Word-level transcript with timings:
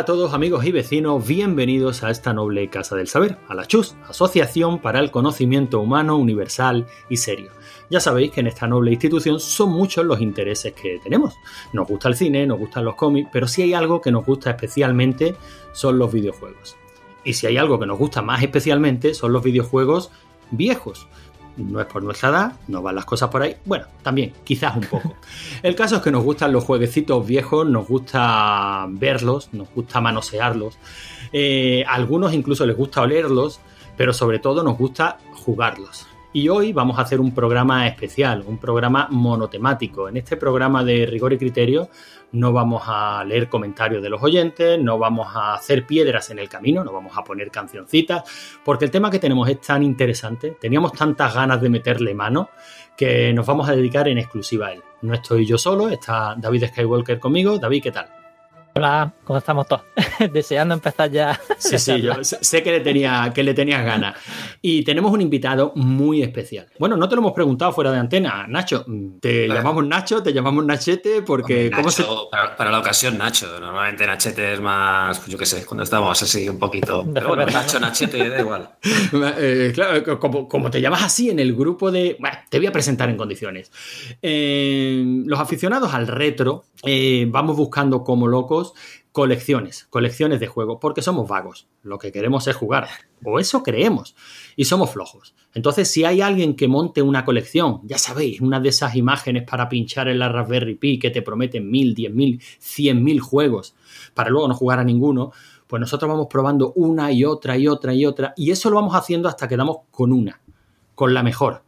A 0.00 0.04
todos 0.06 0.32
amigos 0.32 0.64
y 0.64 0.72
vecinos, 0.72 1.26
bienvenidos 1.26 2.02
a 2.02 2.10
esta 2.10 2.32
noble 2.32 2.70
Casa 2.70 2.96
del 2.96 3.06
Saber, 3.06 3.36
a 3.48 3.54
la 3.54 3.66
CHUS, 3.66 3.96
Asociación 4.08 4.78
para 4.78 4.98
el 4.98 5.10
Conocimiento 5.10 5.78
Humano, 5.78 6.16
Universal 6.16 6.86
y 7.10 7.18
Serio. 7.18 7.50
Ya 7.90 8.00
sabéis 8.00 8.30
que 8.30 8.40
en 8.40 8.46
esta 8.46 8.66
noble 8.66 8.92
institución 8.92 9.38
son 9.38 9.72
muchos 9.72 10.06
los 10.06 10.22
intereses 10.22 10.72
que 10.72 11.00
tenemos. 11.02 11.34
Nos 11.74 11.86
gusta 11.86 12.08
el 12.08 12.16
cine, 12.16 12.46
nos 12.46 12.58
gustan 12.58 12.86
los 12.86 12.94
cómics, 12.94 13.28
pero 13.30 13.46
si 13.46 13.60
hay 13.60 13.74
algo 13.74 14.00
que 14.00 14.10
nos 14.10 14.24
gusta 14.24 14.48
especialmente 14.48 15.36
son 15.72 15.98
los 15.98 16.10
videojuegos. 16.10 16.78
Y 17.22 17.34
si 17.34 17.46
hay 17.46 17.58
algo 17.58 17.78
que 17.78 17.84
nos 17.84 17.98
gusta 17.98 18.22
más 18.22 18.42
especialmente 18.42 19.12
son 19.12 19.34
los 19.34 19.42
videojuegos 19.42 20.10
viejos 20.50 21.08
no 21.56 21.80
es 21.80 21.86
por 21.86 22.02
nuestra 22.02 22.28
edad, 22.30 22.52
no 22.68 22.82
van 22.82 22.94
las 22.94 23.04
cosas 23.04 23.28
por 23.28 23.42
ahí. 23.42 23.56
Bueno, 23.64 23.86
también, 24.02 24.32
quizás 24.44 24.76
un 24.76 24.82
poco. 24.82 25.16
El 25.62 25.74
caso 25.74 25.96
es 25.96 26.02
que 26.02 26.10
nos 26.10 26.24
gustan 26.24 26.52
los 26.52 26.64
jueguecitos 26.64 27.26
viejos, 27.26 27.66
nos 27.66 27.88
gusta 27.88 28.86
verlos, 28.88 29.50
nos 29.52 29.70
gusta 29.72 30.00
manosearlos. 30.00 30.78
Eh, 31.32 31.84
a 31.86 31.94
algunos 31.94 32.32
incluso 32.32 32.66
les 32.66 32.76
gusta 32.76 33.02
olerlos, 33.02 33.60
pero 33.96 34.12
sobre 34.12 34.38
todo 34.38 34.62
nos 34.62 34.76
gusta 34.76 35.18
jugarlos. 35.32 36.06
Y 36.32 36.48
hoy 36.48 36.72
vamos 36.72 36.96
a 36.96 37.02
hacer 37.02 37.18
un 37.18 37.34
programa 37.34 37.88
especial, 37.88 38.44
un 38.46 38.56
programa 38.58 39.08
monotemático. 39.10 40.08
En 40.08 40.16
este 40.16 40.36
programa 40.36 40.84
de 40.84 41.04
rigor 41.04 41.32
y 41.32 41.38
criterio 41.38 41.88
no 42.30 42.52
vamos 42.52 42.84
a 42.86 43.24
leer 43.24 43.48
comentarios 43.48 44.00
de 44.00 44.10
los 44.10 44.22
oyentes, 44.22 44.78
no 44.80 44.96
vamos 44.96 45.34
a 45.34 45.54
hacer 45.54 45.84
piedras 45.86 46.30
en 46.30 46.38
el 46.38 46.48
camino, 46.48 46.84
no 46.84 46.92
vamos 46.92 47.18
a 47.18 47.24
poner 47.24 47.50
cancioncitas, 47.50 48.22
porque 48.64 48.84
el 48.84 48.92
tema 48.92 49.10
que 49.10 49.18
tenemos 49.18 49.48
es 49.48 49.60
tan 49.60 49.82
interesante, 49.82 50.56
teníamos 50.60 50.92
tantas 50.92 51.34
ganas 51.34 51.60
de 51.60 51.68
meterle 51.68 52.14
mano 52.14 52.50
que 52.96 53.32
nos 53.32 53.44
vamos 53.44 53.68
a 53.68 53.74
dedicar 53.74 54.06
en 54.06 54.18
exclusiva 54.18 54.68
a 54.68 54.74
él. 54.74 54.82
No 55.02 55.14
estoy 55.14 55.44
yo 55.44 55.58
solo, 55.58 55.88
está 55.88 56.36
David 56.38 56.66
Skywalker 56.68 57.18
conmigo. 57.18 57.58
David, 57.58 57.82
¿qué 57.82 57.90
tal? 57.90 58.19
Hola, 58.72 59.12
¿cómo 59.24 59.38
estamos 59.40 59.66
todos? 59.66 59.82
Deseando 60.32 60.74
empezar 60.74 61.10
ya. 61.10 61.40
Sí, 61.58 61.76
sí, 61.76 62.00
yo 62.00 62.12
sé 62.22 62.62
que 62.62 62.70
le, 62.70 62.80
tenía, 62.80 63.32
que 63.34 63.42
le 63.42 63.52
tenías 63.52 63.84
ganas. 63.84 64.16
Y 64.62 64.84
tenemos 64.84 65.12
un 65.12 65.20
invitado 65.20 65.72
muy 65.74 66.22
especial. 66.22 66.68
Bueno, 66.78 66.96
no 66.96 67.08
te 67.08 67.16
lo 67.16 67.20
hemos 67.20 67.32
preguntado 67.32 67.72
fuera 67.72 67.90
de 67.90 67.98
antena, 67.98 68.46
Nacho. 68.46 68.84
¿Te 69.20 69.48
llamamos 69.48 69.84
Nacho? 69.86 70.22
¿Te 70.22 70.32
llamamos 70.32 70.64
Nachete? 70.64 71.22
Porque. 71.22 71.70
para, 72.56 72.70
la 72.70 72.78
ocasión, 72.78 73.18
Nacho. 73.18 73.58
Normalmente 73.58 74.06
Nachete 74.06 74.54
es 74.54 74.60
más, 74.60 75.26
yo 75.26 75.36
qué 75.36 75.46
sé, 75.46 75.66
cuando 75.66 75.82
estamos 75.82 76.22
así 76.22 76.48
un 76.48 76.58
poquito. 76.58 77.04
Pero 77.12 77.28
bueno, 77.28 77.46
Nacho, 77.46 77.80
Nachete, 77.80 78.28
da 78.28 78.40
igual. 78.40 78.70
Eh, 79.42 79.72
claro, 79.74 80.18
como, 80.18 80.70
te 80.70 80.80
llamas 80.80 81.02
así 81.02 81.30
en 81.30 81.40
el 81.40 81.54
grupo 81.54 81.90
de. 81.90 82.16
Bueno, 82.20 82.38
te 82.48 82.58
voy 82.58 82.66
a 82.66 82.72
presentar 82.72 83.08
en 83.08 83.16
condiciones. 83.16 83.70
Eh, 84.22 85.02
los 85.24 85.40
aficionados 85.40 85.92
al 85.94 86.06
retro 86.06 86.64
eh, 86.84 87.26
vamos 87.28 87.56
buscando 87.56 88.04
como 88.04 88.26
locos 88.26 88.59
colecciones, 89.12 89.86
colecciones 89.90 90.40
de 90.40 90.46
juegos, 90.46 90.78
porque 90.80 91.02
somos 91.02 91.28
vagos. 91.28 91.68
Lo 91.82 91.98
que 91.98 92.12
queremos 92.12 92.46
es 92.46 92.56
jugar, 92.56 92.88
o 93.24 93.38
eso 93.38 93.62
creemos, 93.62 94.14
y 94.56 94.64
somos 94.64 94.90
flojos. 94.90 95.34
Entonces, 95.54 95.90
si 95.90 96.04
hay 96.04 96.20
alguien 96.20 96.54
que 96.54 96.68
monte 96.68 97.02
una 97.02 97.24
colección, 97.24 97.80
ya 97.84 97.98
sabéis, 97.98 98.40
una 98.40 98.60
de 98.60 98.68
esas 98.68 98.94
imágenes 98.94 99.44
para 99.48 99.68
pinchar 99.68 100.08
en 100.08 100.18
la 100.18 100.28
Raspberry 100.28 100.76
Pi 100.76 100.98
que 100.98 101.10
te 101.10 101.22
prometen 101.22 101.70
mil, 101.70 101.94
diez 101.94 102.12
mil, 102.12 102.40
cien 102.58 103.02
mil 103.02 103.20
juegos, 103.20 103.74
para 104.14 104.30
luego 104.30 104.48
no 104.48 104.54
jugar 104.54 104.78
a 104.78 104.84
ninguno, 104.84 105.32
pues 105.66 105.80
nosotros 105.80 106.10
vamos 106.10 106.26
probando 106.28 106.72
una 106.74 107.12
y 107.12 107.24
otra 107.24 107.56
y 107.56 107.68
otra 107.68 107.94
y 107.94 108.04
otra, 108.06 108.34
y 108.36 108.50
eso 108.50 108.70
lo 108.70 108.76
vamos 108.76 108.94
haciendo 108.94 109.28
hasta 109.28 109.48
que 109.48 109.56
damos 109.56 109.78
con 109.90 110.12
una, 110.12 110.40
con 110.94 111.14
la 111.14 111.22
mejor, 111.22 111.62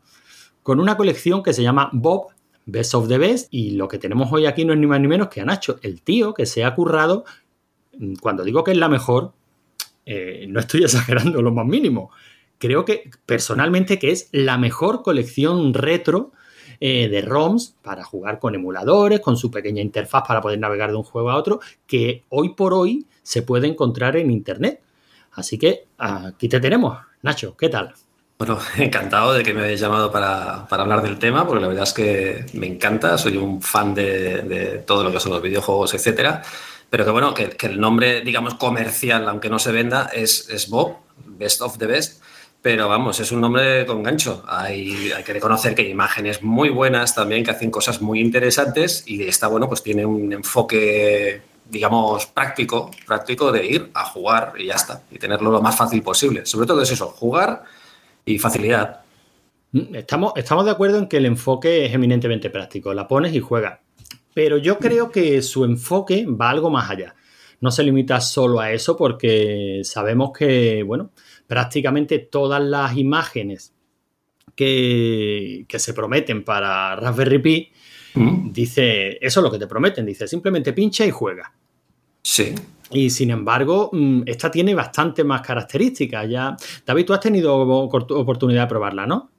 con 0.63 0.81
una 0.81 0.97
colección 0.97 1.43
que 1.43 1.53
se 1.53 1.63
llama 1.63 1.91
Bob 1.93 2.33
Best 2.67 2.95
of 2.95 3.09
the 3.09 3.19
Best. 3.19 3.49
Y 3.51 3.73
lo 3.73 3.89
que 3.89 3.99
tenemos 3.99 4.33
hoy 4.33 4.47
aquí 4.47 4.65
no 4.65 4.73
es 4.73 4.79
ni 4.79 4.87
más 4.87 5.01
ni 5.01 5.09
menos 5.09 5.29
que 5.29 5.41
a 5.41 5.45
Nacho, 5.45 5.79
el 5.83 6.03
tío 6.03 6.35
que 6.35 6.47
se 6.47 6.65
ha 6.65 6.75
currado. 6.75 7.25
Mm, 7.99 8.15
cuando 8.21 8.45
digo 8.45 8.65
que 8.65 8.73
es 8.73 8.77
la 8.77 8.89
mejor, 8.89 9.33
eh, 10.07 10.47
no 10.49 10.61
estoy 10.61 10.83
exagerando 10.85 11.43
lo 11.43 11.53
más 11.53 11.67
mínimo. 11.67 12.11
Creo 12.59 12.85
que 12.85 13.11
personalmente 13.27 13.99
que 13.99 14.13
es 14.13 14.29
la 14.33 14.57
mejor 14.57 15.03
colección 15.03 15.75
retro 15.75 16.33
eh, 16.81 17.09
de 17.09 17.21
ROMs 17.21 17.77
para 17.83 18.05
jugar 18.05 18.39
con 18.39 18.55
emuladores, 18.55 19.21
con 19.21 19.37
su 19.37 19.51
pequeña 19.51 19.83
interfaz 19.83 20.25
para 20.27 20.41
poder 20.41 20.59
navegar 20.59 20.91
de 20.91 20.97
un 20.97 21.03
juego 21.03 21.31
a 21.31 21.37
otro, 21.37 21.61
que 21.87 22.25
hoy 22.29 22.55
por 22.55 22.75
hoy 22.75 23.07
se 23.23 23.43
puede 23.43 23.69
encontrar 23.69 24.17
en 24.17 24.31
Internet. 24.31 24.81
Así 25.33 25.59
que 25.59 25.87
aquí 25.99 26.49
te 26.49 26.61
tenemos. 26.61 26.99
Nacho, 27.23 27.57
¿qué 27.57 27.69
tal? 27.69 27.95
Bueno, 28.45 28.59
encantado 28.77 29.35
de 29.35 29.45
que 29.45 29.55
me 29.55 29.63
hayáis 29.63 29.79
llamado 29.79 30.11
para, 30.11 30.67
hablar 30.69 31.01
del 31.01 31.17
tema, 31.21 31.47
porque 31.47 31.63
la 31.63 31.69
verdad 31.69 31.85
es 31.85 31.93
que 31.93 32.45
me 32.55 32.67
encanta, 32.67 33.17
soy 33.17 33.37
un 33.37 33.63
fan 33.63 33.95
de, 33.95 34.83
todo 34.85 35.05
lo 35.05 35.13
que 35.13 35.21
son 35.21 35.31
los 35.31 35.41
videojuegos, 35.41 35.95
etcétera. 35.95 36.43
Pero 36.91 37.05
que 37.05 37.13
bueno, 37.13 37.35
que, 37.35 37.57
el 37.61 37.79
nombre, 37.79 38.23
digamos, 38.23 38.55
comercial, 38.55 39.29
aunque 39.29 39.49
no 39.49 39.61
se 39.61 39.71
venda, 39.71 40.11
es, 40.13 40.49
es 40.51 40.69
Bob, 40.69 40.97
Best 41.25 41.63
of 41.63 41.79
the 41.79 41.87
Best. 41.87 42.21
Pero 42.61 42.89
vamos, 42.89 43.21
es 43.21 43.31
un 43.31 43.43
nombre 43.43 43.87
con 43.87 44.03
gancho. 44.03 44.43
Hay, 44.49 45.13
hay, 45.13 45.23
que 45.23 45.35
reconocer 45.35 45.77
que 45.77 45.83
hay 45.83 45.91
imágenes 45.91 46.43
muy 46.43 46.69
buenas 46.69 47.15
también, 47.15 47.45
que 47.45 47.53
hacen 47.53 47.71
cosas 47.71 48.03
muy 48.03 48.19
interesantes 48.19 49.05
y 49.07 49.23
está 49.23 49.47
bueno, 49.47 49.69
pues 49.69 49.85
tiene 49.85 50.05
un 50.05 50.33
enfoque, 50.33 51.43
digamos, 51.71 52.27
práctico, 52.27 52.91
práctico 53.07 53.53
de 53.53 53.65
ir 53.65 53.91
a 53.95 54.05
jugar 54.05 54.55
y 54.59 54.67
ya 54.67 54.75
está. 54.75 55.03
Y 55.13 55.21
tenerlo 55.21 55.53
lo 55.53 55.63
más 55.63 55.77
fácil 55.77 56.03
posible. 56.03 56.45
Sobre 56.45 56.67
todo 56.67 56.83
es 56.83 56.91
eso, 56.91 57.07
jugar 57.07 57.63
y 58.25 58.39
facilidad. 58.39 59.03
Mm, 59.73 59.95
estamos, 59.95 60.33
estamos 60.37 60.65
de 60.65 60.71
acuerdo 60.71 60.99
en 60.99 61.09
que 61.09 61.17
el 61.17 61.27
enfoque 61.27 61.87
es 61.87 61.95
eminentemente 61.95 62.51
práctico, 62.51 62.95
la 62.95 63.09
pones 63.09 63.35
y 63.35 63.41
juegas. 63.41 63.81
Pero 64.35 64.57
yo 64.57 64.79
creo 64.79 65.11
que 65.11 65.43
su 65.43 65.65
enfoque 65.65 66.27
va 66.27 66.51
algo 66.51 66.71
más 66.71 66.91
allá. 66.91 67.15
No 67.61 67.71
se 67.71 67.83
limita 67.83 68.21
solo 68.21 68.61
a 68.61 68.73
eso 68.73 68.97
porque 68.97 69.83
sabemos 69.85 70.33
que, 70.37 70.83
bueno, 70.83 71.11
prácticamente 71.47 72.19
todas 72.19 72.63
las 72.63 72.97
imágenes 72.97 73.75
que, 74.55 75.65
que 75.69 75.79
se 75.79 75.95
prometen 75.95 76.45
para 76.45 76.97
Raspberry 76.97 77.39
Pi, 77.39 77.73
mm. 78.15 78.53
dice, 78.53 79.19
eso 79.25 79.41
es 79.41 79.45
lo 79.45 79.51
que 79.51 79.59
te 79.59 79.67
prometen, 79.67 80.07
dice, 80.07 80.27
simplemente 80.27 80.73
pincha 80.73 81.05
y 81.05 81.11
juega. 81.11 81.53
Sí. 82.23 82.55
Y 82.93 83.11
sin 83.11 83.31
embargo, 83.31 83.91
mm, 83.93 84.23
esta 84.27 84.51
tiene 84.51 84.75
bastante 84.75 85.25
más 85.25 85.41
características. 85.41 86.29
Ya, 86.29 86.57
David, 86.85 87.07
tú 87.07 87.15
has 87.15 87.21
tenido 87.21 87.57
oportunidad 87.57 88.63
de 88.63 88.69
probarla, 88.69 89.07
¿no? 89.07 89.31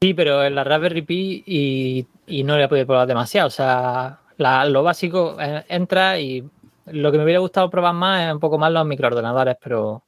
Sí, 0.00 0.14
pero 0.14 0.44
en 0.44 0.54
la 0.54 0.62
Raspberry 0.64 1.02
Pi 1.02 1.42
y, 1.46 2.44
no 2.44 2.56
le 2.56 2.64
he 2.64 2.68
podido 2.68 2.86
probar 2.86 3.08
demasiado. 3.08 3.48
O 3.48 3.50
sea, 3.50 4.20
lo 4.36 4.82
básico 4.82 5.36
eh, 5.40 5.64
entra 5.68 6.20
y 6.20 6.44
lo 6.86 7.10
que 7.10 7.18
me 7.18 7.24
hubiera 7.24 7.40
gustado 7.40 7.68
probar 7.68 7.94
más 7.94 8.26
es 8.26 8.32
un 8.32 8.40
poco 8.40 8.58
más 8.58 8.70
los 8.70 8.86
microordenadores, 8.86 9.56
pero. 9.60 10.04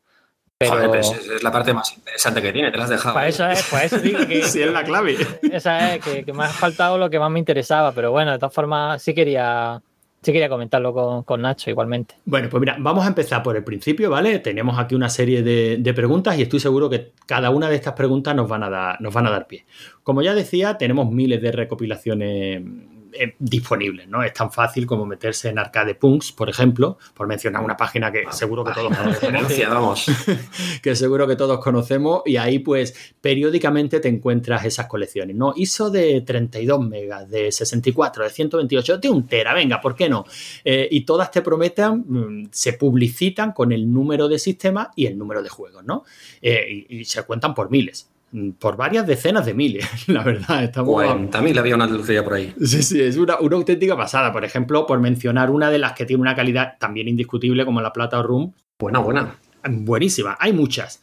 pero... 0.56 0.94
es, 0.94 1.42
la 1.42 1.50
parte 1.50 1.75
más 1.75 1.92
interesante 1.97 2.41
que 2.41 2.53
tiene, 2.53 2.71
te 2.71 2.78
la 2.78 2.84
has 2.84 2.91
dejado. 2.91 3.15
Para 3.15 3.28
eso 3.28 3.47
es, 3.48 3.62
para 3.65 3.84
eso 3.84 3.98
digo 3.98 4.21
que. 4.27 4.42
sí, 4.44 4.62
es 4.62 4.71
la 4.71 4.84
clave. 4.84 5.16
Esa 5.50 5.94
es, 5.94 6.04
que, 6.04 6.25
que 6.25 6.32
me 6.32 6.44
ha 6.44 6.48
faltado 6.48 6.97
lo 6.97 7.10
que 7.10 7.19
más 7.19 7.31
me 7.31 7.41
interesaba, 7.41 7.91
pero 7.91 8.12
bueno, 8.12 8.31
de 8.31 8.38
todas 8.38 8.54
formas 8.54 9.03
sí 9.03 9.12
quería 9.12 9.82
Sí 10.22 10.32
quería 10.32 10.50
comentarlo 10.50 11.25
con, 11.25 11.41
Nacho 11.41 11.70
igualmente. 11.70 12.16
Bueno, 12.26 12.48
pues 12.50 12.60
mira, 12.60 12.76
vamos 12.78 13.04
a 13.04 13.08
empezar 13.08 13.42
por 13.42 13.56
el 13.56 13.64
principio, 13.64 14.10
¿vale? 14.10 14.38
Tenemos 14.41 14.78
aquí 14.78 14.94
una 14.94 15.08
serie 15.08 15.42
de, 15.42 15.78
de, 15.78 15.94
preguntas 15.94 16.38
y 16.38 16.42
estoy 16.42 16.60
seguro 16.60 16.91
que 16.91 17.12
cada 17.25 17.48
una 17.48 17.70
de 17.70 17.76
estas 17.76 17.94
preguntas 17.94 18.34
nos 18.34 18.47
van, 18.47 18.62
a 18.62 18.68
dar, 18.68 19.00
nos 19.00 19.15
van 19.15 19.27
a 19.27 19.30
dar 19.30 19.47
pie. 19.47 19.65
Como 20.03 20.21
ya 20.21 20.34
decía, 20.34 20.77
tenemos 20.77 21.10
miles 21.10 21.41
de 21.41 21.53
recopilaciones 21.53 22.62
eh, 23.12 23.34
disponibles, 23.39 24.09
¿no? 24.09 24.22
Es 24.22 24.33
tan 24.33 24.51
fácil 24.51 24.86
como 24.86 25.07
meterse 25.07 25.48
en 25.48 25.59
Arcade 25.59 25.95
Punks, 25.95 26.33
por 26.33 26.48
ejemplo, 26.48 26.98
por 27.15 27.27
mencionar 27.27 27.62
una 27.62 27.77
página 27.77 28.10
que 28.12 28.24
seguro 28.30 28.65
que 28.65 28.72
todos 28.72 28.97
conocemos. 29.18 30.07
que 30.83 30.97
seguro 30.97 31.27
que 31.27 31.36
todos 31.36 31.60
conocemos, 31.60 32.22
y 32.27 32.36
ahí, 32.36 32.59
pues, 32.59 32.95
periódicamente 33.21 34.01
te 34.01 34.09
encuentras 34.09 34.65
esas 34.65 34.86
colecciones, 34.86 35.36
¿no? 35.36 35.53
ISO 35.57 35.91
de 35.91 36.21
32 36.22 36.86
megas, 36.86 37.28
de 37.28 37.51
64, 37.51 38.24
de 38.24 38.30
128, 38.30 38.98
de 38.98 39.10
un 39.10 39.27
tera, 39.27 39.54
venga, 39.54 39.80
¿por 39.80 39.95
qué 39.95 40.09
no? 40.09 40.24
Eh, 40.65 40.89
y 40.91 41.03
todas 41.03 41.30
te 41.30 41.42
prometen, 41.42 42.04
mm, 42.07 42.48
se 42.51 42.74
publicitan 42.74 43.53
con 43.53 43.72
el 43.72 43.92
número 43.92 44.28
de 44.28 44.39
sistema 44.39 44.91
y 44.95 45.07
el 45.07 45.18
número 45.18 45.42
de 45.42 45.48
juegos, 45.48 45.84
¿no? 45.84 46.04
Eh, 46.41 46.86
y 46.89 47.04
se 47.04 47.22
cuentan 47.24 47.54
por 47.54 47.71
miles 47.71 48.09
por 48.59 48.77
varias 48.77 49.06
decenas 49.06 49.44
de 49.47 49.54
miles, 49.54 49.86
la 50.09 50.22
verdad. 50.22 50.65
Estamos... 50.65 51.30
También 51.30 51.59
había 51.59 51.74
una 51.74 51.86
lucilla 51.86 52.22
por 52.22 52.34
ahí. 52.34 52.54
Sí, 52.62 52.82
sí, 52.82 53.00
es 53.00 53.16
una, 53.16 53.34
auténtica 53.34 53.97
pasada. 53.97 54.32
Por 54.32 54.44
ejemplo, 54.44 54.86
por 54.86 55.00
mencionar 55.00 55.50
una 55.50 55.71
de 55.71 55.78
las 55.78 55.92
que 55.92 56.06
tiene 56.06 56.21
una 56.21 56.34
calidad 56.34 56.74
también 56.78 57.09
indiscutible 57.09 57.65
como 57.65 57.80
la 57.80 57.92
Plata 57.92 58.22
Room. 58.22 58.53
Buena, 58.78 59.00
buena. 59.00 59.36
Buenísima, 59.68 60.36
hay 60.41 60.53
muchas. 60.53 61.03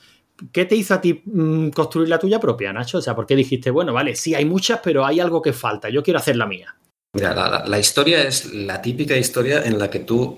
¿Qué 0.52 0.66
te 0.66 0.76
hizo 0.76 0.94
a 0.94 1.02
ti 1.02 1.22
mm, 1.26 1.70
construir 1.70 2.10
la 2.10 2.20
tuya 2.20 2.40
propia, 2.40 2.72
Nacho? 2.72 3.00
O 3.00 3.02
sea, 3.02 3.16
¿por 3.16 3.26
qué 3.26 3.36
dijiste, 3.36 3.72
bueno, 3.72 3.94
vale, 3.94 4.16
sí 4.16 4.36
hay 4.36 4.46
muchas, 4.46 4.80
pero 4.84 5.06
hay 5.06 5.20
algo 5.20 5.42
que 5.42 5.54
falta, 5.54 5.90
yo 5.90 6.04
quiero 6.04 6.20
hacer 6.20 6.36
la 6.36 6.46
mía? 6.46 6.76
Mira, 7.18 7.64
la, 7.66 7.80
historia 7.80 8.22
es 8.22 8.54
la 8.54 8.80
típica 8.80 9.18
historia 9.18 9.64
en 9.66 9.80
la 9.80 9.90
que 9.90 10.02
tú, 10.02 10.38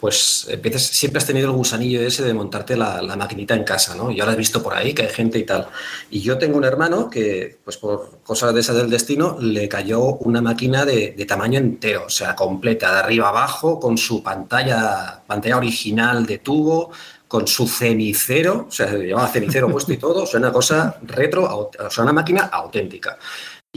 pues, 0.00 0.48
empiezas, 0.50 0.82
siempre 0.82 1.18
has 1.18 1.26
tenido 1.26 1.46
el 1.46 1.52
gusanillo 1.52 2.00
ese 2.00 2.24
de 2.24 2.34
montarte 2.34 2.76
la, 2.76 3.00
maquinita 3.16 3.54
en 3.54 3.62
casa, 3.62 3.94
¿no? 3.94 4.10
Y 4.10 4.18
ahora 4.18 4.32
has 4.32 4.38
visto 4.38 4.60
por 4.60 4.74
ahí 4.74 4.92
que 4.92 5.02
hay 5.02 5.08
gente 5.08 5.38
y 5.38 5.44
tal. 5.44 5.68
Y 6.10 6.20
yo 6.22 6.36
tengo 6.36 6.56
un 6.56 6.64
hermano 6.64 7.08
que, 7.08 7.58
pues, 7.62 7.76
por 7.76 8.18
cosas 8.24 8.52
de 8.52 8.60
esas 8.60 8.74
del 8.74 8.90
destino, 8.90 9.36
le 9.40 9.68
cayó 9.68 10.02
una 10.16 10.40
máquina 10.40 10.84
de, 10.84 11.12
tamaño 11.28 11.60
entero, 11.60 12.06
o 12.06 12.10
sea, 12.10 12.34
completa, 12.34 12.92
de 12.92 12.98
arriba 12.98 13.28
abajo, 13.28 13.78
con 13.78 13.96
su 13.96 14.20
pantalla, 14.20 15.22
pantalla 15.28 15.58
original 15.58 16.26
de 16.26 16.38
tubo, 16.38 16.90
con 17.28 17.46
su 17.46 17.68
cenicero, 17.68 18.66
o 18.68 18.72
sea, 18.72 18.88
se 18.88 18.98
llevaba 18.98 19.28
cenicero 19.28 19.68
puesto 19.70 19.92
y 19.92 19.96
todo, 19.96 20.24
o 20.24 20.26
sea, 20.26 20.40
una 20.40 20.52
cosa 20.52 20.96
retro, 21.02 21.70
o 21.78 21.90
sea, 21.90 22.02
una 22.04 22.12
máquina 22.12 22.42
auténtica. 22.52 23.16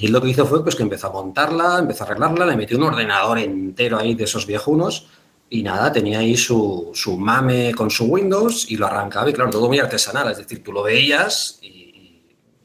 Y 0.02 0.08
lo 0.08 0.22
que 0.22 0.30
hizo 0.30 0.46
fue 0.46 0.64
pues, 0.64 0.76
que 0.76 0.84
empezó 0.84 1.08
a 1.08 1.12
montarla, 1.12 1.80
empezó 1.80 2.04
a 2.04 2.08
arreglarla, 2.08 2.46
le 2.46 2.56
metió 2.56 2.78
un 2.78 2.84
ordenador 2.84 3.38
entero 3.38 3.98
ahí 3.98 4.16
de 4.16 4.24
esos 4.24 4.46
viejunos 4.46 5.08
y 5.50 5.62
nada, 5.62 5.92
tenía 5.92 6.20
ahí 6.20 6.38
su, 6.38 6.92
su 6.94 7.18
mame 7.18 7.74
con 7.76 7.90
su 7.90 8.06
Windows 8.06 8.70
y 8.72 8.78
lo 8.78 8.86
arrancaba 8.86 9.30
y 9.30 9.34
claro, 9.34 9.50
todo 9.50 9.68
muy 9.68 9.80
artesanal, 9.80 10.32
es 10.32 10.38
decir, 10.38 10.64
tú 10.64 10.72
lo 10.72 10.84
veías 10.84 11.60
y, 11.62 11.76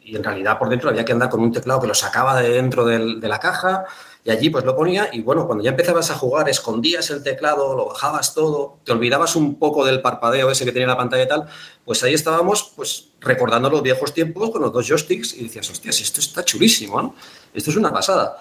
en 0.05 0.23
realidad 0.23 0.59
por 0.59 0.69
dentro 0.69 0.91
había 0.91 1.05
que 1.05 1.13
andar 1.13 1.29
con 1.29 1.41
un 1.41 1.51
teclado 1.51 1.81
que 1.81 1.89
lo 1.89 1.95
sacaba 1.95 2.41
de 2.41 2.51
dentro 2.51 2.85
de 2.85 3.27
la 3.27 3.41
caja 3.41 3.85
y 4.25 4.31
allí 4.31 4.49
pues 4.49 4.65
lo 4.65 4.75
ponía 4.75 5.11
y 5.13 5.21
bueno, 5.21 5.47
cuando 5.47 5.63
ya 5.63 5.71
empezabas 5.71 6.11
a 6.11 6.15
jugar, 6.15 6.49
escondías 6.49 7.11
el 7.11 7.23
teclado, 7.23 7.77
lo 7.77 7.89
bajabas 7.89 8.35
todo, 8.35 8.79
te 8.83 8.93
olvidabas 8.93 9.37
un 9.37 9.57
poco 9.57 9.85
del 9.85 10.01
parpadeo 10.01 10.51
ese 10.51 10.65
que 10.65 10.73
tenía 10.73 10.89
la 10.89 10.97
pantalla 10.97 11.25
y 11.25 11.29
tal, 11.29 11.47
pues 11.85 12.03
ahí 12.03 12.15
estábamos 12.15 12.73
pues 12.75 13.11
recordando 13.21 13.69
los 13.69 13.83
viejos 13.83 14.15
tiempos 14.15 14.51
con 14.51 14.63
los 14.63 14.73
dos 14.73 14.89
joysticks 14.89 15.35
y 15.35 15.45
decías, 15.45 15.69
hostias, 15.69 16.01
esto 16.01 16.21
está 16.21 16.43
chulísimo, 16.43 17.03
¿no? 17.03 17.15
Esto 17.53 17.71
es 17.71 17.77
una 17.77 17.93
pasada. 17.93 18.39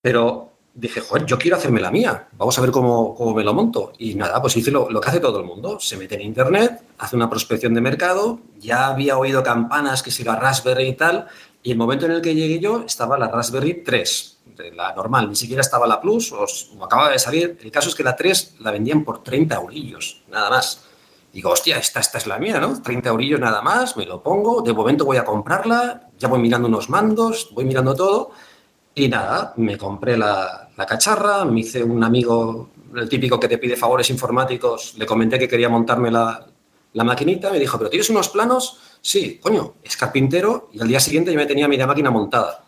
Pero 0.00 0.52
dije, 0.72 1.00
joder, 1.00 1.26
yo 1.26 1.36
quiero 1.38 1.56
hacerme 1.56 1.80
la 1.80 1.90
mía, 1.90 2.28
vamos 2.38 2.56
a 2.56 2.60
ver 2.60 2.70
cómo, 2.70 3.12
cómo 3.16 3.34
me 3.34 3.42
lo 3.42 3.52
monto. 3.52 3.94
Y 3.98 4.14
nada, 4.14 4.40
pues 4.40 4.56
hice 4.56 4.70
lo, 4.70 4.88
que 5.00 5.08
hace 5.08 5.18
todo 5.18 5.40
el 5.40 5.44
mundo, 5.44 5.80
se 5.80 5.96
mete 5.96 6.14
en 6.14 6.20
internet, 6.20 6.82
hace 6.98 7.16
una 7.16 7.28
prospección 7.28 7.74
de 7.74 7.80
mercado, 7.80 8.38
ya 8.60 8.86
había 8.86 9.18
oído 9.18 9.42
campanas 9.42 10.04
que 10.04 10.12
si 10.12 10.22
la 10.22 10.36
Raspberry 10.36 10.86
y 10.86 10.94
tal, 10.94 11.26
y 11.64 11.72
el 11.72 11.78
momento 11.78 12.06
en 12.06 12.12
el 12.12 12.22
que 12.22 12.36
llegué 12.36 12.60
yo 12.60 12.84
estaba 12.86 13.18
la 13.18 13.26
Raspberry 13.26 13.82
3 13.82 14.35
la 14.74 14.94
normal, 14.94 15.28
ni 15.28 15.36
siquiera 15.36 15.60
estaba 15.60 15.86
la 15.86 16.00
Plus, 16.00 16.32
o, 16.32 16.46
acababa 16.84 17.10
de 17.10 17.18
salir. 17.18 17.58
El 17.62 17.70
caso 17.70 17.88
es 17.88 17.94
que 17.94 18.02
la 18.02 18.16
3 18.16 18.56
la 18.60 18.70
vendían 18.70 19.04
por 19.04 19.22
30 19.22 19.54
eurillos, 19.56 20.22
nada 20.28 20.50
más. 20.50 20.84
Digo, 21.32 21.50
hostia, 21.50 21.76
esta, 21.76 22.00
esta 22.00 22.18
es 22.18 22.26
la 22.26 22.38
mía, 22.38 22.58
¿no? 22.58 22.80
30 22.80 23.10
eurillos 23.10 23.40
nada 23.40 23.60
más, 23.60 23.96
me 23.96 24.06
lo 24.06 24.22
pongo, 24.22 24.62
de 24.62 24.72
momento 24.72 25.04
voy 25.04 25.18
a 25.18 25.24
comprarla, 25.24 26.08
ya 26.18 26.28
voy 26.28 26.38
mirando 26.38 26.68
unos 26.68 26.88
mandos, 26.88 27.50
voy 27.52 27.64
mirando 27.64 27.94
todo, 27.94 28.30
y 28.94 29.08
nada, 29.08 29.52
me 29.56 29.76
compré 29.76 30.16
la, 30.16 30.70
la 30.76 30.86
cacharra, 30.86 31.44
me 31.44 31.60
hice 31.60 31.84
un 31.84 32.02
amigo, 32.02 32.70
el 32.94 33.08
típico 33.08 33.38
que 33.38 33.48
te 33.48 33.58
pide 33.58 33.76
favores 33.76 34.08
informáticos, 34.08 34.94
le 34.96 35.04
comenté 35.04 35.38
que 35.38 35.48
quería 35.48 35.68
montarme 35.68 36.10
la, 36.10 36.46
la 36.94 37.04
maquinita, 37.04 37.50
me 37.50 37.58
dijo, 37.58 37.76
¿pero 37.76 37.90
tienes 37.90 38.08
unos 38.08 38.30
planos? 38.30 38.78
Sí, 39.02 39.38
coño, 39.38 39.74
es 39.84 39.98
carpintero, 39.98 40.70
y 40.72 40.80
al 40.80 40.88
día 40.88 41.00
siguiente 41.00 41.30
ya 41.30 41.36
me 41.36 41.44
tenía 41.44 41.68
mi 41.68 41.76
máquina 41.76 42.10
montada. 42.10 42.64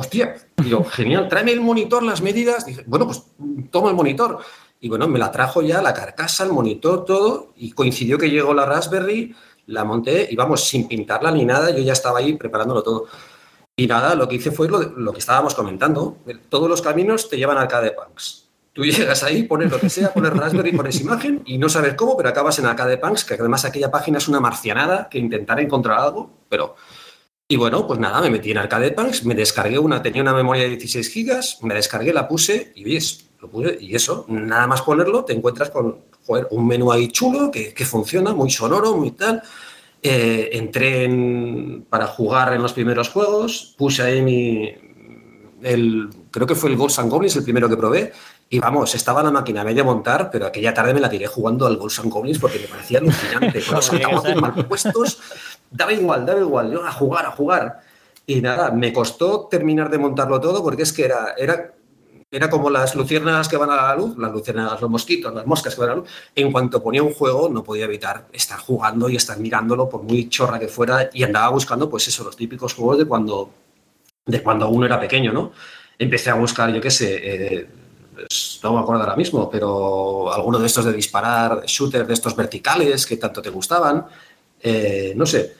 Hostia, 0.00 0.36
digo, 0.56 0.84
genial, 0.84 1.28
tráeme 1.28 1.50
el 1.50 1.60
monitor, 1.60 2.04
las 2.04 2.22
medidas. 2.22 2.64
Dije, 2.64 2.84
bueno, 2.86 3.06
pues 3.06 3.24
toma 3.72 3.90
el 3.90 3.96
monitor. 3.96 4.38
Y 4.78 4.88
bueno, 4.88 5.08
me 5.08 5.18
la 5.18 5.32
trajo 5.32 5.60
ya 5.60 5.82
la 5.82 5.92
carcasa, 5.92 6.44
el 6.44 6.52
monitor, 6.52 7.04
todo. 7.04 7.52
Y 7.56 7.72
coincidió 7.72 8.16
que 8.16 8.30
llegó 8.30 8.54
la 8.54 8.64
Raspberry, 8.64 9.34
la 9.66 9.82
monté 9.82 10.28
y 10.30 10.36
vamos, 10.36 10.68
sin 10.68 10.86
pintarla 10.86 11.32
ni 11.32 11.44
nada, 11.44 11.70
yo 11.70 11.82
ya 11.82 11.94
estaba 11.94 12.20
ahí 12.20 12.34
preparándolo 12.34 12.84
todo. 12.84 13.06
Y 13.74 13.88
nada, 13.88 14.14
lo 14.14 14.28
que 14.28 14.36
hice 14.36 14.52
fue 14.52 14.68
lo, 14.68 15.12
que 15.12 15.18
estábamos 15.18 15.56
comentando. 15.56 16.18
Todos 16.48 16.68
los 16.68 16.80
caminos 16.80 17.28
te 17.28 17.36
llevan 17.36 17.58
a 17.58 17.62
Arcade 17.62 17.90
Punks. 17.90 18.50
Tú 18.72 18.84
llegas 18.84 19.24
ahí, 19.24 19.42
pones 19.42 19.68
lo 19.68 19.80
que 19.80 19.90
sea, 19.90 20.12
pones 20.12 20.32
Raspberry, 20.32 20.76
pones 20.76 21.00
imagen 21.00 21.42
y 21.44 21.58
no 21.58 21.68
sabes 21.68 21.94
cómo, 21.94 22.16
pero 22.16 22.28
acabas 22.28 22.56
en 22.60 22.66
Arcade 22.66 22.98
Punks, 22.98 23.24
que 23.24 23.34
además 23.34 23.64
aquella 23.64 23.90
página 23.90 24.18
es 24.18 24.28
una 24.28 24.38
marcianada 24.38 25.08
que 25.08 25.18
intentar 25.18 25.58
encontrar 25.58 25.98
algo, 25.98 26.30
pero 26.48 26.76
y 27.50 27.56
bueno, 27.56 27.86
pues 27.86 27.98
nada, 27.98 28.20
me 28.20 28.28
metí 28.28 28.50
en 28.50 28.58
Arcade 28.58 28.92
Punks, 28.92 29.24
me 29.24 29.34
descargué 29.34 29.78
una, 29.78 30.02
tenía 30.02 30.20
una 30.20 30.34
memoria 30.34 30.64
de 30.64 30.70
16 30.70 31.08
gigas, 31.08 31.58
me 31.62 31.74
descargué, 31.74 32.12
la 32.12 32.28
puse 32.28 32.72
y 32.74 32.84
ves, 32.84 33.30
lo 33.40 33.48
puse 33.48 33.78
y 33.80 33.94
eso, 33.94 34.26
nada 34.28 34.66
más 34.66 34.82
ponerlo, 34.82 35.24
te 35.24 35.32
encuentras 35.32 35.70
con 35.70 35.96
un 36.50 36.66
menú 36.66 36.92
ahí 36.92 37.08
chulo 37.08 37.50
que, 37.50 37.72
funciona, 37.86 38.34
muy 38.34 38.50
sonoro, 38.50 38.94
muy 38.96 39.12
tal. 39.12 39.42
Eh, 40.02 40.50
entré 40.52 41.08
para 41.88 42.06
jugar 42.06 42.52
en 42.52 42.60
los 42.60 42.74
primeros 42.74 43.08
juegos, 43.08 43.74
puse 43.78 44.02
ahí 44.02 44.20
mi, 44.20 44.70
el, 45.62 46.10
creo 46.30 46.46
que 46.46 46.54
fue 46.54 46.68
el 46.70 46.76
Ghosts 46.76 46.98
and 46.98 47.10
Goblins 47.10 47.36
el 47.36 47.44
primero 47.44 47.68
que 47.68 47.76
probé, 47.78 48.12
y 48.50 48.58
vamos, 48.58 48.94
estaba 48.94 49.22
la 49.22 49.30
máquina 49.30 49.62
media 49.62 49.84
montar, 49.84 50.30
pero 50.30 50.46
aquella 50.46 50.72
tarde 50.72 50.94
me 50.94 51.00
la 51.00 51.10
tiré 51.10 51.26
jugando 51.26 51.66
al 51.66 51.76
Ghosts 51.76 52.00
and 52.00 52.10
Goblins 52.12 52.38
porque 52.38 52.58
me 52.58 52.66
parecía 52.66 52.98
alucinante, 52.98 53.62
con 53.66 53.74
los 53.76 53.92
altavoces 53.92 54.36
mal 54.36 54.66
puestos, 54.66 55.20
daba 55.70 55.92
igual, 55.92 56.24
daba 56.24 56.40
igual, 56.40 56.72
yo 56.72 56.84
a 56.84 56.92
jugar, 56.92 57.26
a 57.26 57.30
jugar. 57.30 57.80
Y 58.26 58.40
nada, 58.40 58.70
me 58.70 58.92
costó 58.92 59.48
terminar 59.50 59.90
de 59.90 59.98
montarlo 59.98 60.40
todo 60.40 60.62
porque 60.62 60.82
es 60.82 60.92
que 60.92 61.04
era, 61.04 61.34
era, 61.36 61.74
era 62.30 62.50
como 62.50 62.70
las 62.70 62.94
luciérnagas 62.94 63.48
que 63.48 63.56
van 63.58 63.70
a 63.70 63.76
la 63.76 63.96
luz, 63.96 64.16
las 64.16 64.32
luciérnagas, 64.32 64.80
los 64.80 64.90
mosquitos, 64.90 65.34
las 65.34 65.46
moscas 65.46 65.74
que 65.74 65.80
van 65.80 65.90
a 65.90 65.92
la 65.94 66.00
luz. 66.00 66.10
En 66.34 66.50
cuanto 66.50 66.82
ponía 66.82 67.02
un 67.02 67.12
juego, 67.12 67.50
no 67.50 67.62
podía 67.62 67.84
evitar 67.84 68.28
estar 68.32 68.58
jugando 68.58 69.10
y 69.10 69.16
estar 69.16 69.38
mirándolo, 69.38 69.88
por 69.88 70.02
muy 70.02 70.28
chorra 70.28 70.58
que 70.58 70.68
fuera, 70.68 71.10
y 71.12 71.22
andaba 71.22 71.50
buscando, 71.50 71.88
pues 71.88 72.08
eso, 72.08 72.24
los 72.24 72.36
típicos 72.36 72.74
juegos 72.74 72.98
de 72.98 73.04
cuando, 73.06 73.50
de 74.26 74.42
cuando 74.42 74.68
uno 74.68 74.86
era 74.86 75.00
pequeño, 75.00 75.32
¿no? 75.32 75.52
Empecé 75.98 76.30
a 76.30 76.34
buscar, 76.34 76.70
yo 76.72 76.80
qué 76.82 76.90
sé, 76.90 77.20
eh, 77.22 77.66
pues, 78.28 78.60
no 78.62 78.74
me 78.74 78.80
acuerdo 78.80 79.02
ahora 79.02 79.16
mismo, 79.16 79.48
pero 79.50 80.32
alguno 80.32 80.58
de 80.58 80.66
estos 80.66 80.84
de 80.84 80.92
disparar, 80.92 81.64
shooters 81.64 82.06
de 82.06 82.14
estos 82.14 82.36
verticales 82.36 83.06
que 83.06 83.16
tanto 83.16 83.40
te 83.40 83.50
gustaban. 83.50 84.06
Eh, 84.60 85.14
no 85.16 85.24
sé, 85.24 85.54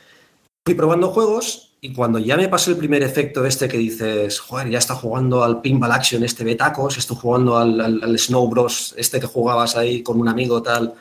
fui 0.65 0.75
probando 0.75 1.09
juegos 1.09 1.77
y 1.81 1.93
cuando 1.95 2.19
ya 2.19 2.37
me 2.37 2.49
pasó 2.49 2.71
el 2.71 2.77
primer 2.77 3.03
efecto 3.03 3.47
este 3.47 3.69
que 3.69 3.79
dices, 3.79 4.41
joder, 4.41 4.69
ya 4.69 4.79
está 4.79 4.95
jugando 4.95 5.45
al 5.45 5.61
Pinball 5.61 5.93
Action 5.93 6.25
este 6.25 6.45
Betacos, 6.45 6.99
estoy 6.99 7.17
jugando 7.17 7.57
al, 7.57 8.19
Snow 8.19 8.49
Bros 8.49 8.95
este 8.99 9.21
que 9.21 9.27
jugabas 9.27 9.77
ahí 9.77 10.03
con 10.03 10.21
un 10.21 10.29
amigo 10.29 10.63
tal, 10.63 10.95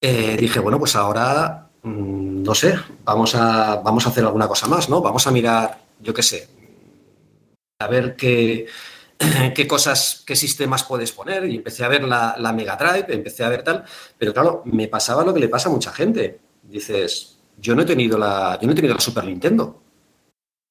eh, 0.00 0.36
dije, 0.38 0.60
bueno, 0.60 0.78
pues 0.78 0.96
ahora, 0.96 1.68
mm, 1.82 2.42
no 2.42 2.54
sé, 2.54 2.78
vamos 3.04 3.34
a, 3.34 3.76
vamos 3.76 4.06
a 4.06 4.10
hacer 4.10 4.24
alguna 4.24 4.48
cosa 4.48 4.66
más, 4.66 4.88
¿no? 4.88 5.02
Vamos 5.02 5.26
a 5.26 5.30
mirar, 5.30 5.78
yo 6.00 6.14
qué 6.14 6.22
sé, 6.22 6.48
a 7.80 7.86
ver 7.86 8.16
qué, 8.16 8.66
qué 9.54 9.66
cosas, 9.66 10.22
qué 10.26 10.36
sistemas 10.36 10.84
puedes 10.84 11.12
poner 11.12 11.44
y 11.44 11.56
empecé 11.56 11.84
a 11.84 11.88
ver 11.88 12.04
la, 12.04 12.36
la 12.38 12.52
Mega 12.52 12.76
Drive, 12.76 13.06
empecé 13.08 13.44
a 13.44 13.48
ver 13.48 13.62
tal, 13.62 13.84
pero 14.16 14.32
claro, 14.32 14.62
me 14.64 14.88
pasaba 14.88 15.24
lo 15.24 15.34
que 15.34 15.40
le 15.40 15.48
pasa 15.48 15.68
a 15.68 15.72
mucha 15.72 15.92
gente 15.92 16.40
dices, 16.68 17.38
yo 17.56 17.74
no 17.74 17.82
he 17.82 17.86
tenido 17.86 18.18
la, 18.18 18.58
yo 18.60 18.66
no 18.66 18.72
he 18.72 18.76
tenido 18.76 18.94
la 18.94 19.00
Super 19.00 19.24
Nintendo. 19.24 19.82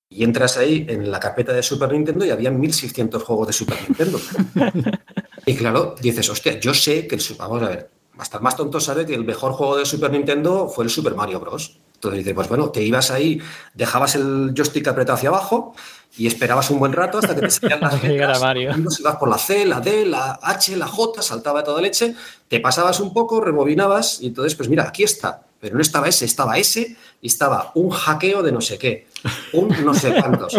Y 0.10 0.24
entras 0.24 0.58
ahí 0.58 0.86
en 0.88 1.12
la 1.12 1.20
carpeta 1.20 1.52
de 1.52 1.62
Super 1.62 1.92
Nintendo 1.92 2.26
y 2.26 2.30
había 2.30 2.50
1600 2.50 3.24
juegos 3.24 3.48
de 3.48 3.54
Super 3.54 3.78
Nintendo. 3.82 4.20
y 5.46 5.56
claro, 5.56 5.96
dices, 6.00 6.30
hostia, 6.30 6.60
yo 6.60 6.74
sé 6.74 7.08
que 7.08 7.16
el, 7.16 7.22
vamos 7.38 7.62
a 7.62 7.68
ver, 7.68 7.92
hasta 8.18 8.38
el 8.38 8.44
más 8.44 8.56
tonto 8.56 8.80
sabe 8.80 9.06
que 9.06 9.14
el 9.14 9.26
mejor 9.26 9.52
juego 9.52 9.78
de 9.78 9.86
Super 9.86 10.12
Nintendo 10.12 10.70
fue 10.70 10.86
el 10.86 10.90
Super 10.90 11.14
Mario 11.14 11.42
Bros. 11.42 11.80
Entonces 11.98 12.20
dices, 12.20 12.36
pues 12.36 12.48
bueno, 12.48 12.70
te 12.70 12.84
ibas 12.84 13.10
ahí, 13.10 13.42
dejabas 13.74 14.14
el 14.16 14.54
joystick 14.56 14.88
apretado 14.88 15.18
hacia 15.18 15.30
abajo 15.30 15.74
y 16.16 16.28
esperabas 16.28 16.70
un 16.70 16.78
buen 16.78 16.94
rato 16.94 17.18
hasta 17.18 17.34
que 17.34 17.42
te 17.42 17.50
salían 17.50 17.82
las 17.82 18.04
letras. 18.04 18.40
Mario. 18.40 18.76
ibas 19.00 19.16
por 19.16 19.30
la 19.30 19.38
C, 19.40 19.66
la 19.66 19.82
D, 19.82 20.06
la 20.06 20.40
H, 20.42 20.78
la 20.78 20.88
J, 20.88 21.24
saltaba 21.24 21.64
toda 21.64 21.82
leche, 21.82 22.14
te 22.48 22.60
pasabas 22.60 23.00
un 23.00 23.14
poco, 23.14 23.42
rebobinabas 23.42 24.22
y 24.22 24.28
entonces, 24.28 24.54
pues 24.54 24.70
mira, 24.70 24.84
aquí 24.84 25.04
está 25.04 25.42
pero 25.60 25.76
no 25.76 25.82
estaba 25.82 26.08
ese, 26.08 26.26
estaba 26.26 26.58
ese 26.58 26.96
y 27.22 27.28
estaba 27.28 27.72
un 27.76 27.90
hackeo 27.90 28.44
de 28.44 28.52
no 28.52 28.62
sé 28.62 28.78
qué, 28.78 29.08
un 29.54 29.70
no 29.84 29.94
sé 29.94 30.14
cuántos. 30.14 30.54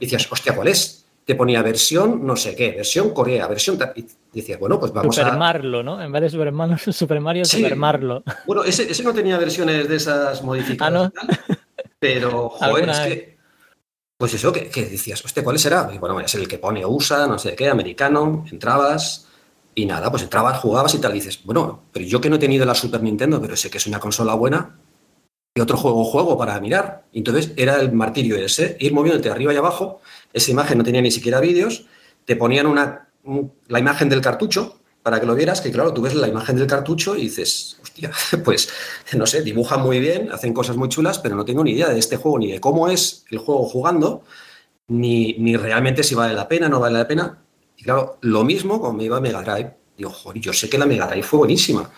Y 0.00 0.06
decías, 0.06 0.26
hostia, 0.30 0.54
¿cuál 0.54 0.68
es? 0.68 1.01
Te 1.24 1.34
ponía 1.34 1.62
versión 1.62 2.26
no 2.26 2.36
sé 2.36 2.56
qué, 2.56 2.72
versión 2.72 3.10
Corea, 3.10 3.46
versión... 3.46 3.78
Y 3.94 4.06
decías, 4.32 4.58
bueno, 4.58 4.80
pues 4.80 4.92
vamos 4.92 5.16
a... 5.18 5.22
Super 5.22 5.38
Marlo, 5.38 5.82
¿no? 5.82 6.02
En 6.02 6.10
vez 6.10 6.22
de 6.22 6.30
Super 6.30 6.52
Mario, 6.52 6.76
Super 6.92 7.20
Mario, 7.20 7.44
Super 7.44 7.76
Marlo. 7.76 8.22
Bueno, 8.46 8.64
ese, 8.64 8.90
ese, 8.90 9.02
no 9.02 9.14
tenía 9.14 9.38
versiones 9.38 9.88
de 9.88 9.96
esas 9.96 10.42
modificadas. 10.42 11.12
¿Ah, 11.16 11.26
no? 11.28 11.56
Pero, 11.98 12.48
joder, 12.50 12.88
es 12.88 12.98
que... 13.00 13.32
Pues 14.16 14.34
eso, 14.34 14.52
que, 14.52 14.68
decías, 14.68 15.24
hostia, 15.24 15.42
¿cuál 15.42 15.58
será? 15.58 15.90
Y 15.92 15.98
bueno, 15.98 16.20
es 16.20 16.34
el 16.36 16.46
que 16.46 16.58
pone 16.58 16.86
USA, 16.86 17.26
no 17.26 17.38
sé 17.38 17.56
qué, 17.56 17.68
americano, 17.68 18.44
entrabas 18.52 19.26
y 19.74 19.86
nada, 19.86 20.10
pues 20.10 20.22
entrabas, 20.22 20.60
jugabas 20.60 20.94
y 20.94 20.98
tal, 20.98 21.12
y 21.12 21.14
dices, 21.14 21.40
bueno, 21.44 21.84
pero 21.92 22.04
yo 22.04 22.20
que 22.20 22.30
no 22.30 22.36
he 22.36 22.38
tenido 22.38 22.64
la 22.64 22.74
Super 22.74 23.02
Nintendo, 23.02 23.40
pero 23.40 23.56
sé 23.56 23.68
que 23.68 23.78
es 23.78 23.86
una 23.86 23.98
consola 23.98 24.34
buena, 24.34 24.78
y 25.54 25.60
otro 25.60 25.76
juego 25.76 26.04
juego 26.04 26.38
para 26.38 26.58
mirar. 26.60 27.04
entonces 27.12 27.52
era 27.56 27.76
el 27.76 27.92
martirio 27.92 28.36
ese, 28.36 28.76
ir 28.80 28.92
moviéndote 28.92 29.30
arriba 29.30 29.52
y 29.52 29.56
abajo, 29.56 30.00
esa 30.32 30.50
imagen 30.50 30.78
no 30.78 30.84
tenía 30.84 31.02
ni 31.02 31.10
siquiera 31.10 31.40
vídeos, 31.40 31.86
te 32.24 32.36
ponían 32.36 32.66
una, 32.66 33.08
la 33.68 33.78
imagen 33.78 34.08
del 34.08 34.20
cartucho 34.20 34.80
para 35.02 35.20
que 35.20 35.26
lo 35.26 35.34
vieras, 35.34 35.60
que 35.60 35.72
claro, 35.72 35.92
tú 35.92 36.02
ves 36.02 36.14
la 36.14 36.28
imagen 36.28 36.56
del 36.56 36.66
cartucho 36.66 37.16
y 37.16 37.22
dices, 37.22 37.78
hostia, 37.82 38.10
pues 38.44 38.68
no 39.14 39.26
sé, 39.26 39.42
dibujan 39.42 39.82
muy 39.82 39.98
bien, 40.00 40.30
hacen 40.32 40.54
cosas 40.54 40.76
muy 40.76 40.88
chulas, 40.88 41.18
pero 41.18 41.34
no 41.36 41.44
tengo 41.44 41.64
ni 41.64 41.72
idea 41.72 41.88
de 41.88 41.98
este 41.98 42.16
juego, 42.16 42.38
ni 42.38 42.52
de 42.52 42.60
cómo 42.60 42.88
es 42.88 43.24
el 43.30 43.38
juego 43.38 43.64
jugando, 43.64 44.22
ni, 44.88 45.34
ni 45.34 45.56
realmente 45.56 46.02
si 46.02 46.14
vale 46.14 46.34
la 46.34 46.48
pena, 46.48 46.68
no 46.68 46.80
vale 46.80 46.98
la 46.98 47.08
pena 47.08 47.42
Y 47.76 47.84
claro, 47.84 48.18
lo 48.22 48.44
mismo 48.44 48.80
cuando 48.80 48.98
me 48.98 49.04
iba 49.04 49.16
a 49.16 49.20
Mega 49.20 49.42
Drive. 49.42 49.74
Digo, 49.96 50.10
joder, 50.10 50.40
yo 50.40 50.52
sé 50.52 50.68
que 50.68 50.78
la 50.78 50.86
Mega 50.86 51.06
Drive 51.06 51.22
fue 51.22 51.38
buenísima, 51.40 51.90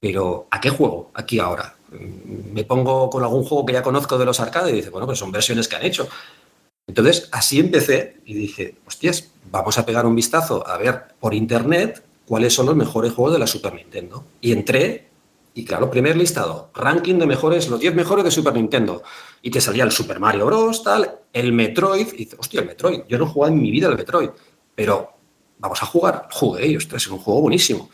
pero 0.00 0.48
¿a 0.50 0.60
qué 0.60 0.70
juego 0.70 1.10
aquí 1.14 1.38
ahora? 1.38 1.75
Me 1.90 2.64
pongo 2.64 3.10
con 3.10 3.22
algún 3.22 3.44
juego 3.44 3.64
que 3.64 3.72
ya 3.72 3.82
conozco 3.82 4.18
de 4.18 4.24
los 4.24 4.40
arcades 4.40 4.72
y 4.72 4.76
dice, 4.76 4.90
bueno, 4.90 5.06
pues 5.06 5.18
son 5.18 5.30
versiones 5.30 5.68
que 5.68 5.76
han 5.76 5.84
hecho. 5.84 6.08
Entonces, 6.86 7.28
así 7.32 7.58
empecé 7.58 8.20
y 8.24 8.34
dije, 8.34 8.76
hostias, 8.86 9.30
vamos 9.50 9.76
a 9.78 9.86
pegar 9.86 10.06
un 10.06 10.14
vistazo 10.14 10.66
a 10.66 10.78
ver 10.78 11.02
por 11.18 11.34
internet 11.34 12.02
cuáles 12.26 12.54
son 12.54 12.66
los 12.66 12.76
mejores 12.76 13.12
juegos 13.12 13.32
de 13.32 13.38
la 13.38 13.46
Super 13.46 13.74
Nintendo. 13.74 14.24
Y 14.40 14.52
entré, 14.52 15.08
y 15.54 15.64
claro, 15.64 15.90
primer 15.90 16.16
listado, 16.16 16.70
ranking 16.74 17.18
de 17.18 17.26
mejores, 17.26 17.68
los 17.68 17.80
10 17.80 17.94
mejores 17.94 18.24
de 18.24 18.30
Super 18.30 18.54
Nintendo. 18.54 19.02
Y 19.42 19.50
te 19.50 19.60
salía 19.60 19.84
el 19.84 19.92
Super 19.92 20.20
Mario 20.20 20.46
Bros., 20.46 20.82
tal, 20.82 21.18
el 21.32 21.52
Metroid, 21.52 22.08
y 22.12 22.16
dices, 22.18 22.38
hostia, 22.38 22.60
el 22.60 22.66
Metroid, 22.66 23.02
yo 23.08 23.18
no 23.18 23.24
he 23.24 23.28
jugado 23.28 23.52
en 23.52 23.60
mi 23.60 23.70
vida 23.70 23.88
el 23.88 23.96
Metroid, 23.96 24.30
pero 24.74 25.12
vamos 25.58 25.82
a 25.82 25.86
jugar, 25.86 26.28
jugué, 26.30 26.66
y 26.66 26.76
ostras, 26.76 27.02
es 27.02 27.08
un 27.08 27.18
juego 27.18 27.40
buenísimo. 27.40 27.90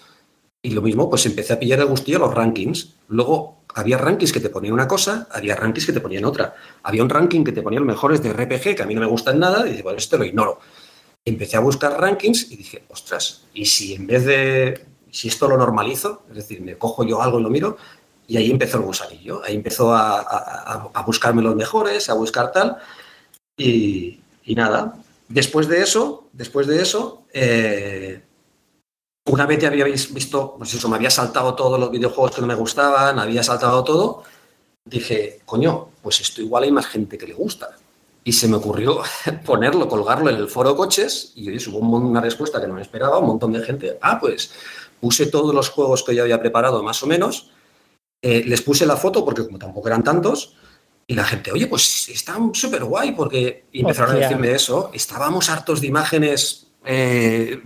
Y 0.63 0.71
lo 0.71 0.83
mismo, 0.83 1.11
pues 1.11 1.27
empecé 1.27 1.55
a 1.55 1.59
pillar 1.59 1.81
el 1.81 1.87
gustillo 1.87 2.21
los 2.21 2.35
rankings. 2.35 2.95
Luego 3.09 3.62
había 3.75 3.99
rankings 3.99 4.33
que 4.33 4.41
te 4.41 4.50
ponían 4.50 4.75
una 4.75 4.88
cosa, 4.88 5.26
había 5.31 5.57
rankings 5.57 5.87
que 5.87 5.93
te 5.93 6.00
ponían 6.00 6.25
otra. 6.25 6.55
Había 6.83 7.02
un 7.02 7.11
ranking 7.11 7.45
que 7.45 7.52
te 7.52 7.62
ponía 7.62 7.81
los 7.81 7.87
mejores 7.87 8.23
de 8.23 8.33
RPG, 8.33 8.76
que 8.76 8.83
a 8.83 8.87
mí 8.87 8.95
no 8.95 9.00
me 9.00 9.07
gustan 9.07 9.38
nada, 9.38 9.67
y 9.67 9.71
dije, 9.71 9.83
bueno, 9.83 9.99
este 9.99 10.19
lo 10.19 10.25
ignoro. 10.25 10.61
Empecé 11.25 11.57
a 11.57 11.61
buscar 11.61 12.00
rankings 12.00 12.50
y 12.50 12.57
dije, 12.57 12.85
ostras, 12.88 13.45
¿y 13.55 13.64
si 13.67 13.95
en 13.95 14.07
vez 14.07 14.25
de, 14.25 14.87
si 15.11 15.29
esto 15.29 15.49
lo 15.49 15.57
normalizo, 15.57 16.23
es 16.31 16.37
decir, 16.37 16.61
me 16.61 16.76
cojo 16.76 17.05
yo 17.05 17.23
algo 17.23 17.38
y 17.38 17.43
lo 17.43 17.50
miro, 17.50 17.76
y 18.26 18.37
ahí 18.37 18.50
empezó 18.50 18.79
el 18.79 18.85
gusanillo, 18.85 19.43
ahí 19.45 19.55
empezó 19.55 19.95
a, 19.95 20.91
buscarme 21.07 21.43
los 21.43 21.55
mejores, 21.55 22.09
a 22.09 22.14
buscar 22.14 22.52
tal, 22.52 22.79
y, 23.57 24.21
y, 24.45 24.55
nada. 24.55 24.95
Después 25.29 25.69
de 25.69 25.83
eso, 25.83 26.29
después 26.33 26.67
de 26.67 26.83
eso, 26.83 27.25
eh, 27.33 28.23
una 29.26 29.47
vez 29.47 29.61
ya 29.61 29.69
habíais 29.69 30.12
visto, 30.12 30.57
pues 30.59 30.75
eso, 30.75 30.88
me 30.88 30.97
había 30.97 31.11
saltado 31.11 31.55
todos 31.55 31.79
los 31.79 31.91
videojuegos 31.91 32.35
que 32.35 32.41
no 32.41 32.47
me 32.47 32.55
gustaban, 32.55 33.19
había 33.19 33.43
saltado 33.43 33.85
todo, 33.85 34.25
dije, 34.85 35.41
coño, 35.45 35.88
pues 36.02 36.21
esto 36.21 36.43
igual 36.43 36.64
hay 36.64 36.73
más 36.73 36.87
gente 36.87 37.17
que 37.17 37.26
le 37.26 37.35
gusta. 37.35 37.76
Y 38.25 38.33
se 38.33 38.47
me 38.49 38.57
ocurrió 38.57 39.02
ponerlo, 39.45 39.88
colgarlo 39.88 40.31
en 40.31 40.37
el 40.37 40.49
foro 40.49 40.76
coches 40.76 41.33
y 41.35 41.50
hubo 41.69 41.79
una 41.79 42.21
respuesta 42.21 42.61
que 42.61 42.67
no 42.67 42.75
me 42.75 42.83
esperaba, 42.83 43.19
un 43.19 43.26
montón 43.26 43.52
de 43.52 43.62
gente. 43.62 43.99
Ah, 44.00 44.19
pues 44.21 44.52
puse 45.00 45.26
todos 45.26 45.55
los 45.55 45.69
juegos 45.71 46.05
que 46.05 46.14
yo 46.14 46.23
había 46.23 46.41
preparado 46.41 46.83
más 46.83 47.02
o 47.02 47.07
menos, 47.07 47.50
eh, 48.23 48.45
les 48.47 48.62
puse 48.62 48.87
la 48.87 48.97
foto 48.97 49.25
porque 49.25 49.45
como 49.45 49.59
tampoco 49.59 49.88
eran 49.88 50.05
tantos, 50.05 50.55
y 51.07 51.14
la 51.14 51.25
gente, 51.25 51.50
oye, 51.50 51.67
pues 51.67 52.09
están 52.09 52.55
súper 52.55 52.85
guay 52.85 53.12
porque 53.12 53.67
y 53.73 53.81
empezaron 53.81 54.17
a 54.17 54.19
decirme 54.21 54.52
eso. 54.52 54.91
Estábamos 54.95 55.50
hartos 55.50 55.81
de 55.81 55.88
imágenes 55.88 56.69
eh, 56.85 57.61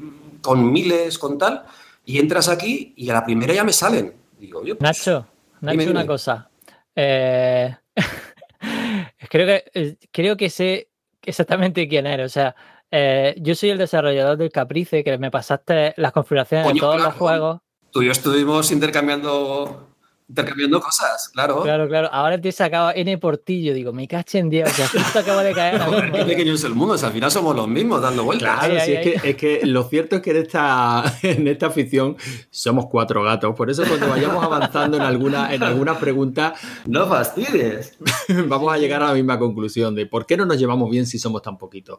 con 0.46 0.72
miles, 0.72 1.18
con 1.18 1.38
tal, 1.38 1.64
y 2.04 2.20
entras 2.20 2.48
aquí 2.48 2.94
y 2.96 3.10
a 3.10 3.14
la 3.14 3.24
primera 3.24 3.52
ya 3.52 3.64
me 3.64 3.72
salen. 3.72 4.14
Digo, 4.38 4.60
pues, 4.60 4.80
Nacho, 4.80 5.26
Nacho, 5.60 5.90
una 5.90 6.06
cosa. 6.06 6.48
Eh, 6.94 7.74
creo, 9.28 9.46
que, 9.46 9.64
eh, 9.74 9.96
creo 10.12 10.36
que 10.36 10.48
sé 10.48 10.88
exactamente 11.20 11.88
quién 11.88 12.06
eres. 12.06 12.26
O 12.26 12.32
sea, 12.32 12.54
eh, 12.92 13.34
yo 13.38 13.56
soy 13.56 13.70
el 13.70 13.78
desarrollador 13.78 14.36
del 14.36 14.52
Caprice, 14.52 15.02
que 15.02 15.18
me 15.18 15.32
pasaste 15.32 15.94
las 15.96 16.12
configuraciones 16.12 16.72
de 16.72 16.78
todos 16.78 17.02
los 17.02 17.14
juegos. 17.14 17.58
Tú 17.90 18.02
y 18.02 18.06
yo 18.06 18.12
estuvimos 18.12 18.70
intercambiando 18.70 19.95
intercambiando 20.28 20.80
cosas, 20.80 21.30
claro. 21.33 21.62
Claro, 21.62 21.87
claro. 21.88 22.09
Ahora 22.11 22.40
te 22.40 22.49
he 22.49 22.52
sacado 22.52 22.90
N 22.95 23.16
Portillo, 23.18 23.73
digo, 23.73 23.92
me 23.92 24.09
caché 24.09 24.38
en 24.38 24.50
Dios, 24.50 24.76
ya 24.76 24.88
justo 24.88 25.21
acabo 25.21 25.40
de 25.40 25.54
caer. 25.54 25.80
Qué 26.12 26.25
pequeño 26.25 26.54
es 26.54 26.64
el 26.64 26.75
mundo, 26.75 26.95
o 26.95 26.99
sea, 26.99 27.09
al 27.09 27.14
final 27.14 27.30
somos 27.30 27.54
los 27.54 27.68
mismos 27.68 28.02
dando 28.02 28.25
vueltas. 28.25 28.59
Claro, 28.59 28.80
sí, 28.85 28.92
es, 28.92 29.23
Que, 29.23 29.30
es, 29.30 29.37
que, 29.37 29.61
lo 29.64 29.85
cierto 29.85 30.16
es 30.16 30.23
que 30.23 30.30
en 30.33 30.37
esta, 30.38 31.18
en 31.23 31.47
esta 31.47 31.66
afición 31.66 32.16
somos 32.50 32.87
cuatro 32.87 33.23
gatos, 33.23 33.54
por 33.54 33.71
eso 33.71 33.85
cuando 33.87 34.09
vayamos 34.09 34.42
avanzando 34.42 34.97
en 34.97 35.04
alguna, 35.04 35.54
en 35.54 35.62
alguna 35.62 35.99
pregunta... 35.99 36.54
No 36.87 37.06
fastidies. 37.06 37.97
Vamos 38.49 38.73
a 38.73 38.78
llegar 38.78 39.02
a 39.02 39.09
la 39.09 39.14
misma 39.14 39.38
conclusión 39.38 39.95
de 39.95 40.06
por 40.06 40.26
qué 40.26 40.37
no 40.37 40.45
nos 40.45 40.59
llevamos 40.59 40.90
bien 40.90 41.06
si 41.06 41.21
somos 41.21 41.42
tan 41.42 41.56
poquitos. 41.56 41.99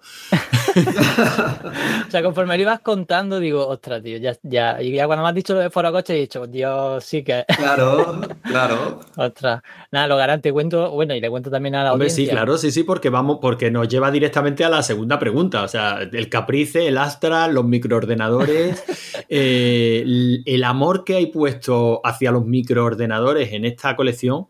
o 2.07 2.11
sea, 2.11 2.21
conforme 2.21 2.57
lo 2.57 2.61
ibas 2.61 2.81
contando, 2.81 3.39
digo, 3.39 3.65
ostras, 3.67 4.03
tío, 4.03 4.17
ya, 4.17 4.35
ya, 4.43 4.81
y 4.81 4.91
ya 4.91 5.07
cuando 5.07 5.23
me 5.23 5.29
has 5.29 5.35
dicho 5.35 5.53
lo 5.53 5.61
de 5.61 5.69
Foro 5.69 5.93
Coche, 5.93 6.13
he 6.15 6.19
dicho, 6.19 6.45
Dios, 6.45 7.05
sí 7.05 7.23
que... 7.23 7.45
Claro 7.55 8.16
claro. 8.43 8.99
Otra. 9.15 9.63
Nada, 9.91 10.07
lo 10.07 10.17
garante, 10.17 10.51
cuento, 10.51 10.91
bueno, 10.91 11.15
y 11.15 11.21
le 11.21 11.29
cuento 11.29 11.49
también 11.49 11.75
a 11.75 11.83
la 11.83 11.93
Hombre, 11.93 12.09
Sí, 12.09 12.27
claro, 12.27 12.57
sí, 12.57 12.71
sí, 12.71 12.83
porque 12.83 13.09
vamos, 13.09 13.39
porque 13.41 13.71
nos 13.71 13.87
lleva 13.87 14.11
directamente 14.11 14.63
a 14.63 14.69
la 14.69 14.83
segunda 14.83 15.19
pregunta. 15.19 15.63
O 15.63 15.67
sea, 15.67 15.99
el 16.01 16.29
Caprice, 16.29 16.87
el 16.87 16.97
Astra, 16.97 17.47
los 17.47 17.65
microordenadores, 17.65 18.83
eh, 19.29 20.03
el, 20.45 20.63
amor 20.63 21.03
que 21.03 21.15
hay 21.15 21.27
puesto 21.27 22.01
hacia 22.03 22.31
los 22.31 22.45
microordenadores 22.45 23.53
en 23.53 23.65
esta 23.65 23.95
colección. 23.95 24.47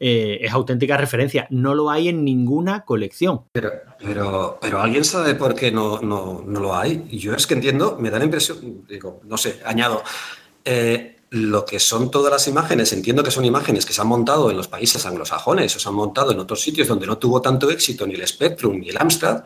Eh, 0.00 0.38
es 0.42 0.52
auténtica 0.52 0.96
referencia. 0.96 1.48
No 1.50 1.74
lo 1.74 1.90
hay 1.90 2.08
en 2.08 2.24
ninguna 2.24 2.84
colección. 2.84 3.42
Pero, 3.50 3.72
pero, 3.98 4.58
pero 4.60 4.80
¿alguien 4.80 5.04
sabe 5.04 5.34
por 5.34 5.56
qué 5.56 5.72
no, 5.72 6.00
no, 6.00 6.44
no 6.46 6.60
lo 6.60 6.76
hay? 6.76 7.06
Y 7.10 7.18
yo 7.18 7.34
es 7.34 7.48
que 7.48 7.54
entiendo, 7.54 7.96
me 7.98 8.10
da 8.10 8.18
la 8.18 8.24
impresión, 8.24 8.84
digo, 8.88 9.20
no 9.24 9.36
sé, 9.36 9.60
añado, 9.64 10.04
eh, 10.64 11.17
lo 11.30 11.64
que 11.64 11.78
son 11.78 12.10
todas 12.10 12.32
las 12.32 12.48
imágenes, 12.48 12.92
entiendo 12.92 13.22
que 13.22 13.30
son 13.30 13.44
imágenes 13.44 13.84
que 13.84 13.92
se 13.92 14.00
han 14.00 14.06
montado 14.06 14.50
en 14.50 14.56
los 14.56 14.68
países 14.68 15.04
anglosajones 15.04 15.74
o 15.76 15.78
se 15.78 15.88
han 15.88 15.94
montado 15.94 16.32
en 16.32 16.40
otros 16.40 16.60
sitios 16.60 16.88
donde 16.88 17.06
no 17.06 17.18
tuvo 17.18 17.42
tanto 17.42 17.70
éxito 17.70 18.06
ni 18.06 18.14
el 18.14 18.26
Spectrum 18.26 18.78
ni 18.78 18.88
el 18.88 18.96
Amstrad, 18.96 19.44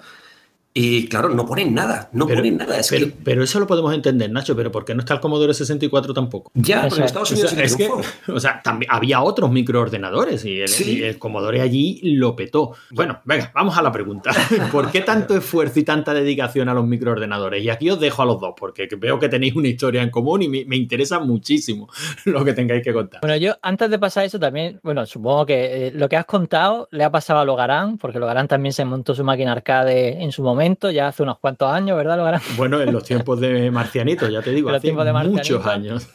y 0.75 1.07
claro, 1.09 1.29
no 1.29 1.45
ponen 1.45 1.75
nada, 1.75 2.09
no 2.13 2.27
ponen 2.27 2.57
nada. 2.57 2.79
pero, 3.23 3.43
eso 3.43 3.61
lo 3.61 3.67
podemos 3.67 3.93
entender, 3.93 4.31
Nacho, 4.31 4.57
pero 4.57 4.73
¿por 4.73 4.87
qué 4.87 4.95
no 4.95 5.01
está 5.01 5.15
el 5.15 5.21
Commodore 5.21 5.53
64 5.53 6.15
tampoco? 6.15 6.51
Ya, 6.55 6.83
pero 6.85 6.97
en 6.97 7.03
Estados 7.03 7.31
Unidos 7.33 7.53
es 7.53 7.77
que, 7.77 7.91
o 8.29 8.41
sea, 8.41 8.63
también 8.63 8.91
había 8.91 9.21
otros 9.21 9.51
microordenadores 9.51 10.47
y 10.47 10.63
el, 10.63 11.19
Commodore 11.19 11.61
allí 11.61 12.01
lo 12.03 12.35
petó. 12.35 12.73
Bueno, 12.91 13.21
venga, 13.27 13.53
vamos 13.55 13.77
a 13.77 13.83
la 13.83 13.93
pregunta. 13.93 14.31
¿Por 14.73 14.91
qué 14.91 15.03
tanto 15.03 15.37
esfuerzo 15.37 15.79
y 15.79 15.83
tanta 15.83 16.15
dedicación 16.15 16.71
a 16.71 16.75
los 16.75 16.87
microordenadores? 16.87 17.63
Y 17.63 17.69
aquí 17.69 17.91
os 17.91 18.01
dejo 18.01 18.23
a 18.23 18.25
los 18.25 18.41
dos, 18.41 18.55
porque 18.57 18.89
veo 18.97 19.19
que 19.19 19.29
tenéis 19.29 19.55
una 19.55 19.69
historia 19.69 20.03
en 20.03 20.09
común 20.09 20.41
y 20.41 20.49
me, 20.49 20.77
interesa 20.77 21.19
muchísimo 21.21 21.89
lo 22.25 22.47
que 22.47 22.55
tengáis 22.55 22.83
que 22.83 22.95
contar. 22.95 23.21
Bueno, 23.21 23.37
yo 23.37 23.57
antes 23.61 23.91
de 23.91 23.99
pasar 23.99 24.25
eso 24.25 24.41
también, 24.41 24.81
bueno, 24.83 25.05
supongo 25.05 25.45
que 25.45 25.89
eh, 25.89 25.93
lo 25.95 26.09
que 26.09 26.17
has 26.17 26.25
contado 26.25 26.89
le 26.93 27.05
ha 27.05 27.11
pasado 27.11 27.41
a 27.41 27.45
Logarán, 27.45 27.99
porque 27.99 28.19
Logarán 28.19 28.49
también 28.49 28.73
se 28.73 28.87
montó 28.87 29.15
su 29.15 29.23
máquina 29.23 29.53
arcade 29.53 30.23
en 30.23 30.33
su 30.33 30.43
momento 30.43 30.62
ya 30.93 31.09
hace 31.09 31.23
unos 31.23 31.39
cuantos 31.39 31.71
años, 31.71 31.97
¿verdad, 31.97 32.17
Logarán? 32.17 32.41
Bueno, 32.57 32.81
en 32.81 32.93
los 32.93 33.05
tiempos 33.05 33.41
de 33.41 33.71
Marcianito, 33.73 34.29
ya 34.29 34.43
te 34.43 34.51
digo, 34.51 34.71
hace 34.71 34.93
muchos 34.93 35.67
años. 35.67 36.09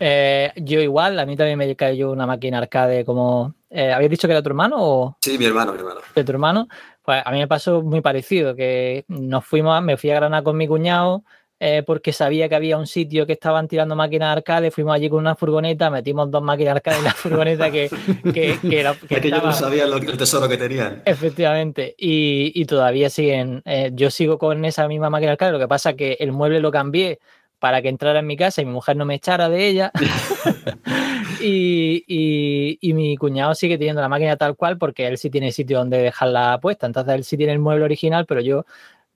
Eh, 0.00 0.52
yo 0.56 0.80
igual, 0.80 1.18
a 1.18 1.26
mí 1.26 1.36
también 1.36 1.58
me 1.58 1.74
cayó 1.74 2.12
una 2.12 2.26
máquina 2.26 2.58
arcade 2.58 3.04
como... 3.04 3.54
Eh, 3.70 3.92
¿Habías 3.92 4.10
dicho 4.10 4.28
que 4.28 4.32
era 4.32 4.42
tu 4.42 4.48
hermano 4.48 4.76
o...? 4.78 5.16
Sí, 5.20 5.36
mi 5.36 5.44
hermano, 5.44 5.72
mi 5.72 5.80
hermano. 5.80 6.00
¿De 6.14 6.24
tu 6.24 6.32
hermano? 6.32 6.68
Pues 7.02 7.22
a 7.24 7.30
mí 7.32 7.38
me 7.38 7.48
pasó 7.48 7.82
muy 7.82 8.00
parecido, 8.00 8.54
que 8.54 9.04
nos 9.08 9.44
fuimos, 9.44 9.82
me 9.82 9.96
fui 9.96 10.10
a 10.10 10.14
Granada 10.14 10.42
con 10.42 10.56
mi 10.56 10.68
cuñado, 10.68 11.24
eh, 11.60 11.82
porque 11.84 12.12
sabía 12.12 12.48
que 12.48 12.54
había 12.54 12.78
un 12.78 12.86
sitio 12.86 13.26
que 13.26 13.32
estaban 13.32 13.66
tirando 13.68 13.96
máquinas 13.96 14.36
arcade, 14.36 14.70
fuimos 14.70 14.94
allí 14.94 15.08
con 15.08 15.18
una 15.18 15.34
furgoneta, 15.34 15.90
metimos 15.90 16.30
dos 16.30 16.42
máquinas 16.42 16.76
arcade 16.76 16.98
en 16.98 17.04
la 17.04 17.12
furgoneta 17.12 17.70
que, 17.70 17.90
que, 18.34 18.58
que 18.60 18.80
era... 18.80 18.94
Que, 18.94 19.20
que 19.20 19.30
no 19.30 19.52
sabía 19.52 19.86
lo, 19.86 19.96
el 19.96 20.16
tesoro 20.16 20.48
que 20.48 20.56
tenían. 20.56 21.02
Efectivamente, 21.04 21.94
y, 21.98 22.52
y 22.54 22.64
todavía 22.64 23.10
siguen, 23.10 23.62
eh, 23.64 23.90
yo 23.92 24.10
sigo 24.10 24.38
con 24.38 24.64
esa 24.64 24.86
misma 24.86 25.10
máquina 25.10 25.32
arcade, 25.32 25.52
lo 25.52 25.58
que 25.58 25.68
pasa 25.68 25.94
que 25.94 26.16
el 26.20 26.32
mueble 26.32 26.60
lo 26.60 26.70
cambié 26.70 27.18
para 27.58 27.82
que 27.82 27.88
entrara 27.88 28.20
en 28.20 28.26
mi 28.26 28.36
casa 28.36 28.62
y 28.62 28.64
mi 28.64 28.72
mujer 28.72 28.96
no 28.96 29.04
me 29.04 29.16
echara 29.16 29.48
de 29.48 29.66
ella. 29.66 29.90
y, 31.40 32.04
y, 32.06 32.78
y, 32.80 32.94
mi 32.94 33.16
cuñado 33.16 33.54
sigue 33.54 33.78
teniendo 33.78 34.00
la 34.00 34.08
máquina 34.08 34.36
tal 34.36 34.56
cual 34.56 34.78
porque 34.78 35.06
él 35.06 35.18
sí 35.18 35.30
tiene 35.30 35.52
sitio 35.52 35.78
donde 35.78 35.98
dejarla 35.98 36.58
puesta. 36.60 36.86
Entonces 36.86 37.14
él 37.14 37.24
sí 37.24 37.36
tiene 37.36 37.52
el 37.52 37.58
mueble 37.58 37.84
original, 37.84 38.26
pero 38.26 38.40
yo 38.40 38.64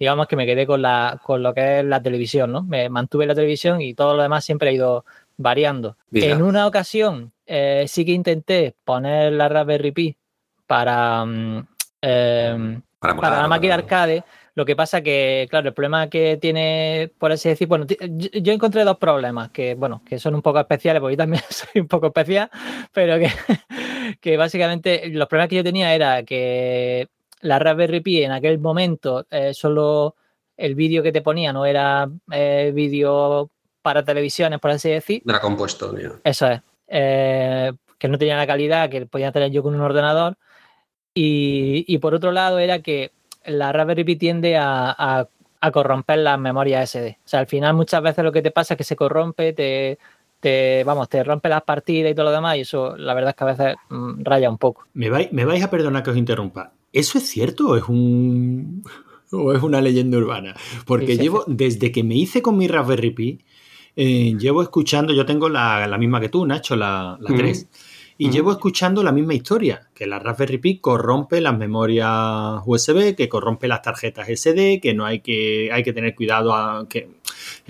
digamos 0.02 0.26
que 0.26 0.35
me 0.35 0.47
quedé 0.47 0.66
con, 0.66 0.82
la, 0.82 1.21
con 1.23 1.44
lo 1.44 1.54
que 1.54 1.78
es 1.78 1.85
la 1.85 2.02
televisión, 2.02 2.50
¿no? 2.50 2.64
Me 2.64 2.88
mantuve 2.88 3.25
la 3.25 3.37
televisión 3.37 3.80
y 3.80 3.94
todo 3.94 4.16
lo 4.16 4.23
demás 4.25 4.44
siempre 4.44 4.71
ha 4.71 4.73
ido 4.73 5.04
variando. 5.37 5.97
En 6.11 6.42
una 6.42 6.66
ocasión 6.66 7.30
eh, 7.47 7.85
sí 7.87 8.04
que 8.04 8.11
intenté 8.11 8.75
poner 8.85 9.32
la 9.32 9.49
Raspberry 9.49 9.92
Pi 9.92 10.16
para, 10.66 11.25
mm, 11.25 11.66
em, 12.00 12.82
para, 12.99 13.42
la 13.42 13.47
máquina 13.47 13.75
arcade. 13.75 14.25
Lo 14.56 14.64
que 14.64 14.75
pasa 14.75 15.02
que, 15.02 15.47
claro, 15.49 15.68
el 15.68 15.75
problema 15.75 16.11
que 16.11 16.37
tiene, 16.37 17.12
por 17.16 17.30
así 17.30 17.49
decir, 17.50 17.68
bueno, 17.68 17.87
yo, 17.88 18.52
encontré 18.52 18.82
dos 18.82 18.99
problemas 18.99 19.50
que, 19.50 19.76
bueno, 19.76 20.02
que 20.04 20.18
son 20.18 20.35
un 20.35 20.42
poco 20.42 20.59
especiales, 20.59 20.99
porque 20.99 21.14
yo 21.14 21.18
también 21.18 21.44
soy 21.49 21.80
un 21.80 21.87
poco 21.87 22.09
especial, 22.09 22.50
pero 22.92 23.21
que, 23.21 23.30
que 24.21 24.37
básicamente 24.37 25.09
los 25.11 25.28
problemas 25.28 25.49
que 25.49 25.56
yo 25.56 25.62
tenía 25.62 25.94
era 25.94 26.25
que 26.25 27.09
la 27.43 27.59
Raspberry 27.59 28.01
Pi 28.01 28.25
en 28.25 28.33
aquel 28.33 28.59
momento 28.59 29.27
eh, 29.31 29.55
solo 29.55 30.17
el 30.57 30.75
vídeo 30.75 31.03
que 31.03 31.13
te 31.13 31.23
ponía 31.23 31.53
no 31.53 31.67
era 31.67 32.09
eh, 32.31 32.73
vídeo 32.75 33.51
para 33.83 34.05
televisiones, 34.05 34.59
por 34.61 34.71
así 34.71 34.91
decir. 34.91 35.23
Era 35.27 35.41
compuesto, 35.41 35.95
Eso 36.25 36.47
es. 36.49 36.61
Eh, 36.87 37.73
que 37.99 38.09
no 38.09 38.19
tenía 38.19 38.37
la 38.37 38.47
calidad 38.47 38.91
que 38.91 39.07
podía 39.07 39.33
tener 39.33 39.51
yo 39.51 39.63
con 39.63 39.75
un 39.75 39.81
ordenador. 39.81 40.37
Y, 41.15 41.99
por 41.99 42.15
otro 42.15 42.33
lado 42.33 42.59
era 42.59 42.81
que 42.81 43.13
la 43.45 43.71
Raspberry 43.71 44.05
Pi 44.05 44.17
tiende 44.17 44.57
a, 44.57 45.29
a 45.63 45.71
corromper 45.71 46.19
las 46.19 46.39
memorias 46.39 46.91
SD. 46.91 47.19
O 47.25 47.29
sea, 47.29 47.41
al 47.41 47.47
final 47.47 47.75
muchas 47.75 48.03
veces 48.03 48.25
lo 48.25 48.33
que 48.33 48.43
te 48.43 48.51
pasa 48.51 48.75
es 48.75 48.79
que 48.79 48.85
se 48.85 48.97
corrompe, 48.97 49.53
te, 49.53 49.97
te, 50.41 50.83
vamos, 50.83 51.09
te 51.09 51.23
rompe 51.23 51.49
las 51.49 51.63
partidas 51.63 52.11
y 52.11 52.15
todo 52.17 52.27
lo 52.27 52.33
demás, 52.33 52.57
y 52.57 52.63
eso 52.63 52.97
la 52.97 53.15
verdad 53.15 53.31
es 53.31 53.37
que 53.37 53.45
a 53.45 53.47
veces 53.47 53.77
mm, 53.89 54.25
raya 54.25 54.51
un 54.51 54.59
poco. 54.59 54.85
Me 54.93 55.09
vais, 55.09 55.33
me 55.33 55.45
vais 55.45 55.63
a 55.63 55.71
perdonar 55.71 56.03
que 56.03 56.11
os 56.11 56.17
interrumpa. 56.17 56.73
¿Eso 56.93 57.19
es 57.19 57.29
cierto 57.29 57.69
o 57.69 57.77
es 57.77 57.85
un 57.89 58.83
o 59.31 59.53
es 59.53 59.63
una 59.63 59.81
leyenda 59.81 60.19
urbana? 60.19 60.55
Porque 60.85 61.17
llevo, 61.17 61.45
desde 61.47 61.91
que 61.91 62.05
me 62.05 62.17
hice 62.17 62.43
con 62.43 62.57
mi 62.59 62.69
Raspberry 62.69 63.11
Pi, 63.11 63.39
eh, 63.97 64.35
llevo 64.39 64.63
escuchando, 64.63 65.13
yo 65.13 65.27
tengo 65.27 65.49
la, 65.49 65.97
misma 65.99 66.21
que 66.21 66.29
tú, 66.29 66.47
Nacho, 66.47 66.77
la, 66.77 67.17
la 67.21 67.35
3. 67.35 67.69
Y 68.19 68.31
llevo 68.31 68.53
escuchando 68.53 69.03
la 69.03 69.11
misma 69.11 69.35
historia, 69.35 69.89
que 69.95 70.07
la 70.07 70.19
Raspberry 70.19 70.59
Pi 70.59 70.79
corrompe 70.79 71.41
las 71.41 71.59
memorias 71.59 72.63
USB, 72.65 73.17
que 73.17 73.29
corrompe 73.29 73.67
las 73.67 73.83
tarjetas 73.83 74.29
SD, 74.29 74.81
que 74.81 74.95
no 74.95 75.05
hay 75.05 75.21
que, 75.21 75.71
hay 75.73 75.83
que 75.83 75.93
tener 75.93 76.15
cuidado 76.15 76.55
a 76.55 76.87
que, 76.89 77.09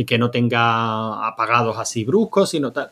que 0.06 0.18
no 0.18 0.30
tenga 0.30 1.26
apagados 1.26 1.78
así 1.78 2.04
bruscos, 2.04 2.50
sino 2.50 2.70
tal. 2.70 2.90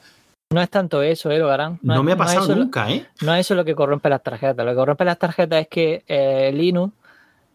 No 0.53 0.61
es 0.61 0.69
tanto 0.69 1.03
eso, 1.03 1.31
¿eh, 1.31 1.39
Logarán? 1.39 1.79
No, 1.83 2.03
me 2.03 2.13
ha 2.13 2.17
pasado 2.17 2.57
nunca, 2.57 2.91
¿eh? 2.91 3.07
No 3.23 3.35
es 3.35 3.41
eso 3.47 3.55
lo 3.55 3.65
que 3.65 3.75
corrompe 3.75 4.09
las 4.09 4.23
tarjetas. 4.23 4.67
Lo 4.67 4.73
que 4.73 4.77
corrompe 4.77 5.05
las 5.05 5.19
tarjetas 5.19 5.63
es 5.63 5.69
que 5.69 6.03
eh, 6.09 6.51
Linux 6.53 6.93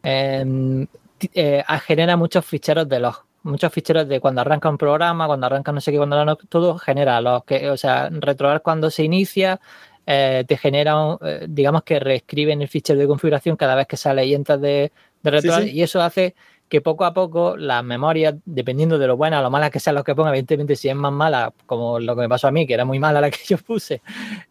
em, 0.02 0.88
eh, 1.34 1.64
genera 1.86 2.16
muchos 2.16 2.46
ficheros 2.46 2.88
de 2.88 3.00
log 3.00 3.26
muchos 3.46 3.72
ficheros 3.72 4.08
de 4.08 4.20
cuando 4.20 4.42
arranca 4.42 4.70
un 4.70 4.78
programa, 4.78 5.28
cuando 5.28 5.46
arranca 5.46 5.72
no 5.72 5.80
sé 5.80 5.92
qué, 5.92 5.98
cuando 5.98 6.16
arranca 6.18 6.44
todo, 6.50 6.78
genera 6.78 7.22
que, 7.46 7.70
o 7.70 7.78
sea, 7.78 8.10
retrobar 8.10 8.62
cuando 8.62 8.90
se 8.90 9.04
inicia, 9.04 9.60
eh, 10.08 10.44
te 10.48 10.58
genera, 10.58 10.96
eh, 11.22 11.46
digamos 11.48 11.84
que 11.84 12.00
reescriben 12.00 12.62
el 12.62 12.68
fichero 12.68 13.00
de 13.00 13.08
configuración 13.08 13.56
cada 13.56 13.76
vez 13.76 13.88
que 13.88 13.98
sale 13.98 14.26
y 14.26 14.34
entras 14.34 14.60
de, 14.60 14.92
de 15.22 15.72
y 15.72 15.84
eso 15.84 16.02
hace 16.02 16.36
poco 16.82 17.06
a 17.06 17.14
poco 17.14 17.58
las 17.58 17.84
memorias, 17.84 18.36
dependiendo 18.46 18.98
de 18.98 19.08
lo 19.08 19.18
buenas 19.18 19.40
o 19.40 19.44
lo 19.44 19.50
malas 19.50 19.72
que 19.72 19.80
sean 19.80 19.96
los 19.96 20.04
que 20.04 20.16
ponga, 20.16 20.30
evidentemente 20.30 20.76
si 20.76 20.90
es 20.90 20.96
más 20.96 21.12
mala, 21.12 21.54
como 21.66 22.00
lo 22.00 22.16
que 22.16 22.22
me 22.22 22.30
pasó 22.30 22.48
a 22.48 22.52
mí, 22.52 22.66
que 22.66 22.74
era 22.74 22.86
muy 22.86 23.00
mala 23.00 23.22
la 23.22 23.32
que 23.32 23.40
yo 23.48 23.58
puse, 23.58 24.02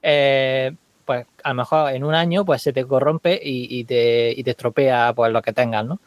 eh, 0.02 0.74
pues 1.04 1.26
a 1.42 1.48
lo 1.50 1.54
mejor 1.54 1.92
en 1.92 2.04
un 2.04 2.14
año 2.14 2.44
pues 2.44 2.62
se 2.62 2.72
te 2.72 2.84
corrompe 2.86 3.38
y, 3.42 3.84
te, 3.84 4.32
y 4.36 4.42
te, 4.42 4.50
estropea 4.50 5.12
pues 5.14 5.32
lo 5.32 5.42
que 5.42 5.52
tengas, 5.52 5.84
¿no? 5.84 6.00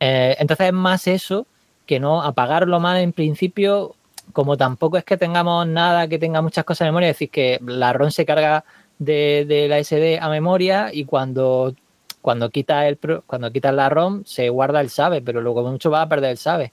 entonces 0.00 0.66
es 0.66 0.72
más 0.72 1.06
eso 1.06 1.46
que 1.86 2.00
no 2.00 2.22
apagarlo 2.22 2.80
más 2.80 3.00
en 3.00 3.12
principio, 3.12 3.94
como 4.32 4.56
tampoco 4.56 4.96
es 4.96 5.04
que 5.04 5.16
tengamos 5.16 5.66
nada 5.66 6.08
que 6.08 6.18
tenga 6.18 6.42
muchas 6.42 6.64
cosas 6.64 6.82
en 6.82 6.88
memoria, 6.88 7.10
es 7.10 7.16
decir, 7.16 7.30
que 7.30 7.60
la 7.64 7.92
ROM 7.92 8.10
se 8.10 8.24
carga 8.24 8.64
de, 8.98 9.66
la 9.68 9.82
SD 9.82 10.18
a 10.20 10.28
memoria 10.28 10.90
y 10.92 11.04
cuando, 11.04 11.74
cuando 12.22 12.50
quitas 12.50 12.86
el 12.86 12.98
cuando 13.26 13.52
quitas 13.52 13.74
la 13.74 13.88
ROM 13.88 14.24
se 14.24 14.48
guarda 14.48 14.80
el 14.80 14.88
SAVE, 14.88 15.20
pero 15.20 15.40
luego 15.40 15.68
mucho 15.68 15.90
va 15.90 16.02
a 16.02 16.08
perder 16.08 16.30
el 16.30 16.38
SAVE. 16.38 16.72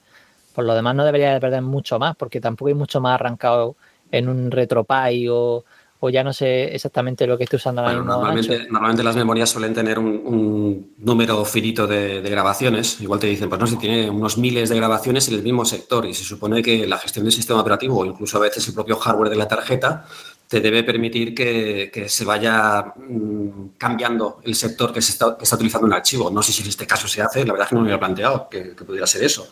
Por 0.54 0.64
lo 0.64 0.74
demás 0.74 0.94
no 0.94 1.04
debería 1.04 1.34
de 1.34 1.40
perder 1.40 1.62
mucho 1.62 1.98
más, 1.98 2.16
porque 2.16 2.40
tampoco 2.40 2.68
hay 2.68 2.74
mucho 2.74 3.00
más 3.00 3.14
arrancado 3.14 3.76
en 4.10 4.28
un 4.28 4.50
RetroPie 4.50 5.28
o, 5.28 5.64
o 6.00 6.08
ya 6.08 6.24
no 6.24 6.32
sé 6.32 6.74
exactamente 6.74 7.26
lo 7.26 7.36
que 7.36 7.44
estoy 7.44 7.58
usando 7.58 7.82
ahora 7.82 7.94
mismo. 7.94 8.10
Normalmente, 8.10 8.66
normalmente, 8.70 9.02
las 9.02 9.16
memorias 9.16 9.50
suelen 9.50 9.74
tener 9.74 9.98
un, 9.98 10.94
número 10.98 11.44
finito 11.44 11.86
de, 11.86 12.20
grabaciones. 12.22 13.00
Igual 13.00 13.20
te 13.20 13.26
dicen, 13.26 13.48
pues 13.48 13.60
no 13.60 13.66
sé, 13.66 13.76
tiene 13.76 14.08
unos 14.08 14.38
miles 14.38 14.70
de 14.70 14.76
grabaciones 14.76 15.28
en 15.28 15.34
el 15.34 15.42
mismo 15.42 15.64
sector 15.64 16.06
y 16.06 16.14
se 16.14 16.24
supone 16.24 16.62
que 16.62 16.86
la 16.86 16.98
gestión 16.98 17.24
del 17.24 17.32
sistema 17.32 17.60
operativo 17.60 17.98
o 17.98 18.04
incluso 18.04 18.38
a 18.38 18.40
veces 18.40 18.66
el 18.66 18.74
propio 18.74 18.96
hardware 18.96 19.30
de 19.30 19.36
la 19.36 19.46
tarjeta 19.46 20.06
te 20.50 20.60
debe 20.60 20.82
permitir 20.82 21.32
que, 21.32 22.06
se 22.08 22.24
vaya 22.24 22.92
mm, 22.96 23.76
cambiando 23.78 24.40
el 24.42 24.56
sector 24.56 24.92
que 24.92 24.98
está, 24.98 25.28
utilizando 25.28 25.86
un 25.86 25.92
archivo. 25.92 26.28
No 26.28 26.42
sé 26.42 26.50
si 26.50 26.62
en 26.62 26.68
este 26.70 26.88
caso 26.88 27.06
se 27.06 27.22
hace, 27.22 27.44
la 27.44 27.52
verdad 27.52 27.66
es 27.66 27.68
que 27.68 27.74
no 27.76 27.82
me 27.82 27.86
había 27.86 28.00
planteado 28.00 28.48
que, 28.50 28.74
que 28.74 28.84
pudiera 28.84 29.06
ser 29.06 29.22
eso. 29.22 29.48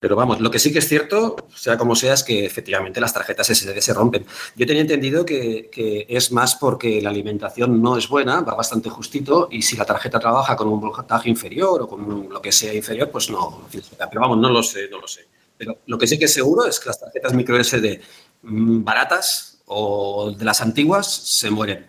Pero 0.00 0.16
vamos, 0.16 0.40
lo 0.40 0.50
que 0.50 0.58
sí 0.58 0.72
que 0.72 0.80
es 0.80 0.88
cierto, 0.88 1.36
sea 1.54 1.78
como 1.78 1.94
sea, 1.94 2.14
es 2.14 2.24
que 2.24 2.44
efectivamente 2.44 3.00
las 3.00 3.14
tarjetas 3.14 3.46
SD 3.46 3.80
se 3.80 3.94
rompen. 3.94 4.26
Yo 4.56 4.66
tenía 4.66 4.82
entendido 4.82 5.24
que, 5.24 5.70
es 6.08 6.32
más 6.32 6.56
porque 6.56 7.00
la 7.00 7.10
alimentación 7.10 7.80
no 7.80 7.96
es 7.96 8.08
buena, 8.08 8.40
va 8.40 8.56
bastante 8.56 8.90
justito, 8.90 9.46
y 9.52 9.62
si 9.62 9.76
la 9.76 9.84
tarjeta 9.84 10.18
trabaja 10.18 10.56
con 10.56 10.66
un 10.66 10.80
voltaje 10.80 11.30
inferior 11.30 11.82
o 11.82 11.88
con 11.88 12.28
lo 12.28 12.42
que 12.42 12.50
sea 12.50 12.74
inferior, 12.74 13.08
pues 13.08 13.30
no. 13.30 13.68
Pero 13.70 14.20
vamos, 14.20 14.38
no 14.38 14.50
lo 14.50 14.64
sé, 14.64 14.88
no 14.90 15.00
lo 15.00 15.06
sé. 15.06 15.28
Pero 15.56 15.78
lo 15.86 15.96
que 15.96 16.08
sí 16.08 16.18
que 16.18 16.24
es 16.24 16.34
seguro 16.34 16.66
es 16.66 16.80
que 16.80 16.88
las 16.88 16.98
tarjetas 16.98 17.32
micro 17.32 17.62
SD 17.62 18.00
mm, 18.42 18.82
baratas 18.82 19.53
o 19.74 20.30
de 20.30 20.44
las 20.44 20.60
antiguas 20.60 21.06
se 21.06 21.50
mueren. 21.50 21.86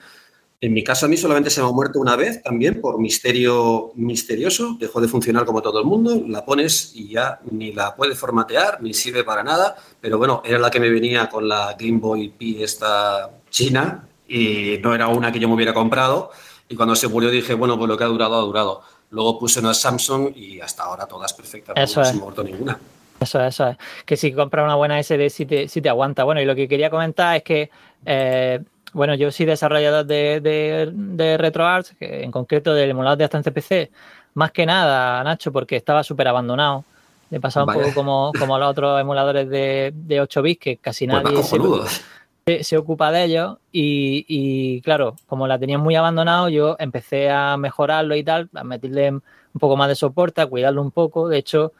En 0.61 0.73
mi 0.73 0.83
caso, 0.83 1.05
a 1.05 1.09
mí 1.09 1.15
solamente 1.15 1.49
se 1.49 1.61
me 1.61 1.67
ha 1.67 1.71
muerto 1.71 1.99
una 1.99 2.15
vez 2.15 2.41
también 2.41 2.81
por 2.81 2.99
misterio 2.99 3.91
misterioso. 3.95 4.77
Dejó 4.79 4.99
de 4.99 5.07
funcionar 5.07 5.45
como 5.45 5.61
todo 5.61 5.79
el 5.79 5.85
mundo. 5.85 6.23
La 6.27 6.43
pones 6.43 6.93
y 6.95 7.09
ya 7.09 7.39
ni 7.51 7.71
la 7.71 7.95
puedes 7.95 8.17
formatear, 8.17 8.81
ni 8.81 8.93
sirve 8.93 9.23
para 9.23 9.43
nada. 9.43 9.75
Pero 10.01 10.17
bueno, 10.17 10.41
era 10.43 10.57
la 10.57 10.71
que 10.71 10.79
me 10.79 10.89
venía 10.89 11.29
con 11.29 11.47
la 11.47 11.75
Game 11.77 11.99
Boy 11.99 12.29
Pi 12.29 12.63
esta 12.63 13.29
china 13.49 14.07
y 14.27 14.79
no 14.81 14.95
era 14.95 15.07
una 15.07 15.31
que 15.31 15.39
yo 15.39 15.47
me 15.47 15.53
hubiera 15.53 15.73
comprado. 15.73 16.31
Y 16.67 16.75
cuando 16.75 16.95
se 16.95 17.09
murió 17.09 17.29
dije, 17.29 17.53
bueno, 17.53 17.77
pues 17.77 17.87
lo 17.87 17.97
que 17.97 18.05
ha 18.05 18.07
durado, 18.07 18.35
ha 18.35 18.41
durado. 18.41 18.81
Luego 19.11 19.37
puse 19.37 19.59
una 19.59 19.73
Samsung 19.73 20.35
y 20.35 20.61
hasta 20.61 20.83
ahora 20.83 21.05
todas 21.05 21.31
perfectas. 21.33 21.75
Eso 21.77 21.99
no 21.99 22.05
se 22.05 22.13
me 22.13 22.19
ha 22.19 22.23
muerto 22.23 22.43
ninguna. 22.43 22.79
Eso, 23.25 23.43
eso 23.43 23.67
es. 23.67 23.77
Que 24.05 24.15
si 24.17 24.31
compras 24.31 24.63
una 24.63 24.75
buena 24.75 25.01
SD, 25.01 25.29
si 25.29 25.45
te, 25.45 25.67
si 25.67 25.81
te 25.81 25.89
aguanta. 25.89 26.23
Bueno, 26.23 26.41
y 26.41 26.45
lo 26.45 26.55
que 26.55 26.67
quería 26.67 26.89
comentar 26.89 27.35
es 27.35 27.43
que 27.43 27.69
eh, 28.05 28.61
bueno, 28.95 29.13
yo 29.13 29.29
soy 29.29 29.45
desarrollador 29.45 30.05
de, 30.05 30.39
de, 30.39 31.37
RetroArch, 31.37 31.95
en 31.99 32.31
concreto 32.31 32.73
del 32.73 32.91
emulador 32.91 33.17
de 33.17 33.25
hasta 33.25 33.37
en 33.37 33.43
CPC. 33.43 33.91
Más 34.35 34.51
que 34.51 34.65
nada, 34.65 35.21
Nacho, 35.21 35.51
porque 35.51 35.75
estaba 35.75 36.01
súper 36.01 36.29
abandonado. 36.29 36.85
Le 37.29 37.41
pasaba 37.41 37.65
un 37.65 37.73
poco 37.73 37.93
como, 37.93 38.31
como 38.39 38.57
los 38.57 38.69
otros 38.69 39.01
emuladores 39.01 39.49
de, 39.49 39.91
de 39.93 40.21
8 40.21 40.41
bits, 40.41 40.61
que 40.61 40.77
casi 40.77 41.07
pues 41.07 41.23
nadie 41.23 42.63
se, 42.63 42.77
ocupa 42.77 43.11
de 43.11 43.25
ellos. 43.25 43.57
Y, 43.69 44.79
claro, 44.81 45.17
como 45.27 45.45
la 45.45 45.59
tenían 45.59 45.81
muy 45.81 45.95
abandonado, 45.97 46.47
yo 46.47 46.77
empecé 46.79 47.29
a 47.29 47.57
mejorarlo 47.57 48.15
y 48.15 48.23
tal, 48.23 48.49
a 48.53 48.63
meterle 48.63 49.11
un 49.11 49.59
poco 49.59 49.75
más 49.75 49.89
de 49.89 49.95
soporte, 49.95 50.39
a 50.39 50.47
cuidarlo 50.47 50.81
un 50.81 50.91
poco. 50.91 51.27
De 51.27 51.37
hecho, 51.37 51.73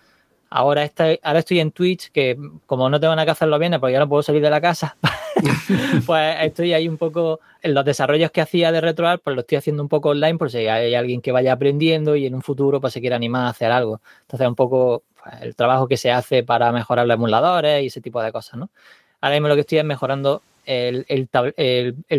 ahora, 0.50 0.84
estoy, 0.84 1.20
ahora 1.24 1.40
estoy 1.40 1.60
en 1.60 1.72
Twitch, 1.72 2.12
que 2.12 2.38
como 2.66 2.90
no 2.90 3.00
tengo 3.00 3.16
nada 3.16 3.26
que 3.26 3.32
hacerlo 3.32 3.60
bien, 3.60 3.78
porque 3.80 3.94
ya 3.94 4.00
no 4.00 4.10
puedo 4.10 4.24
salir 4.24 4.42
de 4.42 4.50
la 4.50 4.62
casa. 4.62 4.98
pues 6.06 6.38
estoy 6.42 6.74
ahí 6.74 6.88
un 6.88 6.98
poco 6.98 7.40
en 7.62 7.74
los 7.74 7.86
desarrollos 7.86 8.32
que 8.32 8.42
hacía 8.42 8.72
de 8.72 8.82
RetroArch, 8.82 9.22
pues 9.24 9.36
lo 9.36 9.42
estoy 9.42 9.58
haciendo 9.58 9.84
un 9.84 9.90
poco 9.90 10.10
online 10.10 10.38
por 10.38 10.50
si 10.50 10.68
hay 10.68 10.96
alguien 10.96 11.22
que 11.22 11.32
vaya 11.32 11.54
aprendiendo 11.54 12.16
y 12.16 12.26
en 12.26 12.36
un 12.36 12.42
futuro 12.42 12.80
pues 12.80 12.94
se 12.94 13.02
quiera 13.02 13.16
animar 13.16 13.46
a 13.46 13.50
hacer 13.50 13.72
algo. 13.72 14.02
Entonces 14.22 14.48
un 14.48 14.56
poco 14.56 15.04
pues, 15.22 15.42
el 15.42 15.56
trabajo 15.56 15.88
que 15.88 15.98
se 15.98 16.12
hace 16.12 16.44
para 16.44 16.72
mejorar 16.72 17.08
los 17.08 17.16
emuladores 17.16 17.84
y 17.84 17.88
ese 17.88 18.02
tipo 18.02 18.22
de 18.22 18.32
cosas, 18.32 18.60
¿no? 18.60 18.70
Ahora 19.22 19.36
mismo 19.36 19.48
lo 19.48 19.56
que 19.56 19.62
estoy 19.62 19.80
es 19.80 19.86
mejorando 19.86 20.42
el, 20.66 21.30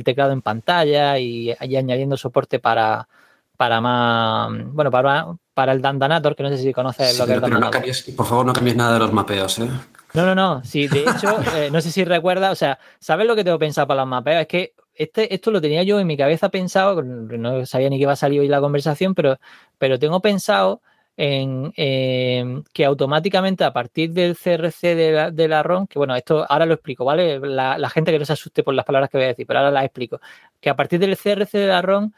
teclado 0.05 0.33
en 0.33 0.43
pantalla 0.43 1.19
y, 1.19 1.55
añadiendo 1.59 2.17
soporte 2.17 2.59
para, 2.59 3.09
para 3.57 3.81
más, 3.81 4.51
bueno, 4.73 4.91
para, 4.91 5.27
para 5.55 5.73
el 5.73 5.81
Dandanator, 5.81 6.37
que 6.37 6.43
no 6.43 6.49
sé 6.51 6.59
si 6.59 6.73
conoces 6.73 7.19
lo 7.19 7.27
que 7.27 7.91
es 7.91 8.03
por 8.15 8.27
favor, 8.27 8.47
no 8.47 8.53
cambies 8.53 8.77
nada 8.77 8.95
de 8.95 8.99
los 9.01 9.13
mapeos, 9.13 9.59
¿eh? 9.59 9.69
No, 10.15 10.25
no, 10.25 10.35
no. 10.35 10.65
Sí, 10.65 10.89
de 10.89 11.01
hecho, 11.01 11.39
eh, 11.57 11.69
no 11.71 11.81
sé 11.81 11.91
si 11.91 12.05
recuerda, 12.05 12.51
o 12.51 12.55
sea, 12.55 12.79
¿sabes 12.99 13.27
lo 13.27 13.37
que 13.37 13.45
tengo 13.45 13.59
pensado 13.59 13.87
para 13.87 14.01
los 14.01 14.09
mapeos? 14.09 14.43
Es 14.43 14.49
que 14.49 14.75
este, 14.95 15.35
esto 15.35 15.51
lo 15.51 15.61
tenía 15.61 15.83
yo 15.83 16.01
en 16.01 16.07
mi 16.07 16.17
cabeza 16.17 16.49
pensado, 16.49 17.03
no 17.03 17.67
sabía 17.67 17.91
ni 17.91 17.97
que 17.97 18.03
iba 18.03 18.13
a 18.13 18.17
salir 18.17 18.41
hoy 18.41 18.49
la 18.49 18.61
conversación, 18.61 19.15
pero, 19.15 19.39
pero 19.79 19.99
tengo 19.99 20.21
pensado 20.21 20.81
en 21.19 21.73
que 21.73 22.85
automáticamente 22.85 23.65
a 23.65 23.73
partir 23.73 24.13
del 24.13 24.37
CRC 24.37 24.95
de 24.95 25.13
la, 25.13 25.31
de 25.31 25.49
la, 25.49 25.63
ROM, 25.63 25.87
que 25.87 25.99
bueno, 25.99 26.15
esto 26.15 26.45
ahora 26.49 26.67
lo 26.67 26.75
explico, 26.75 27.05
¿vale? 27.05 27.41
La, 27.41 27.79
la, 27.79 27.89
gente 27.89 28.13
que 28.13 28.19
no 28.19 28.27
se 28.27 28.35
asuste 28.35 28.63
por 28.63 28.75
las 28.75 28.85
palabras 28.85 29.09
que 29.09 29.17
voy 29.17 29.25
a 29.25 29.29
decir, 29.29 29.47
pero 29.47 29.61
ahora 29.61 29.71
las 29.71 29.85
explico. 29.85 30.21
Que 30.61 30.69
a 30.69 30.77
partir 30.77 31.01
del 31.01 31.17
CRC 31.17 31.59
de 31.59 31.67
la 31.69 31.81
ROM 31.81 32.13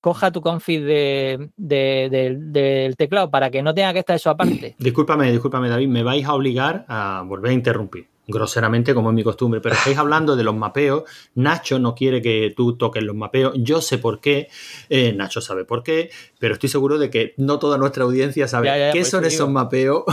coja 0.00 0.30
tu 0.30 0.40
config 0.40 0.82
de, 0.82 1.50
del 1.56 2.96
teclado 2.96 3.30
para 3.30 3.50
que 3.50 3.62
no 3.62 3.74
tenga 3.74 3.92
que 3.92 4.00
estar 4.00 4.16
eso 4.16 4.30
aparte. 4.30 4.76
Discúlpame, 4.78 5.30
discúlpame, 5.30 5.68
David, 5.68 5.88
me 5.88 6.02
vais 6.02 6.24
a 6.24 6.34
obligar 6.34 6.84
a 6.88 7.22
volver 7.26 7.50
a 7.50 7.54
interrumpir 7.54 8.08
groseramente 8.28 8.94
como 8.94 9.08
es 9.08 9.14
mi 9.14 9.24
costumbre, 9.24 9.60
pero 9.60 9.74
estáis 9.74 9.96
hablando 9.96 10.36
de 10.36 10.44
los 10.44 10.54
mapeos, 10.54 11.04
Nacho 11.34 11.78
no 11.78 11.94
quiere 11.94 12.20
que 12.20 12.52
tú 12.54 12.76
toques 12.76 13.02
los 13.02 13.16
mapeos, 13.16 13.54
yo 13.56 13.80
sé 13.80 13.96
por 13.96 14.20
qué, 14.20 14.48
eh, 14.90 15.14
Nacho 15.14 15.40
sabe 15.40 15.64
por 15.64 15.82
qué, 15.82 16.10
pero 16.38 16.54
estoy 16.54 16.68
seguro 16.68 16.98
de 16.98 17.10
que 17.10 17.34
no 17.36 17.58
toda 17.58 17.78
nuestra 17.78 18.04
audiencia 18.04 18.46
sabe 18.46 18.90
qué 18.92 19.04
son 19.04 19.24
esos 19.24 19.50
mapeos 19.50 20.04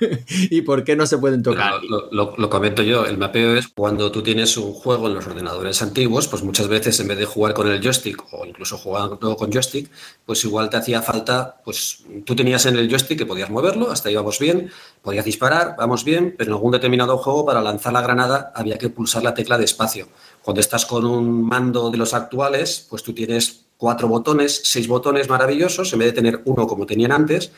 y 0.50 0.62
por 0.62 0.82
qué 0.82 0.96
no 0.96 1.06
se 1.06 1.18
pueden 1.18 1.42
tocar. 1.42 1.74
Lo, 2.10 2.50
comento 2.50 2.82
yo, 2.82 3.04
el 3.04 3.18
mapeo 3.18 3.56
es 3.56 3.68
cuando 3.68 4.10
tú 4.10 4.22
tienes 4.22 4.56
un 4.56 4.72
juego 4.72 5.08
en 5.08 5.14
los 5.14 5.26
ordenadores 5.26 5.82
antiguos, 5.82 6.28
pues 6.28 6.42
muchas 6.42 6.68
veces 6.68 6.98
en 7.00 7.08
vez 7.08 7.18
de 7.18 7.26
jugar 7.26 7.52
con 7.52 7.68
el 7.68 7.82
joystick 7.82 8.22
o 8.32 8.46
incluso 8.46 8.78
jugando 8.78 9.18
con 9.18 9.52
joystick, 9.52 9.90
pues 10.24 10.44
igual 10.44 10.70
te 10.70 10.78
hacía 10.78 11.02
falta, 11.02 11.60
pues 11.64 12.04
tú 12.24 12.34
tenías 12.34 12.64
en 12.66 12.76
el 12.76 12.88
joystick 12.88 13.18
que 13.18 13.26
podías 13.26 13.50
moverlo, 13.50 13.90
hasta 13.90 14.08
ahí 14.08 14.14
vamos 14.14 14.38
bien, 14.38 14.70
podías 15.02 15.24
disparar, 15.24 15.74
vamos 15.76 16.04
bien, 16.04 16.34
pero 16.38 16.50
en 16.50 16.54
algún 16.54 16.72
determinado 16.72 17.18
juego 17.18 17.44
para 17.44 17.60
lanzar 17.60 17.92
la 17.92 18.00
granada 18.00 18.52
había 18.54 18.78
que 18.78 18.88
pulsar 18.88 19.22
la 19.22 19.34
tecla 19.34 19.58
de 19.58 19.64
espacio. 19.64 20.08
Cuando 20.42 20.60
estás 20.60 20.86
con 20.86 21.04
un 21.04 21.42
mando 21.42 21.90
de 21.90 21.98
los 21.98 22.14
actuales, 22.14 22.86
pues 22.88 23.02
tú 23.02 23.12
tienes 23.12 23.63
cuatro 23.84 24.08
botones, 24.08 24.62
seis 24.64 24.88
botones 24.88 25.28
maravillosos, 25.28 25.92
en 25.92 25.98
vez 25.98 26.08
de 26.08 26.12
tener 26.14 26.40
uno 26.46 26.66
como 26.66 26.86
tenían 26.86 27.12
antes, 27.12 27.52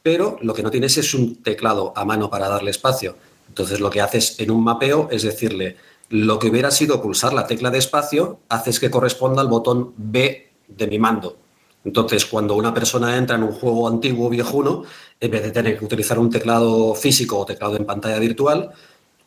pero 0.00 0.38
lo 0.40 0.54
que 0.54 0.62
no 0.62 0.70
tienes 0.70 0.96
es 0.96 1.12
un 1.12 1.42
teclado 1.42 1.92
a 1.96 2.04
mano 2.04 2.30
para 2.30 2.48
darle 2.48 2.70
espacio. 2.70 3.16
Entonces 3.48 3.80
lo 3.80 3.90
que 3.90 4.00
haces 4.00 4.38
en 4.38 4.52
un 4.52 4.62
mapeo 4.62 5.08
es 5.10 5.24
decirle, 5.24 5.74
lo 6.08 6.38
que 6.38 6.50
hubiera 6.50 6.70
sido 6.70 7.02
pulsar 7.02 7.32
la 7.32 7.48
tecla 7.48 7.68
de 7.72 7.78
espacio, 7.78 8.38
haces 8.48 8.78
que 8.78 8.92
corresponda 8.92 9.42
al 9.42 9.48
botón 9.48 9.92
B 9.96 10.52
de 10.68 10.86
mi 10.86 11.00
mando. 11.00 11.38
Entonces, 11.84 12.26
cuando 12.26 12.54
una 12.54 12.72
persona 12.72 13.16
entra 13.16 13.34
en 13.34 13.42
un 13.42 13.50
juego 13.50 13.88
antiguo 13.88 14.30
viejuno, 14.30 14.84
en 15.18 15.30
vez 15.32 15.42
de 15.42 15.50
tener 15.50 15.76
que 15.76 15.84
utilizar 15.84 16.16
un 16.16 16.30
teclado 16.30 16.94
físico 16.94 17.38
o 17.38 17.44
teclado 17.44 17.76
en 17.76 17.84
pantalla 17.84 18.20
virtual, 18.20 18.70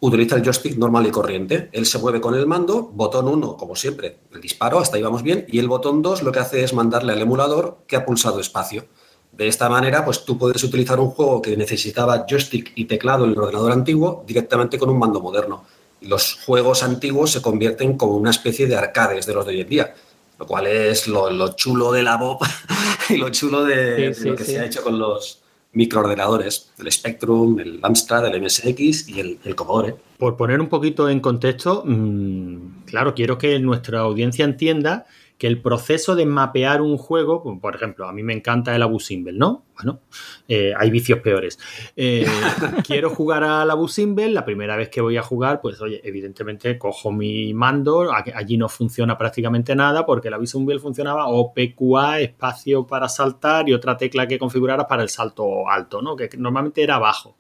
utiliza 0.06 0.36
el 0.36 0.44
joystick 0.44 0.78
normal 0.78 1.08
y 1.08 1.12
corriente. 1.12 1.70
Él 1.72 1.86
se 1.86 2.00
mueve 2.00 2.22
con 2.22 2.36
el 2.36 2.46
mando, 2.46 2.84
botón 2.94 3.28
1, 3.28 3.58
como 3.58 3.76
siempre, 3.76 4.20
el 4.34 4.42
disparo, 4.42 4.80
hasta 4.80 4.98
ahí 4.98 5.04
vamos 5.04 5.24
bien, 5.24 5.46
y 5.48 5.60
el 5.60 5.68
botón 5.68 6.02
2 6.02 6.24
lo 6.24 6.32
que 6.32 6.40
hace 6.40 6.64
es 6.64 6.74
mandarle 6.74 7.14
al 7.14 7.22
emulador 7.22 7.78
que 7.88 7.96
ha 7.96 8.06
pulsado 8.06 8.40
espacio. 8.40 8.86
De 9.32 9.48
esta 9.48 9.68
manera, 9.68 10.06
pues 10.06 10.24
tú 10.24 10.38
puedes 10.38 10.64
utilizar 10.64 11.00
un 11.00 11.10
juego 11.10 11.42
que 11.42 11.58
necesitaba 11.58 12.26
joystick 12.30 12.72
y 12.76 12.86
teclado 12.86 13.26
en 13.26 13.32
el 13.32 13.40
ordenador 13.40 13.72
antiguo 13.72 14.24
directamente 14.26 14.80
con 14.80 14.90
un 14.90 14.98
mando 14.98 15.20
moderno. 15.20 15.66
Los 16.02 16.40
juegos 16.46 16.84
antiguos 16.84 17.32
se 17.32 17.42
convierten 17.42 17.98
como 17.98 18.16
una 18.16 18.30
especie 18.30 18.68
de 18.68 18.78
arcades 18.78 19.26
de 19.26 19.34
los 19.34 19.46
de 19.46 19.52
hoy 19.52 19.62
en 19.62 19.70
día, 19.70 19.96
lo 20.40 20.48
cual 20.48 20.68
es 20.68 21.08
lo, 21.08 21.56
chulo 21.56 21.92
de 21.92 22.04
la 22.04 22.16
Bob 22.18 22.40
y 23.10 23.18
lo 23.18 23.30
chulo 23.30 23.66
de, 23.66 24.16
lo 24.20 24.36
que 24.36 24.46
se 24.46 24.60
ha 24.60 24.66
hecho 24.66 24.84
con 24.84 24.98
los, 24.98 25.42
microordenadores, 25.76 26.72
el 26.80 26.92
Spectrum, 26.92 27.60
el 27.60 27.80
Amstrad, 27.84 28.26
el 28.26 28.42
MSX 28.42 29.10
y 29.10 29.20
el, 29.20 29.56
Commodore. 29.56 29.96
Por 30.18 30.36
poner 30.38 30.60
un 30.60 30.70
poquito 30.70 31.10
en 31.10 31.20
contexto, 31.20 31.84
mm, 31.86 32.86
claro, 32.86 33.14
quiero 33.14 33.38
que 33.38 33.60
nuestra 33.60 34.00
audiencia 34.00 34.46
entienda 34.46 35.06
que 35.38 35.48
el 35.48 35.62
proceso 35.62 36.16
de 36.16 36.26
mapear 36.26 36.82
un 36.82 36.98
juego, 36.98 37.44
por 37.60 37.76
ejemplo, 37.76 38.08
a 38.08 38.14
mí 38.14 38.24
me 38.24 38.34
encanta 38.34 38.74
el 38.76 38.82
Abu 38.82 39.00
Simbel, 39.00 39.38
¿no? 39.38 39.66
Bueno, 39.76 40.00
eh, 40.48 40.74
hay 40.78 40.90
vicios 40.90 41.20
peores. 41.20 41.60
Eh, 41.98 42.26
quiero 42.88 43.10
jugar 43.10 43.44
al 43.44 43.70
Abu 43.70 43.90
Simbel, 43.90 44.34
la 44.34 44.46
primera 44.46 44.78
vez 44.78 44.90
que 44.90 45.02
voy 45.02 45.18
a 45.18 45.22
jugar, 45.22 45.60
pues 45.60 45.82
oye, 45.82 46.00
evidentemente 46.06 46.78
cojo 46.78 47.12
mi 47.12 47.54
mando, 47.54 48.12
allí 48.14 48.58
no 48.58 48.70
funciona 48.70 49.18
prácticamente 49.18 49.76
nada 49.76 50.06
porque 50.06 50.30
el 50.30 50.36
Abu 50.36 50.46
Simbel 50.46 50.80
funcionaba 50.80 51.28
OPQA, 51.28 52.22
espacio 52.22 52.88
para 52.88 53.10
saltar 53.10 53.68
y 53.68 53.74
otra 53.74 53.98
tecla 53.98 54.28
que 54.28 54.40
configuraras 54.40 54.86
para 54.88 55.04
el 55.04 55.10
salto 55.10 55.70
alto, 55.70 56.02
¿no? 56.02 56.16
Que 56.16 56.30
normalmente 56.38 56.82
era 56.82 56.98
bajo. 56.98 57.38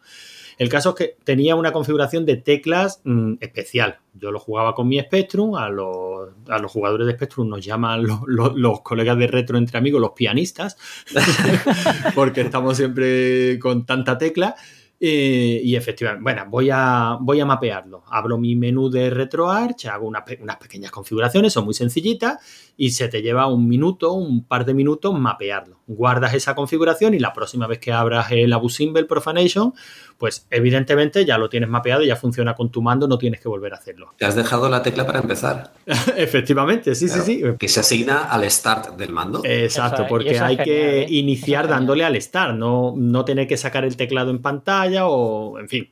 El 0.57 0.69
caso 0.69 0.89
es 0.89 0.95
que 0.95 1.17
tenía 1.23 1.55
una 1.55 1.71
configuración 1.71 2.25
de 2.25 2.37
teclas 2.37 3.01
mm, 3.03 3.35
especial. 3.41 3.99
Yo 4.13 4.31
lo 4.31 4.39
jugaba 4.39 4.73
con 4.73 4.87
mi 4.87 4.99
Spectrum, 4.99 5.55
a 5.55 5.69
los, 5.69 6.31
jugadores 6.71 7.07
de 7.07 7.13
Spectrum 7.13 7.49
nos 7.49 7.63
llaman 7.63 8.05
los, 8.25 8.81
colegas 8.81 9.17
de 9.17 9.27
retro 9.27 9.57
entre 9.57 9.77
amigos 9.77 9.99
los 9.99 10.11
pianistas, 10.11 10.77
porque 12.15 12.41
estamos 12.41 12.77
siempre 12.77 13.59
con 13.59 13.85
tanta 13.85 14.17
tecla. 14.17 14.55
Eh, 14.97 15.61
y 15.61 15.75
efectivamente, 15.75 16.23
bueno, 16.23 16.45
voy 16.49 16.69
a, 16.71 17.17
voy 17.19 17.41
a 17.41 17.45
mapearlo. 17.45 18.03
Abro 18.07 18.37
mi 18.37 18.55
menú 18.55 18.89
de 18.89 19.09
RetroArch, 19.09 19.87
hago 19.87 20.07
unas 20.07 20.57
pequeñas 20.57 20.91
configuraciones, 20.91 21.51
son 21.51 21.65
muy 21.65 21.73
sencillitas, 21.73 22.39
y 22.77 22.91
se 22.91 23.09
te 23.09 23.21
lleva 23.21 23.47
un 23.47 23.67
minuto, 23.67 24.13
un 24.13 24.45
par 24.45 24.65
de 24.65 24.73
minutos 24.73 25.13
mapearlo. 25.19 25.74
Guardas 25.87 26.33
esa 26.33 26.55
configuración 26.55 27.13
y 27.13 27.19
la 27.19 27.33
próxima 27.33 27.67
vez 27.67 27.79
que 27.79 27.91
abras 27.91 28.31
el 28.31 28.51
Abu 28.53 28.69
Symbol 28.69 29.05
Profanation, 29.05 29.73
pues 30.17 30.47
evidentemente 30.49 31.25
ya 31.25 31.37
lo 31.37 31.49
tienes 31.49 31.69
mapeado 31.69 32.01
y 32.01 32.07
ya 32.07 32.15
funciona 32.15 32.55
con 32.55 32.71
tu 32.71 32.81
mando, 32.81 33.07
no 33.07 33.17
tienes 33.17 33.39
que 33.39 33.47
volver 33.47 33.73
a 33.73 33.77
hacerlo. 33.77 34.13
Te 34.17 34.25
has 34.25 34.35
dejado 34.35 34.67
la 34.69 34.81
tecla 34.81 35.05
para 35.05 35.19
empezar. 35.19 35.73
Efectivamente, 36.17 36.95
sí, 36.95 37.07
sí, 37.07 37.19
sí. 37.19 37.43
Que 37.59 37.67
se 37.67 37.81
asigna 37.81 38.23
al 38.23 38.49
start 38.49 38.97
del 38.97 39.11
mando. 39.11 39.41
Exacto, 39.43 40.05
porque 40.07 40.39
hay 40.39 40.57
que 40.57 41.05
iniciar 41.09 41.67
dándole 41.67 42.03
al 42.03 42.19
start, 42.21 42.55
no, 42.55 42.93
no 42.95 43.25
tener 43.25 43.47
que 43.47 43.57
sacar 43.57 43.85
el 43.85 43.95
teclado 43.95 44.31
en 44.31 44.41
pantalla 44.41 45.07
o, 45.07 45.59
en 45.59 45.69
fin. 45.69 45.89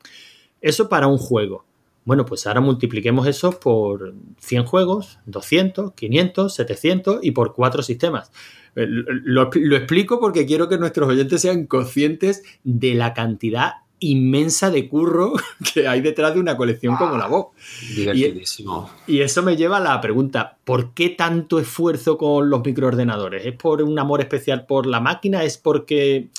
Eso 0.61 0.89
para 0.89 1.07
un 1.07 1.17
juego. 1.17 1.65
Bueno, 2.05 2.25
pues 2.25 2.45
ahora 2.47 2.61
multipliquemos 2.61 3.27
eso 3.27 3.59
por 3.59 4.13
100 4.39 4.65
juegos, 4.65 5.19
200, 5.25 5.93
500, 5.93 6.53
700 6.53 7.19
y 7.21 7.31
por 7.31 7.53
cuatro 7.53 7.81
sistemas. 7.81 8.31
Eh, 8.75 8.85
lo, 8.87 9.49
lo, 9.53 9.75
explico 9.77 10.19
porque 10.19 10.45
quiero 10.45 10.67
que 10.67 10.77
nuestros 10.77 11.07
oyentes 11.09 11.41
sean 11.41 11.65
conscientes 11.65 12.43
de 12.63 12.95
la 12.95 13.13
cantidad 13.13 13.83
inmensa 14.03 14.69
de 14.69 14.89
curro 14.89 15.33
que 15.73 15.87
hay 15.87 16.01
detrás 16.01 16.33
de 16.33 16.39
una 16.39 16.57
colección 16.57 16.95
como 16.97 17.17
la 17.17 17.27
Vox. 17.27 17.55
Divertidísimo. 17.95 18.89
Y, 19.07 19.21
eso 19.21 19.41
me 19.43 19.55
lleva 19.55 19.77
a 19.77 19.79
la 19.79 20.01
pregunta, 20.01 20.57
¿por 20.63 20.93
qué 20.93 21.09
tanto 21.09 21.59
esfuerzo 21.59 22.17
con 22.17 22.49
los 22.49 22.63
microordenadores? 22.65 23.45
¿Es 23.45 23.55
por 23.55 23.81
un 23.81 23.97
amor 23.97 24.21
especial 24.21 24.65
por 24.65 24.85
la 24.85 24.99
máquina? 24.99 25.43
¿Es 25.43 25.57
porque... 25.57 26.29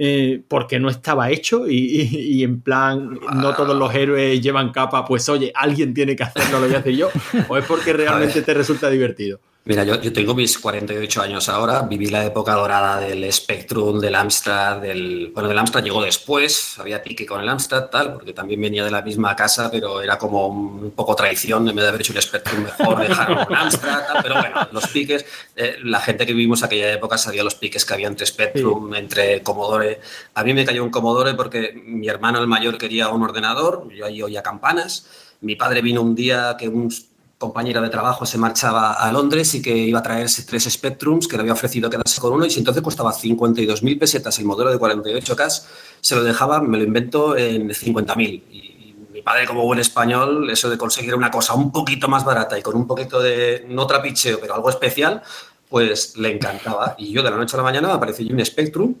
Eh, 0.00 0.40
porque 0.46 0.78
no 0.78 0.88
estaba 0.88 1.28
hecho 1.28 1.68
y, 1.68 2.44
en 2.44 2.60
plan 2.60 3.18
no 3.34 3.52
todos 3.56 3.76
los 3.76 3.92
héroes 3.92 4.40
llevan 4.40 4.70
capa, 4.70 5.04
pues 5.04 5.28
oye, 5.28 5.50
alguien 5.52 5.92
tiene 5.92 6.14
que 6.14 6.22
hacerlo, 6.22 6.60
lo 6.60 6.66
voy 6.68 6.76
a 6.76 6.78
hacer 6.78 6.94
yo, 6.94 7.08
o 7.48 7.58
es 7.58 7.64
porque 7.64 7.92
realmente 7.94 8.42
te 8.42 8.54
resulta 8.54 8.88
divertido. 8.90 9.40
Mira, 9.68 9.84
yo, 9.84 10.00
yo, 10.00 10.10
tengo 10.14 10.34
mis 10.34 10.58
48 10.58 11.20
años 11.20 11.46
ahora, 11.50 11.82
viví 11.82 12.06
la 12.06 12.24
época 12.24 12.54
dorada 12.54 13.00
del 13.00 13.30
Spectrum, 13.30 14.00
del 14.00 14.14
Amstrad, 14.14 14.78
del... 14.78 15.30
Bueno, 15.34 15.46
del 15.46 15.58
Amstrad 15.58 15.84
llegó 15.84 16.02
después, 16.02 16.78
había 16.78 17.02
pique 17.02 17.26
con 17.26 17.42
el 17.42 17.48
Amstrad, 17.50 17.90
tal, 17.90 18.14
porque 18.14 18.32
también 18.32 18.62
venía 18.62 18.82
de 18.82 18.90
la 18.90 19.02
misma 19.02 19.36
casa, 19.36 19.70
pero 19.70 20.00
era 20.00 20.16
como 20.16 20.46
un 20.46 20.92
poco 20.92 21.14
traición, 21.14 21.68
en 21.68 21.76
vez 21.76 21.82
de 21.82 21.88
haber 21.90 22.00
hecho 22.00 22.14
el 22.14 22.22
Spectrum 22.22 22.64
mejor, 22.64 22.98
dejaron 23.08 23.46
un 23.46 23.54
Amstrad, 23.54 24.06
tal, 24.06 24.22
pero 24.22 24.36
bueno, 24.36 24.68
los 24.72 24.86
piques, 24.86 25.26
eh, 25.54 25.76
la 25.84 26.00
gente 26.00 26.24
que 26.24 26.32
vivimos 26.32 26.62
aquella 26.62 26.90
época 26.90 27.18
sabía 27.18 27.44
los 27.44 27.54
piques 27.54 27.84
que 27.84 27.92
había 27.92 28.08
entre 28.08 28.24
Spectrum, 28.24 28.94
entre 28.94 29.42
Commodore. 29.42 30.00
A 30.32 30.44
mí 30.44 30.54
me 30.54 30.64
cayó 30.64 30.82
un 30.82 30.88
Commodore 30.88 31.34
porque 31.34 31.74
mi 31.84 32.08
hermano 32.08 32.38
el 32.38 32.46
mayor 32.46 32.78
quería 32.78 33.10
un 33.10 33.22
ordenador, 33.22 33.86
yo 33.94 34.06
ahí 34.06 34.22
oía 34.22 34.42
campanas, 34.42 35.06
mi 35.42 35.56
padre 35.56 35.82
vino 35.82 36.00
un 36.00 36.14
día 36.14 36.56
que 36.58 36.68
un 36.68 36.90
compañera 37.38 37.80
de 37.80 37.88
trabajo 37.88 38.26
se 38.26 38.36
marchaba 38.36 38.94
a 38.94 39.12
Londres 39.12 39.54
y 39.54 39.62
que 39.62 39.74
iba 39.74 40.00
a 40.00 40.02
traerse 40.02 40.42
tres 40.42 40.64
Spectrums, 40.64 41.28
que 41.28 41.36
le 41.36 41.42
había 41.42 41.52
ofrecido 41.52 41.88
quedarse 41.88 42.20
con 42.20 42.32
uno, 42.32 42.44
y 42.44 42.50
si 42.50 42.58
entonces 42.58 42.82
costaba 42.82 43.12
52.000 43.12 43.98
pesetas 43.98 44.38
el 44.40 44.44
modelo 44.44 44.70
de 44.70 44.78
48K, 44.78 45.62
se 46.00 46.16
lo 46.16 46.24
dejaba, 46.24 46.60
me 46.60 46.78
lo 46.78 46.84
invento, 46.84 47.36
en 47.36 47.68
50.000. 47.68 48.42
Y 48.50 48.96
mi 49.12 49.22
padre, 49.22 49.46
como 49.46 49.64
buen 49.64 49.78
español, 49.78 50.50
eso 50.50 50.68
de 50.68 50.76
conseguir 50.76 51.14
una 51.14 51.30
cosa 51.30 51.54
un 51.54 51.70
poquito 51.70 52.08
más 52.08 52.24
barata 52.24 52.58
y 52.58 52.62
con 52.62 52.74
un 52.74 52.88
poquito 52.88 53.20
de, 53.20 53.64
no 53.68 53.86
trapicheo, 53.86 54.40
pero 54.40 54.54
algo 54.54 54.68
especial, 54.70 55.22
pues 55.68 56.16
le 56.16 56.32
encantaba. 56.32 56.96
Y 56.98 57.12
yo 57.12 57.22
de 57.22 57.30
la 57.30 57.36
noche 57.36 57.54
a 57.54 57.58
la 57.58 57.62
mañana 57.62 57.86
me 57.86 57.94
apareció 57.94 58.26
un 58.28 58.44
Spectrum, 58.44 58.96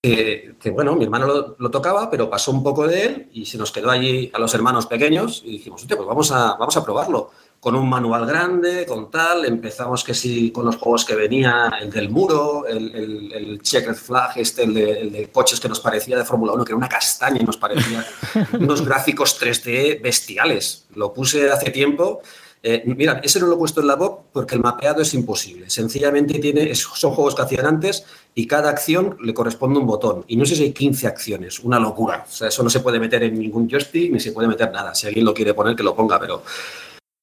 que, 0.00 0.70
bueno, 0.72 0.94
mi 0.94 1.04
hermano 1.04 1.56
lo, 1.58 1.70
tocaba, 1.70 2.08
pero 2.08 2.30
pasó 2.30 2.52
un 2.52 2.62
poco 2.62 2.86
de 2.86 3.04
él 3.04 3.28
y 3.32 3.44
se 3.46 3.58
nos 3.58 3.72
quedó 3.72 3.90
allí 3.90 4.30
a 4.32 4.38
los 4.38 4.54
hermanos 4.54 4.86
pequeños 4.86 5.42
y 5.44 5.50
dijimos, 5.50 5.84
pues 5.86 6.06
vamos 6.06 6.30
a, 6.30 6.54
vamos 6.56 6.76
a 6.76 6.84
probarlo 6.84 7.30
con 7.60 7.74
un 7.74 7.88
manual 7.88 8.26
grande, 8.26 8.86
con 8.86 9.10
tal. 9.10 9.44
Empezamos 9.44 10.04
que 10.04 10.14
sí 10.14 10.50
con 10.50 10.64
los 10.64 10.76
juegos 10.76 11.04
que 11.04 11.14
venía, 11.14 11.72
el 11.80 11.90
del 11.90 12.08
muro, 12.10 12.66
el, 12.66 12.94
el, 12.94 13.32
el 13.32 13.62
checkered 13.62 13.96
flag, 13.96 14.32
este, 14.36 14.62
el 14.62 14.74
de, 14.74 15.28
coches 15.32 15.58
que 15.60 15.68
nos 15.68 15.80
parecía 15.80 16.16
de 16.16 16.24
Fórmula 16.24 16.52
1, 16.52 16.64
que 16.64 16.72
era 16.72 16.76
una 16.76 16.88
castaña 16.88 17.40
y 17.40 17.44
nos 17.44 17.56
parecía 17.56 18.06
unos 18.52 18.84
gráficos 18.84 19.40
3D 19.40 20.00
bestiales. 20.00 20.86
Lo 20.94 21.12
puse 21.12 21.50
hace 21.50 21.70
tiempo. 21.70 22.22
Eh, 22.60 22.82
mira, 22.86 23.20
ese 23.22 23.38
no 23.38 23.46
lo 23.46 23.54
he 23.54 23.58
puesto 23.58 23.80
en 23.80 23.86
la 23.86 23.94
Bob 23.94 24.24
porque 24.32 24.56
el 24.56 24.60
mapeado 24.60 25.02
es 25.02 25.14
imposible. 25.14 25.70
Sencillamente 25.70 26.38
tiene, 26.38 26.74
son 26.74 27.12
juegos 27.12 27.34
que 27.34 27.42
hacían 27.42 27.66
antes 27.66 28.04
y 28.34 28.46
cada 28.46 28.68
acción 28.70 29.16
le 29.22 29.32
corresponde 29.32 29.78
un 29.78 29.86
botón. 29.86 30.24
Y 30.28 30.36
no 30.36 30.44
sé 30.44 30.56
si 30.56 30.64
hay 30.64 30.72
15 30.72 31.06
acciones, 31.06 31.60
una 31.60 31.78
locura. 31.78 32.24
O 32.28 32.32
sea, 32.32 32.48
eso 32.48 32.62
no 32.62 32.70
se 32.70 32.80
puede 32.80 32.98
meter 32.98 33.22
en 33.22 33.38
ningún 33.38 33.68
joystick 33.68 34.12
ni 34.12 34.20
se 34.20 34.32
puede 34.32 34.48
meter 34.48 34.72
nada. 34.72 34.94
Si 34.94 35.06
alguien 35.06 35.24
lo 35.24 35.34
quiere 35.34 35.54
poner, 35.54 35.76
que 35.76 35.84
lo 35.84 35.94
ponga, 35.94 36.18
pero 36.18 36.42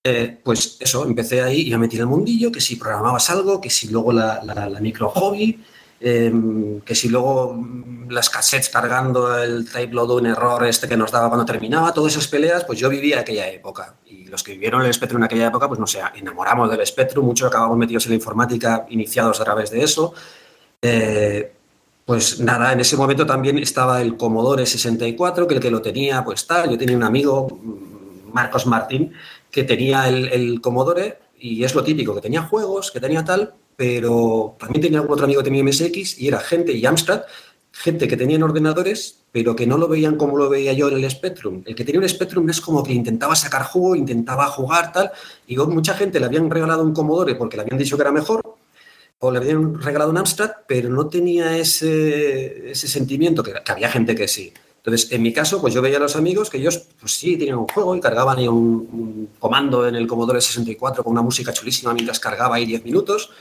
eh, 0.07 0.37
pues 0.43 0.77
eso, 0.79 1.03
empecé 1.03 1.41
ahí 1.41 1.61
y 1.61 1.69
ya 1.71 1.79
metí 1.79 1.95
en 1.95 2.03
el 2.03 2.07
mundillo, 2.07 2.51
que 2.51 2.61
si 2.61 2.75
programabas 2.75 3.27
algo, 3.31 3.59
que 3.59 3.71
si 3.71 3.87
luego 3.87 4.13
la, 4.13 4.39
micro 4.79 5.09
hobby, 5.09 5.59
em, 5.99 6.79
que 6.81 6.93
si 6.93 7.09
luego 7.09 7.55
mm, 7.55 8.11
las 8.11 8.29
cassettes 8.29 8.69
cargando 8.69 9.35
el 9.41 9.65
type 9.67 9.91
load 9.95 10.11
un 10.11 10.27
error 10.27 10.63
este 10.67 10.87
que 10.87 10.95
nos 10.95 11.11
daba 11.11 11.29
cuando 11.29 11.43
terminaba, 11.43 11.91
todas 11.91 12.13
esas 12.13 12.27
peleas, 12.27 12.65
pues 12.65 12.77
yo 12.77 12.87
vivía 12.87 13.21
aquella 13.21 13.49
época. 13.49 13.95
Y 14.05 14.25
los 14.25 14.43
que 14.43 14.51
vivieron 14.51 14.83
el 14.83 14.93
Spectrum 14.93 15.21
en 15.21 15.25
aquella 15.25 15.47
época, 15.47 15.67
pues 15.67 15.79
no 15.79 15.87
sé, 15.87 15.99
enamoramos 16.13 16.69
del 16.69 16.85
Spectrum, 16.85 17.25
muchos 17.25 17.47
acabamos 17.47 17.75
metidos 17.75 18.05
en 18.05 18.11
la 18.11 18.15
informática, 18.17 18.85
iniciados 18.89 19.41
a 19.41 19.43
través 19.43 19.71
de 19.71 19.81
eso. 19.81 20.13
Eh, 20.83 21.51
pues 22.05 22.39
nada, 22.39 22.73
en 22.73 22.79
ese 22.79 22.95
momento 22.95 23.25
también 23.25 23.57
estaba 23.57 24.03
el 24.03 24.17
Commodore 24.17 24.67
64, 24.67 25.47
que 25.47 25.55
el 25.55 25.59
que 25.59 25.71
lo 25.71 25.81
tenía, 25.81 26.23
pues 26.23 26.45
tal, 26.45 26.69
yo 26.69 26.77
tenía 26.77 26.95
un 26.95 27.03
amigo, 27.03 27.47
mm, 27.49 27.95
Marcos 28.35 28.67
Martín, 28.67 29.13
que 29.55 29.63
tenía 29.63 30.09
el, 30.09 30.27
el, 30.33 30.59
Commodore 30.59 31.17
y 31.39 31.63
es 31.63 31.73
lo 31.73 31.81
típico, 31.81 32.13
que 32.13 32.19
tenía 32.19 32.41
juegos, 32.41 32.91
que 32.91 32.99
tenía 32.99 33.23
tal, 33.23 33.53
pero 33.77 34.57
también 34.59 34.81
tenía 34.81 34.99
algún 34.99 35.13
otro 35.13 35.23
amigo 35.23 35.41
que 35.41 35.49
tenía 35.49 35.63
MSX 35.63 36.19
y 36.19 36.27
era 36.27 36.41
gente 36.41 36.73
y 36.73 36.85
Amstrad, 36.85 37.21
gente 37.71 38.05
que 38.05 38.17
tenían 38.17 38.43
ordenadores, 38.43 39.21
pero 39.31 39.55
que 39.55 39.65
no 39.65 39.77
lo 39.77 39.87
veían 39.87 40.17
como 40.17 40.37
lo 40.37 40.49
veía 40.49 40.73
yo 40.73 40.89
en 40.89 41.01
el 41.01 41.09
Spectrum. 41.09 41.63
El 41.65 41.73
que 41.73 41.85
tenía 41.85 42.01
un 42.01 42.09
Spectrum 42.09 42.49
es 42.49 42.59
como 42.59 42.83
que 42.83 42.91
intentaba 42.91 43.33
sacar 43.33 43.63
juego, 43.63 43.95
intentaba 43.95 44.47
jugar 44.47 44.91
tal, 44.91 45.11
y 45.47 45.55
mucha 45.55 45.93
gente 45.93 46.19
le 46.19 46.25
habían 46.25 46.51
regalado 46.51 46.83
un 46.83 46.93
Commodore 46.93 47.35
porque 47.35 47.55
le 47.55 47.63
habían 47.63 47.77
dicho 47.77 47.95
que 47.95 48.01
era 48.01 48.11
mejor, 48.11 48.41
o 49.19 49.31
le 49.31 49.37
habían 49.37 49.81
regalado 49.81 50.11
un 50.11 50.17
Amstrad, 50.17 50.51
pero 50.67 50.89
no 50.89 51.07
tenía 51.07 51.57
ese, 51.57 52.71
ese 52.71 52.89
sentimiento, 52.89 53.41
que, 53.41 53.53
había 53.65 53.89
gente 53.89 54.15
que 54.15 54.27
sí. 54.27 54.51
Entonces, 54.85 55.11
en 55.11 55.23
mi 55.23 55.33
caso, 55.33 55.59
pues 55.59 55.73
yo 55.73 55.81
veía 55.81 55.97
a 55.97 55.99
los 55.99 56.15
amigos 56.15 56.51
que 56.51 56.57
ellos, 56.57 56.77
pues 56.99 57.11
sí, 57.11 57.37
tenían 57.37 57.57
un 57.57 57.67
juego 57.67 57.95
y 57.95 57.99
cargaban 57.99 58.37
ahí 58.37 58.47
un, 58.47 59.29
comando 59.39 59.87
en 59.87 59.95
el 59.95 60.05
Commodore 60.05 60.39
64 60.39 61.03
con 61.03 61.11
una 61.11 61.23
música 61.23 61.51
chulísima 61.51 61.91
mientras 61.91 62.19
cargaba 62.19 62.57
ahí 62.57 62.67
10 62.67 62.83
minutos, 62.85 63.31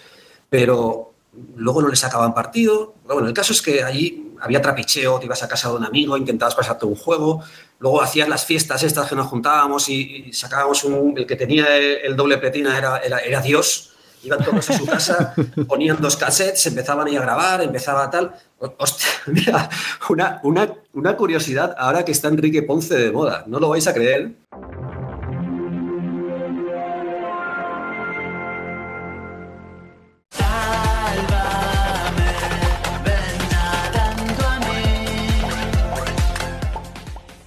pero 0.49 1.13
luego 1.57 1.83
no 1.83 1.89
le 1.89 1.97
sacaban 1.97 2.33
partido. 2.33 2.95
Bueno, 3.05 3.29
el 3.29 3.35
caso 3.35 3.53
es 3.53 3.61
que 3.61 3.83
allí 3.83 4.33
había 4.41 4.63
trapicheo, 4.63 5.19
te 5.19 5.27
ibas 5.27 5.43
a 5.43 5.49
casa 5.49 5.69
de 5.69 5.77
un 5.77 5.85
amigo, 5.85 6.17
intentabas 6.17 6.55
pasarte 6.55 6.87
un 6.87 6.95
juego, 6.95 7.43
luego 7.79 8.01
hacías 8.01 8.27
las 8.27 8.47
fiestas 8.47 8.83
estas 8.83 9.07
que 9.07 9.15
nos 9.15 9.27
juntábamos 9.27 9.91
y, 9.91 10.33
sacábamos 10.33 10.83
un, 10.85 11.13
el 11.19 11.27
que 11.27 11.37
tenía 11.37 11.77
el, 11.77 12.17
doble 12.17 12.39
pletina 12.39 12.79
era, 12.79 12.99
era, 12.99 13.43
Dios, 13.43 13.93
iban 14.23 14.43
todos 14.43 14.71
a 14.71 14.79
su 14.79 14.87
casa, 14.87 15.35
ponían 15.69 16.01
dos 16.01 16.17
cassettes, 16.17 16.67
empezaban 16.69 17.07
a 17.15 17.21
grabar, 17.21 17.63
empezaba 17.63 18.09
tal. 18.09 18.35
Hostia, 18.79 19.09
mira, 19.27 19.69
una, 20.09 20.41
una, 20.43 20.73
una 20.93 21.17
curiosidad 21.17 21.75
ahora 21.79 22.05
que 22.05 22.13
está 22.13 22.29
Enrique 22.29 22.63
Ponce 22.63 22.95
de 22.95 23.13
moda, 23.13 23.45
no 23.47 23.61
lo 23.61 23.69
vais 23.69 23.87
a 23.87 23.95
creer. 23.95 24.33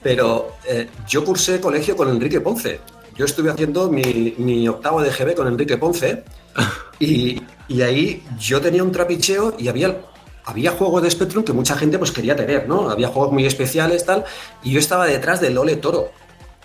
Pero 0.07 0.53
eh, 0.65 0.87
yo 1.05 1.25
cursé 1.25 1.59
colegio 1.59 1.97
con 1.97 2.07
Enrique 2.07 2.39
Ponce. 2.39 2.79
Yo 3.17 3.25
estuve 3.25 3.49
haciendo 3.49 3.91
mi, 3.91 4.65
octavo 4.69 5.01
de 5.01 5.09
GB 5.09 5.35
con 5.35 5.49
Enrique 5.49 5.77
Ponce 5.77 6.23
y, 6.99 7.41
ahí 7.81 8.23
yo 8.39 8.61
tenía 8.61 8.83
un 8.83 8.93
trapicheo 8.93 9.55
y 9.59 9.67
había, 9.67 9.97
había 10.47 10.71
juegos 10.71 11.03
de 11.03 11.11
Spectrum 11.11 11.43
que 11.43 11.51
mucha 11.51 11.77
gente 11.77 11.99
pues 11.99 12.11
quería 12.11 12.35
tener, 12.35 12.69
¿no? 12.69 12.89
Había 12.89 13.09
juegos 13.09 13.33
muy 13.33 13.45
especiales 13.45 14.05
tal 14.05 14.23
y 14.63 14.71
yo 14.71 14.79
estaba 14.79 15.05
detrás 15.05 15.41
del 15.41 15.53
Lole 15.53 15.75
Toro. 15.75 16.11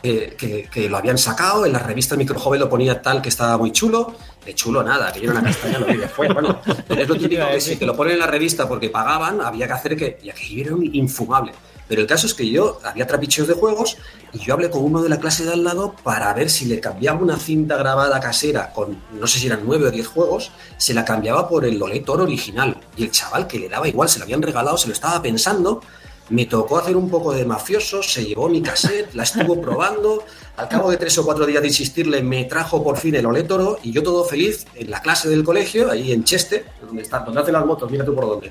que, 0.03 0.89
lo 0.89 0.97
habían 0.97 1.19
sacado, 1.19 1.67
en 1.67 1.73
la 1.73 1.81
revista 1.81 2.17
Microjoven 2.17 2.61
lo 2.61 2.69
ponía 2.69 3.03
tal 3.03 3.21
que 3.21 3.29
estaba 3.29 3.57
muy 3.59 3.73
chulo, 3.73 4.15
de 4.45 4.55
chulo 4.55 4.83
nada, 4.83 5.13
que 5.13 5.21
yo 5.21 5.31
era 5.31 5.41
una 5.41 5.49
castaña 5.49 5.79
lo 5.79 5.87
vi 5.87 5.97
después, 5.97 6.33
bueno, 6.33 6.61
pero 6.89 7.03
es 7.03 7.09
lo 7.09 7.15
típico 7.19 7.45
que 7.49 7.61
si 7.61 7.77
te 7.77 7.87
lo 7.87 7.97
ponen 7.97 8.15
en 8.15 8.19
la 8.21 8.27
revista 8.27 8.69
porque 8.69 8.89
pagaban, 8.89 9.41
había 9.41 9.67
que 9.67 9.73
hacer 9.73 9.97
que, 9.97 10.19
y 10.23 10.31
aquello 10.31 10.77
era 10.77 10.85
infumable. 10.93 11.53
Pero 11.93 12.01
el 12.01 12.09
caso 12.09 12.27
es 12.27 12.33
que 12.33 12.49
yo 12.49 12.81
había 12.85 13.07
trapicheos 13.07 13.47
de 13.47 13.53
juegos 13.53 13.99
y 14.33 14.39
yo 14.39 14.55
hablé 14.55 14.71
con 14.71 14.83
uno 14.83 15.03
de 15.03 15.11
la 15.11 15.21
clase 15.21 15.45
de 15.45 15.53
al 15.53 15.63
lado 15.63 15.95
para 16.03 16.33
ver 16.33 16.49
si 16.49 16.65
le 16.65 16.81
cambiaba 16.81 17.21
una 17.21 17.39
cinta 17.39 17.77
grabada 17.77 18.19
casera 18.19 18.73
con 18.73 18.97
no 19.13 19.27
sé 19.27 19.39
si 19.39 19.47
eran 19.49 19.61
nueve 19.63 19.89
o 19.89 19.91
diez 19.91 20.07
juegos, 20.07 20.53
se 20.79 20.95
la 20.95 21.05
cambiaba 21.05 21.47
por 21.51 21.67
el 21.67 21.79
Loletor 21.79 22.23
original. 22.23 22.81
Y 22.97 23.03
el 23.03 23.11
chaval 23.11 23.47
que 23.47 23.59
le 23.59 23.69
daba 23.69 23.87
igual, 23.87 24.09
se 24.09 24.21
lo 24.21 24.25
habían 24.25 24.41
regalado, 24.41 24.79
se 24.79 24.87
lo 24.87 24.95
estaba 24.95 25.21
pensando. 25.21 25.83
Me 26.31 26.47
tocó 26.47 26.79
hacer 26.79 26.97
un 26.97 27.11
poco 27.11 27.35
de 27.35 27.45
mafioso, 27.45 28.03
se 28.03 28.25
llevó 28.25 28.49
mi 28.49 28.63
cassette, 28.63 29.13
la 29.13 29.25
estuvo 29.25 29.61
probando. 29.61 30.25
Al 30.57 30.69
cabo 30.71 30.91
de 30.91 30.97
tres 30.97 31.19
o 31.19 31.27
cuatro 31.27 31.45
días 31.45 31.61
de 31.61 31.69
insistirle, 31.69 32.23
me 32.23 32.45
trajo 32.45 32.83
por 32.83 32.97
fin 32.97 33.17
el 33.17 33.27
Olétoro 33.27 33.79
y 33.83 33.93
yo 33.93 34.03
todo 34.03 34.25
feliz 34.25 34.65
en 34.77 34.91
la 34.91 35.03
clase 35.03 35.29
del 35.29 35.45
colegio, 35.45 35.91
ahí 35.91 36.11
en 36.11 36.25
Cheste, 36.25 36.65
donde, 36.81 37.03
está, 37.03 37.19
donde 37.19 37.43
hacen 37.43 37.53
las 37.53 37.67
motos, 37.67 37.91
mira 37.91 38.03
tú 38.03 38.15
por 38.15 38.27
dónde 38.27 38.51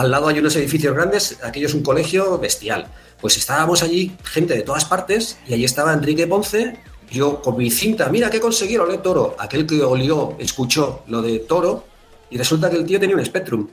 al 0.00 0.10
lado 0.10 0.28
hay 0.28 0.38
unos 0.38 0.56
edificios 0.56 0.94
grandes, 0.94 1.38
aquello 1.42 1.66
es 1.66 1.74
un 1.74 1.82
colegio 1.82 2.38
bestial. 2.38 2.86
Pues 3.20 3.36
estábamos 3.36 3.82
allí, 3.82 4.16
gente 4.24 4.54
de 4.54 4.62
todas 4.62 4.86
partes, 4.86 5.36
y 5.46 5.52
allí 5.52 5.64
estaba 5.64 5.92
Enrique 5.92 6.26
Ponce, 6.26 6.78
yo 7.10 7.42
con 7.42 7.58
mi 7.58 7.70
cinta, 7.70 8.08
mira 8.08 8.30
qué 8.30 8.40
conseguí, 8.40 8.78
olé 8.78 8.96
toro. 8.96 9.36
Aquel 9.38 9.66
que 9.66 9.82
olió, 9.82 10.36
escuchó 10.38 11.02
lo 11.08 11.20
de 11.20 11.40
toro, 11.40 11.84
y 12.30 12.38
resulta 12.38 12.70
que 12.70 12.76
el 12.76 12.86
tío 12.86 12.98
tenía 12.98 13.14
un 13.14 13.22
Spectrum. 13.22 13.68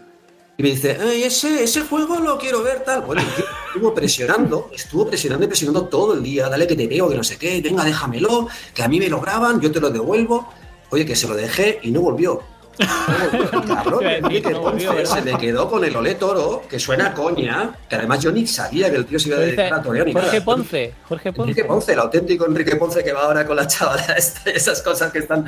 Y 0.58 0.64
me 0.64 0.72
dice, 0.72 0.98
ese, 1.26 1.64
ese 1.64 1.84
juego 1.84 2.20
lo 2.20 2.38
quiero 2.38 2.62
ver, 2.62 2.84
tal. 2.84 3.04
Bueno, 3.04 3.22
estuvo 3.68 3.94
presionando, 3.94 4.70
estuvo 4.76 5.08
presionando 5.08 5.46
y 5.46 5.48
presionando 5.48 5.86
todo 5.86 6.14
el 6.14 6.24
día, 6.24 6.50
dale 6.50 6.68
que 6.68 6.76
te 6.76 6.88
veo, 6.88 7.08
que 7.08 7.16
no 7.16 7.24
sé 7.24 7.38
qué, 7.38 7.62
venga, 7.62 7.86
déjamelo, 7.86 8.50
que 8.74 8.84
a 8.84 8.90
mí 8.90 9.00
me 9.00 9.08
lo 9.08 9.22
graban, 9.22 9.62
yo 9.62 9.72
te 9.72 9.80
lo 9.80 9.90
devuelvo. 9.90 10.50
Oye, 10.90 11.06
que 11.06 11.16
se 11.16 11.26
lo 11.26 11.36
dejé 11.36 11.80
y 11.84 11.92
no 11.92 12.02
volvió. 12.02 12.42
Cabrón, 12.78 14.04
se 15.06 15.22
me 15.22 15.38
quedó 15.38 15.70
con 15.70 15.84
el 15.84 15.96
Olé 15.96 16.16
Toro, 16.16 16.64
que 16.70 16.80
suena 16.80 17.14
coña, 17.14 17.76
que 17.90 17.96
además 17.96 18.22
yo 18.22 18.32
ni 18.32 18.46
sabía 18.46 18.90
que 18.90 18.98
el 18.98 19.06
tío 19.06 19.20
se 19.20 19.30
iba 19.30 19.38
a 19.38 19.42
dedicar 19.42 19.74
a 19.74 19.82
torear 19.82 20.12
Jorge 20.12 20.42
Ponce, 20.42 20.94
Jorge 21.08 21.34
Ponce. 21.34 21.52
Enrique 21.52 21.68
Ponce, 21.68 21.94
el 21.94 22.00
auténtico 22.00 22.46
Enrique 22.46 22.76
Ponce 22.76 23.04
que 23.04 23.12
va 23.14 23.24
ahora 23.24 23.46
con 23.46 23.56
la 23.56 23.68
chavala, 23.68 24.16
esas 24.46 24.82
cosas 24.82 25.12
que 25.12 25.20
están, 25.20 25.46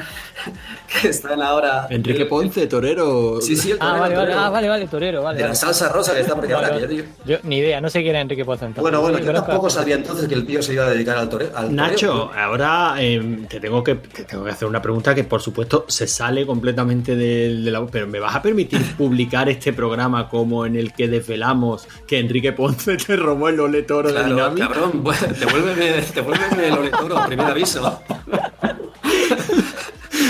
que 1.01 1.09
están 1.09 1.41
ahora. 1.41 1.87
Enrique 1.89 2.25
Ponce, 2.25 2.67
torero. 2.67 3.39
Sí, 3.41 3.55
sí, 3.55 3.71
el 3.71 3.77
torero. 3.77 3.95
Ah, 3.95 3.99
vale, 3.99 4.15
vale, 4.15 4.33
ah, 4.33 4.49
vale, 4.49 4.69
vale, 4.69 4.87
torero, 4.87 5.23
vale. 5.23 5.41
De 5.41 5.47
la 5.47 5.55
salsa 5.55 5.89
rosa 5.89 6.13
que 6.13 6.21
está 6.21 6.35
por 6.35 6.51
ahora. 6.51 6.77
yo, 7.25 7.37
ni 7.43 7.57
idea, 7.57 7.79
no 7.81 7.89
sé 7.89 7.99
quién 7.99 8.11
era 8.11 8.21
Enrique 8.21 8.45
Ponce. 8.45 8.65
Entonces. 8.65 8.81
Bueno, 8.81 9.01
bueno, 9.01 9.19
yo 9.19 9.33
tampoco 9.33 9.69
sabía 9.69 9.95
entonces 9.95 10.27
que 10.27 10.35
el 10.35 10.45
tío 10.45 10.61
se 10.61 10.73
iba 10.73 10.85
a 10.85 10.89
dedicar 10.89 11.17
al 11.17 11.29
torero. 11.29 11.51
Nacho, 11.69 12.31
ahora 12.35 12.95
eh, 12.99 13.45
te, 13.47 13.59
tengo 13.59 13.83
que, 13.83 13.95
te 13.95 14.23
tengo 14.23 14.43
que 14.43 14.51
hacer 14.51 14.67
una 14.67 14.81
pregunta 14.81 15.13
que, 15.13 15.23
por 15.23 15.41
supuesto, 15.41 15.85
se 15.87 16.07
sale 16.07 16.45
completamente 16.45 17.15
del 17.19 17.87
pero 17.91 18.07
¿me 18.07 18.19
vas 18.19 18.35
a 18.35 18.41
permitir 18.41 18.81
publicar 18.97 19.49
este 19.49 19.73
programa 19.73 20.29
como 20.29 20.65
en 20.65 20.75
el 20.75 20.93
que 20.93 21.07
desvelamos 21.07 21.87
que 22.07 22.19
Enrique 22.19 22.53
Ponce 22.53 22.97
te 22.97 23.15
robó 23.15 23.49
el 23.49 23.59
Ole 23.59 23.83
Toro 23.83 24.11
de 24.11 24.23
Dinami? 24.23 24.59
Cabrón, 24.59 25.03
devuélveme, 25.39 26.01
devuélveme 26.15 26.67
el 26.67 26.73
Ole 26.73 26.89
Toro, 26.89 27.23
primer 27.27 27.47
aviso. 27.47 28.01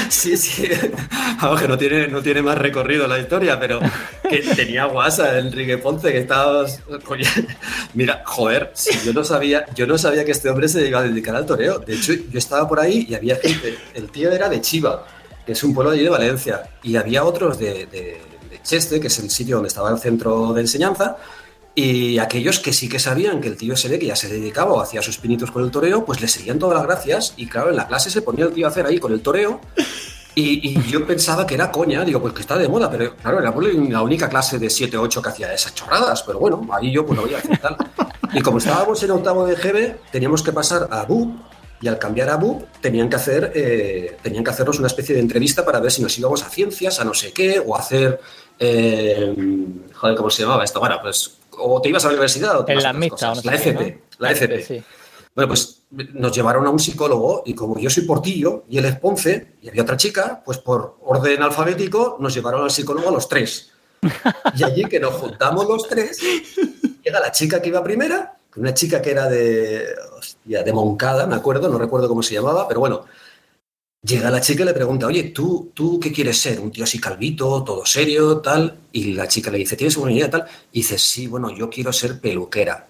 Sí, 0.10 0.36
sí. 0.36 0.67
Vamos, 1.41 1.62
que 1.62 1.67
no 1.67 1.78
tiene, 1.78 2.08
no 2.08 2.21
tiene 2.21 2.41
más 2.41 2.58
recorrido 2.58 3.08
la 3.08 3.19
historia, 3.19 3.60
pero 3.60 3.80
que 4.30 4.39
tenía 4.39 4.86
guasa 4.86 5.38
Enrique 5.39 5.78
Ponce, 5.78 6.12
que 6.12 6.17
estaba. 6.17 6.65
Mira, 7.93 8.23
joder, 8.25 8.73
yo 9.06 9.13
no 9.13 9.23
sabía, 9.23 9.65
yo 9.75 9.88
no 9.88 9.97
sabía 9.97 10.25
que 10.25 10.32
este 10.32 10.49
hombre 10.49 10.67
se 10.67 10.88
iba 10.88 10.99
a 10.99 11.04
dedicar 11.04 11.36
al 11.36 11.45
toreo. 11.45 11.80
De 11.80 11.95
hecho, 11.95 12.13
yo 12.13 12.38
estaba 12.38 12.67
por 12.67 12.80
ahí 12.80 13.06
y 13.08 13.15
había 13.15 13.36
gente. 13.38 13.78
El 13.93 14.10
tío 14.10 14.32
era 14.32 14.49
de 14.49 14.60
Chiva 14.62 15.06
que 15.45 15.54
es 15.54 15.63
un 15.63 15.73
pueblo 15.73 15.91
allí 15.91 16.04
de 16.04 16.10
Valencia. 16.10 16.63
Y 16.84 16.95
había 16.95 17.23
otros 17.23 17.58
de, 17.60 18.21
Cheste, 18.63 18.99
que 18.99 19.08
es 19.08 19.19
el 19.19 19.30
sitio 19.30 19.56
donde 19.56 19.69
estaba 19.69 19.89
el 19.89 19.99
centro 19.99 20.54
de 20.54 20.62
enseñanza, 20.62 21.17
y 21.75 22.19
aquellos 22.19 22.60
que 22.60 22.73
sí 22.73 22.89
que 22.89 22.99
sabían 22.99 23.39
que 23.39 23.47
el 23.47 23.56
tío 23.56 23.75
se 23.78 23.88
ve 23.88 23.99
que 23.99 24.08
ya 24.08 24.15
se 24.15 24.28
dedicaba 24.28 24.73
o 24.73 24.82
hacía 24.82 25.02
sus 25.02 25.17
pinitos 25.17 25.49
con 25.52 25.63
el 25.63 25.71
toreo, 25.71 26.04
pues 26.04 26.19
le 26.19 26.28
seguían 26.28 26.60
todas 26.60 26.78
las 26.78 26.86
gracias. 26.86 27.34
Y 27.38 27.47
claro, 27.47 27.69
en 27.69 27.78
la 27.78 27.88
clase 27.88 28.10
se 28.10 28.21
ponía 28.21 28.45
el 28.45 28.52
tío 28.52 28.65
a 28.65 28.69
hacer 28.69 28.86
ahí 28.86 28.99
con 28.99 29.13
el 29.13 29.21
toreo. 29.21 29.62
Y, 30.36 30.80
yo 30.89 31.06
pensaba 31.06 31.45
que 31.45 31.56
era 31.56 31.71
coña, 31.71 32.06
digo, 32.06 32.21
pues 32.21 32.34
que 32.34 32.41
está 32.41 32.58
de 32.58 32.67
moda, 32.67 32.89
pero 32.89 33.15
claro, 33.15 33.39
era 33.39 33.52
la 33.52 34.02
única 34.02 34.30
clase 34.30 34.58
de 34.58 34.69
7 34.69 34.95
o 34.97 35.02
8 35.02 35.21
que 35.21 35.30
hacía 35.30 35.54
esas 35.54 35.73
chorradas, 35.75 36.23
pero 36.23 36.39
bueno, 36.39 36.65
ahí 36.71 36.91
yo 36.91 37.06
pues 37.06 37.17
lo 37.17 37.25
voy 37.25 37.34
a 37.34 37.39
hacer 37.39 37.58
tal. 37.58 37.75
Y 38.32 38.41
como 38.41 38.60
estábamos 38.60 39.02
en 39.04 39.12
octavo 39.12 39.45
de 39.45 39.56
GB, 39.56 40.12
teníamos 40.12 40.43
que 40.43 40.54
pasar 40.54 40.88
a 40.91 41.04
BU, 41.04 41.36
y 41.81 41.87
al 41.87 41.97
cambiar 41.97 42.29
a 42.29 42.35
BUP 42.35 42.63
tenían 42.81 43.09
que 43.09 43.15
hacer 43.15 43.51
eh, 43.55 44.17
tenían 44.21 44.43
que 44.43 44.49
hacernos 44.49 44.79
una 44.79 44.87
especie 44.87 45.15
de 45.15 45.21
entrevista 45.21 45.63
para 45.63 45.79
ver 45.79 45.91
si 45.91 46.01
nos 46.01 46.17
íbamos 46.17 46.43
a 46.43 46.49
ciencias, 46.49 46.99
a 46.99 47.05
no 47.05 47.13
sé 47.13 47.31
qué, 47.31 47.61
o 47.65 47.75
a 47.75 47.79
hacer 47.79 48.19
eh, 48.59 49.33
joder, 49.93 50.15
¿cómo 50.15 50.29
se 50.29 50.43
llamaba 50.43 50.63
esto? 50.63 50.79
Bueno, 50.79 50.97
pues 51.01 51.37
o 51.51 51.81
te 51.81 51.89
ibas 51.89 52.03
a 52.05 52.07
la 52.07 52.13
universidad 52.13 52.59
o 52.59 52.65
te 52.65 52.73
en 52.73 52.83
la 52.83 52.93
la 52.93 53.55
FP, 53.55 54.01
la 54.17 54.31
FP. 54.31 54.83
Bueno, 55.35 55.47
pues 55.47 55.83
nos 55.91 56.35
llevaron 56.35 56.65
a 56.67 56.69
un 56.69 56.79
psicólogo 56.79 57.43
y 57.45 57.53
como 57.53 57.79
yo 57.79 57.89
soy 57.89 58.03
portillo 58.03 58.65
y 58.67 58.77
él 58.77 58.85
es 58.85 58.97
Ponce 58.97 59.55
y 59.61 59.69
había 59.69 59.83
otra 59.83 59.97
chica, 59.97 60.41
pues 60.43 60.57
por 60.57 60.97
orden 61.01 61.41
alfabético 61.41 62.17
nos 62.19 62.33
llevaron 62.33 62.63
al 62.63 62.71
psicólogo 62.71 63.09
a 63.09 63.11
los 63.11 63.29
tres. 63.29 63.71
Y 64.55 64.63
allí 64.63 64.85
que 64.85 64.99
nos 64.99 65.13
juntamos 65.13 65.67
los 65.67 65.87
tres, 65.87 66.19
llega 67.03 67.19
la 67.19 67.31
chica 67.31 67.61
que 67.61 67.69
iba 67.69 67.83
primera, 67.83 68.38
una 68.55 68.73
chica 68.73 69.01
que 69.01 69.12
era 69.12 69.29
de, 69.29 69.85
de 70.45 70.73
Moncada, 70.73 71.27
me 71.27 71.35
acuerdo, 71.35 71.69
no 71.69 71.77
recuerdo 71.77 72.07
cómo 72.07 72.23
se 72.23 72.33
llamaba, 72.33 72.67
pero 72.67 72.79
bueno, 72.79 73.05
llega 74.01 74.31
la 74.31 74.41
chica 74.41 74.63
y 74.63 74.65
le 74.65 74.73
pregunta, 74.73 75.07
oye, 75.07 75.23
¿tú, 75.25 75.71
¿tú 75.73 75.99
qué 75.99 76.12
quieres 76.12 76.38
ser? 76.39 76.59
¿Un 76.59 76.71
tío 76.71 76.83
así 76.83 76.99
calvito, 76.99 77.63
todo 77.63 77.85
serio, 77.85 78.39
tal? 78.39 78.77
Y 78.91 79.13
la 79.13 79.27
chica 79.27 79.51
le 79.51 79.59
dice, 79.59 79.75
¿tienes 79.75 79.97
una 79.97 80.12
idea, 80.12 80.29
tal? 80.29 80.45
Y 80.71 80.79
dice, 80.79 80.97
sí, 80.97 81.27
bueno, 81.27 81.49
yo 81.55 81.69
quiero 81.69 81.93
ser 81.93 82.19
peluquera. 82.19 82.88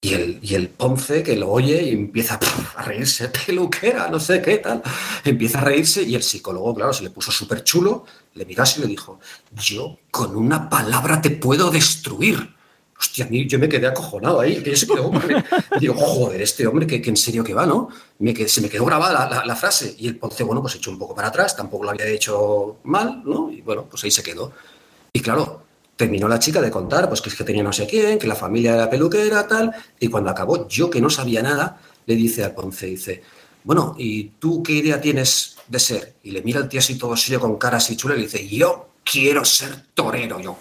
Y 0.00 0.12
el, 0.12 0.38
y 0.42 0.54
el 0.54 0.68
Ponce 0.68 1.22
que 1.22 1.34
lo 1.34 1.50
oye 1.50 1.82
y 1.82 1.90
empieza 1.92 2.38
a 2.76 2.82
reírse, 2.82 3.28
peluquera, 3.46 4.08
no 4.08 4.20
sé 4.20 4.42
qué 4.42 4.58
tal. 4.58 4.82
Empieza 5.24 5.60
a 5.60 5.64
reírse 5.64 6.02
y 6.02 6.14
el 6.14 6.22
psicólogo, 6.22 6.74
claro, 6.74 6.92
se 6.92 7.04
le 7.04 7.10
puso 7.10 7.32
súper 7.32 7.64
chulo, 7.64 8.04
le 8.34 8.44
miró 8.44 8.64
y 8.76 8.80
le 8.80 8.86
dijo, 8.86 9.18
yo 9.52 9.98
con 10.10 10.36
una 10.36 10.68
palabra 10.68 11.22
te 11.22 11.30
puedo 11.30 11.70
destruir. 11.70 12.54
Hostia, 12.98 13.28
yo 13.30 13.58
me 13.58 13.68
quedé 13.68 13.86
acojonado 13.86 14.40
ahí. 14.40 14.62
Que 14.62 14.70
yo 14.70 14.76
se 14.76 14.86
quedó, 14.86 15.10
digo, 15.80 15.94
joder, 15.94 16.42
este 16.42 16.66
hombre, 16.66 16.86
que, 16.86 17.02
en 17.08 17.16
serio 17.16 17.42
que 17.42 17.54
va, 17.54 17.66
¿no? 17.66 17.88
Se 18.46 18.60
me 18.60 18.68
quedó 18.68 18.84
grabada 18.84 19.44
la, 19.44 19.56
frase. 19.56 19.94
Y 19.98 20.08
el 20.08 20.16
Ponce, 20.16 20.44
bueno, 20.44 20.62
pues 20.62 20.76
echó 20.76 20.90
un 20.90 20.98
poco 20.98 21.14
para 21.14 21.28
atrás, 21.28 21.56
tampoco 21.56 21.84
lo 21.84 21.90
había 21.90 22.06
hecho 22.06 22.78
mal, 22.84 23.22
¿no? 23.24 23.50
Y 23.50 23.60
bueno, 23.60 23.86
pues 23.90 24.04
ahí 24.04 24.10
se 24.10 24.22
quedó. 24.22 24.52
Y 25.12 25.20
claro, 25.20 25.62
terminó 25.96 26.28
la 26.28 26.38
chica 26.38 26.60
de 26.60 26.70
contar, 26.70 27.08
pues 27.08 27.20
que 27.20 27.28
es 27.28 27.34
que 27.34 27.44
tenía 27.44 27.62
no 27.62 27.72
sé 27.72 27.86
quién, 27.86 28.18
que 28.18 28.26
la 28.26 28.34
familia 28.34 28.74
era 28.74 28.90
peluquera, 28.90 29.46
tal. 29.46 29.72
Y 29.98 30.08
cuando 30.08 30.30
acabó, 30.30 30.68
yo 30.68 30.88
que 30.88 31.00
no 31.00 31.10
sabía 31.10 31.42
nada, 31.42 31.80
le 32.06 32.14
dice 32.14 32.44
al 32.44 32.54
Ponce, 32.54 32.86
dice, 32.86 33.22
bueno, 33.64 33.94
¿y 33.98 34.24
tú 34.38 34.62
qué 34.62 34.72
idea 34.72 35.00
tienes 35.00 35.56
de 35.68 35.78
ser? 35.78 36.14
Y 36.22 36.30
le 36.30 36.42
mira 36.42 36.60
el 36.60 36.68
tío 36.68 36.80
así 36.80 36.96
todo 36.96 37.16
serio 37.16 37.40
con 37.40 37.56
cara 37.56 37.78
así 37.78 37.96
chula 37.96 38.14
y 38.14 38.18
le 38.18 38.24
dice, 38.24 38.46
yo 38.48 38.90
quiero 39.04 39.44
ser 39.44 39.86
torero. 39.94 40.40
Yo, 40.40 40.58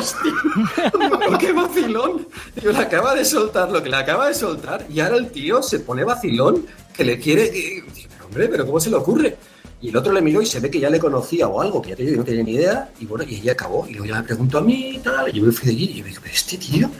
Hostia, 0.00 1.38
qué 1.38 1.52
vacilón. 1.52 2.26
Yo 2.62 2.72
le 2.72 2.78
acaba 2.78 3.14
de 3.14 3.24
soltar 3.24 3.70
lo 3.70 3.82
que 3.82 3.90
le 3.90 3.96
acaba 3.96 4.28
de 4.28 4.34
soltar 4.34 4.86
y 4.88 5.00
ahora 5.00 5.16
el 5.16 5.30
tío 5.30 5.62
se 5.62 5.80
pone 5.80 6.04
vacilón 6.04 6.66
que 6.94 7.04
le 7.04 7.18
quiere. 7.18 7.84
hombre, 8.24 8.48
pero 8.48 8.64
¿cómo 8.64 8.80
se 8.80 8.88
le 8.88 8.96
ocurre? 8.96 9.36
Y 9.82 9.88
el 9.88 9.96
otro 9.96 10.12
le 10.12 10.22
miró 10.22 10.40
y 10.40 10.46
se 10.46 10.60
ve 10.60 10.70
que 10.70 10.80
ya 10.80 10.88
le 10.88 10.98
conocía 10.98 11.48
o 11.48 11.60
algo, 11.60 11.82
que 11.82 11.90
ya 11.94 12.16
no 12.16 12.24
tenía 12.24 12.42
ni 12.42 12.52
idea. 12.52 12.90
Y 12.98 13.06
bueno, 13.06 13.24
y 13.28 13.36
ella 13.36 13.52
acabó. 13.52 13.86
Y 13.86 13.92
luego 13.92 14.06
ya 14.06 14.20
me 14.20 14.22
preguntó 14.22 14.58
a 14.58 14.60
mí 14.62 14.96
y 14.96 14.98
tal. 14.98 15.28
Y 15.28 15.38
yo 15.38 15.44
me 15.44 15.52
fui 15.52 15.66
de 15.66 15.72
allí 15.72 15.84
y 15.84 15.98
yo 15.98 16.04
me 16.04 16.10
dije, 16.10 16.20
este 16.32 16.56
tío, 16.56 16.90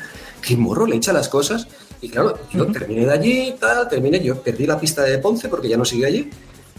qué 0.43 0.57
morro 0.57 0.87
le 0.87 0.97
echa 0.97 1.13
las 1.13 1.29
cosas. 1.29 1.67
Y 2.03 2.09
claro, 2.09 2.39
yo 2.53 2.67
terminé 2.67 3.07
de 3.07 3.13
allí, 3.13 3.55
tal, 3.59 3.89
terminé, 3.89 4.23
yo 4.23 4.43
perdí 4.43 4.67
la 4.67 4.79
pista 4.79 5.03
de 5.03 5.19
Ponce 5.19 5.49
porque 5.49 5.69
ya 5.69 5.77
no 5.77 5.85
sigue 5.85 6.07
allí. 6.07 6.31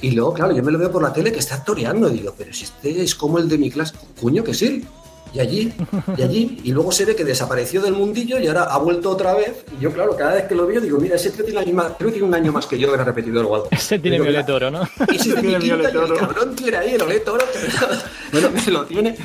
Y 0.01 0.11
luego, 0.11 0.33
claro, 0.33 0.55
yo 0.55 0.63
me 0.63 0.71
lo 0.71 0.79
veo 0.79 0.91
por 0.91 1.03
la 1.03 1.13
tele 1.13 1.31
que 1.31 1.39
está 1.39 1.63
toreando. 1.63 2.09
Y 2.09 2.17
digo, 2.19 2.33
pero 2.35 2.51
si 2.53 2.63
este 2.63 3.03
es 3.03 3.15
como 3.15 3.37
el 3.37 3.47
de 3.47 3.57
mi 3.57 3.69
clase, 3.69 3.95
cuño 4.19 4.43
que 4.43 4.53
sí 4.53 4.83
y 5.33 5.39
allí, 5.39 5.73
y 6.17 6.21
allí, 6.21 6.59
y 6.63 6.71
luego 6.71 6.91
se 6.91 7.05
ve 7.05 7.15
que 7.15 7.23
desapareció 7.23 7.81
del 7.81 7.93
mundillo 7.93 8.39
y 8.39 8.47
ahora 8.47 8.63
ha 8.63 8.77
vuelto 8.77 9.09
otra 9.09 9.33
vez. 9.33 9.63
Y 9.77 9.83
yo, 9.83 9.91
claro, 9.91 10.15
cada 10.15 10.35
vez 10.35 10.45
que 10.45 10.55
lo 10.55 10.67
veo, 10.67 10.81
digo, 10.81 10.99
mira, 10.99 11.15
ese 11.15 11.31
tío 11.31 11.45
tiene, 11.45 11.63
creo 11.63 11.97
que 11.97 12.05
tiene 12.11 12.23
un 12.23 12.33
año 12.33 12.51
más 12.51 12.65
que 12.67 12.77
yo, 12.77 12.93
era 12.93 13.03
repetidor 13.03 13.45
o 13.45 13.55
algo. 13.55 13.67
Ese 13.71 13.99
tiene 13.99 14.19
mi 14.19 14.27
ole 14.27 14.43
toro, 14.43 14.69
¿no? 14.69 14.87
Y 15.11 15.15
ese 15.15 15.33
tiene 15.41 15.59
mi 15.59 15.71
ole 15.71 15.89
toro. 15.89 16.13
El 16.13 16.19
cabrón 16.19 16.55
tiene 16.55 16.77
ahí 16.77 16.93
el 16.93 17.01
ole 17.01 17.19
toro, 17.21 17.45
bueno, 18.31 18.49
me 18.51 18.71
lo 18.71 18.85
tiene. 18.85 19.15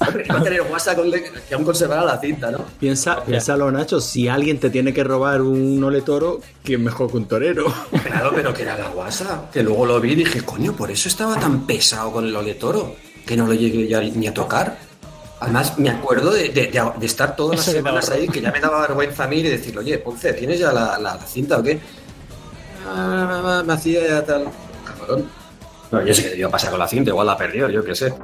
Hombre, 0.00 0.24
va 0.28 0.38
a 0.38 0.42
tener 0.42 0.62
WhatsApp 0.62 0.96
con 0.96 1.10
que 1.10 1.54
aún 1.54 1.64
conservará 1.64 2.04
la 2.04 2.18
cinta, 2.18 2.50
¿no? 2.50 2.64
Piensa, 2.80 3.22
piénsalo, 3.24 3.70
Nacho, 3.70 4.00
si 4.00 4.26
alguien 4.26 4.58
te 4.58 4.70
tiene 4.70 4.92
que 4.92 5.04
robar 5.04 5.42
un 5.42 5.82
ole 5.84 6.02
toro, 6.02 6.40
¿quién 6.64 6.82
mejor 6.82 7.10
que 7.10 7.16
un 7.18 7.26
torero? 7.26 7.72
Claro, 8.02 8.32
pero 8.34 8.52
que 8.52 8.62
era 8.62 8.76
la 8.76 8.90
WhatsApp. 8.90 9.50
Que 9.52 9.62
luego 9.62 9.86
lo 9.86 10.00
vi 10.00 10.12
y 10.12 10.16
dije, 10.16 10.42
coño, 10.42 10.74
por 10.74 10.90
eso 10.90 11.08
estaba 11.08 11.38
tan 11.38 11.66
pesado 11.66 12.12
con 12.12 12.26
el 12.26 12.34
ole 12.34 12.54
toro, 12.54 12.94
que 13.24 13.36
no 13.36 13.46
lo 13.46 13.54
llegué 13.54 13.86
ya 13.86 14.00
ni 14.00 14.26
a 14.26 14.34
tocar. 14.34 14.76
Además, 15.42 15.76
me 15.76 15.90
acuerdo 15.90 16.30
de, 16.30 16.50
de, 16.50 17.06
estar 17.06 17.34
todas 17.34 17.56
las 17.56 17.64
semanas 17.64 18.08
ahí, 18.10 18.28
que 18.28 18.40
ya 18.40 18.52
me 18.52 18.60
daba 18.60 18.82
vergüenza 18.82 19.24
a 19.24 19.26
mí 19.26 19.38
y 19.38 19.42
decirle, 19.42 19.80
oye, 19.80 19.98
Ponce, 19.98 20.32
¿tienes 20.34 20.60
ya 20.60 20.70
la, 20.70 20.96
la, 21.00 21.18
cinta 21.18 21.58
o 21.58 21.62
qué? 21.64 21.80
Ah, 22.86 23.60
me 23.66 23.72
hacía 23.72 24.06
ya 24.06 24.24
tal. 24.24 24.46
Cabrón. 24.84 25.28
No, 25.90 26.06
yo 26.06 26.14
sé 26.14 26.22
que 26.22 26.28
debió 26.30 26.48
pasar 26.48 26.70
con 26.70 26.78
la 26.78 26.86
cinta, 26.86 27.10
igual 27.10 27.26
la 27.26 27.36
perdió, 27.36 27.68
yo 27.68 27.84
qué 27.84 27.92
sé. 27.92 28.14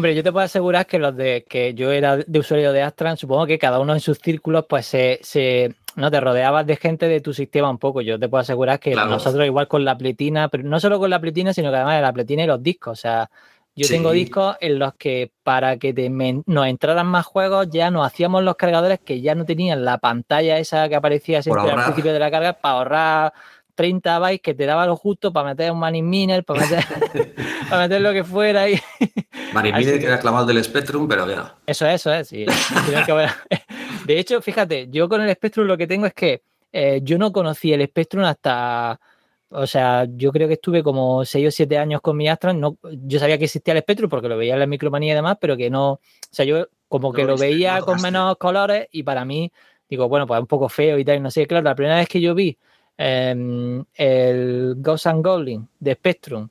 Hombre, 0.00 0.14
yo 0.14 0.22
te 0.22 0.32
puedo 0.32 0.46
asegurar 0.46 0.86
que 0.86 0.98
los 0.98 1.14
de 1.14 1.44
que 1.46 1.74
yo 1.74 1.92
era 1.92 2.16
de 2.16 2.38
usuario 2.38 2.72
de 2.72 2.80
Astran, 2.80 3.18
supongo 3.18 3.46
que 3.46 3.58
cada 3.58 3.78
uno 3.80 3.92
en 3.92 4.00
sus 4.00 4.16
círculos, 4.16 4.64
pues 4.66 4.86
se, 4.86 5.20
se 5.22 5.74
no 5.94 6.10
te 6.10 6.18
rodeabas 6.18 6.66
de 6.66 6.76
gente 6.76 7.06
de 7.06 7.20
tu 7.20 7.34
sistema 7.34 7.68
un 7.68 7.76
poco. 7.76 8.00
Yo 8.00 8.18
te 8.18 8.26
puedo 8.26 8.40
asegurar 8.40 8.80
que 8.80 8.94
nosotros 8.94 9.44
igual 9.44 9.68
con 9.68 9.84
la 9.84 9.98
pletina, 9.98 10.48
pero 10.48 10.64
no 10.64 10.80
solo 10.80 10.98
con 10.98 11.10
la 11.10 11.20
pletina, 11.20 11.52
sino 11.52 11.68
que 11.68 11.76
además 11.76 11.96
de 11.96 12.00
la 12.00 12.14
pletina 12.14 12.44
y 12.44 12.46
los 12.46 12.62
discos. 12.62 12.98
O 12.98 13.02
sea, 13.02 13.30
yo 13.76 13.88
tengo 13.88 14.12
discos 14.12 14.56
en 14.62 14.78
los 14.78 14.94
que 14.94 15.32
para 15.42 15.76
que 15.76 15.92
te, 15.92 16.08
nos 16.08 16.66
entraran 16.66 17.06
más 17.06 17.26
juegos 17.26 17.68
ya 17.70 17.90
nos 17.90 18.06
hacíamos 18.06 18.42
los 18.42 18.56
cargadores 18.56 19.00
que 19.00 19.20
ya 19.20 19.34
no 19.34 19.44
tenían 19.44 19.84
la 19.84 19.98
pantalla 19.98 20.56
esa 20.56 20.88
que 20.88 20.96
aparecía 20.96 21.42
siempre 21.42 21.70
al 21.70 21.84
principio 21.84 22.14
de 22.14 22.18
la 22.20 22.30
carga 22.30 22.54
para 22.54 22.74
ahorrar 22.74 23.32
30 23.74 24.18
bytes 24.18 24.42
que 24.42 24.54
te 24.54 24.66
daba 24.66 24.86
lo 24.86 24.96
justo 24.96 25.32
para 25.32 25.50
meter 25.50 25.72
un 25.72 25.78
Money 25.78 26.02
Miner, 26.02 26.44
para 26.44 26.60
meter, 26.60 26.84
para 27.70 27.82
meter 27.82 28.00
lo 28.00 28.12
que 28.12 28.24
fuera. 28.24 28.68
Y... 28.68 28.80
Money 29.52 29.72
Miner 29.72 29.98
que 29.98 30.06
era 30.06 30.18
clavado 30.18 30.46
del 30.46 30.62
Spectrum, 30.62 31.08
pero 31.08 31.28
ya. 31.28 31.56
Eso, 31.66 31.86
eso 31.86 32.12
es. 32.12 32.28
Sí. 32.28 32.46
De 34.06 34.18
hecho, 34.18 34.40
fíjate, 34.40 34.88
yo 34.90 35.08
con 35.08 35.20
el 35.20 35.32
Spectrum 35.32 35.66
lo 35.66 35.76
que 35.76 35.86
tengo 35.86 36.06
es 36.06 36.14
que 36.14 36.42
eh, 36.72 37.00
yo 37.02 37.18
no 37.18 37.32
conocí 37.32 37.72
el 37.72 37.84
Spectrum 37.86 38.24
hasta. 38.24 39.00
O 39.52 39.66
sea, 39.66 40.06
yo 40.08 40.30
creo 40.30 40.46
que 40.46 40.54
estuve 40.54 40.82
como 40.82 41.24
6 41.24 41.48
o 41.48 41.50
7 41.50 41.76
años 41.78 42.00
con 42.00 42.16
mi 42.16 42.28
Astra. 42.28 42.52
No, 42.52 42.78
yo 42.82 43.18
sabía 43.18 43.36
que 43.36 43.46
existía 43.46 43.74
el 43.74 43.80
Spectrum 43.80 44.08
porque 44.08 44.28
lo 44.28 44.36
veía 44.36 44.54
en 44.54 44.60
la 44.60 44.66
micromanía 44.66 45.12
y 45.12 45.16
demás, 45.16 45.38
pero 45.40 45.56
que 45.56 45.70
no. 45.70 45.92
O 45.92 46.00
sea, 46.30 46.44
yo 46.44 46.68
como 46.88 47.12
que 47.12 47.24
lo, 47.24 47.36
veía 47.36 47.80
con 47.80 48.00
menos 48.00 48.36
colores 48.36 48.88
y 48.90 49.02
para 49.02 49.24
mí, 49.24 49.52
digo, 49.88 50.08
bueno, 50.08 50.26
pues 50.26 50.40
un 50.40 50.46
poco 50.46 50.68
feo 50.68 50.98
y 50.98 51.04
tal. 51.04 51.16
Y 51.16 51.20
no 51.20 51.30
sé, 51.30 51.46
claro, 51.46 51.64
la 51.64 51.74
primera 51.74 51.96
vez 51.96 52.08
que 52.08 52.20
yo 52.20 52.34
vi 52.34 52.58
em, 53.00 53.84
el 53.94 54.74
Ghost 54.76 55.06
and 55.06 55.24
Goblin 55.24 55.68
de 55.78 55.94
Spectrum 55.94 56.48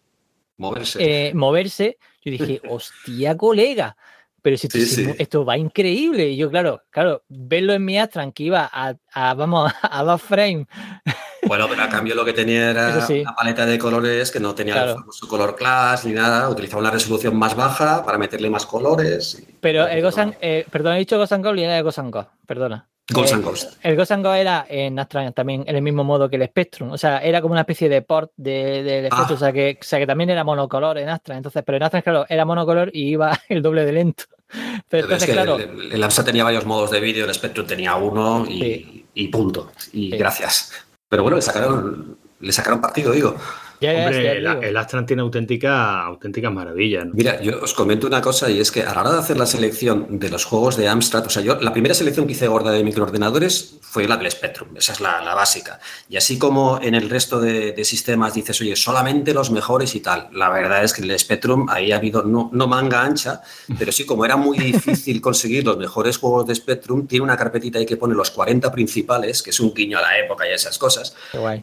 moverse. 0.57 0.97
Eh, 0.99 1.33
moverse, 1.33 1.97
yo 2.21 2.31
dije, 2.31 2.61
hostia, 2.69 3.37
colega 3.37 3.95
pero 4.41 4.57
si, 4.57 4.67
esto 5.17 5.45
va 5.45 5.57
increíble. 5.57 6.29
Y 6.29 6.37
yo, 6.37 6.49
claro, 6.49 6.83
claro, 6.89 7.23
verlo 7.27 7.73
en 7.73 7.85
mi 7.85 7.99
Astran 7.99 8.31
que 8.31 8.43
iba 8.43 8.69
a, 8.71 9.33
vamos, 9.33 9.71
a 9.81 10.03
dos 10.03 10.21
frames. 10.21 10.67
Bueno, 11.47 11.67
pero 11.69 11.83
a 11.83 11.89
cambio 11.89 12.15
lo 12.15 12.25
que 12.25 12.33
tenía 12.33 12.71
era 12.71 13.07
una 13.07 13.35
paleta 13.35 13.65
de 13.65 13.79
colores 13.79 14.31
que 14.31 14.39
no 14.39 14.53
tenía 14.53 14.95
su 15.11 15.27
color 15.27 15.55
class 15.55 16.05
ni 16.05 16.13
nada. 16.13 16.49
Utilizaba 16.49 16.81
una 16.81 16.91
resolución 16.91 17.35
más 17.37 17.55
baja 17.55 18.03
para 18.05 18.17
meterle 18.17 18.49
más 18.49 18.65
colores. 18.65 19.41
Pero 19.59 19.87
el 19.87 20.01
Ghost 20.01 20.19
eh, 20.41 20.65
perdón, 20.69 20.95
he 20.95 20.99
dicho 20.99 21.17
Gold 21.17 21.59
y 21.59 21.63
era 21.63 21.81
Ghost 21.81 21.99
and 21.99 22.13
perdona. 22.45 22.87
Ghost 23.09 23.33
and 23.33 23.43
Ghost. 23.43 23.73
El 23.81 23.95
Ghost 23.95 24.11
and 24.11 24.25
era 24.25 24.65
en 24.69 24.99
Astran 24.99 25.33
también 25.33 25.63
en 25.67 25.75
el 25.75 25.81
mismo 25.81 26.03
modo 26.03 26.29
que 26.29 26.35
el 26.35 26.45
Spectrum. 26.47 26.91
O 26.91 26.97
sea, 26.97 27.19
era 27.19 27.41
como 27.41 27.53
una 27.53 27.61
especie 27.61 27.89
de 27.89 28.01
port 28.01 28.31
del 28.37 28.85
de, 28.85 29.09
ah. 29.11 29.15
Spectrum. 29.15 29.35
O, 29.35 29.39
sea, 29.39 29.51
que, 29.51 29.77
o 29.79 29.83
sea, 29.83 29.99
que 29.99 30.07
también 30.07 30.29
era 30.29 30.43
monocolor 30.43 30.97
en 30.97 31.09
Astran. 31.09 31.37
Entonces, 31.37 31.63
pero 31.65 31.77
en 31.77 31.83
Astran, 31.83 32.03
claro, 32.03 32.25
era 32.29 32.45
monocolor 32.45 32.91
y 32.93 33.09
iba 33.09 33.37
el 33.49 33.61
doble 33.61 33.85
de 33.85 33.91
lento. 33.91 34.25
Pero 34.89 35.05
entonces, 35.05 35.29
claro. 35.29 35.57
El, 35.57 35.91
el, 36.03 36.25
tenía 36.25 36.43
varios 36.43 36.65
modos 36.65 36.91
de 36.91 36.99
vídeo, 36.99 37.25
el 37.25 37.33
Spectrum 37.33 37.67
tenía 37.67 37.95
uno 37.95 38.45
y, 38.47 39.27
punto. 39.27 39.71
Y 39.93 40.15
gracias. 40.17 40.71
Pero 41.07 41.23
bueno, 41.23 41.37
le 41.37 41.41
sacaron, 41.41 42.17
le 42.39 42.51
sacaron 42.51 42.81
partido, 42.81 43.11
digo. 43.11 43.35
Hombre, 43.81 44.37
el, 44.37 44.77
Astran 44.77 45.05
tiene 45.05 45.21
auténtica, 45.21 46.03
auténticas 46.03 46.51
maravillas. 46.51 47.05
Mira, 47.13 47.41
yo 47.41 47.61
os 47.61 47.73
comento 47.73 48.07
una 48.07 48.21
cosa 48.21 48.49
y 48.49 48.59
es 48.59 48.71
que 48.71 48.83
a 48.83 48.93
la 48.93 49.01
hora 49.01 49.11
de 49.13 49.19
hacer 49.19 49.37
la 49.37 49.45
selección 49.45 50.19
de 50.19 50.29
los 50.29 50.43
juegos 50.43 50.75
de 50.75 50.89
Amstrad, 50.89 51.25
o 51.25 51.29
sea, 51.29 51.41
yo 51.41 51.55
la 51.55 51.71
primera 51.71 51.95
selección 51.95 52.25
que 52.25 52.33
hice 52.33 52.47
gorda 52.47 52.71
de 52.71 52.83
microordenadores 52.83 53.77
fue 53.81 54.07
la 54.07 54.17
del 54.17 54.29
Spectrum, 54.29 54.75
esa 54.75 54.93
es 54.93 54.99
la, 54.99 55.33
básica. 55.33 55.79
Y 56.09 56.17
así 56.17 56.37
como 56.37 56.79
en 56.81 56.93
el 56.93 57.09
resto 57.09 57.39
de, 57.39 57.73
sistemas 57.85 58.33
dices, 58.33 58.59
oye, 58.61 58.75
solamente 58.75 59.33
los 59.33 59.51
mejores 59.51 59.95
y 59.95 60.01
tal, 60.01 60.27
la 60.33 60.49
verdad 60.49 60.83
es 60.83 60.93
que 60.93 61.01
en 61.01 61.09
el 61.09 61.17
Spectrum 61.17 61.67
ahí 61.69 61.91
ha 61.91 61.95
habido 61.95 62.23
no, 62.23 62.49
no 62.53 62.67
manga 62.67 63.01
ancha, 63.01 63.41
pero 63.77 63.91
sí 63.91 64.05
como 64.05 64.25
era 64.25 64.35
muy 64.35 64.57
difícil 64.57 65.21
conseguir 65.29 65.65
los 65.65 65.77
mejores 65.77 66.17
juegos 66.17 66.45
de 66.45 66.55
Spectrum, 66.55 67.07
tiene 67.07 67.23
una 67.23 67.37
carpetita 67.37 67.79
ahí 67.79 67.85
que 67.85 67.97
pone 67.97 68.13
los 68.13 68.31
40 68.31 68.71
principales, 68.71 69.41
que 69.41 69.51
es 69.51 69.59
un 69.59 69.73
guiño 69.73 69.97
a 69.97 70.01
la 70.01 70.19
época 70.19 70.47
y 70.47 70.53
esas 70.53 70.77
cosas. 70.77 71.15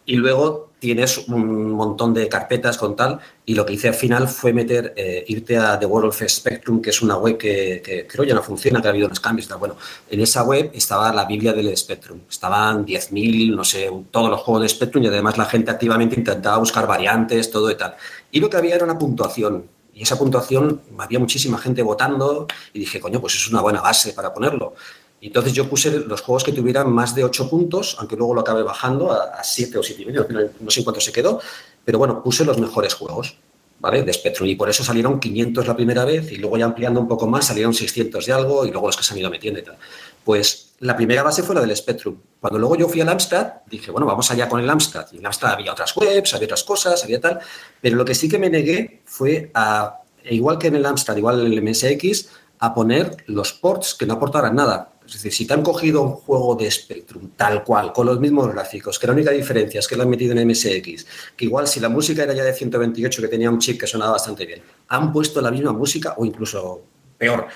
Y 0.06 0.16
luego 0.16 0.70
tienes 0.78 1.18
un 1.28 1.70
montón 1.72 2.12
de 2.12 2.28
carpetas 2.28 2.76
con 2.76 2.96
tal, 2.96 3.18
y 3.44 3.54
lo 3.54 3.64
que 3.64 3.74
hice 3.74 3.88
al 3.88 3.94
final 3.94 4.28
fue 4.28 4.52
meter, 4.52 4.92
eh, 4.96 5.24
irte 5.28 5.56
a 5.56 5.78
The 5.78 5.86
World 5.86 6.10
of 6.10 6.22
Spectrum, 6.26 6.82
que 6.82 6.90
es 6.90 7.00
una 7.00 7.16
web 7.16 7.38
que, 7.38 8.06
creo 8.08 8.24
ya 8.24 8.34
no 8.34 8.42
funciona, 8.42 8.80
que 8.82 8.88
ha 8.88 8.90
habido 8.90 9.06
unos 9.06 9.20
cambios. 9.20 9.48
Bueno, 9.58 9.76
en 10.10 10.20
esa 10.20 10.42
web 10.42 10.70
estaba 10.74 11.12
la 11.12 11.24
Biblia 11.24 11.52
del 11.52 11.74
Spectrum, 11.76 12.20
estaban 12.28 12.84
10.000, 12.84 13.54
no 13.54 13.64
sé, 13.64 13.90
todos 14.10 14.30
los 14.30 14.40
juegos 14.40 14.62
de 14.62 14.68
Spectrum, 14.68 15.04
y 15.04 15.06
además 15.06 15.38
la 15.38 15.46
gente 15.46 15.70
activamente 15.70 16.16
intentaba 16.16 16.58
buscar 16.58 16.86
variantes, 16.86 17.50
todo 17.50 17.70
y 17.70 17.76
tal. 17.76 17.94
Y 18.30 18.40
lo 18.40 18.50
que 18.50 18.56
había 18.56 18.74
era 18.74 18.84
una 18.84 18.98
puntuación, 18.98 19.64
y 19.94 20.02
esa 20.02 20.18
puntuación 20.18 20.82
había 20.98 21.18
muchísima 21.18 21.56
gente 21.56 21.82
votando, 21.82 22.46
y 22.74 22.80
dije, 22.80 23.00
coño, 23.00 23.20
pues 23.20 23.34
es 23.34 23.48
una 23.48 23.62
buena 23.62 23.80
base 23.80 24.12
para 24.12 24.34
ponerlo. 24.34 24.74
Entonces 25.20 25.52
yo 25.52 25.68
puse 25.68 25.90
los 25.90 26.20
juegos 26.20 26.44
que 26.44 26.52
tuvieran 26.52 26.92
más 26.92 27.14
de 27.14 27.24
8 27.24 27.48
puntos, 27.48 27.96
aunque 27.98 28.16
luego 28.16 28.34
lo 28.34 28.42
acabé 28.42 28.62
bajando 28.62 29.12
a, 29.12 29.42
7 29.42 29.78
o 29.78 29.82
7 29.82 30.02
y 30.02 30.06
medio, 30.06 30.26
no 30.60 30.70
sé 30.70 30.84
cuánto 30.84 31.00
se 31.00 31.12
quedó, 31.12 31.40
pero 31.84 31.98
bueno, 31.98 32.22
puse 32.22 32.44
los 32.44 32.58
mejores 32.58 32.94
juegos, 32.94 33.36
¿vale? 33.80 34.02
De 34.02 34.12
Spectrum 34.12 34.48
y 34.48 34.56
por 34.56 34.68
eso 34.68 34.84
salieron 34.84 35.18
500 35.18 35.66
la 35.66 35.76
primera 35.76 36.04
vez 36.04 36.30
y 36.32 36.36
luego 36.36 36.56
ya 36.56 36.66
ampliando 36.66 37.00
un 37.00 37.08
poco 37.08 37.26
más 37.26 37.46
salieron 37.46 37.74
600 37.74 38.24
de 38.26 38.32
algo 38.32 38.66
y 38.66 38.70
luego 38.70 38.86
los 38.88 38.96
que 38.96 39.02
se 39.02 39.14
han 39.14 39.20
ido 39.20 39.30
metiendo 39.30 39.60
y 39.60 39.62
tal. 39.62 39.76
Pues 40.24 40.74
la 40.80 40.96
primera 40.96 41.22
base 41.22 41.42
fue 41.42 41.54
la 41.54 41.60
del 41.60 41.74
Spectrum. 41.74 42.16
Cuando 42.40 42.58
luego 42.58 42.76
yo 42.76 42.88
fui 42.88 43.00
al 43.00 43.08
Amstrad, 43.08 43.46
dije, 43.66 43.90
bueno, 43.90 44.06
vamos 44.06 44.30
allá 44.30 44.48
con 44.48 44.60
el 44.60 44.68
Amstrad. 44.68 45.06
Y 45.12 45.18
en 45.18 45.26
Amstrad 45.26 45.52
había 45.52 45.72
otras 45.72 45.96
webs, 45.96 46.34
había 46.34 46.46
otras 46.46 46.64
cosas, 46.64 47.02
había 47.04 47.20
tal, 47.20 47.38
pero 47.80 47.96
lo 47.96 48.04
que 48.04 48.14
sí 48.14 48.28
que 48.28 48.38
me 48.38 48.50
negué 48.50 49.02
fue 49.04 49.50
a, 49.54 50.00
igual 50.24 50.58
que 50.58 50.66
en 50.66 50.76
el 50.76 50.84
Amstrad, 50.84 51.16
igual 51.16 51.46
en 51.46 51.52
el 51.52 51.62
MSX, 51.62 52.28
a 52.58 52.74
poner 52.74 53.24
los 53.26 53.52
ports 53.52 53.94
que 53.94 54.06
no 54.06 54.14
aportaran 54.14 54.54
nada. 54.54 54.90
Es 55.06 55.14
decir, 55.14 55.32
si 55.32 55.46
te 55.46 55.54
han 55.54 55.62
cogido 55.62 56.02
un 56.02 56.12
juego 56.12 56.54
de 56.54 56.70
Spectrum 56.70 57.30
tal 57.36 57.64
cual, 57.64 57.92
con 57.92 58.06
los 58.06 58.20
mismos 58.20 58.52
gráficos, 58.52 58.98
que 58.98 59.06
la 59.06 59.12
única 59.12 59.30
diferencia 59.30 59.80
es 59.80 59.86
que 59.86 59.96
lo 59.96 60.02
han 60.02 60.10
metido 60.10 60.36
en 60.36 60.46
MSX, 60.46 61.06
que 61.36 61.44
igual 61.44 61.68
si 61.68 61.80
la 61.80 61.88
música 61.88 62.22
era 62.24 62.34
ya 62.34 62.44
de 62.44 62.52
128, 62.52 63.22
que 63.22 63.28
tenía 63.28 63.50
un 63.50 63.58
chip 63.58 63.80
que 63.80 63.86
sonaba 63.86 64.12
bastante 64.12 64.44
bien, 64.46 64.62
han 64.88 65.12
puesto 65.12 65.40
la 65.40 65.50
misma 65.50 65.72
música 65.72 66.14
o 66.16 66.24
incluso 66.24 66.82
peor, 67.16 67.46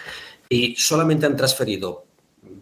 y 0.49 0.75
solamente 0.77 1.27
han 1.27 1.37
transferido 1.37 2.05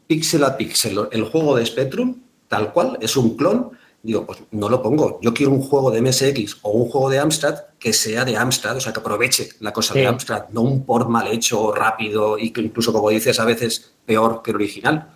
píxel 0.07 0.45
a 0.45 0.57
píxel 0.57 1.09
el 1.11 1.25
juego 1.25 1.57
de 1.57 1.67
Spectrum, 1.67 2.17
tal 2.49 2.73
cual, 2.73 2.99
es 3.01 3.17
un 3.17 3.37
clon, 3.37 3.71
digo, 4.03 4.25
pues 4.27 4.39
no 4.53 4.69
lo 4.69 4.83
pongo. 4.83 5.19
Yo 5.23 5.35
quiero 5.35 5.53
un 5.53 5.61
juego 5.61 5.91
de 5.91 6.01
MSX 6.01 6.59
o 6.63 6.71
un 6.71 6.89
juego 6.89 7.11
de 7.11 7.19
Amstrad 7.19 7.59
que 7.79 7.93
sea 7.93 8.25
de 8.25 8.37
Amstrad, 8.37 8.77
o 8.77 8.81
sea, 8.81 8.93
que 8.93 9.01
aproveche 9.01 9.51
la 9.61 9.73
cosa 9.73 9.95
de 9.95 10.07
Amstrad, 10.07 10.49
no 10.51 10.63
un 10.63 10.85
por 10.85 11.09
mal 11.09 11.29
hecho, 11.29 11.73
rápido 11.73 12.39
y 12.39 12.51
que 12.51 12.61
incluso, 12.61 12.93
como 12.93 13.11
dices, 13.11 13.39
a 13.39 13.45
veces 13.45 13.93
peor 14.09 14.43
que 14.43 14.53
el 14.53 14.57
original. 14.57 15.07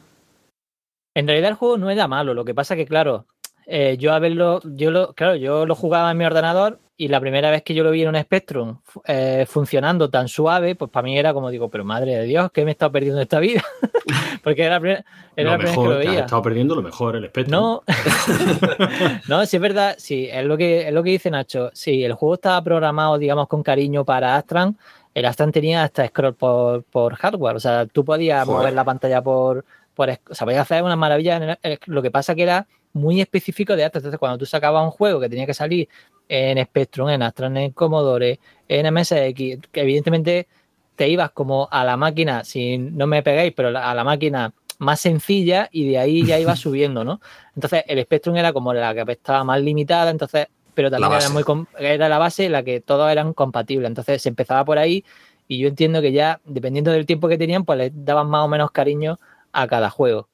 En 1.14 1.26
realidad 1.26 1.50
el 1.50 1.56
juego 1.56 1.78
no 1.78 1.90
era 1.90 2.06
malo, 2.06 2.34
lo 2.34 2.44
que 2.44 2.54
pasa 2.54 2.76
que, 2.76 2.86
claro, 2.86 3.26
eh, 3.66 3.96
yo 3.98 4.12
a 4.12 4.18
verlo, 4.18 4.60
yo 4.64 4.90
lo, 4.90 5.14
claro, 5.14 5.34
yo 5.34 5.64
lo 5.64 5.74
jugaba 5.74 6.10
en 6.10 6.18
mi 6.18 6.26
ordenador 6.26 6.78
y 6.96 7.08
la 7.08 7.20
primera 7.20 7.50
vez 7.50 7.62
que 7.62 7.74
yo 7.74 7.84
lo 7.84 7.90
vi 7.90 8.02
en 8.02 8.10
un 8.10 8.20
Spectrum 8.20 8.78
eh, 9.06 9.46
funcionando 9.48 10.10
tan 10.10 10.28
suave, 10.28 10.74
pues 10.74 10.90
para 10.90 11.04
mí 11.04 11.18
era 11.18 11.32
como 11.32 11.48
digo, 11.48 11.70
pero 11.70 11.84
madre 11.84 12.16
de 12.16 12.24
Dios, 12.24 12.50
¿qué 12.52 12.64
me 12.64 12.70
he 12.70 12.72
estado 12.72 12.92
perdiendo 12.92 13.20
esta 13.20 13.40
vida? 13.40 13.62
Porque 14.44 14.64
era 14.64 14.74
la, 14.74 14.80
primera, 14.80 15.04
era 15.34 15.56
vez 15.56 15.70
que 15.70 15.76
lo 15.76 15.98
veía. 15.98 16.10
Has 16.10 16.24
estado 16.26 16.42
perdiendo 16.42 16.74
lo 16.74 16.82
mejor, 16.82 17.16
el 17.16 17.28
Spectrum. 17.28 17.60
No, 17.60 17.82
no, 19.28 19.46
sí 19.46 19.56
es 19.56 19.62
verdad, 19.62 19.94
sí, 19.96 20.28
es 20.30 20.44
lo 20.44 20.58
que 20.58 20.88
es 20.88 20.92
lo 20.92 21.02
que 21.02 21.10
dice 21.10 21.30
Nacho. 21.30 21.70
Sí, 21.72 22.04
el 22.04 22.12
juego 22.12 22.34
estaba 22.34 22.62
programado, 22.62 23.16
digamos, 23.16 23.48
con 23.48 23.62
cariño 23.62 24.04
para 24.04 24.36
Astran. 24.36 24.76
El 25.14 25.24
Astran 25.26 25.52
tenía 25.52 25.84
hasta 25.84 26.06
scroll 26.06 26.34
por, 26.34 26.84
por 26.84 27.14
hardware, 27.14 27.56
o 27.56 27.60
sea, 27.60 27.86
tú 27.86 28.04
podías 28.04 28.46
mover 28.46 28.72
la 28.72 28.84
pantalla 28.84 29.22
por, 29.22 29.64
por, 29.94 30.08
o 30.08 30.34
sea, 30.34 30.44
podías 30.44 30.62
hacer 30.62 30.82
una 30.82 30.96
maravilla. 30.96 31.58
Lo 31.86 32.02
que 32.02 32.10
pasa 32.10 32.34
que 32.34 32.44
era 32.44 32.66
muy 32.92 33.20
específico 33.20 33.76
de 33.76 33.84
Astran. 33.84 34.00
Entonces, 34.00 34.18
cuando 34.18 34.38
tú 34.38 34.46
sacabas 34.46 34.84
un 34.84 34.90
juego 34.90 35.20
que 35.20 35.28
tenía 35.28 35.46
que 35.46 35.54
salir 35.54 35.88
en 36.28 36.62
Spectrum, 36.64 37.08
en 37.10 37.22
Astran, 37.22 37.56
en 37.56 37.72
Commodore, 37.72 38.38
en 38.68 38.92
MSX, 38.92 39.68
que 39.70 39.80
evidentemente 39.80 40.48
te 40.96 41.08
ibas 41.08 41.30
como 41.30 41.68
a 41.70 41.84
la 41.84 41.96
máquina, 41.96 42.44
si 42.44 42.78
no 42.78 43.06
me 43.06 43.22
pegáis, 43.22 43.52
pero 43.54 43.68
a 43.68 43.94
la 43.94 44.04
máquina 44.04 44.52
más 44.78 45.00
sencilla 45.00 45.68
y 45.72 45.90
de 45.90 45.98
ahí 45.98 46.24
ya 46.24 46.38
ibas 46.38 46.58
subiendo, 46.60 47.04
¿no? 47.04 47.20
Entonces, 47.54 47.84
el 47.86 48.02
Spectrum 48.02 48.36
era 48.36 48.52
como 48.52 48.72
la 48.74 48.94
que 48.94 49.12
estaba 49.12 49.44
más 49.44 49.60
limitada, 49.60 50.10
entonces, 50.10 50.48
pero 50.74 50.90
también 50.90 51.12
era 51.12 51.28
muy 51.30 51.44
era 51.78 52.08
la 52.08 52.18
base 52.18 52.46
en 52.46 52.52
la 52.52 52.62
que 52.62 52.80
todos 52.80 53.10
eran 53.10 53.32
compatibles. 53.32 53.88
Entonces, 53.88 54.22
se 54.22 54.28
empezaba 54.28 54.64
por 54.64 54.78
ahí 54.78 55.04
y 55.48 55.58
yo 55.58 55.68
entiendo 55.68 56.00
que 56.00 56.12
ya, 56.12 56.40
dependiendo 56.44 56.90
del 56.90 57.06
tiempo 57.06 57.28
que 57.28 57.38
tenían, 57.38 57.64
pues 57.64 57.78
les 57.78 57.92
daban 57.94 58.28
más 58.28 58.44
o 58.44 58.48
menos 58.48 58.70
cariño 58.70 59.18
a 59.52 59.66
cada 59.66 59.90
juego. 59.90 60.28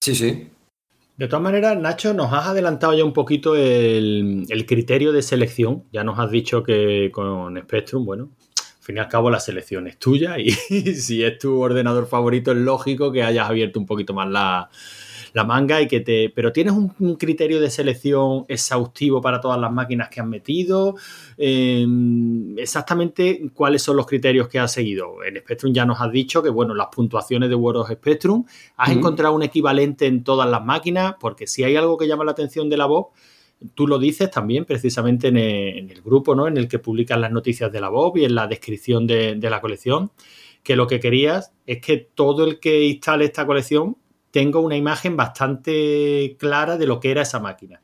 Sí, 0.00 0.14
sí. 0.14 0.50
De 1.16 1.28
todas 1.28 1.42
maneras, 1.42 1.78
Nacho, 1.78 2.12
nos 2.12 2.32
has 2.32 2.48
adelantado 2.48 2.92
ya 2.92 3.04
un 3.04 3.12
poquito 3.12 3.54
el, 3.54 4.64
criterio 4.66 5.12
de 5.12 5.22
selección. 5.22 5.84
Ya 5.92 6.02
nos 6.02 6.18
has 6.18 6.30
dicho 6.30 6.64
que 6.64 7.10
con 7.12 7.56
Spectrum, 7.60 8.04
bueno, 8.04 8.30
al 8.58 8.82
fin 8.82 8.96
y 8.96 9.00
al 9.00 9.08
cabo 9.08 9.30
la 9.30 9.38
selección 9.38 9.86
es 9.86 9.96
tuya 9.98 10.38
y 10.38 10.50
si 10.94 11.22
es 11.22 11.38
tu 11.38 11.60
ordenador 11.60 12.08
favorito 12.08 12.50
es 12.50 12.58
lógico 12.58 13.12
que 13.12 13.22
hayas 13.22 13.48
abierto 13.48 13.78
un 13.78 13.86
poquito 13.86 14.12
más 14.12 14.28
la, 14.28 14.68
la 15.34 15.44
manga 15.44 15.82
y 15.82 15.88
que 15.88 16.00
te. 16.00 16.30
Pero 16.30 16.52
tienes 16.52 16.72
un, 16.72 17.16
criterio 17.16 17.60
de 17.60 17.68
selección 17.68 18.46
exhaustivo 18.48 19.20
para 19.20 19.40
todas 19.40 19.60
las 19.60 19.70
máquinas 19.72 20.08
que 20.08 20.20
has 20.20 20.26
metido. 20.26 20.94
Em, 21.36 22.56
exactamente 22.56 23.50
cuáles 23.52 23.82
son 23.82 23.96
los 23.96 24.06
criterios 24.06 24.48
que 24.48 24.60
has 24.60 24.72
seguido. 24.72 25.24
En 25.24 25.36
Spectrum 25.36 25.74
ya 25.74 25.84
nos 25.84 26.00
has 26.00 26.12
dicho 26.12 26.40
que, 26.42 26.50
bueno, 26.50 26.72
las 26.72 26.86
puntuaciones 26.86 27.48
de 27.48 27.56
Word 27.56 27.78
of 27.78 27.90
Spectrum, 27.90 28.44
has 28.76 28.90
encontrado 28.90 29.34
un 29.34 29.42
equivalente 29.42 30.06
en 30.06 30.22
todas 30.22 30.48
las 30.48 30.64
máquinas, 30.64 31.16
porque 31.18 31.48
si 31.48 31.64
hay 31.64 31.74
algo 31.74 31.98
que 31.98 32.06
llama 32.06 32.24
la 32.24 32.30
atención 32.30 32.70
de 32.70 32.76
la 32.76 32.86
voz, 32.86 33.06
tú 33.74 33.88
lo 33.88 33.98
dices 33.98 34.30
también 34.30 34.64
precisamente 34.64 35.28
en 35.28 35.36
el, 35.36 36.00
grupo, 36.02 36.36
¿no? 36.36 36.46
En 36.46 36.56
el 36.56 36.68
que 36.68 36.78
publicas 36.78 37.18
las 37.18 37.32
noticias 37.32 37.72
de 37.72 37.80
la 37.80 37.88
voz 37.88 38.12
y 38.16 38.24
en 38.24 38.36
la 38.36 38.46
descripción 38.46 39.04
de, 39.06 39.34
de 39.34 39.50
la 39.50 39.60
colección 39.60 40.12
que 40.62 40.76
lo 40.76 40.86
que 40.86 41.00
querías 41.00 41.52
es 41.66 41.80
que 41.80 41.98
todo 41.98 42.44
el 42.44 42.60
que 42.60 42.84
instale 42.84 43.26
esta 43.26 43.46
colección 43.46 43.96
tengo 44.34 44.58
una 44.58 44.76
imagen 44.76 45.16
bastante 45.16 46.34
clara 46.40 46.76
de 46.76 46.88
lo 46.88 46.98
que 46.98 47.12
era 47.12 47.22
esa 47.22 47.38
máquina. 47.38 47.80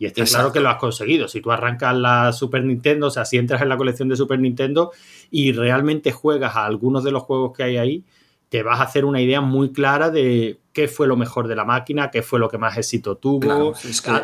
Y 0.00 0.06
está 0.06 0.24
claro 0.24 0.52
que 0.52 0.58
lo 0.58 0.68
has 0.68 0.78
conseguido. 0.78 1.28
Si 1.28 1.40
tú 1.40 1.52
arrancas 1.52 1.96
la 1.96 2.32
Super 2.32 2.64
Nintendo, 2.64 3.06
o 3.06 3.10
sea, 3.10 3.24
si 3.24 3.36
entras 3.36 3.62
en 3.62 3.68
la 3.68 3.76
colección 3.76 4.08
de 4.08 4.16
Super 4.16 4.40
Nintendo 4.40 4.90
y 5.30 5.52
realmente 5.52 6.10
juegas 6.10 6.56
a 6.56 6.66
algunos 6.66 7.04
de 7.04 7.12
los 7.12 7.22
juegos 7.22 7.56
que 7.56 7.62
hay 7.62 7.76
ahí, 7.76 8.04
te 8.48 8.64
vas 8.64 8.80
a 8.80 8.82
hacer 8.82 9.04
una 9.04 9.20
idea 9.20 9.40
muy 9.40 9.70
clara 9.70 10.10
de 10.10 10.58
qué 10.72 10.88
fue 10.88 11.06
lo 11.06 11.16
mejor 11.16 11.46
de 11.46 11.54
la 11.54 11.64
máquina, 11.64 12.10
qué 12.10 12.22
fue 12.22 12.40
lo 12.40 12.48
que 12.48 12.58
más 12.58 12.76
éxito 12.76 13.16
tuvo, 13.16 13.72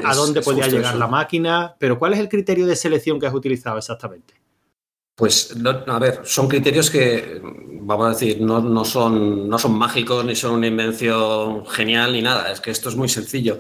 a, 0.05 0.15
dónde 0.17 0.41
podía 0.41 0.67
llegar 0.67 0.97
la 0.97 1.07
máquina. 1.07 1.77
Pero 1.79 1.97
¿cuál 1.97 2.13
es 2.13 2.19
el 2.19 2.29
criterio 2.29 2.67
de 2.67 2.75
selección 2.75 3.21
que 3.21 3.29
has 3.29 3.35
utilizado 3.35 3.79
exactamente? 3.79 4.35
Pues, 5.19 5.53
a 5.89 5.99
ver, 5.99 6.21
son 6.23 6.47
criterios 6.47 6.89
que, 6.91 7.41
vamos 7.43 8.07
a 8.07 8.11
decir, 8.11 8.41
no, 8.41 8.85
son, 8.85 9.49
no 9.49 9.59
son 9.59 9.77
mágicos 9.77 10.25
ni 10.25 10.37
son 10.37 10.53
una 10.53 10.69
invención 10.69 11.67
genial 11.67 12.13
ni 12.13 12.23
nada. 12.23 12.53
Es 12.53 12.61
que 12.61 12.71
esto 12.71 12.89
es 12.89 12.95
muy 12.95 13.09
sencillo. 13.09 13.59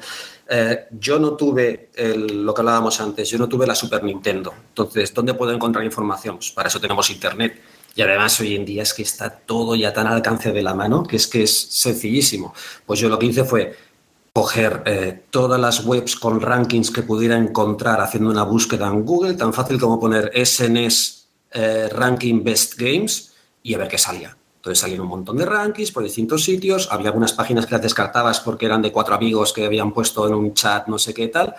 Eh, 0.48 0.86
yo 0.92 1.18
no 1.18 1.32
tuve 1.32 1.90
lo 2.14 2.54
que 2.54 2.61
hablábamos 2.61 3.00
antes, 3.00 3.28
yo 3.28 3.38
no 3.38 3.48
tuve 3.48 3.66
la 3.66 3.74
Super 3.74 4.04
Nintendo. 4.04 4.54
Entonces, 4.68 5.12
¿dónde 5.12 5.34
puedo 5.34 5.50
encontrar 5.52 5.84
información? 5.84 6.36
Pues 6.36 6.52
para 6.52 6.68
eso 6.68 6.78
tenemos 6.78 7.11
Internet. 7.11 7.61
Y 7.92 8.02
además 8.02 8.38
hoy 8.38 8.54
en 8.54 8.64
día 8.64 8.84
es 8.84 8.94
que 8.94 9.02
está 9.02 9.28
todo 9.28 9.74
ya 9.74 9.92
tan 9.92 10.06
al 10.06 10.14
alcance 10.14 10.52
de 10.52 10.62
la 10.62 10.74
mano 10.74 11.02
que 11.02 11.16
es 11.16 11.26
que 11.26 11.42
es 11.42 11.59
sencillísimo. 11.59 12.54
Pues 12.86 13.00
yo 13.00 13.09
lo 13.09 13.18
que 13.18 13.26
hice 13.26 13.42
fue 13.42 13.74
coger 14.32 14.84
eh, 14.86 15.24
todas 15.30 15.61
las 15.61 15.84
webs 15.84 16.14
con 16.14 16.40
rankings 16.40 16.92
que 16.92 17.02
pudiera 17.02 17.36
encontrar 17.36 18.00
haciendo 18.00 18.30
una 18.30 18.44
búsqueda 18.44 18.86
en 18.86 19.04
Google, 19.04 19.34
tan 19.34 19.52
fácil 19.52 19.80
como 19.80 19.98
poner 19.98 20.30
SNS 20.36 21.17
eh, 21.51 21.88
ranking 21.90 22.42
Best 22.44 22.76
Games 22.76 23.34
y 23.62 23.74
a 23.74 23.78
ver 23.78 23.88
qué 23.88 23.99
salía. 23.99 24.36
Entonces 24.57 24.80
salían 24.80 25.01
un 25.01 25.09
montón 25.09 25.36
de 25.36 25.46
rankings 25.46 25.92
por 25.92 26.03
distintos 26.03 26.44
sitios. 26.44 26.88
Había 26.90 27.09
algunas 27.09 27.32
páginas 27.32 27.66
que 27.66 27.72
las 27.72 27.82
descartabas 27.82 28.40
porque 28.40 28.66
eran 28.66 28.82
de 28.82 28.92
cuatro 28.92 29.14
amigos 29.14 29.53
que 29.53 29.64
habían 29.64 29.92
puesto 29.92 30.26
en 30.26 30.34
un 30.34 30.55
chat 30.55 30.88
no 30.88 30.99
sé 30.99 31.14
qué 31.14 31.28
tal. 31.28 31.55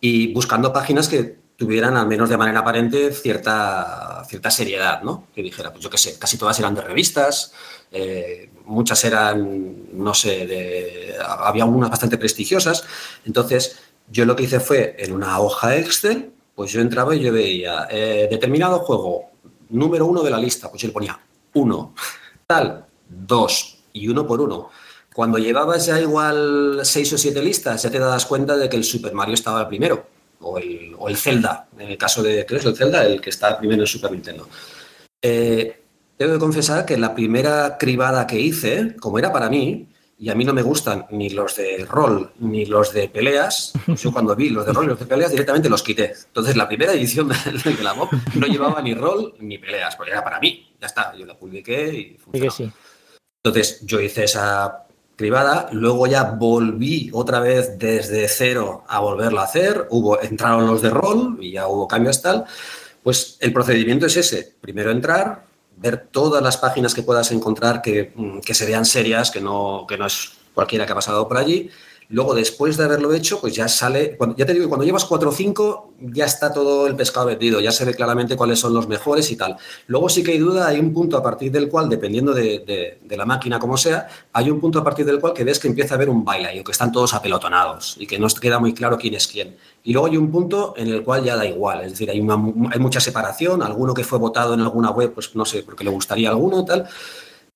Y 0.00 0.32
buscando 0.32 0.72
páginas 0.72 1.08
que 1.08 1.38
tuvieran, 1.56 1.96
al 1.96 2.06
menos 2.06 2.28
de 2.28 2.36
manera 2.36 2.60
aparente, 2.60 3.12
cierta, 3.12 4.22
cierta 4.28 4.50
seriedad, 4.50 5.02
¿no? 5.02 5.26
Que 5.34 5.42
dijera, 5.42 5.72
pues 5.72 5.82
yo 5.82 5.90
qué 5.90 5.98
sé, 5.98 6.18
casi 6.18 6.36
todas 6.36 6.58
eran 6.58 6.74
de 6.74 6.82
revistas, 6.82 7.52
eh, 7.90 8.50
muchas 8.66 9.02
eran, 9.04 9.86
no 9.92 10.12
sé, 10.12 11.16
había 11.26 11.64
algunas 11.64 11.90
bastante 11.90 12.18
prestigiosas. 12.18 12.84
Entonces, 13.24 13.78
yo 14.08 14.24
lo 14.24 14.36
que 14.36 14.44
hice 14.44 14.60
fue 14.60 14.96
en 14.98 15.12
una 15.12 15.40
hoja 15.40 15.76
Excel 15.76 16.32
pues 16.56 16.72
yo 16.72 16.80
entraba 16.80 17.14
y 17.14 17.20
yo 17.20 17.32
veía 17.32 17.86
eh, 17.90 18.26
determinado 18.28 18.78
juego, 18.80 19.30
número 19.68 20.06
uno 20.06 20.22
de 20.22 20.30
la 20.30 20.38
lista, 20.38 20.70
pues 20.70 20.82
yo 20.82 20.88
le 20.88 20.94
ponía 20.94 21.20
uno, 21.52 21.94
tal, 22.46 22.86
dos 23.08 23.78
y 23.92 24.08
uno 24.08 24.26
por 24.26 24.40
uno. 24.40 24.70
Cuando 25.14 25.38
llevabas 25.38 25.86
ya 25.86 26.00
igual 26.00 26.80
seis 26.82 27.12
o 27.12 27.18
siete 27.18 27.42
listas, 27.42 27.82
ya 27.82 27.90
te 27.90 27.98
das 27.98 28.24
cuenta 28.24 28.56
de 28.56 28.68
que 28.68 28.76
el 28.76 28.84
Super 28.84 29.12
Mario 29.12 29.34
estaba 29.34 29.68
primero, 29.68 30.06
o 30.40 30.58
el, 30.58 30.94
o 30.98 31.08
el 31.08 31.16
Zelda, 31.16 31.68
en 31.78 31.90
el 31.90 31.98
caso 31.98 32.22
de, 32.22 32.46
¿qué 32.46 32.56
es 32.56 32.64
el 32.64 32.76
Zelda? 32.76 33.04
El 33.04 33.20
que 33.20 33.30
está 33.30 33.58
primero 33.58 33.82
en 33.82 33.86
Super 33.86 34.12
Nintendo. 34.12 34.48
Eh, 35.20 35.82
tengo 36.16 36.32
que 36.32 36.38
confesar 36.38 36.86
que 36.86 36.96
la 36.96 37.14
primera 37.14 37.76
cribada 37.78 38.26
que 38.26 38.40
hice, 38.40 38.96
como 38.96 39.18
era 39.18 39.30
para 39.30 39.50
mí, 39.50 39.88
y 40.18 40.30
a 40.30 40.34
mí 40.34 40.44
no 40.44 40.54
me 40.54 40.62
gustan 40.62 41.06
ni 41.10 41.30
los 41.30 41.56
de 41.56 41.84
rol 41.84 42.32
ni 42.38 42.64
los 42.64 42.92
de 42.92 43.08
peleas. 43.08 43.72
Yo 43.86 44.12
cuando 44.12 44.34
vi 44.34 44.50
los 44.50 44.64
de 44.64 44.72
rol 44.72 44.86
y 44.86 44.88
los 44.88 44.98
de 44.98 45.06
peleas 45.06 45.30
directamente 45.30 45.68
los 45.68 45.82
quité. 45.82 46.14
Entonces 46.26 46.56
la 46.56 46.66
primera 46.66 46.92
edición 46.92 47.28
de, 47.64 47.82
la 47.82 47.94
MOB 47.94 48.08
no 48.34 48.46
llevaba 48.46 48.80
ni 48.80 48.94
rol 48.94 49.34
ni 49.40 49.58
peleas, 49.58 49.96
porque 49.96 50.12
era 50.12 50.24
para 50.24 50.40
mí. 50.40 50.74
Ya 50.80 50.86
está, 50.86 51.14
yo 51.14 51.26
la 51.26 51.36
publiqué 51.36 51.94
y 51.94 52.18
funcionó. 52.18 52.72
Entonces 53.42 53.80
yo 53.82 54.00
hice 54.00 54.24
esa 54.24 54.86
privada, 55.16 55.68
luego 55.72 56.06
ya 56.06 56.24
volví 56.24 57.10
otra 57.12 57.40
vez 57.40 57.78
desde 57.78 58.28
cero 58.28 58.84
a 58.88 59.00
volverla 59.00 59.42
a 59.42 59.44
hacer, 59.44 59.86
hubo, 59.90 60.20
entraron 60.20 60.66
los 60.66 60.82
de 60.82 60.90
rol 60.90 61.38
y 61.40 61.52
ya 61.52 61.68
hubo 61.68 61.88
cambios 61.88 62.20
tal. 62.20 62.44
Pues 63.02 63.38
el 63.40 63.52
procedimiento 63.52 64.06
es 64.06 64.16
ese, 64.16 64.56
primero 64.60 64.90
entrar, 64.90 65.45
ver 65.76 66.08
todas 66.10 66.42
las 66.42 66.56
páginas 66.56 66.94
que 66.94 67.02
puedas 67.02 67.30
encontrar 67.32 67.82
que, 67.82 68.12
mm, 68.14 68.40
que 68.40 68.54
se 68.54 68.66
vean 68.66 68.84
serias, 68.84 69.30
que 69.30 69.40
no, 69.40 69.84
que 69.88 69.98
no 69.98 70.06
es 70.06 70.32
cualquiera 70.54 70.86
que 70.86 70.92
ha 70.92 70.96
pasado 70.96 71.28
por 71.28 71.36
allí. 71.36 71.70
Luego, 72.08 72.34
después 72.34 72.76
de 72.76 72.84
haberlo 72.84 73.12
hecho, 73.12 73.40
pues 73.40 73.54
ya 73.54 73.66
sale, 73.66 74.16
ya 74.36 74.46
te 74.46 74.54
digo, 74.54 74.68
cuando 74.68 74.84
llevas 74.84 75.04
4 75.04 75.28
o 75.28 75.32
5, 75.32 75.92
ya 76.12 76.24
está 76.24 76.52
todo 76.52 76.86
el 76.86 76.94
pescado 76.94 77.26
vendido, 77.26 77.60
ya 77.60 77.72
se 77.72 77.84
ve 77.84 77.94
claramente 77.94 78.36
cuáles 78.36 78.60
son 78.60 78.72
los 78.72 78.86
mejores 78.86 79.30
y 79.32 79.36
tal. 79.36 79.56
Luego 79.88 80.08
sí 80.08 80.22
que 80.22 80.32
hay 80.32 80.38
duda, 80.38 80.68
hay 80.68 80.78
un 80.78 80.92
punto 80.92 81.16
a 81.16 81.22
partir 81.22 81.50
del 81.50 81.68
cual, 81.68 81.88
dependiendo 81.88 82.32
de, 82.32 83.00
la 83.08 83.26
máquina 83.26 83.58
como 83.58 83.76
sea, 83.76 84.06
hay 84.32 84.50
un 84.50 84.60
punto 84.60 84.78
a 84.78 84.84
partir 84.84 85.04
del 85.04 85.18
cual 85.18 85.32
que 85.32 85.42
ves 85.42 85.58
que 85.58 85.66
empieza 85.66 85.94
a 85.94 85.96
haber 85.96 86.08
un 86.08 86.24
baile 86.24 86.54
y 86.54 86.62
que 86.62 86.72
están 86.72 86.92
todos 86.92 87.12
apelotonados 87.12 87.96
y 87.98 88.06
que 88.06 88.18
no 88.18 88.28
queda 88.28 88.60
muy 88.60 88.72
claro 88.72 88.98
quién 88.98 89.14
es 89.14 89.26
quién. 89.26 89.56
Y 89.82 89.92
luego 89.92 90.06
hay 90.06 90.16
un 90.16 90.30
punto 90.30 90.74
en 90.76 90.88
el 90.88 91.02
cual 91.02 91.24
ya 91.24 91.36
da 91.36 91.44
igual, 91.44 91.82
es 91.82 91.92
decir, 91.92 92.10
hay, 92.10 92.18
hay 92.18 92.78
mucha 92.78 93.00
separación, 93.00 93.62
alguno 93.62 93.94
que 93.94 94.04
fue 94.04 94.18
votado 94.18 94.54
en 94.54 94.60
alguna 94.60 94.90
web, 94.90 95.12
pues 95.12 95.34
no 95.34 95.44
sé, 95.44 95.62
porque 95.62 95.82
le 95.82 95.90
gustaría 95.90 96.28
a 96.28 96.32
alguno 96.32 96.64
tal 96.64 96.88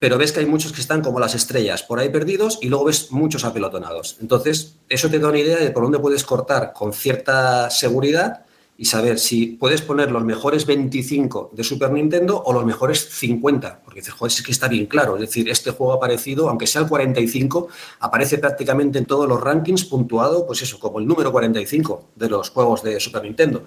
pero 0.01 0.17
ves 0.17 0.33
que 0.33 0.41
hay 0.41 0.47
muchos 0.47 0.73
que 0.73 0.81
están 0.81 1.03
como 1.03 1.21
las 1.21 1.35
estrellas 1.35 1.83
por 1.83 2.01
ahí 2.01 2.09
perdidos 2.09 2.59
y 2.63 2.69
luego 2.69 2.87
ves 2.87 3.13
muchos 3.13 3.45
apelotonados. 3.45 4.17
Entonces, 4.21 4.79
eso 4.89 5.11
te 5.11 5.19
da 5.19 5.29
una 5.29 5.39
idea 5.39 5.59
de 5.59 5.71
por 5.71 5.83
dónde 5.83 5.99
puedes 5.99 6.25
cortar 6.25 6.73
con 6.73 6.95
cierta 6.95 7.69
seguridad 7.69 8.47
y 8.79 8.87
saber 8.87 9.19
si 9.19 9.47
puedes 9.47 9.83
poner 9.83 10.11
los 10.11 10.25
mejores 10.25 10.65
25 10.65 11.51
de 11.53 11.65
Super 11.65 11.93
Nintendo 11.93 12.43
o 12.43 12.51
los 12.55 12.65
mejores 12.65 13.11
50, 13.11 13.83
porque 13.85 14.01
dices, 14.01 14.15
joder, 14.15 14.33
es 14.33 14.43
que 14.43 14.53
está 14.53 14.69
bien 14.69 14.87
claro, 14.87 15.17
es 15.17 15.21
decir, 15.21 15.51
este 15.51 15.71
juego 15.71 15.93
aparecido, 15.93 16.49
aunque 16.49 16.67
sea 16.67 16.81
el 16.81 16.89
45, 16.89 17.69
aparece 17.99 18.39
prácticamente 18.39 18.99
en 18.99 19.05
todos 19.05 19.29
los 19.29 19.39
rankings 19.39 19.85
puntuado, 19.85 20.47
pues 20.47 20.63
eso, 20.63 20.81
como 20.81 20.99
el 20.99 21.07
número 21.07 21.31
45 21.31 22.13
de 22.17 22.31
los 22.31 22.49
juegos 22.49 22.83
de 22.83 22.99
Super 23.01 23.23
Nintendo. 23.23 23.65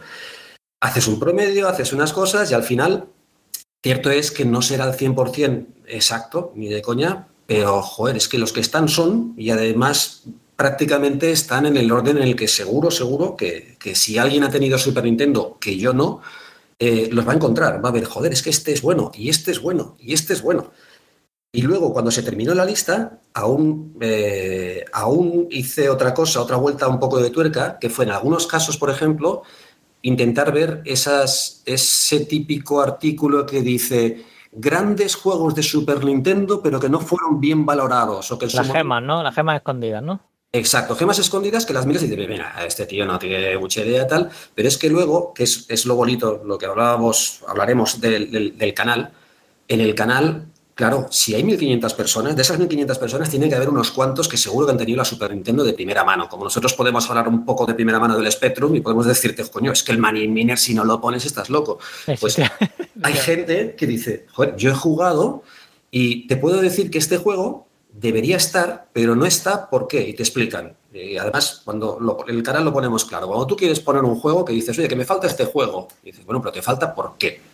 Haces 0.81 1.07
un 1.07 1.19
promedio, 1.19 1.67
haces 1.67 1.93
unas 1.93 2.11
cosas 2.11 2.49
y 2.49 2.55
al 2.55 2.63
final 2.63 3.07
Cierto 3.83 4.09
es 4.11 4.31
que 4.31 4.45
no 4.45 4.61
será 4.61 4.85
el 4.85 4.93
100% 4.93 5.65
exacto, 5.87 6.53
ni 6.55 6.69
de 6.69 6.81
coña, 6.81 7.27
pero 7.45 7.81
joder, 7.81 8.15
es 8.15 8.29
que 8.29 8.37
los 8.37 8.53
que 8.53 8.61
están 8.61 8.87
son, 8.87 9.33
y 9.37 9.49
además 9.49 10.23
prácticamente 10.55 11.31
están 11.31 11.65
en 11.65 11.75
el 11.75 11.91
orden 11.91 12.15
en 12.17 12.23
el 12.23 12.35
que 12.37 12.47
seguro, 12.47 12.91
seguro 12.91 13.35
que, 13.35 13.77
si 13.93 14.17
alguien 14.17 14.43
ha 14.43 14.49
tenido 14.49 14.77
Super 14.77 15.03
Nintendo, 15.03 15.57
que 15.59 15.77
yo 15.77 15.91
no, 15.91 16.21
eh, 16.79 17.09
los 17.11 17.27
va 17.27 17.33
a 17.33 17.35
encontrar. 17.35 17.83
Va 17.83 17.89
a 17.89 17.91
ver, 17.91 18.05
joder, 18.05 18.31
es 18.31 18.41
que 18.41 18.51
este 18.51 18.71
es 18.71 18.81
bueno, 18.81 19.11
y 19.13 19.27
este 19.27 19.51
es 19.51 19.61
bueno, 19.61 19.97
y 19.99 20.13
este 20.13 20.31
es 20.31 20.41
bueno. 20.41 20.71
Y 21.51 21.61
luego, 21.63 21.91
cuando 21.91 22.09
se 22.09 22.23
terminó 22.23 22.53
la 22.55 22.65
lista, 22.65 23.19
aún, 23.33 23.97
eh, 24.01 24.85
aún 24.93 25.47
hice 25.51 25.89
otra 25.89 26.13
cosa, 26.13 26.41
otra 26.41 26.55
vuelta 26.55 26.87
un 26.87 26.99
poco 26.99 27.19
de 27.21 27.29
tuerca, 27.29 27.77
que 27.79 27.89
fue 27.89 28.05
en 28.05 28.11
algunos 28.11 28.47
casos, 28.47 28.77
por 28.77 28.89
ejemplo, 28.89 29.43
intentar 30.03 30.51
ver 30.51 30.81
esas, 30.85 31.63
ese 31.65 32.25
típico 32.25 32.81
artículo 32.81 33.45
que 33.45 33.61
dice 33.61 34.25
grandes 34.51 35.15
juegos 35.15 35.55
de 35.55 35.63
Super 35.63 36.03
Nintendo, 36.03 36.61
pero 36.61 36.79
que 36.79 36.89
no 36.89 36.99
fueron 36.99 37.39
bien 37.41 37.65
valorados. 37.65 38.31
O 38.31 38.37
que 38.37 38.45
Las 38.45 38.71
gemas, 38.71 39.01
¿no? 39.01 39.23
Las 39.23 39.33
gemas 39.33 39.55
escondidas, 39.55 40.03
¿no? 40.03 40.19
Exacto, 40.51 40.95
gemas 40.95 41.17
escondidas 41.17 41.65
que 41.65 41.73
las 41.73 41.87
miras 41.87 42.03
y 42.03 42.07
dices, 42.07 42.29
mira, 42.29 42.53
este 42.63 42.85
tío 42.85 43.07
no 43.07 43.17
tiene 43.17 43.57
mucha 43.57 43.81
idea 43.81 44.05
tal, 44.05 44.29
pero 44.53 44.67
es 44.67 44.77
que 44.77 44.87
luego, 44.87 45.33
que 45.33 45.41
es, 45.41 45.85
lo 45.87 45.95
bonito, 45.95 46.43
lo 46.45 46.59
que 46.59 46.67
hablábamos, 46.67 47.43
hablaremos 47.47 47.99
del 47.99 48.73
canal, 48.75 49.11
en 49.67 49.81
el 49.81 49.95
canal 49.95 50.52
Claro, 50.75 51.07
si 51.11 51.35
hay 51.35 51.43
1.500 51.43 51.95
personas, 51.95 52.35
de 52.35 52.41
esas 52.41 52.59
1.500 52.59 52.97
personas 52.97 53.29
tiene 53.29 53.47
que 53.47 53.53
haber 53.53 53.69
unos 53.69 53.91
cuantos 53.91 54.27
que 54.27 54.37
seguro 54.37 54.65
que 54.65 54.71
han 54.71 54.77
tenido 54.77 54.97
la 54.97 55.05
Super 55.05 55.31
Nintendo 55.31 55.63
de 55.63 55.73
primera 55.73 56.03
mano. 56.03 56.27
Como 56.27 56.45
nosotros 56.45 56.73
podemos 56.73 57.07
hablar 57.09 57.27
un 57.27 57.45
poco 57.45 57.67
de 57.67 57.75
primera 57.75 57.99
mano 57.99 58.17
del 58.17 58.31
Spectrum 58.31 58.75
y 58.75 58.81
podemos 58.81 59.05
decirte, 59.05 59.43
coño, 59.49 59.71
es 59.71 59.83
que 59.83 59.91
el 59.91 59.99
Money 59.99 60.27
Miner 60.27 60.57
si 60.57 60.73
no 60.73 60.83
lo 60.83 60.99
pones 60.99 61.25
estás 61.25 61.51
loco. 61.51 61.77
Pues 62.19 62.37
hay 63.03 63.13
gente 63.13 63.75
que 63.77 63.85
dice, 63.85 64.25
joder, 64.31 64.55
yo 64.55 64.71
he 64.71 64.75
jugado 64.75 65.43
y 65.91 66.25
te 66.27 66.37
puedo 66.37 66.59
decir 66.59 66.89
que 66.89 66.97
este 66.97 67.17
juego 67.17 67.67
debería 67.91 68.37
estar, 68.37 68.87
pero 68.93 69.15
no 69.15 69.27
está, 69.27 69.69
¿por 69.69 69.87
qué? 69.87 70.07
Y 70.07 70.13
te 70.13 70.23
explican. 70.23 70.75
Y 70.91 71.17
además, 71.17 71.61
cuando 71.63 72.25
el 72.27 72.41
canal 72.41 72.65
lo 72.65 72.73
ponemos 72.73 73.05
claro, 73.05 73.27
cuando 73.27 73.45
tú 73.45 73.55
quieres 73.55 73.79
poner 73.79 74.03
un 74.03 74.15
juego 74.15 74.43
que 74.43 74.53
dices, 74.53 74.77
oye, 74.77 74.87
que 74.87 74.95
me 74.95 75.05
falta 75.05 75.27
este 75.27 75.45
juego, 75.45 75.87
y 76.01 76.07
dices, 76.07 76.25
bueno, 76.25 76.41
pero 76.41 76.51
te 76.51 76.61
falta 76.63 76.95
¿por 76.95 77.15
qué? 77.19 77.52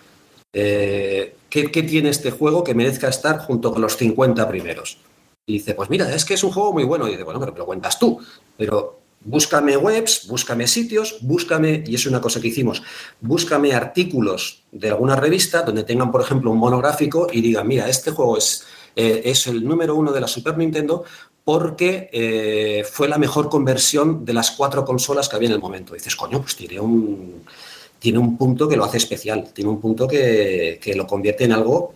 Eh, 0.54 1.36
¿qué, 1.50 1.68
tiene 1.68 2.10
este 2.10 2.32
juego 2.32 2.64
que 2.64 2.74
merezca 2.74 3.08
estar 3.08 3.40
junto 3.40 3.72
con 3.72 3.82
los 3.82 3.98
50 3.98 4.48
primeros? 4.48 4.98
Y 5.46 5.54
dice, 5.54 5.74
pues 5.74 5.90
mira, 5.90 6.14
es 6.14 6.26
que 6.26 6.36
es 6.36 6.44
un 6.44 6.52
juego 6.52 6.74
muy 6.74 6.84
bueno. 6.84 7.08
Y 7.08 7.12
dice, 7.12 7.24
bueno, 7.24 7.40
pero 7.40 7.56
lo 7.56 7.66
cuentas 7.66 7.98
tú. 7.98 8.20
Pero 8.58 9.00
búscame 9.22 9.76
webs, 9.78 10.28
búscame 10.28 10.68
sitios, 10.68 11.18
búscame, 11.22 11.84
y 11.86 11.96
es 11.96 12.06
una 12.06 12.22
cosa 12.22 12.40
que 12.40 12.48
hicimos, 12.48 12.82
búscame 13.20 13.74
artículos 13.74 14.64
de 14.72 14.90
alguna 14.90 15.16
revista 15.16 15.62
donde 15.62 15.84
tengan, 15.84 16.12
por 16.12 16.22
ejemplo, 16.22 16.52
un 16.52 16.58
monográfico 16.58 17.28
y 17.32 17.42
digan, 17.42 17.68
mira, 17.68 17.90
este 17.90 18.12
juego 18.12 18.38
es, 18.38 18.66
eh, 18.96 19.24
es 19.26 19.48
el 19.48 19.66
número 19.66 19.96
uno 19.96 20.12
de 20.12 20.22
la 20.22 20.28
Super 20.28 20.58
Nintendo 20.58 21.04
porque 21.44 22.10
eh, 22.14 22.84
fue 22.90 23.08
la 23.08 23.18
mejor 23.18 23.50
conversión 23.50 24.24
de 24.24 24.34
las 24.34 24.52
cuatro 24.52 24.86
consolas 24.86 25.28
que 25.28 25.36
había 25.36 25.50
en 25.50 25.56
el 25.56 25.60
momento. 25.60 25.96
Y 25.96 25.98
dices, 25.98 26.16
coño, 26.16 26.42
pues 26.42 26.56
tiene 26.56 26.80
un 26.80 27.44
tiene 28.00 28.18
un 28.18 28.38
punto 28.38 28.68
que 28.68 28.78
lo 28.78 28.86
hace 28.86 28.98
especial, 28.98 29.52
tiene 29.54 29.70
un 29.70 29.80
punto 29.80 30.08
que, 30.08 30.80
lo 30.96 31.06
convierte 31.06 31.44
en 31.44 31.52
algo, 31.52 31.94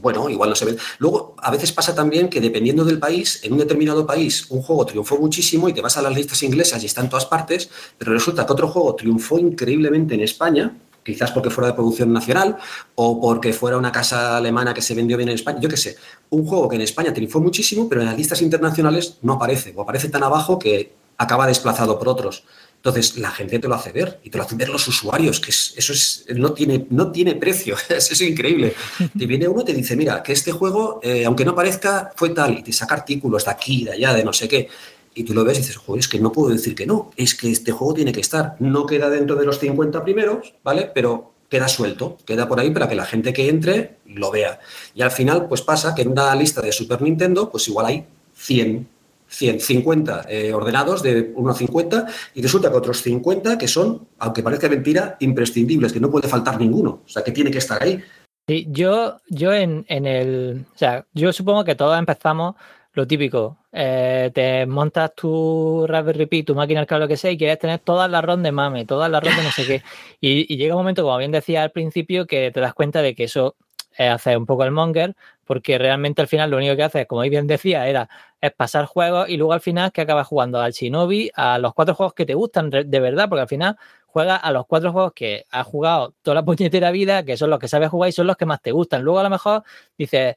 bueno, 0.00 0.28
igual 0.28 0.50
no 0.50 0.56
se 0.56 0.64
ve. 0.64 0.76
Luego, 0.98 1.34
a 1.38 1.50
veces 1.50 1.72
pasa 1.72 1.94
también 1.94 2.28
que 2.28 2.40
dependiendo 2.40 2.84
del 2.84 2.98
país, 2.98 3.40
en 3.42 3.52
un 3.52 3.58
determinado 3.58 4.06
país, 4.06 4.46
un 4.50 4.62
juego 4.62 4.84
triunfó 4.86 5.18
muchísimo 5.18 5.68
y 5.68 5.72
te 5.72 5.80
vas 5.80 5.96
a 5.96 6.02
las 6.02 6.14
listas 6.14 6.42
inglesas 6.42 6.82
y 6.82 6.86
está 6.86 7.00
en 7.00 7.08
todas 7.08 7.26
partes, 7.26 7.70
pero 7.98 8.12
resulta 8.12 8.46
que 8.46 8.52
otro 8.52 8.68
juego 8.68 8.94
triunfó 8.94 9.38
increíblemente 9.38 10.14
en 10.14 10.20
España, 10.20 10.76
quizás 11.02 11.30
porque 11.32 11.50
fuera 11.50 11.68
de 11.68 11.74
producción 11.74 12.12
nacional 12.12 12.56
o 12.94 13.20
porque 13.20 13.52
fuera 13.52 13.76
una 13.76 13.92
casa 13.92 14.36
alemana 14.36 14.74
que 14.74 14.82
se 14.82 14.94
vendió 14.94 15.16
bien 15.16 15.28
en 15.28 15.36
España, 15.36 15.58
yo 15.60 15.68
qué 15.68 15.76
sé, 15.76 15.96
un 16.30 16.46
juego 16.46 16.68
que 16.68 16.76
en 16.76 16.82
España 16.82 17.12
triunfó 17.12 17.40
muchísimo, 17.40 17.88
pero 17.88 18.00
en 18.00 18.08
las 18.08 18.16
listas 18.16 18.42
internacionales 18.42 19.18
no 19.22 19.34
aparece, 19.34 19.72
o 19.76 19.82
aparece 19.82 20.08
tan 20.08 20.22
abajo 20.22 20.58
que 20.58 20.92
acaba 21.16 21.46
desplazado 21.46 21.98
por 21.98 22.08
otros. 22.08 22.44
Entonces, 22.84 23.16
la 23.16 23.30
gente 23.30 23.58
te 23.58 23.66
lo 23.66 23.76
hace 23.76 23.92
ver 23.92 24.20
y 24.24 24.28
te 24.28 24.36
lo 24.36 24.44
hacen 24.44 24.58
ver 24.58 24.68
los 24.68 24.86
usuarios, 24.86 25.40
que 25.40 25.48
eso 25.48 25.92
es, 25.94 26.26
no, 26.36 26.52
tiene, 26.52 26.86
no 26.90 27.10
tiene 27.10 27.34
precio, 27.34 27.76
eso 27.88 28.12
es 28.12 28.20
increíble. 28.20 28.74
Te 29.18 29.24
viene 29.24 29.48
uno 29.48 29.62
y 29.62 29.64
te 29.64 29.72
dice, 29.72 29.96
mira, 29.96 30.22
que 30.22 30.34
este 30.34 30.52
juego, 30.52 31.00
eh, 31.02 31.24
aunque 31.24 31.46
no 31.46 31.54
parezca, 31.54 32.12
fue 32.14 32.28
tal, 32.30 32.58
y 32.58 32.62
te 32.62 32.74
saca 32.74 32.96
artículos 32.96 33.46
de 33.46 33.50
aquí, 33.52 33.84
de 33.84 33.92
allá, 33.92 34.12
de 34.12 34.22
no 34.22 34.34
sé 34.34 34.48
qué. 34.48 34.68
Y 35.14 35.24
tú 35.24 35.32
lo 35.32 35.44
ves 35.44 35.56
y 35.56 35.60
dices, 35.62 35.78
joder, 35.78 36.00
es 36.00 36.08
que 36.08 36.18
no 36.20 36.30
puedo 36.30 36.50
decir 36.50 36.74
que 36.74 36.84
no, 36.84 37.10
es 37.16 37.34
que 37.34 37.50
este 37.50 37.72
juego 37.72 37.94
tiene 37.94 38.12
que 38.12 38.20
estar. 38.20 38.56
No 38.58 38.84
queda 38.84 39.08
dentro 39.08 39.34
de 39.36 39.46
los 39.46 39.58
50 39.60 40.04
primeros, 40.04 40.52
¿vale? 40.62 40.90
Pero 40.94 41.32
queda 41.48 41.68
suelto, 41.68 42.18
queda 42.26 42.46
por 42.46 42.60
ahí 42.60 42.70
para 42.70 42.86
que 42.86 42.96
la 42.96 43.06
gente 43.06 43.32
que 43.32 43.48
entre 43.48 43.96
lo 44.04 44.30
vea. 44.30 44.60
Y 44.94 45.00
al 45.00 45.10
final, 45.10 45.48
pues 45.48 45.62
pasa 45.62 45.94
que 45.94 46.02
en 46.02 46.08
una 46.08 46.34
lista 46.34 46.60
de 46.60 46.70
Super 46.70 47.00
Nintendo, 47.00 47.50
pues 47.50 47.66
igual 47.66 47.86
hay 47.86 48.04
100 48.34 48.93
150 49.34 50.26
eh, 50.28 50.52
ordenados 50.52 51.02
de 51.02 51.32
1 51.34 51.50
a 51.50 51.54
50 51.54 52.06
y 52.34 52.42
resulta 52.42 52.70
que 52.70 52.76
otros 52.76 53.02
50 53.02 53.58
que 53.58 53.68
son, 53.68 54.08
aunque 54.18 54.42
parezca 54.42 54.68
mentira, 54.68 55.16
imprescindibles, 55.20 55.92
que 55.92 56.00
no 56.00 56.10
puede 56.10 56.28
faltar 56.28 56.58
ninguno, 56.58 57.02
o 57.04 57.08
sea, 57.08 57.22
que 57.22 57.32
tiene 57.32 57.50
que 57.50 57.58
estar 57.58 57.82
ahí. 57.82 58.02
Sí, 58.46 58.66
yo, 58.70 59.16
yo 59.28 59.52
en, 59.52 59.84
el, 59.88 60.66
o 60.74 60.78
sea, 60.78 61.06
yo 61.14 61.32
supongo 61.32 61.64
que 61.64 61.74
todos 61.74 61.98
empezamos 61.98 62.54
lo 62.92 63.06
típico, 63.06 63.58
eh, 63.72 64.30
te 64.32 64.66
montas 64.66 65.14
tu 65.16 65.84
Raspberry 65.88 66.26
Pi, 66.26 66.42
tu 66.44 66.54
máquina, 66.54 66.86
el 66.88 67.00
lo 67.00 67.08
que 67.08 67.16
sea, 67.16 67.30
y 67.30 67.38
quieres 67.38 67.58
tener 67.58 67.80
todas 67.80 68.08
las 68.08 68.24
ROM 68.24 68.42
de 68.42 68.52
mame, 68.52 68.84
todas 68.84 69.10
las 69.10 69.24
ROM 69.24 69.34
de 69.34 69.42
no 69.42 69.50
sé 69.50 69.66
qué. 69.66 69.82
Y, 70.20 70.52
y, 70.52 70.56
llega 70.56 70.74
un 70.74 70.80
momento, 70.80 71.02
como 71.02 71.18
bien 71.18 71.32
decía 71.32 71.62
al 71.62 71.70
principio, 71.70 72.26
que 72.26 72.50
te 72.52 72.60
das 72.60 72.72
cuenta 72.72 73.02
de 73.02 73.14
que 73.14 73.24
eso 73.24 73.56
es 73.96 74.10
hacer 74.10 74.36
un 74.38 74.46
poco 74.46 74.64
el 74.64 74.70
monger, 74.70 75.14
porque 75.44 75.78
realmente 75.78 76.22
al 76.22 76.28
final 76.28 76.50
lo 76.50 76.56
único 76.56 76.76
que 76.76 76.82
hace, 76.84 77.06
como 77.06 77.22
bien 77.22 77.46
decía, 77.46 77.86
era 77.88 78.08
es 78.40 78.52
pasar 78.52 78.84
juegos 78.86 79.28
y 79.28 79.36
luego 79.36 79.52
al 79.54 79.60
final 79.60 79.92
que 79.92 80.02
acabas 80.02 80.26
jugando 80.26 80.60
al 80.60 80.72
Shinobi, 80.72 81.30
a 81.34 81.58
los 81.58 81.72
cuatro 81.74 81.94
juegos 81.94 82.14
que 82.14 82.26
te 82.26 82.34
gustan 82.34 82.70
de 82.70 83.00
verdad, 83.00 83.28
porque 83.28 83.42
al 83.42 83.48
final 83.48 83.76
juegas 84.06 84.40
a 84.42 84.52
los 84.52 84.66
cuatro 84.66 84.92
juegos 84.92 85.12
que 85.14 85.44
has 85.50 85.66
jugado 85.66 86.14
toda 86.22 86.36
la 86.36 86.44
puñetera 86.44 86.90
vida, 86.90 87.24
que 87.24 87.36
son 87.36 87.50
los 87.50 87.58
que 87.58 87.68
sabes 87.68 87.90
jugar 87.90 88.10
y 88.10 88.12
son 88.12 88.26
los 88.26 88.36
que 88.36 88.46
más 88.46 88.60
te 88.62 88.72
gustan. 88.72 89.02
Luego 89.02 89.18
a 89.20 89.22
lo 89.24 89.30
mejor 89.30 89.62
dices, 89.98 90.36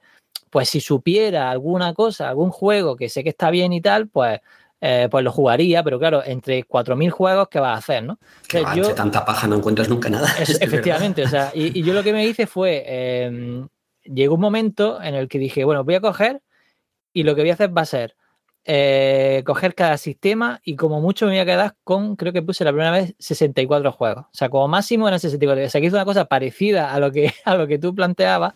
pues 0.49 0.69
si 0.69 0.79
supiera 0.81 1.51
alguna 1.51 1.93
cosa, 1.93 2.29
algún 2.29 2.51
juego 2.51 2.95
que 2.95 3.09
sé 3.09 3.23
que 3.23 3.29
está 3.29 3.49
bien 3.51 3.73
y 3.73 3.81
tal, 3.81 4.07
pues 4.07 4.39
eh, 4.79 5.07
pues 5.09 5.23
lo 5.23 5.31
jugaría, 5.31 5.83
pero 5.83 5.97
claro, 5.99 6.21
entre 6.23 6.63
4.000 6.65 7.09
juegos, 7.09 7.47
¿qué 7.49 7.59
vas 7.59 7.75
a 7.75 7.79
hacer? 7.79 8.03
¿no? 8.03 8.19
yo, 8.75 8.93
tanta 8.93 9.25
paja 9.25 9.47
no 9.47 9.55
encuentras 9.55 9.89
nunca 9.89 10.09
nada. 10.09 10.27
efectivamente, 10.39 11.23
o 11.23 11.27
sea, 11.27 11.51
y, 11.53 11.81
yo 11.81 11.93
lo 11.93 12.03
que 12.03 12.13
me 12.13 12.25
hice 12.25 12.45
fue, 12.45 12.83
em, 12.85 13.67
llegó 14.03 14.35
un 14.35 14.41
momento 14.41 15.01
en 15.01 15.15
el 15.15 15.27
que 15.27 15.39
dije, 15.39 15.63
bueno, 15.63 15.83
voy 15.83 15.95
a 15.95 16.01
coger 16.01 16.41
y 17.13 17.23
lo 17.23 17.35
que 17.35 17.41
voy 17.41 17.49
a 17.49 17.53
hacer 17.53 17.75
va 17.75 17.81
a 17.81 17.85
ser 17.85 18.15
eh, 18.69 19.43
coger 19.45 19.73
cada 19.75 19.97
sistema 19.97 20.59
y 20.61 20.75
como 20.75 20.99
mucho 20.99 21.25
me 21.25 21.31
voy 21.31 21.39
a 21.39 21.45
quedar 21.45 21.75
con, 21.85 22.17
creo 22.17 22.33
que 22.33 22.41
puse 22.41 22.65
la 22.65 22.71
primera 22.71 22.91
vez 22.91 23.15
64 23.17 23.93
juegos. 23.93 24.25
O 24.25 24.33
sea, 24.33 24.49
como 24.49 24.67
máximo 24.67 25.07
eran 25.07 25.21
64. 25.21 25.63
O 25.65 25.69
sea, 25.69 25.79
que 25.79 25.87
hizo 25.87 25.95
una 25.95 26.03
cosa 26.03 26.25
parecida 26.25 26.93
a 26.93 26.99
lo 26.99 27.09
que, 27.11 27.33
a 27.45 27.55
lo 27.55 27.65
que 27.65 27.79
tú 27.79 27.95
planteabas, 27.95 28.55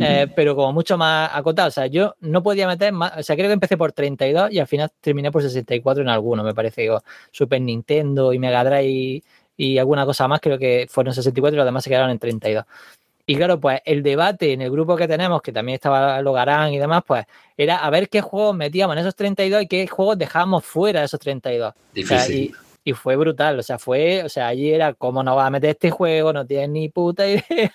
eh, 0.00 0.26
pero 0.36 0.54
como 0.54 0.72
mucho 0.72 0.96
más 0.96 1.30
acotado. 1.32 1.68
O 1.68 1.70
sea, 1.70 1.86
yo 1.86 2.14
no 2.20 2.42
podía 2.42 2.66
meter 2.66 2.92
más, 2.92 3.16
o 3.16 3.22
sea, 3.22 3.36
creo 3.36 3.48
que 3.48 3.54
empecé 3.54 3.76
por 3.76 3.92
32 3.92 4.52
y 4.52 4.58
al 4.58 4.66
final 4.66 4.90
terminé 5.00 5.30
por 5.30 5.42
64 5.42 6.02
en 6.02 6.08
alguno, 6.08 6.42
me 6.42 6.54
parece. 6.54 6.82
Digo, 6.82 7.02
Super 7.30 7.60
Nintendo 7.60 8.32
y 8.32 8.38
Mega 8.38 8.64
Drive 8.64 9.22
y, 9.56 9.78
alguna 9.78 10.04
cosa 10.04 10.26
más, 10.28 10.40
creo 10.40 10.58
que 10.58 10.86
fueron 10.90 11.14
64 11.14 11.54
y 11.54 11.58
los 11.58 11.66
demás 11.66 11.84
se 11.84 11.90
quedaron 11.90 12.10
en 12.10 12.18
32. 12.18 12.64
Y 13.26 13.36
claro, 13.36 13.58
pues 13.58 13.80
el 13.86 14.02
debate 14.02 14.52
en 14.52 14.60
el 14.60 14.70
grupo 14.70 14.96
que 14.96 15.08
tenemos, 15.08 15.40
que 15.40 15.52
también 15.52 15.74
estaba 15.76 16.20
Logarán 16.20 16.72
y 16.74 16.78
demás, 16.78 17.02
pues 17.06 17.24
era 17.56 17.78
a 17.78 17.88
ver 17.88 18.10
qué 18.10 18.20
juegos 18.20 18.54
metíamos 18.54 18.94
en 18.94 19.00
esos 19.00 19.14
32 19.14 19.62
y 19.62 19.66
qué 19.66 19.86
juegos 19.86 20.18
dejábamos 20.18 20.64
fuera 20.64 21.00
de 21.00 21.06
esos 21.06 21.20
32. 21.20 21.72
Difícil. 21.94 22.36
y, 22.36 22.63
fue 22.92 23.16
brutal, 23.16 23.58
o 23.58 23.62
sea, 23.62 23.78
fue, 23.78 24.22
o 24.24 24.28
sea, 24.28 24.48
allí 24.48 24.70
era 24.70 24.92
como 24.92 25.22
no 25.22 25.34
vas 25.34 25.46
a 25.46 25.50
meter 25.50 25.70
este 25.70 25.90
juego, 25.90 26.32
no 26.32 26.46
tienes 26.46 26.68
ni 26.68 26.88
puta 26.90 27.26
idea. 27.26 27.74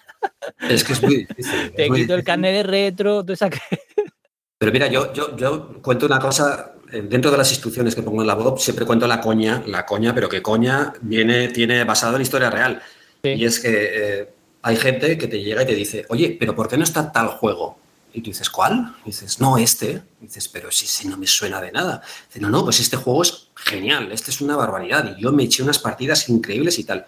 Es 0.69 0.83
que 0.83 0.93
es 0.93 1.01
muy 1.01 1.15
difícil. 1.25 1.71
Te 1.75 1.89
quito 1.89 2.13
el 2.13 2.23
carnet 2.23 2.53
de 2.53 2.63
retro, 2.63 3.25
tú 3.25 3.35
sabes 3.35 3.59
Pero 4.59 4.71
mira, 4.71 4.87
yo, 4.87 5.13
yo, 5.13 5.35
yo 5.37 5.81
cuento 5.81 6.05
una 6.05 6.19
cosa, 6.19 6.73
eh, 6.91 7.01
dentro 7.01 7.31
de 7.31 7.37
las 7.37 7.49
instrucciones 7.49 7.95
que 7.95 8.03
pongo 8.03 8.21
en 8.21 8.27
la 8.27 8.35
web, 8.35 8.59
siempre 8.59 8.85
cuento 8.85 9.07
la 9.07 9.21
coña, 9.21 9.63
la 9.65 9.85
coña, 9.85 10.13
pero 10.13 10.27
que 10.27 10.41
coña 10.41 10.93
viene, 11.01 11.47
tiene 11.47 11.85
basado 11.85 12.17
en 12.17 12.21
historia 12.21 12.49
real. 12.49 12.81
Y 13.23 13.45
es 13.45 13.59
que 13.59 13.69
eh, 13.71 14.29
hay 14.61 14.75
gente 14.75 15.17
que 15.17 15.27
te 15.27 15.41
llega 15.41 15.63
y 15.63 15.65
te 15.65 15.75
dice, 15.75 16.05
oye, 16.09 16.35
pero 16.37 16.55
¿por 16.55 16.67
qué 16.67 16.77
no 16.77 16.83
está 16.83 17.11
tal 17.11 17.27
juego? 17.27 17.79
Y 18.13 18.21
tú 18.21 18.31
dices, 18.31 18.49
¿cuál? 18.49 18.95
Y 19.03 19.09
dices, 19.09 19.39
no, 19.39 19.57
este. 19.57 20.01
Y 20.19 20.25
dices, 20.25 20.47
pero 20.47 20.71
si, 20.71 20.87
si 20.87 21.07
no 21.07 21.15
me 21.15 21.27
suena 21.27 21.61
de 21.61 21.71
nada. 21.71 22.01
Dice, 22.27 22.39
no, 22.39 22.49
no, 22.49 22.63
pues 22.63 22.79
este 22.79 22.97
juego 22.97 23.21
es 23.21 23.48
genial, 23.65 24.11
este 24.11 24.31
es 24.31 24.41
una 24.41 24.55
barbaridad. 24.55 25.15
Y 25.17 25.21
yo 25.21 25.31
me 25.31 25.43
eché 25.43 25.63
unas 25.63 25.79
partidas 25.79 26.29
increíbles 26.29 26.79
y 26.79 26.83
tal. 26.83 27.05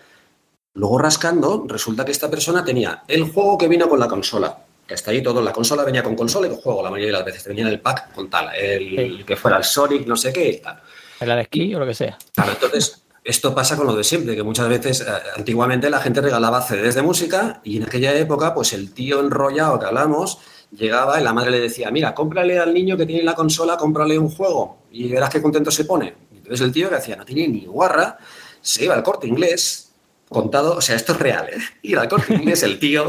Luego 0.73 0.99
rascando, 0.99 1.65
resulta 1.67 2.05
que 2.05 2.11
esta 2.11 2.29
persona 2.29 2.63
tenía 2.63 3.03
el 3.07 3.23
juego 3.23 3.57
que 3.57 3.67
vino 3.67 3.89
con 3.89 3.99
la 3.99 4.07
consola, 4.07 4.57
que 4.87 4.93
está 4.93 5.11
ahí 5.11 5.21
todo, 5.21 5.41
la 5.41 5.51
consola 5.51 5.83
venía 5.83 6.01
con 6.01 6.15
consola 6.15 6.47
y 6.47 6.49
con 6.49 6.59
juego 6.59 6.83
la 6.83 6.89
mayoría 6.89 7.07
de 7.07 7.17
las 7.17 7.25
veces, 7.25 7.45
venía 7.45 7.63
en 7.63 7.71
el 7.71 7.81
pack 7.81 8.13
con 8.13 8.29
tal, 8.29 8.55
el, 8.55 9.25
que 9.25 9.35
fuera 9.35 9.57
el 9.57 9.65
Sonic, 9.65 10.07
no 10.07 10.15
sé 10.15 10.31
qué 10.31 10.49
y 10.49 10.57
tal. 10.61 10.81
El 11.19 11.31
esquí 11.31 11.75
o 11.75 11.79
lo 11.79 11.85
que 11.85 11.93
sea. 11.93 12.17
Claro, 12.33 12.53
entonces 12.53 13.03
esto 13.23 13.53
pasa 13.53 13.75
con 13.75 13.85
lo 13.85 13.95
de 13.95 14.03
siempre, 14.03 14.35
que 14.35 14.43
muchas 14.43 14.69
veces, 14.69 15.01
eh, 15.01 15.05
antiguamente 15.35 15.89
la 15.89 15.99
gente 15.99 16.21
regalaba 16.21 16.61
CDs 16.61 16.95
de 16.95 17.01
música 17.01 17.61
y 17.63 17.77
en 17.77 17.83
aquella 17.83 18.13
época, 18.15 18.53
pues 18.53 18.73
el 18.73 18.93
tío 18.93 19.19
enrollado 19.19 19.77
que 19.77 19.85
hablamos 19.85 20.39
llegaba 20.71 21.19
y 21.19 21.23
la 21.23 21.33
madre 21.33 21.51
le 21.51 21.59
decía, 21.59 21.91
mira, 21.91 22.15
cómprale 22.15 22.57
al 22.57 22.73
niño 22.73 22.95
que 22.97 23.05
tiene 23.05 23.23
la 23.23 23.35
consola, 23.35 23.77
cómprale 23.77 24.17
un 24.17 24.29
juego 24.29 24.77
y 24.91 25.09
verás 25.09 25.29
qué 25.29 25.41
contento 25.41 25.69
se 25.69 25.85
pone. 25.85 26.30
Entonces 26.51 26.67
el 26.67 26.73
tío 26.73 26.89
que 26.89 26.95
hacía, 26.95 27.15
no 27.15 27.23
tiene 27.23 27.47
ni 27.47 27.65
guarra, 27.65 28.17
se 28.59 28.83
iba 28.83 28.93
al 28.93 29.03
corte 29.03 29.25
inglés, 29.25 29.93
contado, 30.27 30.75
o 30.75 30.81
sea, 30.81 30.97
esto 30.97 31.13
es 31.13 31.19
real, 31.19 31.47
¿eh? 31.47 31.59
Ir 31.83 31.97
al 31.97 32.09
corte 32.09 32.33
inglés, 32.33 32.63
el 32.63 32.77
tío, 32.77 33.05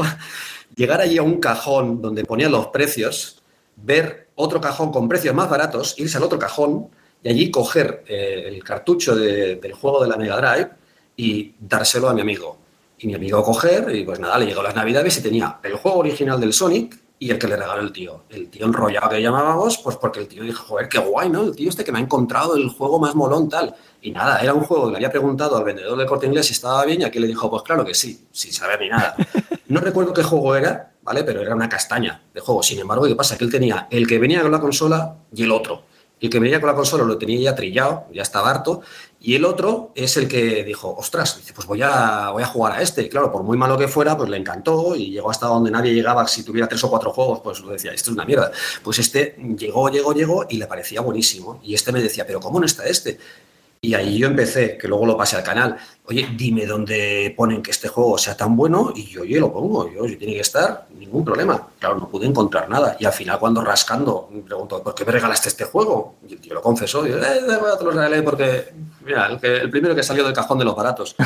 llegar 0.77 1.01
allí 1.01 1.17
a 1.17 1.23
un 1.23 1.41
cajón 1.41 2.01
donde 2.01 2.23
ponía 2.23 2.47
los 2.47 2.67
precios, 2.67 3.43
ver 3.75 4.29
otro 4.35 4.61
cajón 4.61 4.93
con 4.93 5.09
precios 5.09 5.35
más 5.35 5.49
baratos, 5.49 5.95
irse 5.97 6.15
al 6.15 6.23
otro 6.23 6.39
cajón 6.39 6.87
y 7.21 7.27
allí 7.27 7.51
coger 7.51 8.05
eh, 8.07 8.45
el 8.47 8.63
cartucho 8.63 9.13
del 9.13 9.73
juego 9.73 10.01
de 10.01 10.07
la 10.07 10.15
Mega 10.15 10.37
Drive 10.37 10.69
y 11.17 11.53
dárselo 11.59 12.07
a 12.07 12.13
mi 12.13 12.21
amigo. 12.21 12.57
Y 12.99 13.07
mi 13.07 13.15
amigo 13.15 13.43
coger, 13.43 13.93
y 13.93 14.05
pues 14.05 14.21
nada, 14.21 14.37
le 14.37 14.45
llegó 14.45 14.63
las 14.63 14.73
navidades 14.75 15.17
y 15.17 15.21
tenía 15.21 15.59
el 15.63 15.73
juego 15.73 15.97
original 15.97 16.39
del 16.39 16.53
Sonic 16.53 16.97
y 17.23 17.31
el 17.31 17.39
que 17.39 17.47
le 17.47 17.55
regaló 17.55 17.81
el 17.81 17.93
tío. 17.93 18.23
El 18.29 18.49
tío 18.49 18.65
enrollado 18.65 19.09
que 19.09 19.21
llamábamos, 19.21 19.77
pues 19.77 19.95
porque 19.95 20.19
el 20.19 20.27
tío 20.27 20.43
dijo, 20.43 20.65
joder, 20.65 20.89
qué 20.89 20.97
guay, 20.99 21.29
¿no? 21.29 21.43
El 21.43 21.55
tío 21.55 21.69
este 21.69 21.85
que 21.85 21.91
me 21.93 21.99
ha 21.99 22.01
encontrado 22.01 22.57
el 22.57 22.67
juego 22.67 22.99
más 22.99 23.15
molón, 23.15 23.47
tal. 23.47 23.73
Y 24.01 24.11
nada, 24.11 24.39
era 24.39 24.53
un 24.53 24.65
juego 24.65 24.87
que 24.87 24.91
le 24.91 24.97
había 24.97 25.09
preguntado 25.09 25.55
al 25.55 25.63
vendedor 25.63 25.97
de 25.97 26.05
corte 26.05 26.25
inglés 26.25 26.47
si 26.47 26.51
estaba 26.51 26.83
bien 26.83 26.99
y 26.99 27.05
aquí 27.05 27.19
le 27.19 27.27
dijo, 27.27 27.49
pues 27.49 27.63
claro 27.63 27.85
que 27.85 27.93
sí, 27.93 28.27
sin 28.29 28.51
saber 28.51 28.81
ni 28.81 28.89
nada. 28.89 29.15
No 29.65 29.79
recuerdo 29.79 30.13
qué 30.13 30.21
juego 30.21 30.55
era, 30.55 30.93
¿vale? 31.01 31.23
Pero 31.23 31.41
era 31.41 31.55
una 31.55 31.69
castaña 31.69 32.21
de 32.31 32.41
juego. 32.41 32.61
Sin 32.61 32.77
embargo, 32.79 33.05
¿qué 33.07 33.15
pasa? 33.15 33.37
Que 33.37 33.45
él 33.45 33.49
tenía 33.49 33.87
el 33.89 34.05
que 34.05 34.19
venía 34.19 34.41
con 34.41 34.51
la 34.51 34.59
consola 34.59 35.15
y 35.33 35.43
el 35.43 35.51
otro. 35.51 35.83
Y 36.19 36.25
el 36.25 36.31
que 36.31 36.39
venía 36.39 36.59
con 36.59 36.67
la 36.67 36.75
consola 36.75 37.05
lo 37.05 37.17
tenía 37.17 37.39
ya 37.39 37.55
trillado, 37.55 38.05
ya 38.13 38.21
estaba 38.21 38.51
harto, 38.51 38.81
y 39.25 39.35
el 39.35 39.45
otro 39.45 39.93
es 39.95 40.17
el 40.17 40.27
que 40.27 40.65
dijo, 40.65 40.93
ostras, 40.97 41.39
pues 41.55 41.65
voy 41.65 41.81
a, 41.81 42.31
voy 42.31 42.43
a 42.43 42.45
jugar 42.45 42.73
a 42.73 42.81
este. 42.81 43.03
Y 43.03 43.09
claro, 43.09 43.31
por 43.31 43.41
muy 43.41 43.57
malo 43.57 43.77
que 43.77 43.87
fuera, 43.87 44.17
pues 44.17 44.29
le 44.29 44.35
encantó 44.35 44.97
y 44.97 45.11
llegó 45.11 45.31
hasta 45.31 45.47
donde 45.47 45.71
nadie 45.71 45.93
llegaba. 45.93 46.27
Si 46.27 46.43
tuviera 46.43 46.67
tres 46.67 46.83
o 46.83 46.89
cuatro 46.89 47.13
juegos, 47.13 47.39
pues 47.41 47.61
lo 47.61 47.71
decía, 47.71 47.93
esto 47.93 48.11
es 48.11 48.15
una 48.15 48.25
mierda. 48.25 48.51
Pues 48.83 48.99
este 48.99 49.37
llegó, 49.57 49.87
llegó, 49.89 50.13
llegó 50.13 50.45
y 50.49 50.57
le 50.57 50.67
parecía 50.67 50.99
buenísimo. 50.99 51.61
Y 51.63 51.73
este 51.73 51.93
me 51.93 52.01
decía, 52.01 52.27
pero 52.27 52.41
¿cómo 52.41 52.59
no 52.59 52.65
está 52.65 52.85
este? 52.85 53.17
Y 53.79 53.93
ahí 53.93 54.17
yo 54.17 54.27
empecé, 54.27 54.77
que 54.77 54.89
luego 54.89 55.05
lo 55.05 55.15
pasé 55.15 55.37
al 55.37 55.43
canal. 55.43 55.77
Oye, 56.05 56.27
dime 56.35 56.65
dónde 56.65 57.33
ponen 57.37 57.61
que 57.61 57.71
este 57.71 57.87
juego 57.87 58.17
sea 58.17 58.35
tan 58.35 58.57
bueno 58.57 58.91
y 58.93 59.05
yo, 59.05 59.21
oye, 59.21 59.39
lo 59.39 59.53
pongo. 59.53 59.89
Yo, 59.89 60.05
si 60.05 60.17
tiene 60.17 60.33
que 60.33 60.41
estar, 60.41 60.87
ningún 60.97 61.23
problema. 61.23 61.69
Claro, 61.79 61.95
no 61.95 62.09
pude 62.09 62.27
encontrar 62.27 62.67
nada. 62.69 62.97
Y 62.99 63.05
al 63.05 63.13
final, 63.13 63.39
cuando 63.39 63.63
rascando, 63.63 64.27
me 64.31 64.41
preguntó, 64.41 64.83
¿por 64.83 64.93
qué 64.93 65.05
me 65.05 65.13
regalaste 65.13 65.47
este 65.47 65.63
juego? 65.63 66.15
Y 66.27 66.39
yo 66.47 66.55
lo 66.55 66.61
confesó. 66.61 67.05
Yo, 67.05 67.17
eh, 67.17 67.41
te 67.77 67.83
lo 67.85 67.91
regalé 67.91 68.21
porque, 68.21 68.73
mira, 69.05 69.27
el, 69.27 69.39
el, 69.43 69.69
primero 69.69 69.95
que 69.95 70.03
salió 70.03 70.25
del 70.25 70.33
cajón 70.33 70.59
de 70.59 70.65
los 70.65 70.75
baratos. 70.75 71.15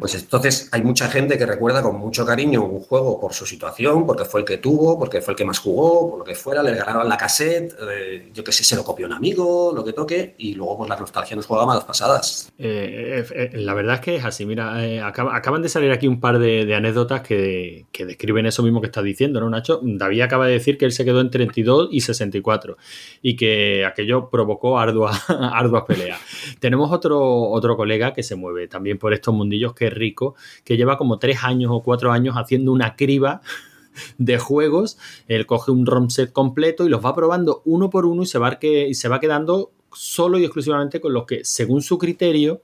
Pues 0.00 0.14
entonces 0.16 0.68
hay 0.72 0.82
mucha 0.82 1.08
gente 1.08 1.38
que 1.38 1.46
recuerda 1.46 1.80
con 1.80 1.96
mucho 1.96 2.26
cariño 2.26 2.62
un 2.64 2.80
juego 2.80 3.18
por 3.18 3.32
su 3.32 3.46
situación, 3.46 4.06
porque 4.06 4.26
fue 4.26 4.40
el 4.40 4.46
que 4.46 4.58
tuvo, 4.58 4.98
porque 4.98 5.22
fue 5.22 5.32
el 5.32 5.38
que 5.38 5.44
más 5.46 5.58
jugó, 5.58 6.10
por 6.10 6.18
lo 6.18 6.24
que 6.24 6.34
fuera, 6.34 6.62
le 6.62 6.72
regalaron 6.72 7.08
la 7.08 7.16
cassette, 7.16 7.74
eh, 7.90 8.30
yo 8.34 8.44
qué 8.44 8.52
sé, 8.52 8.64
se 8.64 8.76
lo 8.76 8.84
copió 8.84 9.06
un 9.06 9.14
amigo, 9.14 9.72
lo 9.74 9.82
que 9.82 9.94
toque, 9.94 10.34
y 10.36 10.54
luego 10.54 10.78
pues 10.78 10.90
la 10.90 10.96
nostalgia 10.96 11.36
nos 11.36 11.46
juega 11.46 11.64
más 11.64 11.84
pasadas. 11.84 12.52
Eh, 12.58 13.24
eh, 13.34 13.50
la 13.54 13.72
verdad 13.72 13.94
es 13.94 14.00
que 14.00 14.13
es 14.16 14.24
así, 14.24 14.46
mira, 14.46 14.86
eh, 14.86 15.00
acaba, 15.00 15.36
acaban 15.36 15.62
de 15.62 15.68
salir 15.68 15.90
aquí 15.90 16.06
un 16.08 16.20
par 16.20 16.38
de, 16.38 16.64
de 16.64 16.74
anécdotas 16.74 17.22
que, 17.22 17.86
que, 17.92 18.06
describen 18.06 18.46
eso 18.46 18.62
mismo 18.62 18.80
que 18.80 18.86
estás 18.86 19.04
diciendo, 19.04 19.40
¿no, 19.40 19.50
Nacho? 19.50 19.80
David 19.82 20.22
acaba 20.22 20.46
de 20.46 20.52
decir 20.52 20.78
que 20.78 20.84
él 20.84 20.92
se 20.92 21.04
quedó 21.04 21.20
en 21.20 21.30
32 21.30 21.88
y 21.90 22.00
64 22.00 22.76
y 23.22 23.36
que 23.36 23.84
aquello 23.84 24.30
provocó 24.30 24.78
arduas 24.78 25.28
ardua 25.28 25.86
peleas. 25.86 26.20
Tenemos 26.60 26.92
otro, 26.92 27.50
otro 27.50 27.76
colega 27.76 28.12
que 28.12 28.22
se 28.22 28.36
mueve 28.36 28.68
también 28.68 28.98
por 28.98 29.12
estos 29.12 29.34
mundillos, 29.34 29.74
que 29.74 29.86
es 29.86 29.94
Rico, 29.94 30.34
que 30.64 30.76
lleva 30.76 30.96
como 30.96 31.18
tres 31.18 31.44
años 31.44 31.70
o 31.72 31.82
cuatro 31.82 32.12
años 32.12 32.36
haciendo 32.36 32.72
una 32.72 32.96
criba 32.96 33.40
de 34.18 34.38
juegos. 34.38 34.98
Él 35.28 35.46
coge 35.46 35.70
un 35.70 35.86
ROM 35.86 36.10
set 36.10 36.32
completo 36.32 36.86
y 36.86 36.88
los 36.88 37.04
va 37.04 37.14
probando 37.14 37.62
uno 37.64 37.90
por 37.90 38.06
uno 38.06 38.22
y 38.22 38.26
se 38.26 38.38
va, 38.38 38.58
que, 38.58 38.88
y 38.88 38.94
se 38.94 39.08
va 39.08 39.20
quedando 39.20 39.72
solo 39.92 40.38
y 40.38 40.44
exclusivamente 40.44 41.00
con 41.00 41.12
los 41.12 41.24
que, 41.24 41.44
según 41.44 41.82
su 41.82 41.98
criterio, 41.98 42.62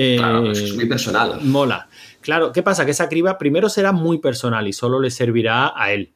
eh, 0.00 0.16
claro, 0.16 0.50
es 0.52 0.74
muy 0.76 0.86
personal. 0.86 1.40
Mola. 1.42 1.88
Claro, 2.20 2.52
¿qué 2.52 2.62
pasa? 2.62 2.84
Que 2.84 2.92
esa 2.92 3.08
criba 3.08 3.36
primero 3.36 3.68
será 3.68 3.90
muy 3.90 4.18
personal 4.18 4.68
y 4.68 4.72
solo 4.72 5.00
le 5.00 5.10
servirá 5.10 5.72
a 5.74 5.92
él. 5.92 6.12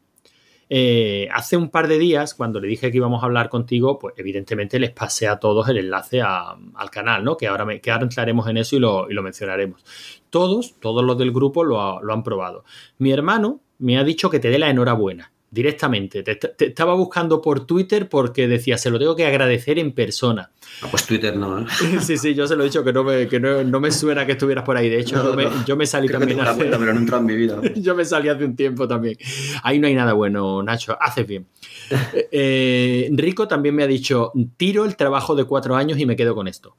Eh, 0.68 1.28
hace 1.34 1.56
un 1.56 1.68
par 1.68 1.88
de 1.88 1.98
días, 1.98 2.34
cuando 2.34 2.60
le 2.60 2.68
dije 2.68 2.90
que 2.90 2.96
íbamos 2.96 3.22
a 3.22 3.26
hablar 3.26 3.48
contigo, 3.48 3.98
pues 3.98 4.14
evidentemente 4.16 4.78
les 4.78 4.92
pasé 4.92 5.26
a 5.26 5.40
todos 5.40 5.68
el 5.68 5.78
enlace 5.78 6.22
a, 6.22 6.56
al 6.74 6.90
canal, 6.90 7.24
¿no? 7.24 7.36
Que 7.36 7.48
ahora, 7.48 7.64
me, 7.64 7.80
que 7.80 7.90
ahora 7.90 8.04
entraremos 8.04 8.46
en 8.48 8.56
eso 8.56 8.76
y 8.76 8.78
lo, 8.78 9.10
y 9.10 9.14
lo 9.14 9.22
mencionaremos. 9.22 9.84
Todos, 10.30 10.78
todos 10.78 11.04
los 11.04 11.18
del 11.18 11.32
grupo 11.32 11.64
lo, 11.64 12.00
lo, 12.00 12.12
han 12.12 12.22
probado. 12.22 12.64
Mi 12.98 13.10
hermano 13.10 13.60
me 13.78 13.98
ha 13.98 14.04
dicho 14.04 14.30
que 14.30 14.38
te 14.38 14.48
dé 14.48 14.60
la 14.60 14.70
enhorabuena 14.70 15.31
directamente. 15.52 16.22
Te, 16.22 16.34
te, 16.34 16.66
estaba 16.66 16.94
buscando 16.94 17.42
por 17.42 17.66
Twitter 17.66 18.08
porque 18.08 18.48
decía, 18.48 18.78
se 18.78 18.90
lo 18.90 18.98
tengo 18.98 19.14
que 19.14 19.26
agradecer 19.26 19.78
en 19.78 19.92
persona. 19.92 20.50
No, 20.80 20.88
pues 20.88 21.06
Twitter 21.06 21.36
no. 21.36 21.60
¿eh? 21.60 21.66
Sí, 22.00 22.16
sí, 22.16 22.34
yo 22.34 22.48
se 22.48 22.56
lo 22.56 22.62
he 22.62 22.66
dicho 22.66 22.82
que 22.82 22.92
no 22.92 23.04
me, 23.04 23.28
que 23.28 23.38
no, 23.38 23.62
no 23.62 23.78
me 23.78 23.90
suena 23.92 24.24
que 24.24 24.32
estuvieras 24.32 24.64
por 24.64 24.78
ahí. 24.78 24.88
De 24.88 24.98
hecho, 24.98 25.16
no, 25.16 25.24
yo, 25.24 25.36
me, 25.36 25.48
yo, 25.66 25.76
me, 25.76 25.86
salí 25.86 26.08
Creo 26.08 26.20
también 26.20 26.40
hace... 26.40 26.56
Cuenta, 26.56 26.78
pero 26.78 26.94
no 26.94 27.16
en 27.16 27.26
mi 27.26 27.36
vida. 27.36 27.60
yo 27.76 27.94
me 27.94 28.04
salí 28.06 28.30
hace 28.30 28.46
un 28.46 28.56
tiempo 28.56 28.88
también. 28.88 29.18
Ahí 29.62 29.78
no 29.78 29.86
hay 29.86 29.94
nada 29.94 30.14
bueno, 30.14 30.62
Nacho. 30.62 30.96
Haces 31.00 31.26
bien. 31.26 31.46
Eh, 32.34 33.10
Rico 33.12 33.46
también 33.46 33.74
me 33.74 33.82
ha 33.82 33.86
dicho, 33.86 34.32
tiro 34.56 34.84
el 34.86 34.96
trabajo 34.96 35.34
de 35.34 35.44
cuatro 35.44 35.76
años 35.76 35.98
y 35.98 36.06
me 36.06 36.16
quedo 36.16 36.34
con 36.34 36.48
esto 36.48 36.76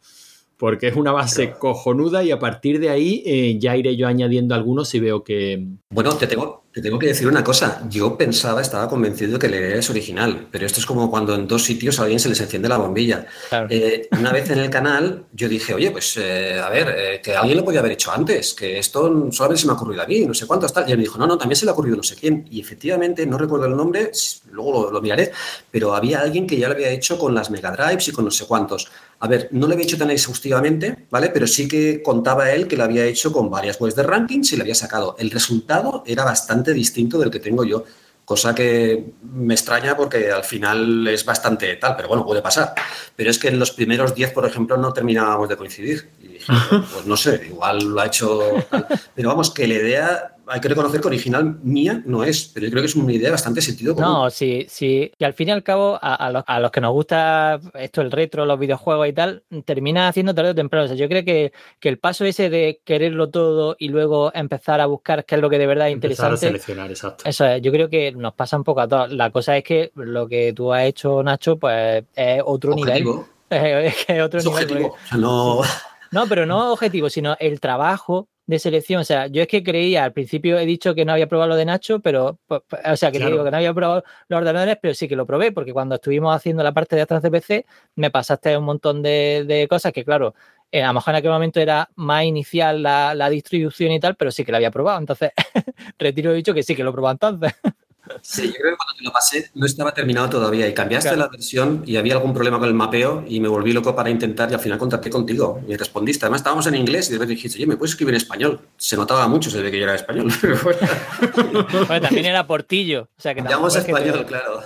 porque 0.57 0.87
es 0.87 0.95
una 0.95 1.11
base 1.11 1.51
cojonuda 1.51 2.23
y 2.23 2.31
a 2.31 2.39
partir 2.39 2.79
de 2.79 2.89
ahí 2.89 3.21
eh, 3.25 3.57
ya 3.59 3.75
iré 3.75 3.95
yo 3.95 4.07
añadiendo 4.07 4.55
algunos 4.55 4.87
si 4.87 4.99
veo 4.99 5.23
que... 5.23 5.67
Bueno, 5.89 6.15
te 6.15 6.25
tengo, 6.25 6.62
te 6.73 6.81
tengo 6.81 6.97
que 6.97 7.05
decir 7.05 7.27
una 7.27 7.43
cosa. 7.43 7.83
Yo 7.87 8.17
pensaba, 8.17 8.59
estaba 8.59 8.89
convencido 8.89 9.33
de 9.33 9.39
que 9.39 9.47
la 9.47 9.57
idea 9.57 9.75
es 9.75 9.89
original, 9.91 10.47
pero 10.51 10.65
esto 10.65 10.79
es 10.79 10.85
como 10.87 11.09
cuando 11.09 11.35
en 11.35 11.47
dos 11.47 11.63
sitios 11.63 11.99
a 11.99 12.03
alguien 12.03 12.19
se 12.19 12.29
les 12.29 12.41
enciende 12.41 12.67
la 12.67 12.77
bombilla. 12.77 13.27
Claro. 13.49 13.67
Eh, 13.69 14.09
una 14.11 14.31
vez 14.31 14.49
en 14.49 14.57
el 14.57 14.71
canal 14.71 15.25
yo 15.33 15.47
dije, 15.47 15.75
oye, 15.75 15.91
pues 15.91 16.17
eh, 16.17 16.59
a 16.59 16.69
ver, 16.69 16.95
eh, 16.97 17.21
que 17.23 17.35
alguien 17.35 17.57
lo 17.57 17.65
podía 17.65 17.79
haber 17.79 17.91
hecho 17.91 18.11
antes, 18.11 18.55
que 18.55 18.79
esto 18.79 19.31
solamente 19.31 19.61
se 19.61 19.67
me 19.67 19.73
ha 19.73 19.75
ocurrido 19.75 20.01
a 20.01 20.07
mí, 20.07 20.25
no 20.25 20.33
sé 20.33 20.47
cuánto 20.47 20.65
está. 20.65 20.83
Y 20.87 20.91
él 20.91 20.97
me 20.97 21.03
dijo, 21.03 21.19
no, 21.19 21.27
no, 21.27 21.37
también 21.37 21.55
se 21.55 21.65
le 21.65 21.69
ha 21.69 21.73
ocurrido 21.73 21.95
no 21.95 22.03
sé 22.03 22.15
quién. 22.15 22.47
Y 22.49 22.59
efectivamente, 22.59 23.23
no 23.27 23.37
recuerdo 23.37 23.67
el 23.67 23.77
nombre, 23.77 24.11
luego 24.51 24.71
lo, 24.71 24.91
lo 24.91 25.01
miraré, 25.01 25.31
pero 25.69 25.93
había 25.93 26.21
alguien 26.21 26.47
que 26.47 26.57
ya 26.57 26.69
lo 26.69 26.73
había 26.73 26.89
hecho 26.89 27.19
con 27.19 27.35
las 27.35 27.51
Mega 27.51 27.69
Drives 27.69 28.07
y 28.07 28.11
con 28.11 28.25
no 28.25 28.31
sé 28.31 28.47
cuántos. 28.47 28.89
A 29.23 29.27
ver, 29.29 29.47
no 29.51 29.67
lo 29.67 29.73
había 29.73 29.85
hecho 29.85 29.97
tan 29.97 30.11
exhaustivamente, 30.11 31.07
¿vale? 31.09 31.29
Pero 31.29 31.47
sí 31.47 31.65
que 31.65 32.03
contaba 32.03 32.51
él 32.51 32.67
que 32.67 32.75
lo 32.75 32.83
había 32.83 33.05
hecho 33.05 33.31
con 33.31 33.49
varias 33.49 33.79
webs 33.79 33.95
de 33.95 34.03
rankings 34.03 34.51
y 34.51 34.57
le 34.57 34.63
había 34.63 34.75
sacado. 34.75 35.15
El 35.17 35.31
resultado 35.31 36.03
era 36.05 36.25
bastante 36.25 36.73
distinto 36.73 37.17
del 37.17 37.31
que 37.31 37.39
tengo 37.39 37.63
yo, 37.63 37.85
cosa 38.25 38.53
que 38.53 39.11
me 39.33 39.53
extraña 39.53 39.95
porque 39.95 40.29
al 40.29 40.43
final 40.43 41.07
es 41.07 41.23
bastante 41.23 41.73
tal, 41.77 41.95
pero 41.95 42.09
bueno, 42.09 42.25
puede 42.25 42.41
pasar. 42.41 42.73
Pero 43.15 43.29
es 43.29 43.39
que 43.39 43.47
en 43.47 43.59
los 43.59 43.71
primeros 43.71 44.13
10, 44.13 44.31
por 44.33 44.45
ejemplo, 44.45 44.75
no 44.75 44.91
terminábamos 44.91 45.47
de 45.47 45.55
coincidir. 45.55 46.09
pues 46.69 47.05
no 47.05 47.17
sé, 47.17 47.47
igual 47.47 47.83
lo 47.83 48.01
ha 48.01 48.07
hecho 48.07 48.39
tal. 48.69 48.87
Pero 49.15 49.29
vamos, 49.29 49.51
que 49.51 49.67
la 49.67 49.73
idea 49.75 50.33
hay 50.47 50.59
que 50.59 50.67
reconocer 50.67 50.99
que 50.99 51.07
original 51.07 51.57
mía 51.63 52.01
no 52.05 52.23
es, 52.23 52.51
pero 52.53 52.65
yo 52.65 52.71
creo 52.71 52.81
que 52.81 52.87
es 52.87 52.95
una 52.95 53.13
idea 53.13 53.31
bastante 53.31 53.61
sentido 53.61 53.95
común. 53.95 54.11
No, 54.11 54.29
sí, 54.29 54.65
sí. 54.67 55.11
Y 55.17 55.23
al 55.23 55.33
fin 55.33 55.49
y 55.49 55.51
al 55.51 55.63
cabo, 55.63 55.97
a, 56.01 56.15
a, 56.15 56.31
los, 56.31 56.43
a, 56.45 56.59
los, 56.59 56.71
que 56.71 56.81
nos 56.81 56.91
gusta 56.91 57.59
esto, 57.75 58.01
el 58.01 58.11
retro, 58.11 58.45
los 58.45 58.59
videojuegos 58.59 59.07
y 59.07 59.13
tal, 59.13 59.43
termina 59.65 60.07
haciendo 60.07 60.35
tarde 60.35 60.51
o 60.51 60.55
temprano. 60.55 60.85
O 60.85 60.87
sea, 60.87 60.97
yo 60.97 61.07
creo 61.07 61.23
que, 61.23 61.53
que, 61.79 61.89
el 61.89 61.97
paso 61.97 62.25
ese 62.25 62.49
de 62.49 62.81
quererlo 62.83 63.29
todo 63.29 63.75
y 63.79 63.89
luego 63.89 64.31
empezar 64.33 64.81
a 64.81 64.85
buscar 64.85 65.25
qué 65.25 65.35
es 65.35 65.41
lo 65.41 65.49
que 65.49 65.59
de 65.59 65.67
verdad 65.67 65.87
es 65.87 65.93
empezar 65.93 66.31
interesante. 66.31 66.45
A 66.45 66.49
seleccionar, 66.49 66.89
exacto. 66.89 67.23
Eso 67.27 67.45
es, 67.45 67.61
yo 67.61 67.71
creo 67.71 67.89
que 67.89 68.11
nos 68.11 68.33
pasa 68.33 68.57
un 68.57 68.63
poco 68.63 68.81
a 68.81 68.87
todos. 68.87 69.11
La 69.11 69.29
cosa 69.29 69.55
es 69.57 69.63
que 69.63 69.91
lo 69.95 70.27
que 70.27 70.53
tú 70.53 70.73
has 70.73 70.85
hecho, 70.85 71.23
Nacho, 71.23 71.57
pues 71.57 72.03
es 72.15 72.41
otro 72.45 72.73
objetivo. 72.73 73.13
nivel. 73.13 73.27
Es, 73.53 74.05
es 74.07 74.21
otro 74.23 74.39
es 74.39 74.45
nivel. 74.45 74.63
Objetivo. 74.63 74.87
O 74.87 75.07
sea, 75.07 75.17
no... 75.17 75.61
No, 76.13 76.27
pero 76.27 76.45
no 76.45 76.71
objetivo, 76.71 77.09
sino 77.09 77.35
el 77.39 77.59
trabajo 77.59 78.29
de 78.45 78.59
selección. 78.59 79.01
O 79.01 79.03
sea, 79.03 79.27
yo 79.27 79.41
es 79.41 79.47
que 79.47 79.63
creía, 79.63 80.03
al 80.03 80.13
principio 80.13 80.59
he 80.59 80.65
dicho 80.65 80.93
que 80.93 81.05
no 81.05 81.13
había 81.13 81.27
probado 81.27 81.49
lo 81.49 81.55
de 81.55 81.65
Nacho, 81.65 81.99
pero, 82.01 82.39
o 82.47 82.95
sea, 82.95 83.11
que 83.11 83.17
claro. 83.17 83.31
digo 83.31 83.43
que 83.43 83.51
no 83.51 83.57
había 83.57 83.73
probado 83.73 84.03
los 84.27 84.37
ordenadores, 84.37 84.77
pero 84.81 84.93
sí 84.93 85.07
que 85.07 85.15
lo 85.15 85.25
probé, 85.25 85.51
porque 85.51 85.73
cuando 85.73 85.95
estuvimos 85.95 86.35
haciendo 86.35 86.61
la 86.63 86.71
parte 86.71 86.95
de 86.95 87.01
atrás 87.01 87.23
de 87.23 87.31
PC, 87.31 87.65
me 87.95 88.11
pasaste 88.11 88.55
un 88.57 88.65
montón 88.65 89.01
de, 89.01 89.43
de 89.47 89.67
cosas 89.67 89.91
que, 89.91 90.05
claro, 90.05 90.35
eh, 90.71 90.83
a 90.83 90.87
lo 90.87 90.93
mejor 90.93 91.13
en 91.13 91.17
aquel 91.17 91.31
momento 91.31 91.59
era 91.59 91.89
más 91.95 92.23
inicial 92.25 92.81
la, 92.83 93.15
la 93.15 93.29
distribución 93.29 93.91
y 93.91 93.99
tal, 93.99 94.15
pero 94.15 94.31
sí 94.31 94.43
que 94.43 94.51
la 94.51 94.57
había 94.57 94.71
probado. 94.71 94.99
Entonces, 94.99 95.31
retiro 95.99 96.33
dicho 96.33 96.53
que 96.53 96.63
sí 96.63 96.75
que 96.75 96.83
lo 96.83 96.91
probado 96.91 97.13
entonces. 97.13 97.53
Sí, 98.21 98.47
yo 98.47 98.53
creo 98.53 98.71
que 98.71 98.77
cuando 98.77 98.93
te 98.97 99.03
lo 99.03 99.11
pasé 99.11 99.49
no 99.53 99.65
estaba 99.65 99.93
terminado 99.93 100.29
todavía 100.29 100.67
y 100.67 100.73
cambiaste 100.73 101.15
la 101.15 101.27
versión 101.29 101.83
y 101.85 101.95
había 101.95 102.15
algún 102.15 102.33
problema 102.33 102.59
con 102.59 102.67
el 102.67 102.73
mapeo 102.73 103.23
y 103.27 103.39
me 103.39 103.47
volví 103.47 103.71
loco 103.71 103.95
para 103.95 104.09
intentar 104.09 104.51
y 104.51 104.53
al 104.53 104.59
final 104.59 104.77
contacté 104.77 105.09
contigo 105.09 105.61
y 105.67 105.75
respondiste. 105.75 106.25
Además 106.25 106.41
estábamos 106.41 106.67
en 106.67 106.75
inglés 106.75 107.07
y 107.07 107.13
de 107.13 107.17
repente 107.17 107.35
dijiste, 107.35 107.57
oye, 107.57 107.67
¿me 107.67 107.77
puedes 107.77 107.91
escribir 107.91 108.13
en 108.13 108.17
español? 108.17 108.59
Se 108.77 108.97
notaba 108.97 109.27
mucho, 109.27 109.49
se 109.49 109.61
ve 109.61 109.71
que 109.71 109.77
yo 109.77 109.83
era 109.85 109.95
español. 109.95 110.31
bueno, 111.87 112.01
también 112.01 112.25
era 112.25 112.45
Portillo. 112.45 113.09
O 113.17 113.21
sea 113.21 113.33
que 113.33 113.41
español, 113.41 114.25
claro. 114.25 114.61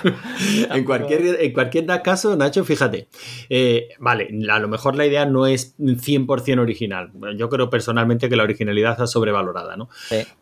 en, 0.74 0.84
cualquier, 0.84 1.40
en 1.40 1.52
cualquier 1.52 1.86
caso, 2.02 2.36
Nacho, 2.36 2.64
fíjate, 2.64 3.08
eh, 3.48 3.90
vale, 3.98 4.28
a 4.50 4.58
lo 4.58 4.68
mejor 4.68 4.96
la 4.96 5.06
idea 5.06 5.26
no 5.26 5.46
es 5.46 5.76
100% 5.78 6.60
original. 6.60 7.12
Yo 7.36 7.48
creo 7.48 7.70
personalmente 7.70 8.28
que 8.28 8.36
la 8.36 8.42
originalidad 8.42 8.92
está 8.92 9.06
sobrevalorada, 9.06 9.76
¿no? 9.76 9.88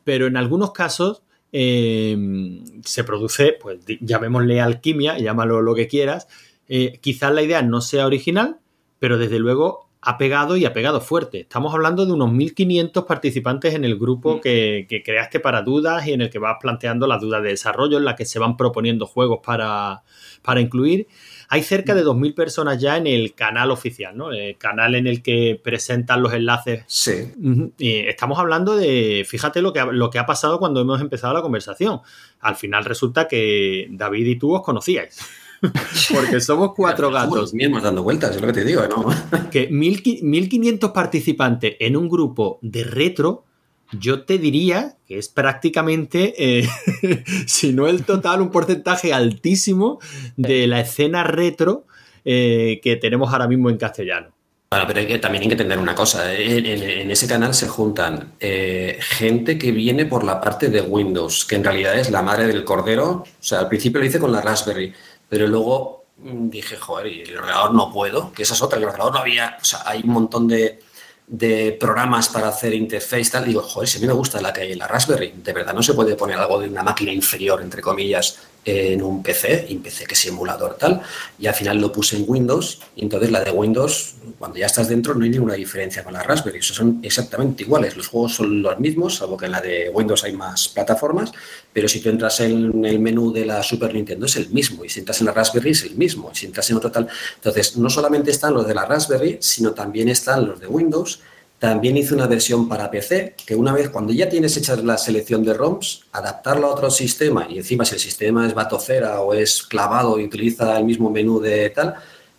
Pero 0.04 0.26
en 0.26 0.36
algunos 0.36 0.72
casos 0.72 1.22
Em, 1.58 2.82
se 2.84 3.02
produce, 3.02 3.56
pues 3.58 3.78
llamémosle 4.02 4.60
alquimia, 4.60 5.16
llámalo 5.16 5.62
lo 5.62 5.74
que 5.74 5.88
quieras. 5.88 6.28
Eh, 6.68 6.98
quizás 7.00 7.32
la 7.32 7.40
idea 7.40 7.62
no 7.62 7.80
sea 7.80 8.04
original, 8.04 8.58
pero 8.98 9.16
desde 9.16 9.38
luego 9.38 9.88
ha 10.02 10.18
pegado 10.18 10.58
y 10.58 10.66
ha 10.66 10.74
pegado 10.74 11.00
fuerte. 11.00 11.40
Estamos 11.40 11.72
hablando 11.72 12.04
de 12.04 12.12
unos 12.12 12.30
1500 12.30 13.06
participantes 13.06 13.72
en 13.72 13.86
el 13.86 13.98
grupo 13.98 14.36
mm. 14.36 14.40
que, 14.40 15.02
creaste 15.02 15.40
para 15.40 15.62
dudas 15.62 16.06
y 16.06 16.12
en 16.12 16.20
el 16.20 16.28
que 16.28 16.38
vas 16.38 16.58
planteando 16.60 17.06
las 17.06 17.22
dudas 17.22 17.42
de 17.42 17.48
desarrollo, 17.48 17.96
en 17.96 18.04
las 18.04 18.16
que 18.16 18.26
se 18.26 18.38
van 18.38 18.58
proponiendo 18.58 19.06
juegos 19.06 19.38
para, 19.42 20.02
para 20.42 20.60
incluir. 20.60 21.06
Hay 21.48 21.62
cerca 21.62 21.94
de 21.94 22.04
2.000 22.04 22.34
personas 22.34 22.80
ya 22.80 22.96
en 22.96 23.06
el 23.06 23.34
canal 23.34 23.70
oficial, 23.70 24.16
¿no? 24.16 24.32
El 24.32 24.56
canal 24.58 24.94
en 24.94 25.06
el 25.06 25.22
que 25.22 25.60
presentan 25.62 26.22
los 26.22 26.32
enlaces. 26.32 26.84
Sí. 26.86 27.32
Y 27.78 27.98
estamos 28.00 28.38
hablando 28.38 28.76
de, 28.76 29.24
fíjate 29.26 29.62
lo 29.62 29.72
que, 29.72 29.80
ha, 29.80 29.86
lo 29.86 30.10
que 30.10 30.18
ha 30.18 30.26
pasado 30.26 30.58
cuando 30.58 30.80
hemos 30.80 31.00
empezado 31.00 31.34
la 31.34 31.42
conversación. 31.42 32.00
Al 32.40 32.56
final 32.56 32.84
resulta 32.84 33.28
que 33.28 33.88
David 33.90 34.26
y 34.26 34.36
tú 34.36 34.54
os 34.54 34.62
conocíais. 34.62 35.18
Porque 36.12 36.40
somos 36.40 36.72
cuatro 36.74 37.10
gatos. 37.10 37.54
Mismos 37.54 37.82
dando 37.82 38.02
vueltas, 38.02 38.34
es 38.34 38.40
lo 38.40 38.46
que 38.46 38.52
te 38.52 38.64
digo, 38.64 38.82
¿no? 38.88 39.06
que 39.50 39.68
1500 39.68 40.90
participantes 40.90 41.76
en 41.80 41.96
un 41.96 42.08
grupo 42.08 42.58
de 42.62 42.84
retro 42.84 43.44
yo 43.92 44.24
te 44.24 44.38
diría 44.38 44.96
que 45.06 45.18
es 45.18 45.28
prácticamente, 45.28 46.34
eh, 46.38 46.68
si 47.46 47.72
no 47.72 47.86
el 47.86 48.04
total, 48.04 48.40
un 48.40 48.50
porcentaje 48.50 49.12
altísimo 49.12 50.00
de 50.36 50.66
la 50.66 50.80
escena 50.80 51.24
retro 51.24 51.84
eh, 52.24 52.80
que 52.82 52.96
tenemos 52.96 53.32
ahora 53.32 53.48
mismo 53.48 53.70
en 53.70 53.76
castellano. 53.76 54.28
Bueno, 54.68 54.84
pero 54.88 55.20
también 55.20 55.42
hay 55.42 55.48
que 55.48 55.54
entender 55.54 55.78
una 55.78 55.94
cosa. 55.94 56.34
¿eh? 56.34 56.58
En, 57.02 57.10
ese 57.10 57.28
canal 57.28 57.54
se 57.54 57.68
juntan 57.68 58.32
gente 58.40 59.58
que 59.58 59.70
viene 59.70 60.06
por 60.06 60.24
la 60.24 60.40
parte 60.40 60.68
de 60.68 60.80
Windows, 60.80 61.44
que 61.44 61.54
en 61.54 61.64
realidad 61.64 61.96
es 61.96 62.10
la 62.10 62.22
madre 62.22 62.48
del 62.48 62.64
cordero. 62.64 63.10
O 63.10 63.26
sea, 63.38 63.60
al 63.60 63.68
principio 63.68 64.00
lo 64.00 64.06
hice 64.06 64.18
con 64.18 64.32
la 64.32 64.40
Raspberry, 64.40 64.92
pero 65.28 65.46
luego 65.46 66.06
mm, 66.18 66.48
dije, 66.50 66.76
joder, 66.76 67.06
y 67.06 67.20
el 67.22 67.38
ordenador 67.38 67.74
no 67.74 67.92
puedo, 67.92 68.32
que 68.32 68.42
esa 68.42 68.54
es 68.54 68.62
otra, 68.62 68.78
el 68.78 68.84
ordenador 68.84 69.14
no 69.14 69.20
había, 69.20 69.56
o 69.60 69.64
sea, 69.64 69.82
hay 69.86 70.00
un 70.02 70.10
montón 70.10 70.48
de, 70.48 70.80
de 71.26 71.76
programas 71.78 72.28
para 72.28 72.48
hacer 72.48 72.72
interface, 72.74 73.30
tal, 73.30 73.44
digo, 73.44 73.60
joder, 73.60 73.88
si 73.88 73.98
a 73.98 74.00
mí 74.00 74.06
me 74.06 74.12
gusta 74.12 74.40
la 74.40 74.52
que 74.52 74.60
hay 74.60 74.72
en 74.72 74.78
la 74.78 74.86
Raspberry, 74.86 75.34
de 75.36 75.52
verdad 75.52 75.74
no 75.74 75.82
se 75.82 75.94
puede 75.94 76.14
poner 76.14 76.38
algo 76.38 76.60
de 76.60 76.68
una 76.68 76.82
máquina 76.82 77.12
inferior, 77.12 77.60
entre 77.62 77.82
comillas, 77.82 78.38
en 78.66 79.00
un 79.00 79.22
PC, 79.22 79.66
y 79.68 79.76
PC 79.76 80.06
que 80.06 80.14
es 80.14 80.26
emulador 80.26 80.76
tal, 80.76 81.00
y 81.38 81.46
al 81.46 81.54
final 81.54 81.80
lo 81.80 81.92
puse 81.92 82.16
en 82.16 82.24
Windows, 82.26 82.80
y 82.96 83.02
entonces 83.02 83.30
la 83.30 83.44
de 83.44 83.52
Windows, 83.52 84.16
cuando 84.40 84.58
ya 84.58 84.66
estás 84.66 84.88
dentro, 84.88 85.14
no 85.14 85.24
hay 85.24 85.30
ninguna 85.30 85.54
diferencia 85.54 86.02
con 86.02 86.12
la 86.12 86.22
Raspberry, 86.24 86.60
son 86.60 86.98
exactamente 87.02 87.62
iguales, 87.62 87.96
los 87.96 88.08
juegos 88.08 88.34
son 88.34 88.60
los 88.62 88.78
mismos, 88.80 89.16
salvo 89.16 89.36
que 89.36 89.46
en 89.46 89.52
la 89.52 89.60
de 89.60 89.88
Windows 89.90 90.24
hay 90.24 90.32
más 90.32 90.68
plataformas, 90.68 91.30
pero 91.72 91.88
si 91.88 92.00
tú 92.00 92.08
entras 92.08 92.40
en 92.40 92.84
el 92.84 92.98
menú 92.98 93.32
de 93.32 93.46
la 93.46 93.62
Super 93.62 93.94
Nintendo 93.94 94.26
es 94.26 94.34
el 94.34 94.50
mismo, 94.50 94.84
y 94.84 94.88
si 94.88 94.98
entras 94.98 95.20
en 95.20 95.26
la 95.26 95.32
Raspberry 95.32 95.70
es 95.70 95.84
el 95.84 95.94
mismo, 95.94 96.30
y 96.32 96.36
si 96.36 96.46
entras 96.46 96.68
en 96.68 96.76
otro 96.76 96.90
tal, 96.90 97.06
entonces 97.36 97.76
no 97.76 97.88
solamente 97.88 98.32
están 98.32 98.52
los 98.52 98.66
de 98.66 98.74
la 98.74 98.84
Raspberry, 98.84 99.38
sino 99.40 99.72
también 99.74 100.08
están 100.08 100.44
los 100.44 100.58
de 100.58 100.66
Windows, 100.66 101.20
también 101.58 101.96
hice 101.96 102.14
una 102.14 102.26
versión 102.26 102.68
para 102.68 102.90
PC, 102.90 103.34
que 103.46 103.54
una 103.54 103.72
vez 103.72 103.88
cuando 103.88 104.12
ya 104.12 104.28
tienes 104.28 104.56
hecha 104.56 104.76
la 104.76 104.98
selección 104.98 105.42
de 105.42 105.54
ROMs, 105.54 106.02
adaptarlo 106.12 106.66
a 106.66 106.74
otro 106.74 106.90
sistema, 106.90 107.46
y 107.48 107.58
encima 107.58 107.84
si 107.84 107.94
el 107.94 108.00
sistema 108.00 108.46
es 108.46 108.54
batocera 108.54 109.20
o 109.20 109.32
es 109.32 109.62
clavado 109.62 110.18
y 110.18 110.24
utiliza 110.24 110.76
el 110.78 110.84
mismo 110.84 111.10
menú 111.10 111.40
de 111.40 111.70
tal, 111.70 111.94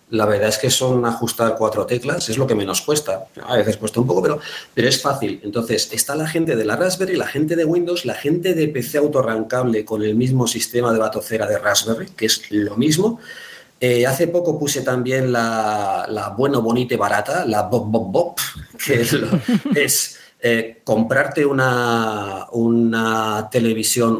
la 0.09 0.25
verdad 0.25 0.49
es 0.49 0.57
que 0.57 0.69
son 0.69 1.05
ajustar 1.05 1.55
cuatro 1.57 1.85
teclas, 1.85 2.29
es 2.29 2.37
lo 2.37 2.47
que 2.47 2.55
menos 2.55 2.81
cuesta. 2.81 3.27
A 3.43 3.57
veces 3.57 3.75
cuesta 3.75 3.99
un 3.99 4.07
poco, 4.07 4.21
pero, 4.21 4.39
pero 4.73 4.87
es 4.87 5.01
fácil. 5.01 5.41
Entonces, 5.43 5.89
está 5.91 6.15
la 6.15 6.27
gente 6.27 6.55
de 6.55 6.63
la 6.63 6.77
Raspberry, 6.77 7.17
la 7.17 7.27
gente 7.27 7.57
de 7.57 7.65
Windows, 7.65 8.05
la 8.05 8.13
gente 8.13 8.53
de 8.53 8.69
PC 8.69 8.99
autorrancable 8.99 9.83
con 9.83 10.03
el 10.03 10.15
mismo 10.15 10.47
sistema 10.47 10.93
de 10.93 10.99
batocera 10.99 11.45
de 11.45 11.57
Raspberry, 11.57 12.07
que 12.15 12.27
es 12.27 12.49
lo 12.51 12.77
mismo. 12.77 13.19
Eh, 13.79 14.07
hace 14.07 14.27
poco 14.27 14.57
puse 14.57 14.81
también 14.81 15.31
la, 15.31 16.07
la, 16.09 16.29
bueno, 16.29 16.61
bonita 16.61 16.95
y 16.95 16.97
barata, 16.97 17.45
la 17.45 17.63
Bob 17.63 17.91
Bob 17.91 18.11
Bob, 18.11 18.35
que 18.85 19.01
es, 19.75 20.17
eh, 20.39 20.81
comprarte 20.83 21.45
una, 21.45 22.47
una 22.51 23.49
televisión, 23.51 24.19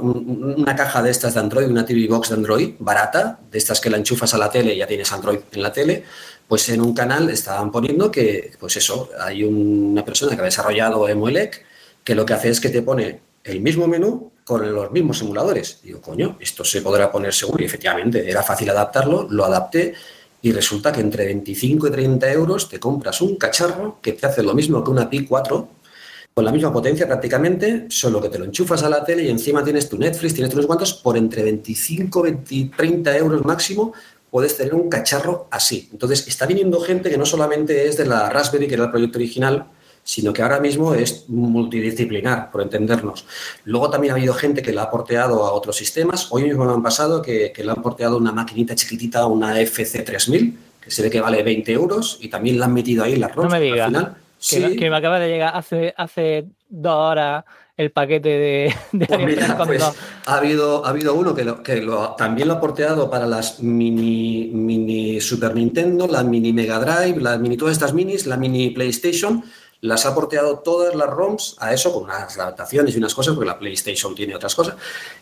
una 0.58 0.76
caja 0.76 1.01
de 1.01 1.12
estas 1.12 1.34
de 1.34 1.39
Android, 1.39 1.68
una 1.68 1.86
TV 1.86 2.08
Box 2.08 2.30
de 2.30 2.36
Android 2.36 2.74
barata, 2.80 3.39
de 3.51 3.58
estas 3.58 3.80
que 3.80 3.89
la 3.89 3.97
enchufas 3.97 4.34
a 4.34 4.38
la 4.38 4.49
tele 4.49 4.74
y 4.74 4.78
ya 4.78 4.88
tienes 4.88 5.12
Android 5.12 5.39
en 5.51 5.62
la 5.62 5.72
tele, 5.72 6.03
pues 6.47 6.70
en 6.70 6.82
un 6.82 6.93
canal 6.93 7.30
estaban 7.30 7.72
poniendo 7.72 8.12
que, 8.12 8.51
pues 8.60 8.78
eso, 8.78 9.10
hay 9.20 9.43
una 9.43 10.05
persona 10.05 10.36
que 10.36 10.41
ha 10.41 10.45
desarrollado 10.45 11.08
Emuelec 11.08 11.66
que 12.03 12.16
lo 12.16 12.26
que 12.26 12.34
hace 12.34 12.49
es 12.49 12.60
que 12.60 12.70
te 12.70 12.82
pone 12.82 13.20
el 13.43 13.60
mismo 13.62 13.88
menú 13.88 14.32
con 14.48 14.74
los 14.74 14.89
mismos 14.91 15.18
simuladores. 15.18 15.82
Digo, 15.84 16.00
coño, 16.00 16.38
esto 16.39 16.64
se 16.64 16.82
podrá 16.82 17.12
poner 17.12 17.34
seguro. 17.34 17.62
Y 17.62 17.66
efectivamente, 17.66 18.32
era 18.32 18.41
fácil 18.41 18.70
adaptarlo, 18.70 19.28
lo 19.30 19.43
adapté 19.43 19.93
y 20.41 20.54
resulta 20.54 20.93
que 20.93 21.02
entre 21.02 21.26
25 21.26 21.88
y 21.88 21.91
30 21.91 22.32
euros 22.32 22.70
te 22.70 22.80
compras 22.80 23.20
un 23.20 23.36
cacharro 23.36 24.00
que 24.02 24.14
te 24.14 24.26
hace 24.26 24.41
lo 24.43 24.54
mismo 24.54 24.82
que 24.86 24.89
una 24.89 25.10
Pi 25.10 25.26
4, 25.26 25.68
con 26.34 26.45
la 26.45 26.54
misma 26.54 26.72
potencia 26.72 27.06
prácticamente, 27.06 27.88
solo 27.89 28.22
que 28.22 28.30
te 28.30 28.39
lo 28.39 28.45
enchufas 28.45 28.84
a 28.84 28.89
la 28.89 29.04
tele 29.04 29.24
y 29.24 29.30
encima 29.30 29.66
tienes 29.66 29.89
tu 29.89 29.98
Netflix, 29.98 30.36
tienes 30.36 30.54
unos 30.54 30.66
cuantos, 30.66 30.93
por 30.93 31.18
entre 31.18 31.43
25, 31.43 32.22
20, 32.22 32.72
30 32.78 33.18
euros 33.18 33.43
máximo 33.43 33.91
puedes 34.32 34.56
tener 34.56 34.74
un 34.76 34.88
cacharro 34.88 35.50
así. 35.52 35.89
Entonces, 35.91 36.26
está 36.26 36.45
viniendo 36.45 36.80
gente 36.80 37.10
que 37.10 37.18
no 37.18 37.26
solamente 37.26 37.86
es 37.86 37.98
de 37.98 38.06
la 38.06 38.30
Raspberry, 38.30 38.68
que 38.70 38.76
era 38.76 38.86
el 38.86 38.91
proyecto 38.91 39.18
original, 39.18 39.68
sino 40.08 40.32
que 40.32 40.41
ahora 40.41 40.62
mismo 40.62 40.93
es 40.93 41.26
multidisciplinar, 41.28 42.49
por 42.49 42.62
entendernos. 42.62 43.26
Luego 43.66 43.89
también 43.89 44.14
ha 44.14 44.16
habido 44.16 44.34
gente 44.34 44.62
que 44.62 44.72
la 44.72 44.84
ha 44.84 44.89
porteado 44.89 45.43
a 45.43 45.51
otros 45.51 45.76
sistemas. 45.76 46.30
Hoy 46.30 46.43
mismo 46.43 46.64
me 46.64 46.72
han 46.72 46.82
pasado 46.82 47.22
que, 47.22 47.51
que 47.51 47.62
le 47.62 47.72
han 47.72 47.82
porteado 47.82 48.16
una 48.16 48.32
maquinita 48.32 48.74
chiquitita, 48.74 49.26
una 49.26 49.60
FC3000, 49.60 50.55
que 50.80 50.91
se 50.91 51.01
ve 51.01 51.10
que 51.10 51.20
vale 51.20 51.43
20 51.43 51.74
euros, 51.74 52.20
y 52.22 52.30
también 52.30 52.58
la 52.58 52.68
han 52.68 52.74
metido 52.74 53.03
ahí 53.03 53.18
las 53.18 53.36
ROMs. 53.36 53.51
No 53.51 53.60
me 53.60 53.66
digas. 53.66 53.91
que, 54.49 54.89
me 54.89 54.95
acaba 54.95 55.20
de 55.20 55.28
llegar 55.28 55.51
hace, 55.53 55.93
hace 55.97 56.45
dos 56.70 56.95
horas 56.95 57.43
el 57.76 57.91
paquete 57.91 58.30
de, 58.30 58.76
de 58.93 59.05
pues 59.05 59.45
pues, 59.68 59.84
ha 60.26 60.38
habido 60.38 60.84
ha 60.84 60.89
habido 60.89 61.14
uno 61.14 61.36
que, 61.36 61.45
que 61.64 61.82
lo, 61.82 62.16
también 62.16 62.47
lo 62.47 62.55
ha 62.55 62.60
porteado 62.60 63.08
para 63.08 63.28
las 63.28 63.62
mini 63.62 64.49
mini 64.51 65.22
Super 65.22 65.53
Nintendo, 65.53 66.08
la 66.08 66.24
mini 66.24 66.53
Mega 66.53 66.80
Drive, 66.80 67.22
las 67.22 67.39
mini 67.39 67.55
todas 67.55 67.74
estas 67.74 67.93
minis, 67.93 68.26
la 68.26 68.36
mini 68.36 68.72
PlayStation 68.72 69.43
las 69.88 70.05
ha 70.05 70.13
porteado 70.13 70.59
todas 70.59 70.93
las 70.93 71.09
ROMs 71.09 71.55
a 71.59 71.73
eso 71.73 71.93
con 71.93 72.03
unas 72.03 72.38
adaptaciones 72.38 72.93
y 72.93 72.97
unas 72.97 73.13
cosas, 73.13 73.33
porque 73.33 73.47
la 73.47 73.57
PlayStation 73.57 74.13
tiene 74.13 74.35
otras 74.35 74.53
cosas. 74.53 74.75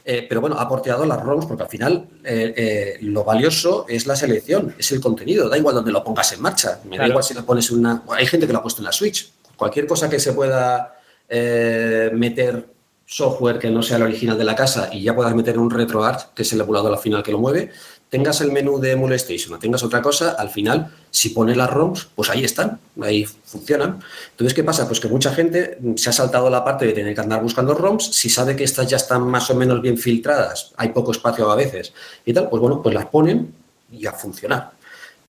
Eh, 0.03 0.25
pero 0.27 0.41
bueno, 0.41 0.57
ha 0.59 0.67
porteado 0.67 1.05
las 1.05 1.21
ROMs 1.21 1.45
porque 1.45 1.63
al 1.63 1.69
final 1.69 2.07
eh, 2.23 2.53
eh, 2.57 2.97
lo 3.01 3.23
valioso 3.23 3.85
es 3.87 4.05
la 4.05 4.15
selección, 4.15 4.75
es 4.77 4.91
el 4.91 4.99
contenido. 4.99 5.47
Da 5.47 5.57
igual 5.57 5.75
donde 5.75 5.91
lo 5.91 6.03
pongas 6.03 6.33
en 6.33 6.41
marcha. 6.41 6.79
Me 6.89 6.97
da 6.97 7.07
igual 7.07 7.23
si 7.23 7.33
lo 7.33 7.45
pones 7.45 7.69
en 7.69 7.79
una. 7.79 8.03
Hay 8.09 8.25
gente 8.25 8.47
que 8.47 8.53
lo 8.53 8.59
ha 8.59 8.61
puesto 8.61 8.81
en 8.81 8.85
la 8.85 8.91
Switch. 8.91 9.31
Cualquier 9.55 9.87
cosa 9.87 10.09
que 10.09 10.19
se 10.19 10.33
pueda 10.33 10.91
meter 11.27 12.75
software 13.05 13.59
que 13.59 13.69
no 13.69 13.83
sea 13.83 13.97
el 13.97 14.03
original 14.03 14.37
de 14.37 14.43
la 14.43 14.55
casa 14.55 14.89
y 14.91 15.01
ya 15.01 15.15
puedas 15.15 15.33
meter 15.35 15.59
un 15.59 15.69
RetroArt, 15.69 16.33
que 16.33 16.41
es 16.41 16.53
el 16.53 16.61
emulador 16.61 16.91
al 16.91 16.99
final 16.99 17.21
que 17.21 17.31
lo 17.31 17.37
mueve, 17.37 17.71
tengas 18.09 18.41
el 18.41 18.51
menú 18.51 18.79
de 18.79 18.91
Emulation 18.91 19.53
o 19.53 19.59
tengas 19.59 19.83
otra 19.83 20.01
cosa, 20.01 20.31
al 20.31 20.49
final, 20.49 20.91
si 21.09 21.29
pones 21.29 21.57
las 21.57 21.69
ROMs, 21.69 22.07
pues 22.15 22.29
ahí 22.29 22.43
están, 22.43 22.79
ahí 23.01 23.25
funcionan. 23.25 23.99
Entonces, 24.31 24.53
¿qué 24.53 24.63
pasa? 24.63 24.87
Pues 24.87 24.99
que 24.99 25.07
mucha 25.07 25.31
gente 25.33 25.77
se 25.95 26.09
ha 26.09 26.13
saltado 26.13 26.49
la 26.49 26.63
parte 26.63 26.85
de 26.85 26.93
tener 26.93 27.13
que 27.13 27.21
andar 27.21 27.41
buscando 27.41 27.73
ROMs, 27.73 28.05
si 28.13 28.29
sabe 28.29 28.55
que 28.55 28.63
estas 28.63 28.87
ya 28.87 28.97
están 28.97 29.23
más 29.23 29.49
o 29.49 29.55
menos 29.55 29.81
bien 29.81 29.97
filtradas, 29.97 30.71
hay 30.77 30.89
poco 30.89 31.11
espacio 31.11 31.49
a 31.51 31.55
veces 31.55 31.93
y 32.25 32.33
tal, 32.33 32.49
pues 32.49 32.61
bueno, 32.61 32.81
pues 32.81 32.93
las 32.93 33.07
ponen 33.07 33.53
y 33.91 34.05
a 34.05 34.13
funcionar. 34.13 34.71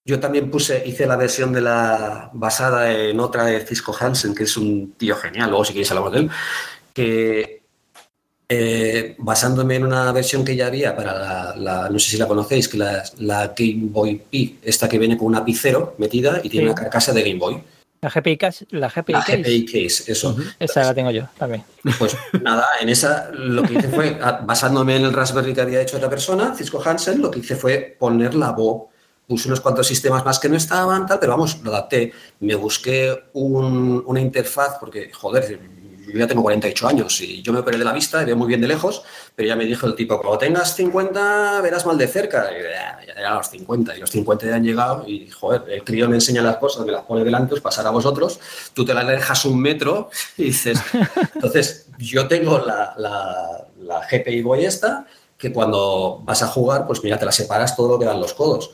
Yo 0.04 0.20
también 0.20 0.50
puse, 0.50 0.86
hice 0.86 1.04
la 1.04 1.16
versión 1.16 1.52
de 1.52 1.60
la 1.60 2.30
basada 2.32 2.92
en 2.92 3.18
otra 3.18 3.46
de 3.46 3.60
Cisco 3.66 3.96
Hansen, 3.98 4.34
que 4.34 4.44
es 4.44 4.56
un 4.56 4.92
tío 4.92 5.16
genial, 5.16 5.50
luego 5.50 5.64
si 5.64 5.72
queréis 5.72 5.90
hablamos 5.90 6.12
de 6.12 6.18
él, 6.20 6.30
que 6.94 7.65
eh, 8.48 9.14
basándome 9.18 9.76
en 9.76 9.84
una 9.86 10.12
versión 10.12 10.44
que 10.44 10.54
ya 10.54 10.66
había 10.68 10.94
para 10.94 11.54
la, 11.56 11.88
no 11.90 11.98
sé 11.98 12.10
si 12.10 12.16
la 12.16 12.28
conocéis, 12.28 12.68
que 12.68 12.78
la, 12.78 13.02
la 13.18 13.48
Game 13.56 13.88
Boy 13.90 14.22
Pi, 14.30 14.58
esta 14.62 14.88
que 14.88 14.98
viene 14.98 15.16
con 15.16 15.26
una 15.28 15.44
Pi 15.44 15.56
metida 15.98 16.40
y 16.42 16.48
tiene 16.48 16.66
una 16.66 16.74
carcasa 16.74 17.12
de 17.12 17.22
Game 17.22 17.38
Boy. 17.38 17.62
La 18.00 18.10
GPI 18.10 18.36
Case, 18.36 18.66
la 18.70 18.88
GPI 18.88 19.12
La 19.14 19.20
Case. 19.24 19.38
GPI 19.38 19.64
Case, 19.64 20.12
eso. 20.12 20.36
Esa 20.60 20.84
la 20.84 20.94
tengo 20.94 21.10
yo 21.10 21.24
también. 21.36 21.64
Pues 21.98 22.16
nada, 22.42 22.66
en 22.80 22.88
esa 22.88 23.30
lo 23.32 23.62
que 23.62 23.74
hice 23.74 23.88
fue, 23.88 24.16
basándome 24.44 24.96
en 24.96 25.04
el 25.06 25.12
Raspberry 25.12 25.52
que 25.54 25.62
había 25.62 25.80
hecho 25.80 25.96
otra 25.96 26.10
persona, 26.10 26.54
Cisco 26.54 26.80
Hansen, 26.84 27.20
lo 27.20 27.30
que 27.30 27.40
hice 27.40 27.56
fue 27.56 27.96
poner 27.98 28.34
la 28.34 28.52
voz. 28.52 28.84
Puse 29.26 29.48
unos 29.48 29.60
cuantos 29.60 29.88
sistemas 29.88 30.24
más 30.24 30.38
que 30.38 30.48
no 30.48 30.56
estaban, 30.56 31.04
tal, 31.04 31.18
pero 31.18 31.32
vamos, 31.32 31.58
lo 31.64 31.70
adapté. 31.72 32.12
Me 32.40 32.54
busqué 32.54 33.24
un- 33.32 34.04
una 34.06 34.20
interfaz, 34.20 34.76
porque, 34.78 35.10
joder, 35.12 35.58
yo 36.12 36.18
ya 36.18 36.26
tengo 36.26 36.42
48 36.42 36.88
años 36.88 37.20
y 37.20 37.42
yo 37.42 37.52
me 37.52 37.60
operé 37.60 37.78
de 37.78 37.84
la 37.84 37.92
vista 37.92 38.22
y 38.22 38.24
veo 38.24 38.36
muy 38.36 38.48
bien 38.48 38.60
de 38.60 38.68
lejos, 38.68 39.02
pero 39.34 39.48
ya 39.48 39.56
me 39.56 39.64
dijo 39.64 39.86
el 39.86 39.94
tipo, 39.94 40.20
cuando 40.20 40.38
tengas 40.38 40.74
50 40.74 41.60
verás 41.60 41.86
mal 41.86 41.98
de 41.98 42.06
cerca. 42.06 42.48
Y, 42.52 42.62
ya, 42.62 42.98
ya 43.06 43.12
eran 43.20 43.34
los 43.34 43.48
50 43.48 43.96
y 43.96 44.00
los 44.00 44.10
50 44.10 44.46
ya 44.46 44.54
han 44.54 44.64
llegado 44.64 45.04
y, 45.06 45.28
joder, 45.30 45.64
el 45.68 45.84
crío 45.84 46.08
me 46.08 46.16
enseña 46.16 46.42
las 46.42 46.56
cosas, 46.56 46.86
me 46.86 46.92
las 46.92 47.04
pone 47.04 47.24
delante, 47.24 47.50
pues 47.50 47.62
pasar 47.62 47.86
a 47.86 47.90
vosotros, 47.90 48.38
tú 48.74 48.84
te 48.84 48.94
las 48.94 49.06
dejas 49.06 49.44
un 49.44 49.60
metro 49.60 50.10
y 50.36 50.44
dices, 50.44 50.80
entonces 51.34 51.86
yo 51.98 52.28
tengo 52.28 52.58
la, 52.58 52.94
la, 52.96 53.66
la 53.80 54.06
GPI 54.10 54.42
Boy 54.42 54.64
esta, 54.64 55.06
que 55.38 55.52
cuando 55.52 56.20
vas 56.24 56.42
a 56.42 56.46
jugar, 56.46 56.86
pues 56.86 57.02
mira, 57.02 57.18
te 57.18 57.26
la 57.26 57.32
separas 57.32 57.76
todo 57.76 57.88
lo 57.88 57.98
que 57.98 58.06
dan 58.06 58.20
los 58.20 58.32
codos. 58.34 58.70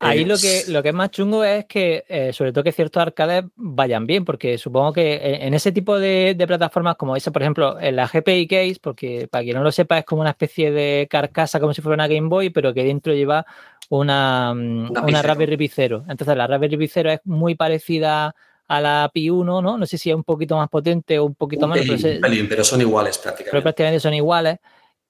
Ahí 0.00 0.22
Eh, 0.22 0.26
lo 0.26 0.36
que, 0.38 0.64
lo 0.68 0.82
que 0.82 0.88
es 0.90 0.94
más 0.94 1.10
chungo 1.10 1.44
es 1.44 1.64
que, 1.66 2.04
eh, 2.08 2.32
sobre 2.32 2.52
todo 2.52 2.64
que 2.64 2.72
ciertos 2.72 3.00
arcades 3.02 3.44
vayan 3.56 4.06
bien, 4.06 4.24
porque 4.24 4.56
supongo 4.58 4.92
que 4.92 5.14
en 5.16 5.42
en 5.48 5.54
ese 5.54 5.72
tipo 5.72 5.98
de, 5.98 6.34
de 6.36 6.46
plataformas 6.46 6.96
como 6.96 7.16
esa, 7.16 7.30
por 7.30 7.42
ejemplo, 7.42 7.78
en 7.80 7.96
la 7.96 8.06
GPI 8.08 8.46
Case, 8.46 8.76
porque 8.80 9.28
para 9.30 9.44
quien 9.44 9.56
no 9.56 9.62
lo 9.62 9.72
sepa, 9.72 9.98
es 9.98 10.04
como 10.04 10.20
una 10.20 10.30
especie 10.30 10.70
de 10.70 11.06
carcasa 11.10 11.58
como 11.60 11.74
si 11.74 11.82
fuera 11.82 11.94
una 11.94 12.06
Game 12.08 12.28
Boy, 12.28 12.50
pero 12.50 12.72
que 12.74 12.84
dentro 12.84 13.12
lleva 13.14 13.44
una, 13.88 14.52
mm, 14.54 14.92
Una. 15.02 15.22
Raspberry 15.22 15.56
Pi 15.56 15.68
Zero. 15.68 16.04
Entonces, 16.08 16.36
la 16.36 16.46
Raspberry 16.46 16.76
Pi 16.76 16.88
Zero 16.88 17.10
es 17.10 17.20
muy 17.24 17.54
parecida 17.54 18.34
a 18.68 18.80
la 18.82 19.10
Pi 19.12 19.30
1, 19.30 19.62
¿no? 19.62 19.78
No 19.78 19.86
sé 19.86 19.96
si 19.96 20.10
es 20.10 20.16
un 20.16 20.24
poquito 20.24 20.56
más 20.56 20.68
potente 20.68 21.18
o 21.18 21.24
un 21.24 21.34
poquito 21.34 21.64
un 21.66 21.72
menos, 21.72 21.86
pelín, 21.86 22.02
pero, 22.02 22.12
se- 22.12 22.16
un 22.16 22.20
pelín, 22.22 22.48
pero 22.48 22.64
son 22.64 22.80
iguales 22.82 23.16
pero 23.18 23.32
prácticamente. 23.34 23.62
prácticamente 23.62 24.00
son 24.00 24.14
iguales. 24.14 24.58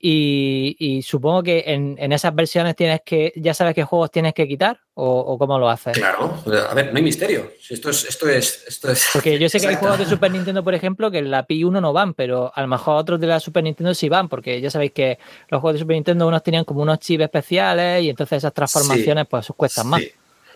Y, 0.00 0.76
y 0.78 1.02
supongo 1.02 1.42
que 1.42 1.64
en, 1.66 1.96
en 1.98 2.12
esas 2.12 2.32
versiones 2.32 2.76
tienes 2.76 3.00
que, 3.04 3.32
ya 3.34 3.52
sabes 3.52 3.74
qué 3.74 3.82
juegos 3.82 4.12
tienes 4.12 4.32
que 4.32 4.46
quitar 4.46 4.78
o, 4.94 5.04
o 5.18 5.36
cómo 5.38 5.58
lo 5.58 5.68
haces. 5.68 5.94
Claro, 5.98 6.36
a 6.70 6.74
ver, 6.74 6.92
no 6.92 6.98
hay 6.98 7.02
misterio. 7.02 7.50
Esto 7.68 7.90
es, 7.90 8.04
esto 8.04 8.28
es, 8.28 8.64
esto 8.68 8.92
es. 8.92 9.08
Porque 9.12 9.38
yo 9.40 9.48
sé 9.48 9.58
que 9.58 9.66
hay 9.66 9.74
juegos 9.74 9.98
de 9.98 10.06
Super 10.06 10.30
Nintendo, 10.30 10.62
por 10.62 10.74
ejemplo, 10.74 11.10
que 11.10 11.18
en 11.18 11.30
la 11.32 11.44
Pi 11.46 11.64
1 11.64 11.80
no 11.80 11.92
van, 11.92 12.14
pero 12.14 12.52
a 12.54 12.60
lo 12.62 12.68
mejor 12.68 12.96
otros 12.96 13.18
de 13.18 13.26
la 13.26 13.40
Super 13.40 13.64
Nintendo 13.64 13.92
sí 13.92 14.08
van, 14.08 14.28
porque 14.28 14.60
ya 14.60 14.70
sabéis 14.70 14.92
que 14.92 15.18
los 15.48 15.60
juegos 15.60 15.74
de 15.74 15.80
Super 15.80 15.94
Nintendo 15.94 16.28
unos 16.28 16.42
tenían 16.44 16.64
como 16.64 16.82
unos 16.82 17.00
chips 17.00 17.24
especiales 17.24 18.02
y 18.04 18.10
entonces 18.10 18.38
esas 18.38 18.54
transformaciones 18.54 19.26
pues 19.28 19.48
cuestan 19.56 19.88
más. 19.88 20.00
Sí. 20.00 20.12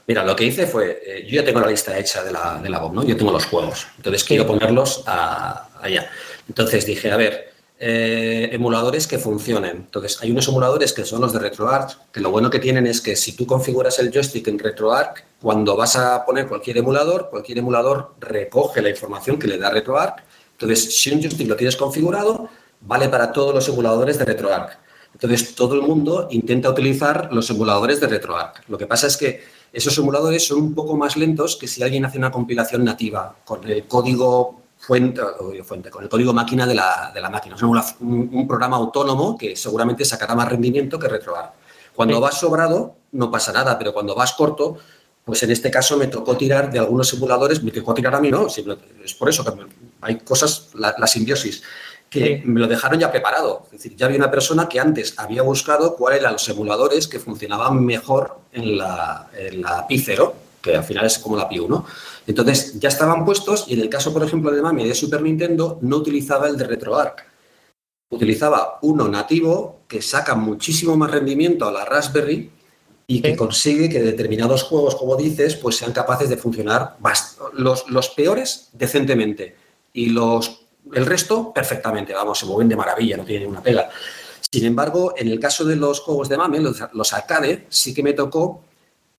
Mira, 0.06 0.24
lo 0.24 0.34
que 0.36 0.44
hice 0.44 0.66
fue, 0.66 1.00
eh, 1.04 1.26
yo 1.28 1.40
ya 1.40 1.44
tengo 1.44 1.60
la 1.60 1.68
lista 1.68 1.96
hecha 1.98 2.22
de 2.24 2.32
la, 2.32 2.58
de 2.62 2.68
la 2.68 2.78
BOM, 2.80 2.94
¿no? 2.94 3.04
Yo 3.04 3.16
tengo 3.16 3.30
los 3.32 3.46
juegos, 3.46 3.86
entonces 3.96 4.22
quiero 4.24 4.46
ponerlos 4.46 5.02
a- 5.06 5.68
allá. 5.80 6.08
Entonces 6.48 6.84
dije, 6.86 7.10
a 7.12 7.16
ver, 7.16 7.51
eh, 7.84 8.48
emuladores 8.52 9.08
que 9.08 9.18
funcionen. 9.18 9.76
Entonces 9.78 10.16
hay 10.22 10.30
unos 10.30 10.46
emuladores 10.46 10.92
que 10.92 11.04
son 11.04 11.20
los 11.20 11.32
de 11.32 11.40
RetroArch, 11.40 11.98
que 12.12 12.20
lo 12.20 12.30
bueno 12.30 12.48
que 12.48 12.60
tienen 12.60 12.86
es 12.86 13.00
que 13.00 13.16
si 13.16 13.32
tú 13.32 13.44
configuras 13.44 13.98
el 13.98 14.12
joystick 14.12 14.46
en 14.46 14.60
RetroArch, 14.60 15.24
cuando 15.40 15.76
vas 15.76 15.96
a 15.96 16.24
poner 16.24 16.46
cualquier 16.46 16.78
emulador, 16.78 17.28
cualquier 17.28 17.58
emulador 17.58 18.14
recoge 18.20 18.82
la 18.82 18.88
información 18.88 19.36
que 19.36 19.48
le 19.48 19.58
da 19.58 19.70
RetroArch. 19.70 20.22
Entonces, 20.52 20.96
si 20.96 21.10
un 21.10 21.20
joystick 21.20 21.48
lo 21.48 21.56
tienes 21.56 21.74
configurado, 21.74 22.48
vale 22.82 23.08
para 23.08 23.32
todos 23.32 23.52
los 23.52 23.68
emuladores 23.68 24.16
de 24.16 24.26
RetroArch. 24.26 24.78
Entonces, 25.14 25.56
todo 25.56 25.74
el 25.74 25.82
mundo 25.82 26.28
intenta 26.30 26.70
utilizar 26.70 27.30
los 27.32 27.50
emuladores 27.50 27.98
de 27.98 28.06
RetroArch. 28.06 28.60
Lo 28.68 28.78
que 28.78 28.86
pasa 28.86 29.08
es 29.08 29.16
que 29.16 29.42
esos 29.72 29.98
emuladores 29.98 30.46
son 30.46 30.58
un 30.58 30.74
poco 30.76 30.96
más 30.96 31.16
lentos 31.16 31.56
que 31.56 31.66
si 31.66 31.82
alguien 31.82 32.04
hace 32.04 32.18
una 32.18 32.30
compilación 32.30 32.84
nativa 32.84 33.34
con 33.44 33.68
el 33.68 33.88
código 33.88 34.61
fuente, 34.82 35.20
con 35.90 36.02
el 36.02 36.08
código 36.08 36.32
máquina 36.32 36.66
de 36.66 36.74
la, 36.74 37.10
de 37.14 37.20
la 37.20 37.30
máquina. 37.30 37.54
Es 37.56 37.62
una- 37.62 37.84
un, 38.00 38.28
un 38.32 38.48
programa 38.48 38.76
autónomo 38.76 39.38
que 39.38 39.54
seguramente 39.54 40.04
sacará 40.04 40.34
más 40.34 40.48
rendimiento 40.48 40.98
que 40.98 41.08
RetroArch. 41.08 41.50
Cuando 41.94 42.16
Sí. 42.16 42.20
vas 42.22 42.38
sobrado, 42.40 42.96
no 43.12 43.30
pasa 43.30 43.52
nada, 43.52 43.78
pero 43.78 43.92
cuando 43.92 44.14
vas 44.14 44.32
corto, 44.32 44.78
pues 45.24 45.40
en 45.44 45.52
este 45.52 45.70
caso 45.70 45.96
me 45.96 46.08
tocó 46.08 46.36
tirar 46.36 46.70
de 46.72 46.80
algunos 46.80 47.12
emuladores, 47.12 47.62
me 47.62 47.70
tocó 47.70 47.94
tirar 47.94 48.14
a 48.16 48.20
mí, 48.20 48.30
no, 48.30 48.48
es 48.48 49.14
por 49.14 49.28
eso 49.28 49.44
que 49.44 49.52
me- 49.52 49.66
hay 50.00 50.18
cosas, 50.18 50.70
la, 50.74 50.94
la 50.98 51.06
simbiosis, 51.06 51.62
que 52.10 52.40
Sí. 52.42 52.48
me 52.48 52.58
lo 52.60 52.66
dejaron 52.66 52.98
ya 52.98 53.10
preparado. 53.12 53.62
Es 53.66 53.72
decir, 53.72 53.94
ya 53.96 54.06
había 54.06 54.18
una 54.18 54.30
persona 54.32 54.68
que 54.68 54.80
antes 54.80 55.14
había 55.16 55.42
buscado 55.42 55.94
cuáles 55.96 56.20
eran 56.20 56.32
los 56.32 56.48
emuladores 56.48 57.06
que 57.06 57.20
funcionaban 57.20 57.84
mejor 57.84 58.40
en 58.52 58.76
la, 58.78 59.30
en 59.38 59.62
la 59.62 59.86
Pi 59.86 59.98
0, 59.98 60.34
que 60.62 60.76
al 60.76 60.84
final 60.84 61.06
es 61.06 61.18
como 61.18 61.36
la 61.36 61.48
Pi 61.48 61.58
1. 61.58 61.86
Entonces 62.26 62.78
ya 62.78 62.88
estaban 62.88 63.24
puestos 63.24 63.66
y 63.68 63.74
en 63.74 63.80
el 63.80 63.88
caso, 63.88 64.12
por 64.12 64.22
ejemplo, 64.22 64.50
de 64.50 64.62
Mami 64.62 64.86
de 64.86 64.94
Super 64.94 65.20
Nintendo, 65.20 65.78
no 65.82 65.96
utilizaba 65.96 66.48
el 66.48 66.56
de 66.56 66.64
RetroArch. 66.64 67.24
Utilizaba 68.10 68.78
uno 68.82 69.08
nativo 69.08 69.80
que 69.88 70.00
saca 70.00 70.34
muchísimo 70.34 70.96
más 70.96 71.10
rendimiento 71.10 71.66
a 71.66 71.72
la 71.72 71.84
Raspberry 71.84 72.50
y 73.06 73.20
que 73.20 73.36
consigue 73.36 73.88
que 73.88 74.00
determinados 74.00 74.62
juegos, 74.62 74.94
como 74.94 75.16
dices, 75.16 75.56
pues 75.56 75.76
sean 75.76 75.92
capaces 75.92 76.28
de 76.28 76.36
funcionar 76.36 76.96
los, 77.54 77.88
los 77.90 78.08
peores 78.10 78.68
decentemente 78.72 79.56
y 79.92 80.06
los 80.06 80.62
el 80.92 81.06
resto 81.06 81.52
perfectamente, 81.52 82.12
vamos, 82.12 82.38
se 82.38 82.46
mueven 82.46 82.68
de 82.68 82.76
maravilla, 82.76 83.16
no 83.16 83.24
tiene 83.24 83.40
ninguna 83.40 83.62
pega. 83.62 83.88
Sin 84.50 84.64
embargo, 84.64 85.14
en 85.16 85.28
el 85.28 85.38
caso 85.38 85.64
de 85.64 85.76
los 85.76 86.00
juegos 86.00 86.28
de 86.28 86.36
MAME, 86.36 86.60
los, 86.60 86.82
los 86.92 87.12
arcade, 87.12 87.66
sí 87.68 87.94
que 87.94 88.02
me 88.02 88.12
tocó 88.12 88.62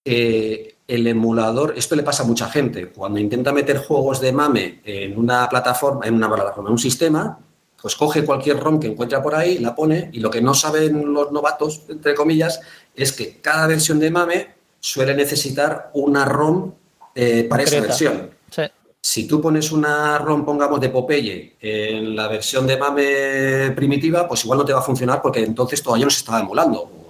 eh, 0.05 0.72
el 0.87 1.07
emulador, 1.07 1.73
esto 1.77 1.95
le 1.95 2.03
pasa 2.03 2.23
a 2.23 2.25
mucha 2.25 2.49
gente, 2.49 2.89
cuando 2.89 3.19
intenta 3.19 3.53
meter 3.53 3.77
juegos 3.77 4.19
de 4.19 4.33
MAME 4.33 4.81
en 4.83 5.17
una 5.17 5.47
plataforma, 5.47 6.05
en 6.05 6.15
una 6.15 6.29
plataforma, 6.33 6.69
en 6.69 6.73
un 6.73 6.79
sistema, 6.79 7.39
pues 7.81 7.95
coge 7.95 8.23
cualquier 8.23 8.59
ROM 8.59 8.79
que 8.79 8.87
encuentra 8.87 9.21
por 9.21 9.35
ahí, 9.35 9.59
la 9.59 9.75
pone, 9.75 10.09
y 10.13 10.19
lo 10.19 10.29
que 10.29 10.41
no 10.41 10.53
saben 10.53 11.13
los 11.13 11.31
novatos, 11.31 11.83
entre 11.89 12.15
comillas, 12.15 12.61
es 12.95 13.11
que 13.11 13.39
cada 13.41 13.67
versión 13.67 13.99
de 13.99 14.11
MAME 14.11 14.55
suele 14.79 15.15
necesitar 15.15 15.91
una 15.93 16.25
ROM 16.25 16.71
eh, 17.15 17.45
para 17.49 17.63
esa 17.63 17.79
versión. 17.79 18.31
Sí. 18.49 18.63
Si 19.01 19.27
tú 19.27 19.41
pones 19.41 19.71
una 19.71 20.17
ROM, 20.17 20.45
pongamos, 20.45 20.79
de 20.79 20.89
Popeye 20.89 21.55
en 21.59 22.15
la 22.15 22.29
versión 22.29 22.65
de 22.65 22.77
MAME 22.77 23.71
primitiva, 23.75 24.27
pues 24.27 24.43
igual 24.45 24.59
no 24.59 24.65
te 24.65 24.73
va 24.73 24.79
a 24.79 24.83
funcionar 24.83 25.21
porque 25.21 25.41
entonces 25.41 25.83
todavía 25.83 26.05
no 26.05 26.11
se 26.11 26.19
estaba 26.19 26.39
emulando. 26.39 27.02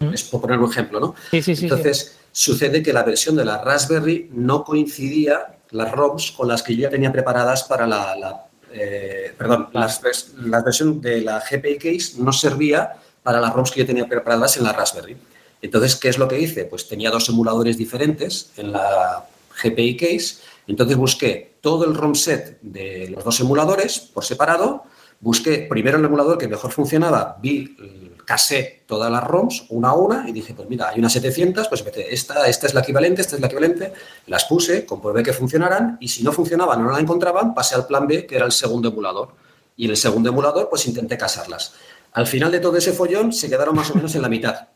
Es 0.00 0.24
por 0.24 0.40
poner 0.40 0.58
un 0.58 0.70
ejemplo, 0.70 0.98
¿no? 0.98 1.14
Sí, 1.30 1.42
sí, 1.42 1.54
sí. 1.54 1.64
Entonces, 1.64 2.16
sucede 2.32 2.82
que 2.82 2.92
la 2.92 3.02
versión 3.02 3.36
de 3.36 3.44
la 3.44 3.62
Raspberry 3.62 4.30
no 4.32 4.64
coincidía 4.64 5.58
las 5.70 5.92
ROMs 5.92 6.32
con 6.32 6.48
las 6.48 6.62
que 6.62 6.74
yo 6.74 6.82
ya 6.82 6.90
tenía 6.90 7.12
preparadas 7.12 7.64
para 7.64 7.86
la... 7.86 8.16
la, 8.16 8.46
eh, 8.72 9.34
perdón, 9.36 9.68
las 9.72 10.00
la 10.38 10.62
versión 10.62 11.00
de 11.00 11.20
la 11.20 11.40
GPI 11.40 11.76
Case 11.76 12.12
no 12.18 12.32
servía 12.32 12.94
para 13.22 13.40
las 13.40 13.52
ROMs 13.52 13.70
que 13.70 13.80
yo 13.80 13.86
tenía 13.86 14.08
preparadas 14.08 14.56
en 14.56 14.64
la 14.64 14.72
Raspberry. 14.72 15.16
Entonces, 15.62 15.96
¿qué 15.96 16.08
es 16.08 16.18
lo 16.18 16.28
que 16.28 16.40
hice? 16.40 16.64
Pues 16.64 16.88
tenía 16.88 17.10
dos 17.10 17.28
emuladores 17.28 17.76
diferentes 17.76 18.50
en 18.56 18.72
la 18.72 19.26
GPI 19.62 19.96
Case. 19.96 20.36
Entonces 20.66 20.96
busqué 20.96 21.54
todo 21.60 21.84
el 21.84 21.94
ROM 21.94 22.14
set 22.14 22.58
de 22.62 23.08
los 23.10 23.24
dos 23.24 23.40
emuladores 23.40 23.98
por 23.98 24.24
separado. 24.24 24.84
Busqué 25.20 25.66
primero 25.68 25.98
el 25.98 26.04
emulador 26.04 26.38
que 26.38 26.48
mejor 26.48 26.72
funcionaba, 26.72 27.36
vi, 27.42 27.76
casé 28.30 28.84
todas 28.86 29.10
las 29.10 29.24
ROMs 29.24 29.66
una 29.70 29.88
a 29.88 29.94
una 29.94 30.28
y 30.28 30.30
dije, 30.30 30.54
pues 30.54 30.68
mira, 30.68 30.88
hay 30.88 31.00
unas 31.00 31.12
700, 31.14 31.66
pues 31.66 31.84
esta, 32.08 32.46
esta 32.46 32.66
es 32.68 32.74
la 32.74 32.80
equivalente, 32.82 33.22
esta 33.22 33.34
es 33.34 33.40
la 33.40 33.48
equivalente. 33.48 33.92
Las 34.28 34.44
puse, 34.44 34.86
comprobé 34.86 35.24
que 35.24 35.32
funcionaran 35.32 35.98
y 36.00 36.06
si 36.06 36.22
no 36.22 36.30
funcionaban 36.30 36.78
o 36.80 36.84
no 36.84 36.92
la 36.92 37.00
encontraban, 37.00 37.54
pasé 37.54 37.74
al 37.74 37.88
plan 37.88 38.06
B, 38.06 38.26
que 38.26 38.36
era 38.36 38.46
el 38.46 38.52
segundo 38.52 38.90
emulador. 38.90 39.30
Y 39.76 39.86
en 39.86 39.90
el 39.90 39.96
segundo 39.96 40.28
emulador, 40.28 40.68
pues 40.70 40.86
intenté 40.86 41.18
casarlas. 41.18 41.72
Al 42.12 42.28
final 42.28 42.52
de 42.52 42.60
todo 42.60 42.76
ese 42.76 42.92
follón 42.92 43.32
se 43.32 43.50
quedaron 43.50 43.74
más 43.74 43.90
o 43.90 43.96
menos 43.96 44.14
en 44.14 44.22
la 44.22 44.28
mitad. 44.28 44.68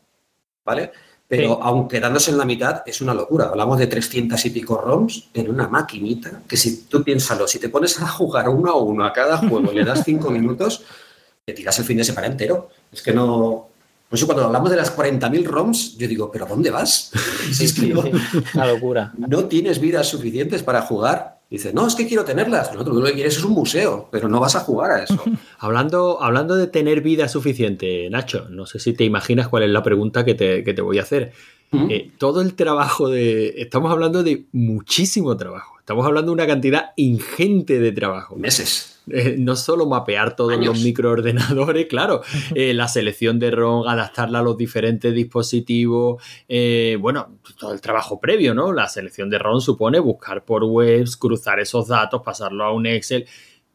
¿Vale? 0.65 0.91
Pero 1.25 1.53
Sí. 1.55 1.59
aun 1.61 1.87
quedándose 1.87 2.31
en 2.31 2.37
la 2.37 2.43
mitad 2.43 2.83
es 2.85 2.99
una 2.99 3.13
locura. 3.13 3.45
Hablamos 3.45 3.79
de 3.79 3.87
300 3.87 4.45
y 4.47 4.49
pico 4.49 4.75
ROMs 4.81 5.29
en 5.33 5.49
una 5.49 5.69
maquinita 5.69 6.41
que 6.45 6.57
si 6.57 6.83
tú 6.87 7.05
piénsalo, 7.05 7.47
si 7.47 7.57
te 7.57 7.69
pones 7.69 8.01
a 8.01 8.07
jugar 8.09 8.49
uno 8.49 8.69
a 8.71 8.75
uno 8.75 9.05
a 9.05 9.13
cada 9.13 9.37
juego 9.37 9.71
y 9.71 9.75
le 9.75 9.85
das 9.85 10.03
cinco 10.03 10.29
minutos, 10.37 10.83
te 11.45 11.53
tiras 11.53 11.77
el 11.77 11.85
fin 11.85 11.97
de 11.97 12.03
semana 12.03 12.27
entero. 12.27 12.69
Es 12.91 13.03
que 13.03 13.13
no... 13.13 13.69
Por 14.09 14.17
eso 14.17 14.25
cuando 14.25 14.45
hablamos 14.45 14.69
de 14.69 14.77
las 14.77 14.95
40.000 14.95 15.43
ROMs, 15.45 15.97
yo 15.97 16.07
digo, 16.07 16.31
¿pero 16.31 16.45
dónde 16.45 16.71
vas? 16.71 17.11
Si 17.51 17.65
es 17.65 17.73
que 17.73 17.81
Sí, 17.81 17.89
no, 17.89 18.01
sí, 18.01 18.11
Una 18.55 18.67
locura. 18.67 19.13
no 19.17 19.45
tienes 19.45 19.79
vidas 19.79 20.07
suficientes 20.07 20.63
para 20.63 20.81
jugar. 20.81 21.39
Dices, 21.49 21.73
no, 21.75 21.85
es 21.85 21.93
que 21.93 22.07
quiero 22.07 22.25
tenerlas. 22.25 22.73
No, 22.73 22.83
tú 22.83 22.93
lo 22.93 23.05
que 23.05 23.13
quieres 23.13 23.37
es 23.37 23.43
un 23.43 23.51
museo, 23.53 24.09
pero 24.11 24.27
no 24.27 24.39
vas 24.39 24.55
a 24.55 24.61
jugar 24.61 24.91
a 24.91 25.03
eso. 25.03 25.23
Hablando, 25.59 26.21
hablando 26.21 26.55
de 26.55 26.67
tener 26.67 27.01
vida 27.01 27.27
suficiente, 27.27 28.09
Nacho, 28.09 28.47
no 28.49 28.65
sé 28.65 28.79
si 28.79 28.93
te 28.93 29.03
imaginas 29.03 29.47
cuál 29.47 29.63
es 29.63 29.69
la 29.69 29.83
pregunta 29.83 30.25
que 30.25 30.33
te, 30.33 30.63
que 30.63 30.73
te 30.73 30.81
voy 30.81 30.97
a 30.99 31.03
hacer. 31.03 31.33
Eh, 31.89 32.11
todo 32.17 32.41
el 32.41 32.53
trabajo 32.55 33.09
de... 33.09 33.55
Estamos 33.57 33.91
hablando 33.91 34.23
de 34.23 34.45
muchísimo 34.51 35.35
trabajo. 35.37 35.77
Estamos 35.79 36.05
hablando 36.05 36.31
de 36.31 36.33
una 36.33 36.47
cantidad 36.47 36.91
ingente 36.95 37.79
de 37.79 37.91
trabajo. 37.91 38.35
Meses. 38.35 38.94
Eh, 39.09 39.35
no 39.37 39.55
solo 39.55 39.85
mapear 39.85 40.35
todos 40.35 40.57
los 40.57 40.81
microordenadores, 40.81 41.85
claro, 41.89 42.21
eh, 42.53 42.73
la 42.73 42.87
selección 42.87 43.39
de 43.39 43.51
ROM, 43.51 43.87
adaptarla 43.87 44.39
a 44.39 44.43
los 44.43 44.57
diferentes 44.57 45.13
dispositivos, 45.13 46.23
bueno, 46.99 47.37
todo 47.59 47.73
el 47.73 47.81
trabajo 47.81 48.19
previo, 48.19 48.53
¿no? 48.53 48.71
La 48.73 48.87
selección 48.87 49.29
de 49.29 49.39
ROM 49.39 49.59
supone 49.59 49.99
buscar 49.99 50.43
por 50.43 50.63
webs, 50.63 51.17
cruzar 51.17 51.59
esos 51.59 51.87
datos, 51.87 52.21
pasarlo 52.23 52.63
a 52.63 52.73
un 52.73 52.85
Excel. 52.85 53.25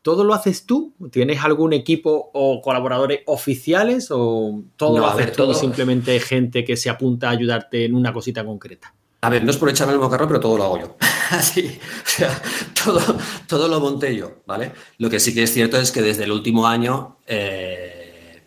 ¿Todo 0.02 0.24
lo 0.24 0.32
haces 0.32 0.64
tú? 0.64 0.94
¿Tienes 1.10 1.44
algún 1.44 1.74
equipo 1.74 2.30
o 2.32 2.62
colaboradores 2.62 3.20
oficiales 3.26 4.08
o 4.10 4.62
todo 4.76 4.98
lo 4.98 5.06
haces 5.06 5.32
tú 5.32 5.52
simplemente 5.52 6.18
gente 6.20 6.64
que 6.64 6.76
se 6.76 6.88
apunta 6.88 7.28
a 7.28 7.32
ayudarte 7.32 7.84
en 7.84 7.94
una 7.94 8.12
cosita 8.12 8.44
concreta? 8.44 8.94
A 9.22 9.28
ver, 9.28 9.44
no 9.44 9.50
es 9.50 9.56
por 9.58 9.68
echarme 9.68 9.92
el 9.92 9.98
mocarro, 9.98 10.26
pero 10.26 10.40
todo 10.40 10.56
lo 10.56 10.64
hago 10.64 10.78
yo. 10.78 10.96
Así, 11.30 11.78
o 12.04 12.08
sea, 12.08 12.42
todo, 12.84 13.00
todo 13.46 13.68
lo 13.68 13.78
monté 13.78 14.16
yo, 14.16 14.42
¿vale? 14.46 14.72
Lo 14.98 15.10
que 15.10 15.20
sí 15.20 15.34
que 15.34 15.42
es 15.42 15.52
cierto 15.52 15.76
es 15.76 15.92
que 15.92 16.02
desde 16.02 16.24
el 16.24 16.32
último 16.32 16.66
año 16.66 17.18
eh, 17.26 18.42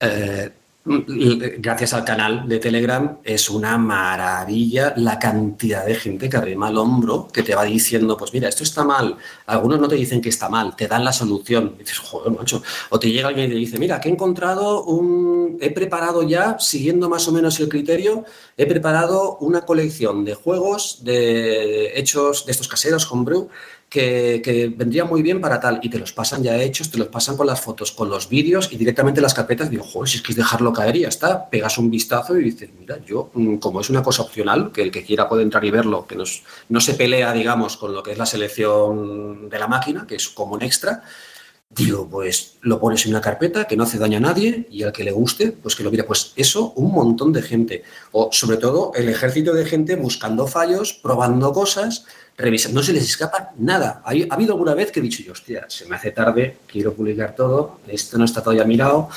eh, 0.00 0.50
gracias 0.86 1.92
al 1.94 2.04
canal 2.04 2.48
de 2.48 2.60
Telegram, 2.60 3.18
es 3.24 3.50
una 3.50 3.76
maravilla 3.76 4.94
la 4.96 5.18
cantidad 5.18 5.84
de 5.84 5.96
gente 5.96 6.28
que 6.28 6.36
arrima 6.36 6.68
al 6.68 6.78
hombro, 6.78 7.26
que 7.32 7.42
te 7.42 7.56
va 7.56 7.64
diciendo, 7.64 8.16
pues 8.16 8.32
mira, 8.32 8.48
esto 8.48 8.62
está 8.62 8.84
mal. 8.84 9.16
Algunos 9.46 9.80
no 9.80 9.88
te 9.88 9.96
dicen 9.96 10.20
que 10.20 10.28
está 10.28 10.48
mal, 10.48 10.76
te 10.76 10.86
dan 10.86 11.04
la 11.04 11.12
solución. 11.12 11.74
Dices, 11.78 11.98
joder, 11.98 12.32
macho. 12.32 12.62
O 12.90 13.00
te 13.00 13.10
llega 13.10 13.28
alguien 13.28 13.46
y 13.46 13.54
te 13.54 13.58
dice, 13.58 13.78
mira, 13.78 14.00
que 14.00 14.08
he 14.08 14.12
encontrado 14.12 14.84
un. 14.84 15.58
He 15.60 15.72
preparado 15.72 16.22
ya, 16.22 16.56
siguiendo 16.60 17.08
más 17.08 17.26
o 17.26 17.32
menos 17.32 17.58
el 17.58 17.68
criterio, 17.68 18.24
he 18.56 18.66
preparado 18.66 19.38
una 19.40 19.62
colección 19.62 20.24
de 20.24 20.34
juegos 20.34 21.00
de 21.02 21.98
hechos 21.98 22.46
de 22.46 22.52
estos 22.52 22.68
caseros, 22.68 23.10
homebrew, 23.10 23.48
que, 23.96 24.72
vendría 24.76 25.04
muy 25.04 25.22
bien 25.22 25.40
para 25.40 25.58
tal, 25.60 25.80
y 25.82 25.88
te 25.88 25.98
los 25.98 26.12
pasan 26.12 26.42
ya 26.42 26.56
hechos, 26.60 26.90
te 26.90 26.98
los 26.98 27.08
pasan 27.08 27.36
con 27.36 27.46
las 27.46 27.60
fotos, 27.60 27.92
con 27.92 28.10
los 28.10 28.28
vídeos 28.28 28.68
y 28.72 28.76
directamente 28.76 29.20
las 29.20 29.34
carpetas, 29.34 29.70
digo, 29.70 29.84
joder, 29.84 30.08
si 30.08 30.16
es 30.18 30.22
que 30.22 30.32
es 30.32 30.36
dejarlo 30.36 30.72
caer 30.72 30.98
ya 30.98 31.08
está, 31.08 31.48
pegas 31.48 31.78
un 31.78 31.90
vistazo 31.90 32.38
y 32.38 32.44
dices, 32.44 32.70
mira, 32.78 32.98
yo, 33.04 33.30
mm, 33.34 33.56
como 33.56 33.80
es 33.80 33.90
una 33.90 34.02
cosa 34.02 34.22
opcional, 34.22 34.70
que 34.72 34.82
el 34.82 34.90
que 34.90 35.04
quiera 35.04 35.28
puede 35.28 35.42
entrar 35.42 35.64
y 35.64 35.70
verlo, 35.70 36.06
que 36.06 36.16
no 36.68 36.80
se 36.80 36.94
pelea, 36.94 37.32
digamos, 37.32 37.76
con 37.76 37.94
lo 37.94 38.02
que 38.02 38.12
es 38.12 38.18
la 38.18 38.26
selección 38.26 39.48
de 39.48 39.58
la 39.58 39.68
máquina, 39.68 40.06
que 40.06 40.16
es 40.16 40.28
como 40.28 40.54
un 40.54 40.62
extra, 40.62 41.02
Digo, 41.68 42.08
pues 42.08 42.58
lo 42.60 42.78
pones 42.78 43.04
en 43.04 43.10
una 43.10 43.20
carpeta 43.20 43.66
que 43.66 43.76
no 43.76 43.82
hace 43.82 43.98
daño 43.98 44.18
a 44.18 44.20
nadie 44.20 44.68
y 44.70 44.84
al 44.84 44.92
que 44.92 45.02
le 45.02 45.10
guste, 45.10 45.50
pues 45.50 45.74
que 45.74 45.82
lo 45.82 45.90
mire. 45.90 46.04
Pues 46.04 46.32
eso, 46.36 46.72
un 46.76 46.92
montón 46.92 47.32
de 47.32 47.42
gente. 47.42 47.82
O 48.12 48.30
sobre 48.32 48.56
todo 48.56 48.92
el 48.94 49.08
ejército 49.08 49.52
de 49.52 49.66
gente 49.66 49.96
buscando 49.96 50.46
fallos, 50.46 50.92
probando 50.92 51.52
cosas, 51.52 52.06
revisando. 52.36 52.80
No 52.80 52.84
se 52.84 52.92
les 52.92 53.04
escapa 53.04 53.52
nada. 53.58 54.02
Ha, 54.04 54.12
habido 54.34 54.52
alguna 54.52 54.74
vez 54.74 54.92
que 54.92 55.00
he 55.00 55.02
dicho 55.02 55.22
yo, 55.22 55.32
hostia, 55.32 55.66
se 55.68 55.86
me 55.86 55.96
hace 55.96 56.10
tarde, 56.10 56.58
quiero 56.66 56.92
publicar 56.92 57.34
todo, 57.34 57.80
esto 57.88 58.18
no 58.18 58.24
está 58.24 58.42
todavía 58.42 58.64
mirado. 58.64 59.08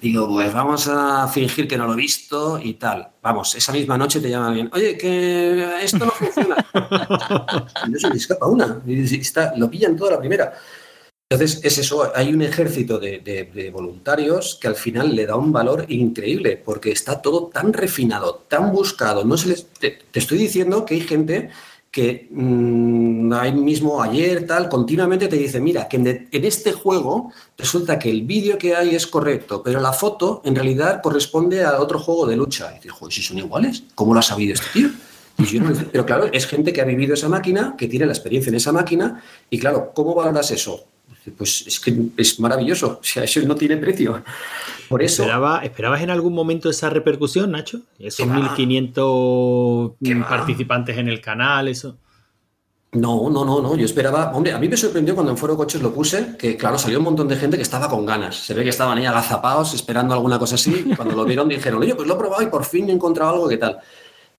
Digo, 0.00 0.28
pues 0.28 0.52
vamos 0.52 0.88
a 0.88 1.28
fingir 1.28 1.68
que 1.68 1.76
no 1.76 1.86
lo 1.86 1.92
he 1.92 1.96
visto 1.96 2.58
y 2.62 2.74
tal. 2.74 3.08
Vamos, 3.22 3.54
esa 3.54 3.72
misma 3.72 3.96
noche 3.98 4.20
te 4.20 4.30
llama 4.30 4.48
alguien, 4.48 4.70
oye, 4.72 4.96
que 4.96 5.82
esto 5.82 6.04
no 6.04 6.10
funciona. 6.10 6.56
no 7.88 7.98
se 7.98 8.08
les 8.08 8.16
escapa 8.16 8.46
una. 8.46 8.80
Está, 8.86 9.52
lo 9.56 9.70
pillan 9.70 9.96
toda 9.96 10.12
la 10.12 10.18
primera. 10.18 10.52
Entonces, 11.32 11.60
es 11.64 11.78
eso, 11.78 12.12
hay 12.14 12.34
un 12.34 12.42
ejército 12.42 12.98
de, 12.98 13.70
voluntarios 13.72 14.58
que 14.60 14.68
al 14.68 14.74
final 14.74 15.16
le 15.16 15.24
da 15.24 15.36
un 15.36 15.50
valor 15.50 15.86
increíble, 15.88 16.60
porque 16.62 16.92
está 16.92 17.22
todo 17.22 17.46
tan 17.46 17.72
refinado, 17.72 18.44
tan 18.48 18.70
buscado. 18.70 19.24
No 19.24 19.38
se 19.38 19.48
les, 19.48 19.66
te, 19.66 19.98
estoy 20.12 20.36
diciendo 20.36 20.84
que 20.84 20.94
hay 20.94 21.00
gente 21.00 21.48
que 21.92 22.26
mmm, 22.30 23.30
ahí 23.34 23.52
mismo 23.52 24.02
ayer, 24.02 24.46
tal, 24.46 24.70
continuamente 24.70 25.28
te 25.28 25.36
dice, 25.36 25.60
mira, 25.60 25.86
que 25.86 25.98
en, 25.98 26.28
este 26.32 26.72
juego 26.72 27.30
resulta 27.56 27.98
que 27.98 28.10
el 28.10 28.22
vídeo 28.22 28.56
que 28.56 28.74
hay 28.74 28.94
es 28.94 29.06
correcto, 29.06 29.62
pero 29.62 29.78
la 29.78 29.92
foto 29.92 30.40
en 30.46 30.54
realidad 30.54 31.02
corresponde 31.02 31.62
a 31.62 31.78
otro 31.78 31.98
juego 31.98 32.26
de 32.26 32.34
lucha. 32.34 32.72
Y 32.72 32.76
dices, 32.76 32.92
si 33.10 33.22
son 33.22 33.38
iguales, 33.38 33.84
¿cómo 33.94 34.14
lo 34.14 34.20
ha 34.20 34.22
sabido 34.22 34.54
este 34.54 34.66
tío? 34.72 34.88
pero 35.92 36.06
claro, 36.06 36.30
es 36.32 36.46
gente 36.46 36.72
que 36.72 36.80
ha 36.80 36.84
vivido 36.84 37.12
esa 37.12 37.28
máquina, 37.28 37.74
que 37.76 37.88
tiene 37.88 38.06
la 38.06 38.12
experiencia 38.12 38.48
en 38.48 38.56
esa 38.56 38.72
máquina, 38.72 39.22
y 39.50 39.58
claro, 39.58 39.92
¿cómo 39.94 40.14
valoras 40.14 40.50
eso? 40.50 40.86
Pues 41.36 41.64
es 41.66 41.78
que 41.78 41.94
es 42.16 42.40
maravilloso, 42.40 42.98
o 43.00 43.04
sea, 43.04 43.22
eso 43.22 43.40
no 43.42 43.54
tiene 43.54 43.76
precio. 43.76 44.22
Por 44.88 45.02
eso. 45.02 45.24
¿Esperabas 45.62 46.02
en 46.02 46.10
algún 46.10 46.34
momento 46.34 46.68
esa 46.68 46.90
repercusión, 46.90 47.52
Nacho? 47.52 47.80
Esos 47.98 48.26
1500 48.26 49.92
participantes 50.28 50.98
en 50.98 51.08
el 51.08 51.20
canal, 51.20 51.68
eso. 51.68 51.96
No, 52.94 53.30
no, 53.30 53.44
no, 53.44 53.62
no. 53.62 53.74
Yo 53.76 53.86
esperaba. 53.86 54.32
Hombre, 54.34 54.52
a 54.52 54.58
mí 54.58 54.68
me 54.68 54.76
sorprendió 54.76 55.14
cuando 55.14 55.32
en 55.32 55.38
Foro 55.38 55.56
Coches 55.56 55.80
lo 55.80 55.94
puse, 55.94 56.36
que 56.36 56.56
claro, 56.56 56.76
salió 56.76 56.98
un 56.98 57.04
montón 57.04 57.26
de 57.26 57.36
gente 57.36 57.56
que 57.56 57.62
estaba 57.62 57.88
con 57.88 58.04
ganas. 58.04 58.36
Se 58.36 58.52
ve 58.52 58.64
que 58.64 58.68
estaban 58.68 58.98
ahí 58.98 59.06
agazapados 59.06 59.72
esperando 59.72 60.12
alguna 60.12 60.38
cosa 60.38 60.56
así. 60.56 60.84
Y 60.86 60.94
cuando 60.94 61.14
lo 61.14 61.24
vieron 61.24 61.48
dijeron, 61.48 61.80
oye, 61.80 61.94
pues 61.94 62.06
lo 62.06 62.14
he 62.14 62.18
probado 62.18 62.42
y 62.42 62.46
por 62.46 62.64
fin 62.64 62.90
he 62.90 62.92
encontrado 62.92 63.32
algo 63.32 63.48
que 63.48 63.56
tal. 63.56 63.78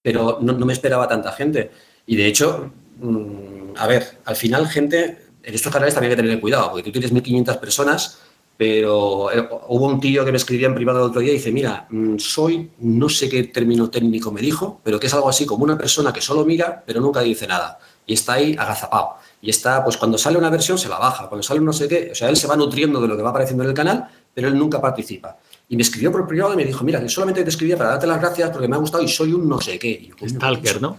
Pero 0.02 0.38
no, 0.40 0.52
no 0.52 0.66
me 0.66 0.72
esperaba 0.72 1.08
tanta 1.08 1.32
gente. 1.32 1.72
Y 2.06 2.14
de 2.14 2.26
hecho, 2.26 2.70
mm, 3.00 3.76
a 3.76 3.86
ver, 3.88 4.18
al 4.24 4.36
final, 4.36 4.68
gente 4.68 5.23
en 5.44 5.54
estos 5.54 5.72
canales 5.72 5.94
también 5.94 6.12
hay 6.12 6.16
que 6.16 6.22
tener 6.22 6.40
cuidado, 6.40 6.70
porque 6.70 6.82
tú 6.84 6.92
tienes 6.92 7.12
1.500 7.12 7.58
personas, 7.58 8.18
pero 8.56 9.32
eh, 9.32 9.48
hubo 9.68 9.86
un 9.86 10.00
tío 10.00 10.24
que 10.24 10.30
me 10.30 10.36
escribía 10.36 10.68
en 10.68 10.74
privado 10.74 11.00
el 11.00 11.10
otro 11.10 11.20
día 11.20 11.32
y 11.32 11.36
dice, 11.36 11.52
mira, 11.52 11.86
mm, 11.90 12.18
soy, 12.18 12.70
no 12.78 13.08
sé 13.08 13.28
qué 13.28 13.44
término 13.44 13.90
técnico 13.90 14.30
me 14.30 14.40
dijo, 14.40 14.80
pero 14.82 14.98
que 15.00 15.08
es 15.08 15.14
algo 15.14 15.28
así 15.28 15.44
como 15.44 15.64
una 15.64 15.76
persona 15.76 16.12
que 16.12 16.20
solo 16.20 16.44
mira, 16.44 16.82
pero 16.86 17.00
nunca 17.00 17.20
dice 17.20 17.46
nada. 17.46 17.78
Y 18.06 18.14
está 18.14 18.34
ahí 18.34 18.54
agazapado. 18.58 19.14
Y 19.40 19.50
está, 19.50 19.82
pues 19.82 19.96
cuando 19.96 20.18
sale 20.18 20.38
una 20.38 20.50
versión 20.50 20.78
se 20.78 20.88
la 20.88 20.98
baja, 20.98 21.28
cuando 21.28 21.42
sale 21.42 21.60
no 21.60 21.72
sé 21.72 21.88
qué, 21.88 22.10
o 22.12 22.14
sea, 22.14 22.28
él 22.28 22.36
se 22.36 22.46
va 22.46 22.56
nutriendo 22.56 23.00
de 23.00 23.08
lo 23.08 23.16
que 23.16 23.22
va 23.22 23.30
apareciendo 23.30 23.64
en 23.64 23.70
el 23.70 23.74
canal, 23.74 24.08
pero 24.32 24.48
él 24.48 24.58
nunca 24.58 24.80
participa. 24.80 25.36
Y 25.68 25.76
me 25.76 25.82
escribió 25.82 26.12
por 26.12 26.26
privado 26.26 26.54
y 26.54 26.56
me 26.56 26.64
dijo, 26.64 26.84
mira, 26.84 27.00
que 27.00 27.08
solamente 27.08 27.42
te 27.42 27.50
escribía 27.50 27.76
para 27.76 27.90
darte 27.90 28.06
las 28.06 28.20
gracias 28.20 28.50
porque 28.50 28.68
me 28.68 28.76
ha 28.76 28.78
gustado 28.78 29.02
y 29.02 29.08
soy 29.08 29.32
un 29.32 29.48
no 29.48 29.60
sé 29.60 29.78
qué. 29.78 30.10
Stalker, 30.26 30.80
¿no? 30.80 30.98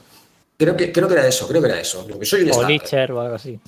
Creo 0.57 0.75
que, 0.75 0.91
creo 0.91 1.07
que 1.07 1.13
era 1.13 1.27
eso, 1.27 1.47
creo 1.47 1.61
que 1.61 1.67
era 1.67 1.79
eso. 1.79 2.05
soy 2.23 2.43
un 2.43 2.51
o 2.51 2.59
o 2.59 3.21
algo 3.21 3.35
así. 3.35 3.59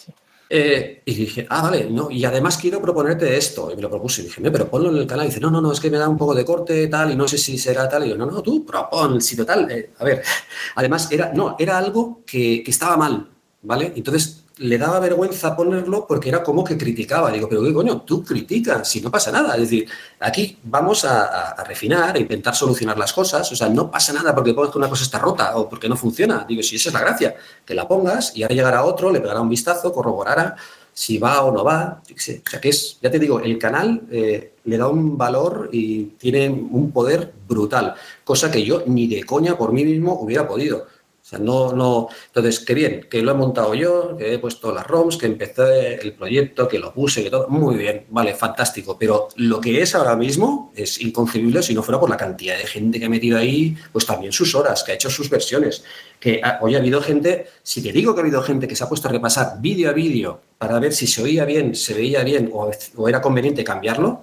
Eh, 0.50 1.02
y 1.06 1.14
dije, 1.14 1.46
ah, 1.50 1.62
vale, 1.62 1.90
no, 1.90 2.10
y 2.10 2.24
además 2.24 2.58
quiero 2.58 2.82
proponerte 2.82 3.38
esto. 3.38 3.72
Y 3.72 3.76
me 3.76 3.82
lo 3.82 3.90
propuse. 3.90 4.22
Y 4.22 4.26
dije, 4.26 4.42
pero 4.52 4.70
ponlo 4.70 4.90
en 4.90 4.98
el 4.98 5.08
canal. 5.08 5.26
Y 5.26 5.30
dice, 5.30 5.42
no, 5.42 5.52
no, 5.52 5.62
no, 5.62 5.72
es 5.72 5.80
que 5.80 5.92
me 5.92 5.98
da 5.98 6.08
un 6.08 6.18
poco 6.18 6.34
de 6.34 6.46
corte, 6.46 6.88
tal, 6.88 7.12
y 7.12 7.16
no 7.16 7.28
sé 7.28 7.38
si 7.38 7.58
será 7.58 7.88
tal. 7.90 8.06
Y 8.06 8.10
yo, 8.10 8.18
no, 8.18 8.26
no, 8.26 8.42
tú 8.42 8.66
propon, 8.66 9.22
si 9.22 9.36
total. 9.36 9.70
Eh, 9.72 9.92
a 10.00 10.04
ver, 10.04 10.24
además, 10.76 11.12
era, 11.12 11.32
no, 11.34 11.56
era 11.60 11.78
algo 11.78 12.22
que, 12.26 12.64
que 12.64 12.72
estaba 12.72 12.98
mal, 12.98 13.30
¿vale? 13.62 13.94
Entonces, 13.96 14.44
le 14.60 14.78
daba 14.78 15.00
vergüenza 15.00 15.56
ponerlo 15.56 16.06
porque 16.08 16.30
era 16.30 16.44
como 16.44 16.64
que 16.64 16.78
criticaba. 16.78 17.32
Digo, 17.32 17.48
pero 17.48 17.64
qué 17.64 17.74
coño, 17.74 18.02
tú 18.02 18.24
criticas, 18.24 18.88
si 18.88 19.02
no 19.02 19.12
pasa 19.12 19.32
nada. 19.32 19.56
Es 19.56 19.62
decir, 19.62 19.88
aquí 20.20 20.58
vamos 20.64 21.06
a, 21.06 21.56
refinar, 21.64 22.16
a 22.16 22.20
intentar 22.20 22.56
solucionar 22.56 22.98
las 22.98 23.14
cosas. 23.14 23.52
O 23.52 23.56
sea, 23.56 23.70
no 23.70 23.92
pasa 23.92 24.14
nada 24.14 24.34
porque 24.34 24.54
pongas 24.54 24.72
que 24.72 24.78
una 24.78 24.90
cosa 24.90 25.04
está 25.04 25.20
rota 25.20 25.56
o 25.58 25.70
porque 25.70 25.90
no 25.90 25.96
funciona. 25.96 26.46
Digo, 26.48 26.64
si 26.64 26.76
esa 26.76 26.90
es 26.90 26.94
la 26.94 27.02
gracia, 27.02 27.36
que 27.66 27.74
la 27.74 27.88
pongas 27.88 28.36
y 28.36 28.44
ahora 28.44 28.56
llegará 28.56 28.84
otro, 28.84 29.12
le 29.12 29.22
pegará 29.22 29.42
un 29.42 29.50
vistazo, 29.50 29.94
corroborará 29.94 30.56
si 30.98 31.20
va 31.20 31.44
o 31.44 31.52
no 31.52 31.64
va. 31.64 32.02
O 32.10 32.20
sea, 32.20 32.60
que 32.60 32.70
es, 32.70 32.98
ya 33.00 33.12
te 33.12 33.20
digo, 33.20 33.40
el 33.40 33.60
canal 33.60 34.02
eh, 34.10 34.54
le 34.64 34.78
da 34.78 34.88
un 34.88 35.16
valor 35.16 35.70
y 35.72 36.06
tiene 36.18 36.50
un 36.50 36.92
poder 36.92 37.32
brutal, 37.48 37.94
cosa 38.24 38.50
que 38.50 38.66
yo 38.66 38.84
ni 38.88 39.06
de 39.08 39.24
coña 39.24 39.56
por 39.56 39.72
mí 39.72 39.86
mismo 39.86 40.20
hubiera 40.20 40.48
podido. 40.48 40.88
O 41.28 41.30
sea, 41.30 41.40
no, 41.40 41.74
no. 41.74 42.08
Entonces, 42.28 42.62
qué 42.62 42.74
bien, 42.74 43.06
que 43.10 43.22
lo 43.22 43.32
he 43.32 43.34
montado 43.34 43.76
yo, 43.76 44.16
que 44.16 44.34
he 44.34 44.40
puesto 44.40 44.74
las 44.74 44.88
ROMs, 44.88 45.18
que 45.18 45.26
empecé 45.26 45.96
el 45.96 46.14
proyecto, 46.14 46.70
que 46.70 46.80
lo 46.80 46.94
puse, 46.94 47.22
que 47.22 47.30
todo. 47.30 47.50
Muy 47.50 47.76
bien, 47.76 48.06
vale, 48.12 48.34
fantástico. 48.34 48.96
Pero 48.98 49.28
lo 49.36 49.60
que 49.60 49.82
es 49.82 49.94
ahora 49.94 50.16
mismo 50.16 50.72
es 50.74 51.02
inconcebible 51.02 51.62
si 51.64 51.74
no 51.74 51.84
fuera 51.84 52.00
por 52.00 52.10
la 52.10 52.16
cantidad 52.16 52.58
de 52.58 52.66
gente 52.66 52.98
que 52.98 53.08
ha 53.08 53.10
metido 53.10 53.38
ahí, 53.38 53.76
pues 53.92 54.06
también 54.06 54.32
sus 54.32 54.56
horas, 54.56 54.86
que 54.86 54.94
ha 54.94 54.96
hecho 54.96 55.10
sus 55.10 55.30
versiones. 55.30 55.84
Que 56.18 56.40
hoy 56.62 56.76
ha 56.76 56.78
habido 56.78 57.02
gente, 57.02 57.48
si 57.62 57.84
te 57.84 57.92
digo 57.92 58.16
que 58.16 58.22
ha 58.22 58.24
habido 58.24 58.42
gente 58.42 58.66
que 58.66 58.78
se 58.78 58.86
ha 58.86 58.88
puesto 58.88 59.10
a 59.10 59.12
repasar 59.12 59.58
vídeo 59.60 59.90
a 59.90 59.94
vídeo 59.94 60.40
para 60.58 60.80
ver 60.80 60.94
si 60.94 61.08
se 61.08 61.22
oía 61.22 61.44
bien, 61.44 61.76
se 61.76 61.94
veía 61.94 62.24
bien 62.24 62.50
o, 62.54 62.72
era 63.06 63.22
conveniente 63.22 63.66
cambiarlo, 63.66 64.22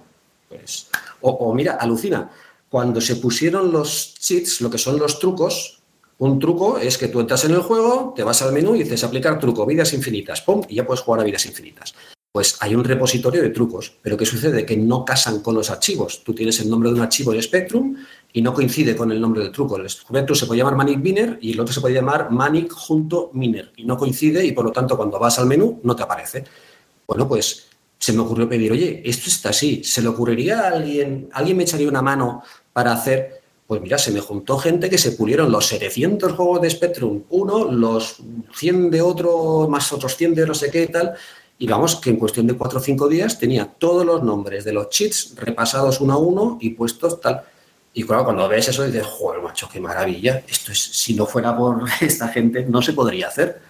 pues. 0.49 0.89
O, 1.21 1.31
o 1.33 1.55
mira, 1.55 1.75
alucina. 1.75 2.31
Cuando 2.71 3.03
se 3.03 3.17
pusieron 3.17 3.71
los 3.71 4.15
cheats, 4.15 4.63
lo 4.63 4.71
que 4.71 4.79
son 4.79 4.99
los 4.99 5.19
trucos, 5.19 5.84
un 6.19 6.39
truco 6.39 6.79
es 6.79 6.97
que 6.99 7.09
tú 7.09 7.21
entras 7.21 7.45
en 7.45 7.53
el 7.53 7.61
juego, 7.61 8.13
te 8.15 8.23
vas 8.23 8.41
al 8.43 8.53
menú 8.53 8.75
y 8.75 8.83
dices 8.83 9.05
aplicar 9.05 9.39
truco, 9.39 9.67
vidas 9.67 9.93
infinitas, 9.93 10.41
¡pum! 10.43 10.63
y 10.69 10.77
ya 10.77 10.87
puedes 10.87 11.03
jugar 11.03 11.21
a 11.21 11.25
vidas 11.25 11.47
infinitas. 11.47 11.95
Pues 12.33 12.57
hay 12.61 12.75
un 12.75 12.83
repositorio 12.83 13.43
de 13.43 13.51
trucos, 13.51 13.97
pero 14.03 14.17
¿qué 14.17 14.27
sucede? 14.27 14.67
Que 14.67 14.77
no 14.77 15.05
casan 15.05 15.41
con 15.41 15.55
los 15.55 15.71
archivos. 15.71 16.25
Tú 16.25 16.35
tienes 16.35 16.59
el 16.59 16.69
nombre 16.69 16.89
de 16.89 16.97
un 16.97 17.01
archivo 17.01 17.33
en 17.33 17.41
Spectrum 17.41 17.97
y 18.33 18.43
no 18.43 18.53
coincide 18.53 18.97
con 18.97 19.13
el 19.13 19.21
nombre 19.21 19.41
del 19.43 19.53
truco. 19.53 19.77
El 19.77 19.89
Spectrum 19.89 20.37
se 20.37 20.47
puede 20.47 20.59
llamar 20.59 20.75
Manic 20.75 20.99
Miner 20.99 21.39
y 21.41 21.53
el 21.53 21.61
otro 21.61 21.73
se 21.73 21.81
puede 21.81 21.95
llamar 21.95 22.33
Manic 22.33 22.73
junto 22.73 23.31
Miner 23.35 23.71
y 23.77 23.85
no 23.85 23.97
coincide 23.97 24.45
y 24.45 24.51
por 24.51 24.65
lo 24.65 24.73
tanto 24.73 24.97
cuando 24.97 25.21
vas 25.21 25.39
al 25.39 25.47
menú 25.47 25.81
no 25.85 25.95
te 25.95 26.03
aparece. 26.03 26.45
Bueno, 27.07 27.29
pues 27.29 27.69
se 27.99 28.13
me 28.13 28.21
ocurrió 28.21 28.49
pedir, 28.49 28.73
oye, 28.73 29.01
esto 29.05 29.31
está 29.31 29.51
así, 29.51 29.85
¿se 29.85 30.03
le 30.03 30.09
ocurriría 30.09 30.63
a 30.63 30.69
alguien, 30.69 31.29
alguien 31.33 31.57
me 31.57 31.63
echaría 31.63 31.89
una 31.89 32.03
mano 32.03 32.43
para 32.73 32.93
hacer 32.93 33.44
Pues 33.67 33.81
mira, 33.81 33.97
se 33.97 34.11
me 34.11 34.21
juntó 34.21 34.59
gente 34.59 34.91
que 34.91 34.99
se 34.99 35.13
pulieron 35.13 35.51
los 35.51 35.67
700 35.67 36.33
juegos 36.33 36.61
de 36.61 36.69
Spectrum, 36.69 37.25
uno, 37.31 37.65
los 37.65 38.23
100 38.55 38.91
de 38.91 39.01
otro, 39.01 39.69
más 39.71 39.91
otros 39.93 40.17
100 40.17 40.35
de 40.35 40.47
no 40.47 40.55
sé 40.55 40.71
qué 40.71 40.83
y 40.83 40.89
tal. 40.89 41.15
Y 41.57 41.67
vamos, 41.67 41.97
que 41.97 42.11
en 42.11 42.17
cuestión 42.17 42.47
de 42.47 42.55
4 42.55 42.79
o 42.79 42.83
5 42.83 43.09
días 43.09 43.39
tenía 43.39 43.65
todos 43.67 44.05
los 44.05 44.23
nombres 44.23 44.65
de 44.65 44.73
los 44.73 44.91
cheats 44.91 45.35
repasados 45.37 46.01
uno 46.01 46.13
a 46.13 46.19
uno 46.19 46.59
y 46.61 46.71
puestos 46.71 47.21
tal. 47.21 47.43
Y 47.95 48.03
claro, 48.03 48.25
cuando 48.25 48.49
ves 48.49 48.69
eso 48.69 48.85
dices, 48.85 49.07
joder, 49.07 49.41
macho, 49.41 49.69
qué 49.73 49.81
maravilla. 49.81 50.43
Esto 50.47 50.73
es, 50.73 50.81
si 50.81 51.15
no 51.15 51.25
fuera 51.25 51.57
por 51.57 51.85
esta 52.03 52.29
gente, 52.29 52.67
no 52.67 52.83
se 52.83 52.93
podría 52.93 53.29
hacer. 53.29 53.63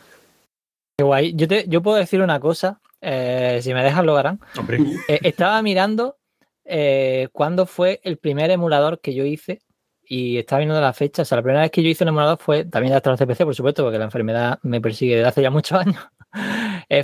Qué 0.96 1.04
guay. 1.04 1.34
Yo, 1.36 1.46
te, 1.46 1.66
yo 1.68 1.82
puedo 1.82 1.98
decir 1.98 2.20
una 2.20 2.40
cosa, 2.40 2.80
eh, 3.00 3.60
si 3.62 3.72
me 3.74 3.84
dejan 3.84 4.06
lo 4.06 4.16
harán. 4.16 4.40
Eh, 5.08 5.20
estaba 5.22 5.60
mirando 5.62 6.16
eh, 6.64 7.28
cuándo 7.32 7.66
fue 7.66 8.00
el 8.02 8.16
primer 8.16 8.50
emulador 8.50 9.00
que 9.00 9.14
yo 9.14 9.24
hice 9.24 9.60
y 10.06 10.38
estaba 10.38 10.60
viendo 10.60 10.80
la 10.80 10.92
fecha. 10.92 11.22
O 11.22 11.24
sea, 11.24 11.36
la 11.36 11.42
primera 11.42 11.62
vez 11.62 11.70
que 11.70 11.82
yo 11.82 11.88
hice 11.88 12.04
un 12.04 12.08
emulador 12.08 12.38
fue 12.38 12.64
también 12.64 12.92
de 12.92 12.96
hasta 12.96 13.16
CPC, 13.16 13.44
por 13.44 13.54
supuesto, 13.54 13.82
porque 13.82 13.98
la 13.98 14.04
enfermedad 14.04 14.58
me 14.62 14.80
persigue 14.80 15.16
desde 15.16 15.28
hace 15.28 15.42
ya 15.42 15.50
muchos 15.50 15.78
años. 15.86 16.00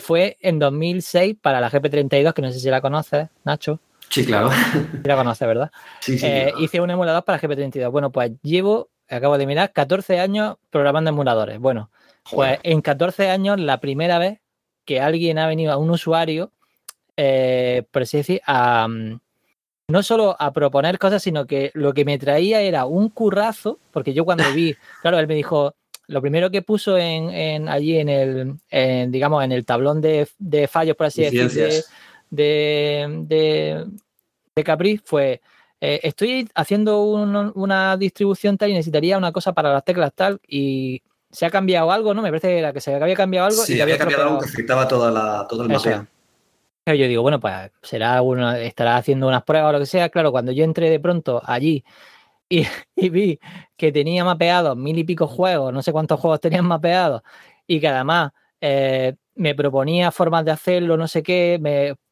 fue 0.00 0.36
en 0.40 0.58
2006 0.58 1.36
para 1.40 1.60
la 1.60 1.70
GP32, 1.70 2.32
que 2.34 2.42
no 2.42 2.52
sé 2.52 2.60
si 2.60 2.70
la 2.70 2.80
conoces, 2.80 3.28
Nacho. 3.44 3.80
Sí, 4.10 4.26
claro. 4.26 4.50
La 5.04 5.16
conoces, 5.16 5.46
¿verdad? 5.46 5.70
Sí, 6.00 6.18
sí, 6.18 6.26
Hice 6.58 6.80
un 6.80 6.90
emulador 6.90 7.24
para 7.24 7.40
GP32. 7.40 7.90
Bueno, 7.90 8.10
pues 8.10 8.32
llevo, 8.42 8.90
acabo 9.08 9.38
de 9.38 9.46
mirar, 9.46 9.72
14 9.72 10.18
años 10.18 10.56
programando 10.70 11.10
emuladores. 11.10 11.58
Bueno, 11.58 11.90
pues 12.30 12.58
en 12.64 12.82
14 12.82 13.30
años, 13.30 13.58
la 13.60 13.80
primera 13.80 14.18
vez 14.18 14.40
que 14.84 15.00
alguien 15.00 15.38
ha 15.38 15.46
venido 15.46 15.72
a 15.72 15.76
un 15.76 15.90
usuario, 15.90 16.52
eh, 17.16 17.84
por 17.90 18.02
así 18.02 18.16
decir, 18.16 18.40
a, 18.46 18.88
no 19.90 20.02
solo 20.02 20.36
a 20.38 20.52
proponer 20.52 20.98
cosas, 20.98 21.22
sino 21.22 21.46
que 21.46 21.70
lo 21.74 21.92
que 21.92 22.04
me 22.04 22.18
traía 22.18 22.60
era 22.60 22.84
un 22.84 23.08
currazo, 23.08 23.78
porque 23.92 24.12
yo 24.12 24.24
cuando 24.24 24.44
vi, 24.54 24.74
claro, 25.02 25.18
él 25.18 25.26
me 25.26 25.34
dijo, 25.34 25.74
lo 26.06 26.20
primero 26.20 26.50
que 26.50 26.62
puso 26.62 26.98
en, 26.98 27.68
allí 27.68 27.98
en 27.98 28.08
el, 28.08 29.10
digamos, 29.10 29.44
en 29.44 29.52
el 29.52 29.64
tablón 29.64 30.00
de, 30.00 30.28
fallos, 30.70 30.96
por 30.96 31.06
así 31.06 31.22
decir, 31.22 31.50
de, 31.50 31.84
de, 32.30 33.86
de, 34.54 34.64
Capri 34.64 34.98
fue, 34.98 35.40
eh, 35.80 36.00
estoy 36.02 36.48
haciendo 36.54 37.02
una 37.02 37.96
distribución 37.96 38.58
tal 38.58 38.70
y 38.70 38.74
necesitaría 38.74 39.16
una 39.16 39.32
cosa 39.32 39.52
para 39.52 39.72
las 39.72 39.84
teclas 39.84 40.12
tal 40.14 40.40
y 40.46 41.02
se 41.30 41.46
ha 41.46 41.50
cambiado 41.50 41.92
algo, 41.92 42.12
¿no? 42.12 42.22
Me 42.22 42.28
parece 42.28 42.48
que 42.48 42.58
era 42.58 42.72
que 42.72 42.80
se 42.80 42.94
había 42.94 43.14
cambiado 43.14 43.46
algo. 43.46 43.62
Sí, 43.62 43.80
había 43.80 43.96
cambiado 43.96 44.24
algo 44.24 44.40
que 44.40 44.46
afectaba 44.46 44.88
toda 44.88 45.10
la, 45.10 45.46
todo 45.48 45.62
el 45.62 45.68
mapeo. 45.68 46.06
Yo 46.86 46.94
digo, 47.06 47.22
bueno, 47.22 47.38
pues 47.38 47.70
será 47.82 48.20
uno, 48.22 48.52
estará 48.52 48.96
haciendo 48.96 49.28
unas 49.28 49.44
pruebas 49.44 49.70
o 49.70 49.72
lo 49.72 49.78
que 49.80 49.86
sea. 49.86 50.08
Claro, 50.08 50.32
cuando 50.32 50.52
yo 50.52 50.64
entré 50.64 50.90
de 50.90 50.98
pronto 50.98 51.40
allí 51.44 51.84
y, 52.48 53.08
vi 53.10 53.38
que 53.76 53.92
tenía 53.92 54.24
mapeados 54.24 54.76
mil 54.76 54.98
y 54.98 55.04
pico 55.04 55.26
juegos, 55.28 55.72
no 55.72 55.82
sé 55.82 55.92
cuántos 55.92 56.18
juegos 56.20 56.40
tenían 56.40 56.66
mapeados, 56.66 57.22
y 57.66 57.80
que 57.80 57.88
además 57.88 58.32
eh, 58.60 59.14
me 59.36 59.54
proponía 59.54 60.10
formas 60.10 60.44
de 60.44 60.50
hacerlo, 60.50 60.96
no 60.96 61.06
sé 61.06 61.22
qué, 61.22 61.60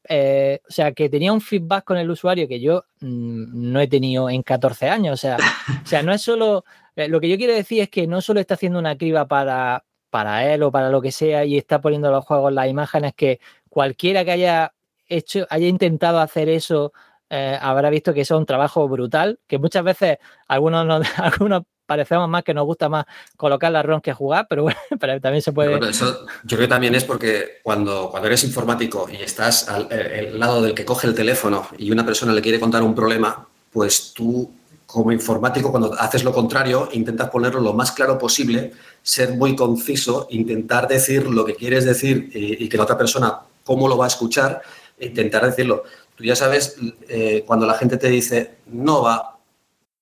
eh, 0.08 0.60
o 0.66 0.72
sea, 0.72 0.92
que 0.92 1.08
tenía 1.10 1.32
un 1.32 1.40
feedback 1.40 1.84
con 1.84 1.98
el 1.98 2.10
usuario 2.10 2.48
que 2.48 2.60
yo 2.60 2.84
mm, 3.00 3.72
no 3.72 3.80
he 3.80 3.88
tenido 3.88 4.30
en 4.30 4.42
14 4.42 4.88
años. 4.88 5.14
O 5.14 5.16
sea, 5.16 5.36
o 5.82 5.86
sea, 5.86 6.02
no 6.02 6.12
es 6.12 6.22
solo 6.22 6.64
eh, 6.98 7.08
lo 7.08 7.20
que 7.20 7.28
yo 7.28 7.36
quiero 7.36 7.54
decir 7.54 7.80
es 7.82 7.90
que 7.90 8.08
no 8.08 8.20
solo 8.20 8.40
está 8.40 8.54
haciendo 8.54 8.78
una 8.78 8.96
criba 8.98 9.28
para, 9.28 9.84
para 10.10 10.52
él 10.52 10.64
o 10.64 10.72
para 10.72 10.90
lo 10.90 11.00
que 11.00 11.12
sea 11.12 11.44
y 11.44 11.56
está 11.56 11.80
poniendo 11.80 12.10
los 12.10 12.24
juegos 12.24 12.52
las 12.52 12.68
imágenes 12.68 13.14
que 13.14 13.38
cualquiera 13.78 14.24
que 14.24 14.32
haya 14.32 14.74
hecho, 15.08 15.46
haya 15.50 15.68
intentado 15.68 16.18
hacer 16.18 16.48
eso, 16.48 16.92
eh, 17.30 17.56
habrá 17.62 17.90
visto 17.90 18.12
que 18.12 18.22
eso 18.22 18.34
es 18.34 18.40
un 18.40 18.44
trabajo 18.44 18.88
brutal, 18.88 19.38
que 19.46 19.56
muchas 19.56 19.84
veces 19.84 20.18
algunos, 20.48 20.84
algunos 21.16 21.62
parecemos 21.86 22.28
más 22.28 22.42
que 22.42 22.54
nos 22.54 22.64
gusta 22.64 22.88
más 22.88 23.06
colocar 23.36 23.70
la 23.70 23.84
ROM 23.84 24.00
que 24.00 24.12
jugar, 24.12 24.48
pero 24.50 24.64
bueno, 24.64 24.80
también 25.22 25.42
se 25.42 25.52
puede... 25.52 25.78
eso 25.88 26.26
yo 26.42 26.56
creo 26.56 26.62
que 26.62 26.66
también 26.66 26.96
es 26.96 27.04
porque 27.04 27.60
cuando, 27.62 28.10
cuando 28.10 28.26
eres 28.26 28.42
informático 28.42 29.08
y 29.08 29.22
estás 29.22 29.68
al 29.68 29.86
eh, 29.92 30.32
lado 30.34 30.60
del 30.60 30.74
que 30.74 30.84
coge 30.84 31.06
el 31.06 31.14
teléfono 31.14 31.68
y 31.78 31.92
una 31.92 32.04
persona 32.04 32.32
le 32.32 32.42
quiere 32.42 32.58
contar 32.58 32.82
un 32.82 32.96
problema, 32.96 33.46
pues 33.70 34.12
tú 34.12 34.50
como 34.88 35.12
informático, 35.12 35.70
cuando 35.70 35.92
haces 36.00 36.24
lo 36.24 36.32
contrario, 36.32 36.88
intentas 36.92 37.28
ponerlo 37.28 37.60
lo 37.60 37.74
más 37.74 37.92
claro 37.92 38.16
posible, 38.16 38.72
ser 39.02 39.34
muy 39.34 39.54
conciso, 39.54 40.26
intentar 40.30 40.88
decir 40.88 41.26
lo 41.26 41.44
que 41.44 41.54
quieres 41.54 41.84
decir 41.84 42.30
y, 42.32 42.66
que 42.70 42.76
la 42.78 42.84
otra 42.84 42.96
persona 42.96 43.38
cómo 43.68 43.86
lo 43.86 43.98
va 43.98 44.06
a 44.06 44.08
escuchar, 44.08 44.62
intentar 44.98 45.44
decirlo. 45.44 45.84
Tú 46.16 46.24
ya 46.24 46.34
sabes, 46.34 46.76
eh, 47.06 47.44
cuando 47.46 47.66
la 47.66 47.74
gente 47.74 47.98
te 47.98 48.08
dice 48.08 48.60
no 48.66 49.02
va, 49.02 49.38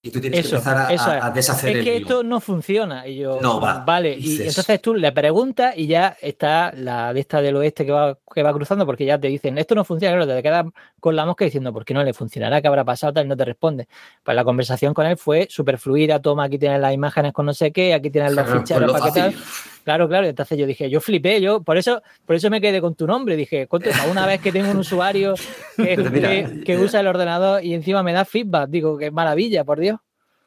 y 0.03 0.11
tú 0.13 0.21
tienes 0.21 0.41
que 0.41 0.55
empezar 0.55 0.87
a, 0.89 1.31
deshacer 1.33 1.79
es 1.79 1.85
que 1.85 1.97
esto 1.97 2.23
no 2.23 2.41
funciona. 2.41 3.09
Y 3.09 3.17
yo, 3.17 3.41
no 3.41 3.61
va. 3.61 3.83
Vale, 3.85 4.17
y 4.17 4.41
entonces 4.41 4.81
tú 4.81 4.95
le 4.95 5.11
preguntas 5.11 5.77
y 5.77 5.89
ya 5.89 6.17
está 6.23 6.73
la 6.77 7.13
lista 7.13 7.43
del 7.43 7.57
oeste 7.57 7.85
que 7.85 7.91
va, 7.91 8.17
que 8.33 8.45
va 8.45 8.53
cruzando 8.53 8.87
porque 8.87 9.05
ya 9.05 9.19
te 9.19 9.27
dicen, 9.27 9.59
esto 9.59 9.75
no 9.75 9.85
funciona, 9.85 10.15
claro, 10.15 10.33
te 10.33 10.43
quedas 10.45 10.67
con 11.01 11.17
la 11.17 11.27
mosca 11.27 11.45
diciendo, 11.45 11.73
¿por 11.73 11.85
qué 11.85 11.93
no 11.93 12.05
le 12.05 12.15
funcionará? 12.15 12.63
¿Qué 12.63 12.69
habrá 12.69 12.85
pasado? 12.85 13.15
Tal, 13.15 13.27
y 13.27 13.29
no 13.29 13.37
te 13.37 13.47
responde. 13.47 13.89
Pues 14.23 14.37
la 14.37 14.45
conversación 14.45 14.95
con 14.95 15.07
él 15.07 15.17
fue 15.17 15.49
súper 15.51 15.77
fluida, 15.77 16.23
toma, 16.23 16.45
aquí 16.45 16.57
tienes 16.57 16.81
las 16.81 16.95
imágenes 16.95 17.33
con 17.33 17.45
no 17.45 17.53
sé 17.53 17.73
qué, 17.73 17.93
aquí 17.93 18.11
tienes 18.11 18.33
los 18.33 18.49
ficheros 18.49 18.93
para 18.93 19.07
qué 19.07 19.21
tal. 19.21 19.35
Claro, 19.87 20.09
claro. 20.09 20.27
Entonces 20.27 20.59
yo 20.59 20.67
dije, 20.67 20.91
yo 20.91 21.01
flipé, 21.01 21.41
yo 21.41 21.63
por 21.63 21.77
eso, 21.77 22.03
por 22.27 22.35
eso 22.35 22.51
me 22.51 22.61
quedé 22.61 22.81
con 22.81 22.97
tu 22.97 23.07
nombre. 23.07 23.37
Dije, 23.37 23.69
una 24.11 24.27
vez 24.27 24.41
que 24.41 24.51
tengo 24.51 24.69
un 24.73 24.79
usuario 24.79 25.37
que, 25.77 26.79
usa 26.83 26.99
el 26.99 27.07
ordenador 27.07 27.65
y 27.65 27.73
encima 27.73 28.03
me 28.03 28.13
da 28.13 28.25
feedback, 28.25 28.69
digo, 28.69 28.99
qué 28.99 29.13
maravilla, 29.13 29.63
por 29.63 29.79
Dios. 29.79 30.01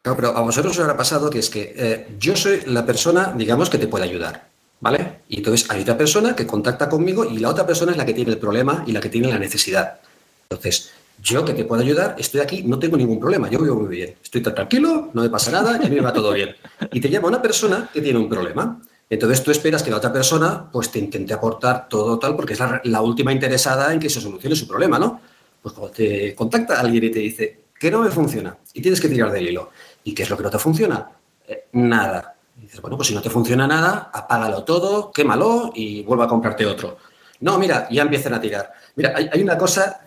No, 0.04 0.14
pero 0.18 0.36
a 0.36 0.42
vosotros 0.42 0.74
os 0.74 0.80
habrá 0.82 0.98
pasado 0.98 1.30
que 1.30 1.40
es 1.40 1.50
que 1.50 1.74
eh, 1.74 2.08
yo 2.20 2.36
soy 2.36 2.64
la 2.66 2.86
persona, 2.86 3.34
digamos, 3.34 3.70
que 3.70 3.78
te 3.78 3.88
puede 3.88 4.04
ayudar, 4.04 4.44
¿vale? 4.82 5.22
Y 5.30 5.38
entonces 5.38 5.72
hay 5.72 5.84
otra 5.84 5.98
persona 5.98 6.36
que 6.36 6.46
contacta 6.46 6.90
conmigo 6.90 7.24
y 7.24 7.38
la 7.38 7.48
otra 7.48 7.66
persona 7.66 7.94
es 7.94 7.98
la 7.98 8.06
que 8.06 8.14
tiene 8.14 8.32
el 8.32 8.40
problema 8.40 8.84
y 8.86 8.92
la 8.92 9.00
que 9.00 9.08
tiene 9.08 9.30
la 9.30 9.40
necesidad. 9.40 10.02
Entonces, 10.50 10.92
yo 11.24 11.46
que 11.46 11.54
te 11.54 11.64
puedo 11.64 11.82
ayudar, 11.82 12.18
estoy 12.20 12.42
aquí, 12.42 12.64
no 12.64 12.78
tengo 12.78 12.98
ningún 12.98 13.22
problema, 13.22 13.50
yo 13.50 13.60
vivo 13.60 13.78
muy 13.78 13.96
bien, 13.96 14.16
estoy 14.22 14.42
tan 14.42 14.54
tranquilo, 14.54 15.12
no 15.14 15.22
me 15.22 15.30
pasa 15.30 15.50
nada 15.50 15.80
y 15.82 15.86
a 15.86 15.90
mí 15.90 15.96
me 15.96 16.02
va 16.02 16.12
todo 16.12 16.34
bien. 16.34 16.58
Y 16.92 17.00
te 17.00 17.10
llama 17.10 17.30
una 17.30 17.42
persona 17.42 17.90
que 17.94 18.02
tiene 18.02 18.20
un 18.20 18.28
problema. 18.28 18.82
Entonces 19.10 19.44
tú 19.44 19.50
esperas 19.50 19.82
que 19.82 19.90
la 19.90 19.98
otra 19.98 20.14
persona 20.14 20.70
pues 20.72 20.92
te 20.92 21.00
intente 21.00 21.34
aportar 21.34 21.90
todo 21.90 22.20
tal, 22.20 22.36
porque 22.36 22.54
es 22.54 22.60
la, 22.84 23.02
última 23.02 23.32
interesada 23.32 23.92
en 23.92 24.00
que 24.00 24.10
se 24.10 24.22
solucione 24.22 24.56
su 24.56 24.68
problema, 24.68 25.00
¿no? 25.00 25.20
Pues 25.62 25.74
cuando 25.74 25.92
te 25.92 26.36
contacta 26.36 26.80
alguien 26.80 27.06
y 27.06 27.10
te 27.10 27.20
dice 27.20 27.60
que 27.78 27.90
no 27.90 28.02
me 28.02 28.12
funciona 28.12 28.56
y 28.74 28.82
tienes 28.82 29.02
que 29.02 29.10
tirar 29.10 29.32
del 29.32 29.48
hilo, 29.48 29.72
¿y 30.04 30.14
qué 30.14 30.24
es 30.24 30.30
lo 30.30 30.38
que 30.38 30.44
no 30.44 30.50
te 30.52 30.60
funciona? 30.60 31.10
Eh, 31.48 31.66
nada. 31.74 32.36
Dices, 32.56 32.82
bueno, 32.82 32.98
pues 32.98 33.08
si 33.08 33.16
no 33.16 33.22
te 33.22 33.30
funciona 33.30 33.66
nada, 33.66 34.12
apágalo 34.14 34.64
todo, 34.64 35.12
quémalo 35.12 35.72
y 35.74 36.04
vuelva 36.04 36.26
a 36.26 36.28
comprarte 36.28 36.66
otro. 36.66 36.98
No, 37.40 37.58
mira, 37.58 37.88
ya 37.90 38.04
empiezan 38.04 38.34
a 38.34 38.42
tirar. 38.42 38.74
Mira, 38.96 39.14
hay, 39.16 39.42
una 39.42 39.58
cosa, 39.58 40.02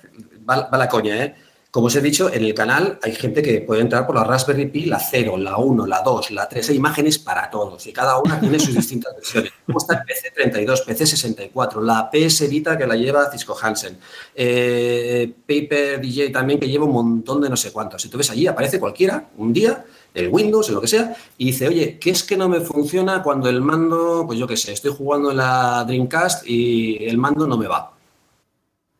va 0.49 0.69
la 0.71 0.89
coña, 0.89 1.25
¿eh? 1.25 1.35
Como 1.73 1.87
os 1.87 1.97
he 1.97 2.03
dicho, 2.03 2.31
en 2.31 2.45
el 2.45 2.53
canal 2.53 2.99
hay 3.03 3.15
gente 3.15 3.41
que 3.41 3.63
puede 3.63 3.81
entrar 3.81 4.07
por 4.07 4.15
la 4.15 4.25
Raspberry 4.25 4.67
Pi, 4.67 4.85
la 4.85 4.99
0, 4.99 5.39
la 5.39 5.57
1, 5.57 5.87
la 5.87 6.03
2, 6.03 6.33
la 6.33 6.47
3. 6.47 6.69
Hay 6.69 6.77
imágenes 6.77 7.19
para 7.19 7.49
todos 7.49 7.87
y 7.87 7.95
cada 7.95 8.19
una 8.19 8.39
tiene 8.39 8.59
sus 8.61 8.75
distintas 8.75 9.15
versiones. 9.15 9.53
Como 9.65 9.79
está 9.79 9.95
el 9.95 10.01
PC32, 10.01 10.85
PC64, 10.85 11.81
la 11.83 12.11
PS 12.11 12.51
Vita 12.51 12.77
que 12.77 12.87
la 12.87 12.95
lleva 12.95 13.31
Cisco 13.31 13.57
Hansen, 13.59 13.97
eh, 14.35 15.33
Paper 15.49 15.99
DJ 15.99 16.29
también 16.29 16.61
que 16.61 16.69
lleva 16.69 16.85
un 16.85 16.93
montón 16.93 17.41
de 17.41 17.49
no 17.49 17.57
sé 17.57 17.73
cuántos. 17.73 18.05
Entonces 18.05 18.31
allí 18.31 18.47
aparece 18.47 18.79
cualquiera, 18.79 19.31
un 19.39 19.55
día, 19.55 19.83
el 20.13 20.29
Windows 20.29 20.69
o 20.69 20.73
lo 20.73 20.81
que 20.83 20.89
sea, 20.89 21.17
y 21.39 21.47
dice, 21.47 21.69
oye, 21.69 21.99
¿qué 21.99 22.11
es 22.11 22.23
que 22.23 22.37
no 22.37 22.51
me 22.51 22.61
funciona 22.61 23.23
cuando 23.23 23.49
el 23.49 23.63
mando, 23.63 24.25
pues 24.27 24.39
yo 24.39 24.47
qué 24.47 24.59
sé, 24.59 24.73
estoy 24.73 24.93
jugando 24.95 25.31
en 25.31 25.39
la 25.39 25.85
Dreamcast 25.87 26.47
y 26.47 27.03
el 27.07 27.17
mando 27.17 27.47
no 27.47 27.57
me 27.57 27.67
va? 27.67 27.95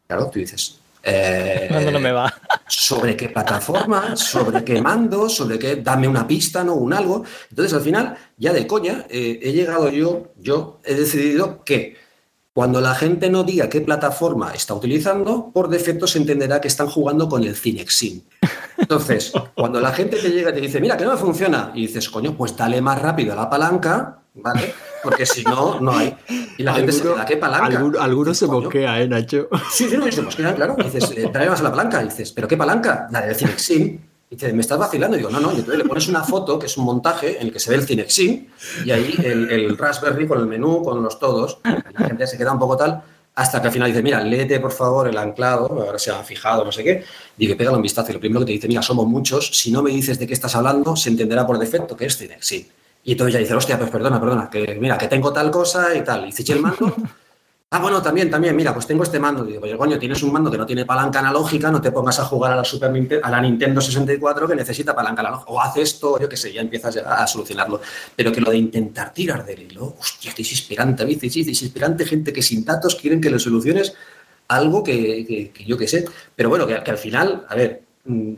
Claro, 0.07 0.31
tú 0.31 0.39
dices, 0.39 0.82
eh, 1.03 1.91
no 1.93 2.01
me 2.01 2.13
va. 2.13 2.33
sobre 2.69 3.17
qué 3.17 3.29
plataforma, 3.29 4.17
sobre 4.17 4.65
qué 4.65 4.81
mando, 4.81 5.29
sobre 5.29 5.59
qué, 5.59 5.77
dame 5.77 6.09
una 6.09 6.27
pista, 6.27 6.63
¿no? 6.65 6.75
Un 6.75 6.93
algo. 6.93 7.25
Entonces, 7.51 7.75
al 7.75 7.83
final, 7.83 8.17
ya 8.37 8.53
de 8.53 8.67
coña, 8.67 9.07
eh, 9.09 9.41
he 9.43 9.53
llegado 9.53 9.91
yo, 9.91 10.33
yo 10.39 10.81
he 10.85 10.95
decidido 10.95 11.65
que 11.65 11.97
cuando 12.55 12.81
la 12.81 12.95
gente 12.95 13.31
no 13.31 13.45
diga 13.45 13.69
qué 13.69 13.81
plataforma 13.81 14.53
está 14.53 14.75
utilizando, 14.75 15.51
por 15.53 15.69
defecto 15.69 16.07
se 16.07 16.19
entenderá 16.19 16.61
que 16.61 16.69
están 16.69 16.87
jugando 16.87 17.29
con 17.29 17.43
el 17.45 17.57
Cinexin. 17.57 18.25
Entonces, 18.77 19.33
cuando 19.55 19.81
la 19.81 19.93
gente 19.93 20.19
te 20.19 20.29
llega 20.29 20.51
y 20.51 20.55
te 20.55 20.61
dice, 20.61 20.81
mira, 20.81 20.97
que 20.97 21.05
no 21.05 21.13
me 21.13 21.17
funciona, 21.17 21.73
y 21.75 21.87
dices, 21.87 22.11
coño, 22.11 22.37
pues 22.37 22.57
dale 22.57 22.81
más 22.83 23.01
rápido 23.01 23.33
a 23.33 23.37
la 23.37 23.49
palanca, 23.49 24.19
¿vale? 24.35 24.75
Porque 25.03 25.27
si 25.27 25.43
no, 25.45 25.81
no 25.81 25.93
hay. 25.97 26.17
Y 26.57 26.63
la 26.63 26.75
gente 26.75 26.93
se 26.93 27.03
queda, 27.03 27.25
¿qué 27.25 27.37
palanca? 27.37 27.83
Algunos 28.01 28.37
se 28.39 28.47
mosquea, 28.47 29.01
¿eh, 29.01 29.09
Nacho? 29.09 29.49
Sí, 29.71 29.89
sí, 29.89 29.97
no, 29.97 30.11
se 30.11 30.23
mosquea, 30.23 30.55
claro. 30.55 30.77
Y 30.79 30.85
dices, 30.85 31.13
eh, 31.17 31.29
trae 31.33 31.49
más 31.49 31.61
a 31.61 31.65
la 31.65 31.71
palanca. 31.71 32.01
Y 32.03 32.05
dices, 32.05 32.33
¿pero 32.33 32.47
qué 32.47 32.57
palanca? 32.57 33.09
La 33.11 33.23
del 33.23 33.35
Cinexin. 33.35 34.01
Y 34.31 34.37
dice, 34.37 34.53
¿me 34.53 34.61
estás 34.61 34.79
vacilando? 34.79 35.17
Y 35.17 35.19
digo, 35.19 35.31
no, 35.31 35.41
no. 35.41 35.53
Y 35.53 35.57
entonces 35.57 35.79
le 35.79 35.85
pones 35.85 36.09
una 36.09 36.23
foto, 36.23 36.59
que 36.59 36.67
es 36.67 36.77
un 36.77 36.85
montaje 36.85 37.39
en 37.41 37.49
el 37.49 37.53
que 37.53 37.59
se 37.59 37.71
ve 37.71 37.77
el 37.77 37.83
Cinexin, 37.87 38.49
y 38.85 38.91
ahí 38.91 39.15
el, 39.25 39.51
el 39.51 39.77
Raspberry 39.77 40.27
con 40.27 40.39
el 40.41 40.47
menú, 40.47 40.83
con 40.83 41.03
los 41.03 41.19
todos. 41.19 41.59
La 41.65 42.07
gente 42.07 42.27
se 42.27 42.39
queda 42.39 42.53
un 42.53 42.59
poco 42.59 42.77
tal. 42.77 43.03
hasta 43.35 43.61
que 43.61 43.69
al 43.69 43.73
final 43.73 43.89
dice, 43.89 44.03
mira, 44.03 44.23
léete 44.23 44.61
por 44.61 44.73
favor 44.73 45.09
el 45.09 45.17
anclado, 45.17 45.67
ahora 45.67 45.99
se 45.99 46.11
ha 46.11 46.23
fijado, 46.23 46.65
no 46.65 46.73
sé 46.73 46.85
qué, 46.85 47.05
dice, 47.37 47.57
pégale 47.57 47.77
un 47.77 47.83
vistazo 47.83 48.11
y 48.11 48.15
lo 48.15 48.21
primero 48.21 48.41
que 48.41 48.47
te 48.47 48.53
dice, 48.53 48.69
mira, 48.69 48.83
somos 48.83 49.07
muchos, 49.07 49.49
si 49.57 49.71
no 49.71 49.83
me 49.83 49.91
dices 49.91 50.19
de 50.19 50.27
qué 50.27 50.35
estás 50.35 50.55
hablando, 50.55 50.97
se 50.97 51.09
entenderá 51.09 51.47
por 51.47 51.59
defecto 51.59 51.97
que 51.97 52.07
es 52.07 52.17
cine, 52.17 52.37
sí. 52.41 52.71
Y 53.05 53.13
entonces 53.13 53.35
ya 53.35 53.41
dice, 53.41 53.55
hostia, 53.55 53.79
pues 53.79 53.91
perdona, 53.91 54.21
perdona, 54.21 54.49
que 54.49 54.77
mira, 54.81 54.97
que 54.97 55.09
tengo 55.09 55.33
tal 55.33 55.51
cosa 55.51 55.95
y 55.95 56.03
tal, 56.03 56.29
y 56.29 56.53
el 56.53 56.61
mando, 56.61 56.95
Ah, 57.75 57.79
bueno, 57.79 58.03
también, 58.03 58.31
también, 58.31 58.55
mira, 58.55 58.75
pues 58.75 58.87
tengo 58.87 59.03
este 59.03 59.19
mando. 59.19 59.45
Digo, 59.45 59.63
oye, 59.63 59.79
coño, 59.79 59.99
tienes 59.99 60.23
un 60.23 60.31
mando 60.31 60.51
que 60.51 60.59
no 60.59 60.67
tiene 60.67 60.85
palanca 60.85 61.21
analógica, 61.21 61.71
no 61.71 61.81
te 61.81 61.91
pongas 61.91 62.21
a 62.21 62.25
jugar 62.27 62.53
a 62.53 62.57
la, 62.57 62.65
Super 62.65 63.21
a 63.23 63.31
la 63.31 63.41
Nintendo 63.41 63.81
64 63.81 64.47
que 64.47 64.55
necesita 64.55 64.95
palanca 64.95 65.23
analógica. 65.23 65.51
O 65.51 65.59
haz 65.59 65.79
esto, 65.79 66.21
yo 66.21 66.29
qué 66.29 66.37
sé, 66.37 66.53
ya 66.53 66.61
empiezas 66.61 66.99
a 66.99 67.27
solucionarlo. 67.27 67.81
Pero 68.15 68.31
que 68.31 68.43
lo 68.43 68.51
de 68.51 68.59
intentar 68.59 69.15
tirar 69.15 69.47
del 69.47 69.63
hilo, 69.63 69.97
hostia, 69.99 70.35
es 70.37 70.53
inspirante. 70.53 71.07
Sí, 71.31 71.41
es 71.41 71.63
inspirante 71.63 72.05
gente 72.05 72.31
que 72.31 72.43
sin 72.43 72.63
datos 72.63 72.95
quieren 72.95 73.23
que 73.23 73.31
le 73.31 73.39
soluciones 73.39 73.95
algo 74.49 74.85
que, 74.85 75.51
yo 75.67 75.79
qué 75.79 75.89
sé. 75.89 76.05
Pero 76.37 76.51
bueno, 76.51 76.67
que, 76.67 76.83
que 76.83 76.91
al 76.91 76.99
final, 76.99 77.47
a 77.49 77.55
ver, 77.55 77.85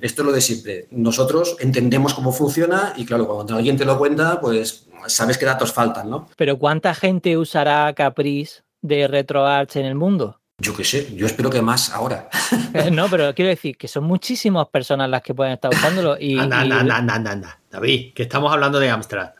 esto 0.01 0.23
es 0.23 0.27
lo 0.27 0.33
de 0.33 0.41
siempre. 0.41 0.89
Nosotros 0.91 1.57
entendemos 1.61 2.15
cómo 2.15 2.33
funciona 2.33 2.93
y 2.97 3.05
claro, 3.07 3.27
cuando 3.27 3.57
alguien 3.57 3.77
te 3.77 3.85
lo 3.85 3.99
cuenta, 3.99 4.41
pues 4.41 4.89
sabes 5.07 5.39
qué 5.39 5.47
datos 5.47 5.73
faltan, 5.73 6.11
¿no? 6.11 6.29
Pero 6.37 6.59
¿cuánta 6.59 6.95
gente 6.95 7.37
usará 7.39 7.93
Caprice 7.95 8.63
de 8.83 9.09
RetroArch 9.09 9.77
en 9.77 9.87
el 9.87 9.95
mundo? 9.95 10.41
Yo 10.59 10.77
qué 10.77 10.85
sé, 10.85 11.15
yo 11.17 11.27
espero 11.27 11.51
que 11.51 11.63
más 11.63 11.91
ahora. 11.91 12.29
Eh, 12.75 12.91
no, 12.91 13.09
pero 13.09 13.33
quiero 13.37 13.51
decir 13.51 13.77
que 13.77 13.87
son 13.87 14.03
muchísimas 14.03 14.67
personas 14.67 15.09
las 15.09 15.23
que 15.23 15.33
pueden 15.33 15.53
estar 15.53 15.73
usándolo. 15.73 16.17
Y, 16.19 16.37
anda, 16.37 16.61
anda, 16.61 16.97
anda, 16.97 17.15
anda, 17.15 17.61
David, 17.71 18.13
que 18.13 18.25
estamos 18.25 18.53
hablando 18.53 18.81
de 18.81 18.91
Amstrad. 18.91 19.31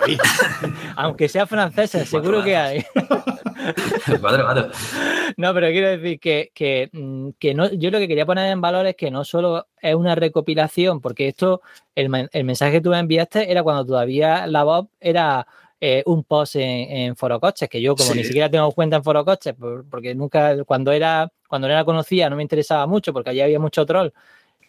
David. 0.00 0.20
Aunque 0.96 1.30
sea 1.30 1.46
francesa, 1.46 2.04
seguro 2.04 2.44
que 2.44 2.54
hay. 2.54 2.84
No, 5.36 5.52
pero 5.52 5.68
quiero 5.68 5.88
decir 5.88 6.20
que, 6.20 6.52
que, 6.54 6.90
mm, 6.92 7.30
que, 7.38 7.54
no, 7.54 7.72
yo 7.72 7.90
lo 7.90 7.98
que 7.98 8.06
quería 8.06 8.26
poner 8.26 8.50
en 8.50 8.60
valor 8.60 8.86
es 8.86 8.94
que 8.94 9.10
no 9.10 9.24
solo 9.24 9.66
es 9.80 9.94
una 9.94 10.14
recopilación, 10.14 11.00
porque 11.00 11.28
esto, 11.28 11.60
el, 11.94 12.28
el 12.32 12.44
mensaje 12.44 12.72
que 12.72 12.80
tú 12.80 12.90
me 12.90 12.98
enviaste 12.98 13.50
era 13.50 13.62
cuando 13.62 13.84
todavía 13.84 14.46
la 14.46 14.64
voz 14.64 14.86
era 15.00 15.46
eh, 15.86 16.02
un 16.06 16.24
post 16.24 16.56
en, 16.56 17.14
Foro 17.14 17.38
Coches, 17.38 17.68
que 17.68 17.82
yo 17.82 17.94
como 17.94 18.14
ni 18.14 18.24
siquiera 18.24 18.48
tengo 18.48 18.72
cuenta 18.72 18.96
en 18.96 19.04
Foro 19.04 19.22
Coches, 19.22 19.54
porque 19.90 20.14
nunca, 20.14 20.64
cuando 20.64 20.92
era, 20.92 21.30
cuando 21.46 21.68
era 21.68 21.84
conocida 21.84 22.30
no 22.30 22.36
me 22.36 22.42
interesaba 22.42 22.86
mucho 22.86 23.12
porque 23.12 23.28
allí 23.30 23.42
había 23.42 23.58
mucho 23.58 23.84
troll. 23.84 24.10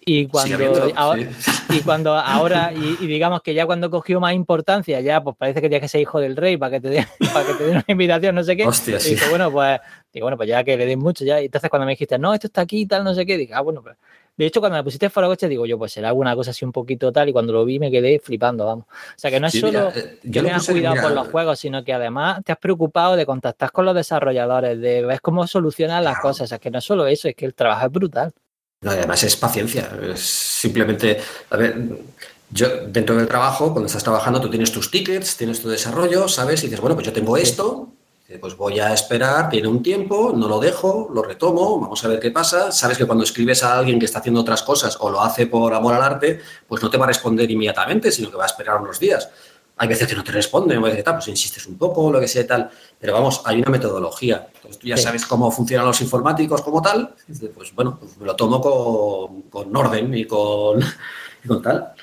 Y 0.05 0.27
cuando, 0.27 0.91
ahora, 0.95 1.23
y 1.69 1.79
cuando 1.81 2.15
ahora, 2.15 2.71
y, 2.71 3.07
digamos 3.07 3.41
que 3.41 3.55
ya 3.55 3.65
cuando 3.65 3.89
cogió 3.89 4.19
más 4.19 4.33
importancia, 4.33 5.01
ya 5.01 5.23
pues 5.23 5.35
parece 5.35 5.61
que 5.61 5.67
tienes 5.67 5.81
que 5.81 5.87
ser 5.87 6.01
hijo 6.01 6.19
del 6.19 6.35
rey 6.35 6.57
para 6.57 6.71
que 6.71 6.81
te 6.81 6.89
den, 6.89 7.05
para 7.33 7.45
que 7.45 7.53
te 7.55 7.63
den 7.63 7.75
una 7.77 7.85
invitación, 7.87 8.35
no 8.35 8.43
sé 8.43 8.55
qué. 8.55 8.67
Hostia, 8.67 8.99
y 9.03 9.17
bueno, 9.29 9.51
pues, 9.51 9.79
digo, 10.13 10.25
bueno, 10.25 10.37
pues 10.37 10.47
ya 10.47 10.63
que 10.63 10.77
le 10.77 10.85
den 10.85 10.99
mucho 10.99 11.25
ya. 11.25 11.41
Y 11.41 11.45
entonces 11.45 11.69
cuando 11.69 11.87
me 11.87 11.93
dijiste, 11.93 12.19
no, 12.19 12.33
esto 12.33 12.47
está 12.47 12.61
aquí 12.61 12.81
y 12.81 12.85
tal, 12.85 13.03
no 13.03 13.15
sé 13.15 13.25
qué, 13.25 13.35
dije, 13.35 13.53
ah, 13.55 13.61
bueno, 13.61 13.81
pues 13.81 13.97
de 14.37 14.45
hecho, 14.45 14.59
cuando 14.59 14.77
me 14.77 14.83
pusiste 14.83 15.09
fuera 15.09 15.29
coche, 15.29 15.47
digo 15.47 15.65
yo, 15.65 15.77
pues 15.77 15.93
será 15.93 16.09
alguna 16.09 16.35
cosa 16.35 16.51
así 16.51 16.65
un 16.65 16.73
poquito 16.73 17.11
tal, 17.11 17.29
y 17.29 17.31
cuando 17.31 17.53
lo 17.53 17.63
vi 17.63 17.79
me 17.79 17.89
quedé 17.89 18.19
flipando, 18.19 18.65
vamos. 18.65 18.85
O 18.85 19.13
sea, 19.15 19.31
que 19.31 19.39
no 19.39 19.47
es 19.47 19.57
solo 19.57 19.89
eh, 19.95 20.19
que 20.21 20.41
tengas 20.41 20.67
cuidado 20.67 21.01
con 21.01 21.15
los 21.15 21.29
juegos, 21.29 21.57
sino 21.59 21.83
que 21.85 21.93
además 21.93 22.43
te 22.43 22.51
has 22.51 22.57
preocupado 22.57 23.15
de 23.15 23.25
contactar 23.25 23.71
con 23.71 23.85
los 23.85 23.95
desarrolladores, 23.95 24.79
de 24.81 25.05
ver 25.05 25.21
cómo 25.21 25.47
solucionan 25.47 26.03
las 26.03 26.19
cosas. 26.19 26.45
O 26.45 26.47
sea, 26.47 26.59
que 26.59 26.69
no 26.69 26.79
es 26.79 26.83
solo 26.83 27.07
eso, 27.07 27.29
es 27.29 27.35
que 27.35 27.45
el 27.45 27.53
trabajo 27.53 27.85
es 27.85 27.91
brutal. 27.93 28.33
No, 28.85 28.91
además 28.91 29.23
es 29.23 29.35
paciencia. 29.35 29.89
Es 30.13 30.19
simplemente, 30.19 31.19
a 31.49 31.57
ver, 31.57 31.75
yo 32.51 32.67
dentro 32.85 33.15
del 33.15 33.27
trabajo, 33.27 33.71
cuando 33.71 33.87
estás 33.87 34.03
trabajando, 34.03 34.39
tú 34.39 34.47
tienes 34.47 34.71
tus 34.71 34.91
tickets, 34.91 35.37
tienes 35.37 35.59
tu 35.59 35.69
desarrollo, 35.69 36.27
¿sabes? 36.27 36.61
Y 36.61 36.67
dices, 36.67 36.81
bueno, 36.81 36.93
pues 36.93 37.07
yo 37.07 37.11
tengo 37.11 37.35
esto, 37.35 37.89
pues 38.39 38.55
voy 38.55 38.79
a 38.79 38.93
esperar, 38.93 39.49
tiene 39.49 39.67
un 39.69 39.81
tiempo, 39.81 40.33
no 40.35 40.47
lo 40.47 40.59
dejo, 40.59 41.09
lo 41.11 41.23
retomo, 41.23 41.79
vamos 41.79 42.05
a 42.05 42.07
ver 42.09 42.19
qué 42.19 42.29
pasa. 42.29 42.71
Sabes 42.71 42.99
que 42.99 43.07
cuando 43.07 43.23
escribes 43.23 43.63
a 43.63 43.75
alguien 43.79 43.97
que 43.97 44.05
está 44.05 44.19
haciendo 44.19 44.41
otras 44.41 44.61
cosas 44.61 44.97
o 44.99 45.09
lo 45.09 45.19
hace 45.19 45.47
por 45.47 45.73
amor 45.73 45.95
al 45.95 46.03
arte, 46.03 46.41
pues 46.67 46.83
no 46.83 46.91
te 46.91 46.99
va 46.99 47.05
a 47.05 47.07
responder 47.07 47.49
inmediatamente, 47.49 48.11
sino 48.11 48.29
que 48.29 48.37
va 48.37 48.43
a 48.43 48.47
esperar 48.53 48.79
unos 48.79 48.99
días. 48.99 49.29
Hay 49.77 49.87
veces 49.87 50.07
que 50.07 50.15
no 50.15 50.23
te 50.23 50.31
responde, 50.31 50.77
veces 50.77 50.97
que 50.97 51.03
tal, 51.03 51.15
pues 51.15 51.27
insistes 51.27 51.67
un 51.67 51.77
poco, 51.77 52.11
lo 52.11 52.19
que 52.19 52.27
sea 52.27 52.47
tal, 52.47 52.69
pero 52.99 53.13
vamos, 53.13 53.41
hay 53.45 53.59
una 53.59 53.69
metodología. 53.69 54.47
Entonces 54.55 54.79
tú 54.79 54.87
ya 54.87 54.95
sabes 54.95 55.25
cómo 55.25 55.51
funcionan 55.51 55.85
los 55.85 55.99
informáticos 56.01 56.61
como 56.61 56.81
tal, 56.81 57.13
pues 57.53 57.75
bueno, 57.75 57.97
pues 57.99 58.17
me 58.17 58.25
lo 58.25 58.35
tomo 58.35 58.61
con, 58.61 59.41
con 59.43 59.75
orden 59.75 60.13
y 60.13 60.25
con, 60.25 60.79
y 61.43 61.47
con 61.47 61.61
tal. 61.61 61.93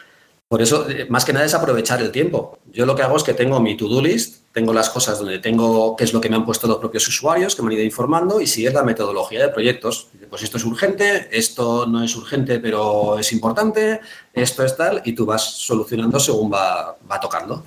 Por 0.52 0.60
eso, 0.60 0.86
eh, 0.86 1.06
más 1.08 1.24
que 1.24 1.32
nada 1.32 1.46
es 1.46 1.54
aprovechar 1.54 2.02
el 2.02 2.10
tiempo. 2.10 2.58
Yo 2.70 2.84
lo 2.84 2.94
que 2.94 3.00
hago 3.00 3.16
es 3.16 3.22
que 3.22 3.32
tengo 3.32 3.58
mi 3.58 3.74
to-do 3.74 4.02
list, 4.02 4.52
tengo 4.52 4.74
las 4.74 4.90
cosas 4.90 5.18
donde 5.18 5.38
tengo 5.38 5.96
qué 5.96 6.04
es 6.04 6.12
lo 6.12 6.20
que 6.20 6.28
me 6.28 6.36
han 6.36 6.44
puesto 6.44 6.66
los 6.66 6.76
propios 6.76 7.08
usuarios, 7.08 7.56
que 7.56 7.62
me 7.62 7.68
han 7.68 7.72
ido 7.72 7.84
informando, 7.84 8.38
y 8.38 8.46
si 8.46 8.66
es 8.66 8.74
la 8.74 8.82
metodología 8.82 9.40
de 9.40 9.48
proyectos. 9.48 10.08
Pues 10.28 10.42
esto 10.42 10.58
es 10.58 10.64
urgente, 10.66 11.30
esto 11.32 11.86
no 11.86 12.04
es 12.04 12.14
urgente, 12.16 12.58
pero 12.58 13.18
es 13.18 13.32
importante, 13.32 14.00
esto 14.34 14.62
es 14.62 14.76
tal, 14.76 15.00
y 15.06 15.14
tú 15.14 15.24
vas 15.24 15.42
solucionando 15.42 16.20
según 16.20 16.52
va, 16.52 16.98
tocando. 17.18 17.64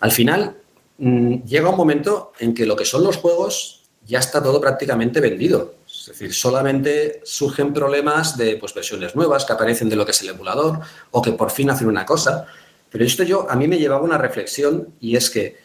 Al 0.00 0.12
final, 0.12 0.58
mm, 0.98 1.36
llega 1.46 1.70
un 1.70 1.76
momento 1.78 2.32
en 2.38 2.52
que 2.52 2.66
lo 2.66 2.76
que 2.76 2.84
son 2.84 3.02
los 3.02 3.16
juegos 3.16 3.80
ya 4.06 4.18
está 4.18 4.42
todo 4.42 4.60
prácticamente 4.60 5.20
vendido. 5.20 5.76
Es 6.06 6.12
decir, 6.12 6.32
solamente 6.32 7.20
surgen 7.24 7.72
problemas 7.72 8.36
de 8.36 8.56
pues, 8.58 8.72
versiones 8.72 9.16
nuevas 9.16 9.44
que 9.44 9.52
aparecen 9.52 9.88
de 9.88 9.96
lo 9.96 10.04
que 10.04 10.12
es 10.12 10.22
el 10.22 10.28
emulador 10.28 10.78
o 11.10 11.20
que 11.20 11.32
por 11.32 11.50
fin 11.50 11.68
hacen 11.70 11.88
una 11.88 12.06
cosa. 12.06 12.46
Pero 12.90 13.04
esto 13.04 13.24
yo, 13.24 13.50
a 13.50 13.56
mí 13.56 13.66
me 13.66 13.76
llevaba 13.76 14.04
una 14.04 14.16
reflexión 14.16 14.94
y 15.00 15.16
es 15.16 15.30
que 15.30 15.56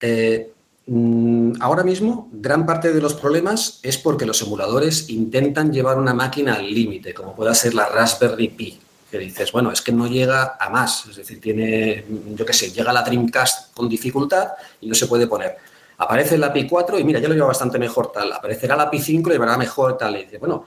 eh, 0.00 0.50
mm, 0.86 1.52
ahora 1.60 1.84
mismo 1.84 2.28
gran 2.32 2.66
parte 2.66 2.92
de 2.92 3.00
los 3.00 3.14
problemas 3.14 3.78
es 3.84 3.96
porque 3.96 4.26
los 4.26 4.42
emuladores 4.42 5.08
intentan 5.08 5.72
llevar 5.72 5.98
una 5.98 6.14
máquina 6.14 6.54
al 6.54 6.68
límite, 6.68 7.14
como 7.14 7.36
pueda 7.36 7.54
ser 7.54 7.72
la 7.72 7.88
Raspberry 7.88 8.48
Pi, 8.48 8.80
que 9.08 9.18
dices, 9.18 9.52
bueno, 9.52 9.70
es 9.70 9.82
que 9.82 9.92
no 9.92 10.08
llega 10.08 10.56
a 10.58 10.68
más, 10.68 11.06
es 11.06 11.14
decir, 11.14 11.40
tiene, 11.40 12.04
yo 12.34 12.44
qué 12.44 12.52
sé, 12.52 12.72
llega 12.72 12.92
la 12.92 13.02
Dreamcast 13.02 13.72
con 13.72 13.88
dificultad 13.88 14.48
y 14.80 14.88
no 14.88 14.96
se 14.96 15.06
puede 15.06 15.28
poner 15.28 15.56
aparece 15.98 16.38
la 16.38 16.52
Pi 16.52 16.66
4 16.66 16.98
y 16.98 17.04
mira, 17.04 17.20
ya 17.20 17.28
lo 17.28 17.34
lleva 17.34 17.46
bastante 17.46 17.78
mejor 17.78 18.12
tal, 18.12 18.32
aparecerá 18.32 18.76
la 18.76 18.90
Pi 18.90 19.00
5 19.00 19.30
y 19.30 19.32
llevará 19.32 19.56
mejor 19.56 19.96
tal. 19.96 20.16
Y 20.16 20.24
dice, 20.24 20.38
bueno, 20.38 20.66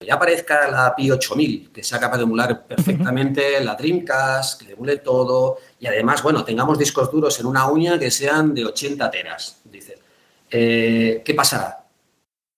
ya 0.00 0.14
aparezca 0.14 0.70
la 0.70 0.94
Pi 0.94 1.10
8000, 1.10 1.72
que 1.72 1.82
sea 1.82 1.98
capaz 1.98 2.18
de 2.18 2.22
emular 2.22 2.66
perfectamente 2.66 3.62
la 3.62 3.74
Dreamcast, 3.74 4.62
que 4.62 4.72
emule 4.72 4.98
todo, 4.98 5.58
y 5.80 5.86
además, 5.86 6.22
bueno, 6.22 6.44
tengamos 6.44 6.78
discos 6.78 7.10
duros 7.10 7.38
en 7.40 7.46
una 7.46 7.66
uña 7.68 7.98
que 7.98 8.10
sean 8.10 8.54
de 8.54 8.64
80 8.64 9.10
teras, 9.10 9.60
dice. 9.64 9.98
Eh, 10.50 11.22
¿Qué 11.24 11.34
pasará? 11.34 11.84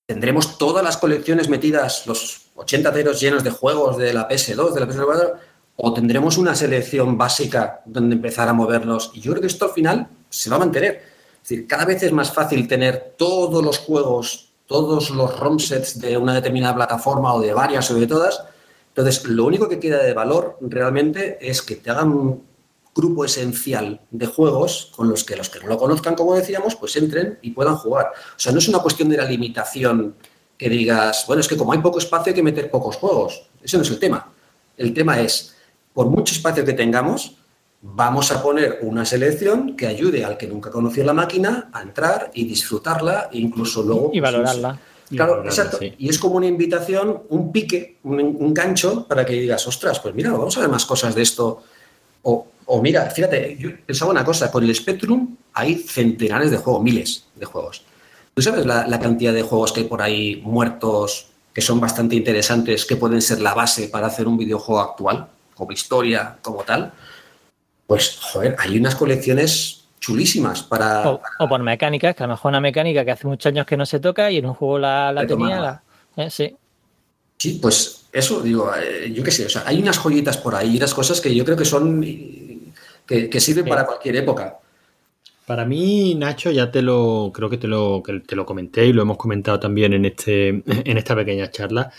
¿Tendremos 0.07 0.59
todas 0.59 0.85
las 0.85 0.97
colecciones 0.97 1.49
metidas, 1.49 2.07
los 2.07 2.51
80 2.57 2.93
teros 2.93 3.21
llenos 3.21 3.43
de 3.43 3.51
juegos 3.51 3.97
de 3.97 4.13
la 4.13 4.29
PS2, 4.29 4.73
de 4.73 4.81
la 4.81 4.87
PS4? 4.87 5.35
¿O 5.77 5.95
tendremos 5.95 6.37
una 6.37 6.55
selección 6.55 7.17
básica 7.17 7.81
donde 7.87 8.17
empezar 8.17 8.49
a 8.49 8.53
movernos? 8.53 9.13
Y 9.15 9.21
yo 9.21 9.33
creo 9.33 9.41
que 9.41 9.47
esto 9.47 9.65
al 9.65 9.71
final 9.71 10.09
se 10.29 10.51
va 10.51 10.57
a 10.57 10.59
mantener 10.59 11.10
es 11.43 11.49
decir, 11.49 11.67
cada 11.67 11.85
vez 11.85 12.03
es 12.03 12.13
más 12.13 12.33
fácil 12.33 12.69
tener 12.69 13.15
todos 13.17 13.65
los 13.65 13.79
juegos, 13.79 14.53
todos 14.67 15.11
los 15.11 15.39
ROM 15.39 15.59
sets 15.59 16.01
de 16.01 16.17
una 16.17 16.35
determinada 16.35 16.75
plataforma 16.75 17.35
o 17.35 17.41
de 17.41 17.53
varias 17.53 17.91
o 17.91 17.95
de 17.95 18.07
todas. 18.07 18.43
Entonces, 18.89 19.25
lo 19.25 19.47
único 19.47 19.69
que 19.69 19.81
queda 19.81 20.03
de 20.03 20.13
valor 20.13 20.59
realmente 20.61 21.39
es 21.41 21.63
que 21.63 21.77
te 21.77 21.91
hagan 21.91 22.11
un 22.13 22.45
grupo 22.95 23.25
esencial 23.25 24.01
de 24.11 24.27
juegos 24.27 24.93
con 24.95 25.09
los 25.09 25.25
que 25.25 25.37
los 25.37 25.49
que 25.49 25.61
no 25.61 25.67
lo 25.67 25.79
conozcan, 25.79 26.15
como 26.15 26.35
decíamos, 26.35 26.77
pues 26.77 26.97
entren 26.97 27.39
y 27.43 27.51
puedan 27.51 27.77
jugar. 27.77 28.07
O 28.37 28.39
sea, 28.39 28.53
no 28.53 28.59
es 28.59 28.69
una 28.69 28.81
cuestión 28.81 29.09
de 29.09 29.17
la 29.17 29.25
limitación 29.25 30.17
que 30.59 30.69
digas, 30.69 31.25
bueno, 31.27 31.41
es 31.41 31.49
que 31.49 31.57
como 31.57 31.73
hay 31.73 31.79
poco 31.79 31.99
espacio 31.99 32.31
hay 32.31 32.35
que 32.35 32.43
meter 32.43 32.71
pocos 32.71 32.97
juegos. 32.97 33.49
Ese 33.63 33.77
no 33.77 33.83
es 33.83 33.91
el 33.91 33.99
tema. 33.99 34.31
El 34.77 34.93
tema 34.93 35.21
es, 35.21 35.57
por 35.95 36.07
mucho 36.07 36.35
espacio 36.35 36.65
que 36.65 36.75
tengamos, 36.75 37.37
vamos 37.83 38.31
a 38.31 38.43
poner 38.43 38.79
una 38.83 39.05
selección 39.05 39.75
que 39.75 39.87
ayude 39.87 40.25
al 40.25 40.37
que 40.37 40.47
nunca 40.47 40.71
conoció 40.71 41.05
la 41.05 41.15
máquina 41.15 41.71
a 41.73 41.83
entrar 41.83 42.31
y 42.35 42.45
disfrutarla 42.45 43.31
e 43.33 43.39
incluso 43.39 43.83
luego... 43.83 44.11
Y 44.13 44.21
valorarla. 44.21 44.79
claro, 45.09 45.45
exacto. 45.45 45.79
Y 45.81 46.09
es 46.09 46.19
como 46.19 46.37
una 46.37 46.47
invitación, 46.47 47.23
un 47.31 47.51
pique, 47.51 47.99
un, 48.03 48.53
gancho 48.53 49.07
para 49.07 49.25
que 49.25 49.35
digas, 49.35 49.67
ostras, 49.67 49.99
pues 50.01 50.15
mira, 50.15 50.31
vamos 50.31 50.57
a 50.59 50.61
ver 50.61 50.69
más 50.69 50.85
cosas 50.85 51.15
de 51.15 51.23
esto. 51.23 51.63
O, 52.23 52.83
mira, 52.83 53.09
fíjate, 53.11 53.57
yo 53.59 53.71
pensaba 53.85 54.11
una 54.11 54.25
cosa, 54.25 54.51
con 54.51 54.63
el 54.63 54.75
Spectrum 54.75 55.37
hay 55.55 55.77
centenares 55.77 56.51
de 56.51 56.59
juegos, 56.59 56.83
miles 56.83 57.25
de 57.35 57.47
juegos. 57.47 57.83
¿Tú 58.35 58.43
sabes 58.43 58.65
la, 58.67 58.87
la 58.87 59.01
cantidad 59.01 59.33
de 59.33 59.43
juegos 59.43 59.73
que 59.73 59.81
hay 59.81 59.87
por 59.87 60.03
ahí 60.03 60.41
muertos 60.45 61.29
que 61.53 61.63
son 61.63 61.81
bastante 61.81 62.15
interesantes, 62.15 62.85
que 62.85 62.95
pueden 62.95 63.21
ser 63.21 63.41
la 63.41 63.55
base 63.55 63.89
para 63.89 64.07
hacer 64.07 64.29
un 64.29 64.39
videojuego 64.39 64.81
actual, 64.81 65.29
como 65.55 65.73
historia, 65.73 66.39
como 66.43 66.63
tal? 66.63 66.93
Pues, 67.91 68.21
joder, 68.21 68.55
hay 68.57 68.79
unas 68.79 68.95
colecciones 68.95 69.83
chulísimas 69.99 70.63
para 70.63 71.11
o, 71.11 71.21
por 71.49 71.61
mecánicas, 71.61 72.15
que 72.15 72.23
a 72.23 72.29
lo 72.29 72.35
mejor 72.35 72.51
una 72.51 72.61
mecánica 72.61 73.05
que 73.05 73.11
hace 73.11 73.27
muchos 73.27 73.47
años 73.51 73.67
que 73.67 73.77
no 73.77 73.85
se 73.85 73.99
toca 73.99 74.31
y 74.31 74.37
en 74.37 74.47
un 74.47 74.55
juego 74.55 74.79
la, 74.79 75.13
tenía. 75.27 75.83
Eh, 76.17 76.31
sí. 76.31 76.55
Sí, 77.37 77.59
pues 77.61 78.07
eso, 78.13 78.43
digo, 78.43 78.71
eh, 78.81 79.11
yo 79.13 79.25
qué 79.25 79.33
sé, 79.33 79.47
o 79.47 79.49
sea, 79.49 79.65
hay 79.67 79.81
unas 79.81 79.99
joyitas 79.99 80.37
por 80.37 80.55
ahí, 80.55 80.77
unas 80.77 80.95
cosas 80.95 81.21
que 81.21 81.35
yo 81.35 81.45
creo 81.45 81.57
que 81.57 81.65
son, 81.65 82.01
que, 83.05 83.41
sirven 83.41 83.67
para 83.67 83.85
cualquier 83.85 84.15
época. 84.15 84.61
Para 85.45 85.65
mí, 85.65 86.15
Nacho, 86.15 86.53
ya 86.53 86.71
te 86.71 86.83
lo, 86.83 87.33
creo 87.35 87.51
que 87.51 87.59
te 87.59 87.67
lo, 87.67 88.05
que 88.05 88.21
te 88.21 88.37
lo 88.37 88.47
comenté 88.47 88.87
y 88.87 88.93
lo 88.93 89.03
hemos 89.03 89.17
comentado 89.17 89.59
también 89.59 89.95
en, 89.95 90.05
este, 90.05 90.47
en 90.65 90.97
esta 90.97 91.17
pequeña 91.17 91.51
charla. 91.51 91.91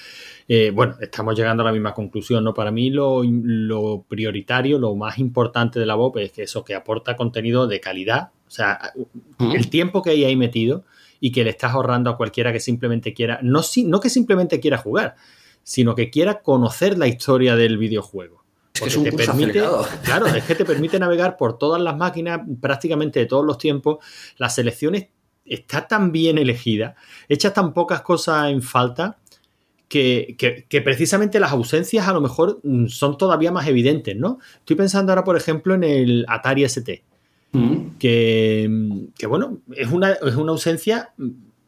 Eh, 0.53 0.69
bueno, 0.69 0.97
estamos 0.99 1.33
llegando 1.33 1.63
a 1.63 1.67
la 1.67 1.71
misma 1.71 1.93
conclusión, 1.93 2.43
¿no? 2.43 2.53
Para 2.53 2.71
mí 2.71 2.89
lo, 2.89 3.23
lo, 3.23 4.03
prioritario, 4.05 4.77
lo 4.79 4.93
más 4.97 5.17
importante 5.17 5.79
de 5.79 5.85
la 5.85 5.95
VOP 5.95 6.17
es 6.17 6.33
que 6.33 6.43
eso, 6.43 6.65
que 6.65 6.75
aporta 6.75 7.15
contenido 7.15 7.67
de 7.67 7.79
calidad, 7.79 8.31
o 8.45 8.51
sea, 8.51 8.91
el 9.39 9.69
tiempo 9.69 10.01
que 10.01 10.09
hay 10.09 10.25
ahí 10.25 10.35
metido 10.35 10.83
y 11.21 11.31
que 11.31 11.45
le 11.45 11.51
estás 11.51 11.71
ahorrando 11.71 12.09
a 12.09 12.17
cualquiera 12.17 12.51
que 12.51 12.59
simplemente 12.59 13.13
quiera, 13.13 13.39
no, 13.41 13.61
no 13.85 13.99
que 14.01 14.09
simplemente 14.09 14.59
quiera 14.59 14.77
jugar, 14.77 15.15
sino 15.63 15.95
que 15.95 16.09
quiera 16.09 16.41
conocer 16.41 16.97
la 16.97 17.07
historia 17.07 17.55
del 17.55 17.77
videojuego. 17.77 18.43
Es 18.73 18.81
que 18.81 18.87
es 18.89 19.03
te 19.03 19.13
permite, 19.13 19.63
claro, 20.03 20.25
es 20.27 20.43
que 20.43 20.55
te 20.55 20.65
permite 20.65 20.99
navegar 20.99 21.37
por 21.37 21.57
todas 21.57 21.81
las 21.81 21.95
máquinas 21.95 22.41
prácticamente 22.59 23.21
de 23.21 23.25
todos 23.25 23.45
los 23.45 23.57
tiempos. 23.57 23.99
Las 24.35 24.55
selecciones 24.55 25.07
está 25.45 25.87
tan 25.87 26.11
bien 26.11 26.37
elegida, 26.37 26.95
echas 27.29 27.53
tan 27.53 27.73
pocas 27.73 28.01
cosas 28.01 28.49
en 28.49 28.61
falta 28.61 29.17
que, 29.91 30.65
que, 30.69 30.81
precisamente 30.81 31.39
las 31.39 31.51
ausencias 31.51 32.07
a 32.07 32.13
lo 32.13 32.21
mejor 32.21 32.61
mm, 32.63 32.87
son 32.87 33.17
todavía 33.17 33.51
más 33.51 33.67
evidentes, 33.67 34.15
¿no? 34.15 34.39
Estoy 34.59 34.77
pensando 34.77 35.11
ahora, 35.11 35.25
por 35.25 35.35
ejemplo, 35.35 35.75
en 35.75 35.83
el 35.83 36.25
Atari 36.29 36.63
ST, 36.63 37.03
mm. 37.51 37.97
que, 37.99 39.09
que, 39.17 39.27
bueno, 39.27 39.59
es 39.75 39.91
una, 39.91 40.13
es 40.13 40.35
una 40.35 40.53
ausencia 40.53 41.09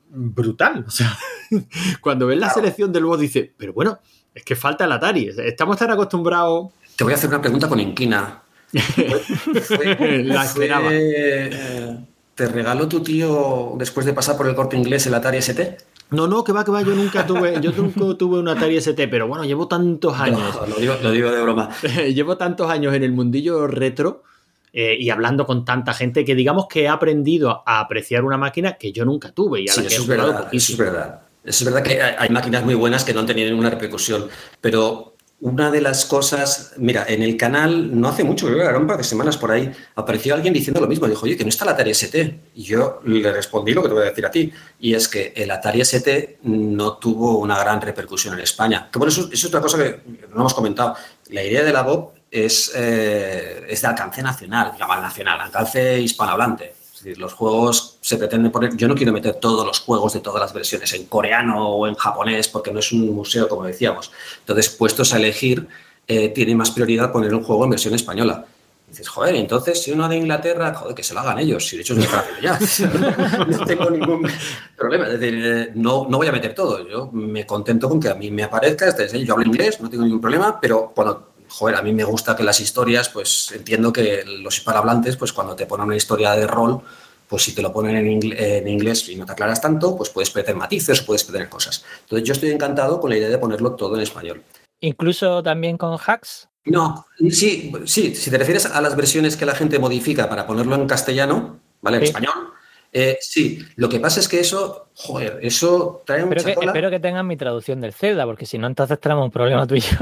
brutal. 0.10 0.86
O 0.88 0.92
sea, 0.92 1.18
cuando 2.02 2.28
ves 2.28 2.40
la 2.40 2.50
selección 2.50 2.94
del 2.94 3.06
voz 3.06 3.20
dice, 3.20 3.52
pero 3.58 3.74
bueno, 3.74 4.00
es 4.34 4.44
que 4.44 4.56
falta 4.56 4.86
el 4.86 4.94
Atari. 4.94 5.30
Estamos 5.38 5.78
tan 5.78 5.92
acostumbrados 5.92 6.72
te 6.96 7.04
voy 7.04 7.14
a 7.14 7.16
hacer 7.16 7.30
una 7.30 7.42
pregunta 7.42 7.68
con 7.68 7.80
inquina. 7.80 8.44
La 8.72 10.44
esperaba. 10.46 10.90
Eh, 10.92 11.98
¿Te 12.36 12.48
regaló 12.48 12.88
tu 12.88 13.02
tío 13.02 13.74
después 13.78 14.06
de 14.06 14.14
pasar 14.14 14.38
por 14.38 14.48
el 14.48 14.56
corte 14.56 14.76
inglés 14.76 15.06
el 15.08 15.14
Atari 15.14 15.38
ST? 15.38 15.78
No, 16.12 16.28
no, 16.28 16.44
que 16.44 16.52
va, 16.52 16.64
que 16.64 16.72
va, 16.72 16.82
yo 16.82 16.94
nunca 16.96 17.26
tuve, 17.26 17.60
yo 17.62 17.72
nunca 17.78 18.18
tuve 18.18 18.40
un 18.40 18.48
Atari 18.48 18.78
ST, 18.78 19.08
pero 19.08 19.28
bueno, 19.28 19.44
llevo 19.46 19.68
tantos 19.68 20.18
años. 20.20 20.60
lo, 20.68 21.12
digo, 21.12 21.32
de 21.32 21.42
broma. 21.42 21.70
llevo 22.14 22.38
tantos 22.38 22.70
años 22.70 22.94
en 22.94 23.04
el 23.04 23.12
mundillo 23.12 23.68
retro 23.68 24.24
eh, 24.72 24.96
y 25.00 25.10
hablando 25.10 25.46
con 25.46 25.66
tanta 25.66 25.94
gente 25.94 26.24
que 26.24 26.36
digamos 26.36 26.68
que 26.68 26.84
he 26.84 26.88
aprendido 26.88 27.64
a 27.66 27.80
apreciar 27.80 28.24
una 28.24 28.38
máquina 28.38 28.74
que 28.74 28.92
yo 28.92 29.06
nunca 29.06 29.32
tuve. 29.32 29.62
Y 29.62 29.70
a 29.70 29.74
sí, 29.74 29.86
eso, 29.86 30.02
es 30.04 30.08
verdad, 30.08 30.50
eso 30.52 30.74
es 30.74 30.78
verdad. 30.78 31.22
Es 31.44 31.64
verdad 31.64 31.84
que 31.84 32.02
hay 32.02 32.30
máquinas 32.30 32.64
muy 32.64 32.74
buenas 32.74 33.04
que 33.04 33.14
no 33.14 33.20
han 33.20 33.26
tenido 33.26 33.50
ninguna 33.50 33.70
repercusión, 33.70 34.28
pero 34.62 35.13
una 35.44 35.70
de 35.70 35.82
las 35.82 36.06
cosas, 36.06 36.72
mira, 36.78 37.04
en 37.06 37.22
el 37.22 37.36
canal 37.36 38.00
no 38.00 38.08
hace 38.08 38.24
mucho, 38.24 38.48
creo 38.48 38.66
que 38.66 38.78
un 38.78 38.88
par 38.88 38.98
de 38.98 39.04
semanas 39.04 39.36
por 39.36 39.52
ahí, 39.52 39.70
apareció 39.94 40.34
alguien 40.34 40.54
diciendo 40.54 40.80
lo 40.80 40.88
mismo. 40.88 41.06
Dijo, 41.06 41.26
oye, 41.26 41.36
que 41.36 41.44
no 41.44 41.50
está 41.50 41.66
el 41.66 41.72
Atari 41.72 41.92
ST. 41.92 42.40
Y 42.56 42.64
yo 42.64 43.02
le 43.04 43.30
respondí 43.30 43.74
lo 43.74 43.82
que 43.82 43.90
te 43.90 43.94
voy 43.94 44.04
a 44.04 44.10
decir 44.10 44.26
a 44.26 44.32
ti, 44.32 44.54
y 44.80 44.94
es 44.94 45.10
que 45.10 45.34
el 45.36 45.52
Atari 45.52 45.82
ST 45.82 46.40
no 46.44 46.94
tuvo 46.94 47.40
una 47.40 47.60
gran 47.60 47.82
repercusión 47.82 48.36
en 48.36 48.40
España. 48.40 48.90
Que 48.90 49.06
eso, 49.06 49.30
es 49.34 49.44
otra 49.44 49.60
cosa 49.60 49.78
que 49.78 50.00
no 50.30 50.40
hemos 50.40 50.54
comentado. 50.54 50.96
La 51.30 51.44
idea 51.44 51.62
de 51.62 51.74
la 51.74 51.82
BOP 51.82 52.16
es, 52.32 52.72
eh, 52.74 53.66
es 53.68 53.82
de 53.82 53.88
alcance 53.90 54.24
nacional, 54.24 54.72
digamos 54.72 55.02
nacional, 55.02 55.42
alcance 55.42 56.00
hispanohablante 56.00 56.83
los 57.18 57.34
juegos 57.34 57.98
se 58.02 58.18
pretenden 58.18 58.52
poner. 58.52 58.76
Yo 58.76 58.88
no 58.88 58.96
quiero 58.96 59.12
meter 59.12 59.36
todos 59.36 59.66
los 59.66 59.80
juegos 59.80 60.14
de 60.14 60.20
todas 60.20 60.42
las 60.42 60.54
versiones 60.54 60.94
en 60.94 61.06
coreano 61.06 61.70
o 61.70 61.88
en 61.88 61.96
japonés, 61.96 62.48
porque 62.48 62.72
no 62.72 62.80
es 62.80 62.92
un 62.92 63.14
museo, 63.14 63.48
como 63.48 63.64
decíamos. 63.64 64.12
Entonces, 64.40 64.70
puestos 64.70 65.14
a 65.14 65.18
elegir, 65.18 65.68
eh, 66.08 66.30
tiene 66.30 66.56
más 66.56 66.72
prioridad 66.72 67.12
poner 67.12 67.34
un 67.34 67.44
juego 67.44 67.64
en 67.64 67.72
versión 67.72 67.94
española. 67.94 68.46
dices, 68.88 69.08
joder, 69.08 69.36
entonces 69.36 69.82
si 69.82 69.92
uno 69.92 70.08
de 70.08 70.18
Inglaterra, 70.18 70.74
joder, 70.74 70.94
que 70.94 71.04
se 71.04 71.14
lo 71.14 71.22
hagan 71.22 71.40
ellos. 71.40 71.68
Si 71.68 71.78
de 71.78 71.82
hecho 71.82 71.94
es 71.94 72.00
muy 72.00 72.08
ya. 72.42 72.60
no 73.48 73.66
tengo 73.66 73.90
ningún 73.90 74.30
problema. 74.78 75.08
Es 75.08 75.20
decir, 75.20 75.42
eh, 75.44 75.72
no, 75.76 76.08
no 76.10 76.18
voy 76.18 76.28
a 76.28 76.32
meter 76.32 76.54
todo. 76.54 76.88
Yo 76.88 77.10
me 77.12 77.46
contento 77.46 77.90
con 77.90 78.00
que 78.00 78.10
a 78.10 78.16
mí 78.16 78.30
me 78.32 78.44
aparezca. 78.44 78.88
Este, 78.88 79.26
yo 79.26 79.34
hablo 79.34 79.46
inglés, 79.46 79.82
no 79.82 79.90
tengo 79.90 80.04
ningún 80.04 80.22
problema, 80.22 80.60
pero 80.60 80.92
cuando 80.94 81.33
joder, 81.54 81.76
a 81.76 81.84
mí 81.84 81.94
me 81.94 82.04
gusta 82.04 82.36
que 82.36 82.44
las 82.44 82.60
historias, 82.60 83.10
pues 83.10 83.52
entiendo 83.52 83.94
que 83.94 84.24
los 84.26 84.58
hispanohablantes, 84.58 85.18
pues 85.18 85.32
cuando 85.32 85.56
te 85.56 85.68
ponen 85.68 85.86
una 85.86 85.96
historia 85.96 86.32
de 86.32 86.48
rol, 86.48 86.82
pues 87.28 87.44
si 87.44 87.54
te 87.54 87.62
lo 87.62 87.72
ponen 87.72 87.96
en, 87.96 88.68
inglés 88.68 89.08
y 89.10 89.16
no 89.16 89.26
te 89.26 89.34
aclaras 89.34 89.62
tanto, 89.62 89.96
pues 89.96 90.10
puedes 90.10 90.32
perder 90.32 90.56
matices 90.56 91.02
o 91.02 91.06
puedes 91.06 91.24
perder 91.24 91.50
cosas. 91.50 91.86
Entonces 92.02 92.28
yo 92.28 92.34
estoy 92.34 92.50
encantado 92.50 93.00
con 93.00 93.12
la 93.12 93.18
idea 93.18 93.30
de 93.30 93.38
ponerlo 93.38 93.76
todo 93.76 93.96
en 93.96 94.02
español. 94.02 94.44
¿Incluso 94.80 95.44
también 95.44 95.78
con 95.78 95.96
hacks? 96.04 96.50
No, 96.66 97.06
sí, 97.30 97.72
sí, 97.86 98.16
si 98.16 98.32
te 98.32 98.38
refieres 98.38 98.66
a 98.66 98.82
las 98.82 98.96
versiones 98.96 99.38
que 99.38 99.46
la 99.46 99.54
gente 99.54 99.78
modifica 99.78 100.28
para 100.30 100.48
ponerlo 100.48 100.76
en 100.76 100.88
castellano, 100.88 101.60
¿vale? 101.82 101.98
En 101.98 102.04
español, 102.04 102.54
eh, 102.92 103.18
sí, 103.22 103.60
lo 103.76 103.90
que 103.90 104.00
pasa 104.00 104.20
es 104.20 104.28
que 104.28 104.40
eso, 104.40 104.90
joder, 104.96 105.40
eso 105.42 106.04
trae 106.06 106.26
mucha 106.26 106.44
que, 106.44 106.52
Espero 106.62 106.90
que 106.90 107.00
tengan 107.00 107.28
mi 107.28 107.38
traducción 107.38 107.82
del 107.82 107.94
Zelda, 107.94 108.26
porque 108.26 108.46
si 108.46 108.58
no, 108.58 108.68
entonces 108.68 109.00
tenemos 109.00 109.26
un 109.26 109.32
problema 109.32 109.66
tú 109.68 109.76
y 109.76 109.82
yo. 109.82 109.98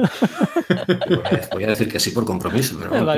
Voy 1.53 1.63
a 1.63 1.67
decir 1.67 1.91
que 1.91 1.99
sí 1.99 2.11
por 2.11 2.25
compromiso, 2.25 2.77
pero 2.79 2.91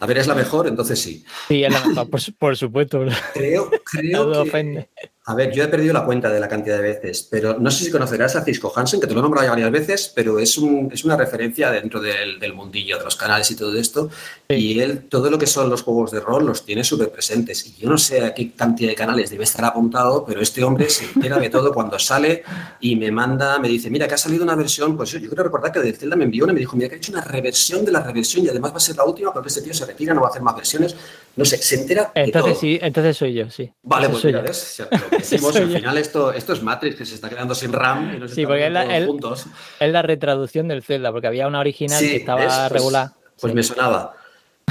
A 0.00 0.06
ver, 0.06 0.18
¿es 0.18 0.26
la 0.26 0.34
mejor? 0.34 0.66
Entonces 0.68 1.00
sí. 1.00 1.24
Sí, 1.48 1.64
es 1.64 1.72
la 1.72 1.84
mejor, 1.84 2.08
por, 2.38 2.56
supuesto. 2.56 3.04
Creo, 3.34 3.70
creo 3.84 4.44
que... 4.44 4.88
A 5.28 5.34
ver, 5.34 5.52
yo 5.52 5.64
he 5.64 5.66
perdido 5.66 5.92
la 5.92 6.04
cuenta 6.04 6.30
de 6.30 6.38
la 6.38 6.46
cantidad 6.46 6.76
de 6.76 6.82
veces, 6.82 7.26
pero 7.28 7.58
no 7.58 7.68
sé 7.72 7.84
si 7.84 7.90
conocerás 7.90 8.36
a 8.36 8.44
Cisco 8.44 8.72
Hansen, 8.74 9.00
que 9.00 9.08
te 9.08 9.12
lo 9.12 9.18
he 9.18 9.22
nombrado 9.22 9.44
ya 9.44 9.50
varias 9.50 9.72
veces, 9.72 10.12
pero 10.14 10.38
es, 10.38 10.56
un, 10.56 10.88
es 10.92 11.04
una 11.04 11.16
referencia 11.16 11.72
dentro 11.72 12.00
del, 12.00 12.38
del, 12.38 12.52
mundillo, 12.52 12.96
de 12.96 13.02
los 13.02 13.16
canales 13.16 13.50
y 13.50 13.56
todo 13.56 13.76
esto. 13.76 14.08
Y 14.48 14.78
él, 14.78 15.08
todo 15.08 15.28
lo 15.28 15.36
que 15.36 15.48
son 15.48 15.68
los 15.68 15.82
juegos 15.82 16.12
de 16.12 16.20
rol, 16.20 16.46
los 16.46 16.64
tiene 16.64 16.84
súper 16.84 17.10
presentes. 17.10 17.66
Y 17.66 17.74
yo 17.74 17.88
no 17.88 17.98
sé 17.98 18.24
a 18.24 18.34
qué 18.34 18.52
cantidad 18.52 18.90
de 18.90 18.94
canales 18.94 19.28
debe 19.28 19.42
estar 19.42 19.55
apuntado, 19.64 20.24
pero 20.24 20.40
este 20.40 20.62
hombre 20.62 20.88
se 20.88 21.04
entera 21.04 21.38
de 21.38 21.50
todo 21.50 21.72
cuando 21.72 21.98
sale 21.98 22.42
y 22.80 22.96
me 22.96 23.10
manda, 23.10 23.58
me 23.58 23.68
dice, 23.68 23.90
mira, 23.90 24.06
que 24.06 24.14
ha 24.14 24.18
salido 24.18 24.44
una 24.44 24.54
versión, 24.54 24.96
pues 24.96 25.10
yo, 25.10 25.18
yo 25.18 25.30
creo 25.30 25.44
recordar 25.44 25.72
que 25.72 25.80
de 25.80 25.92
Zelda 25.92 26.16
me 26.16 26.24
envió 26.24 26.44
una 26.44 26.52
y 26.52 26.54
me 26.54 26.60
dijo, 26.60 26.76
mira, 26.76 26.88
que 26.88 26.96
ha 26.96 26.98
hecho 26.98 27.12
una 27.12 27.22
reversión 27.22 27.84
de 27.84 27.92
la 27.92 28.00
reversión 28.00 28.44
y 28.44 28.48
además 28.48 28.72
va 28.72 28.76
a 28.76 28.80
ser 28.80 28.96
la 28.96 29.04
última 29.04 29.32
porque 29.32 29.48
este 29.48 29.62
tío 29.62 29.74
se 29.74 29.86
retira, 29.86 30.14
no 30.14 30.20
va 30.20 30.28
a 30.28 30.30
hacer 30.30 30.42
más 30.42 30.56
versiones. 30.56 30.96
No 31.36 31.44
sé, 31.44 31.58
se 31.58 31.76
entera. 31.76 32.12
Entonces 32.14 32.58
sí, 32.58 32.78
entonces 32.80 33.16
soy 33.16 33.34
yo, 33.34 33.50
sí. 33.50 33.70
Vale, 33.82 34.08
pues 34.08 34.24
mira, 34.24 34.40
ves, 34.40 34.80
al 34.90 35.70
final 35.70 35.98
esto, 35.98 36.32
esto 36.32 36.52
es 36.52 36.62
Matrix, 36.62 36.96
que 36.96 37.04
se 37.04 37.14
está 37.14 37.28
quedando 37.28 37.54
sin 37.54 37.72
RAM 37.72 38.14
y 38.16 38.18
nos 38.18 38.30
sí, 38.32 38.46
porque 38.46 38.66
es 38.66 38.72
la, 38.72 39.06
juntos. 39.06 39.46
es 39.78 39.92
la 39.92 40.02
retraducción 40.02 40.68
del 40.68 40.82
Zelda, 40.82 41.12
porque 41.12 41.26
había 41.26 41.46
una 41.46 41.60
original 41.60 42.00
que 42.00 42.16
estaba 42.16 42.44
pues, 42.44 42.72
regular. 42.72 43.10
Pues 43.40 43.54
me 43.54 43.62
sonaba. 43.62 44.14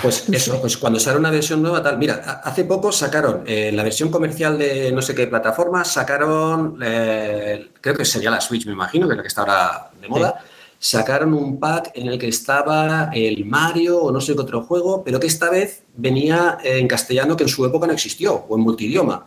Pues 0.02 0.30
eso, 0.30 0.60
pues 0.62 0.78
cuando 0.78 1.00
sale 1.00 1.18
una 1.18 1.32
versión 1.32 1.62
nueva, 1.62 1.82
tal. 1.82 1.98
Mira, 1.98 2.42
hace 2.44 2.66
poco 2.66 2.92
sacaron 2.92 3.44
eh, 3.48 3.72
la 3.74 3.82
versión 3.82 4.10
comercial 4.10 4.58
de 4.58 4.92
no 4.92 5.02
sé 5.02 5.16
qué 5.16 5.26
plataforma, 5.26 5.84
sacaron, 5.84 6.78
eh, 6.84 7.70
creo 7.82 7.96
que 7.96 8.06
sería 8.06 8.30
la 8.30 8.42
Switch, 8.42 8.66
me 8.66 8.74
imagino, 8.74 9.08
que 9.08 9.14
es 9.14 9.18
la 9.18 9.24
que 9.24 9.28
está 9.28 9.42
ahora 9.42 9.92
de 10.00 10.08
moda 10.08 10.44
sacaron 10.86 11.34
un 11.34 11.60
pack 11.60 11.92
en 11.96 12.08
el 12.08 12.20
que 12.20 12.28
estaba 12.28 13.10
el 13.14 13.46
Mario 13.46 13.98
o 14.02 14.12
no 14.12 14.22
sé 14.22 14.36
qué 14.36 14.42
otro 14.42 14.62
juego, 14.64 15.04
pero 15.04 15.20
que 15.20 15.28
esta 15.28 15.50
vez 15.50 15.84
venía 15.96 16.60
en 16.64 16.88
castellano 16.88 17.36
que 17.36 17.44
en 17.44 17.50
su 17.50 17.66
época 17.66 17.88
no 17.88 17.94
existió, 17.94 18.46
o 18.48 18.56
en 18.56 18.62
multidioma. 18.62 19.26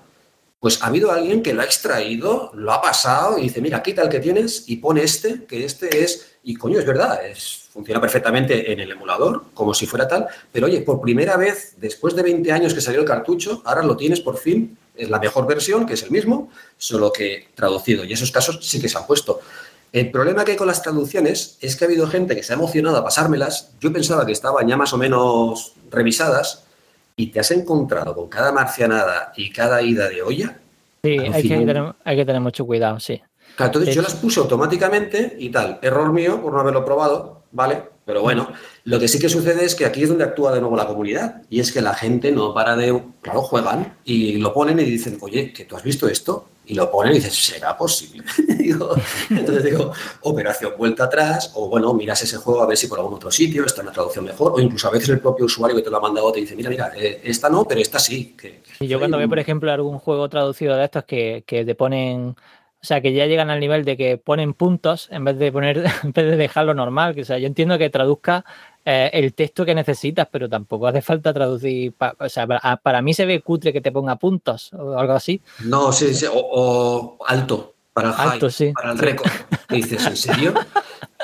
Pues 0.61 0.83
ha 0.83 0.87
habido 0.87 1.13
alguien 1.13 1.43
que 1.43 1.55
lo 1.55 1.63
ha 1.63 1.65
extraído, 1.65 2.51
lo 2.55 2.73
ha 2.73 2.83
pasado 2.83 3.39
y 3.39 3.43
dice, 3.43 3.61
mira, 3.61 3.81
quita 3.81 4.03
el 4.03 4.09
que 4.09 4.19
tienes 4.19 4.65
y 4.67 4.77
pone 4.77 5.05
este, 5.05 5.45
que 5.45 5.65
este 5.65 6.03
es, 6.03 6.39
y 6.43 6.57
coño, 6.57 6.81
es 6.81 6.87
verdad, 6.87 7.25
es, 7.25 7.69
funciona 7.73 8.01
perfectamente 8.01 8.73
en 8.73 8.81
el 8.81 8.91
emulador, 8.91 9.45
como 9.55 9.73
si 9.73 9.87
fuera 9.87 10.09
tal, 10.09 10.27
pero 10.51 10.67
oye, 10.67 10.81
por 10.81 11.01
primera 11.01 11.37
vez, 11.37 11.75
después 11.77 12.17
de 12.17 12.25
20 12.25 12.51
años 12.51 12.75
que 12.75 12.81
salió 12.81 13.01
el 13.01 13.07
cartucho, 13.07 13.63
ahora 13.65 13.85
lo 13.85 13.97
tienes 13.97 14.21
por 14.21 14.37
fin, 14.37 14.77
es 14.97 15.09
la 15.09 15.21
mejor 15.21 15.47
versión, 15.47 15.87
que 15.87 15.95
es 15.95 16.03
el 16.03 16.11
mismo, 16.11 16.51
solo 16.77 17.13
que 17.13 17.49
traducido, 17.55 18.05
y 18.05 18.13
esos 18.13 18.33
casos 18.33 18.59
sí 18.63 18.81
que 18.81 18.89
se 18.89 18.99
han 18.99 19.07
puesto. 19.07 19.41
El 19.93 20.11
problema 20.11 20.45
que 20.45 20.53
hay 20.53 20.57
con 20.57 20.67
las 20.67 20.83
traducciones 20.83 21.57
es 21.61 21.77
que 21.77 21.85
ha 21.85 21.89
habido 21.89 22.09
gente 22.09 22.35
que 22.35 22.43
se 22.43 22.53
ha 22.53 22.57
emocionado 22.57 22.99
a 22.99 23.05
pasármelas. 23.05 23.71
Yo 23.81 23.91
pensaba 23.91 24.27
que 24.27 24.33
estaban 24.33 24.69
ya 24.69 24.77
más 24.77 24.93
o 24.93 24.99
menos 24.99 25.73
revisadas 25.91 26.65
y 27.19 27.27
te 27.27 27.41
has 27.41 27.51
encontrado 27.51 28.15
con 28.15 28.29
cada 28.29 28.53
marcianada 28.53 29.33
y 29.37 29.51
cada 29.51 29.83
ida 29.83 30.09
de 30.09 30.23
olla. 30.23 30.57
Sí, 31.03 31.19
hay 31.19 31.43
que, 31.43 31.49
tener, 31.49 31.95
hay 32.05 32.17
que, 32.17 32.25
tener, 32.25 32.41
mucho 32.41 32.65
cuidado, 32.65 33.01
sí. 33.01 33.21
entonces 33.59 33.95
yo 33.95 34.03
las 34.03 34.15
puse 34.15 34.39
automáticamente 34.41 35.37
y 35.39 35.51
tal. 35.51 35.81
Error 35.83 36.13
mío 36.13 36.41
por 36.41 36.53
no 36.53 36.61
haberlo 36.61 36.85
probado, 36.85 37.43
¿vale? 37.51 37.83
Pero 38.09 38.23
bueno, 38.23 38.51
lo 38.85 38.99
que 38.99 39.07
sí 39.07 39.19
que 39.19 39.29
sucede 39.29 39.67
es 39.67 39.75
que 39.75 39.85
aquí 39.85 40.03
es 40.03 40.09
donde 40.09 40.25
actúa 40.25 40.51
de 40.55 40.61
nuevo 40.61 40.75
la 40.75 40.87
comunidad. 40.87 41.43
Y 41.51 41.61
es 41.61 41.71
que 41.71 41.83
la 41.83 41.93
gente 41.93 42.33
no 42.33 42.55
para 42.55 42.75
de. 42.75 43.03
Claro, 43.21 43.43
juegan 43.43 43.99
y 44.03 44.39
lo 44.39 44.55
ponen 44.55 44.81
y 44.81 44.85
dicen, 44.85 45.19
oye, 45.21 45.53
que 45.53 45.67
tú 45.67 45.77
has 45.77 45.83
visto 45.83 46.09
esto 46.09 46.49
y 46.65 46.73
lo 46.75 46.91
ponen 46.91 47.13
y 47.13 47.17
dices, 47.17 47.35
¿será 47.35 47.77
posible? 47.77 48.25
entonces 49.31 49.63
digo, 49.63 49.93
operación 50.23 50.73
vuelta 50.79 51.05
atrás, 51.05 51.53
o 51.55 51.69
bueno, 51.69 51.93
miras 51.93 52.23
ese 52.23 52.39
juego 52.39 52.63
a 52.63 52.67
ver 52.67 52.79
si 52.79 52.87
por 52.87 52.99
algún 52.99 53.15
otro 53.15 53.31
sitio 53.31 53.67
está 53.67 53.83
una 53.83 53.93
traducción 53.93 54.25
mejor, 54.25 54.53
o 54.55 54.61
incluso 54.61 54.89
a 54.89 54.91
veces 54.91 55.11
el 55.11 55.21
propio 55.21 55.45
usuario 55.45 55.77
que 55.77 55.83
te 55.83 55.91
lo 55.91 55.99
ha 55.99 56.01
mandado 56.01 56.33
te 56.33 56.41
dice, 56.41 56.57
mira, 56.57 56.71
mira, 56.71 56.93
eh, 56.97 57.21
esta 57.25 57.51
no, 57.51 57.67
pero 57.67 57.81
esta 57.81 57.99
sí. 57.99 58.35
y 58.81 58.87
yo 58.87 58.99
cuando 58.99 59.19
veo, 59.19 59.29
por 59.29 59.39
ejemplo, 59.39 59.71
algún 59.71 59.99
juego 59.99 60.31
traducido 60.31 60.77
de 60.77 60.85
estos 60.85 61.05
que, 61.05 61.45
que 61.47 61.65
te 61.67 61.75
ponen 61.75 62.37
O 62.81 62.87
sea, 62.87 63.01
que 63.01 63.13
ya 63.13 63.27
llegan 63.27 63.51
al 63.51 63.59
nivel 63.59 63.85
de 63.85 63.97
que 63.97 64.19
ponen 64.19 64.55
puntos 64.55 65.09
en 65.11 65.25
vez 65.25 65.37
de 65.39 65.51
poner, 65.51 65.79
en 66.05 66.13
vez 66.13 66.31
de 66.31 66.37
dejarlo 66.37 66.75
normal. 66.75 67.15
Que, 67.15 67.23
o 67.23 67.25
sea, 67.25 67.39
yo 67.39 67.47
entiendo 67.47 67.77
que 67.77 67.91
traduzca 67.91 68.45
eh, 68.85 69.11
el 69.13 69.35
texto 69.35 69.65
que 69.65 69.75
necesitas, 69.75 70.29
pero 70.31 70.49
tampoco 70.49 70.87
hace 70.87 71.03
falta 71.03 71.33
traducir. 71.33 71.93
o 72.19 72.29
sea, 72.29 72.47
para, 72.47 73.03
mí 73.03 73.15
se 73.15 73.27
ve 73.27 73.41
cutre 73.41 73.73
que 73.73 73.81
te 73.81 73.93
ponga 73.93 74.17
puntos 74.17 74.73
o 74.73 74.99
algo 74.99 75.15
así. 75.15 75.43
No, 75.65 75.93
sí, 75.93 76.15
sí. 76.15 76.27
O, 76.33 77.19
alto, 77.27 77.75
para 77.93 78.11
el 78.11 78.15
alto, 78.15 78.49
sí. 78.49 78.73
para 78.73 78.93
el 78.93 78.99
récord. 78.99 79.31
dices, 79.69 80.07
¿en 80.07 80.17
serio? 80.17 80.55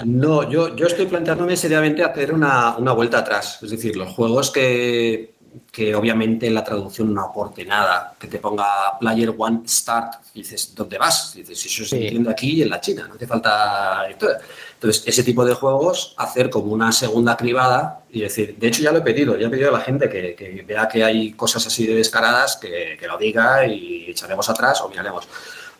No, 0.05 0.51
yo, 0.51 0.74
yo 0.74 0.86
estoy 0.89 1.06
planteándome 1.06 1.56
seriamente 1.56 2.02
hacer 2.02 2.35
una, 2.35 2.76
una 2.76 2.93
vuelta 2.93 3.18
atrás. 3.18 3.60
Es 3.62 3.70
decir, 3.70 3.97
los 3.97 4.12
juegos 4.12 4.51
que 4.51 5.34
que 5.70 5.94
obviamente 5.94 6.51
la 6.51 6.64
traducción 6.64 7.12
no 7.12 7.22
aporte 7.22 7.64
nada, 7.64 8.14
que 8.18 8.26
te 8.26 8.39
ponga 8.39 8.98
Player 8.98 9.35
One 9.36 9.62
Start, 9.66 10.14
y 10.35 10.40
dices, 10.40 10.74
¿dónde 10.74 10.98
vas? 10.98 11.35
Y 11.36 11.40
dices, 11.40 11.66
eso 11.66 11.85
se 11.85 12.02
entiende 12.02 12.31
aquí 12.31 12.55
y 12.55 12.62
en 12.62 12.70
la 12.70 12.81
China, 12.81 13.06
no 13.09 13.14
hace 13.14 13.26
falta... 13.26 14.06
Entonces, 14.09 15.05
ese 15.06 15.22
tipo 15.22 15.44
de 15.44 15.55
juegos, 15.55 16.14
hacer 16.18 16.51
como 16.51 16.72
una 16.72 16.93
segunda 16.93 17.36
cribada 17.36 18.01
y 18.10 18.20
decir, 18.20 18.56
de 18.59 18.68
hecho 18.68 18.82
ya 18.82 18.93
lo 18.93 18.98
he 18.98 19.02
pedido, 19.02 19.36
ya 19.39 19.47
he 19.47 19.51
pedido 19.51 19.70
a 19.70 19.78
la 19.78 19.81
gente 19.81 20.10
que, 20.10 20.64
vea 20.66 20.89
que 20.89 21.02
hay 21.02 21.32
cosas 21.32 21.66
así 21.66 21.86
de 21.86 21.94
descaradas, 21.94 22.56
que, 22.56 22.97
que 23.01 23.06
lo 23.06 23.16
diga 23.16 23.66
y 23.66 24.10
echaremos 24.10 24.48
atrás 24.51 24.82
o 24.82 24.89
miraremos. 24.89 25.26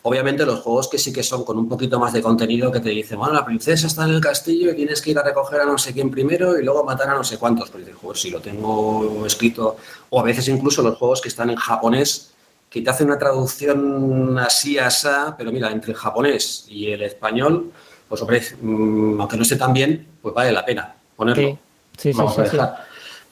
Obviamente 0.07 0.45
los 0.45 0.59
juegos 0.59 0.87
que 0.87 0.99
sí 0.99 1.11
que 1.11 1.23
son 1.23 1.43
con 1.43 1.57
un 1.57 1.67
poquito 1.67 1.99
más 1.99 2.13
de 2.13 2.21
contenido 2.21 2.71
que 2.71 2.79
te 2.79 2.89
dicen, 2.89 3.17
bueno, 3.17 3.33
la 3.33 3.43
princesa 3.43 3.87
está 3.87 4.03
en 4.03 4.11
el 4.11 4.21
castillo 4.21 4.69
y 4.69 4.75
tienes 4.75 5.01
que 5.01 5.09
ir 5.09 5.17
a 5.17 5.23
recoger 5.23 5.61
a 5.61 5.65
no 5.65 5.79
sé 5.79 5.93
quién 5.93 6.11
primero 6.11 6.59
y 6.59 6.63
luego 6.63 6.83
matar 6.83 7.09
a 7.09 7.15
no 7.15 7.23
sé 7.23 7.39
cuántos. 7.39 7.71
Pero 7.71 7.83
dices, 7.83 7.99
joder, 7.99 8.15
si 8.15 8.29
lo 8.29 8.39
tengo 8.39 9.25
escrito, 9.25 9.77
o 10.11 10.19
a 10.19 10.23
veces 10.23 10.47
incluso 10.47 10.83
los 10.83 10.99
juegos 10.99 11.21
que 11.21 11.29
están 11.29 11.49
en 11.49 11.55
japonés, 11.55 12.33
que 12.69 12.83
te 12.83 12.89
hacen 12.91 13.07
una 13.07 13.17
traducción 13.17 14.37
así, 14.37 14.77
asá, 14.77 15.33
pero 15.35 15.51
mira, 15.51 15.71
entre 15.71 15.93
el 15.93 15.97
japonés 15.97 16.67
y 16.69 16.91
el 16.91 17.01
español, 17.01 17.71
pues 18.07 18.21
hombre, 18.21 18.43
mm, 18.61 19.19
aunque 19.19 19.37
no 19.37 19.41
esté 19.41 19.55
tan 19.55 19.73
bien, 19.73 20.07
pues 20.21 20.35
vale 20.35 20.51
la 20.51 20.63
pena 20.63 20.93
ponerlo. 21.15 21.57
Sí, 21.97 22.13
sí, 22.13 22.13
sí, 22.13 22.41
sí, 22.51 22.57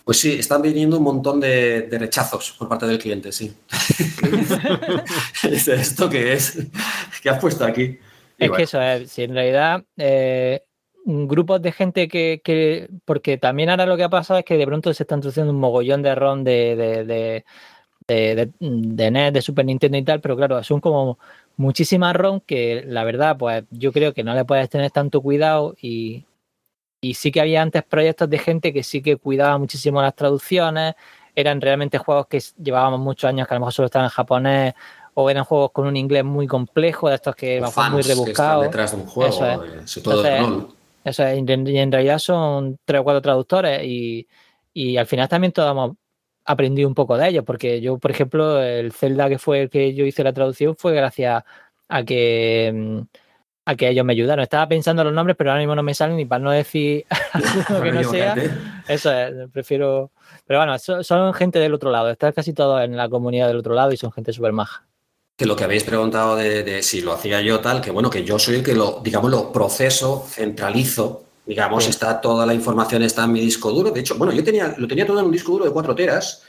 pues 0.03 0.19
sí, 0.19 0.34
están 0.34 0.61
viniendo 0.61 0.97
un 0.97 1.03
montón 1.03 1.39
de, 1.39 1.88
rechazos 1.91 2.55
por 2.57 2.67
parte 2.67 2.85
del 2.85 2.99
cliente, 2.99 3.31
sí. 3.31 3.53
¿Esto 5.43 6.09
qué 6.09 6.34
es? 6.34 6.57
¿Qué 7.21 7.30
has 7.30 7.39
puesto 7.39 7.63
aquí? 7.65 7.99
es 8.38 8.51
que 8.51 8.63
eso 8.63 8.81
es, 8.81 9.11
si 9.11 9.23
en 9.23 9.34
realidad 9.34 9.84
eh, 9.95 10.63
grupos 11.05 11.61
de 11.61 11.71
gente 11.71 12.07
que, 12.07 12.89
porque 13.05 13.38
también 13.38 13.69
ahora 13.69 13.85
lo 13.85 13.95
que 13.95 14.03
ha 14.03 14.09
pasado 14.09 14.39
es 14.39 14.45
que 14.45 14.57
de 14.57 14.65
pronto 14.65 14.93
se 14.93 15.03
está 15.03 15.15
introduciendo 15.15 15.53
un 15.53 15.59
mogollón 15.59 16.01
de 16.01 16.15
ROM 16.15 16.43
de, 16.43 16.75
de, 16.75 17.43
de, 18.07 18.51
de, 18.59 19.11
NES, 19.11 19.34
de 19.34 19.41
Super 19.41 19.65
Nintendo 19.65 19.97
y 19.97 20.03
tal, 20.03 20.19
pero 20.19 20.35
claro, 20.35 20.61
son 20.63 20.81
como 20.81 21.17
muchísimas 21.55 22.15
ROM 22.15 22.41
que 22.41 22.84
la 22.85 23.05
verdad, 23.05 23.38
pues 23.38 23.63
yo 23.71 23.93
creo 23.93 24.13
que 24.13 24.23
no 24.23 24.34
le 24.34 24.43
puedes 24.43 24.69
tener 24.69 24.91
tanto 24.91 25.21
cuidado 25.21 25.75
y, 25.81 26.25
y 27.03 27.15
sí 27.15 27.31
que 27.31 27.41
había 27.41 27.61
antes 27.61 27.84
proyectos 27.84 28.30
de 28.30 28.39
gente 28.39 28.71
que 28.71 28.81
sí 28.81 29.01
que 29.01 29.17
cuidaba 29.17 29.57
muchísimo 29.57 30.01
las 30.01 30.15
traducciones, 30.15 30.95
eran 31.35 31.59
realmente 31.59 31.97
juegos 31.97 32.27
que 32.27 32.41
llevábamos 32.63 33.01
muchos 33.01 33.27
años 33.27 33.45
que 33.45 33.53
a 33.53 33.57
lo 33.57 33.59
mejor 33.59 33.73
solo 33.73 33.85
estaban 33.88 34.05
en 34.05 34.11
japonés 34.11 34.73
o 35.13 35.30
eran 35.30 35.43
juegos 35.43 35.71
con 35.71 35.85
un 35.85 35.97
inglés 35.97 36.23
muy 36.23 36.47
complejo, 36.47 37.09
de 37.09 37.15
estos 37.15 37.35
que 37.35 37.59
van 37.59 37.91
muy 37.91 38.01
rebuscados. 38.03 38.63
detrás 38.63 38.91
de 38.91 38.97
un 38.97 39.05
juego, 39.05 39.30
eso 41.03 41.27
es. 41.27 41.38
y 41.38 41.77
en 41.77 41.91
realidad 41.91 42.19
son 42.19 42.80
tres 42.85 43.01
o 43.01 43.03
cuatro 43.03 43.21
traductores 43.21 43.84
y, 43.84 44.25
y 44.73 44.95
al 44.95 45.05
final 45.05 45.27
también 45.27 45.51
todos 45.51 45.69
hemos 45.71 45.91
aprendido 46.45 46.88
un 46.88 46.95
poco 46.95 47.17
de 47.17 47.27
ellos, 47.27 47.43
porque 47.43 47.81
yo, 47.81 47.97
por 47.97 48.11
ejemplo, 48.11 48.61
el 48.61 48.93
Zelda 48.93 49.27
que 49.27 49.39
fue 49.39 49.63
el 49.63 49.69
que 49.69 49.93
yo 49.93 50.05
hice 50.05 50.23
la 50.23 50.31
traducción 50.31 50.77
fue 50.77 50.93
gracias 50.93 51.43
a 51.89 52.03
que 52.03 52.71
mm, 52.73 53.01
a 53.65 53.76
que 53.76 53.90
ellos 53.90 54.06
me 54.06 54.14
ayudaron. 54.14 54.44
Estaba 54.44 54.68
pensando 54.68 55.03
los 55.03 55.14
nombres, 55.14 55.38
pero 55.38 55.52
ahora 55.52 55.61
mismo 55.61 55.76
no 55.76 55.84
me 55.84 55.94
salen 55.94 56.18
ni 56.18 56.26
para 56.26 56.44
no 56.44 56.52
decir 56.52 57.06
algo 57.34 57.81
que 57.81 57.91
no 57.91 58.03
sea. 58.03 58.35
Eso 58.88 59.11
es, 59.11 59.49
prefiero. 59.52 60.11
Pero 60.45 60.60
bueno, 60.60 60.77
son, 60.80 61.34
gente 61.34 61.60
del 61.60 61.73
otro 61.73 61.91
lado. 61.91 62.10
Están 62.10 62.34
casi 62.34 62.53
todos 62.53 62.84
en 62.84 62.98
la 62.98 63.10
comunidad 63.10 63.48
del 63.48 63.57
otro 63.57 63.73
lado 63.73 63.91
y 63.91 63.98
son 63.98 64.11
gente 64.11 64.34
súper 64.34 64.52
maja. 64.52 64.85
Que 65.38 65.45
lo 65.45 65.56
que 65.56 65.64
habéis 65.64 65.84
preguntado 65.84 66.35
de, 66.35 66.84
si 66.84 67.02
lo 67.02 67.14
hacía 67.14 67.41
yo 67.41 67.60
tal, 67.60 67.81
que 67.81 67.90
bueno, 67.90 68.10
que 68.10 68.23
yo 68.23 68.38
soy 68.38 68.56
el 68.56 68.64
que 68.64 68.76
lo, 68.76 68.99
digamos, 69.03 69.31
lo 69.31 69.52
proceso, 69.52 70.26
centralizo. 70.27 71.23
Digamos, 71.45 71.88
está 71.88 72.22
toda 72.22 72.45
la 72.45 72.53
información 72.53 73.03
está 73.03 73.26
en 73.26 73.34
mi 73.34 73.41
disco 73.41 73.72
duro. 73.72 73.91
De 73.91 73.99
hecho, 73.99 74.18
bueno, 74.18 74.31
yo 74.31 74.44
tenía, 74.44 74.76
lo 74.77 74.88
tenía 74.88 75.06
todo 75.06 75.19
en 75.19 75.26
un 75.26 75.31
disco 75.31 75.52
duro 75.53 75.65
de 75.65 75.72
4 75.72 75.95
teras 75.95 76.44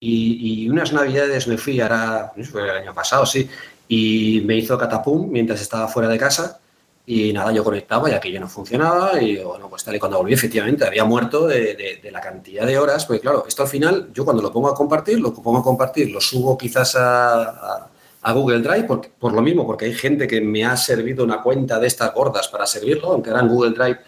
y, 0.00 0.62
y 0.62 0.70
unas 0.70 0.92
navidades 0.92 1.48
me 1.48 1.58
fui, 1.58 1.80
ahora, 1.80 2.32
fue 2.50 2.62
el 2.62 2.70
año 2.70 2.94
pasado, 2.94 3.26
sí, 3.26 3.48
y 3.88 4.42
me 4.44 4.56
hizo 4.56 4.76
catapum 4.76 5.30
mientras 5.30 5.60
estaba 5.60 5.88
fuera 5.88 6.08
de 6.08 6.18
casa 6.18 6.60
y 7.06 7.32
nada, 7.32 7.50
yo 7.52 7.64
conectaba 7.64 8.10
y 8.10 8.12
aquello 8.12 8.38
no 8.38 8.48
funcionaba 8.48 9.20
y 9.20 9.38
bueno, 9.38 9.70
pues 9.70 9.82
tal 9.82 9.96
y 9.96 9.98
cuando 9.98 10.18
volví 10.18 10.34
efectivamente 10.34 10.86
había 10.86 11.04
muerto 11.04 11.46
de, 11.46 11.98
la 12.12 12.20
cantidad 12.20 12.66
de 12.66 12.78
horas, 12.78 13.06
porque 13.06 13.20
claro, 13.20 13.44
esto 13.48 13.62
al 13.62 13.68
final 13.68 14.10
yo 14.12 14.26
cuando 14.26 14.42
lo 14.42 14.52
pongo 14.52 14.68
a 14.68 14.74
compartir, 14.74 15.18
lo 15.18 15.32
pongo 15.32 15.60
a 15.60 15.62
compartir, 15.62 16.10
lo 16.10 16.20
subo 16.20 16.58
quizás 16.58 16.96
a, 16.96 17.88
Google 18.34 18.60
Drive 18.60 18.84
por, 18.84 19.08
por, 19.08 19.32
lo 19.32 19.40
mismo, 19.40 19.66
porque 19.66 19.86
hay 19.86 19.94
gente 19.94 20.28
que 20.28 20.42
me 20.42 20.62
ha 20.62 20.76
servido 20.76 21.24
una 21.24 21.40
cuenta 21.40 21.78
de 21.78 21.86
estas 21.86 22.12
gordas 22.12 22.46
para 22.48 22.66
servirlo, 22.66 23.12
aunque 23.12 23.30
era 23.30 23.40
en 23.40 23.48
Google 23.48 23.70
Drive, 23.70 24.00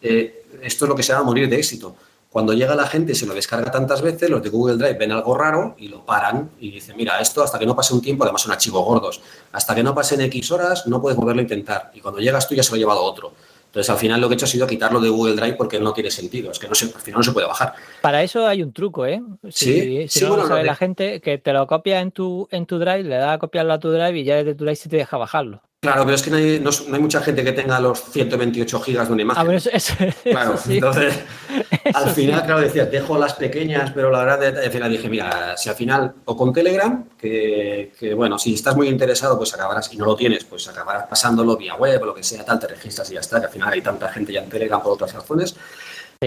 eh, 0.00 0.44
esto 0.62 0.84
es 0.84 0.88
lo 0.88 0.94
que 0.94 1.02
se 1.02 1.12
llama 1.12 1.24
morir 1.24 1.48
de 1.48 1.56
éxito. 1.56 1.96
Cuando 2.34 2.52
llega 2.52 2.74
la 2.74 2.88
gente 2.88 3.12
y 3.12 3.14
se 3.14 3.26
lo 3.26 3.32
descarga 3.32 3.70
tantas 3.70 4.02
veces, 4.02 4.28
los 4.28 4.42
de 4.42 4.48
Google 4.48 4.76
Drive 4.76 4.94
ven 4.94 5.12
algo 5.12 5.36
raro 5.36 5.76
y 5.78 5.86
lo 5.86 6.04
paran 6.04 6.50
y 6.58 6.72
dicen, 6.72 6.96
mira, 6.96 7.20
esto 7.20 7.44
hasta 7.44 7.60
que 7.60 7.64
no 7.64 7.76
pase 7.76 7.94
un 7.94 8.02
tiempo, 8.02 8.24
además 8.24 8.42
son 8.42 8.50
archivos 8.50 8.84
gordos, 8.84 9.20
hasta 9.52 9.72
que 9.72 9.84
no 9.84 9.94
pasen 9.94 10.20
X 10.22 10.50
horas 10.50 10.84
no 10.88 11.00
puedes 11.00 11.16
volverlo 11.16 11.38
a 11.38 11.42
intentar. 11.44 11.92
Y 11.94 12.00
cuando 12.00 12.18
llegas 12.18 12.48
tú 12.48 12.56
ya 12.56 12.64
se 12.64 12.72
lo 12.72 12.74
ha 12.74 12.78
llevado 12.80 13.04
otro. 13.04 13.32
Entonces, 13.66 13.88
al 13.88 13.98
final 13.98 14.20
lo 14.20 14.26
que 14.26 14.32
he 14.32 14.34
hecho 14.34 14.46
ha 14.46 14.48
sido 14.48 14.66
quitarlo 14.66 15.00
de 15.00 15.10
Google 15.10 15.36
Drive 15.36 15.54
porque 15.54 15.78
no 15.78 15.92
tiene 15.92 16.10
sentido. 16.10 16.50
Es 16.50 16.58
que 16.58 16.66
no 16.66 16.74
se, 16.74 16.86
al 16.86 17.00
final 17.00 17.18
no 17.18 17.22
se 17.22 17.30
puede 17.30 17.46
bajar. 17.46 17.74
Para 18.00 18.24
eso 18.24 18.44
hay 18.48 18.64
un 18.64 18.72
truco, 18.72 19.06
¿eh? 19.06 19.22
Si, 19.50 20.08
sí, 20.08 20.24
no 20.24 20.44
sabe 20.48 20.64
la 20.64 20.74
gente 20.74 21.20
que 21.20 21.38
te 21.38 21.52
lo 21.52 21.68
copia 21.68 22.00
en 22.00 22.10
tu, 22.10 22.48
en 22.50 22.66
tu 22.66 22.80
Drive, 22.80 23.04
le 23.04 23.14
da 23.14 23.34
a 23.34 23.38
copiarlo 23.38 23.74
a 23.74 23.78
tu 23.78 23.92
Drive 23.92 24.18
y 24.18 24.24
ya 24.24 24.38
desde 24.38 24.56
tu 24.56 24.64
Drive 24.64 24.74
se 24.74 24.88
te 24.88 24.96
deja 24.96 25.16
bajarlo. 25.18 25.62
Claro, 25.84 26.04
pero 26.04 26.14
es 26.14 26.22
que 26.22 26.30
no 26.30 26.38
hay, 26.38 26.60
no, 26.60 26.70
hay, 26.70 26.98
mucha 26.98 27.20
gente 27.20 27.44
que 27.44 27.52
tenga 27.52 27.78
los 27.78 28.02
128 28.04 28.80
gigas 28.80 29.06
de 29.06 29.12
una 29.12 29.20
imagen. 29.20 29.50
Ah, 29.50 29.54
eso, 29.54 29.94
claro, 30.22 30.54
entonces 30.66 31.14
al 31.94 32.10
final, 32.10 32.42
claro, 32.46 32.62
decías, 32.62 32.90
dejo 32.90 33.18
las 33.18 33.34
pequeñas, 33.34 33.90
pero 33.94 34.10
la 34.10 34.24
verdad, 34.24 34.64
al 34.64 34.70
final 34.70 34.90
dije, 34.90 35.10
mira, 35.10 35.58
si 35.58 35.68
al 35.68 35.74
final, 35.74 36.14
o 36.24 36.34
con 36.34 36.54
Telegram, 36.54 37.04
que, 37.18 38.14
bueno, 38.16 38.38
si 38.38 38.54
estás 38.54 38.74
muy 38.74 38.88
interesado, 38.88 39.36
pues 39.36 39.52
acabarás, 39.52 39.92
y 39.92 39.98
no 39.98 40.06
lo 40.06 40.16
tienes, 40.16 40.44
pues 40.44 40.66
acabarás 40.68 41.06
pasándolo 41.06 41.54
vía 41.54 41.74
web 41.74 42.00
o 42.02 42.06
lo 42.06 42.14
que 42.14 42.22
sea, 42.22 42.46
tal, 42.46 42.58
te 42.58 42.66
registras 42.66 43.10
y 43.10 43.14
ya 43.14 43.20
está, 43.20 43.38
que 43.40 43.46
al 43.46 43.52
final 43.52 43.70
hay 43.70 43.82
tanta 43.82 44.08
gente 44.08 44.32
ya 44.32 44.42
en 44.42 44.48
Telegram 44.48 44.82
por 44.82 44.92
otras 44.92 45.12
razones 45.12 45.54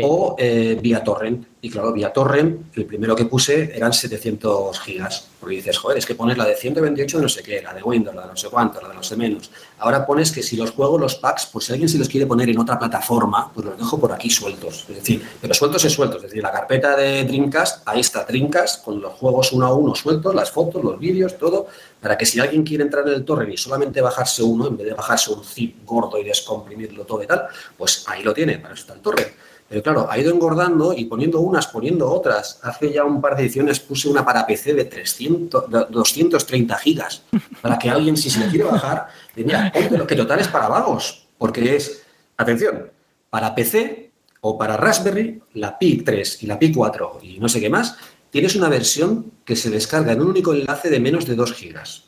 o 0.04 0.36
eh, 0.38 0.78
vía 0.82 1.04
torrent. 1.04 1.48
Y 1.60 1.70
claro, 1.70 1.92
vía 1.92 2.14
torrent, 2.14 2.78
el 2.78 2.86
primero 2.86 3.16
que 3.16 3.26
puse 3.26 3.76
eran 3.76 3.92
700 3.92 4.80
gigas. 4.80 5.28
Porque 5.40 5.56
dices, 5.56 5.78
joder, 5.78 5.98
es 5.98 6.06
que 6.06 6.16
pones 6.16 6.38
la 6.38 6.46
de 6.46 6.56
128 6.56 7.18
de 7.18 7.24
no 7.24 7.30
sé 7.30 7.44
qué, 7.44 7.62
la 7.62 7.74
de 7.74 7.84
Windows, 7.84 8.16
la 8.16 8.24
de 8.24 8.28
no 8.30 8.36
sé 8.36 8.48
cuánto, 8.50 8.82
la 8.82 8.90
de 8.90 8.96
no 8.96 9.04
sé 9.04 9.16
menos. 9.16 9.52
Ahora 9.80 10.06
pones 10.06 10.32
que 10.32 10.44
si 10.44 10.56
los 10.56 10.72
juegos, 10.72 11.00
los 11.00 11.16
packs, 11.16 11.48
pues 11.52 11.66
si 11.66 11.72
alguien 11.72 11.90
se 11.90 11.98
los 11.98 12.10
quiere 12.10 12.26
poner 12.26 12.50
en 12.50 12.60
otra 12.60 12.78
plataforma, 12.78 13.52
pues 13.54 13.66
los 13.66 13.78
dejo 13.78 14.00
por 14.00 14.12
aquí 14.12 14.30
sueltos. 14.30 14.86
Es 14.90 14.96
decir, 14.96 15.28
pero 15.42 15.54
sueltos 15.54 15.84
es 15.86 15.94
sueltos. 15.94 16.18
Es 16.18 16.30
decir, 16.30 16.44
la 16.44 16.52
carpeta 16.52 16.96
de 16.96 17.24
Dreamcast, 17.24 17.88
ahí 17.88 18.00
está 18.00 18.24
Dreamcast, 18.24 18.84
con 18.84 19.02
los 19.02 19.14
juegos 19.14 19.52
uno 19.52 19.66
a 19.66 19.74
uno 19.74 19.96
sueltos, 19.96 20.34
las 20.34 20.52
fotos, 20.52 20.84
los 20.84 21.00
vídeos, 21.00 21.38
todo, 21.38 21.68
para 22.02 22.18
que 22.18 22.26
si 22.26 22.40
alguien 22.40 22.64
quiere 22.64 22.84
entrar 22.84 23.08
en 23.08 23.14
el 23.14 23.26
torrent 23.26 23.54
y 23.54 23.58
solamente 23.58 24.02
bajarse 24.02 24.44
uno, 24.44 24.68
en 24.68 24.78
vez 24.78 24.88
de 24.88 24.94
bajarse 24.94 25.32
un 25.32 25.44
zip 25.44 25.86
gordo 25.86 26.18
y 26.18 26.24
descomprimirlo 26.24 27.06
todo 27.06 27.24
y 27.24 27.28
tal, 27.28 27.48
pues 27.78 28.06
ahí 28.08 28.24
lo 28.24 28.34
tiene, 28.34 28.60
para 28.60 28.74
eso 28.74 28.82
está 28.82 28.94
el 28.94 29.02
torrent. 29.02 29.30
Pero 29.70 29.84
claro, 29.84 30.08
ha 30.10 30.18
ido 30.18 30.34
engordando 30.34 30.94
y 30.94 31.06
poniendo 31.06 31.42
unas, 31.42 31.68
poniendo 31.68 32.10
otras. 32.10 32.60
Hace 32.64 32.94
ya 32.94 33.04
un 33.04 33.20
par 33.20 33.36
de 33.36 33.44
ediciones 33.44 33.80
puse 33.80 34.08
una 34.08 34.24
para 34.24 34.46
PC 34.48 34.74
de 34.74 34.86
300, 34.86 35.90
230 35.90 36.78
gigas, 36.78 37.24
para 37.62 37.78
que 37.78 37.90
alguien, 37.90 38.16
si 38.16 38.30
se 38.30 38.40
le 38.40 38.48
quiere 38.48 38.64
bajar, 38.66 39.08
diga, 39.36 39.72
lo 39.92 40.08
que 40.08 40.16
total 40.16 40.40
es 40.40 40.48
para 40.48 40.70
vagos, 40.70 41.28
porque 41.38 41.76
es, 41.76 42.04
atención, 42.38 42.90
para 43.30 43.54
PC 43.54 44.12
o 44.42 44.58
para 44.58 44.78
Raspberry, 44.78 45.42
la 45.54 45.78
Pi 45.78 45.98
3 45.98 46.44
y 46.44 46.48
la 46.48 46.58
Pi 46.58 46.72
4 46.72 47.20
y 47.22 47.40
no 47.40 47.50
sé 47.50 47.60
qué 47.60 47.70
más, 47.70 47.98
tienes 48.30 48.56
una 48.56 48.70
versión 48.70 49.32
que 49.44 49.56
se 49.56 49.70
descarga 49.70 50.14
en 50.14 50.22
un 50.22 50.28
único 50.28 50.54
enlace 50.54 50.90
de 50.90 51.00
menos 51.00 51.26
de 51.26 51.36
2 51.36 51.54
gigas. 51.54 52.06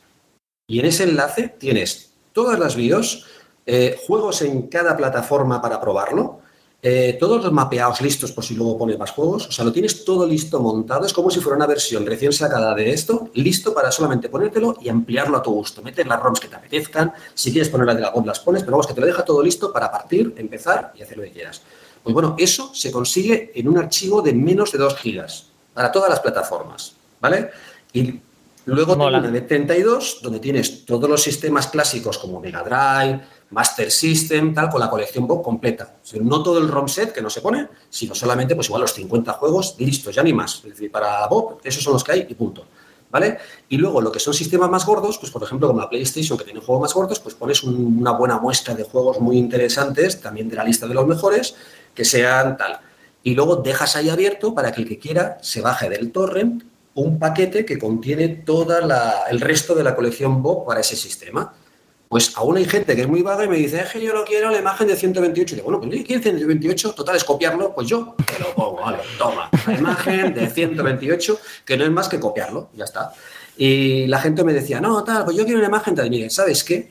Y 0.66 0.80
en 0.80 0.86
ese 0.86 1.04
enlace 1.04 1.54
tienes 1.58 2.14
todas 2.32 2.58
las 2.58 2.76
BIOS, 2.76 3.26
eh, 3.66 3.98
juegos 4.06 4.40
en 4.42 4.68
cada 4.68 4.96
plataforma 4.96 5.60
para 5.60 5.80
probarlo, 5.80 6.39
eh, 6.82 7.18
todos 7.20 7.44
los 7.44 7.52
mapeados 7.52 8.00
listos 8.00 8.32
por 8.32 8.42
si 8.42 8.54
luego 8.54 8.78
pones 8.78 8.98
más 8.98 9.10
juegos. 9.10 9.48
O 9.48 9.52
sea, 9.52 9.64
lo 9.64 9.72
tienes 9.72 10.04
todo 10.04 10.26
listo 10.26 10.60
montado. 10.60 11.04
Es 11.04 11.12
como 11.12 11.30
si 11.30 11.40
fuera 11.40 11.56
una 11.56 11.66
versión 11.66 12.06
recién 12.06 12.32
sacada 12.32 12.74
de 12.74 12.90
esto, 12.90 13.28
listo 13.34 13.74
para 13.74 13.92
solamente 13.92 14.30
ponértelo 14.30 14.76
y 14.80 14.88
ampliarlo 14.88 15.36
a 15.36 15.42
tu 15.42 15.52
gusto. 15.52 15.82
Meter 15.82 16.06
las 16.06 16.22
ROMs 16.22 16.40
que 16.40 16.48
te 16.48 16.56
apetezcan. 16.56 17.12
Si 17.34 17.52
quieres 17.52 17.68
poner 17.68 17.86
las 17.86 17.96
de 17.96 18.02
la 18.02 18.10
GOM, 18.10 18.24
las 18.24 18.40
pones, 18.40 18.62
pero 18.62 18.72
vamos, 18.72 18.86
que 18.86 18.94
te 18.94 19.00
lo 19.00 19.06
deja 19.06 19.24
todo 19.24 19.42
listo 19.42 19.72
para 19.72 19.90
partir, 19.90 20.32
empezar 20.36 20.92
y 20.96 21.02
hacer 21.02 21.18
lo 21.18 21.24
que 21.24 21.32
quieras. 21.32 21.60
Pues 22.02 22.14
bueno, 22.14 22.34
eso 22.38 22.70
se 22.74 22.90
consigue 22.90 23.52
en 23.54 23.68
un 23.68 23.76
archivo 23.76 24.22
de 24.22 24.32
menos 24.32 24.72
de 24.72 24.78
2 24.78 24.96
gigas 24.96 25.46
para 25.74 25.92
todas 25.92 26.08
las 26.08 26.20
plataformas. 26.20 26.94
¿Vale? 27.20 27.50
Y 27.92 28.20
Luego 28.66 28.92
tengo 28.92 29.06
una 29.06 29.20
de 29.20 29.40
32, 29.40 30.20
donde 30.22 30.38
tienes 30.38 30.84
todos 30.84 31.08
los 31.08 31.22
sistemas 31.22 31.68
clásicos 31.68 32.18
como 32.18 32.40
Mega 32.40 32.62
Drive, 32.62 33.20
Master 33.50 33.90
System, 33.90 34.54
tal, 34.54 34.70
con 34.70 34.80
la 34.80 34.88
colección 34.88 35.26
Bob 35.26 35.42
completa. 35.42 35.96
no 36.20 36.42
todo 36.42 36.58
el 36.58 36.68
ROM 36.68 36.88
set 36.88 37.12
que 37.12 37.20
no 37.20 37.30
se 37.30 37.40
pone, 37.40 37.68
sino 37.88 38.14
solamente, 38.14 38.54
pues 38.54 38.68
igual 38.68 38.82
los 38.82 38.94
50 38.94 39.32
juegos 39.34 39.74
listos, 39.78 40.14
ya 40.14 40.22
ni 40.22 40.32
más. 40.32 40.56
Es 40.56 40.70
decir, 40.70 40.90
para 40.90 41.26
Bob, 41.26 41.60
esos 41.64 41.82
son 41.82 41.94
los 41.94 42.04
que 42.04 42.12
hay 42.12 42.26
y 42.28 42.34
punto. 42.34 42.64
¿Vale? 43.10 43.38
Y 43.68 43.76
luego 43.76 44.00
lo 44.00 44.12
que 44.12 44.20
son 44.20 44.32
sistemas 44.32 44.70
más 44.70 44.86
gordos, 44.86 45.18
pues 45.18 45.32
por 45.32 45.42
ejemplo 45.42 45.66
como 45.66 45.80
la 45.80 45.88
PlayStation 45.88 46.38
que 46.38 46.44
tiene 46.44 46.60
juegos 46.60 46.82
más 46.82 46.94
gordos, 46.94 47.18
pues 47.18 47.34
pones 47.34 47.64
una 47.64 48.12
buena 48.12 48.38
muestra 48.38 48.72
de 48.76 48.84
juegos 48.84 49.18
muy 49.18 49.36
interesantes, 49.36 50.20
también 50.20 50.48
de 50.48 50.54
la 50.54 50.62
lista 50.62 50.86
de 50.86 50.94
los 50.94 51.04
mejores, 51.08 51.56
que 51.92 52.04
sean 52.04 52.56
tal. 52.56 52.78
Y 53.24 53.34
luego 53.34 53.56
dejas 53.56 53.96
ahí 53.96 54.08
abierto 54.08 54.54
para 54.54 54.70
que 54.70 54.82
el 54.82 54.88
que 54.88 55.00
quiera 55.00 55.38
se 55.42 55.60
baje 55.60 55.90
del 55.90 56.12
torrent 56.12 56.62
un 56.94 57.18
paquete 57.18 57.64
que 57.64 57.78
contiene 57.78 58.28
todo 58.28 58.78
el 59.28 59.40
resto 59.40 59.74
de 59.74 59.84
la 59.84 59.94
colección 59.94 60.42
Bob 60.42 60.66
para 60.66 60.80
ese 60.80 60.96
sistema. 60.96 61.54
Pues 62.10 62.32
aún 62.34 62.56
hay 62.56 62.64
gente 62.64 62.96
que 62.96 63.02
es 63.02 63.08
muy 63.08 63.22
vaga 63.22 63.44
y 63.44 63.48
me 63.48 63.56
dice, 63.56 63.82
es 63.82 63.88
que 63.88 64.00
yo 64.00 64.12
no 64.12 64.24
quiero 64.24 64.50
la 64.50 64.58
imagen 64.58 64.88
de 64.88 64.96
128. 64.96 65.54
Y 65.54 65.58
digo, 65.58 65.70
bueno, 65.70 65.80
pues 65.80 66.04
¿quieres 66.04 66.24
128? 66.24 66.92
Total, 66.92 67.14
es 67.14 67.22
copiarlo, 67.22 67.72
pues 67.72 67.86
yo 67.86 68.16
te 68.26 68.36
lo 68.40 68.52
pongo, 68.52 68.80
vale, 68.80 68.98
toma, 69.16 69.48
la 69.64 69.74
imagen 69.74 70.34
de 70.34 70.50
128, 70.50 71.38
que 71.64 71.76
no 71.76 71.84
es 71.84 71.90
más 71.92 72.08
que 72.08 72.18
copiarlo, 72.18 72.70
ya 72.74 72.82
está. 72.82 73.12
Y 73.56 74.08
la 74.08 74.20
gente 74.20 74.42
me 74.42 74.52
decía, 74.52 74.80
no, 74.80 75.04
tal, 75.04 75.24
pues 75.24 75.36
yo 75.36 75.44
quiero 75.44 75.60
una 75.60 75.68
imagen 75.68 75.94
tal. 75.94 76.10
Mire, 76.10 76.30
¿sabes 76.30 76.64
qué? 76.64 76.90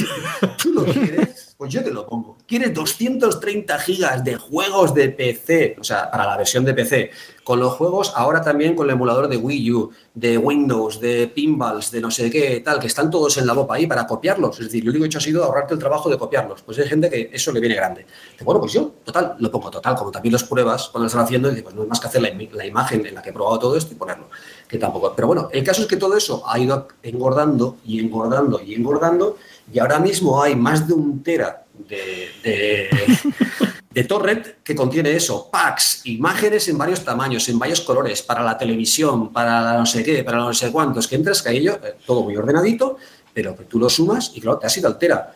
Tú 0.56 0.72
lo 0.72 0.86
quieres, 0.86 1.54
pues 1.58 1.70
yo 1.70 1.84
te 1.84 1.90
lo 1.90 2.06
pongo. 2.06 2.38
¿Quieres 2.46 2.72
230 2.72 3.78
gigas 3.80 4.24
de 4.24 4.36
juegos 4.36 4.94
de 4.94 5.10
PC? 5.10 5.76
O 5.78 5.84
sea, 5.84 6.10
para 6.10 6.24
la 6.24 6.38
versión 6.38 6.64
de 6.64 6.72
PC. 6.72 7.10
Con 7.44 7.60
los 7.60 7.74
juegos, 7.74 8.12
ahora 8.16 8.40
también 8.40 8.74
con 8.74 8.86
el 8.86 8.94
emulador 8.94 9.28
de 9.28 9.36
Wii 9.36 9.72
U, 9.72 9.90
de 10.14 10.38
Windows, 10.38 10.98
de 10.98 11.28
Pinballs, 11.28 11.90
de 11.90 12.00
no 12.00 12.10
sé 12.10 12.30
qué, 12.30 12.60
tal, 12.64 12.80
que 12.80 12.86
están 12.86 13.10
todos 13.10 13.36
en 13.36 13.46
la 13.46 13.52
bopa 13.52 13.74
ahí 13.74 13.86
para 13.86 14.06
copiarlos. 14.06 14.58
Es 14.60 14.66
decir, 14.66 14.82
lo 14.82 14.90
único 14.90 15.02
que 15.02 15.06
he 15.06 15.08
hecho 15.08 15.18
ha 15.18 15.20
sido 15.20 15.44
ahorrarte 15.44 15.74
el 15.74 15.80
trabajo 15.80 16.08
de 16.08 16.16
copiarlos. 16.16 16.62
Pues 16.62 16.78
hay 16.78 16.88
gente 16.88 17.10
que 17.10 17.30
eso 17.32 17.52
le 17.52 17.60
viene 17.60 17.74
grande. 17.74 18.06
bueno, 18.42 18.60
pues 18.60 18.72
yo, 18.72 18.92
total, 19.04 19.36
lo 19.38 19.50
pongo 19.50 19.70
total. 19.70 19.94
Como 19.94 20.10
también 20.10 20.32
los 20.32 20.44
pruebas 20.44 20.88
cuando 20.88 21.04
lo 21.04 21.06
están 21.08 21.22
haciendo, 21.22 21.52
y 21.52 21.60
pues 21.60 21.74
no 21.74 21.82
es 21.82 21.88
más 21.88 22.00
que 22.00 22.06
hacer 22.06 22.22
la, 22.22 22.64
imagen 22.64 23.04
en 23.04 23.14
la 23.14 23.22
que 23.22 23.30
he 23.30 23.32
probado 23.32 23.58
todo 23.58 23.76
esto 23.76 23.92
y 23.92 23.96
ponerlo 23.96 24.28
que 24.68 24.78
tampoco. 24.78 25.12
Pero 25.14 25.28
bueno, 25.28 25.48
el 25.52 25.62
caso 25.64 25.82
es 25.82 25.86
que 25.86 25.96
todo 25.96 26.16
eso 26.16 26.42
ha 26.46 26.58
ido 26.58 26.88
engordando 27.02 27.76
y 27.84 28.00
engordando 28.00 28.60
y 28.60 28.74
engordando, 28.74 29.36
y 29.72 29.78
ahora 29.78 29.98
mismo 29.98 30.42
hay 30.42 30.56
más 30.56 30.86
de 30.86 30.94
un 30.94 31.22
tera 31.22 31.64
de, 31.88 32.88
torrent 34.02 34.62
que 34.64 34.74
contiene 34.74 35.12
eso, 35.12 35.48
packs, 35.52 36.00
imágenes 36.06 36.66
en 36.66 36.76
varios 36.76 37.04
tamaños, 37.04 37.48
en 37.48 37.60
varios 37.60 37.80
colores, 37.80 38.22
para 38.22 38.42
la 38.42 38.58
televisión, 38.58 39.32
para 39.32 39.78
no 39.78 39.86
sé 39.86 40.02
qué, 40.02 40.24
para 40.24 40.38
no 40.38 40.52
sé 40.52 40.72
cuántos, 40.72 41.06
que 41.06 41.14
entras, 41.14 41.40
que 41.40 41.50
ahí 41.50 41.62
yo, 41.62 41.74
eh, 41.74 41.94
todo 42.04 42.24
muy 42.24 42.36
ordenadito, 42.36 42.96
pero 43.32 43.54
tú 43.68 43.78
lo 43.78 43.88
sumas 43.88 44.32
y 44.34 44.40
claro, 44.40 44.58
te 44.58 44.66
has 44.66 44.76
ido 44.76 44.88
altera. 44.88 45.32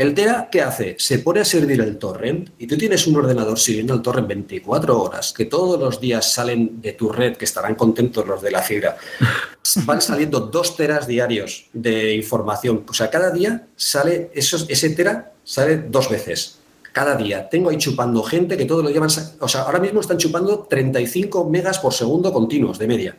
El 0.00 0.14
TERA, 0.14 0.48
¿qué 0.50 0.62
hace? 0.62 0.96
Se 0.98 1.18
pone 1.18 1.40
a 1.40 1.44
servir 1.44 1.78
el 1.78 1.98
torrent 1.98 2.48
y 2.58 2.66
tú 2.66 2.78
tienes 2.78 3.06
un 3.06 3.16
ordenador 3.16 3.58
sirviendo 3.58 3.92
el 3.92 4.00
torrent 4.00 4.28
24 4.28 4.98
horas, 4.98 5.34
que 5.36 5.44
todos 5.44 5.78
los 5.78 6.00
días 6.00 6.32
salen 6.32 6.80
de 6.80 6.94
tu 6.94 7.10
red, 7.10 7.36
que 7.36 7.44
estarán 7.44 7.74
contentos 7.74 8.26
los 8.26 8.40
de 8.40 8.50
la 8.50 8.62
fibra. 8.62 8.96
Van 9.84 10.00
saliendo 10.00 10.40
dos 10.40 10.74
teras 10.74 11.06
diarios 11.06 11.66
de 11.74 12.14
información. 12.14 12.82
O 12.88 12.94
sea, 12.94 13.10
cada 13.10 13.30
día 13.30 13.66
sale, 13.76 14.30
esos, 14.32 14.64
ese 14.70 14.88
tera 14.88 15.34
sale 15.44 15.76
dos 15.76 16.08
veces. 16.08 16.59
Cada 16.92 17.16
día. 17.16 17.48
Tengo 17.48 17.70
ahí 17.70 17.78
chupando 17.78 18.22
gente 18.22 18.56
que 18.56 18.64
todo 18.64 18.82
lo 18.82 18.90
llevan. 18.90 19.10
O 19.40 19.48
sea, 19.48 19.62
ahora 19.62 19.78
mismo 19.78 20.00
están 20.00 20.18
chupando 20.18 20.66
35 20.68 21.48
megas 21.48 21.78
por 21.78 21.92
segundo 21.92 22.32
continuos 22.32 22.78
de 22.78 22.86
media 22.86 23.16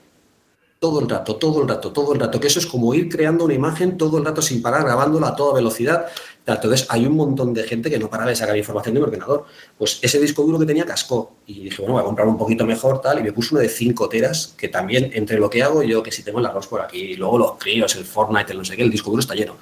todo 0.81 0.99
el 0.99 1.07
rato, 1.07 1.35
todo 1.35 1.61
el 1.61 1.68
rato, 1.68 1.91
todo 1.91 2.11
el 2.15 2.19
rato, 2.19 2.39
que 2.39 2.48
eso 2.48 2.57
es 2.57 2.65
como 2.65 2.91
ir 2.95 3.07
creando 3.07 3.45
una 3.45 3.53
imagen 3.53 3.99
todo 3.99 4.18
el 4.18 4.26
rato 4.26 4.41
sin 4.41 4.64
parar, 4.64 4.84
grabándola 4.84 5.27
a 5.27 5.35
toda 5.35 5.53
velocidad. 5.53 6.07
Entonces 6.43 6.88
hay 6.89 7.06
un 7.06 7.15
montón 7.15 7.53
de 7.53 7.61
gente 7.65 7.88
que 7.91 7.99
no 7.99 8.10
para 8.10 8.26
de 8.26 8.35
sacar 8.35 8.57
información 8.57 8.95
de 8.95 8.99
mi 8.99 9.06
ordenador. 9.06 9.45
Pues 9.77 9.99
ese 10.02 10.19
disco 10.19 10.41
duro 10.41 10.57
que 10.57 10.65
tenía 10.65 10.84
cascó 10.84 11.34
y 11.45 11.65
dije, 11.65 11.84
bueno, 11.84 11.93
voy 11.93 12.02
a 12.02 12.06
comprar 12.06 12.27
un 12.27 12.35
poquito 12.35 12.65
mejor 12.65 12.99
tal 12.99 13.19
y 13.19 13.22
me 13.22 13.31
puse 13.31 13.53
uno 13.53 13.61
de 13.61 13.69
5 13.69 14.10
teras 14.10 14.56
que 14.57 14.69
también 14.69 15.11
entre 15.14 15.38
lo 15.38 15.52
que 15.52 15.61
hago 15.61 15.84
yo, 15.84 16.02
que 16.02 16.11
si 16.11 16.23
tengo 16.23 16.39
el 16.39 16.48
arroz 16.48 16.65
por 16.65 16.81
aquí, 16.81 16.98
y 16.98 17.15
luego 17.15 17.38
los 17.38 17.52
críos, 17.60 17.95
el 17.95 18.03
Fortnite, 18.03 18.52
el 18.52 18.57
no 18.57 18.65
sé 18.65 18.76
qué, 18.76 18.81
el 18.81 18.89
disco 18.89 19.11
duro 19.11 19.19
está 19.19 19.35
lleno. 19.35 19.57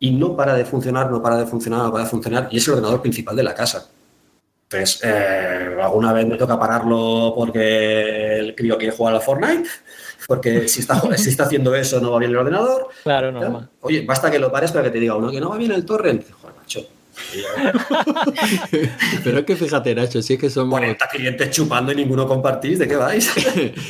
Y 0.00 0.10
no 0.10 0.34
para 0.34 0.54
de 0.54 0.64
funcionar, 0.64 1.10
no 1.10 1.22
para 1.22 1.36
de 1.36 1.46
funcionar, 1.46 1.84
no 1.84 1.92
para 1.92 2.04
de 2.04 2.10
funcionar 2.10 2.48
y 2.50 2.56
es 2.56 2.66
el 2.66 2.74
ordenador 2.74 3.00
principal 3.00 3.36
de 3.36 3.42
la 3.44 3.54
casa. 3.54 3.88
Entonces, 4.64 5.00
eh, 5.04 5.76
alguna 5.80 6.12
vez 6.12 6.26
me 6.26 6.36
toca 6.36 6.58
pararlo 6.58 7.32
porque 7.36 8.38
el 8.38 8.54
crío 8.54 8.78
quiere 8.78 8.96
jugar 8.96 9.14
al 9.14 9.20
Fortnite 9.20 9.68
porque 10.26 10.68
si 10.68 10.80
está, 10.80 11.00
si 11.16 11.30
está 11.30 11.44
haciendo 11.44 11.74
eso 11.74 12.00
no 12.00 12.12
va 12.12 12.18
bien 12.18 12.30
el 12.30 12.36
ordenador. 12.36 12.88
Claro, 13.02 13.32
normal. 13.32 13.68
Oye, 13.80 14.04
basta 14.06 14.30
que 14.30 14.38
lo 14.38 14.50
pares 14.52 14.70
para 14.72 14.84
que 14.84 14.90
te 14.90 15.00
diga 15.00 15.16
uno 15.16 15.30
que 15.30 15.40
no 15.40 15.50
va 15.50 15.56
bien 15.56 15.72
el 15.72 15.84
torrent. 15.84 16.24
Joder, 16.40 16.56
macho, 16.56 16.86
Pero 19.24 19.38
es 19.38 19.44
que 19.44 19.56
fíjate, 19.56 19.94
Nacho, 19.94 20.22
si 20.22 20.34
es 20.34 20.40
que 20.40 20.50
somos. 20.50 20.78
40 20.78 21.08
clientes 21.08 21.50
chupando 21.50 21.92
y 21.92 21.96
ninguno 21.96 22.26
compartís, 22.26 22.78
¿de 22.78 22.88
qué 22.88 22.96
vais? 22.96 23.30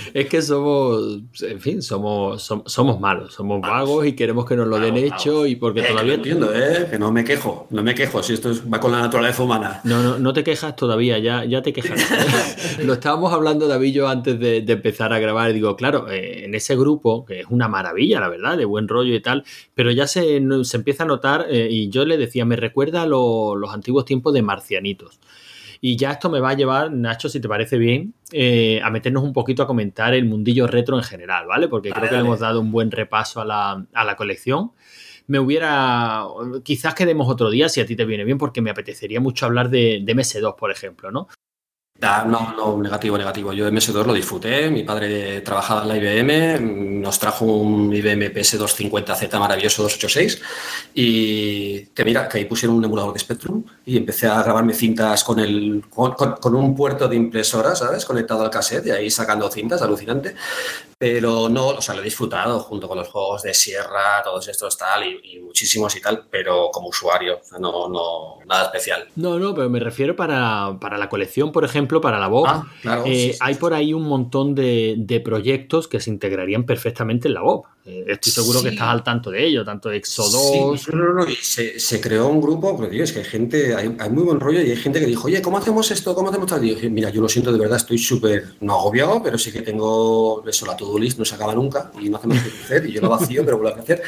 es 0.14 0.26
que 0.26 0.42
somos, 0.42 1.20
en 1.42 1.60
fin, 1.60 1.82
somos, 1.82 2.42
somos, 2.66 3.01
malos, 3.01 3.34
somos 3.34 3.60
vagos 3.60 4.06
y 4.06 4.14
queremos 4.14 4.47
que 4.47 4.56
nos 4.56 4.66
lo 4.66 4.78
den 4.78 4.97
hecho 4.97 5.47
y 5.47 5.56
porque 5.56 5.80
eh, 5.80 5.86
todavía. 5.88 6.14
entiendo, 6.14 6.52
¿eh? 6.55 6.86
Que 6.90 6.98
no 6.98 7.12
me 7.12 7.24
quejo, 7.24 7.66
no 7.70 7.82
me 7.82 7.94
quejo, 7.94 8.22
si 8.22 8.34
esto 8.34 8.52
va 8.72 8.80
con 8.80 8.92
la 8.92 9.01
naturaleza 9.01 9.42
humana. 9.42 9.80
No, 9.84 10.02
no, 10.02 10.18
no 10.18 10.32
te 10.32 10.44
quejas 10.44 10.76
todavía, 10.76 11.18
ya, 11.18 11.44
ya 11.44 11.62
te 11.62 11.72
quejas. 11.72 12.01
lo 12.84 12.94
estábamos 12.94 13.32
hablando, 13.32 13.68
David, 13.68 13.94
yo 13.94 14.09
antes 14.09 14.38
de, 14.38 14.59
empezar 14.66 15.12
a 15.12 15.18
grabar. 15.18 15.51
Y 15.51 15.55
digo, 15.55 15.76
claro, 15.76 16.09
eh, 16.10 16.44
en 16.44 16.55
ese 16.55 16.76
grupo, 16.76 17.24
que 17.24 17.40
es 17.40 17.47
una 17.51 17.68
maravilla, 17.68 18.20
la 18.20 18.28
verdad, 18.28 18.56
de 18.56 18.64
buen 18.64 18.88
rollo 18.88 19.14
y 19.14 19.20
tal, 19.20 19.44
pero 19.74 19.90
ya 19.90 20.06
se, 20.06 20.40
se 20.62 20.76
empieza 20.76 21.05
a 21.05 21.06
notar, 21.06 21.47
eh, 21.51 21.68
y 21.70 21.90
yo 21.90 22.05
le 22.05 22.16
decía, 22.16 22.44
me 22.44 22.56
recuerda 22.56 23.02
a 23.02 23.06
lo 23.11 23.55
los 23.57 23.74
antiguos 23.74 24.05
tiempos 24.07 24.32
de 24.32 24.43
marcianitos. 24.43 25.20
Y 25.82 25.97
ya 25.97 26.12
esto 26.12 26.28
me 26.28 26.41
va 26.41 26.51
a 26.51 26.55
llevar, 26.55 26.93
Nacho, 26.93 27.28
si 27.28 27.41
te 27.41 27.49
parece 27.49 27.78
bien, 27.78 28.15
eh, 28.32 28.81
a 28.85 28.91
meternos 28.91 29.23
un 29.23 29.32
poquito 29.32 29.62
a 29.62 29.66
comentar 29.66 30.12
el 30.12 30.27
mundillo 30.27 30.66
retro 30.66 30.97
en 30.97 31.03
general, 31.03 31.47
¿vale? 31.47 31.69
Porque 31.69 31.91
creo 31.91 32.09
que 32.09 32.16
le 32.16 32.20
hemos 32.20 32.41
dado 32.41 32.61
un 32.61 32.70
buen 32.70 32.91
repaso 32.91 33.41
a 33.41 33.45
la, 33.47 34.16
colección. 34.16 34.73
Me 35.27 35.39
hubiera. 35.39 36.24
Quizás 36.65 36.95
quedemos 36.95 37.28
otro 37.31 37.49
día 37.49 37.69
si 37.69 37.81
a 37.81 37.87
ti 37.87 37.97
te 37.97 38.05
viene 38.05 38.24
bien, 38.24 38.37
porque 38.37 38.61
me 38.61 38.70
apetecería 38.70 39.20
mucho 39.20 39.47
hablar 39.47 39.70
de, 39.70 40.01
de 40.03 40.16
MS2, 40.16 40.55
por 40.57 40.70
ejemplo, 40.70 41.11
¿no? 41.11 41.28
No, 42.01 42.55
no, 42.55 42.78
negativo, 42.82 43.18
negativo. 43.18 43.52
Yo 43.52 43.68
MS2 43.68 44.06
lo 44.06 44.14
disfruté. 44.14 44.70
Mi 44.70 44.85
padre 44.85 45.43
trabajaba 45.43 45.82
en 45.82 45.89
la 45.89 45.97
IBM, 45.97 47.01
nos 47.01 47.18
trajo 47.18 47.44
un 47.44 47.94
IBM 47.94 48.32
PS250Z 48.32 49.39
maravilloso 49.39 49.82
286 49.82 50.43
y 50.94 51.86
que 51.86 52.05
mira, 52.05 52.27
que 52.28 52.39
ahí 52.39 52.44
pusieron 52.47 52.77
un 52.77 52.85
emulador 52.85 53.12
de 53.12 53.18
Spectrum 53.18 53.62
y 53.85 53.98
empecé 53.98 54.28
a 54.28 54.43
grabarme 54.43 54.72
cintas 54.72 55.24
con, 55.24 55.40
el, 55.40 55.85
con, 55.90 56.55
un 56.55 56.74
puerto 56.74 57.06
de 57.06 57.16
impresora, 57.16 57.74
¿sabes? 57.74 58.05
Conectado 58.06 58.43
al 58.43 58.51
cassette 58.51 58.86
y 58.86 58.90
ahí 58.90 59.10
sacando 59.10 59.51
cintas, 59.51 59.82
alucinante. 59.82 60.35
Pero 60.97 61.48
no, 61.48 61.68
o 61.68 61.81
sea, 61.82 61.94
lo 61.94 62.02
he 62.02 62.05
disfrutado 62.05 62.60
junto 62.60 62.89
con 62.89 62.98
los 62.98 63.09
juegos 63.09 63.43
de 63.43 63.55
Sierra, 63.55 64.22
todos 64.22 64.48
estos 64.48 64.77
tal 64.77 65.05
y, 65.05 65.39
muchísimos 65.40 65.94
y 65.97 66.01
tal, 66.01 66.27
pero 66.31 66.70
como 66.70 66.89
usuario, 66.89 67.40
no, 67.59 67.89
no, 67.89 68.39
nada 68.47 68.66
especial. 68.66 69.09
No, 69.16 69.39
no, 69.39 69.55
pero 69.55 69.68
me 69.70 69.81
refiero 69.81 70.14
para, 70.14 70.77
para 70.81 70.98
la 70.98 71.09
colección, 71.09 71.52
por 71.52 71.64
ejemplo 71.64 71.90
para 71.99 72.19
la 72.19 72.27
voz, 72.27 72.47
ah, 72.47 73.03
eh, 73.07 73.35
hay 73.41 73.55
por 73.55 73.73
ahí 73.73 73.95
un 73.95 74.03
montón 74.03 74.55
de, 74.55 75.23
proyectos 75.25 75.89
que 75.89 75.99
se 75.99 76.11
integrarían 76.11 76.65
perfectamente 76.65 77.29
en 77.29 77.35
la 77.35 77.41
voz. 77.41 77.62
Eh, 77.87 78.05
estoy 78.09 78.33
seguro 78.33 78.62
que 78.62 78.69
estás 78.69 78.89
al 78.89 79.03
tanto 79.03 79.31
de 79.31 79.47
ello, 79.47 79.65
tanto 79.65 79.89
de 79.89 79.97
Exo 79.97 80.29
2. 80.29 80.89
se, 81.41 82.01
creó 82.01 82.29
un 82.29 82.41
grupo, 82.41 82.77
pero 82.77 82.91
tío, 82.91 83.03
es 83.03 83.12
que 83.12 83.21
hay 83.21 83.25
gente, 83.25 83.75
hay, 83.75 84.11
muy 84.11 84.25
buen 84.25 84.39
rollo 84.39 84.61
y 84.61 84.71
hay 84.71 84.77
gente 84.77 85.01
que 85.01 85.07
dijo, 85.07 85.27
oye, 85.27 85.41
¿cómo 85.41 85.57
hacemos 85.57 85.91
esto? 85.91 86.15
¿Cómo 86.15 86.29
hacemos 86.29 86.51
tal? 86.51 86.62
Y 86.65 86.75
dije, 86.75 86.91
mira, 86.91 87.09
yo 87.09 87.23
lo 87.23 87.29
siento 87.29 87.51
de 87.51 87.59
verdad, 87.59 87.79
estoy 87.79 87.97
súper, 87.97 88.55
no 88.61 88.75
agobiado, 88.75 89.23
pero 89.23 89.39
sí 89.39 89.51
que 89.51 89.62
tengo 89.62 90.45
eso, 90.47 90.67
la 90.67 90.77
to-do 90.77 90.99
list 90.99 91.19
no 91.19 91.25
se 91.25 91.35
acaba 91.35 91.55
nunca 91.55 91.91
y 91.99 92.11
no 92.11 92.19
hacemos 92.19 92.39
que 92.39 92.49
hacer 92.49 92.87
y 92.87 92.93
yo 92.93 93.01
lo 93.01 93.09
vacío, 93.09 93.45
pero 93.45 93.57
vuelvo 93.59 93.79
a 93.79 93.81
hacer. 93.81 94.03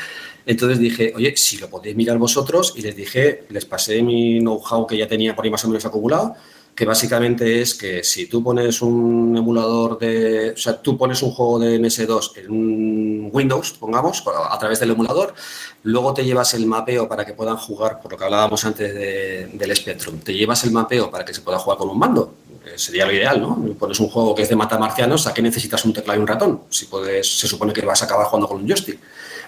Entonces 0.45 0.79
dije, 0.79 1.13
oye, 1.17 1.35
si 1.37 1.57
lo 1.59 1.71
podéis 1.71 1.97
mirar 1.97 2.19
vosotros 2.19 2.75
y 2.77 2.83
les 2.83 2.95
dije, 2.95 3.45
les 3.49 3.65
pasé 3.65 4.03
mi 4.03 4.41
know-how 4.41 4.87
que 4.87 4.97
ya 4.97 5.07
tenía 5.07 5.35
por 5.35 5.45
ahí 5.45 5.51
más 5.51 5.65
o 5.65 5.69
menos 5.69 5.85
acumulado 5.85 6.35
que 6.75 6.87
básicamente 6.87 7.61
es 7.61 7.75
que 7.75 8.03
si 8.03 8.27
tú 8.27 8.43
pones 8.43 8.81
un 8.81 9.37
emulador 9.37 9.99
de, 9.99 10.53
o 10.53 10.57
sea, 10.57 10.81
tú 10.81 10.97
pones 10.97 11.23
un 11.23 11.31
juego 11.33 11.59
de 11.59 11.79
MS2 11.79 12.39
en 12.39 12.51
un 12.51 13.31
Windows, 13.33 13.73
pongamos, 13.73 14.23
a 14.51 14.59
través 14.59 14.81
del 14.81 14.93
emulador, 14.93 15.35
luego 15.83 16.15
te 16.15 16.25
llevas 16.25 16.55
el 16.55 16.67
mapeo 16.67 17.09
para 17.09 17.27
que 17.27 17.35
puedan 17.35 17.57
jugar, 17.57 18.01
por 18.01 18.13
lo 18.13 18.19
que 18.19 18.25
hablábamos 18.25 18.65
antes 18.65 18.95
del 18.95 19.77
Spectrum, 19.77 20.21
te 20.21 20.33
llevas 20.33 20.65
el 20.65 20.71
mapeo 20.71 21.11
para 21.11 21.25
que 21.25 21.35
se 21.35 21.43
pueda 21.43 21.59
jugar 21.59 21.79
con 21.79 21.91
un 21.91 21.99
mando, 21.99 22.35
sería 22.77 23.05
lo 23.07 23.13
ideal, 23.13 23.41
¿no? 23.41 23.75
Pones 23.79 24.01
un 24.01 24.09
juego 24.09 24.35
que 24.35 24.43
es 24.43 24.49
de 24.49 24.57
mata 24.57 24.79
marcianos, 24.79 25.27
¿a 25.27 25.35
qué 25.35 25.43
necesitas 25.43 25.85
un 25.85 25.93
teclado 25.93 26.19
y 26.19 26.23
un 26.23 26.27
ratón? 26.27 26.63
Si 26.71 26.87
puedes, 26.87 27.39
se 27.39 27.47
supone 27.47 27.73
que 27.73 27.85
vas 27.85 28.01
a 28.03 28.07
acabar 28.07 28.27
jugando 28.27 28.49
con 28.49 28.59
un 28.59 28.67
joystick. 28.67 28.99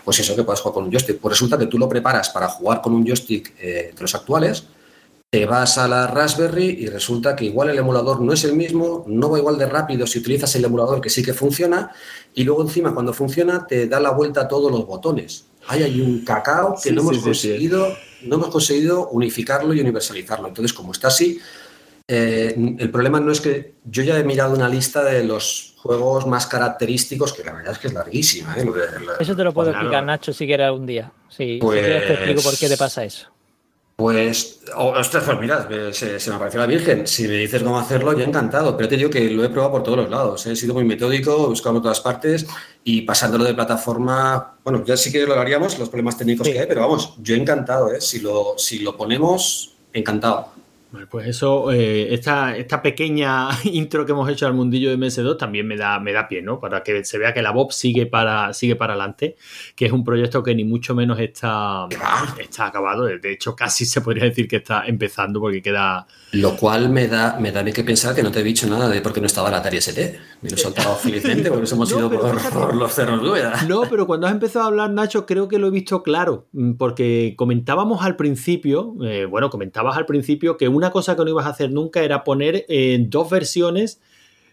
Pues 0.04 0.18
eso, 0.18 0.36
que 0.36 0.42
puedes 0.42 0.60
jugar 0.60 0.74
con 0.74 0.84
un 0.84 0.90
joystick. 0.90 1.18
Pues 1.18 1.32
resulta 1.32 1.56
que 1.56 1.66
tú 1.66 1.78
lo 1.78 1.88
preparas 1.88 2.28
para 2.28 2.48
jugar 2.48 2.82
con 2.82 2.92
un 2.92 3.06
joystick 3.06 3.54
eh, 3.58 3.92
de 3.94 4.00
los 4.02 4.14
actuales, 4.14 4.64
te 5.34 5.46
vas 5.46 5.78
a 5.78 5.88
la 5.88 6.06
Raspberry 6.06 6.76
y 6.78 6.86
resulta 6.86 7.34
que 7.34 7.46
igual 7.46 7.68
el 7.68 7.78
emulador 7.78 8.20
no 8.20 8.32
es 8.32 8.44
el 8.44 8.54
mismo, 8.54 9.04
no 9.08 9.28
va 9.28 9.38
igual 9.38 9.58
de 9.58 9.66
rápido 9.66 10.06
si 10.06 10.20
utilizas 10.20 10.54
el 10.54 10.64
emulador 10.64 11.00
que 11.00 11.10
sí 11.10 11.24
que 11.24 11.34
funciona, 11.34 11.90
y 12.34 12.44
luego 12.44 12.62
encima 12.62 12.94
cuando 12.94 13.12
funciona 13.12 13.66
te 13.66 13.88
da 13.88 13.98
la 13.98 14.10
vuelta 14.10 14.42
a 14.42 14.48
todos 14.48 14.70
los 14.70 14.86
botones. 14.86 15.46
Hay 15.66 15.82
ahí 15.82 16.00
un 16.00 16.24
cacao 16.24 16.76
que 16.80 16.92
no, 16.92 17.00
hemos 17.00 17.18
conseguido, 17.18 17.88
no 18.22 18.36
hemos 18.36 18.48
conseguido 18.50 19.08
unificarlo 19.08 19.74
y 19.74 19.80
universalizarlo. 19.80 20.46
Entonces, 20.46 20.72
como 20.72 20.92
está 20.92 21.08
así, 21.08 21.40
eh, 22.06 22.54
el 22.78 22.90
problema 22.92 23.18
no 23.18 23.32
es 23.32 23.40
que 23.40 23.74
yo 23.84 24.04
ya 24.04 24.16
he 24.16 24.22
mirado 24.22 24.54
una 24.54 24.68
lista 24.68 25.02
de 25.02 25.24
los 25.24 25.74
juegos 25.78 26.28
más 26.28 26.46
característicos, 26.46 27.32
que 27.32 27.42
la 27.42 27.54
verdad 27.54 27.72
es 27.72 27.78
que 27.80 27.88
es 27.88 27.92
larguísima. 27.92 28.54
¿eh? 28.56 28.64
Eso 29.18 29.34
te 29.34 29.42
lo 29.42 29.52
puedo 29.52 29.70
explicar, 29.70 30.04
Nacho, 30.04 30.32
si 30.32 30.46
quieres 30.46 30.66
algún 30.66 30.86
día. 30.86 31.10
si 31.28 31.58
quieres 31.58 32.06
te 32.06 32.12
explico 32.12 32.42
por 32.42 32.56
qué 32.56 32.68
te 32.68 32.76
pasa 32.76 33.02
eso. 33.02 33.33
Pues, 33.96 34.60
ostras, 34.74 35.22
pues 35.24 35.38
mira, 35.38 35.68
se, 35.92 36.18
me 36.28 36.34
apareció 36.34 36.58
la 36.58 36.66
Virgen. 36.66 37.06
Si 37.06 37.28
me 37.28 37.34
dices 37.34 37.62
cómo 37.62 37.78
hacerlo, 37.78 38.12
yo 38.12 38.24
encantado. 38.24 38.76
Pero 38.76 38.88
te 38.88 38.96
digo 38.96 39.08
que 39.08 39.30
lo 39.30 39.44
he 39.44 39.48
probado 39.48 39.72
por 39.72 39.82
todos 39.84 39.98
los 39.98 40.10
lados. 40.10 40.46
¿eh? 40.46 40.52
He 40.52 40.56
sido 40.56 40.74
muy 40.74 40.84
metódico, 40.84 41.44
he 41.44 41.48
buscado 41.48 41.76
en 41.76 41.82
todas 41.82 42.00
partes 42.00 42.46
y 42.82 43.02
pasándolo 43.02 43.44
de 43.44 43.54
plataforma. 43.54 44.56
Bueno, 44.64 44.84
ya 44.84 44.96
sí 44.96 45.12
que 45.12 45.24
lo 45.24 45.38
haríamos, 45.38 45.78
los 45.78 45.88
problemas 45.88 46.18
técnicos 46.18 46.48
que 46.48 46.58
hay, 46.58 46.66
pero 46.66 46.80
vamos, 46.80 47.14
yo 47.18 47.36
encantado. 47.36 47.92
¿eh? 47.92 48.00
Si, 48.00 48.18
lo, 48.18 48.54
si 48.58 48.80
lo 48.80 48.96
ponemos, 48.96 49.74
encantado. 49.92 50.53
Pues 51.10 51.26
eso, 51.26 51.72
eh, 51.72 52.14
esta, 52.14 52.56
esta, 52.56 52.82
pequeña 52.82 53.48
intro 53.64 54.06
que 54.06 54.12
hemos 54.12 54.28
hecho 54.28 54.46
al 54.46 54.54
mundillo 54.54 54.90
de 54.90 54.98
MS2 54.98 55.36
también 55.36 55.66
me 55.66 55.76
da, 55.76 55.98
me 55.98 56.12
da 56.12 56.28
pie, 56.28 56.42
¿no? 56.42 56.60
Para 56.60 56.82
que 56.82 57.04
se 57.04 57.18
vea 57.18 57.34
que 57.34 57.42
la 57.42 57.50
Bob 57.50 57.72
sigue 57.72 58.06
para, 58.06 58.52
sigue 58.52 58.76
para 58.76 58.94
adelante, 58.94 59.36
que 59.74 59.86
es 59.86 59.92
un 59.92 60.04
proyecto 60.04 60.42
que 60.42 60.54
ni 60.54 60.64
mucho 60.64 60.94
menos 60.94 61.18
está, 61.18 61.86
está 62.38 62.66
acabado. 62.66 63.04
De 63.04 63.32
hecho, 63.32 63.56
casi 63.56 63.84
se 63.86 64.00
podría 64.00 64.24
decir 64.24 64.48
que 64.48 64.56
está 64.56 64.86
empezando 64.86 65.40
porque 65.40 65.62
queda. 65.62 66.06
Lo 66.34 66.56
cual 66.56 66.88
me 66.88 67.06
da, 67.06 67.38
me 67.38 67.52
da 67.52 67.64
que 67.64 67.84
pensar 67.84 68.14
que 68.14 68.22
no 68.22 68.32
te 68.32 68.40
he 68.40 68.42
dicho 68.42 68.66
nada 68.66 68.88
de 68.88 69.00
por 69.00 69.12
qué 69.12 69.20
no 69.20 69.26
estaba 69.26 69.50
la 69.50 69.58
Atari 69.58 69.76
ST. 69.76 70.18
Me 70.42 70.50
lo 70.50 70.56
he 70.56 70.58
soltado 70.58 70.96
felizmente 70.96 71.48
porque 71.48 71.70
hemos 71.70 71.90
ido 71.92 72.10
por, 72.10 72.74
los 72.74 72.92
cerros 72.92 73.22
No, 73.68 73.82
pero 73.88 74.06
cuando 74.06 74.26
has 74.26 74.32
empezado 74.32 74.64
a 74.64 74.68
hablar, 74.68 74.90
Nacho, 74.90 75.26
creo 75.26 75.46
que 75.46 75.58
lo 75.58 75.68
he 75.68 75.70
visto 75.70 76.02
claro. 76.02 76.46
Mm, 76.52 76.72
porque 76.72 77.34
comentábamos 77.36 78.02
al 78.02 78.16
principio, 78.16 78.96
eh, 79.04 79.26
bueno, 79.26 79.48
comentabas 79.48 79.96
al 79.96 80.06
principio 80.06 80.56
que 80.56 80.68
una 80.68 80.90
cosa 80.90 81.14
que 81.14 81.24
no 81.24 81.30
ibas 81.30 81.46
a 81.46 81.50
hacer 81.50 81.70
nunca 81.70 82.02
era 82.02 82.24
poner 82.24 82.66
eh, 82.68 82.98
dos 83.08 83.30
versiones 83.30 84.00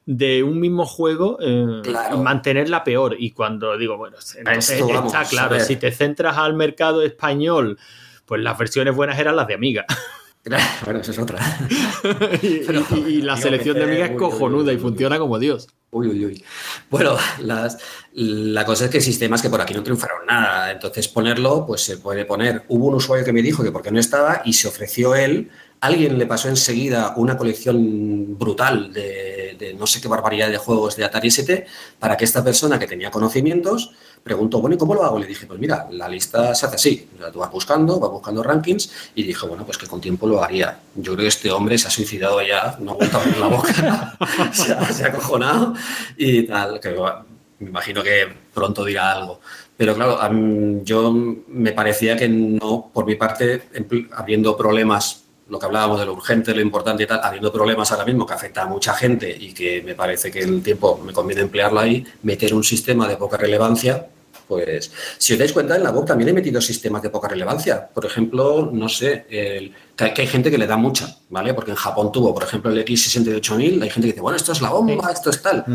de 0.05 0.43
un 0.43 0.59
mismo 0.59 0.85
juego 0.85 1.37
eh, 1.41 1.81
y 2.13 2.17
mantenerla 2.17 2.83
peor. 2.83 3.15
Y 3.17 3.31
cuando 3.31 3.75
digo, 3.77 3.97
bueno, 3.97 4.17
está 4.17 5.23
claro, 5.25 5.59
si 5.59 5.77
te 5.77 5.91
centras 5.91 6.37
al 6.37 6.53
mercado 6.53 7.01
español, 7.01 7.79
pues 8.25 8.39
las 8.41 8.57
versiones 8.57 8.95
buenas 8.95 9.17
eran 9.17 9.35
las 9.35 9.47
de 9.47 9.55
Amiga. 9.55 9.85
Bueno, 10.45 10.99
eso 11.01 11.11
es 11.11 11.19
otra. 11.19 11.39
y, 12.41 13.21
la 13.21 13.37
selección 13.37 13.77
de 13.77 13.83
Amiga 13.83 14.05
es 14.05 14.17
cojonuda 14.17 14.73
y 14.73 14.77
funciona 14.77 15.19
como 15.19 15.37
Dios. 15.39 15.67
Uy, 15.91 16.07
uy, 16.07 16.25
uy. 16.25 16.43
Bueno, 16.89 17.17
la 17.41 18.65
cosa 18.65 18.85
es 18.85 18.91
que 18.91 19.01
sistemas 19.01 19.41
que 19.41 19.49
por 19.49 19.61
aquí 19.61 19.73
no 19.73 19.83
triunfaron 19.83 20.25
nada. 20.25 20.71
Entonces, 20.71 21.07
ponerlo, 21.07 21.65
pues 21.67 21.81
se 21.81 21.97
puede 21.97 22.25
poner. 22.25 22.63
Hubo 22.69 22.87
un 22.87 22.95
usuario 22.95 23.25
que 23.25 23.33
me 23.33 23.41
dijo 23.41 23.61
que 23.63 23.71
porque 23.71 23.91
no 23.91 23.99
estaba 23.99 24.41
y 24.45 24.53
se 24.53 24.67
ofreció 24.67 25.15
él 25.15 25.51
Alguien 25.81 26.19
le 26.19 26.27
pasó 26.27 26.47
enseguida 26.47 27.13
una 27.15 27.35
colección 27.35 28.37
brutal 28.37 28.93
de, 28.93 29.75
no 29.79 29.87
sé 29.87 29.99
qué 29.99 30.07
barbaridad 30.07 30.49
de 30.49 30.57
juegos 30.57 30.95
de 30.95 31.03
Atari 31.03 31.29
ST 31.29 31.65
para 31.97 32.15
que 32.15 32.23
esta 32.23 32.43
persona 32.43 32.77
que 32.77 32.85
tenía 32.85 33.09
conocimientos 33.09 33.91
preguntó, 34.21 34.61
bueno, 34.61 34.75
¿y 34.75 34.77
cómo 34.77 34.93
lo 34.93 35.03
hago? 35.03 35.17
Le 35.17 35.25
dije, 35.25 35.47
pues 35.47 35.59
mira, 35.59 35.87
la 35.89 36.07
lista 36.07 36.53
se 36.53 36.67
hace 36.67 36.75
así. 36.75 37.09
Tú 37.33 37.39
vas 37.39 37.51
buscando, 37.51 37.99
vas 37.99 38.11
buscando 38.11 38.43
rankings 38.43 38.91
y 39.15 39.23
dije, 39.23 39.47
bueno, 39.47 39.65
pues 39.65 39.79
que 39.79 39.87
con 39.87 39.99
tiempo 39.99 40.27
lo 40.27 40.43
haría. 40.43 40.77
Yo 40.93 41.13
creo 41.13 41.23
que 41.23 41.29
este 41.29 41.51
hombre 41.51 41.79
se 41.79 41.87
ha 41.87 41.91
suicidado 41.91 42.39
ya, 42.43 42.77
no 42.79 42.91
ha 42.91 42.93
vuelto 42.93 43.17
a 43.17 43.21
abrir 43.21 43.37
la 43.39 43.47
boca, 43.47 44.17
se, 44.53 44.73
ha, 45.03 45.07
acojonado 45.07 45.73
y 46.15 46.43
tal. 46.43 46.79
Que, 46.79 46.95
me 47.57 47.69
imagino 47.69 48.03
que 48.03 48.27
pronto 48.53 48.85
dirá 48.85 49.13
algo. 49.13 49.39
Pero 49.75 49.95
claro, 49.95 50.19
yo 50.83 51.11
me 51.11 51.71
parecía 51.71 52.15
que 52.15 52.29
no, 52.29 52.91
por 52.93 53.07
mi 53.07 53.15
parte, 53.15 53.63
abriendo 54.11 54.55
problemas 54.55 55.23
lo 55.51 55.59
que 55.59 55.65
hablábamos 55.65 55.99
de 55.99 56.05
lo 56.05 56.13
urgente, 56.13 56.55
lo 56.55 56.61
importante 56.61 57.03
y 57.03 57.05
tal, 57.05 57.19
habiendo 57.21 57.51
problemas 57.51 57.91
ahora 57.91 58.05
mismo 58.05 58.25
que 58.25 58.33
afecta 58.33 58.63
a 58.63 58.67
mucha 58.67 58.93
gente 58.93 59.29
y 59.37 59.53
que 59.53 59.81
me 59.83 59.95
parece 59.95 60.31
que 60.31 60.39
el 60.39 60.63
tiempo 60.63 61.01
me 61.05 61.11
conviene 61.11 61.41
emplearlo 61.41 61.81
ahí, 61.81 62.05
meter 62.23 62.53
un 62.53 62.63
sistema 62.63 63.05
de 63.05 63.17
poca 63.17 63.35
relevancia, 63.35 64.07
pues 64.47 64.89
si 65.17 65.33
os 65.33 65.39
dais 65.39 65.51
cuenta, 65.51 65.75
en 65.75 65.83
la 65.83 65.91
web 65.91 66.05
también 66.05 66.29
he 66.29 66.33
metido 66.33 66.61
sistemas 66.61 67.01
de 67.01 67.09
poca 67.09 67.27
relevancia. 67.27 67.87
Por 67.87 68.05
ejemplo, 68.05 68.69
no 68.71 68.87
sé, 68.87 69.25
que, 69.29 69.73
hay, 69.97 70.27
gente 70.27 70.49
que 70.49 70.57
le 70.57 70.67
da 70.67 70.77
mucha, 70.77 71.17
¿vale? 71.29 71.53
Porque 71.53 71.71
en 71.71 71.77
Japón 71.77 72.11
tuvo, 72.13 72.33
por 72.33 72.43
ejemplo, 72.43 72.71
el 72.71 72.85
X68000, 72.85 73.83
hay 73.83 73.89
gente 73.89 74.07
que 74.07 74.13
dice, 74.13 74.21
bueno, 74.21 74.37
esto 74.37 74.53
es 74.53 74.61
la 74.61 74.69
bomba, 74.69 75.11
esto 75.11 75.29
es 75.29 75.41
tal. 75.41 75.65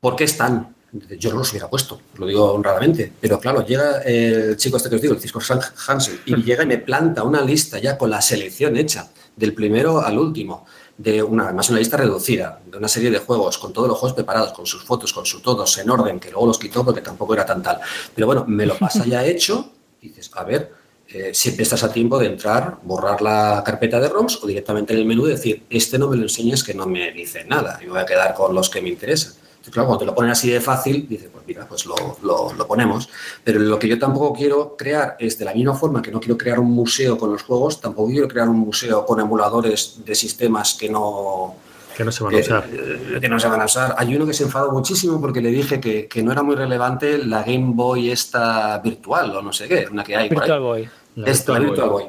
¿Por 0.00 0.16
qué 0.16 0.24
están? 0.24 0.73
Yo 1.18 1.30
no 1.32 1.38
los 1.38 1.50
hubiera 1.50 1.68
puesto, 1.68 2.00
lo 2.16 2.26
digo 2.26 2.52
honradamente. 2.52 3.12
Pero 3.20 3.40
claro, 3.40 3.64
llega 3.66 4.02
el 4.02 4.56
chico 4.56 4.76
este 4.76 4.88
que 4.88 4.96
os 4.96 5.02
digo, 5.02 5.14
el 5.14 5.20
Cisco 5.20 5.40
Hansen, 5.86 6.20
y 6.24 6.36
llega 6.42 6.62
y 6.62 6.66
me 6.66 6.78
planta 6.78 7.22
una 7.22 7.42
lista 7.42 7.78
ya 7.78 7.98
con 7.98 8.10
la 8.10 8.20
selección 8.20 8.76
hecha, 8.76 9.10
del 9.36 9.52
primero 9.52 10.00
al 10.00 10.18
último, 10.18 10.66
de 10.96 11.22
una, 11.22 11.44
además 11.44 11.68
una 11.70 11.80
lista 11.80 11.96
reducida, 11.96 12.60
de 12.70 12.78
una 12.78 12.86
serie 12.86 13.10
de 13.10 13.18
juegos, 13.18 13.58
con 13.58 13.72
todos 13.72 13.88
los 13.88 13.98
juegos 13.98 14.14
preparados, 14.14 14.52
con 14.52 14.66
sus 14.66 14.84
fotos, 14.84 15.12
con 15.12 15.26
sus 15.26 15.42
todos 15.42 15.76
en 15.78 15.90
orden, 15.90 16.20
que 16.20 16.30
luego 16.30 16.46
los 16.46 16.58
quitó 16.58 16.84
porque 16.84 17.00
tampoco 17.00 17.34
era 17.34 17.44
tan 17.44 17.62
tal. 17.62 17.80
Pero 18.14 18.28
bueno, 18.28 18.44
me 18.46 18.64
lo 18.64 18.78
pasa 18.78 19.04
ya 19.04 19.24
hecho, 19.24 19.72
y 20.00 20.08
dices, 20.08 20.30
a 20.34 20.44
ver, 20.44 20.72
eh, 21.08 21.32
siempre 21.34 21.64
estás 21.64 21.82
a 21.82 21.92
tiempo 21.92 22.18
de 22.18 22.26
entrar, 22.26 22.78
borrar 22.84 23.20
la 23.20 23.62
carpeta 23.66 23.98
de 23.98 24.08
ROMs 24.08 24.42
o 24.42 24.46
directamente 24.46 24.92
en 24.92 25.00
el 25.00 25.06
menú 25.06 25.24
decir, 25.24 25.64
este 25.68 25.98
no 25.98 26.08
me 26.08 26.16
lo 26.16 26.22
enseñas 26.22 26.62
que 26.62 26.74
no 26.74 26.86
me 26.86 27.10
dice 27.10 27.44
nada, 27.44 27.80
y 27.82 27.86
voy 27.86 27.98
a 27.98 28.06
quedar 28.06 28.34
con 28.34 28.54
los 28.54 28.70
que 28.70 28.80
me 28.80 28.90
interesan 28.90 29.43
claro, 29.70 29.88
cuando 29.88 29.98
te 29.98 30.06
lo 30.06 30.14
ponen 30.14 30.30
así 30.30 30.50
de 30.50 30.60
fácil, 30.60 31.06
dices, 31.08 31.28
pues 31.32 31.44
mira, 31.46 31.66
pues 31.66 31.86
lo, 31.86 31.94
lo, 32.22 32.66
ponemos. 32.66 33.08
Pero 33.42 33.58
lo 33.60 33.78
que 33.78 33.88
yo 33.88 33.98
tampoco 33.98 34.32
quiero 34.32 34.76
crear 34.76 35.16
es 35.18 35.38
de 35.38 35.44
la 35.44 35.54
misma 35.54 35.74
forma 35.74 36.02
que 36.02 36.10
no 36.10 36.20
quiero 36.20 36.36
crear 36.36 36.58
un 36.58 36.70
museo 36.70 37.16
con 37.18 37.32
los 37.32 37.42
juegos, 37.42 37.80
tampoco 37.80 38.10
quiero 38.10 38.28
crear 38.28 38.48
un 38.48 38.58
museo 38.58 39.04
con 39.06 39.20
emuladores 39.20 40.00
de 40.04 40.14
sistemas 40.14 40.74
que 40.74 40.88
no, 40.88 41.56
que 41.96 42.04
no 42.04 42.12
se 42.12 42.24
van 42.24 42.34
a 42.34 42.38
usar. 42.38 42.68
Que 43.20 43.28
no 43.28 43.40
se 43.40 43.48
van 43.48 43.60
a 43.60 43.64
usar. 43.64 43.94
Hay 43.98 44.14
uno 44.14 44.26
que 44.26 44.34
se 44.34 44.44
enfadó 44.44 44.72
muchísimo 44.72 45.20
porque 45.20 45.40
le 45.40 45.50
dije 45.50 45.80
que, 45.80 46.08
que, 46.08 46.22
no 46.22 46.32
era 46.32 46.42
muy 46.42 46.56
relevante 46.56 47.18
la 47.18 47.42
Game 47.42 47.72
Boy 47.74 48.10
esta 48.10 48.78
virtual 48.78 49.36
o 49.36 49.42
no 49.42 49.52
sé 49.52 49.68
qué, 49.68 49.86
una 49.90 50.04
que 50.04 50.16
hay. 50.16 50.28
Virtual 50.28 50.60
Boy. 50.60 50.88
Esta, 51.24 51.58
Virtual 51.58 51.88
Boy. 51.90 52.04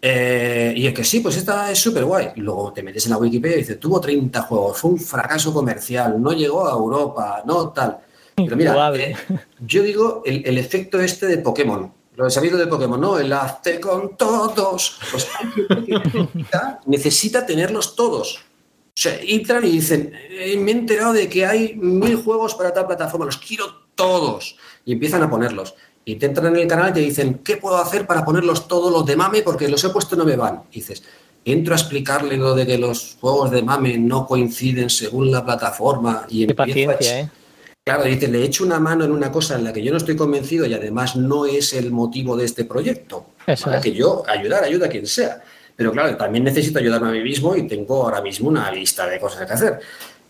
Eh, 0.00 0.74
y 0.76 0.86
es 0.86 0.94
que 0.94 1.04
sí, 1.04 1.20
pues 1.20 1.36
esta 1.36 1.70
es 1.70 1.78
súper 1.78 2.04
guay. 2.04 2.28
Y 2.36 2.40
luego 2.40 2.72
te 2.72 2.82
metes 2.82 3.06
en 3.06 3.12
la 3.12 3.18
Wikipedia 3.18 3.56
y 3.56 3.60
dices, 3.60 3.80
tuvo 3.80 4.00
30 4.00 4.42
juegos, 4.42 4.78
fue 4.78 4.90
un 4.92 4.98
fracaso 4.98 5.52
comercial, 5.52 6.20
no 6.20 6.32
llegó 6.32 6.68
a 6.68 6.72
Europa, 6.72 7.42
no 7.46 7.70
tal. 7.70 7.98
Pero 8.36 8.56
mira, 8.56 8.94
eh, 8.96 9.16
yo 9.60 9.82
digo 9.82 10.22
el, 10.26 10.58
efecto 10.58 11.00
este 11.00 11.26
de 11.26 11.38
Pokémon. 11.38 11.92
Lo 12.16 12.26
he 12.26 12.30
sabido 12.30 12.58
de 12.58 12.66
Pokémon, 12.66 13.00
¿no? 13.00 13.18
El 13.18 13.32
hazte 13.32 13.80
con 13.80 14.16
todos. 14.16 14.98
Pues 15.10 15.28
necesita, 15.86 16.80
necesita 16.86 17.46
tenerlos 17.46 17.96
todos. 17.96 18.36
O 18.36 18.98
sea, 18.98 19.18
entran 19.20 19.64
y 19.64 19.70
dicen, 19.70 20.12
eh, 20.30 20.56
me 20.58 20.70
he 20.70 20.74
enterado 20.74 21.12
de 21.12 21.28
que 21.28 21.44
hay 21.44 21.74
mil 21.74 22.16
juegos 22.16 22.54
para 22.54 22.72
tal 22.72 22.86
plataforma, 22.86 23.26
los 23.26 23.38
quiero 23.38 23.86
todos. 23.94 24.56
Y 24.84 24.92
empiezan 24.92 25.22
a 25.22 25.30
ponerlos 25.30 25.74
y 26.08 26.14
te 26.14 26.26
entran 26.26 26.54
en 26.54 26.62
el 26.62 26.68
canal 26.68 26.90
y 26.90 26.92
te 26.94 27.00
dicen, 27.00 27.40
¿qué 27.42 27.56
puedo 27.56 27.76
hacer 27.78 28.06
para 28.06 28.24
ponerlos 28.24 28.68
todos 28.68 28.92
los 28.92 29.04
de 29.04 29.16
mame? 29.16 29.42
Porque 29.42 29.68
los 29.68 29.82
he 29.82 29.88
puesto 29.88 30.14
y 30.14 30.18
no 30.18 30.24
me 30.24 30.36
van. 30.36 30.62
Y 30.70 30.76
dices, 30.76 31.02
entro 31.44 31.74
a 31.74 31.76
explicarle 31.76 32.36
lo 32.36 32.54
de 32.54 32.64
que 32.64 32.78
los 32.78 33.16
juegos 33.20 33.50
de 33.50 33.62
mame 33.62 33.98
no 33.98 34.24
coinciden 34.24 34.88
según 34.88 35.32
la 35.32 35.44
plataforma. 35.44 36.24
Y 36.28 36.46
Qué 36.46 36.54
paciencia, 36.54 37.20
¿eh? 37.20 37.30
Claro, 37.84 38.04
dice, 38.04 38.28
le 38.28 38.44
echo 38.44 38.62
una 38.64 38.78
mano 38.78 39.04
en 39.04 39.10
una 39.10 39.32
cosa 39.32 39.56
en 39.56 39.64
la 39.64 39.72
que 39.72 39.82
yo 39.82 39.90
no 39.90 39.96
estoy 39.96 40.14
convencido 40.14 40.64
y 40.64 40.74
además 40.74 41.16
no 41.16 41.44
es 41.44 41.72
el 41.72 41.90
motivo 41.90 42.36
de 42.36 42.44
este 42.44 42.64
proyecto. 42.64 43.26
Para 43.64 43.80
que 43.80 43.92
yo 43.92 44.22
ayudar, 44.28 44.62
ayuda 44.62 44.86
a 44.86 44.88
quien 44.88 45.08
sea. 45.08 45.42
Pero 45.74 45.90
claro, 45.90 46.16
también 46.16 46.44
necesito 46.44 46.78
ayudarme 46.78 47.08
a 47.08 47.12
mí 47.12 47.20
mismo 47.20 47.56
y 47.56 47.66
tengo 47.66 48.04
ahora 48.04 48.22
mismo 48.22 48.48
una 48.48 48.70
lista 48.70 49.08
de 49.08 49.18
cosas 49.18 49.44
que 49.44 49.52
hacer. 49.52 49.80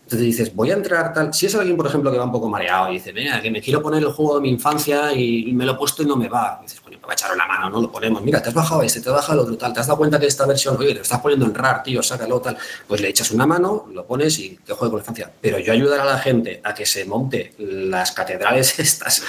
Entonces 0.07 0.25
dices, 0.25 0.55
voy 0.55 0.71
a 0.71 0.75
entrar 0.75 1.11
tal. 1.11 1.33
Si 1.33 1.47
es 1.47 1.55
alguien, 1.55 1.75
por 1.75 1.85
ejemplo, 1.85 2.09
que 2.09 2.17
va 2.17 2.23
un 2.23 2.31
poco 2.31 2.47
mareado 2.47 2.89
y 2.89 2.93
dice, 2.93 3.11
venga, 3.11 3.41
que 3.41 3.51
me 3.51 3.59
quiero 3.59 3.81
poner 3.81 4.01
el 4.01 4.13
juego 4.13 4.35
de 4.35 4.41
mi 4.41 4.49
infancia 4.49 5.11
y 5.11 5.51
me 5.51 5.65
lo 5.65 5.73
he 5.73 5.75
puesto 5.75 6.01
y 6.01 6.05
no 6.05 6.15
me 6.15 6.29
va. 6.29 6.61
dices, 6.63 6.79
coño, 6.79 6.97
me 6.97 7.05
va 7.05 7.11
a 7.11 7.13
echar 7.13 7.35
la 7.35 7.45
mano, 7.45 7.69
no 7.69 7.81
lo 7.81 7.91
ponemos. 7.91 8.23
Mira, 8.23 8.41
te 8.41 8.47
has 8.47 8.55
bajado 8.55 8.83
este, 8.83 9.01
te 9.01 9.09
has 9.09 9.15
bajado 9.15 9.33
el 9.33 9.43
otro, 9.43 9.57
tal. 9.57 9.73
Te 9.73 9.81
has 9.81 9.87
dado 9.87 9.97
cuenta 9.97 10.17
que 10.17 10.27
esta 10.27 10.45
versión, 10.45 10.77
oye, 10.77 10.95
te 10.95 11.01
estás 11.01 11.19
poniendo 11.19 11.45
en 11.45 11.53
RAR, 11.53 11.83
tío, 11.83 12.01
sácalo, 12.01 12.39
tal. 12.39 12.57
Pues 12.87 13.01
le 13.01 13.09
echas 13.09 13.31
una 13.31 13.45
mano, 13.45 13.87
lo 13.91 14.07
pones 14.07 14.39
y 14.39 14.57
te 14.65 14.71
juego 14.71 14.91
con 14.91 14.99
la 14.99 15.01
infancia. 15.01 15.29
Pero 15.41 15.59
yo 15.59 15.73
ayudar 15.73 15.99
a 15.99 16.05
la 16.05 16.19
gente 16.19 16.61
a 16.63 16.73
que 16.73 16.85
se 16.85 17.03
monte 17.03 17.53
las 17.57 18.13
catedrales 18.13 18.79
estas, 18.79 19.23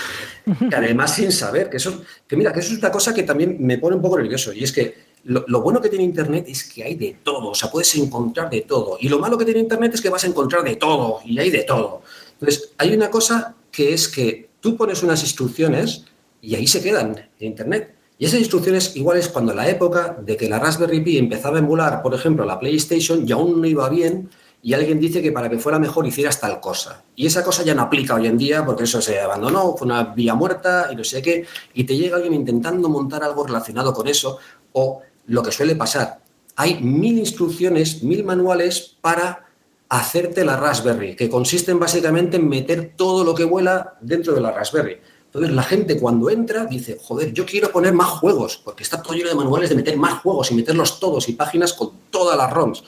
que 0.45 0.77
además 0.77 1.13
sin 1.13 1.33
saber, 1.33 1.69
que 1.69 1.79
eso, 1.79 2.03
que 2.29 2.37
mira, 2.37 2.53
que 2.53 2.61
eso 2.61 2.73
es 2.73 2.79
una 2.79 2.93
cosa 2.93 3.13
que 3.13 3.25
también 3.25 3.57
me 3.59 3.79
pone 3.79 3.97
un 3.97 4.03
poco 4.03 4.17
nervioso. 4.17 4.53
Y 4.53 4.63
es 4.63 4.71
que 4.71 5.08
lo, 5.25 5.61
bueno 5.63 5.81
que 5.81 5.89
tiene 5.89 6.05
Internet 6.05 6.47
es 6.49 6.65
que 6.65 6.85
hay 6.85 6.95
de 6.95 7.19
todo, 7.23 7.51
o 7.51 7.55
sea, 7.55 7.71
puedes 7.71 7.95
encontrar 7.97 8.51
de 8.51 8.63
todo. 8.63 8.97
Y 9.01 9.09
lo 9.09 9.19
malo 9.19 9.37
que 9.37 9.45
tiene 9.45 9.61
Internet 9.61 9.95
es 9.95 10.01
que 10.01 10.09
vas 10.09 10.25
a 10.25 10.27
encontrar 10.27 10.63
de 10.63 10.77
todo, 10.77 11.21
y 11.25 11.39
hay 11.39 11.51
de 11.51 11.65
todo. 11.65 12.03
Entonces, 12.33 12.73
hay 12.79 12.95
una 12.95 13.11
cosa 13.11 13.55
que 13.71 13.93
es 13.93 14.09
que 14.09 14.49
tú 14.61 14.77
pones 14.77 15.03
unas 15.03 15.23
instrucciones 15.23 16.05
y 16.41 16.55
ahí 16.55 16.67
se 16.67 16.83
quedan 16.83 17.31
en 17.39 17.47
Internet. 17.47 17.95
Y 18.19 18.27
esas 18.27 18.41
instrucciones 18.41 18.97
igual 18.97 19.19
es 19.19 19.29
cuando 19.29 19.55
la 19.55 19.69
época 19.69 20.17
de 20.21 20.37
que 20.37 20.49
la 20.49 20.59
Raspberry 20.59 21.01
Pi 21.01 21.19
empezaba 21.19 21.57
a 21.57 21.61
emular, 21.61 22.03
por 22.03 22.15
ejemplo, 22.15 22.45
la 22.45 22.59
PlayStation 22.59 23.27
y 23.27 23.33
aún 23.33 23.61
no 23.61 23.67
iba 23.67 23.89
bien 23.89 24.29
y 24.61 24.75
alguien 24.75 24.99
dice 24.99 25.23
que 25.23 25.31
para 25.31 25.49
que 25.49 25.59
fuera 25.59 25.79
mejor 25.79 26.07
hicieras 26.07 26.41
tal 26.41 26.61
cosa. 26.61 27.05
Y 27.15 27.27
esa 27.27 27.45
cosa 27.45 27.63
ya 27.63 27.75
no 27.75 27.83
aplica 27.83 28.15
hoy 28.15 28.27
en 28.27 28.37
día 28.37 28.65
porque 28.65 28.85
eso 28.85 29.01
se 29.01 29.21
abandonó, 29.21 29.77
fue 29.77 29.87
una 29.87 30.03
vía 30.03 30.35
muerta 30.35 30.89
y 30.91 30.97
no 30.97 31.05
sé 31.05 31.23
qué, 31.23 31.47
y 31.75 31.85
te 31.85 31.97
llega 31.97 32.17
alguien 32.17 32.35
intentando 32.35 32.89
montar 32.89 33.23
algo 33.23 33.47
relacionado 33.47 33.93
con 33.93 34.09
eso 34.09 34.39
o 34.73 35.01
lo 35.29 35.43
que 35.43 35.53
suele 35.53 35.77
pasar. 35.77 36.21
Hay 36.57 36.83
mil 36.83 37.19
instrucciones, 37.19 38.03
mil 38.03 38.25
manuales 38.25 38.97
para 39.01 39.47
hacerte 39.89 40.45
la 40.45 40.57
Raspberry, 40.57 41.17
que 41.17 41.31
consisten 41.31 41.79
básicamente 41.79 42.37
en 42.37 42.49
meter 42.49 42.95
todo 42.97 43.25
lo 43.25 43.35
que 43.35 43.45
vuela 43.45 43.97
dentro 44.01 44.35
de 44.35 44.41
la 44.41 44.51
Raspberry. 44.51 45.01
Entonces 45.27 45.53
la 45.53 45.63
gente 45.63 45.99
cuando 45.99 46.31
entra 46.31 46.65
dice, 46.65 46.99
joder, 47.01 47.33
yo 47.33 47.45
quiero 47.47 47.71
poner 47.71 47.93
más 47.93 48.09
juegos, 48.09 48.61
porque 48.65 48.83
está 48.83 49.03
todo 49.03 49.15
lleno 49.15 49.29
de 49.29 49.35
manuales 49.35 49.69
de 49.69 49.77
meter 49.77 49.97
más 49.97 50.21
juegos 50.23 50.51
y 50.51 50.55
meterlos 50.55 50.99
todos 50.99 51.29
y 51.29 51.35
páginas 51.35 51.75
con 51.75 51.93
todas 52.11 52.37
las 52.37 52.51
ROMs. 52.51 52.83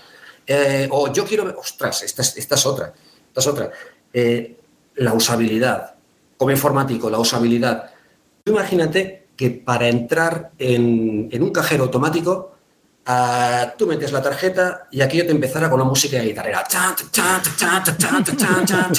Eh, 0.47 0.89
o 0.91 1.12
yo 1.12 1.25
quiero, 1.25 1.55
ostras, 1.59 2.03
esta, 2.03 2.23
es 2.23 2.67
otra, 2.67 2.95
esta 3.29 3.41
es 3.41 3.47
otra. 3.47 3.71
Eh, 4.12 4.57
la 4.97 5.12
usabilidad, 5.12 5.95
como 6.37 6.51
informático, 6.51 7.11
la 7.11 7.19
usabilidad. 7.19 7.91
Imagínate 8.47 9.19
que 9.41 9.49
para 9.49 9.89
entrar 9.89 10.51
en, 10.59 11.31
un 11.43 11.51
cajero 11.51 11.85
automático, 11.85 12.53
ah, 13.07 13.73
tú 13.79 13.87
metes 13.87 14.12
la 14.12 14.21
tarjeta 14.21 14.87
y 14.91 15.01
aquí 15.01 15.17
yo 15.17 15.25
te 15.25 15.33
empezara 15.33 15.71
con 15.71 15.81
una 15.81 15.89
música 15.89 16.19
de 16.19 16.27
guitarrera. 16.27 16.62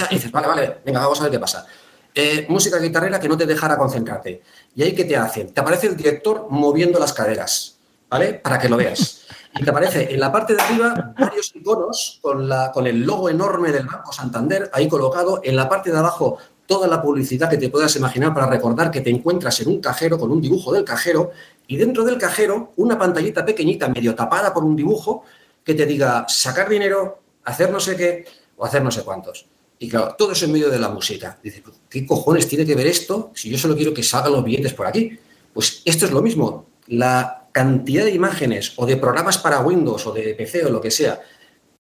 Y 0.10 0.16
dices, 0.16 0.32
vale, 0.32 0.48
vale, 0.48 0.78
venga, 0.84 1.02
vamos 1.02 1.20
a 1.20 1.26
ver 1.26 1.34
qué 1.34 1.38
pasa. 1.38 1.68
Eh, 2.16 2.48
música 2.50 2.80
guitarrera 2.80 3.20
que 3.20 3.30
no 3.30 3.38
te 3.38 3.46
dejara 3.46 3.78
concentrarte. 3.78 4.42
¿Y 4.74 4.82
ahí 4.82 4.96
qué 4.96 5.06
te 5.06 5.16
hacen? 5.16 5.54
Te 5.54 5.62
aparece 5.62 5.86
el 5.86 5.96
director 5.96 6.48
moviendo 6.50 6.98
las 6.98 7.14
caderas, 7.14 7.78
¿vale? 8.10 8.34
Para 8.34 8.58
que 8.58 8.68
lo 8.68 8.78
veas. 8.78 9.22
Y 9.60 9.64
te 9.64 9.70
aparece 9.70 10.12
en 10.12 10.20
la 10.20 10.32
parte 10.32 10.56
de 10.56 10.62
arriba 10.64 11.14
varios 11.20 11.56
iconos 11.56 12.18
con, 12.20 12.50
la, 12.50 12.72
con 12.72 12.88
el 12.88 13.04
logo 13.04 13.30
enorme 13.30 13.72
del 13.72 13.86
Banco 13.86 14.12
Santander 14.12 14.72
ahí 14.74 14.90
colocado. 14.90 15.40
En 15.44 15.56
la 15.56 15.70
parte 15.70 15.92
de 15.92 16.00
abajo 16.00 16.40
toda 16.72 16.88
la 16.88 17.02
publicidad 17.02 17.50
que 17.50 17.58
te 17.58 17.68
puedas 17.68 17.94
imaginar 17.98 18.34
para 18.34 18.48
recordar 18.48 18.92
que 18.92 19.02
te 19.02 19.10
encuentras 19.10 19.60
en 19.60 19.68
un 19.68 19.82
cajero 19.82 20.18
con 20.18 20.32
un 20.32 20.40
dibujo 20.40 20.72
del 20.72 20.86
cajero 20.86 21.32
y 21.68 21.76
dentro 21.76 22.06
del 22.06 22.18
cajero 22.18 22.72
una 22.78 22.98
pantallita 22.98 23.44
pequeñita 23.44 23.90
medio 23.90 24.16
tapada 24.16 24.54
por 24.54 24.64
un 24.64 24.74
dibujo 24.74 25.26
que 25.66 25.74
te 25.74 25.86
diga 25.86 26.26
sacar 26.30 26.70
dinero, 26.70 27.20
hacer 27.44 27.72
no 27.72 27.82
sé 27.82 27.98
qué 27.98 28.24
o 28.56 28.64
hacer 28.64 28.82
no 28.82 28.90
sé 28.90 29.04
cuántos. 29.04 29.48
Y 29.80 29.90
claro, 29.90 30.16
todo 30.18 30.32
eso 30.32 30.46
en 30.46 30.54
medio 30.54 30.70
de 30.70 30.80
la 30.80 30.88
música. 30.88 31.38
Dice, 31.44 31.62
¿qué 31.90 32.06
cojones 32.06 32.48
tiene 32.48 32.66
que 32.66 32.74
ver 32.74 32.88
esto 32.88 33.32
si 33.36 33.50
yo 33.50 33.58
solo 33.58 33.76
quiero 33.76 33.94
que 33.94 34.02
salgan 34.02 34.32
los 34.32 34.42
billetes 34.46 34.74
por 34.74 34.88
aquí? 34.88 35.20
Pues 35.54 35.82
esto 35.84 36.06
es 36.06 36.12
lo 36.14 36.22
mismo. 36.22 36.68
La 36.88 37.50
cantidad 37.52 38.06
de 38.06 38.12
imágenes 38.12 38.72
o 38.78 38.86
de 38.86 38.96
programas 38.96 39.38
para 39.38 39.60
Windows 39.60 40.08
o 40.08 40.14
de 40.14 40.36
PC 40.36 40.64
o 40.68 40.70
lo 40.70 40.80
que 40.80 40.90
sea, 40.90 41.20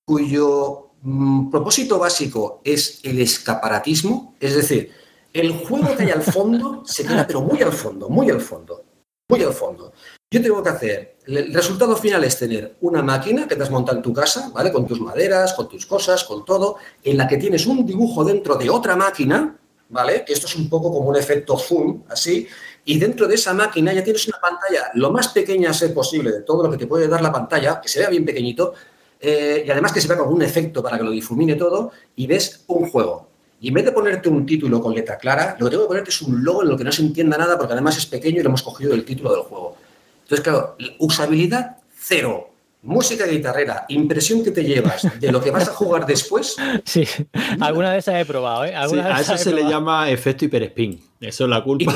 cuyo 0.04 0.91
propósito 1.50 1.98
básico 2.00 2.62
es 2.64 3.00
el 3.04 3.20
escaparatismo, 3.20 4.36
es 4.40 4.56
decir, 4.56 4.92
el 5.34 5.52
juego 5.52 5.96
que 5.96 6.04
hay 6.04 6.12
al 6.12 6.22
fondo 6.22 6.84
se 6.86 7.04
queda 7.04 7.26
pero 7.26 7.42
muy 7.42 7.62
al 7.62 7.72
fondo, 7.72 8.10
muy 8.10 8.30
al 8.30 8.42
fondo, 8.42 8.84
muy 9.30 9.44
al 9.44 9.54
fondo. 9.54 9.94
Yo 10.34 10.42
tengo 10.42 10.64
que 10.64 10.70
hacer, 10.70 11.18
el 11.26 11.54
resultado 11.54 11.96
final 11.98 12.24
es 12.24 12.38
tener 12.38 12.78
una 12.82 13.02
máquina 13.02 13.48
que 13.48 13.56
te 13.56 13.64
has 13.64 13.72
montado 13.72 13.98
en 13.98 14.04
tu 14.04 14.14
casa, 14.14 14.50
¿vale? 14.54 14.72
Con 14.72 14.88
tus 14.88 15.02
maderas, 15.02 15.54
con 15.54 15.68
tus 15.68 15.86
cosas, 15.86 16.24
con 16.24 16.46
todo, 16.46 16.78
en 17.04 17.18
la 17.18 17.28
que 17.28 17.38
tienes 17.38 17.66
un 17.66 17.86
dibujo 17.86 18.24
dentro 18.24 18.56
de 18.56 18.70
otra 18.70 18.96
máquina, 18.96 19.58
¿vale? 19.90 20.24
Esto 20.26 20.48
es 20.48 20.56
un 20.56 20.70
poco 20.70 20.92
como 20.92 21.10
un 21.10 21.18
efecto 21.18 21.58
zoom, 21.58 22.04
así, 22.08 22.48
y 22.86 22.98
dentro 22.98 23.28
de 23.28 23.36
esa 23.36 23.54
máquina 23.54 23.94
ya 23.94 24.04
tienes 24.04 24.26
una 24.28 24.40
pantalla 24.40 24.90
lo 24.94 25.12
más 25.12 25.28
pequeña 25.28 25.74
ser 25.74 25.94
posible 25.94 26.32
de 26.32 26.42
todo 26.42 26.64
lo 26.64 26.72
que 26.72 26.78
te 26.78 26.88
puede 26.88 27.08
dar 27.08 27.22
la 27.22 27.32
pantalla, 27.32 27.82
que 27.82 27.90
se 27.90 28.00
vea 28.00 28.10
bien 28.10 28.26
pequeñito, 28.26 28.74
eh, 29.22 29.64
y 29.66 29.70
además 29.70 29.94
que 29.94 30.02
se 30.02 30.08
vea 30.08 30.18
con 30.18 30.34
un 30.34 30.42
efecto 30.42 30.82
para 30.82 30.98
que 30.98 31.04
lo 31.04 31.12
difumine 31.12 31.56
todo, 31.56 31.92
y 32.16 32.28
ves 32.28 32.64
un 32.68 32.90
juego. 32.90 33.30
Y 33.60 33.68
en 33.68 33.76
vez 33.76 33.86
de 33.86 33.92
ponerte 33.92 34.28
un 34.28 34.46
título 34.46 34.82
con 34.82 34.94
letra 34.96 35.18
clara, 35.18 35.56
lo 35.60 35.66
que 35.66 35.72
tengo 35.72 35.84
que 35.84 35.90
ponerte 35.90 36.10
es 36.10 36.22
un 36.24 36.44
logo 36.44 36.64
en 36.64 36.70
lo 36.70 36.78
que 36.78 36.84
no 36.84 36.92
se 36.92 37.04
entienda 37.04 37.38
nada, 37.38 37.58
porque 37.58 37.74
además 37.74 37.98
es 37.98 38.08
pequeño 38.08 38.40
y 38.40 38.44
lo 38.44 38.50
hemos 38.50 38.64
cogido 38.64 38.92
del 38.92 39.06
título 39.06 39.34
del 39.34 39.44
juego. 39.44 39.78
Entonces, 40.24 40.44
claro, 40.44 40.76
usabilidad 41.00 41.78
cero. 41.96 42.48
Música 42.84 43.28
guitarrera, 43.28 43.86
impresión 43.90 44.44
que 44.44 44.50
te 44.50 44.64
llevas 44.64 45.08
de 45.20 45.32
lo 45.32 45.40
que 45.40 45.52
vas 45.52 45.70
a 45.70 45.74
jugar 45.74 46.08
después. 46.08 46.56
Sí, 46.84 47.06
alguna 47.60 47.94
vez 47.94 48.08
he 48.08 48.26
probado, 48.26 48.66
¿eh? 48.66 48.74
a 48.76 49.22
eso 49.22 49.38
se 49.38 49.54
le 49.54 49.64
llama 49.66 50.10
efecto 50.10 50.46
hiperspin. 50.46 51.00
Eso 51.22 51.46
la 51.46 51.64
culpa. 51.64 51.94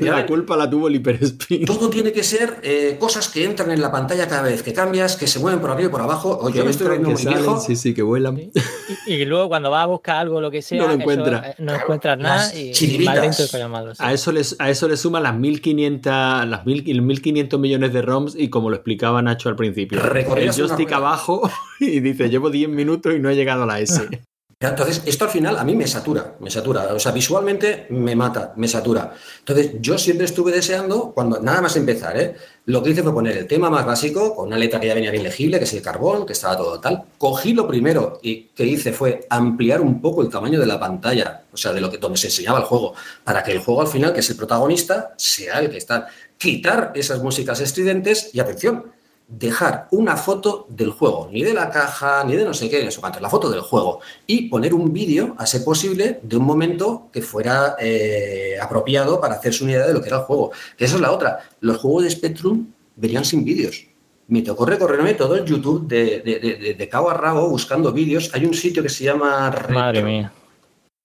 la 0.00 0.24
culpa 0.24 0.56
la 0.56 0.70
tuvo 0.70 0.86
el 0.86 0.94
hiperspin. 0.94 1.64
Todo 1.64 1.90
tiene 1.90 2.12
que 2.12 2.22
ser 2.22 2.60
eh, 2.62 2.96
cosas 2.98 3.28
que 3.28 3.44
entran 3.44 3.72
en 3.72 3.82
la 3.82 3.90
pantalla 3.90 4.28
cada 4.28 4.42
vez 4.42 4.62
que 4.62 4.72
cambias, 4.72 5.16
que 5.16 5.26
se 5.26 5.40
mueven 5.40 5.60
por 5.60 5.70
arriba 5.70 5.88
y 5.88 5.90
por 5.90 6.00
abajo. 6.00 6.38
Oye, 6.40 6.58
yo 6.58 6.70
estoy 6.70 7.00
muy 7.00 7.14
viejo. 7.14 7.58
Sí, 7.58 7.74
sí, 7.74 7.92
que 7.92 8.02
vuelan. 8.02 8.38
Y, 9.06 9.24
luego 9.24 9.48
cuando 9.48 9.70
vas 9.70 9.82
a 9.82 9.86
buscar 9.86 10.16
algo, 10.18 10.40
lo 10.40 10.50
que 10.52 10.62
sea, 10.62 10.86
no, 10.86 10.92
encuentra. 10.92 11.50
Eh, 11.50 11.54
no 11.58 11.74
encuentras 11.74 12.18
nada 12.18 12.54
y, 12.54 12.72
a, 13.98 14.12
eso 14.12 14.30
les, 14.30 14.54
a 14.60 14.70
eso 14.70 14.86
le 14.86 14.96
suman 14.96 15.24
las 15.24 15.34
1500, 15.34 16.12
las 16.46 16.64
1500 16.64 17.58
millones 17.58 17.92
de 17.92 18.02
ROMs 18.02 18.36
y 18.36 18.48
como 18.48 18.70
lo 18.70 18.76
explicaba 18.76 19.20
Nacho 19.22 19.48
al 19.48 19.56
principio. 19.56 20.00
El 20.36 20.52
joystick 20.52 20.92
abajo 20.92 21.50
y 21.80 21.98
dice, 21.98 22.30
llevo 22.30 22.48
10 22.50 22.68
minutos 22.68 23.12
y 23.12 23.18
no 23.18 23.28
he 23.28 23.34
llegado 23.34 23.64
a 23.64 23.66
la 23.66 23.80
S. 23.80 24.06
Entonces, 24.60 25.02
esto 25.06 25.24
al 25.24 25.30
final 25.30 25.56
a 25.56 25.62
mí 25.62 25.76
me 25.76 25.86
satura, 25.86 26.34
me 26.40 26.50
satura. 26.50 26.92
O 26.92 26.98
sea, 26.98 27.12
visualmente 27.12 27.86
me 27.90 28.16
mata, 28.16 28.54
me 28.56 28.66
satura. 28.66 29.14
Entonces, 29.38 29.74
yo 29.80 29.96
siempre 29.96 30.26
estuve 30.26 30.50
deseando, 30.50 31.12
cuando 31.12 31.38
nada 31.38 31.60
más 31.60 31.76
empezar, 31.76 32.20
¿eh? 32.20 32.34
lo 32.64 32.82
que 32.82 32.90
hice 32.90 33.04
fue 33.04 33.14
poner 33.14 33.36
el 33.36 33.46
tema 33.46 33.70
más 33.70 33.86
básico, 33.86 34.34
con 34.34 34.48
una 34.48 34.58
letra 34.58 34.80
que 34.80 34.88
ya 34.88 34.94
venía 34.94 35.12
bien 35.12 35.22
legible, 35.22 35.58
que 35.58 35.64
es 35.64 35.72
el 35.74 35.82
carbón, 35.82 36.26
que 36.26 36.32
estaba 36.32 36.56
todo 36.56 36.80
tal. 36.80 37.04
Cogí 37.18 37.52
lo 37.52 37.68
primero 37.68 38.18
y 38.20 38.48
que 38.48 38.66
hice 38.66 38.92
fue 38.92 39.28
ampliar 39.30 39.80
un 39.80 40.00
poco 40.00 40.22
el 40.22 40.28
tamaño 40.28 40.58
de 40.58 40.66
la 40.66 40.80
pantalla, 40.80 41.44
o 41.52 41.56
sea, 41.56 41.72
de 41.72 41.80
lo 41.80 41.88
que 41.88 41.98
donde 41.98 42.18
se 42.18 42.26
enseñaba 42.26 42.58
el 42.58 42.64
juego, 42.64 42.94
para 43.22 43.44
que 43.44 43.52
el 43.52 43.60
juego 43.60 43.82
al 43.82 43.88
final, 43.88 44.12
que 44.12 44.20
es 44.20 44.30
el 44.30 44.36
protagonista, 44.36 45.14
sea 45.16 45.60
el 45.60 45.70
que 45.70 45.78
está. 45.78 46.08
Quitar 46.36 46.90
esas 46.96 47.22
músicas 47.22 47.60
estridentes 47.60 48.30
y 48.34 48.40
atención, 48.40 48.86
dejar 49.28 49.88
una 49.90 50.16
foto 50.16 50.66
del 50.70 50.90
juego, 50.90 51.28
ni 51.30 51.42
de 51.42 51.52
la 51.52 51.68
caja, 51.70 52.24
ni 52.24 52.34
de 52.34 52.44
no 52.46 52.54
sé 52.54 52.70
qué, 52.70 52.80
en 52.80 52.88
eso 52.88 53.02
la 53.20 53.28
foto 53.28 53.50
del 53.50 53.60
juego, 53.60 54.00
y 54.26 54.48
poner 54.48 54.72
un 54.72 54.90
vídeo, 54.90 55.34
a 55.36 55.44
ser 55.44 55.62
posible, 55.62 56.20
de 56.22 56.36
un 56.38 56.44
momento 56.44 57.08
que 57.12 57.20
fuera 57.20 57.76
eh, 57.78 58.56
apropiado 58.60 59.20
para 59.20 59.34
hacerse 59.34 59.64
una 59.64 59.74
idea 59.74 59.86
de 59.86 59.92
lo 59.92 60.00
que 60.00 60.08
era 60.08 60.18
el 60.18 60.24
juego. 60.24 60.50
Que 60.76 60.86
esa 60.86 60.94
es 60.94 61.02
la 61.02 61.12
otra. 61.12 61.40
Los 61.60 61.76
juegos 61.76 62.04
de 62.04 62.10
Spectrum 62.10 62.68
venían 62.96 63.24
sin 63.24 63.44
vídeos. 63.44 63.86
Me 64.28 64.42
tocó 64.42 64.64
recorrerme 64.64 65.14
todo 65.14 65.36
el 65.36 65.44
YouTube 65.44 65.86
de, 65.86 66.20
de, 66.20 66.74
de, 66.74 66.88
cabo 66.88 67.10
a 67.10 67.14
rabo 67.14 67.48
buscando 67.48 67.92
vídeos. 67.92 68.30
Hay 68.34 68.44
un 68.44 68.54
sitio 68.54 68.82
que 68.82 68.90
se 68.90 69.04
llama... 69.04 69.50
Madre 69.70 70.02
mía. 70.02 70.32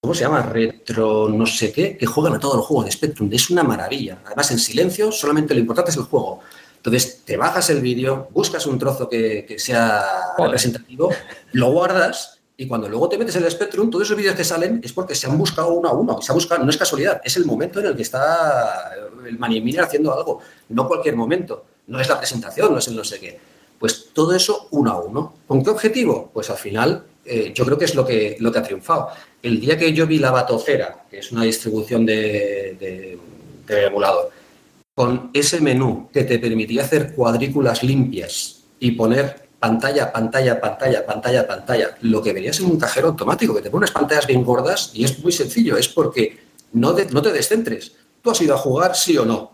¿Cómo 0.00 0.14
se 0.14 0.24
llama? 0.24 0.42
Retro 0.42 1.30
no 1.30 1.46
sé 1.46 1.72
qué, 1.72 1.96
que 1.96 2.04
juegan 2.04 2.34
a 2.34 2.38
todos 2.38 2.56
los 2.56 2.66
juegos 2.66 2.84
de 2.84 2.92
Spectrum. 2.92 3.30
Es 3.32 3.48
una 3.48 3.62
maravilla. 3.62 4.18
Además, 4.26 4.50
en 4.50 4.58
silencio, 4.58 5.10
solamente 5.10 5.54
lo 5.54 5.60
importante 5.60 5.90
es 5.90 5.96
el 5.96 6.02
juego. 6.02 6.40
Entonces, 6.84 7.22
te 7.24 7.38
bajas 7.38 7.70
el 7.70 7.80
vídeo, 7.80 8.28
buscas 8.32 8.66
un 8.66 8.78
trozo 8.78 9.08
que, 9.08 9.56
sea 9.56 10.04
representativo, 10.36 11.10
lo 11.52 11.72
guardas 11.72 12.40
y 12.58 12.66
cuando 12.68 12.90
luego 12.90 13.08
te 13.08 13.16
metes 13.16 13.34
en 13.36 13.44
el 13.44 13.50
Spectrum, 13.50 13.88
todos 13.88 14.04
esos 14.04 14.18
vídeos 14.18 14.34
que 14.34 14.44
salen 14.44 14.82
es 14.84 14.92
porque 14.92 15.14
se 15.14 15.26
han 15.26 15.38
buscado 15.38 15.72
uno 15.72 15.88
a 15.88 15.92
uno. 15.94 16.20
Se 16.20 16.30
ha 16.30 16.34
buscado, 16.34 16.62
no 16.62 16.68
es 16.68 16.76
casualidad, 16.76 17.22
es 17.24 17.38
el 17.38 17.46
momento 17.46 17.80
en 17.80 17.86
el 17.86 17.96
que 17.96 18.02
está 18.02 18.90
el 19.26 19.38
Miner 19.38 19.80
haciendo 19.80 20.12
algo, 20.12 20.40
no 20.68 20.86
cualquier 20.86 21.16
momento. 21.16 21.64
No 21.86 21.98
es 22.02 22.08
la 22.08 22.18
presentación, 22.18 22.70
no 22.70 22.78
es 22.78 22.86
el 22.86 22.96
no 22.96 23.04
sé 23.04 23.18
qué. 23.18 23.40
Pues 23.78 24.10
todo 24.12 24.34
eso 24.34 24.68
uno 24.72 24.92
a 24.92 25.00
uno. 25.00 25.36
¿Con 25.48 25.64
qué 25.64 25.70
objetivo? 25.70 26.30
Pues 26.34 26.50
al 26.50 26.58
final 26.58 27.02
eh, 27.24 27.52
yo 27.54 27.64
creo 27.64 27.78
que 27.78 27.86
es 27.86 27.94
lo 27.94 28.04
que, 28.04 28.36
lo 28.40 28.52
que 28.52 28.58
ha 28.58 28.62
triunfado. 28.62 29.08
El 29.42 29.58
día 29.58 29.78
que 29.78 29.90
yo 29.94 30.06
vi 30.06 30.18
la 30.18 30.32
Batocera, 30.32 31.06
que 31.10 31.20
es 31.20 31.32
una 31.32 31.44
distribución 31.44 32.04
de, 32.04 33.18
de 33.66 33.86
emulador, 33.86 34.30
con 34.94 35.30
ese 35.34 35.60
menú 35.60 36.08
que 36.12 36.24
te 36.24 36.38
permitía 36.38 36.82
hacer 36.82 37.14
cuadrículas 37.14 37.82
limpias 37.82 38.64
y 38.78 38.92
poner 38.92 39.48
pantalla, 39.58 40.12
pantalla, 40.12 40.60
pantalla, 40.60 41.06
pantalla, 41.06 41.46
pantalla, 41.46 41.96
lo 42.02 42.22
que 42.22 42.32
verías 42.32 42.60
en 42.60 42.66
un 42.66 42.78
cajero 42.78 43.08
automático, 43.08 43.54
que 43.54 43.62
te 43.62 43.70
pones 43.70 43.90
pantallas 43.90 44.26
bien 44.26 44.44
gordas 44.44 44.90
y 44.94 45.04
es 45.04 45.18
muy 45.20 45.32
sencillo, 45.32 45.76
es 45.76 45.88
porque 45.88 46.38
no 46.72 46.94
te, 46.94 47.06
no 47.06 47.22
te 47.22 47.32
descentres. 47.32 47.92
¿Tú 48.20 48.30
has 48.30 48.40
ido 48.40 48.54
a 48.54 48.58
jugar, 48.58 48.94
sí 48.94 49.16
o 49.16 49.24
no? 49.24 49.52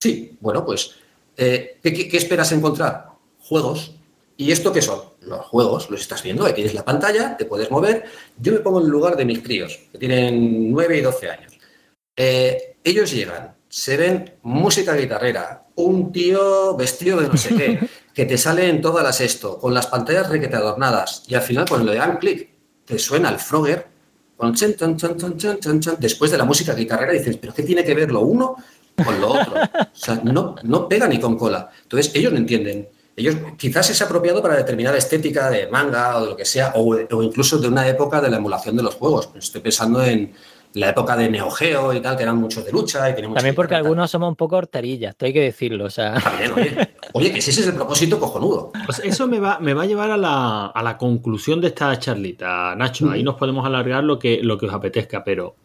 Sí, 0.00 0.36
bueno, 0.40 0.64
pues, 0.64 0.92
eh, 1.36 1.78
¿qué, 1.82 2.08
esperas 2.12 2.52
encontrar? 2.52 3.06
Juegos. 3.40 3.94
¿Y 4.36 4.52
esto 4.52 4.72
qué 4.72 4.80
son? 4.80 5.00
Los 5.22 5.44
juegos, 5.46 5.90
los 5.90 6.00
estás 6.00 6.22
viendo, 6.22 6.46
ahí 6.46 6.52
tienes 6.52 6.74
la 6.74 6.84
pantalla, 6.84 7.36
te 7.36 7.44
puedes 7.44 7.70
mover. 7.70 8.04
Yo 8.38 8.52
me 8.52 8.60
pongo 8.60 8.78
en 8.78 8.86
el 8.86 8.92
lugar 8.92 9.16
de 9.16 9.24
mis 9.24 9.42
críos, 9.42 9.78
que 9.90 9.98
tienen 9.98 10.70
9 10.70 10.98
y 10.98 11.00
12 11.00 11.30
años. 11.30 11.58
Eh, 12.16 12.76
ellos 12.84 13.10
llegan, 13.10 13.56
se 13.68 13.96
ven 13.96 14.34
música 14.42 14.94
guitarrera, 14.94 15.66
un 15.76 16.12
tío 16.12 16.76
vestido 16.76 17.20
de 17.20 17.28
no 17.28 17.36
sé 17.36 17.54
qué, 17.54 17.88
que 18.14 18.24
te 18.24 18.38
sale 18.38 18.68
en 18.68 18.80
todas 18.80 19.04
las 19.04 19.20
esto, 19.20 19.58
con 19.58 19.74
las 19.74 19.86
pantallas 19.86 20.28
requete 20.28 20.56
adornadas, 20.56 21.22
y 21.28 21.34
al 21.34 21.42
final 21.42 21.66
cuando 21.68 21.92
le 21.92 21.98
dan 21.98 22.18
clic, 22.18 22.50
te 22.84 22.98
suena 22.98 23.28
el 23.28 23.38
Frogger, 23.38 23.86
con 24.36 24.54
después 25.98 26.30
de 26.30 26.38
la 26.38 26.44
música 26.44 26.72
guitarrera 26.72 27.12
dices, 27.12 27.36
pero 27.38 27.52
¿qué 27.52 27.64
tiene 27.64 27.84
que 27.84 27.94
ver 27.94 28.12
lo 28.12 28.20
uno 28.20 28.56
con 29.04 29.20
lo 29.20 29.28
otro. 29.28 29.54
O 29.54 29.96
sea, 29.96 30.20
no, 30.22 30.56
no 30.62 30.88
pega 30.88 31.06
ni 31.08 31.18
con 31.18 31.36
cola. 31.36 31.70
Entonces, 31.82 32.14
ellos 32.14 32.32
no 32.32 32.38
entienden. 32.38 32.88
Ellos 33.16 33.36
quizás 33.56 33.90
es 33.90 34.00
apropiado 34.00 34.40
para 34.40 34.56
determinada 34.56 34.96
estética 34.96 35.50
de 35.50 35.66
manga 35.68 36.16
o 36.16 36.22
de 36.22 36.30
lo 36.30 36.36
que 36.36 36.44
sea, 36.44 36.72
o, 36.76 36.94
o 36.94 37.22
incluso 37.22 37.58
de 37.58 37.68
una 37.68 37.86
época 37.88 38.20
de 38.20 38.30
la 38.30 38.36
emulación 38.36 38.76
de 38.76 38.82
los 38.82 38.94
juegos. 38.94 39.30
Estoy 39.34 39.60
pensando 39.60 40.02
en, 40.04 40.32
la 40.78 40.90
época 40.90 41.16
de 41.16 41.28
Neo 41.28 41.50
Geo 41.50 41.92
y 41.92 42.00
tal, 42.00 42.16
que 42.16 42.22
eran 42.22 42.36
muchos 42.36 42.64
de 42.64 42.72
lucha. 42.72 43.10
Y 43.10 43.14
También 43.14 43.54
porque 43.54 43.74
algunos 43.74 44.10
somos 44.10 44.28
un 44.28 44.36
poco 44.36 44.56
horterillas, 44.56 45.16
hay 45.20 45.32
que 45.32 45.40
decirlo. 45.40 45.86
O 45.86 45.90
sea. 45.90 46.14
También, 46.14 46.52
oye. 46.52 46.88
oye, 47.12 47.32
que 47.32 47.40
si 47.40 47.50
ese 47.50 47.62
es 47.62 47.66
el 47.68 47.74
propósito 47.74 48.18
cojonudo. 48.18 48.72
Pues 48.86 49.00
eso 49.00 49.26
me 49.26 49.40
va, 49.40 49.58
me 49.60 49.74
va 49.74 49.82
a 49.82 49.86
llevar 49.86 50.10
a 50.10 50.16
la, 50.16 50.66
a 50.66 50.82
la 50.82 50.96
conclusión 50.96 51.60
de 51.60 51.68
esta 51.68 51.98
charlita, 51.98 52.74
Nacho. 52.76 53.10
Ahí 53.10 53.22
nos 53.22 53.34
podemos 53.34 53.66
alargar 53.66 54.04
lo 54.04 54.18
que, 54.18 54.40
lo 54.42 54.58
que 54.58 54.66
os 54.66 54.74
apetezca, 54.74 55.24
pero. 55.24 55.56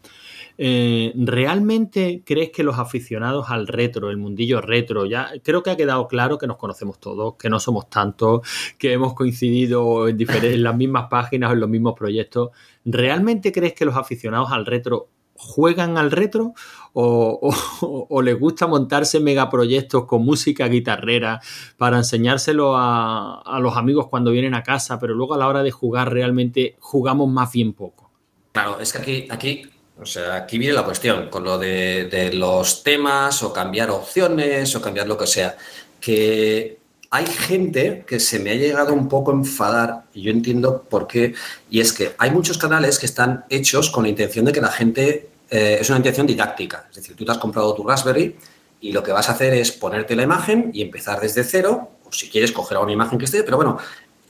Eh, 0.56 1.12
¿Realmente 1.16 2.22
crees 2.24 2.50
que 2.50 2.62
los 2.62 2.78
aficionados 2.78 3.46
al 3.50 3.66
retro, 3.66 4.10
el 4.10 4.16
mundillo 4.16 4.60
retro, 4.60 5.06
ya 5.06 5.30
creo 5.42 5.62
que 5.62 5.70
ha 5.70 5.76
quedado 5.76 6.06
claro 6.06 6.38
que 6.38 6.46
nos 6.46 6.56
conocemos 6.56 7.00
todos, 7.00 7.34
que 7.34 7.50
no 7.50 7.58
somos 7.58 7.90
tantos, 7.90 8.46
que 8.78 8.92
hemos 8.92 9.14
coincidido 9.14 10.08
en, 10.08 10.62
las 10.62 10.76
mismas 10.76 11.08
páginas 11.08 11.50
o 11.50 11.54
en 11.54 11.60
los 11.60 11.68
mismos 11.68 11.94
proyectos? 11.94 12.50
¿Realmente 12.84 13.52
crees 13.52 13.74
que 13.74 13.84
los 13.84 13.96
aficionados 13.96 14.52
al 14.52 14.66
retro 14.66 15.08
juegan 15.36 15.98
al 15.98 16.10
retro 16.10 16.54
o, 16.92 18.22
les 18.22 18.38
gusta 18.38 18.68
montarse 18.68 19.18
megaproyectos 19.18 20.04
con 20.04 20.24
música 20.24 20.68
guitarrera 20.68 21.40
para 21.76 21.98
enseñárselo 21.98 22.74
a, 22.76 23.58
los 23.60 23.76
amigos 23.76 24.06
cuando 24.08 24.30
vienen 24.30 24.54
a 24.54 24.62
casa, 24.62 24.98
pero 25.00 25.14
luego 25.14 25.34
a 25.34 25.38
la 25.38 25.48
hora 25.48 25.62
de 25.62 25.72
jugar 25.72 26.12
realmente 26.12 26.76
jugamos 26.78 27.28
más 27.28 27.52
bien 27.52 27.72
poco? 27.72 28.12
Claro, 28.52 28.78
es 28.78 28.92
que 28.92 29.26
aquí, 29.28 29.66
o 30.00 30.06
sea, 30.06 30.34
aquí 30.34 30.58
viene 30.58 30.74
la 30.74 30.84
cuestión 30.84 31.28
con 31.28 31.44
lo 31.44 31.58
de, 31.58 32.30
los 32.34 32.82
temas 32.82 33.42
o 33.42 33.52
cambiar 33.52 33.90
opciones 33.90 34.74
o 34.74 34.80
cambiar 34.80 35.06
lo 35.06 35.16
que 35.16 35.26
sea. 35.26 35.56
Que 36.00 36.78
hay 37.10 37.26
gente 37.26 38.04
que 38.06 38.18
se 38.18 38.40
me 38.40 38.50
ha 38.50 38.54
llegado 38.54 38.92
un 38.92 39.08
poco 39.08 39.30
a 39.30 39.34
enfadar 39.34 40.04
y 40.12 40.22
yo 40.22 40.30
entiendo 40.32 40.82
por 40.82 41.06
qué. 41.06 41.34
Y 41.70 41.80
es 41.80 41.92
que 41.92 42.14
hay 42.18 42.30
muchos 42.30 42.58
canales 42.58 42.98
que 42.98 43.06
están 43.06 43.44
hechos 43.48 43.90
con 43.90 44.02
la 44.02 44.08
intención 44.08 44.44
de 44.44 44.52
que 44.52 44.60
la 44.60 44.72
gente 44.72 45.28
eh, 45.48 45.78
es 45.80 45.88
una 45.88 45.98
intención 45.98 46.26
didáctica. 46.26 46.86
Es 46.90 46.96
decir, 46.96 47.14
tú 47.14 47.24
te 47.24 47.30
has 47.30 47.38
comprado 47.38 47.72
tu 47.74 47.86
Raspberry 47.86 48.36
y 48.80 48.92
lo 48.92 49.02
que 49.02 49.12
vas 49.12 49.28
a 49.28 49.32
hacer 49.32 49.54
es 49.54 49.70
ponerte 49.70 50.16
la 50.16 50.24
imagen 50.24 50.70
y 50.74 50.82
empezar 50.82 51.20
desde 51.20 51.44
cero, 51.44 51.90
o 52.04 52.12
si 52.12 52.28
quieres 52.28 52.52
coger 52.52 52.78
una 52.78 52.92
imagen 52.92 53.18
que 53.18 53.24
esté, 53.26 53.44
pero 53.44 53.56
bueno, 53.56 53.78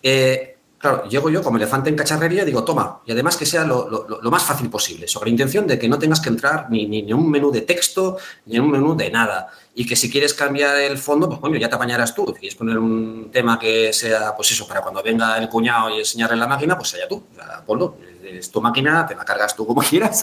eh, 0.02 0.53
Claro, 0.84 1.08
llego 1.08 1.30
yo 1.30 1.42
como 1.42 1.56
elefante 1.56 1.88
en 1.88 1.96
cacharrería 1.96 2.42
y 2.42 2.44
digo, 2.44 2.62
toma, 2.62 3.00
y 3.06 3.12
además 3.12 3.38
que 3.38 3.46
sea 3.46 3.64
lo, 3.64 4.20
más 4.24 4.42
fácil 4.42 4.68
posible, 4.68 5.08
sobre 5.08 5.30
intención 5.30 5.66
de 5.66 5.78
que 5.78 5.88
no 5.88 5.98
tengas 5.98 6.20
que 6.20 6.28
entrar 6.28 6.66
ni, 6.68 6.84
ni, 6.86 6.98
en 6.98 7.14
un 7.14 7.30
menú 7.30 7.50
de 7.50 7.62
texto, 7.62 8.18
ni 8.44 8.56
en 8.56 8.62
un 8.64 8.70
menú 8.70 8.94
de 8.94 9.10
nada. 9.10 9.48
Y 9.74 9.86
que 9.86 9.96
si 9.96 10.10
quieres 10.10 10.34
cambiar 10.34 10.76
el 10.76 10.98
fondo, 10.98 11.26
pues 11.26 11.40
coño, 11.40 11.56
ya 11.56 11.70
te 11.70 11.76
apañarás 11.76 12.14
tú. 12.14 12.26
Si 12.26 12.40
quieres 12.40 12.54
poner 12.54 12.76
un 12.76 13.30
tema 13.32 13.58
que 13.58 13.94
sea, 13.94 14.36
pues 14.36 14.50
eso, 14.50 14.68
para 14.68 14.82
cuando 14.82 15.02
venga 15.02 15.38
el 15.38 15.48
cuñado 15.48 15.88
y 15.88 16.00
enseñarle 16.00 16.36
la 16.36 16.46
máquina, 16.46 16.76
pues 16.76 16.92
allá 16.92 17.08
tú, 17.08 17.24
ponlo. 17.64 17.96
Es 18.22 18.50
tu 18.50 18.60
máquina, 18.60 19.06
te 19.06 19.14
la 19.14 19.24
cargas 19.24 19.56
tú 19.56 19.66
como 19.66 19.80
quieras 19.88 20.22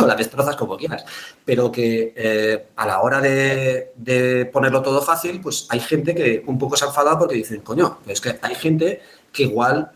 o 0.00 0.06
la 0.06 0.16
destrozas 0.16 0.56
como 0.56 0.76
quieras. 0.76 1.04
Pero 1.44 1.70
que 1.70 2.12
eh, 2.16 2.66
a 2.74 2.86
la 2.86 3.00
hora 3.00 3.20
de, 3.20 3.92
de 3.94 4.46
ponerlo 4.46 4.82
todo 4.82 5.02
fácil, 5.02 5.40
pues 5.40 5.66
hay 5.68 5.78
gente 5.78 6.16
que 6.16 6.42
un 6.46 6.58
poco 6.58 6.76
se 6.76 6.84
ha 6.84 6.88
enfadado 6.88 7.20
porque 7.20 7.36
dicen, 7.36 7.60
coño, 7.60 7.98
es 8.08 8.20
que 8.20 8.38
hay 8.42 8.56
gente 8.56 9.02
que 9.32 9.44
igual 9.44 9.90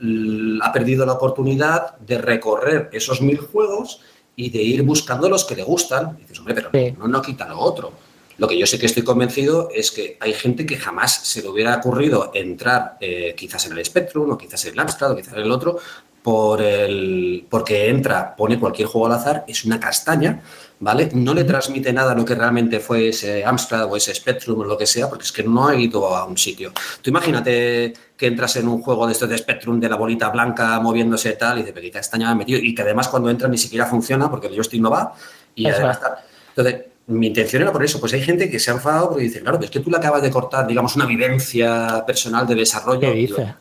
ha 0.62 0.72
perdido 0.72 1.04
la 1.04 1.14
oportunidad 1.14 1.96
de 1.98 2.18
recorrer 2.18 2.90
esos 2.92 3.20
mil 3.20 3.38
juegos 3.38 4.00
y 4.36 4.50
de 4.50 4.62
ir 4.62 4.82
buscando 4.82 5.28
los 5.28 5.44
que 5.44 5.56
le 5.56 5.64
gustan. 5.64 6.16
Y 6.18 6.22
dices, 6.22 6.38
hombre, 6.38 6.54
pero 6.54 6.70
no, 6.98 7.08
no 7.08 7.22
quita 7.22 7.48
lo 7.48 7.58
otro. 7.58 7.92
Lo 8.36 8.48
que 8.48 8.58
yo 8.58 8.66
sé 8.66 8.78
que 8.78 8.86
estoy 8.86 9.04
convencido 9.04 9.68
es 9.72 9.92
que 9.92 10.16
hay 10.20 10.32
gente 10.32 10.66
que 10.66 10.76
jamás 10.76 11.24
se 11.24 11.42
le 11.42 11.48
hubiera 11.48 11.76
ocurrido 11.76 12.32
entrar 12.34 12.96
eh, 13.00 13.34
quizás 13.36 13.66
en 13.66 13.78
el 13.78 13.84
Spectrum 13.84 14.30
o 14.30 14.38
quizás 14.38 14.64
en 14.64 14.72
el 14.72 14.80
Amstrad 14.80 15.12
o 15.12 15.16
quizás 15.16 15.34
en 15.34 15.42
el 15.42 15.52
otro 15.52 15.78
por 16.24 16.62
el, 16.62 17.46
porque 17.50 17.90
entra, 17.90 18.34
pone 18.34 18.58
cualquier 18.58 18.88
juego 18.88 19.06
al 19.06 19.12
azar, 19.12 19.44
es 19.46 19.66
una 19.66 19.78
castaña, 19.78 20.42
¿vale? 20.84 21.08
No 21.14 21.32
le 21.32 21.44
transmite 21.44 21.94
nada 21.94 22.14
lo 22.14 22.26
que 22.26 22.34
realmente 22.34 22.78
fue 22.78 23.08
ese 23.08 23.42
Amstrad 23.42 23.90
o 23.90 23.96
ese 23.96 24.14
Spectrum 24.14 24.60
o 24.60 24.64
lo 24.64 24.76
que 24.76 24.84
sea, 24.86 25.08
porque 25.08 25.24
es 25.24 25.32
que 25.32 25.42
no 25.42 25.66
ha 25.66 25.74
ido 25.74 26.14
a 26.14 26.26
un 26.26 26.36
sitio. 26.36 26.72
Tú 27.00 27.08
imagínate 27.08 27.94
que 28.14 28.26
entras 28.26 28.54
en 28.56 28.68
un 28.68 28.82
juego 28.82 29.06
de 29.06 29.14
estos 29.14 29.30
de 29.30 29.38
Spectrum 29.38 29.80
de 29.80 29.88
la 29.88 29.96
bolita 29.96 30.28
blanca 30.28 30.78
moviéndose 30.80 31.32
tal 31.32 31.60
y 31.60 31.64
qué 31.64 31.90
castaña 31.90 32.30
ha 32.30 32.34
metido 32.34 32.60
y 32.62 32.74
que 32.74 32.82
además 32.82 33.08
cuando 33.08 33.30
entra 33.30 33.48
ni 33.48 33.56
siquiera 33.56 33.86
funciona 33.86 34.30
porque 34.30 34.48
el 34.48 34.54
joystick 34.54 34.82
no 34.82 34.90
va 34.90 35.14
y 35.54 35.66
además 35.66 35.96
está. 35.96 36.22
Entonces, 36.50 36.84
mi 37.06 37.28
intención 37.28 37.62
era 37.62 37.72
por 37.72 37.82
eso, 37.82 37.98
pues 37.98 38.12
hay 38.12 38.20
gente 38.20 38.50
que 38.50 38.58
se 38.58 38.70
ha 38.70 38.74
enfadado 38.74 39.08
porque 39.08 39.24
dice, 39.24 39.40
claro, 39.40 39.58
es 39.60 39.70
que 39.70 39.80
tú 39.80 39.90
le 39.90 39.96
acabas 39.96 40.20
de 40.20 40.30
cortar, 40.30 40.66
digamos, 40.66 40.96
una 40.96 41.06
vivencia 41.06 42.04
personal 42.06 42.46
de 42.46 42.56
desarrollo. 42.56 43.00
¿Qué 43.00 43.12
dice? 43.12 43.54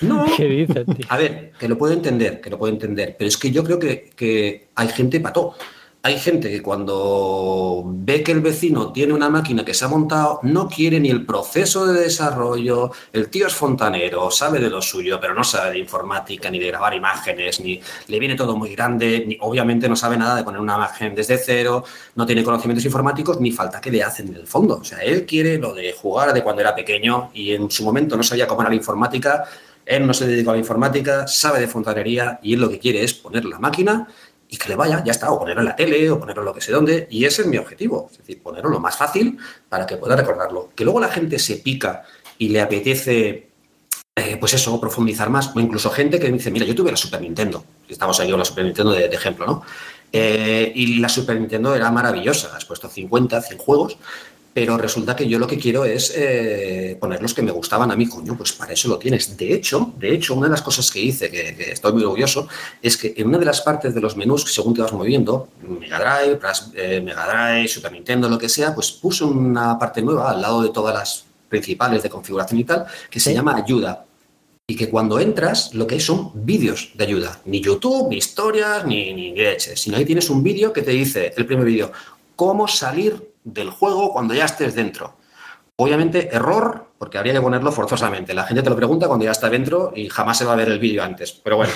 no. 0.00 0.24
¿Qué 0.36 0.46
dice, 0.46 0.86
A 1.10 1.18
ver, 1.18 1.52
que 1.58 1.68
lo 1.68 1.76
puedo 1.76 1.92
entender, 1.92 2.40
que 2.40 2.48
lo 2.48 2.58
puedo 2.58 2.72
entender, 2.72 3.14
pero 3.18 3.28
es 3.28 3.36
que 3.36 3.50
yo 3.50 3.62
creo 3.62 3.78
que, 3.78 4.10
que 4.16 4.68
hay 4.74 4.88
gente 4.88 5.20
pató 5.20 5.54
hay 6.04 6.18
gente 6.18 6.50
que 6.50 6.60
cuando 6.60 7.84
ve 7.86 8.24
que 8.24 8.32
el 8.32 8.40
vecino 8.40 8.92
tiene 8.92 9.12
una 9.12 9.30
máquina 9.30 9.64
que 9.64 9.72
se 9.72 9.84
ha 9.84 9.88
montado, 9.88 10.40
no 10.42 10.68
quiere 10.68 10.98
ni 10.98 11.10
el 11.10 11.24
proceso 11.24 11.86
de 11.86 12.00
desarrollo, 12.00 12.90
el 13.12 13.28
tío 13.28 13.46
es 13.46 13.54
fontanero, 13.54 14.28
sabe 14.32 14.58
de 14.58 14.68
lo 14.68 14.82
suyo, 14.82 15.20
pero 15.20 15.32
no 15.32 15.44
sabe 15.44 15.72
de 15.72 15.78
informática, 15.78 16.50
ni 16.50 16.58
de 16.58 16.66
grabar 16.66 16.92
imágenes, 16.94 17.60
ni 17.60 17.80
le 18.08 18.18
viene 18.18 18.34
todo 18.34 18.56
muy 18.56 18.74
grande, 18.74 19.24
ni, 19.28 19.38
obviamente 19.40 19.88
no 19.88 19.94
sabe 19.94 20.16
nada 20.16 20.34
de 20.34 20.42
poner 20.42 20.60
una 20.60 20.74
imagen 20.74 21.14
desde 21.14 21.38
cero, 21.38 21.84
no 22.16 22.26
tiene 22.26 22.42
conocimientos 22.42 22.84
informáticos, 22.84 23.40
ni 23.40 23.52
falta 23.52 23.80
que 23.80 23.92
le 23.92 24.02
hacen 24.02 24.26
en 24.26 24.34
el 24.34 24.46
fondo. 24.48 24.78
O 24.78 24.84
sea, 24.84 24.98
él 24.98 25.24
quiere 25.24 25.56
lo 25.58 25.72
de 25.72 25.92
jugar 25.92 26.32
de 26.32 26.42
cuando 26.42 26.62
era 26.62 26.74
pequeño 26.74 27.30
y 27.32 27.52
en 27.52 27.70
su 27.70 27.84
momento 27.84 28.16
no 28.16 28.24
sabía 28.24 28.48
cómo 28.48 28.62
era 28.62 28.70
la 28.70 28.76
informática, 28.76 29.44
él 29.86 30.06
no 30.06 30.14
se 30.14 30.26
dedicó 30.26 30.50
a 30.50 30.54
la 30.54 30.60
informática, 30.60 31.28
sabe 31.28 31.60
de 31.60 31.68
fontanería 31.68 32.40
y 32.42 32.54
él 32.54 32.60
lo 32.60 32.68
que 32.68 32.78
quiere 32.78 33.04
es 33.04 33.14
poner 33.14 33.44
la 33.44 33.58
máquina 33.58 34.08
y 34.52 34.58
que 34.58 34.68
le 34.68 34.76
vaya, 34.76 35.02
ya 35.02 35.12
está, 35.12 35.30
o 35.30 35.38
ponerlo 35.38 35.62
en 35.62 35.68
la 35.68 35.74
tele, 35.74 36.10
o 36.10 36.20
ponerlo 36.20 36.42
lo 36.42 36.52
que 36.52 36.60
sé 36.60 36.72
dónde, 36.72 37.08
y 37.10 37.24
ese 37.24 37.40
es 37.40 37.48
mi 37.48 37.56
objetivo, 37.56 38.10
es 38.12 38.18
decir, 38.18 38.42
ponerlo 38.42 38.68
lo 38.68 38.80
más 38.80 38.94
fácil 38.94 39.38
para 39.66 39.86
que 39.86 39.96
pueda 39.96 40.14
recordarlo. 40.14 40.68
Que 40.76 40.84
luego 40.84 41.00
la 41.00 41.08
gente 41.08 41.38
se 41.38 41.56
pica 41.56 42.02
y 42.36 42.50
le 42.50 42.60
apetece, 42.60 43.48
eh, 44.14 44.36
pues 44.38 44.52
eso, 44.52 44.78
profundizar 44.78 45.30
más, 45.30 45.56
o 45.56 45.58
incluso 45.58 45.88
gente 45.88 46.20
que 46.20 46.30
dice, 46.30 46.50
mira, 46.50 46.66
yo 46.66 46.74
tuve 46.74 46.90
la 46.90 46.98
Super 46.98 47.22
Nintendo, 47.22 47.64
estamos 47.88 48.20
ahí 48.20 48.28
con 48.28 48.38
la 48.38 48.44
Super 48.44 48.66
Nintendo 48.66 48.92
de, 48.92 49.06
ejemplo, 49.06 49.46
¿no? 49.46 49.62
Eh, 50.12 50.70
y 50.74 50.98
la 50.98 51.08
Super 51.08 51.40
Nintendo 51.40 51.74
era 51.74 51.90
maravillosa, 51.90 52.54
has 52.54 52.66
puesto 52.66 52.90
50, 52.90 53.40
100 53.40 53.58
juegos, 53.58 53.96
pero 54.54 54.76
resulta 54.76 55.16
que 55.16 55.26
yo 55.26 55.38
lo 55.38 55.46
que 55.46 55.58
quiero 55.58 55.84
es 55.84 56.12
eh, 56.14 56.96
poner 57.00 57.22
los 57.22 57.32
que 57.32 57.40
me 57.42 57.52
gustaban 57.52 57.90
a 57.90 57.96
mí, 57.96 58.06
coño, 58.06 58.36
pues 58.36 58.52
para 58.52 58.74
eso 58.74 58.88
lo 58.88 58.98
tienes. 58.98 59.34
De 59.36 59.54
hecho, 59.54 59.94
de 59.98 60.12
hecho, 60.12 60.34
una 60.34 60.46
de 60.46 60.50
las 60.50 60.62
cosas 60.62 60.90
que 60.90 61.00
hice, 61.00 61.30
que, 61.30 61.72
estoy 61.72 61.92
muy 61.94 62.04
orgulloso, 62.04 62.48
es 62.82 62.98
que 62.98 63.14
en 63.16 63.28
una 63.28 63.38
de 63.38 63.46
las 63.46 63.62
partes 63.62 63.94
de 63.94 64.00
los 64.00 64.16
menús, 64.16 64.44
según 64.52 64.74
te 64.74 64.82
vas 64.82 64.92
moviendo, 64.92 65.48
Mega 65.62 65.98
Drive, 65.98 66.38
eh, 66.74 67.00
Mega 67.00 67.26
Drive, 67.26 67.68
Super 67.68 67.92
Nintendo, 67.92 68.28
lo 68.28 68.38
que 68.38 68.48
sea, 68.48 68.74
pues 68.74 68.92
puse 68.92 69.24
una 69.24 69.78
parte 69.78 70.02
nueva 70.02 70.30
al 70.30 70.42
lado 70.42 70.62
de 70.62 70.68
todas 70.68 70.94
las 70.94 71.24
principales 71.48 72.02
de 72.02 72.10
configuración 72.10 72.60
y 72.60 72.64
tal, 72.64 72.86
que 73.08 73.20
se 73.20 73.32
llama 73.32 73.56
ayuda. 73.56 74.04
Y 74.66 74.76
que 74.76 74.90
cuando 74.90 75.18
entras, 75.18 75.74
lo 75.74 75.86
que 75.86 75.96
hay 75.96 76.00
son 76.00 76.30
vídeos 76.34 76.92
de 76.94 77.04
ayuda. 77.04 77.40
Ni 77.46 77.60
YouTube, 77.60 78.08
ni 78.10 78.16
historias, 78.16 78.86
ni, 78.86 79.12
ni 79.12 79.34
leches. 79.34 79.80
Sino 79.80 79.96
ahí 79.96 80.04
tienes 80.04 80.30
un 80.30 80.42
vídeo 80.42 80.72
que 80.72 80.82
te 80.82 80.92
dice, 80.92 81.32
el 81.36 81.46
primer 81.46 81.66
vídeo, 81.66 81.90
cómo 82.36 82.68
salir 82.68 83.31
del 83.44 83.70
juego 83.70 84.12
cuando 84.12 84.34
ya 84.34 84.44
estés 84.44 84.74
dentro. 84.74 85.16
Obviamente, 85.76 86.28
error, 86.34 86.86
porque 86.98 87.18
habría 87.18 87.32
que 87.32 87.40
ponerlo 87.40 87.72
forzosamente. 87.72 88.34
La 88.34 88.44
gente 88.44 88.62
te 88.62 88.70
lo 88.70 88.76
pregunta 88.76 89.08
cuando 89.08 89.24
ya 89.24 89.32
está 89.32 89.48
dentro 89.48 89.92
y 89.94 90.08
jamás 90.08 90.38
se 90.38 90.44
va 90.44 90.52
a 90.52 90.56
ver 90.56 90.68
el 90.68 90.78
vídeo 90.78 91.02
antes. 91.02 91.32
Pero 91.32 91.56
bueno, 91.56 91.72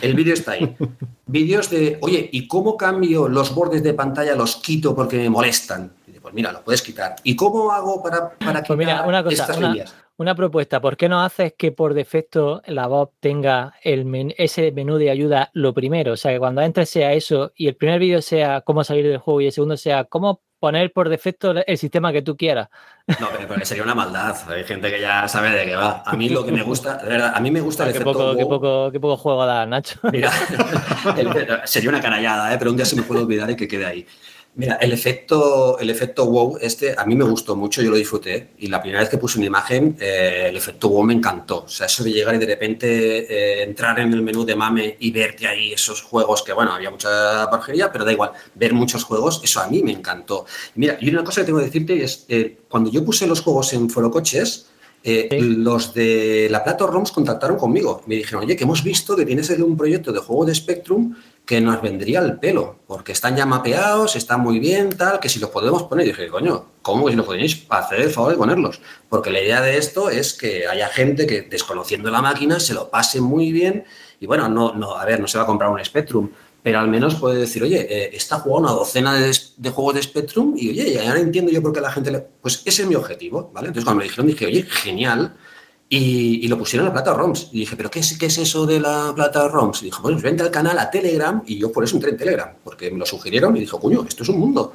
el 0.00 0.14
vídeo 0.14 0.34
está 0.34 0.52
ahí. 0.52 0.76
Vídeos 1.26 1.68
de, 1.68 1.98
oye, 2.00 2.28
¿y 2.32 2.46
cómo 2.46 2.76
cambio 2.76 3.28
los 3.28 3.54
bordes 3.54 3.82
de 3.82 3.94
pantalla? 3.94 4.34
Los 4.34 4.56
quito 4.56 4.94
porque 4.94 5.18
me 5.18 5.28
molestan. 5.28 5.92
Pues 6.28 6.34
mira, 6.34 6.52
lo 6.52 6.62
puedes 6.62 6.82
quitar. 6.82 7.16
¿Y 7.22 7.34
cómo 7.34 7.72
hago 7.72 8.02
para, 8.02 8.30
para 8.38 8.62
pues 8.62 8.78
quitar 8.78 9.08
una 9.08 9.24
cosa, 9.24 9.42
estas 9.42 9.60
líneas? 9.60 9.94
Una 10.18 10.34
propuesta, 10.34 10.80
¿por 10.80 10.96
qué 10.96 11.08
no 11.08 11.22
haces 11.22 11.54
que 11.56 11.72
por 11.72 11.94
defecto 11.94 12.60
la 12.66 12.86
voz 12.86 13.10
tenga 13.18 13.74
el 13.82 14.34
ese 14.36 14.72
menú 14.72 14.98
de 14.98 15.10
ayuda 15.10 15.50
lo 15.54 15.72
primero? 15.72 16.12
O 16.12 16.16
sea, 16.16 16.32
que 16.32 16.38
cuando 16.38 16.60
entres 16.60 16.90
sea 16.90 17.12
eso 17.12 17.52
y 17.56 17.68
el 17.68 17.76
primer 17.76 17.98
vídeo 17.98 18.20
sea 18.20 18.60
cómo 18.60 18.84
salir 18.84 19.06
del 19.06 19.18
juego 19.18 19.40
y 19.40 19.46
el 19.46 19.52
segundo 19.52 19.76
sea 19.76 20.04
cómo 20.04 20.42
poner 20.58 20.92
por 20.92 21.08
defecto 21.08 21.54
el 21.66 21.78
sistema 21.78 22.12
que 22.12 22.22
tú 22.22 22.36
quieras. 22.36 22.68
No, 23.20 23.28
pero, 23.48 23.64
sería 23.64 23.82
una 23.82 23.94
maldad. 23.94 24.36
Hay 24.50 24.64
gente 24.64 24.90
que 24.90 25.00
ya 25.00 25.26
sabe 25.28 25.50
de 25.50 25.64
qué 25.64 25.76
va. 25.76 26.02
A 26.04 26.16
mí 26.16 26.28
lo 26.28 26.44
que 26.44 26.52
me 26.52 26.62
gusta, 26.62 26.96
de 26.98 27.08
verdad, 27.08 27.32
a 27.34 27.40
mí 27.40 27.50
me 27.50 27.60
gusta 27.60 27.86
el 27.86 27.92
qué 27.92 28.00
poco, 28.00 28.36
qué 28.36 28.44
poco, 28.44 28.90
qué 28.92 29.00
poco 29.00 29.16
juego 29.16 29.46
da, 29.46 29.64
Nacho. 29.66 29.98
Mira, 30.12 30.30
sería 31.64 31.88
una 31.88 32.00
canallada, 32.00 32.52
¿eh? 32.52 32.56
pero 32.58 32.70
un 32.70 32.76
día 32.76 32.84
se 32.86 32.96
me 32.96 33.02
puede 33.02 33.22
olvidar 33.22 33.50
y 33.50 33.56
que 33.56 33.68
quede 33.68 33.86
ahí. 33.86 34.06
Mira, 34.58 34.74
el 34.80 34.92
efecto, 34.92 35.78
el 35.78 35.88
efecto 35.88 36.26
wow, 36.26 36.58
este 36.60 36.92
a 36.98 37.04
mí 37.04 37.14
me 37.14 37.22
gustó 37.22 37.54
mucho, 37.54 37.80
yo 37.80 37.92
lo 37.92 37.96
disfruté. 37.96 38.48
Y 38.58 38.66
la 38.66 38.80
primera 38.80 38.98
vez 38.98 39.08
que 39.08 39.16
puse 39.16 39.38
una 39.38 39.46
imagen, 39.46 39.96
eh, 40.00 40.46
el 40.48 40.56
efecto 40.56 40.88
wow 40.88 41.04
me 41.04 41.14
encantó. 41.14 41.62
O 41.62 41.68
sea, 41.68 41.86
eso 41.86 42.02
de 42.02 42.10
llegar 42.10 42.34
y 42.34 42.38
de 42.38 42.46
repente 42.46 42.88
eh, 42.88 43.62
entrar 43.62 44.00
en 44.00 44.12
el 44.12 44.20
menú 44.20 44.44
de 44.44 44.56
Mame 44.56 44.96
y 44.98 45.12
verte 45.12 45.46
ahí 45.46 45.72
esos 45.72 46.02
juegos 46.02 46.42
que, 46.42 46.52
bueno, 46.52 46.72
había 46.72 46.90
mucha 46.90 47.48
porquería, 47.48 47.92
pero 47.92 48.04
da 48.04 48.10
igual, 48.10 48.32
ver 48.56 48.74
muchos 48.74 49.04
juegos, 49.04 49.40
eso 49.44 49.60
a 49.60 49.68
mí 49.68 49.80
me 49.84 49.92
encantó. 49.92 50.44
mira, 50.74 50.98
y 51.00 51.08
una 51.08 51.22
cosa 51.22 51.42
que 51.42 51.46
tengo 51.46 51.60
que 51.60 51.66
decirte 51.66 52.02
es, 52.02 52.24
eh, 52.28 52.58
cuando 52.68 52.90
yo 52.90 53.04
puse 53.04 53.28
los 53.28 53.40
juegos 53.42 53.72
en 53.74 53.88
Coches, 55.28 55.42
los 55.42 55.94
de 55.94 56.48
la 56.50 56.64
Plato 56.64 56.86
ROMs 56.86 57.12
contactaron 57.12 57.56
conmigo. 57.56 58.02
Me 58.06 58.16
dijeron, 58.16 58.44
oye, 58.44 58.56
que 58.56 58.64
hemos 58.64 58.82
visto 58.82 59.16
que 59.16 59.24
tienes 59.24 59.50
un 59.50 59.76
proyecto 59.76 60.12
de 60.12 60.20
juego 60.20 60.44
de 60.44 60.54
Spectrum 60.54 61.14
que 61.44 61.60
nos 61.62 61.80
vendría 61.80 62.20
el 62.20 62.38
pelo, 62.38 62.76
porque 62.86 63.12
están 63.12 63.34
ya 63.34 63.46
mapeados, 63.46 64.16
están 64.16 64.40
muy 64.40 64.58
bien, 64.58 64.90
tal, 64.90 65.18
que 65.18 65.30
si 65.30 65.38
los 65.38 65.48
podemos 65.48 65.84
poner. 65.84 66.06
Y 66.06 66.10
dije, 66.10 66.28
coño, 66.28 66.66
¿cómo 66.82 67.06
que 67.06 67.12
si 67.12 67.16
los 67.16 67.24
podéis 67.24 67.66
hacer 67.70 68.00
el 68.00 68.10
favor 68.10 68.32
de 68.32 68.36
ponerlos? 68.36 68.80
Porque 69.08 69.30
la 69.30 69.40
idea 69.40 69.62
de 69.62 69.78
esto 69.78 70.10
es 70.10 70.34
que 70.34 70.66
haya 70.66 70.88
gente 70.88 71.26
que, 71.26 71.42
desconociendo 71.42 72.10
la 72.10 72.20
máquina, 72.20 72.60
se 72.60 72.74
lo 72.74 72.90
pase 72.90 73.22
muy 73.22 73.50
bien 73.50 73.84
y 74.20 74.26
bueno, 74.26 74.48
no, 74.48 74.74
no, 74.74 74.96
a 74.96 75.04
ver, 75.04 75.20
no 75.20 75.28
se 75.28 75.38
va 75.38 75.44
a 75.44 75.46
comprar 75.46 75.70
un 75.70 75.84
Spectrum, 75.84 76.30
pero 76.62 76.80
al 76.80 76.88
menos 76.88 77.14
puede 77.14 77.38
decir, 77.38 77.62
oye, 77.62 77.86
eh, 77.88 78.10
está 78.12 78.40
jugando 78.40 78.68
una 78.68 78.78
docena 78.78 79.14
de, 79.14 79.70
juegos 79.70 79.94
de 79.94 80.02
Spectrum 80.02 80.54
y 80.56 80.70
oye, 80.70 80.92
ya 80.92 81.16
entiendo 81.16 81.50
yo 81.50 81.62
por 81.62 81.72
qué 81.72 81.80
la 81.80 81.92
gente 81.92 82.10
le... 82.10 82.18
Pues 82.20 82.62
ese 82.64 82.82
es 82.82 82.88
mi 82.88 82.94
objetivo, 82.94 83.50
¿vale? 83.54 83.68
Entonces 83.68 83.84
cuando 83.84 83.98
me 83.98 84.04
dijeron, 84.04 84.26
dije, 84.26 84.46
oye, 84.46 84.62
genial, 84.64 85.36
y, 85.88 86.46
lo 86.48 86.58
pusieron 86.58 86.86
en 86.86 86.94
la 86.94 87.02
plata 87.02 87.16
ROMs. 87.16 87.48
Y 87.52 87.60
dije, 87.60 87.76
¿pero 87.76 87.90
qué 87.90 88.00
es, 88.00 88.18
qué 88.18 88.26
es 88.26 88.38
eso 88.38 88.66
de 88.66 88.80
la 88.80 89.12
plata 89.14 89.48
ROMs? 89.48 89.82
Y 89.82 89.86
dijo, 89.86 90.02
bueno, 90.02 90.18
vente 90.20 90.42
al 90.42 90.50
canal 90.50 90.78
a 90.78 90.90
Telegram. 90.90 91.42
Y 91.46 91.58
yo 91.58 91.72
por 91.72 91.84
eso 91.84 91.96
entré 91.96 92.10
en 92.10 92.16
Telegram, 92.16 92.54
porque 92.62 92.90
me 92.90 92.98
lo 92.98 93.06
sugirieron 93.06 93.56
y 93.56 93.60
dijo, 93.60 93.80
coño, 93.80 94.04
esto 94.06 94.22
es 94.22 94.28
un 94.28 94.38
mundo. 94.38 94.74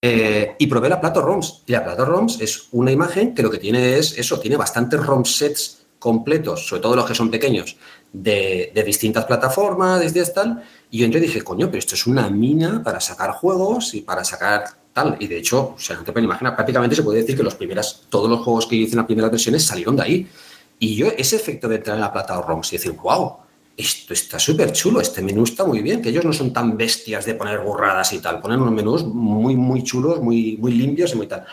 Eh, 0.00 0.54
y 0.58 0.66
probé 0.66 0.88
la 0.88 1.00
plata 1.00 1.20
ROMs. 1.20 1.62
Y 1.66 1.72
la 1.72 1.84
plata 1.84 2.04
ROMs 2.04 2.40
es 2.40 2.68
una 2.72 2.90
imagen 2.90 3.34
que 3.34 3.42
lo 3.42 3.50
que 3.50 3.58
tiene 3.58 3.98
es 3.98 4.16
eso, 4.18 4.40
tiene 4.40 4.56
bastantes 4.56 5.04
ROM 5.04 5.24
sets 5.24 5.86
completos, 5.98 6.66
sobre 6.66 6.82
todo 6.82 6.96
los 6.96 7.06
que 7.06 7.14
son 7.14 7.30
pequeños, 7.30 7.76
de, 8.22 8.82
distintas 8.84 9.24
plataformas, 9.24 10.00
desde 10.00 10.24
tal. 10.32 10.62
Y 10.90 10.98
yo 10.98 11.04
entré 11.04 11.20
y 11.20 11.24
dije, 11.24 11.42
coño, 11.42 11.66
pero 11.66 11.78
esto 11.78 11.94
es 11.94 12.06
una 12.06 12.28
mina 12.30 12.82
para 12.82 13.00
sacar 13.00 13.32
juegos 13.32 13.94
y 13.94 14.02
para 14.02 14.24
sacar 14.24 14.64
tal. 14.92 15.16
Y 15.20 15.26
de 15.26 15.38
hecho, 15.38 15.74
o 15.76 15.78
sea, 15.78 15.96
no 15.96 16.04
te 16.04 16.20
imaginar, 16.20 16.54
prácticamente 16.54 16.96
se 16.96 17.02
puede 17.02 17.20
decir 17.20 17.36
que 17.36 17.42
los 17.42 17.54
primeras, 17.54 18.02
todos 18.08 18.30
los 18.30 18.40
juegos 18.40 18.66
que 18.66 18.76
hice 18.76 18.92
en 18.92 18.98
las 18.98 19.06
primeras 19.06 19.30
versiones 19.30 19.64
salieron 19.64 19.96
de 19.96 20.02
ahí. 20.02 20.28
Y 20.78 20.94
yo, 20.94 21.08
ese 21.16 21.36
efecto 21.36 21.68
de 21.68 21.76
entrar 21.76 21.96
en 21.96 22.02
la 22.02 22.12
plata 22.12 22.40
ROMs 22.40 22.72
y 22.72 22.76
decir, 22.76 22.92
wow, 22.92 23.36
esto 23.76 24.14
está 24.14 24.38
súper 24.38 24.72
chulo, 24.72 25.00
este 25.00 25.22
menú 25.22 25.44
está 25.44 25.64
muy 25.64 25.82
bien, 25.82 26.00
que 26.00 26.08
ellos 26.08 26.24
no 26.24 26.32
son 26.32 26.52
tan 26.52 26.76
bestias 26.76 27.26
de 27.26 27.34
poner 27.34 27.60
burradas 27.60 28.12
y 28.12 28.18
tal, 28.18 28.40
ponen 28.40 28.60
unos 28.60 28.72
menús 28.72 29.04
muy, 29.04 29.54
muy 29.54 29.82
chulos, 29.82 30.20
muy, 30.20 30.56
muy 30.56 30.72
limpios 30.72 31.12
y 31.12 31.16
muy 31.16 31.26
tal. 31.26 31.44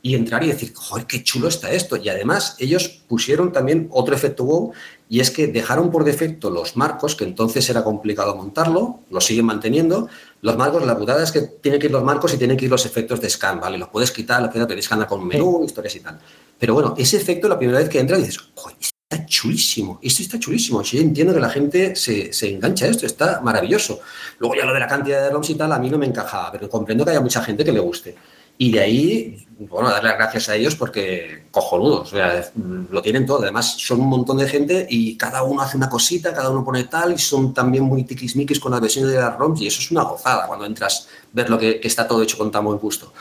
Y 0.00 0.14
entrar 0.16 0.42
y 0.42 0.48
decir, 0.48 0.72
joder, 0.74 1.06
qué 1.06 1.22
chulo 1.22 1.46
está 1.46 1.70
esto. 1.70 1.96
Y 1.96 2.08
además 2.08 2.56
ellos 2.58 2.88
pusieron 2.88 3.52
también 3.52 3.88
otro 3.92 4.16
efecto 4.16 4.44
wow, 4.44 4.72
y 5.12 5.20
es 5.20 5.30
que 5.30 5.46
dejaron 5.46 5.90
por 5.90 6.04
defecto 6.04 6.48
los 6.48 6.74
marcos, 6.74 7.14
que 7.14 7.24
entonces 7.24 7.68
era 7.68 7.84
complicado 7.84 8.34
montarlo, 8.34 9.00
lo 9.10 9.20
siguen 9.20 9.44
manteniendo. 9.44 10.08
Los 10.40 10.56
marcos, 10.56 10.86
la 10.86 10.96
putada 10.96 11.22
es 11.22 11.30
que 11.30 11.42
tienen 11.42 11.78
que 11.78 11.88
ir 11.88 11.92
los 11.92 12.02
marcos 12.02 12.32
y 12.32 12.38
tienen 12.38 12.56
que 12.56 12.64
ir 12.64 12.70
los 12.70 12.86
efectos 12.86 13.20
de 13.20 13.28
scan, 13.28 13.60
¿vale? 13.60 13.76
Los 13.76 13.90
puedes 13.90 14.10
quitar, 14.10 14.40
los 14.40 14.50
puedes 14.50 14.90
andar 14.90 15.06
con 15.06 15.28
menú, 15.28 15.64
historias 15.66 15.96
y 15.96 16.00
tal. 16.00 16.18
Pero 16.58 16.72
bueno, 16.72 16.94
ese 16.96 17.18
efecto 17.18 17.46
la 17.46 17.58
primera 17.58 17.78
vez 17.78 17.90
que 17.90 18.00
entras 18.00 18.20
dices, 18.20 18.40
está 19.02 19.26
chulísimo, 19.26 20.00
esto 20.02 20.22
está 20.22 20.38
chulísimo. 20.38 20.82
Sí, 20.82 20.96
entiendo 20.96 21.34
que 21.34 21.40
la 21.40 21.50
gente 21.50 21.94
se, 21.94 22.32
se, 22.32 22.48
engancha 22.48 22.86
a 22.86 22.88
esto, 22.88 23.04
está 23.04 23.42
maravilloso. 23.42 24.00
Luego 24.38 24.54
ya 24.54 24.64
lo 24.64 24.72
de 24.72 24.80
la 24.80 24.88
cantidad 24.88 25.24
de 25.24 25.28
ROMs 25.28 25.50
y 25.50 25.56
tal, 25.56 25.72
a 25.72 25.78
mí 25.78 25.90
no 25.90 25.98
me 25.98 26.06
encajaba, 26.06 26.52
pero 26.52 26.70
comprendo 26.70 27.04
que 27.04 27.10
haya 27.10 27.20
mucha 27.20 27.42
gente 27.42 27.66
que 27.66 27.72
le 27.72 27.80
guste. 27.80 28.16
Y 28.62 28.70
de 28.70 28.78
ahí, 28.78 29.44
bueno, 29.58 29.90
darle 29.90 30.10
las 30.10 30.18
gracias 30.18 30.48
a 30.48 30.54
ellos 30.54 30.76
porque 30.76 31.46
cojonudos, 31.50 32.12
o 32.12 32.16
sea, 32.16 32.48
lo 32.92 33.02
tienen 33.02 33.26
todo. 33.26 33.42
Además, 33.42 33.74
son 33.76 34.00
un 34.00 34.06
montón 34.06 34.36
de 34.36 34.46
gente 34.48 34.86
y 34.88 35.16
cada 35.16 35.42
uno 35.42 35.62
hace 35.62 35.76
una 35.76 35.90
cosita, 35.90 36.32
cada 36.32 36.48
uno 36.48 36.64
pone 36.64 36.84
tal, 36.84 37.12
y 37.12 37.18
son 37.18 37.52
también 37.52 37.82
muy 37.82 38.04
tiquismiquis 38.04 38.60
con 38.60 38.70
las 38.70 38.80
versiones 38.80 39.10
de 39.10 39.18
las 39.18 39.36
ROMs, 39.36 39.60
y 39.62 39.66
eso 39.66 39.80
es 39.80 39.90
una 39.90 40.04
gozada 40.04 40.46
cuando 40.46 40.64
entras, 40.64 41.08
ver 41.32 41.50
lo 41.50 41.58
que, 41.58 41.80
está 41.82 42.06
todo 42.06 42.22
hecho 42.22 42.38
con 42.38 42.52
tan 42.52 42.64
buen 42.64 42.78
gusto. 42.78 43.12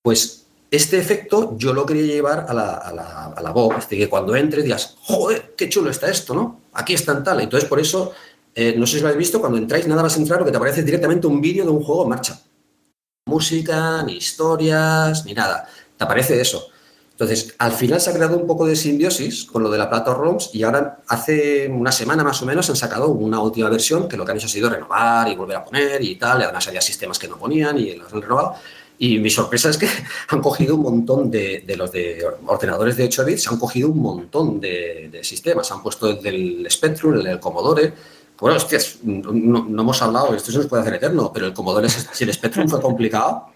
Pues 0.00 0.46
este 0.70 0.96
efecto 0.96 1.58
yo 1.58 1.74
lo 1.74 1.84
quería 1.84 2.06
llevar 2.14 2.46
a 2.48 2.54
la, 2.54 2.70
a 2.76 2.94
la, 2.94 3.24
a 3.36 3.42
la 3.42 3.50
voz, 3.50 3.86
de 3.90 3.98
que 3.98 4.08
cuando 4.08 4.34
entres 4.34 4.64
digas, 4.64 4.96
joder, 5.02 5.52
qué 5.58 5.68
chulo 5.68 5.90
está 5.90 6.08
esto, 6.08 6.32
¿no? 6.32 6.62
Aquí 6.72 6.94
está 6.94 7.22
tal. 7.22 7.42
Entonces, 7.42 7.68
por 7.68 7.80
eso, 7.80 8.12
eh, 8.54 8.74
no 8.78 8.86
sé 8.86 8.96
si 8.96 9.02
lo 9.02 9.08
habéis 9.08 9.26
visto, 9.26 9.40
cuando 9.40 9.58
entráis 9.58 9.86
nada 9.86 10.02
más 10.02 10.16
entrar, 10.16 10.38
lo 10.38 10.46
que 10.46 10.52
te 10.52 10.56
aparece 10.56 10.82
directamente 10.82 11.26
un 11.26 11.42
vídeo 11.42 11.64
de 11.64 11.70
un 11.70 11.82
juego 11.82 12.04
en 12.04 12.08
marcha. 12.08 12.40
Música, 13.28 14.04
ni 14.04 14.18
historias, 14.18 15.24
ni 15.24 15.34
nada. 15.34 15.68
Te 15.98 16.04
aparece 16.04 16.40
eso. 16.40 16.68
Entonces, 17.10 17.56
al 17.58 17.72
final 17.72 18.00
se 18.00 18.10
ha 18.10 18.14
creado 18.14 18.36
un 18.38 18.46
poco 18.46 18.64
de 18.68 18.76
simbiosis 18.76 19.44
con 19.46 19.64
lo 19.64 19.70
de 19.70 19.78
la 19.78 19.90
Plato 19.90 20.14
ROMs 20.14 20.50
y 20.52 20.62
ahora 20.62 21.00
hace 21.08 21.66
una 21.66 21.90
semana 21.90 22.22
más 22.22 22.40
o 22.42 22.46
menos 22.46 22.70
han 22.70 22.76
sacado 22.76 23.08
una 23.08 23.40
última 23.40 23.68
versión 23.68 24.08
que 24.08 24.16
lo 24.16 24.24
que 24.24 24.30
han 24.30 24.36
hecho 24.36 24.46
ha 24.46 24.50
sido 24.50 24.70
renovar 24.70 25.26
y 25.26 25.34
volver 25.34 25.56
a 25.56 25.64
poner 25.64 26.04
y 26.04 26.14
tal. 26.14 26.40
Y 26.40 26.44
además 26.44 26.68
había 26.68 26.80
sistemas 26.80 27.18
que 27.18 27.26
no 27.26 27.36
ponían 27.36 27.76
y 27.78 27.96
los 27.96 28.12
han 28.12 28.22
renovado. 28.22 28.54
Y 28.96 29.18
mi 29.18 29.28
sorpresa 29.28 29.70
es 29.70 29.76
que 29.76 29.88
han 30.28 30.40
cogido 30.40 30.76
un 30.76 30.82
montón 30.82 31.28
de, 31.28 31.64
los 31.76 31.90
de 31.90 32.24
ordenadores 32.46 32.96
de 32.96 33.06
8 33.06 33.24
bits, 33.24 33.48
han 33.48 33.58
cogido 33.58 33.88
un 33.88 33.98
montón 33.98 34.60
de, 34.60 35.18
sistemas. 35.24 35.72
Han 35.72 35.82
puesto 35.82 36.08
el 36.08 36.22
del 36.22 36.66
Spectrum, 36.70 37.26
el 37.26 37.40
Commodore. 37.40 37.92
Bueno, 38.38 38.56
hostias, 38.56 38.98
no, 39.02 39.66
hemos 39.66 40.02
hablado, 40.02 40.34
esto 40.34 40.52
se 40.52 40.58
nos 40.58 40.66
puede 40.66 40.82
hacer 40.82 40.94
eterno, 40.94 41.30
pero 41.32 41.46
el 41.46 41.54
Commodore, 41.54 41.88
si 41.88 42.24
el 42.24 42.32
Spectrum 42.32 42.68
fue 42.68 42.80
complicado, 42.80 43.46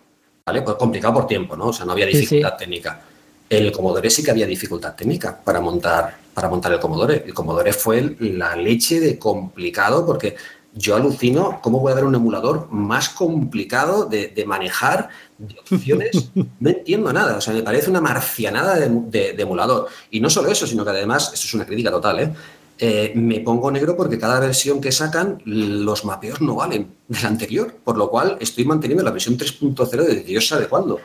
¿vale? 0.47 0.63
Pues 0.63 0.77
complicado 0.77 1.15
por 1.15 1.27
tiempo, 1.27 1.57
¿no? 1.57 1.67
O 1.67 1.73
sea, 1.73 1.85
no 1.85 1.93
había 1.93 2.07
dificultad 2.07 2.57
técnica. 2.57 3.01
El 3.49 3.73
Commodore 3.73 4.09
sí 4.11 4.23
que 4.23 4.31
había 4.31 4.47
dificultad 4.47 4.95
técnica 4.95 5.39
para 5.43 5.61
montar, 5.61 6.17
para 6.33 6.49
montar 6.49 6.73
el 6.73 6.79
Commodore. 6.79 7.25
El 7.27 7.35
Commodore 7.35 7.73
fue 7.73 8.17
la 8.21 8.55
leche 8.55 9.01
de 9.01 9.19
complicado 9.19 10.07
porque 10.07 10.37
yo 10.73 10.95
alucino 10.95 11.59
cómo 11.61 11.81
puede 11.81 11.95
haber 11.95 12.05
un 12.05 12.15
emulador 12.15 12.69
más 12.71 13.09
complicado 13.09 14.05
de, 14.05 14.45
manejar, 14.47 15.09
de 15.37 15.57
opciones. 15.59 16.31
No 16.61 16.71
entiendo 16.71 17.13
nada. 17.13 17.39
O 17.39 17.41
sea, 17.41 17.53
me 17.53 17.63
parece 17.63 17.91
una 17.91 18.01
marcianada 18.01 18.77
de, 18.77 19.35
emulador. 19.37 19.89
Y 20.11 20.21
no 20.21 20.31
solo 20.31 20.49
eso, 20.51 20.67
sino 20.67 20.85
que 20.85 20.91
además, 20.91 21.33
esto 21.35 21.47
es 21.47 21.55
una 21.55 21.67
crítica 21.67 21.91
total, 21.91 22.21
¿eh? 22.21 22.33
¿Eh? 22.81 23.13
me 23.15 23.41
pongo 23.41 23.71
negro 23.71 23.97
porque 23.97 24.19
cada 24.19 24.41
versión 24.41 24.81
que 24.81 24.91
sacan, 24.91 25.43
los 25.45 26.05
mapeos 26.05 26.41
no 26.41 26.57
valen 26.57 26.89
del 27.09 27.27
anterior. 27.27 27.75
Por 27.85 27.97
lo 27.97 28.11
cual, 28.11 28.37
estoy 28.41 28.65
manteniendo 28.65 29.05
la 29.05 29.11
versión 29.11 29.37
3.0 29.37 30.05
de 30.05 30.15
Dios 30.23 30.49
sabe 30.49 30.67
cuándo. 30.67 30.99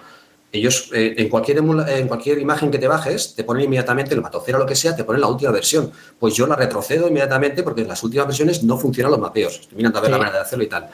Ellos, 0.52 0.90
eh, 0.94 1.16
en, 1.18 1.28
cualquier 1.28 1.58
en 1.58 2.08
cualquier 2.08 2.40
imagen 2.40 2.72
que 2.72 2.80
te 2.80 2.88
bajes, 2.88 3.36
te 3.36 3.44
ponen 3.44 3.66
inmediatamente 3.66 4.14
el 4.14 4.22
matocero 4.22 4.58
o 4.58 4.62
lo 4.62 4.66
que 4.66 4.76
sea, 4.76 4.96
te 4.96 5.04
ponen 5.04 5.22
la 5.22 5.28
última 5.28 5.52
versión. 5.52 5.92
Pues 6.18 6.34
yo 6.34 6.48
la 6.48 6.56
retrocedo 6.56 7.08
inmediatamente 7.08 7.62
porque 7.62 7.82
en 7.82 7.90
las 7.90 8.02
últimas 8.04 8.28
versiones 8.28 8.64
no 8.64 8.78
funcionan 8.78 9.12
los 9.12 9.20
mapeos. 9.20 9.60
Estoy 9.60 9.78
mirando 9.78 10.00
a 10.00 10.02
ver 10.02 10.12
la 10.12 10.18
manera 10.18 10.38
de 10.38 10.44
hacerlo 10.44 10.64
y 10.64 10.68
tal. 10.68 10.90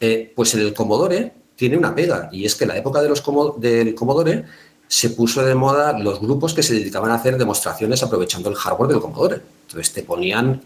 Eh, 0.00 0.32
pues 0.34 0.54
el 0.54 0.72
Commodore 0.72 1.32
tiene 1.54 1.76
una 1.76 1.94
pega 1.94 2.28
y 2.32 2.44
es 2.44 2.54
que 2.54 2.64
en 2.64 2.68
la 2.68 2.78
época 2.78 3.02
de 3.02 3.08
los 3.08 3.22
del 3.58 3.94
Commodore 3.94 4.44
se 4.88 5.10
puso 5.10 5.44
de 5.44 5.54
moda 5.54 5.98
los 5.98 6.20
grupos 6.20 6.54
que 6.54 6.62
se 6.62 6.74
dedicaban 6.74 7.10
a 7.10 7.14
hacer 7.14 7.38
demostraciones 7.38 8.02
aprovechando 8.02 8.48
el 8.48 8.56
hardware 8.56 8.90
del 8.90 9.00
Commodore. 9.00 9.40
Entonces 9.72 9.92
te 9.92 10.02
ponían... 10.02 10.60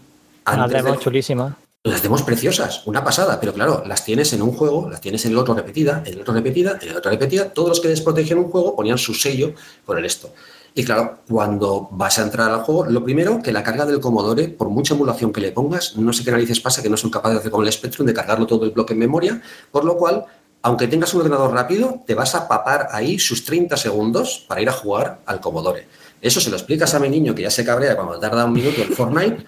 Una 0.45 0.67
demo 0.67 0.95
chulísima 0.95 1.57
las 1.87 2.03
demos 2.03 2.23
preciosas, 2.23 2.85
una 2.85 3.03
pasada, 3.03 3.39
pero 3.39 3.53
claro, 3.53 3.83
las 3.85 4.03
tienes 4.03 4.33
en 4.33 4.41
un 4.41 4.51
juego, 4.51 4.89
las 4.89 5.01
tienes 5.01 5.25
en 5.25 5.31
el 5.31 5.37
otro 5.37 5.53
repetida, 5.53 6.03
en 6.05 6.13
el 6.15 6.21
otro 6.21 6.33
repetida, 6.33 6.77
en 6.81 6.89
el 6.89 6.97
otro 6.97 7.11
repetida, 7.11 7.49
todos 7.49 7.69
los 7.69 7.79
que 7.79 7.87
desprotegían 7.87 8.39
un 8.39 8.49
juego 8.49 8.75
ponían 8.75 8.97
su 8.97 9.13
sello 9.13 9.53
por 9.85 9.97
el 9.97 10.05
esto. 10.05 10.33
Y 10.75 10.83
claro, 10.83 11.19
cuando 11.27 11.87
vas 11.91 12.19
a 12.19 12.23
entrar 12.23 12.51
al 12.51 12.61
juego, 12.61 12.85
lo 12.85 13.03
primero, 13.03 13.41
que 13.41 13.51
la 13.51 13.63
carga 13.63 13.85
del 13.85 13.99
Commodore, 13.99 14.49
por 14.49 14.69
mucha 14.69 14.93
emulación 14.93 15.33
que 15.33 15.41
le 15.41 15.51
pongas, 15.51 15.95
no 15.97 16.13
sé 16.13 16.23
qué 16.23 16.31
narices 16.31 16.59
pasa 16.59 16.83
que 16.83 16.89
no 16.89 16.97
son 16.97 17.09
capaces 17.09 17.35
de 17.35 17.39
hacer 17.39 17.51
con 17.51 17.65
el 17.65 17.71
Spectrum, 17.71 18.05
de 18.05 18.13
cargarlo 18.13 18.45
todo 18.45 18.65
el 18.65 18.71
bloque 18.71 18.93
en 18.93 18.99
memoria, 18.99 19.41
por 19.71 19.85
lo 19.85 19.97
cual, 19.97 20.25
aunque 20.61 20.87
tengas 20.87 21.13
un 21.13 21.21
ordenador 21.21 21.51
rápido, 21.51 22.03
te 22.05 22.13
vas 22.13 22.35
a 22.35 22.47
papar 22.47 22.89
ahí 22.91 23.17
sus 23.17 23.43
30 23.45 23.75
segundos 23.77 24.45
para 24.47 24.61
ir 24.61 24.69
a 24.69 24.73
jugar 24.73 25.21
al 25.25 25.39
Commodore. 25.39 25.87
Eso 26.21 26.41
se 26.41 26.49
lo 26.49 26.57
explicas 26.57 26.93
a 26.93 26.99
mi 26.99 27.09
niño 27.09 27.35
que 27.35 27.43
ya 27.43 27.51
se 27.51 27.63
cabrea 27.65 27.95
cuando 27.95 28.19
tarda 28.19 28.45
un 28.45 28.53
minuto 28.53 28.81
en 28.81 28.93
Fortnite 28.93 29.45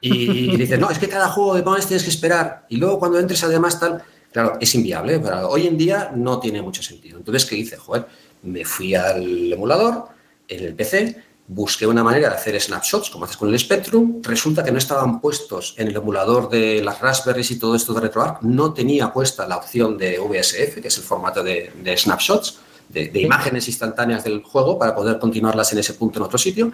y, 0.00 0.56
dices, 0.56 0.78
no, 0.78 0.90
es 0.90 0.98
que 0.98 1.08
cada 1.08 1.28
juego 1.28 1.54
de 1.54 1.62
pones 1.62 1.86
tienes 1.86 2.04
que 2.04 2.10
esperar. 2.10 2.66
Y 2.68 2.76
luego 2.76 2.98
cuando 2.98 3.18
entres 3.18 3.42
además 3.42 3.80
tal, 3.80 4.02
claro, 4.32 4.56
es 4.60 4.74
inviable. 4.74 5.18
Pero 5.18 5.48
hoy 5.48 5.66
en 5.66 5.76
día 5.76 6.12
no 6.14 6.38
tiene 6.38 6.62
mucho 6.62 6.82
sentido. 6.82 7.18
Entonces, 7.18 7.44
¿qué 7.44 7.56
hice? 7.56 7.76
Joder, 7.76 8.06
me 8.42 8.64
fui 8.64 8.94
al 8.94 9.52
emulador 9.52 10.08
en 10.48 10.64
el 10.64 10.74
PC, 10.74 11.16
busqué 11.48 11.86
una 11.86 12.02
manera 12.02 12.28
de 12.30 12.36
hacer 12.36 12.60
snapshots, 12.60 13.10
como 13.10 13.24
haces 13.24 13.36
con 13.36 13.48
el 13.48 13.58
Spectrum. 13.58 14.20
Resulta 14.22 14.64
que 14.64 14.72
no 14.72 14.78
estaban 14.78 15.20
puestos 15.20 15.74
en 15.76 15.88
el 15.88 15.96
emulador 15.96 16.48
de 16.48 16.82
las 16.82 17.00
Raspberries 17.00 17.50
y 17.50 17.58
todo 17.58 17.74
esto 17.74 17.94
de 17.94 18.00
RetroArch. 18.00 18.42
No 18.42 18.72
tenía 18.72 19.12
puesta 19.12 19.46
la 19.46 19.56
opción 19.56 19.96
de 19.98 20.18
VSF, 20.18 20.80
que 20.80 20.88
es 20.88 20.98
el 20.98 21.04
formato 21.04 21.42
de, 21.42 21.72
snapshots, 21.96 22.60
de, 22.88 23.10
imágenes 23.20 23.68
instantáneas 23.68 24.24
del 24.24 24.42
juego 24.42 24.78
para 24.78 24.94
poder 24.94 25.18
continuarlas 25.18 25.72
en 25.72 25.78
ese 25.78 25.94
punto 25.94 26.18
en 26.18 26.24
otro 26.24 26.38
sitio. 26.38 26.72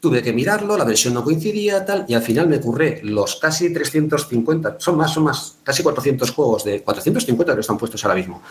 Tuve 0.00 0.22
que 0.22 0.32
mirarlo, 0.32 0.76
la 0.76 0.84
versión 0.84 1.14
no 1.14 1.24
coincidía, 1.24 1.84
tal, 1.84 2.04
y 2.06 2.14
al 2.14 2.22
final 2.22 2.48
me 2.48 2.60
curré 2.60 3.00
los 3.02 3.36
casi 3.36 3.72
350, 3.72 4.76
son 4.78 4.96
más, 4.96 5.12
son 5.12 5.24
más, 5.24 5.56
casi 5.62 5.82
400 5.82 6.30
juegos 6.30 6.64
de 6.64 6.82
450 6.82 7.54
que 7.54 7.60
están 7.60 7.78
puestos 7.78 8.04
ahora 8.04 8.16
mismo. 8.16 8.42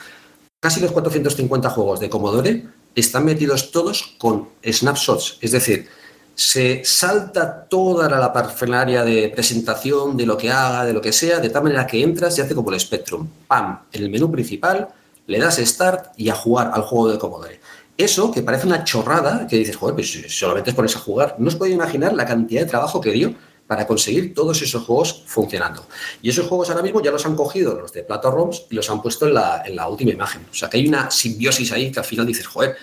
casi 0.60 0.82
los 0.82 0.91
450 0.91 1.69
juegos 1.69 1.99
de 1.99 2.10
Commodore 2.10 2.65
están 2.95 3.26
metidos 3.26 3.72
todos 3.72 4.15
con 4.18 4.49
snapshots, 4.64 5.38
es 5.40 5.52
decir, 5.52 5.88
se 6.36 6.84
salta 6.84 7.65
toda 7.65 8.10
la 8.10 8.34
parfelaria 8.34 9.03
de 9.06 9.30
presentación, 9.30 10.18
de 10.18 10.26
lo 10.26 10.38
que 10.38 10.52
haga, 10.52 10.84
de 10.84 10.94
lo 10.94 11.02
que 11.02 11.14
sea, 11.14 11.40
de 11.40 11.49
tal 11.49 11.64
manera 11.64 11.88
que 11.88 12.03
entras 12.03 12.38
y 12.38 12.41
hace 12.41 12.53
como 12.53 12.72
el 12.72 12.80
Spectrum. 12.80 13.27
¡Pam! 13.48 13.80
En 13.94 14.03
el 14.03 14.10
menú 14.10 14.30
principal 14.30 14.90
le 15.27 15.39
das 15.39 15.57
Start 15.57 16.14
y 16.18 16.30
a 16.30 16.35
jugar 16.35 16.72
al 16.73 16.84
juego 16.84 17.10
de 17.10 17.18
Commodore. 17.18 17.60
Eso, 17.97 18.31
que 18.31 18.41
parece 18.41 18.68
una 18.68 18.84
chorrada, 18.84 19.47
que 19.47 19.57
dices, 19.57 19.77
joder, 19.77 19.95
pues 19.95 20.11
si 20.11 20.27
solamente 20.30 20.73
pones 20.73 20.95
a 20.95 20.99
jugar, 20.99 21.35
no 21.39 21.47
os 21.47 21.56
podéis 21.56 21.76
imaginar 21.76 22.14
la 22.14 22.26
cantidad 22.26 22.61
de 22.61 22.68
trabajo 22.68 22.99
que 22.99 23.11
dio 23.11 23.34
para 23.68 23.88
conseguir 23.88 24.34
todos 24.34 24.61
esos 24.61 24.84
juegos 24.84 25.23
funcionando. 25.26 25.88
Y 26.22 26.30
esos 26.30 26.47
juegos 26.47 26.69
ahora 26.69 26.84
mismo 26.84 27.02
ya 27.02 27.11
los 27.11 27.26
han 27.26 27.35
cogido 27.35 27.73
los 27.73 27.93
de 27.93 28.03
Plato 28.03 28.30
ROMs 28.30 28.65
y 28.69 28.76
los 28.76 28.89
han 28.89 29.02
puesto 29.02 29.27
en 29.27 29.34
la, 29.34 29.64
en 29.65 29.76
la 29.76 29.88
última 29.88 30.11
imagen. 30.11 30.45
O 30.52 30.53
sea 30.53 30.69
que 30.69 30.77
hay 30.77 30.88
una 30.88 31.10
simbiosis 31.10 31.72
ahí 31.72 31.91
que 31.91 31.99
al 31.99 32.06
final 32.06 32.26
dices, 32.26 32.45
joder, 32.45 32.76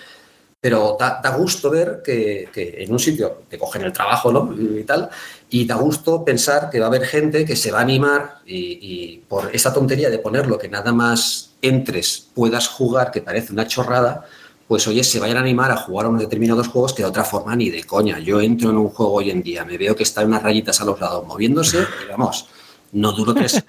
pero 0.63 0.95
da, 0.97 1.35
gusto 1.35 1.69
ver 1.69 2.01
que, 2.01 2.47
en 2.55 2.89
un 2.89 2.97
sitio 2.97 3.43
te 3.49 3.57
cogen 3.57 3.81
el 3.81 3.91
trabajo 3.91 4.31
¿no? 4.31 4.55
y 4.57 4.85
tal, 4.85 5.09
y 5.49 5.65
da 5.65 5.75
gusto 5.75 6.23
pensar 6.23 6.69
que 6.69 6.79
va 6.79 6.85
a 6.85 6.87
haber 6.87 7.03
gente 7.03 7.43
que 7.43 7.57
se 7.57 7.69
va 7.69 7.79
a 7.79 7.81
animar 7.81 8.37
y, 8.45 9.17
por 9.27 9.53
esa 9.53 9.73
tontería 9.73 10.09
de 10.09 10.19
ponerlo 10.19 10.57
que 10.57 10.69
nada 10.69 10.93
más 10.93 11.55
entres 11.61 12.29
puedas 12.33 12.69
jugar, 12.69 13.11
que 13.11 13.21
parece 13.21 13.51
una 13.51 13.67
chorrada, 13.67 14.23
pues 14.65 14.87
oye, 14.87 15.03
se 15.03 15.19
vayan 15.19 15.35
a 15.35 15.41
animar 15.41 15.69
a 15.69 15.75
jugar 15.75 16.05
a 16.05 16.09
unos 16.09 16.21
determinados 16.21 16.69
juegos 16.69 16.93
que 16.93 17.01
de 17.01 17.09
otra 17.09 17.25
forma 17.25 17.53
ni 17.57 17.69
de 17.69 17.83
coña. 17.83 18.19
Yo 18.19 18.39
entro 18.39 18.69
en 18.69 18.77
un 18.77 18.87
juego 18.87 19.15
hoy 19.15 19.31
en 19.31 19.43
día, 19.43 19.65
me 19.65 19.77
veo 19.77 19.97
que 19.97 20.03
están 20.03 20.27
unas 20.27 20.43
rayitas 20.43 20.79
a 20.79 20.85
los 20.85 20.97
lados 20.97 21.27
moviéndose, 21.27 21.79
y 21.79 22.09
vamos, 22.09 22.47
no 22.93 23.11
duro 23.11 23.33
tres, 23.33 23.61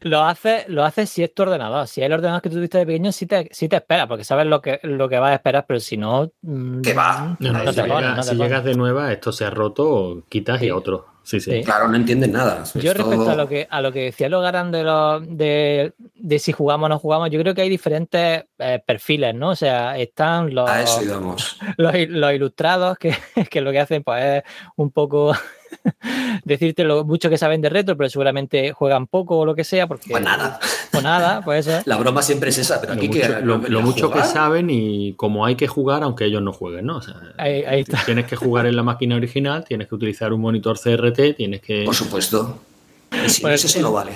lo 0.00 0.22
haces 0.22 0.68
lo 0.68 0.84
hace 0.84 1.06
si 1.06 1.22
es 1.22 1.34
tu 1.34 1.42
ordenador. 1.42 1.86
Si 1.86 2.00
es 2.00 2.06
el 2.06 2.12
ordenador 2.12 2.42
que 2.42 2.50
tú 2.50 2.56
tuviste 2.56 2.78
de 2.78 2.86
pequeño, 2.86 3.12
sí 3.12 3.26
te, 3.26 3.48
sí 3.52 3.68
te 3.68 3.76
esperas, 3.76 4.06
porque 4.06 4.24
sabes 4.24 4.46
lo 4.46 4.60
que, 4.60 4.80
lo 4.82 5.08
que 5.08 5.18
vas 5.18 5.32
a 5.32 5.34
esperar, 5.34 5.64
pero 5.66 5.80
si 5.80 5.96
no. 5.96 6.30
Mm, 6.42 6.80
¿Qué 6.80 6.94
va? 6.94 7.36
si, 8.22 8.36
llegas 8.36 8.64
de 8.64 8.74
nueva, 8.74 9.12
esto 9.12 9.32
se 9.32 9.44
ha 9.44 9.50
roto, 9.50 10.24
quitas 10.28 10.62
y 10.62 10.70
otro. 10.70 11.12
Sí, 11.24 11.40
sí, 11.40 11.62
Claro, 11.62 11.86
no 11.88 11.96
entienden 11.96 12.32
nada. 12.32 12.64
Yo 12.74 12.94
respecto 12.94 13.30
a 13.30 13.36
lo 13.36 13.48
que 13.48 13.68
a 13.70 13.80
lo 13.80 13.92
que 13.92 14.04
decía 14.04 14.28
Logaran 14.28 14.72
de, 14.72 14.82
lo, 14.82 15.20
de, 15.20 15.92
de, 16.16 16.38
si 16.40 16.50
jugamos 16.50 16.86
o 16.86 16.88
no 16.88 16.98
jugamos, 16.98 17.30
yo 17.30 17.38
creo 17.40 17.54
que 17.54 17.62
hay 17.62 17.68
diferentes 17.68 18.44
eh, 18.58 18.82
perfiles, 18.84 19.32
¿no? 19.34 19.50
O 19.50 19.56
sea, 19.56 19.96
están 19.98 20.52
los, 20.52 20.68
los, 21.76 21.94
los, 22.08 22.34
ilustrados 22.34 22.98
que, 22.98 23.14
que, 23.50 23.60
lo 23.60 23.70
que 23.70 23.78
hacen 23.78 24.02
pues, 24.02 24.24
es 24.24 24.42
un 24.76 24.90
poco 24.90 25.32
decirte 26.44 26.84
lo 26.84 27.04
mucho 27.04 27.30
que 27.30 27.38
saben 27.38 27.60
de 27.60 27.68
retro, 27.68 27.96
pero 27.96 28.08
seguramente 28.08 28.72
juegan 28.72 29.06
poco 29.06 29.38
o 29.38 29.46
lo 29.46 29.54
que 29.54 29.64
sea. 29.64 29.86
Porque, 29.86 30.10
pues 30.10 30.22
nada. 30.22 30.58
O 30.92 31.00
nada, 31.00 31.42
pues 31.42 31.68
La 31.86 31.96
broma 31.96 32.22
siempre 32.22 32.50
es 32.50 32.58
esa, 32.58 32.80
pero 32.80 32.92
aquí 32.94 33.08
lo 33.08 33.12
que. 33.12 33.28
Mucho, 33.28 33.68
lo, 33.68 33.82
mucho 33.82 34.10
que 34.10 34.22
saben 34.22 34.68
y 34.70 35.14
como 35.14 35.46
hay 35.46 35.56
que 35.56 35.66
jugar, 35.66 36.02
aunque 36.02 36.24
ellos 36.26 36.42
no 36.42 36.52
jueguen, 36.52 36.86
¿no? 36.86 37.00
ahí, 37.38 37.84
Tienes 38.04 38.26
que 38.26 38.36
jugar 38.36 38.66
en 38.66 38.76
la 38.76 38.82
máquina 38.82 39.16
original, 39.16 39.64
tienes 39.64 39.88
que 39.88 39.94
utilizar 39.94 40.32
un 40.32 40.40
monitor 40.40 40.78
CRT, 40.78 41.36
tienes 41.36 41.60
que. 41.60 41.84
Por 41.84 41.94
supuesto. 41.94 42.60
Y 43.24 43.28
si 43.28 43.42
no, 43.42 43.50
eso 43.50 43.80
no 43.80 43.92
vale. 43.92 44.12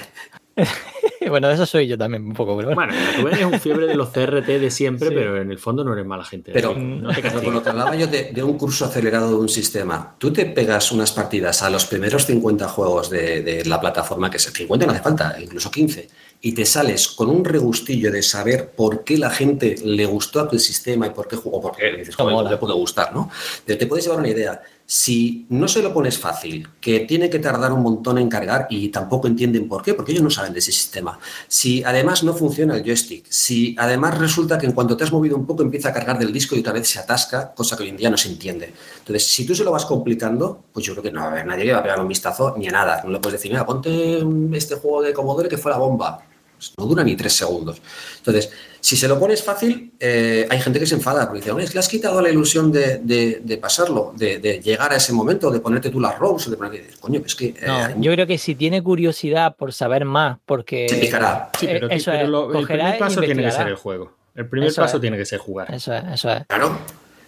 bueno, 1.29 1.51
eso 1.51 1.67
soy 1.67 1.87
yo 1.87 1.99
también 1.99 2.25
un 2.25 2.33
poco, 2.33 2.57
pero 2.57 2.75
bueno. 2.75 2.93
tú 3.21 3.29
eres 3.29 3.45
un 3.45 3.61
fiebre 3.61 3.87
de 3.87 3.95
los 3.95 4.09
CRT 4.09 4.47
de 4.47 4.71
siempre, 4.71 5.11
pero 5.11 5.41
en 5.41 5.51
el 5.51 5.59
fondo 5.59 5.85
no 5.85 5.93
eres 5.93 6.07
mala 6.07 6.25
gente. 6.25 6.51
Pero, 6.53 6.75
no 6.75 7.13
te 7.13 7.31
por 7.31 7.53
lo 7.53 7.63
que 7.63 7.69
hablaba 7.69 7.95
yo 7.95 8.07
de, 8.07 8.43
un 8.43 8.57
curso 8.57 8.87
acelerado 8.87 9.29
de 9.29 9.37
un 9.37 9.49
sistema, 9.49 10.15
tú 10.19 10.33
te 10.33 10.47
pegas 10.47 10.93
unas 10.93 11.13
partidas 11.13 11.63
a 11.63 11.71
los 11.71 11.85
primeros 11.87 12.25
50 12.27 12.69
juegos 12.69 13.11
de, 13.11 13.63
la 13.67 13.81
plataforma, 13.81 14.31
que 14.31 14.39
es 14.39 14.45
50 14.45 14.87
no 14.87 14.93
hace 14.93 15.03
falta, 15.03 15.37
incluso 15.41 15.71
15, 15.71 16.09
y 16.41 16.53
te 16.53 16.65
sales 16.65 17.09
con 17.09 17.29
un 17.29 17.45
regustillo 17.45 18.11
de 18.11 18.23
saber 18.23 18.71
por 18.71 19.05
qué 19.05 19.19
la 19.19 19.31
gente 19.31 19.77
le 19.85 20.07
gustó 20.07 20.41
a 20.41 20.49
tu 20.49 20.59
sistema 20.59 21.07
y 21.07 21.11
por 21.11 21.29
qué 21.29 21.37
jugó, 21.37 21.61
por 21.61 21.77
qué 21.77 21.97
dices, 21.97 22.15
joder, 22.15 22.51
le 22.51 22.57
puede 22.57 22.75
gustar, 22.75 23.15
¿no? 23.15 23.31
Pero 23.65 23.79
te 23.79 23.87
puedes 23.87 24.05
llevar 24.05 24.21
una 24.21 24.29
idea 24.29 24.63
si 24.87 25.47
no 25.51 25.67
se 25.67 25.83
lo 25.83 25.93
pones 25.93 26.17
fácil, 26.19 26.69
que 26.81 27.01
tiene 27.01 27.29
que 27.29 27.41
tardar 27.41 27.73
un 27.73 27.83
montón 27.83 28.19
en 28.19 28.29
cargar 28.29 28.69
y 28.71 28.89
tampoco 28.89 29.27
entienden 29.27 29.69
por 29.69 29.83
qué, 29.83 29.95
porque 29.95 30.13
ellos 30.13 30.23
no 30.23 30.31
saben 30.31 30.53
de 30.53 30.61
ese 30.61 30.71
sistema. 30.71 31.19
Si 31.49 31.83
además 31.83 32.23
no 32.23 32.33
funciona 32.35 32.77
el 32.77 32.85
joystick, 32.85 33.27
si 33.29 33.75
además 33.79 34.17
resulta 34.19 34.57
que 34.59 34.67
en 34.67 34.73
cuanto 34.73 34.97
te 34.97 35.03
has 35.03 35.13
movido 35.13 35.37
un 35.37 35.45
poco 35.45 35.63
empieza 35.63 35.89
a 35.89 35.93
cargar 35.93 36.19
del 36.19 36.33
disco 36.33 36.55
y 36.55 36.61
otra 36.61 36.73
vez 36.73 36.89
se 36.89 37.01
atasca, 37.01 37.53
cosa 37.53 37.77
que 37.77 37.83
hoy 37.83 37.89
en 37.89 37.97
día 37.97 38.11
no 38.11 38.17
se 38.17 38.29
entiende. 38.29 38.73
Entonces, 38.99 39.27
si 39.27 39.45
tú 39.45 39.55
se 39.55 39.65
lo 39.65 39.73
vas 39.73 39.85
complicando, 39.85 40.65
pues 40.73 40.87
yo 40.87 40.93
creo 40.93 41.03
que 41.03 41.11
no 41.11 41.23
a 41.23 41.33
haber 41.33 41.47
nadie 41.47 41.65
que 41.65 41.73
va 41.73 41.79
a 41.79 41.83
pegar 41.83 42.01
un 42.01 42.09
vistazo 42.09 42.55
ni 42.57 42.69
a 42.69 42.71
nada. 42.71 43.03
No 43.05 43.11
le 43.11 43.19
puedes 43.19 43.41
decir, 43.41 43.51
mira, 43.51 43.67
ponte 43.67 44.23
este 44.53 44.77
juego 44.77 45.03
de 45.03 45.13
Commodore 45.13 45.49
que 45.49 45.59
fue 45.59 45.73
la 45.73 45.79
bomba. 45.79 46.23
Pues 46.57 46.73
no 46.79 46.87
dura 46.87 47.05
ni 47.05 47.17
tres 47.17 47.35
segundos. 47.35 47.83
Entonces, 48.19 48.51
si 48.87 48.97
se 48.97 49.09
lo 49.09 49.19
pones 49.19 49.43
fácil, 49.43 49.95
eh, 49.99 50.47
hay 50.49 50.61
gente 50.61 50.79
que 50.79 50.87
se 50.87 50.95
enfada 50.95 51.27
porque 51.27 51.41
dice, 51.41 51.51
es 51.61 51.71
que 51.71 51.75
le 51.75 51.81
has 51.81 51.89
quitado 51.89 52.21
la 52.23 52.31
ilusión 52.31 52.71
de, 52.71 53.59
pasarlo, 53.61 54.13
de, 54.17 54.61
llegar 54.63 54.93
a 54.93 54.97
ese 54.97 55.13
momento, 55.13 55.51
de 55.51 55.59
ponerte 55.59 55.91
tú 55.91 55.99
las 55.99 56.17
rolls, 56.17 56.49
de 56.49 56.57
ponerte, 56.57 56.91
coño, 57.01 57.21
es 57.27 57.35
que... 57.35 57.47
Eh, 57.47 57.95
yo 57.97 58.13
creo 58.13 58.29
que 58.29 58.39
si 58.39 58.55
tiene 58.55 58.81
curiosidad 58.85 59.57
por 59.57 59.73
saber 59.73 60.05
más, 60.05 60.39
porque... 60.47 60.89
Se 60.89 60.99
picará. 60.99 61.51
Sí, 61.59 61.67
pero, 61.67 61.91
eso 61.91 62.13
el 62.13 62.65
primer 62.65 62.97
paso 62.97 63.21
tiene 63.23 63.43
que 63.43 63.51
ser 63.51 63.67
el 63.67 63.75
juego. 63.75 64.13
El 64.37 64.47
primer 64.47 64.73
paso 64.73 65.01
tiene 65.01 65.17
que 65.17 65.27
ser 65.27 65.41
jugar. 65.41 65.75
Eso 65.75 65.93
es, 65.93 66.05
eso 66.15 66.31
es. 66.31 66.47
Claro. 66.47 66.79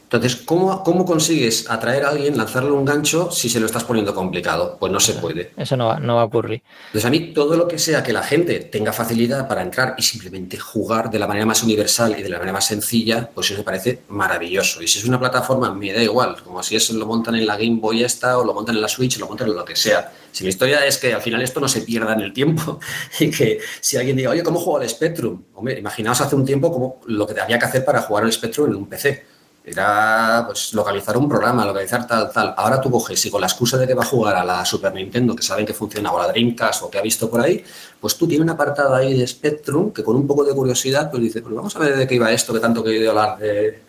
Entonces, 0.09 0.37
¿cómo, 0.37 0.83
¿cómo 0.83 1.05
consigues 1.05 1.69
atraer 1.69 2.07
a 2.07 2.09
alguien, 2.09 2.35
lanzarle 2.35 2.71
un 2.71 2.87
gancho 2.87 3.31
si 3.31 3.51
se 3.51 3.61
lo 3.61 3.67
estás 3.67 3.85
poniendo 3.85 4.15
complicado? 4.15 4.79
Pues 4.81 4.91
no 4.91 5.01
se 5.01 5.13
puede. 5.13 5.53
Eso 5.55 5.77
no 5.77 5.89
va, 5.89 6.01
no 6.01 6.17
va 6.17 6.23
a 6.23 6.25
ocurrir. 6.25 6.63
Entonces, 6.87 7.05
a 7.05 7.11
mí 7.11 7.35
todo 7.35 7.59
lo 7.59 7.69
que 7.69 7.79
sea 7.79 8.03
que 8.03 8.15
la 8.15 8.23
gente 8.23 8.61
tenga 8.61 8.95
facilidad 8.95 9.47
para 9.47 9.61
entrar 9.61 9.97
y 9.99 10.03
simplemente 10.03 10.59
jugar 10.59 11.11
de 11.11 11.19
la 11.19 11.27
manera 11.27 11.45
más 11.45 11.63
universal 11.63 12.19
y 12.19 12.23
de 12.23 12.31
la 12.31 12.39
manera 12.39 12.55
más 12.55 12.67
sencilla, 12.67 13.29
pues 13.35 13.51
eso 13.51 13.59
me 13.59 13.65
parece 13.65 14.01
maravilloso. 14.09 14.83
Y 14.83 14.89
si 14.89 14.99
es 14.99 15.05
una 15.05 15.21
plataforma, 15.21 15.75
me 15.75 15.93
da 15.93 16.03
igual, 16.03 16.43
como 16.43 16.63
si 16.63 16.75
eso 16.75 16.95
lo 16.95 17.05
montan 17.05 17.35
en 17.35 17.47
la 17.47 17.59
Game 17.59 17.79
Boy 17.79 18.03
esta, 18.03 18.39
o 18.39 18.45
lo 18.47 18.55
montan 18.55 18.77
en 18.77 18.81
la 18.81 18.89
Switch, 18.89 19.19
o 19.19 19.21
lo 19.21 19.29
montan 19.29 19.51
en 19.51 19.57
lo 19.57 19.65
que 19.67 19.77
sea. 19.77 20.11
Si 20.33 20.43
la 20.43 20.49
historia 20.49 20.87
es 20.87 20.97
que 20.97 21.13
al 21.13 21.21
final 21.21 21.43
esto 21.43 21.61
no 21.61 21.69
se 21.69 21.83
pierda 21.83 22.15
en 22.15 22.21
el 22.21 22.33
tiempo 22.33 22.81
y 23.21 23.31
que 23.31 23.59
si 23.79 23.99
alguien 23.99 24.17
diga, 24.17 24.31
oye, 24.31 24.43
¿cómo 24.43 24.59
juego 24.59 24.79
al 24.79 24.89
Spectrum? 24.89 25.43
Hombre, 25.53 25.79
imaginaos 25.79 26.19
hace 26.23 26.35
un 26.35 26.47
tiempo 26.47 26.73
como 26.73 27.01
lo 27.09 27.27
que 27.27 27.39
había 27.39 27.59
que 27.59 27.67
hacer 27.67 27.85
para 27.85 28.01
jugar 28.01 28.25
al 28.25 28.33
Spectrum 28.33 28.71
en 28.71 28.77
un 28.77 28.89
PC 28.89 29.38
era 29.71 30.45
pues 30.47 30.73
localizar 30.75 31.17
un 31.17 31.29
programa, 31.29 31.65
localizar 31.65 32.07
tal, 32.07 32.31
tal. 32.31 32.55
Ahora 32.57 32.81
tú 32.81 32.91
coges 32.91 33.25
y 33.27 33.31
con 33.31 33.41
la 33.41 33.47
excusa 33.47 33.77
de 33.79 33.87
que 33.87 33.95
va 33.95 34.03
a 34.03 34.07
jugar 34.07 34.37
a 34.37 34.45
la 34.45 34.65
Super 34.65 34.93
Nintendo, 34.93 35.35
que 35.35 35.43
saben 35.43 35.67
que 35.67 35.75
funciona, 35.75 36.13
o 36.13 36.19
a 36.21 36.27
la 36.27 36.33
Dreamcast, 36.33 36.83
o 36.83 36.91
que 36.91 36.99
ha 36.99 37.03
visto 37.03 37.29
por 37.31 37.41
ahí, 37.41 37.65
pues 38.01 38.17
tú 38.17 38.27
tienes 38.27 38.45
un 38.45 38.51
apartado 38.51 38.95
ahí 38.95 39.19
de 39.19 39.27
Spectrum 39.27 39.93
que 39.93 40.03
con 40.03 40.17
un 40.17 40.27
poco 40.27 40.45
de 40.45 40.55
curiosidad, 40.55 41.11
pues 41.11 41.23
dice, 41.23 41.43
pues 41.43 41.55
vamos 41.55 41.75
a 41.77 41.79
ver 41.79 41.97
de 41.97 42.07
qué 42.07 42.15
iba 42.15 42.31
esto, 42.33 42.53
que 42.53 42.61
tanto 42.61 42.83
que 42.83 42.91
he 42.91 42.99
oído 42.99 43.11
hablar 43.11 43.39
de 43.39 43.83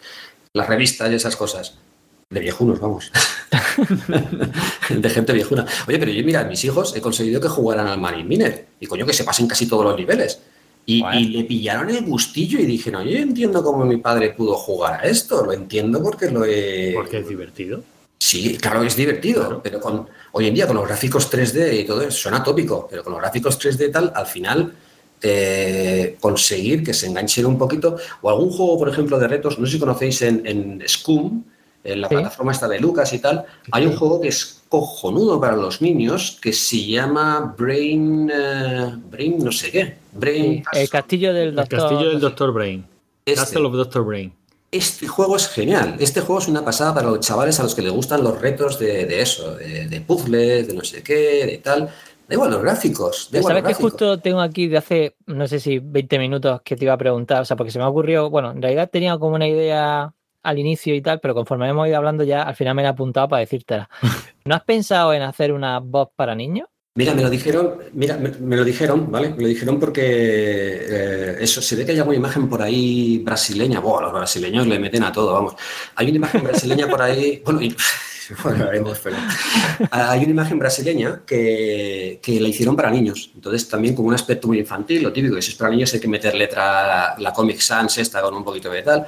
las 0.53 0.67
revistas 0.67 1.11
y 1.11 1.15
esas 1.15 1.35
cosas. 1.35 1.77
De 2.29 2.39
viejunos, 2.39 2.79
vamos. 2.79 3.11
de 4.89 5.09
gente 5.09 5.33
viejuna. 5.33 5.65
Oye, 5.87 5.97
pero 5.97 6.11
yo, 6.11 6.23
mira, 6.23 6.43
mis 6.43 6.63
hijos 6.63 6.95
he 6.95 7.01
conseguido 7.01 7.41
que 7.41 7.47
jugaran 7.47 7.87
al 7.87 7.99
Marine 7.99 8.29
Miner. 8.29 8.67
Y 8.79 8.85
coño, 8.85 9.05
que 9.05 9.13
se 9.13 9.23
pasen 9.23 9.47
casi 9.47 9.67
todos 9.67 9.83
los 9.83 9.97
niveles. 9.97 10.39
Y, 10.89 11.03
le 11.29 11.43
pillaron 11.43 11.89
el 11.91 12.03
gustillo 12.03 12.59
y 12.59 12.65
dijeron, 12.65 13.05
yo 13.05 13.17
entiendo 13.19 13.63
cómo 13.63 13.85
mi 13.85 13.97
padre 13.97 14.31
pudo 14.31 14.55
jugar 14.55 15.01
a 15.01 15.07
esto, 15.07 15.45
lo 15.45 15.53
entiendo 15.53 16.01
porque 16.01 16.31
lo 16.31 16.43
he... 16.45 16.93
Porque 16.95 17.19
es 17.19 17.27
divertido. 17.27 17.83
Sí, 18.17 18.57
claro 18.57 18.81
que 18.81 18.87
es 18.87 18.95
divertido, 18.95 19.61
pero 19.63 19.79
con, 19.79 20.07
hoy 20.31 20.47
en 20.47 20.53
día 20.55 20.65
con 20.65 20.75
los 20.75 20.87
gráficos 20.87 21.31
3D 21.31 21.81
y 21.81 21.85
todo 21.85 22.01
eso, 22.01 22.11
suena 22.11 22.43
tópico, 22.43 22.87
pero 22.89 23.03
con 23.03 23.13
los 23.13 23.21
gráficos 23.21 23.59
3D 23.59 23.91
tal, 23.91 24.11
al 24.15 24.25
final 24.25 24.73
eh, 25.21 26.17
conseguir 26.19 26.83
que 26.83 26.93
se 26.93 27.05
enganchen 27.05 27.45
un 27.45 27.57
poquito, 27.57 27.95
o 28.21 28.29
algún 28.29 28.49
juego, 28.49 28.79
por 28.79 28.89
ejemplo, 28.89 29.19
de 29.19 29.27
retos, 29.27 29.59
no 29.59 29.67
sé 29.67 29.73
si 29.73 29.79
conocéis 29.79 30.23
en, 30.23 30.41
en 30.45 30.83
Scum, 30.87 31.43
en 31.83 32.01
la 32.01 32.09
plataforma 32.09 32.51
esta 32.51 32.67
de 32.67 32.79
Lucas 32.79 33.13
y 33.13 33.19
tal, 33.19 33.45
hay 33.71 33.85
un 33.85 33.95
juego 33.95 34.21
que 34.21 34.27
es 34.27 34.61
cojonudo 34.69 35.39
para 35.39 35.55
los 35.55 35.81
niños 35.81 36.37
que 36.41 36.53
se 36.53 36.85
llama 36.85 37.55
Brain, 37.57 38.31
eh, 38.31 38.95
Brain 39.09 39.43
no 39.43 39.51
sé 39.51 39.71
qué. 39.71 39.97
Brain 40.13 40.63
el 40.73 40.89
castillo 40.89 41.33
del 41.33 41.55
doctor. 41.55 41.79
El 41.79 41.85
castillo 41.85 42.09
del 42.09 42.19
doctor 42.19 42.53
Brain. 42.53 42.85
Este, 43.25 43.41
Castle 43.41 43.65
of 43.65 43.73
Doctor 43.73 44.05
Brain. 44.05 44.33
Este 44.71 45.07
juego 45.07 45.35
es 45.35 45.47
genial. 45.47 45.95
Este 45.99 46.21
juego 46.21 46.39
es 46.39 46.47
una 46.47 46.63
pasada 46.63 46.93
para 46.93 47.09
los 47.09 47.19
chavales 47.19 47.59
a 47.59 47.63
los 47.63 47.73
que 47.73 47.81
les 47.81 47.91
gustan 47.91 48.23
los 48.23 48.39
retos 48.39 48.77
de, 48.79 49.21
eso, 49.21 49.55
de, 49.55 50.03
puzzles, 50.05 50.67
de 50.67 50.73
no 50.73 50.83
sé 50.83 51.01
qué, 51.01 51.45
de 51.45 51.57
tal. 51.57 51.89
Da 52.27 52.35
igual 52.35 52.51
los 52.51 52.61
gráficos. 52.61 53.29
¿Sabes 53.31 53.63
que 53.63 53.73
justo 53.73 54.19
tengo 54.19 54.41
aquí 54.41 54.67
de 54.67 54.77
hace, 54.77 55.15
no 55.25 55.47
sé 55.47 55.59
si 55.59 55.79
20 55.79 56.19
minutos 56.19 56.61
que 56.63 56.75
te 56.75 56.85
iba 56.85 56.93
a 56.93 56.97
preguntar? 56.97 57.41
O 57.41 57.45
sea, 57.45 57.57
porque 57.57 57.71
se 57.71 57.79
me 57.79 57.85
ha 57.85 57.89
ocurrido, 57.89 58.29
bueno, 58.29 58.51
en 58.51 58.61
realidad 58.61 58.89
tenía 58.91 59.17
como 59.17 59.35
una 59.35 59.47
idea 59.47 60.13
al 60.43 60.59
inicio 60.59 60.95
y 60.95 61.01
tal, 61.01 61.19
pero 61.19 61.33
conforme 61.33 61.67
hemos 61.69 61.87
ido 61.87 61.97
hablando 61.97 62.23
ya, 62.23 62.43
al 62.43 62.55
final 62.55 62.75
me 62.75 62.83
he 62.83 62.87
apuntado 62.87 63.27
para 63.27 63.41
decírtela. 63.41 63.89
¿No 64.45 64.55
has 64.55 64.63
pensado 64.63 65.13
en 65.13 65.21
hacer 65.21 65.51
una 65.51 65.79
voz 65.79 66.09
para 66.15 66.35
niños? 66.35 66.67
Mira, 66.95 67.13
me 67.13 67.21
lo 67.21 67.29
dijeron, 67.29 67.75
mira, 67.93 68.17
me, 68.17 68.57
lo 68.57 68.65
dijeron, 68.65 69.09
¿vale? 69.09 69.29
Me 69.29 69.43
lo 69.43 69.47
dijeron 69.47 69.79
porque 69.79 70.01
eh, 70.03 71.37
eso, 71.39 71.61
se 71.61 71.75
ve 71.75 71.85
que 71.85 71.93
hay 71.93 71.99
alguna 71.99 72.17
imagen 72.17 72.49
por 72.49 72.61
ahí 72.61 73.19
brasileña. 73.19 73.79
Bueno, 73.79 74.07
los 74.07 74.13
brasileños 74.13 74.67
le 74.67 74.79
meten 74.79 75.03
a 75.03 75.11
todo, 75.11 75.31
vamos. 75.31 75.55
Hay 75.95 76.07
una 76.07 76.17
imagen 76.17 76.43
brasileña 76.43 76.87
por 76.87 77.01
ahí, 77.01 77.41
bueno, 77.45 77.61
bueno, 78.43 78.65
haremos, 78.65 78.99
pero 78.99 79.15
hay 79.91 80.19
una 80.19 80.31
imagen 80.31 80.59
brasileña 80.59 81.21
que, 81.25 82.19
que, 82.21 82.39
la 82.39 82.47
hicieron 82.47 82.75
para 82.75 82.91
niños. 82.91 83.31
Entonces, 83.33 83.67
también 83.67 83.95
con 83.95 84.05
un 84.05 84.13
aspecto 84.13 84.47
muy 84.47 84.59
infantil, 84.59 85.03
lo 85.03 85.11
típico, 85.13 85.35
que 85.35 85.41
si 85.41 85.51
es 85.51 85.57
para 85.57 85.71
niños 85.71 85.93
hay 85.93 85.99
que 85.99 86.07
meter 86.07 86.35
letra, 86.35 87.15
la, 87.17 87.33
Comic 87.33 87.59
Sans 87.59 87.97
esta 87.97 88.21
con 88.21 88.33
un 88.33 88.43
poquito 88.43 88.69
de 88.69 88.81
tal. 88.81 89.05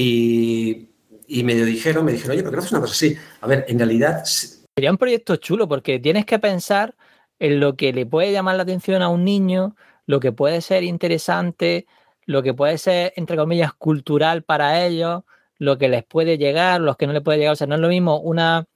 Y, 0.00 0.90
y 1.26 1.42
me 1.42 1.56
dijeron, 1.56 2.04
me 2.04 2.12
dijeron, 2.12 2.36
oye, 2.36 2.42
¿por 2.44 2.52
qué 2.52 2.56
no 2.56 2.62
haces 2.62 2.72
una 2.72 2.80
cosa 2.82 2.92
así? 2.92 3.16
A 3.40 3.48
ver, 3.48 3.64
en 3.66 3.78
realidad... 3.78 4.22
Sería 4.24 4.92
un 4.92 4.96
proyecto 4.96 5.34
chulo 5.36 5.66
porque 5.66 5.98
tienes 5.98 6.24
que 6.24 6.38
pensar 6.38 6.94
en 7.40 7.58
lo 7.58 7.74
que 7.74 7.92
le 7.92 8.06
puede 8.06 8.30
llamar 8.30 8.54
la 8.54 8.62
atención 8.62 9.02
a 9.02 9.08
un 9.08 9.24
niño, 9.24 9.74
lo 10.06 10.20
que 10.20 10.30
puede 10.30 10.60
ser 10.60 10.84
interesante, 10.84 11.86
lo 12.26 12.44
que 12.44 12.54
puede 12.54 12.78
ser, 12.78 13.12
entre 13.16 13.36
comillas, 13.36 13.72
cultural 13.72 14.44
para 14.44 14.86
ellos, 14.86 15.24
lo 15.58 15.78
que 15.78 15.88
les 15.88 16.04
puede 16.04 16.38
llegar, 16.38 16.80
los 16.80 16.96
que 16.96 17.08
no 17.08 17.12
les 17.12 17.22
puede 17.22 17.38
llegar. 17.38 17.54
O 17.54 17.56
sea, 17.56 17.66
no 17.66 17.74
es 17.74 17.80
lo 17.80 17.88
mismo 17.88 18.20
una, 18.20 18.66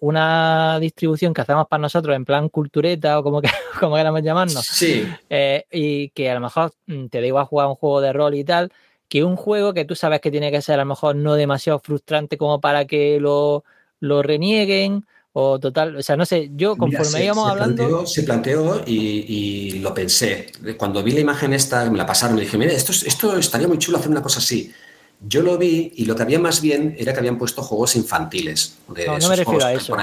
una 0.00 0.80
distribución 0.80 1.32
que 1.32 1.42
hacemos 1.42 1.68
para 1.68 1.80
nosotros 1.80 2.16
en 2.16 2.24
plan 2.24 2.48
cultureta 2.48 3.20
o 3.20 3.22
como, 3.22 3.40
que, 3.42 3.50
como 3.78 3.94
queramos 3.94 4.22
llamarnos. 4.22 4.66
Sí. 4.66 5.06
Eh, 5.30 5.64
y 5.70 6.08
que 6.08 6.28
a 6.28 6.34
lo 6.34 6.40
mejor 6.40 6.72
mm, 6.86 7.06
te 7.06 7.20
da 7.20 7.26
igual 7.28 7.46
jugar 7.46 7.68
un 7.68 7.76
juego 7.76 8.00
de 8.00 8.12
rol 8.12 8.34
y 8.34 8.42
tal, 8.42 8.72
que 9.12 9.24
un 9.24 9.36
juego 9.36 9.74
que 9.74 9.84
tú 9.84 9.94
sabes 9.94 10.22
que 10.22 10.30
tiene 10.30 10.50
que 10.50 10.62
ser 10.62 10.76
a 10.76 10.84
lo 10.84 10.88
mejor 10.88 11.16
no 11.16 11.34
demasiado 11.34 11.78
frustrante 11.80 12.38
como 12.38 12.62
para 12.62 12.86
que 12.86 13.20
lo, 13.20 13.62
lo 14.00 14.22
renieguen 14.22 15.04
o 15.34 15.58
total, 15.58 15.96
o 15.96 16.02
sea, 16.02 16.16
no 16.16 16.24
sé, 16.24 16.50
yo 16.56 16.76
conforme 16.76 17.22
íbamos 17.22 17.46
hablando... 17.46 18.06
se 18.06 18.22
planteó 18.22 18.82
y, 18.86 19.80
lo 19.80 19.92
pensé. 19.92 20.50
Cuando 20.78 21.02
vi 21.02 21.12
la 21.12 21.20
imagen 21.20 21.52
esta, 21.52 21.90
me 21.90 21.98
la 21.98 22.06
pasaron, 22.06 22.36
me 22.36 22.40
dije, 22.40 22.56
mira, 22.56 22.72
esto, 22.72 22.92
esto 22.92 23.36
estaría 23.36 23.68
muy 23.68 23.76
chulo 23.76 23.98
hacer 23.98 24.10
una 24.10 24.22
cosa 24.22 24.38
así. 24.38 24.72
Yo 25.20 25.42
lo 25.42 25.58
vi 25.58 25.92
y 25.94 26.06
lo 26.06 26.16
que 26.16 26.22
había 26.22 26.38
más 26.38 26.62
bien 26.62 26.96
era 26.98 27.12
que 27.12 27.18
habían 27.18 27.36
puesto 27.36 27.62
juegos 27.62 27.96
infantiles. 27.96 28.78
no, 28.88 29.18
no 29.18 29.28
me 29.28 29.36
refiero 29.36 29.66
a 29.66 29.74
eso. 29.74 29.94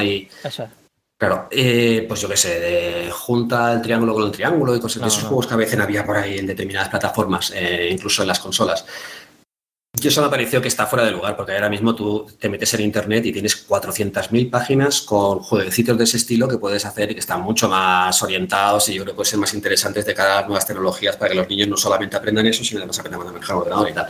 Claro, 1.20 1.50
eh, 1.52 2.06
pues 2.08 2.22
yo 2.22 2.30
qué 2.30 2.38
sé, 2.38 2.62
de 2.62 3.12
junta 3.12 3.74
el 3.74 3.82
triángulo 3.82 4.14
con 4.14 4.24
el 4.24 4.32
triángulo 4.32 4.74
y 4.74 4.80
cosas 4.80 5.02
de 5.02 5.10
esos 5.10 5.24
juegos 5.24 5.48
que 5.48 5.54
a 5.54 5.58
veces 5.58 5.78
había 5.78 6.06
por 6.06 6.16
ahí 6.16 6.38
en 6.38 6.48
determinadas 6.48 6.88
plataformas, 6.88 7.52
eh, 7.54 7.90
incluso 7.92 8.22
en 8.22 8.30
las 8.30 8.40
consolas. 8.40 8.86
Yo 10.00 10.08
eso 10.08 10.22
me 10.22 10.30
pareció 10.30 10.62
que 10.62 10.70
está 10.70 10.86
fuera 10.86 11.04
de 11.04 11.12
lugar, 11.12 11.36
porque 11.36 11.52
ahora 11.52 11.68
mismo 11.68 11.94
tú 11.94 12.26
te 12.40 12.48
metes 12.48 12.74
en 12.76 12.82
internet 12.82 13.26
y 13.26 13.34
tienes 13.34 13.68
400.000 13.68 14.50
páginas 14.50 15.02
con 15.02 15.40
jueguecitos 15.40 15.98
de 15.98 16.06
ese 16.06 16.16
estilo 16.16 16.48
que 16.48 16.58
puedes 16.58 16.86
hacer 16.86 17.12
y 17.12 17.16
que 17.16 17.20
están 17.20 17.42
mucho 17.42 17.68
más 17.68 18.24
orientados 18.24 18.88
y 18.88 18.94
yo 18.94 19.04
creo 19.04 19.14
que 19.14 19.18
pueden 19.18 19.30
ser 19.30 19.40
más 19.40 19.54
interesantes 19.54 20.06
de 20.06 20.14
cara 20.14 20.32
a 20.32 20.36
las 20.38 20.48
nuevas 20.48 20.66
tecnologías 20.66 21.18
para 21.18 21.32
que 21.32 21.36
los 21.36 21.50
niños 21.50 21.68
no 21.68 21.76
solamente 21.76 22.16
aprendan 22.16 22.48
eso, 22.48 22.64
sino 22.64 22.80
además 22.80 22.98
aprendan 22.98 23.28
a 23.28 23.32
manejar 23.34 23.58
ordenador 23.58 23.90
y 23.90 23.94
tal. 23.94 24.08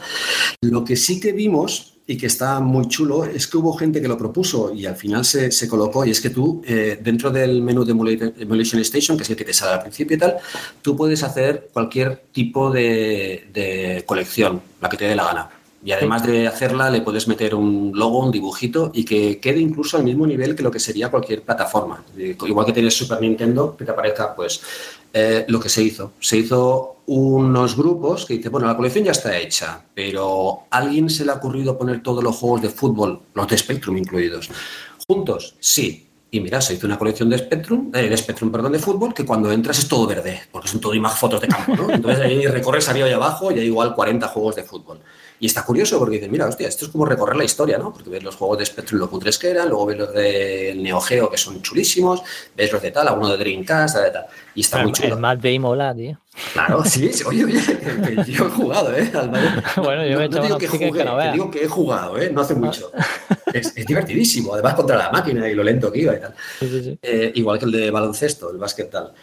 Lo 0.62 0.86
que 0.86 0.96
sí 0.96 1.20
que 1.20 1.32
vimos 1.32 1.99
y 2.10 2.18
que 2.18 2.26
está 2.26 2.60
muy 2.60 2.88
chulo 2.88 3.24
es 3.24 3.46
que 3.46 3.58
hubo 3.58 3.72
gente 3.74 4.02
que 4.02 4.08
lo 4.08 4.18
propuso 4.18 4.74
y 4.74 4.88
al 4.88 4.96
final 4.96 5.24
se, 5.24 5.52
se 5.52 5.68
colocó. 5.68 6.04
Y 6.04 6.10
es 6.10 6.20
que 6.20 6.32
tú 6.32 6.60
eh, 6.66 6.98
dentro 7.00 7.30
del 7.30 7.62
menú 7.62 7.86
de 7.86 7.92
Emulation 7.92 8.82
Station, 8.82 9.16
que 9.16 9.22
es 9.22 9.30
el 9.30 9.36
que 9.36 9.46
te 9.46 9.54
sale 9.54 9.74
al 9.74 9.82
principio 9.82 10.18
y 10.18 10.20
tal, 10.20 10.38
tú 10.82 10.96
puedes 10.96 11.22
hacer 11.22 11.70
cualquier 11.72 12.24
tipo 12.32 12.72
de, 12.72 13.48
de 13.54 14.04
colección, 14.08 14.60
la 14.82 14.90
que 14.90 14.98
te 14.98 15.06
dé 15.06 15.16
la 15.16 15.26
gana 15.26 15.59
y 15.84 15.92
además 15.92 16.26
de 16.26 16.48
hacerla, 16.48 16.90
le 16.90 17.02
puedes 17.02 17.28
meter 17.28 17.56
un 17.56 17.92
logo, 17.96 18.20
un 18.20 18.32
dibujito 18.32 18.92
y 18.94 19.06
que 19.06 19.40
quede 19.40 19.60
incluso 19.60 19.96
al 19.98 20.04
mismo 20.04 20.28
nivel 20.28 20.56
que 20.56 20.64
lo 20.64 20.72
que 20.72 20.80
sería 20.80 21.10
cualquier 21.10 21.44
plataforma. 21.44 22.04
Igual 22.18 22.66
que 22.66 22.74
tienes 22.74 22.98
Super 22.98 23.22
Nintendo, 23.22 23.78
que 23.78 23.86
te 23.86 23.92
aparezca, 23.92 24.36
pues, 24.36 24.62
eh, 25.14 25.46
lo 25.48 25.60
que 25.60 25.70
se 25.70 25.82
hizo. 25.82 26.14
Se 26.20 26.38
hizo 26.38 26.98
unos 27.06 27.78
grupos 27.78 28.26
que 28.26 28.36
dice, 28.36 28.50
bueno, 28.50 28.68
la 28.68 28.76
colección 28.76 29.06
ya 29.06 29.12
está 29.12 29.38
hecha, 29.38 29.82
pero 29.94 30.64
¿a 30.70 30.78
alguien 30.78 31.10
se 31.10 31.26
le 31.26 31.32
ha 31.32 31.36
ocurrido 31.36 31.78
poner 31.78 32.04
todos 32.04 32.24
los 32.24 32.36
juegos 32.36 32.62
de 32.62 32.70
fútbol, 32.70 33.22
los 33.34 33.48
de 33.48 33.58
Spectrum 33.58 33.98
incluidos, 33.98 34.50
juntos? 35.08 35.56
Sí. 35.60 36.06
Y 36.32 36.42
mira, 36.42 36.62
se 36.62 36.76
hizo 36.76 36.86
una 36.86 37.00
colección 37.00 37.28
de 37.30 37.40
Spectrum, 37.40 37.90
eh, 37.92 38.08
de 38.08 38.16
Spectrum, 38.16 38.52
perdón, 38.52 38.74
de 38.74 38.80
fútbol, 38.80 39.16
que 39.16 39.26
cuando 39.26 39.52
entras 39.52 39.80
es 39.80 39.88
todo 39.88 40.06
verde, 40.06 40.42
porque 40.52 40.68
son 40.68 40.80
todo 40.80 40.94
más 41.02 41.18
fotos 41.18 41.42
de 41.42 41.48
campo, 41.48 41.76
¿no? 41.76 41.90
Entonces 41.90 42.24
ahí 42.24 42.46
recorres 42.46 42.88
arriba 42.88 43.10
y 43.10 43.14
abajo 43.14 43.52
y 43.52 43.58
hay 43.58 43.66
igual 43.66 43.96
40 43.96 44.28
juegos 44.28 44.56
de 44.58 44.64
fútbol. 44.64 45.00
Y 45.40 45.46
está 45.46 45.64
curioso 45.64 45.98
porque 46.00 46.16
dices, 46.16 46.30
mira, 46.30 46.46
hostia, 46.46 46.68
esto 46.68 46.86
es 46.86 46.92
como 46.92 47.06
recorrer 47.06 47.38
la 47.38 47.46
historia, 47.46 47.78
¿no? 47.78 47.94
Porque 47.94 48.10
ves 48.10 48.24
los 48.24 48.36
juegos 48.36 48.58
de 48.58 48.66
Spectrum 48.66 49.00
lo 49.00 49.10
cutres 49.10 49.38
que 49.38 49.50
eran, 49.50 49.70
luego 49.70 49.86
ves 49.86 49.98
los 49.98 50.14
del 50.14 50.84
Neo 50.84 51.00
Geo 51.00 51.30
que 51.30 51.38
son 51.38 51.62
chulísimos, 51.62 52.22
ves 52.56 52.72
los 52.72 52.82
de 52.82 52.92
tal, 52.92 53.08
alguno 53.08 53.30
de 53.30 53.38
Dreamcast, 53.38 53.96
tal, 53.96 54.12
tal. 54.12 54.26
Y 54.56 54.62
está 54.62 54.84
muy 54.84 54.92
chulo. 54.92 55.16
El 55.16 55.22
Mad 55.22 55.38
Day 55.38 55.58
mola, 55.58 55.96
tío. 55.96 56.18
Claro, 56.54 56.84
sí, 56.86 57.10
oye, 57.26 57.46
oye, 57.46 57.62
yo 58.28 58.48
he 58.48 58.50
jugado, 58.50 58.96
¿eh? 58.96 59.12
bueno, 59.78 60.06
yo 60.06 60.18
me 60.18 60.24
he 60.24 60.28
hecho 60.28 60.42
digo 60.42 60.58
que, 60.58 60.68
jugué, 60.68 60.92
que, 60.92 61.04
no 61.04 61.32
digo 61.32 61.52
que 61.52 61.64
he 61.64 61.68
jugado, 61.68 62.18
¿eh? 62.18 62.30
No 62.32 62.42
hace 62.42 62.56
mucho. 62.56 62.92
es, 63.54 63.74
divertidísimo, 63.76 64.54
además 64.54 64.74
contra 64.74 64.98
la 64.98 65.12
máquina 65.12 65.48
y 65.50 65.56
lo 65.56 65.64
lento 65.64 65.92
que 65.92 66.00
iba 66.00 66.16
y 66.16 66.20
tal. 66.20 66.36
Sí, 66.60 66.70
sí, 66.70 66.84
sí. 66.84 67.00
Eh, 67.02 67.32
igual 67.36 67.60
que 67.60 67.66
el 67.66 67.72
de 67.72 67.92
baloncesto, 67.92 68.52
el 68.52 68.58
básquet 68.58 68.90
tal. 68.90 69.14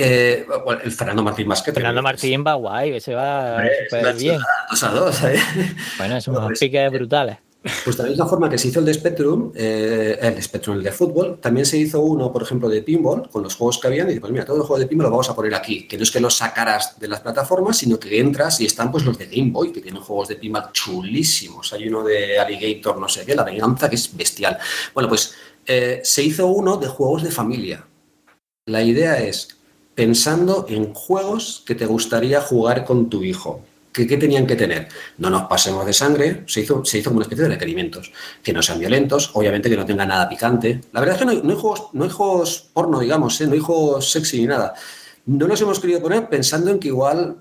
Eh, 0.00 0.46
el 0.84 0.92
Fernando 0.92 1.24
Martín 1.24 1.48
más 1.48 1.60
que 1.60 1.72
Fernando 1.72 2.00
Martín 2.02 2.44
va 2.46 2.54
guay, 2.54 3.00
se 3.00 3.14
va 3.14 3.60
súper 3.90 4.14
bien. 4.14 4.38
Dos 4.70 4.82
a 4.84 4.90
dos, 4.90 5.24
¿eh? 5.24 5.36
Bueno, 5.98 6.16
es 6.16 6.28
unos 6.28 6.44
pues, 6.44 6.60
piques 6.60 6.92
brutales. 6.92 7.38
Pues 7.84 7.96
de 7.96 8.04
la 8.04 8.08
misma 8.10 8.26
forma 8.26 8.48
que 8.48 8.56
se 8.56 8.68
hizo 8.68 8.78
el 8.78 8.86
de 8.86 8.94
Spectrum, 8.94 9.50
eh, 9.56 10.16
el 10.22 10.40
Spectrum, 10.40 10.76
el 10.76 10.84
de 10.84 10.92
fútbol, 10.92 11.40
también 11.40 11.66
se 11.66 11.76
hizo 11.76 12.00
uno, 12.00 12.32
por 12.32 12.44
ejemplo, 12.44 12.68
de 12.68 12.82
pinball, 12.82 13.28
con 13.28 13.42
los 13.42 13.56
juegos 13.56 13.78
que 13.78 13.88
habían, 13.88 14.08
y 14.12 14.20
pues 14.20 14.32
mira, 14.32 14.44
todos 14.44 14.58
los 14.58 14.68
juegos 14.68 14.80
de 14.80 14.86
pinball 14.86 15.06
los 15.06 15.10
vamos 15.10 15.30
a 15.30 15.34
poner 15.34 15.52
aquí, 15.56 15.88
que 15.88 15.96
no 15.96 16.04
es 16.04 16.10
que 16.12 16.20
los 16.20 16.36
sacaras 16.36 16.98
de 17.00 17.08
las 17.08 17.20
plataformas, 17.20 17.76
sino 17.76 17.98
que 17.98 18.20
entras 18.20 18.60
y 18.60 18.66
están 18.66 18.92
pues 18.92 19.04
los 19.04 19.18
de 19.18 19.26
Game 19.26 19.50
Boy, 19.50 19.72
que 19.72 19.80
tienen 19.80 20.00
juegos 20.00 20.28
de 20.28 20.36
pinball 20.36 20.70
chulísimos. 20.72 21.72
Hay 21.72 21.88
uno 21.88 22.04
de 22.04 22.38
Alligator, 22.38 22.96
no 22.98 23.08
sé 23.08 23.26
qué, 23.26 23.34
la 23.34 23.42
venganza, 23.42 23.90
que 23.90 23.96
es 23.96 24.16
bestial. 24.16 24.56
Bueno, 24.94 25.08
pues 25.08 25.34
eh, 25.66 26.00
se 26.04 26.22
hizo 26.22 26.46
uno 26.46 26.76
de 26.76 26.86
juegos 26.86 27.24
de 27.24 27.32
familia. 27.32 27.84
La 28.66 28.82
idea 28.82 29.18
es 29.18 29.57
pensando 29.98 30.64
en 30.68 30.94
juegos 30.94 31.64
que 31.66 31.74
te 31.74 31.84
gustaría 31.84 32.40
jugar 32.40 32.84
con 32.84 33.10
tu 33.10 33.24
hijo. 33.24 33.64
¿Qué, 33.90 34.06
tenían 34.06 34.46
que 34.46 34.54
tener? 34.54 34.86
No 35.16 35.28
nos 35.28 35.48
pasemos 35.48 35.84
de 35.84 35.92
sangre, 35.92 36.44
se 36.46 36.60
hizo, 36.60 36.84
se 36.84 36.98
hizo 36.98 37.10
como 37.10 37.16
una 37.16 37.24
especie 37.24 37.42
de 37.42 37.50
requerimientos. 37.50 38.12
Que 38.40 38.52
no 38.52 38.62
sean 38.62 38.78
violentos, 38.78 39.32
obviamente 39.34 39.68
que 39.68 39.76
no 39.76 39.84
tengan 39.84 40.06
nada 40.06 40.28
picante. 40.28 40.82
La 40.92 41.00
verdad 41.00 41.16
es 41.16 41.18
que 41.18 41.24
no 41.24 41.32
hay, 41.32 41.56
juegos, 41.56 41.88
no 41.94 42.04
hay 42.04 42.10
juegos 42.10 42.68
porno, 42.72 43.00
digamos, 43.00 43.40
¿eh? 43.40 43.48
no 43.48 43.54
hay 43.54 43.58
juegos 43.58 44.08
sexy 44.12 44.38
ni 44.38 44.46
nada. 44.46 44.72
No 45.26 45.48
nos 45.48 45.60
hemos 45.62 45.80
querido 45.80 46.00
poner 46.00 46.28
pensando 46.28 46.70
en 46.70 46.78
que 46.78 46.86
igual 46.86 47.38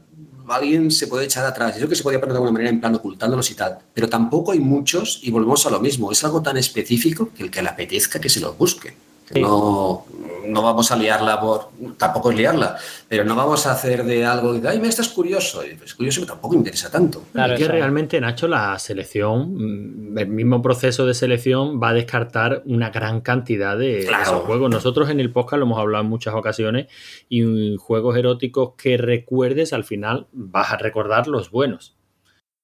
alguien 0.47 0.89
se 0.89 1.05
puede 1.05 1.25
echar 1.25 1.45
atrás. 1.45 1.73
Yo 1.73 1.81
creo 1.81 1.89
que 1.89 1.95
se 1.95 2.01
podía 2.01 2.19
poner 2.19 2.33
de 2.33 2.37
alguna 2.37 2.53
manera 2.53 2.71
en 2.71 2.79
plan 2.79 2.95
ocultándolos 2.95 3.51
y 3.51 3.53
tal. 3.53 3.77
Pero 3.93 4.09
tampoco 4.09 4.53
hay 4.53 4.59
muchos 4.59 5.19
y 5.21 5.29
volvemos 5.29 5.63
a 5.67 5.69
lo 5.69 5.79
mismo. 5.79 6.11
Es 6.11 6.23
algo 6.23 6.41
tan 6.41 6.57
específico 6.57 7.29
que 7.37 7.43
el 7.43 7.51
que 7.51 7.61
le 7.61 7.69
apetezca 7.69 8.19
que 8.19 8.29
se 8.29 8.39
lo 8.39 8.53
busque. 8.53 8.95
No, 9.35 10.05
no 10.47 10.61
vamos 10.61 10.91
a 10.91 10.95
liarla 10.95 11.39
por. 11.39 11.69
Tampoco 11.97 12.31
es 12.31 12.37
liarla, 12.37 12.77
pero 13.07 13.25
no 13.25 13.35
vamos 13.35 13.67
a 13.67 13.73
hacer 13.73 14.03
de 14.05 14.25
algo 14.25 14.59
que. 14.59 14.67
Ay, 14.67 14.79
me 14.79 14.87
estás 14.87 15.09
curioso. 15.09 15.61
Es 15.61 15.93
curioso 15.93 16.21
que 16.21 16.27
tampoco 16.27 16.55
interesa 16.55 16.89
tanto. 16.89 17.23
Claro, 17.33 17.53
es 17.53 17.59
que 17.59 17.67
realmente, 17.67 18.19
Nacho, 18.21 18.47
la 18.47 18.77
selección, 18.79 20.13
mm, 20.13 20.17
el 20.17 20.27
mismo 20.27 20.61
proceso 20.61 21.05
de 21.05 21.13
selección 21.13 21.81
va 21.81 21.89
a 21.89 21.93
descartar 21.93 22.63
una 22.65 22.89
gran 22.89 23.21
cantidad 23.21 23.77
de 23.77 23.99
esos 23.99 24.43
juegos. 24.43 24.69
Nosotros 24.69 25.09
en 25.09 25.19
el 25.19 25.31
podcast 25.31 25.59
lo 25.59 25.65
hemos 25.65 25.79
hablado 25.79 26.03
en 26.03 26.09
muchas 26.09 26.33
ocasiones 26.33 26.87
y 27.27 27.75
juegos 27.77 28.17
eróticos 28.17 28.73
que 28.77 28.97
recuerdes, 28.97 29.73
al 29.73 29.83
final 29.83 30.27
vas 30.31 30.71
a 30.71 30.77
recordar 30.77 31.27
los 31.27 31.51
buenos. 31.51 31.96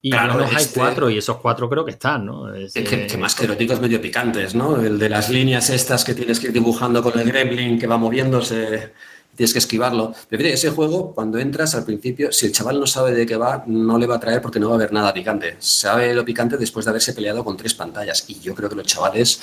Y 0.05 0.11
claro, 0.11 0.43
hay 0.43 0.55
este 0.57 0.77
cuatro, 0.77 1.09
y 1.09 1.17
esos 1.17 1.37
cuatro 1.37 1.69
creo 1.69 1.85
que 1.85 1.91
están, 1.91 2.25
¿no? 2.25 2.53
Es, 2.53 2.73
que, 2.73 3.17
más 3.17 3.35
que 3.35 3.45
eróticos 3.45 3.79
medio 3.79 4.01
picantes, 4.01 4.53
¿no? 4.53 4.75
El 4.75 4.99
de 4.99 5.07
las 5.07 5.29
líneas 5.29 5.69
estas 5.69 6.03
que 6.03 6.13
tienes 6.13 6.41
que 6.41 6.47
ir 6.47 6.53
dibujando 6.53 7.01
con 7.01 7.17
el 7.17 7.25
gremlin 7.25 7.79
que 7.79 7.87
va 7.87 7.95
moviéndose, 7.95 8.91
tienes 9.33 9.53
que 9.53 9.59
esquivarlo. 9.59 10.13
Pero 10.27 10.43
ese 10.43 10.71
juego, 10.71 11.13
cuando 11.13 11.39
entras 11.39 11.73
al 11.75 11.85
principio, 11.85 12.33
si 12.33 12.47
el 12.47 12.51
chaval 12.51 12.81
no 12.81 12.85
sabe 12.85 13.13
de 13.13 13.25
qué 13.25 13.37
va, 13.37 13.63
no 13.65 13.97
le 13.97 14.05
va 14.05 14.15
a 14.15 14.19
traer 14.19 14.41
porque 14.41 14.59
no 14.59 14.67
va 14.67 14.73
a 14.73 14.75
haber 14.75 14.91
nada 14.91 15.13
picante. 15.13 15.55
Sabe 15.59 16.13
lo 16.13 16.25
picante 16.25 16.57
después 16.57 16.83
de 16.83 16.89
haberse 16.89 17.13
peleado 17.13 17.41
con 17.45 17.55
tres 17.55 17.73
pantallas. 17.73 18.25
Y 18.27 18.41
yo 18.41 18.53
creo 18.53 18.67
que 18.67 18.75
los 18.75 18.85
chavales 18.85 19.39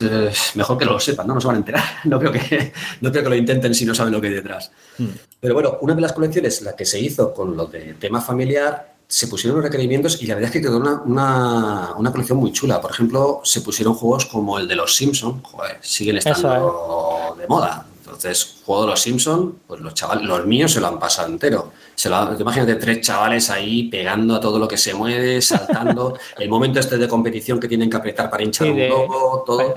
eh, 0.00 0.30
mejor 0.54 0.76
que 0.76 0.84
lo 0.84 1.00
sepan, 1.00 1.26
¿no? 1.26 1.32
No 1.32 1.40
se 1.40 1.46
van 1.46 1.56
a 1.56 1.60
enterar. 1.60 1.84
No 2.04 2.18
creo 2.18 2.30
que, 2.30 2.74
no 3.00 3.10
creo 3.10 3.24
que 3.24 3.30
lo 3.30 3.36
intenten 3.36 3.74
si 3.74 3.86
no 3.86 3.94
saben 3.94 4.12
lo 4.12 4.20
que 4.20 4.26
hay 4.26 4.34
detrás. 4.34 4.70
Hmm. 4.98 5.08
Pero 5.40 5.54
bueno, 5.54 5.78
una 5.80 5.94
de 5.94 6.02
las 6.02 6.12
colecciones, 6.12 6.60
la 6.60 6.76
que 6.76 6.84
se 6.84 7.00
hizo 7.00 7.32
con 7.32 7.56
lo 7.56 7.64
de 7.64 7.94
tema 7.94 8.20
familiar, 8.20 8.97
se 9.08 9.26
pusieron 9.26 9.62
requerimientos 9.62 10.22
y 10.22 10.26
la 10.26 10.34
verdad 10.34 10.48
es 10.48 10.52
que 10.52 10.60
quedó 10.60 10.76
una, 10.76 11.94
una, 11.96 12.12
colección 12.12 12.38
muy 12.38 12.52
chula. 12.52 12.78
Por 12.78 12.90
ejemplo, 12.90 13.40
se 13.42 13.62
pusieron 13.62 13.94
juegos 13.94 14.26
como 14.26 14.58
el 14.58 14.68
de 14.68 14.76
los 14.76 14.94
Simpsons, 14.94 15.42
siguen 15.80 16.18
estando 16.18 17.34
de 17.38 17.48
moda. 17.48 17.86
Entonces, 18.00 18.56
juego 18.64 18.82
de 18.82 18.88
los 18.88 19.00
Simpsons, 19.00 19.54
pues 19.66 19.80
los 19.80 19.94
chavales, 19.94 20.24
los 20.24 20.46
míos 20.46 20.72
se 20.72 20.80
lo 20.80 20.88
han 20.88 20.98
pasado 20.98 21.28
entero. 21.28 21.72
Se 21.94 22.10
lo, 22.10 22.38
imagínate 22.38 22.74
tres 22.74 23.00
chavales 23.00 23.48
ahí 23.48 23.84
pegando 23.84 24.34
a 24.34 24.40
todo 24.40 24.58
lo 24.58 24.68
que 24.68 24.76
se 24.76 24.92
mueve, 24.92 25.40
saltando. 25.40 26.18
el 26.38 26.48
momento 26.48 26.78
este 26.78 26.98
de 26.98 27.08
competición 27.08 27.58
que 27.58 27.68
tienen 27.68 27.88
que 27.88 27.96
apretar 27.96 28.28
para 28.28 28.42
hinchar 28.42 28.70
un 28.70 28.88
logo, 28.88 29.42
todo. 29.46 29.74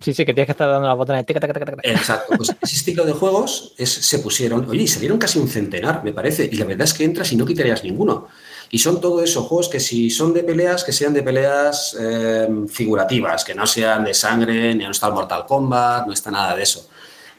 Sí, 0.00 0.14
sí, 0.14 0.24
que 0.24 0.32
tienes 0.32 0.46
que 0.46 0.52
estar 0.52 0.68
dando 0.68 0.86
la 0.86 0.94
botona 0.94 1.22
de 1.22 1.34
Exacto, 1.82 2.36
pues 2.36 2.54
ese 2.62 2.76
estilo 2.76 3.04
de 3.04 3.12
juegos 3.12 3.74
es, 3.76 3.90
se 3.90 4.20
pusieron, 4.20 4.68
oye, 4.70 4.82
y 4.82 4.88
salieron 4.88 5.18
casi 5.18 5.40
un 5.40 5.48
centenar, 5.48 6.04
me 6.04 6.12
parece, 6.12 6.48
y 6.50 6.56
la 6.56 6.66
verdad 6.66 6.84
es 6.84 6.94
que 6.94 7.04
entras 7.04 7.32
y 7.32 7.36
no 7.36 7.44
quitarías 7.44 7.82
ninguno. 7.82 8.28
Y 8.70 8.78
son 8.78 9.00
todo 9.00 9.22
eso, 9.22 9.44
juegos 9.44 9.68
que 9.68 9.80
si 9.80 10.10
son 10.10 10.34
de 10.34 10.42
peleas, 10.42 10.84
que 10.84 10.92
sean 10.92 11.14
de 11.14 11.22
peleas 11.22 11.96
eh, 11.98 12.48
figurativas, 12.68 13.44
que 13.44 13.54
no 13.54 13.66
sean 13.66 14.04
de 14.04 14.12
sangre, 14.12 14.74
ni 14.74 14.84
no 14.84 14.90
está 14.90 15.06
el 15.06 15.14
Mortal 15.14 15.46
Kombat, 15.46 16.06
no 16.06 16.12
está 16.12 16.30
nada 16.30 16.54
de 16.54 16.62
eso. 16.62 16.88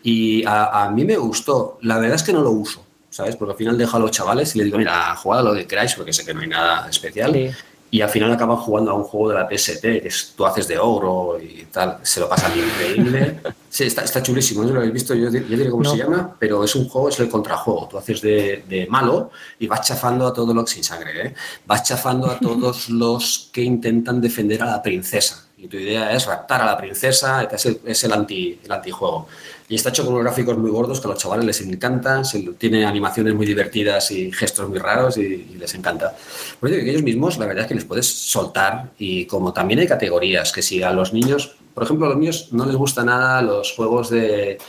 Y 0.01 0.43
a, 0.45 0.89
mí 0.93 1.05
me 1.05 1.17
gustó. 1.17 1.77
La 1.81 1.99
verdad 1.99 2.15
es 2.15 2.23
que 2.23 2.33
no 2.33 2.41
lo 2.41 2.51
uso, 2.51 2.83
¿sabes? 3.09 3.35
Porque 3.35 3.51
al 3.51 3.57
final 3.57 3.77
dejo 3.77 3.97
a 3.97 3.99
los 3.99 4.11
chavales 4.11 4.55
y 4.55 4.59
les 4.59 4.65
digo, 4.65 4.77
mira, 4.77 5.15
jugad 5.15 5.41
a 5.41 5.43
lo 5.43 5.53
de 5.53 5.67
Crash, 5.67 5.95
porque 5.95 6.13
sé 6.13 6.25
que 6.25 6.33
no 6.33 6.41
hay 6.41 6.47
nada 6.47 6.89
especial. 6.89 7.53
Y 7.91 8.01
al 8.01 8.09
final 8.09 8.31
acaban 8.31 8.57
jugando 8.57 8.91
a 8.91 8.93
un 8.93 9.03
juego 9.03 9.29
de 9.29 9.35
la 9.35 9.47
PSP, 9.49 9.81
que 10.01 10.07
es, 10.07 10.33
tú 10.35 10.45
haces 10.45 10.67
de 10.67 10.77
ogro 10.77 11.39
y 11.41 11.65
tal. 11.71 11.97
Se 12.03 12.19
lo 12.19 12.29
pasan 12.29 12.51
increíble. 12.57 13.39
Sí, 13.71 13.83
está, 13.83 14.03
está 14.03 14.23
chulísimo, 14.23 14.63
no 14.63 14.71
lo 14.71 14.79
habéis 14.79 14.93
visto, 14.93 15.13
yo, 15.13 15.29
yo 15.29 15.41
diré 15.41 15.69
cómo 15.69 15.85
se 15.85 15.95
llama, 15.95 16.35
pero 16.39 16.63
es 16.63 16.75
un 16.75 16.89
juego, 16.89 17.09
es 17.09 17.19
el 17.19 17.29
contrajuego. 17.29 17.87
Tú 17.87 17.99
haces 17.99 18.19
de, 18.19 18.63
de 18.67 18.87
malo 18.87 19.29
y 19.59 19.67
vas 19.67 19.85
chafando 19.85 20.25
a 20.25 20.33
todos 20.33 20.55
los 20.55 20.67
sin 20.67 20.83
sangre, 20.83 21.27
¿eh? 21.27 21.35
Vas 21.67 21.83
chafando 21.83 22.31
a 22.31 22.39
todos 22.39 22.89
los 22.89 23.51
que 23.53 23.61
intentan 23.61 24.21
defender 24.21 24.63
a 24.63 24.65
la 24.65 24.81
princesa. 24.81 25.48
Y 25.61 25.67
tu 25.67 25.75
idea 25.75 26.13
es 26.13 26.25
raptar 26.25 26.61
a 26.61 26.65
la 26.65 26.77
princesa, 26.77 27.43
es 27.43 27.65
el, 27.65 27.81
es 27.85 28.03
el, 28.05 28.13
anti, 28.13 28.57
el 28.63 28.71
antijuego. 28.71 29.27
Y 29.67 29.75
está 29.75 29.89
hecho 29.89 30.05
con 30.05 30.13
unos 30.13 30.23
gráficos 30.23 30.57
muy 30.57 30.71
gordos 30.71 31.01
que 31.01 31.07
a 31.07 31.11
los 31.11 31.19
chavales 31.19 31.45
les 31.45 31.61
encantan, 31.61 32.23
tiene 32.57 32.85
animaciones 32.85 33.35
muy 33.35 33.45
divertidas 33.45 34.09
y 34.11 34.31
gestos 34.31 34.69
muy 34.69 34.79
raros 34.79 35.17
y, 35.17 35.57
les 35.59 35.75
encanta. 35.75 36.15
Por 36.59 36.69
que 36.69 36.89
ellos 36.89 37.03
mismos, 37.03 37.37
la 37.37 37.45
verdad 37.45 37.63
es 37.63 37.67
que 37.67 37.75
les 37.75 37.83
puedes 37.83 38.07
soltar 38.07 38.91
y 38.97 39.25
como 39.25 39.51
también 39.51 39.81
hay 39.81 39.87
categorías, 39.87 40.53
que 40.53 40.61
si 40.61 40.81
a 40.81 40.91
los 40.91 41.11
niños, 41.11 41.57
por 41.73 41.83
ejemplo, 41.83 42.05
a 42.05 42.09
los 42.09 42.17
niños 42.17 42.47
no 42.51 42.65
les 42.65 42.77
gusta 42.77 43.03
nada 43.03 43.41
los 43.41 43.73
juegos 43.73 44.09
de 44.09 44.59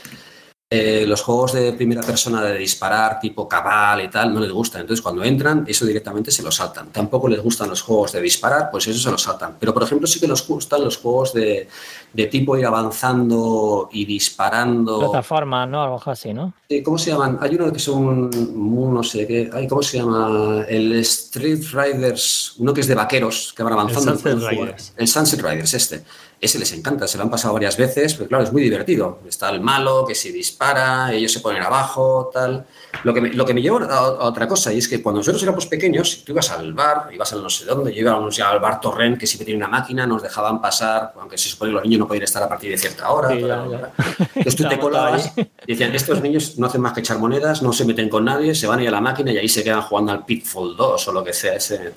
eh, 0.73 1.03
los 1.05 1.21
juegos 1.21 1.51
de 1.51 1.73
primera 1.73 2.01
persona 2.01 2.41
de 2.41 2.57
disparar, 2.57 3.19
tipo 3.19 3.45
cabal 3.45 4.05
y 4.05 4.07
tal, 4.07 4.33
no 4.33 4.39
les 4.39 4.53
gustan. 4.53 4.79
Entonces, 4.79 5.01
cuando 5.03 5.21
entran, 5.21 5.65
eso 5.67 5.85
directamente 5.85 6.31
se 6.31 6.41
lo 6.41 6.49
saltan. 6.49 6.93
Tampoco 6.93 7.27
les 7.27 7.41
gustan 7.41 7.67
los 7.67 7.81
juegos 7.81 8.13
de 8.13 8.21
disparar, 8.21 8.71
pues 8.71 8.87
eso 8.87 8.97
se 8.97 9.11
lo 9.11 9.17
saltan. 9.17 9.57
Pero, 9.59 9.73
por 9.73 9.83
ejemplo, 9.83 10.07
sí 10.07 10.21
que 10.21 10.29
les 10.29 10.47
gustan 10.47 10.81
los 10.81 10.95
juegos 10.95 11.33
de, 11.33 11.67
de 12.13 12.27
tipo 12.27 12.57
ir 12.57 12.65
avanzando 12.65 13.89
y 13.91 14.05
disparando. 14.05 14.99
Plataforma, 14.99 15.65
¿no? 15.65 15.83
Algo 15.83 16.01
así, 16.05 16.33
¿no? 16.33 16.53
¿Cómo 16.85 16.97
se 16.97 17.11
llaman? 17.11 17.37
Hay 17.41 17.53
uno 17.55 17.69
que 17.69 17.77
es 17.77 17.87
un, 17.89 18.93
no 18.93 19.03
sé 19.03 19.27
qué, 19.27 19.67
¿cómo 19.67 19.83
se 19.83 19.97
llama? 19.97 20.63
El 20.69 20.93
Street 21.01 21.65
Riders, 21.73 22.55
uno 22.59 22.73
que 22.73 22.79
es 22.79 22.87
de 22.87 22.95
vaqueros 22.95 23.53
que 23.53 23.61
van 23.61 23.73
avanzando. 23.73 24.13
El 24.13 24.19
Sunset 24.19 24.49
Riders. 24.49 24.93
El 24.95 25.07
Sunset 25.09 25.41
Riders, 25.41 25.73
este 25.73 26.05
ese 26.41 26.57
les 26.57 26.73
encanta, 26.73 27.07
se 27.07 27.19
lo 27.19 27.23
han 27.23 27.29
pasado 27.29 27.53
varias 27.53 27.77
veces, 27.77 28.15
pero 28.15 28.27
claro, 28.27 28.43
es 28.43 28.51
muy 28.51 28.63
divertido. 28.63 29.19
Está 29.27 29.51
el 29.51 29.61
malo 29.61 30.03
que 30.07 30.15
si 30.15 30.31
dispara, 30.31 31.13
ellos 31.13 31.31
se 31.31 31.39
ponen 31.39 31.61
abajo, 31.61 32.31
tal. 32.33 32.65
Lo 33.03 33.13
que 33.13 33.21
me, 33.21 33.29
lo 33.29 33.45
que 33.45 33.53
me 33.53 33.61
lleva 33.61 33.85
a, 33.85 34.25
otra 34.25 34.47
cosa, 34.47 34.73
y 34.73 34.79
es 34.79 34.87
que 34.87 35.03
cuando 35.03 35.19
nosotros 35.19 35.43
éramos 35.43 35.67
pequeños, 35.67 36.23
tú 36.25 36.31
ibas 36.31 36.49
al 36.49 36.73
bar, 36.73 37.09
ibas 37.13 37.31
al 37.33 37.43
no 37.43 37.49
sé 37.49 37.65
dónde, 37.65 37.93
yo 37.93 38.01
íbamos 38.01 38.39
al 38.39 38.59
bar 38.59 38.81
Torrent, 38.81 39.19
que 39.19 39.27
siempre 39.27 39.45
tiene 39.45 39.59
una 39.59 39.67
máquina, 39.67 40.07
nos 40.07 40.23
dejaban 40.23 40.59
pasar, 40.59 41.13
aunque 41.19 41.37
se 41.37 41.47
supone 41.47 41.69
que 41.69 41.75
los 41.75 41.83
niños 41.83 41.99
no 41.99 42.07
podían 42.07 42.23
estar 42.23 42.41
a 42.41 42.49
partir 42.49 42.71
de 42.71 42.77
cierta 42.79 43.11
hora. 43.11 43.33
Entonces 43.33 44.55
tú 44.55 44.67
te 44.67 44.79
colabas 44.79 45.33
y 45.37 45.71
decían, 45.71 45.93
estos 45.93 46.23
niños 46.23 46.57
no 46.57 46.65
hacen 46.65 46.81
más 46.81 46.93
que 46.93 47.01
echar 47.01 47.19
monedas, 47.19 47.61
no 47.61 47.71
se 47.71 47.85
meten 47.85 48.09
con 48.09 48.25
nadie, 48.25 48.55
se 48.55 48.65
van 48.65 48.79
a 48.79 48.81
ir 48.81 48.87
a 48.87 48.91
la 48.91 49.01
máquina 49.01 49.31
y 49.31 49.37
ahí 49.37 49.47
se 49.47 49.63
quedan 49.63 49.83
jugando 49.83 50.11
al 50.11 50.25
Pitfall 50.25 50.75
2 50.75 51.07
o 51.07 51.11
lo 51.11 51.23
que 51.23 51.33
sea, 51.33 51.53
ese... 51.53 51.93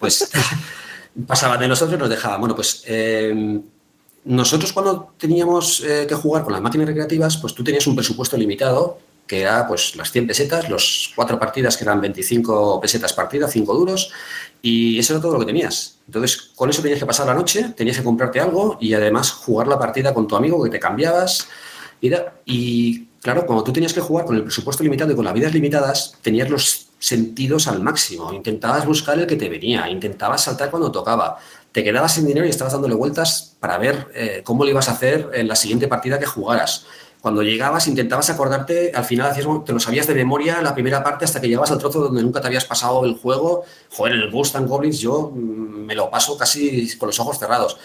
Pues 0.00 0.28
pasaba 1.26 1.56
de 1.56 1.68
nosotros 1.68 1.96
y 1.96 2.00
nos 2.00 2.08
dejaba. 2.08 2.36
Bueno, 2.38 2.54
pues 2.54 2.82
eh, 2.86 3.60
nosotros 4.24 4.72
cuando 4.72 5.12
teníamos 5.18 5.82
eh, 5.84 6.06
que 6.08 6.14
jugar 6.14 6.44
con 6.44 6.52
las 6.52 6.62
máquinas 6.62 6.86
recreativas, 6.86 7.36
pues 7.36 7.54
tú 7.54 7.64
tenías 7.64 7.86
un 7.86 7.96
presupuesto 7.96 8.36
limitado, 8.36 8.98
que 9.26 9.42
era 9.42 9.66
pues 9.66 9.94
las 9.96 10.10
100 10.10 10.26
pesetas, 10.26 10.68
los 10.68 11.12
cuatro 11.14 11.38
partidas 11.38 11.76
que 11.76 11.84
eran 11.84 12.00
25 12.00 12.80
pesetas 12.80 13.12
partida, 13.12 13.48
5 13.48 13.74
duros, 13.74 14.10
y 14.60 14.98
eso 14.98 15.14
era 15.14 15.22
todo 15.22 15.34
lo 15.34 15.40
que 15.40 15.46
tenías. 15.46 15.98
Entonces, 16.06 16.50
con 16.54 16.68
eso 16.68 16.82
tenías 16.82 16.98
que 16.98 17.06
pasar 17.06 17.26
la 17.26 17.34
noche, 17.34 17.72
tenías 17.76 17.96
que 17.96 18.02
comprarte 18.02 18.40
algo 18.40 18.76
y 18.80 18.92
además 18.92 19.30
jugar 19.30 19.68
la 19.68 19.78
partida 19.78 20.12
con 20.12 20.26
tu 20.26 20.36
amigo 20.36 20.62
que 20.64 20.70
te 20.70 20.80
cambiabas. 20.80 21.46
Y 22.00 23.06
claro, 23.22 23.46
cuando 23.46 23.62
tú 23.62 23.72
tenías 23.72 23.92
que 23.92 24.00
jugar 24.00 24.26
con 24.26 24.36
el 24.36 24.42
presupuesto 24.42 24.82
limitado 24.82 25.12
y 25.12 25.14
con 25.14 25.24
las 25.24 25.34
vidas 25.34 25.54
limitadas, 25.54 26.16
tenías 26.22 26.50
los 26.50 26.89
sentidos 27.00 27.66
al 27.66 27.82
máximo. 27.82 28.32
Intentabas 28.32 28.86
buscar 28.86 29.18
el 29.18 29.26
que 29.26 29.34
te 29.34 29.48
venía, 29.48 29.88
intentabas 29.90 30.44
saltar 30.44 30.70
cuando 30.70 30.92
tocaba. 30.92 31.38
Te 31.72 31.82
quedabas 31.82 32.14
sin 32.14 32.26
dinero 32.26 32.46
y 32.46 32.50
estabas 32.50 32.74
dándole 32.74 32.94
vueltas 32.94 33.56
para 33.58 33.78
ver 33.78 34.08
eh, 34.14 34.42
cómo 34.44 34.64
lo 34.64 34.70
ibas 34.70 34.88
a 34.88 34.92
hacer 34.92 35.30
en 35.32 35.48
la 35.48 35.56
siguiente 35.56 35.88
partida 35.88 36.18
que 36.18 36.26
jugaras. 36.26 36.86
Cuando 37.20 37.42
llegabas, 37.42 37.86
intentabas 37.86 38.30
acordarte, 38.30 38.92
al 38.94 39.04
final 39.04 39.34
te 39.64 39.72
lo 39.72 39.80
sabías 39.80 40.06
de 40.06 40.14
memoria 40.14 40.62
la 40.62 40.72
primera 40.72 41.02
parte 41.02 41.26
hasta 41.26 41.40
que 41.40 41.48
llegabas 41.48 41.70
al 41.70 41.78
trozo 41.78 42.00
donde 42.00 42.22
nunca 42.22 42.40
te 42.40 42.46
habías 42.46 42.64
pasado 42.64 43.04
el 43.04 43.16
juego. 43.16 43.64
Joder, 43.90 44.14
el 44.14 44.30
Ghost 44.30 44.56
and 44.56 44.68
Goblins 44.68 45.00
yo 45.00 45.30
mm, 45.34 45.84
me 45.86 45.94
lo 45.94 46.10
paso 46.10 46.36
casi 46.38 46.96
con 46.96 47.08
los 47.08 47.20
ojos 47.20 47.38
cerrados. 47.38 47.76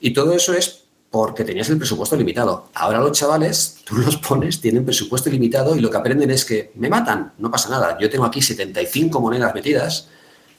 Y 0.00 0.12
todo 0.12 0.32
eso 0.32 0.54
es 0.54 0.77
porque 1.10 1.44
tenías 1.44 1.68
el 1.70 1.78
presupuesto 1.78 2.16
limitado. 2.16 2.68
Ahora 2.74 2.98
los 2.98 3.12
chavales, 3.12 3.78
tú 3.84 3.96
los 3.96 4.16
pones, 4.16 4.60
tienen 4.60 4.84
presupuesto 4.84 5.30
limitado 5.30 5.74
y 5.76 5.80
lo 5.80 5.90
que 5.90 5.96
aprenden 5.96 6.30
es 6.30 6.44
que 6.44 6.72
me 6.74 6.88
matan, 6.88 7.32
no 7.38 7.50
pasa 7.50 7.70
nada. 7.70 7.96
Yo 7.98 8.10
tengo 8.10 8.24
aquí 8.24 8.42
75 8.42 9.20
monedas 9.20 9.54
metidas, 9.54 10.08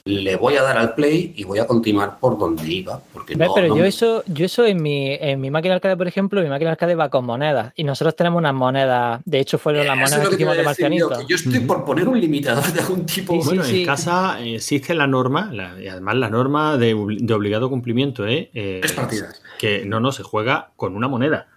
le 0.04 0.36
voy 0.36 0.56
a 0.56 0.62
dar 0.62 0.78
al 0.78 0.94
play 0.94 1.32
y 1.36 1.44
voy 1.44 1.58
a 1.58 1.66
continuar 1.66 2.18
por 2.18 2.38
donde 2.38 2.66
iba. 2.66 3.00
Porque 3.12 3.36
pero 3.36 3.76
yo 3.76 3.84
eso, 3.84 4.22
yo 4.26 4.46
eso 4.46 4.64
en 4.64 4.82
mi, 4.82 5.12
en 5.12 5.40
mi 5.40 5.50
máquina 5.50 5.74
arcade, 5.74 5.96
por 5.96 6.08
ejemplo, 6.08 6.40
mi 6.42 6.48
máquina 6.48 6.70
arcade 6.70 6.94
va 6.94 7.08
con 7.08 7.24
monedas 7.24 7.72
y 7.76 7.84
nosotros 7.84 8.16
tenemos 8.16 8.38
unas 8.38 8.54
monedas, 8.54 9.20
de 9.24 9.40
hecho 9.40 9.58
fueron 9.58 9.86
las 9.86 9.96
monedas 9.96 10.28
que 10.28 10.34
hicimos 10.34 10.56
de 10.56 10.62
Marcianito. 10.62 11.26
Yo, 11.28 11.36
estoy 11.36 11.60
por 11.60 11.84
poner 11.84 12.08
un 12.08 12.20
limitador 12.20 12.72
de 12.72 12.80
algún 12.80 13.06
tipo. 13.06 13.36
bueno, 13.36 13.64
en 13.64 13.84
casa 13.84 14.40
existe 14.42 14.94
la 14.94 15.06
norma, 15.06 15.52
y 15.80 15.88
además 15.88 16.16
la 16.16 16.30
norma 16.30 16.76
de, 16.76 16.94
obligado 16.94 17.68
cumplimiento, 17.68 18.26
¿eh? 18.26 18.50
eh 18.54 18.78
Tres 18.80 18.92
partidas. 18.92 19.42
Que 19.58 19.84
no, 19.84 20.00
no, 20.00 20.12
se 20.12 20.22
juega 20.22 20.70
con 20.76 20.96
una 20.96 21.08
moneda. 21.08 21.48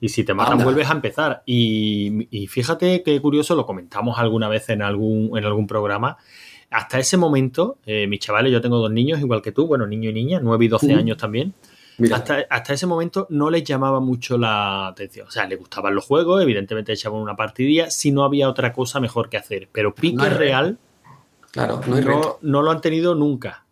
Y 0.00 0.10
si 0.10 0.22
te 0.22 0.32
matan, 0.32 0.62
vuelves 0.62 0.88
a 0.88 0.92
empezar. 0.92 1.42
Y, 1.44 2.28
y, 2.30 2.46
fíjate 2.46 3.02
qué 3.02 3.20
curioso, 3.20 3.56
lo 3.56 3.66
comentamos 3.66 4.16
alguna 4.18 4.48
vez 4.48 4.68
en 4.68 4.82
algún, 4.82 5.36
en 5.36 5.44
algún 5.44 5.66
programa, 5.66 6.18
hasta 6.70 6.98
ese 6.98 7.16
momento, 7.16 7.78
eh, 7.86 8.06
mis 8.06 8.20
chavales, 8.20 8.52
yo 8.52 8.60
tengo 8.60 8.78
dos 8.78 8.90
niños 8.90 9.20
igual 9.20 9.42
que 9.42 9.52
tú, 9.52 9.66
bueno, 9.66 9.86
niño 9.86 10.10
y 10.10 10.12
niña, 10.12 10.40
9 10.42 10.64
y 10.64 10.68
12 10.68 10.94
años 10.94 11.16
también. 11.16 11.54
Hasta, 12.12 12.46
hasta, 12.48 12.74
ese 12.74 12.86
momento 12.86 13.26
no 13.30 13.50
les 13.50 13.64
llamaba 13.64 13.98
mucho 13.98 14.38
la 14.38 14.86
atención. 14.86 15.26
O 15.26 15.30
sea, 15.30 15.46
les 15.46 15.58
gustaban 15.58 15.94
los 15.94 16.04
juegos, 16.04 16.40
evidentemente 16.40 16.92
echaban 16.92 17.20
una 17.20 17.34
partidilla, 17.34 17.90
si 17.90 18.12
no 18.12 18.22
había 18.22 18.48
otra 18.48 18.72
cosa 18.72 19.00
mejor 19.00 19.28
que 19.28 19.36
hacer. 19.36 19.68
Pero 19.72 19.94
pique 19.94 20.28
real, 20.28 20.78
claro, 21.50 21.80
no, 21.88 22.38
no, 22.40 22.62
lo 22.62 22.70
han 22.70 22.80
tenido 22.80 23.16
nunca. 23.16 23.64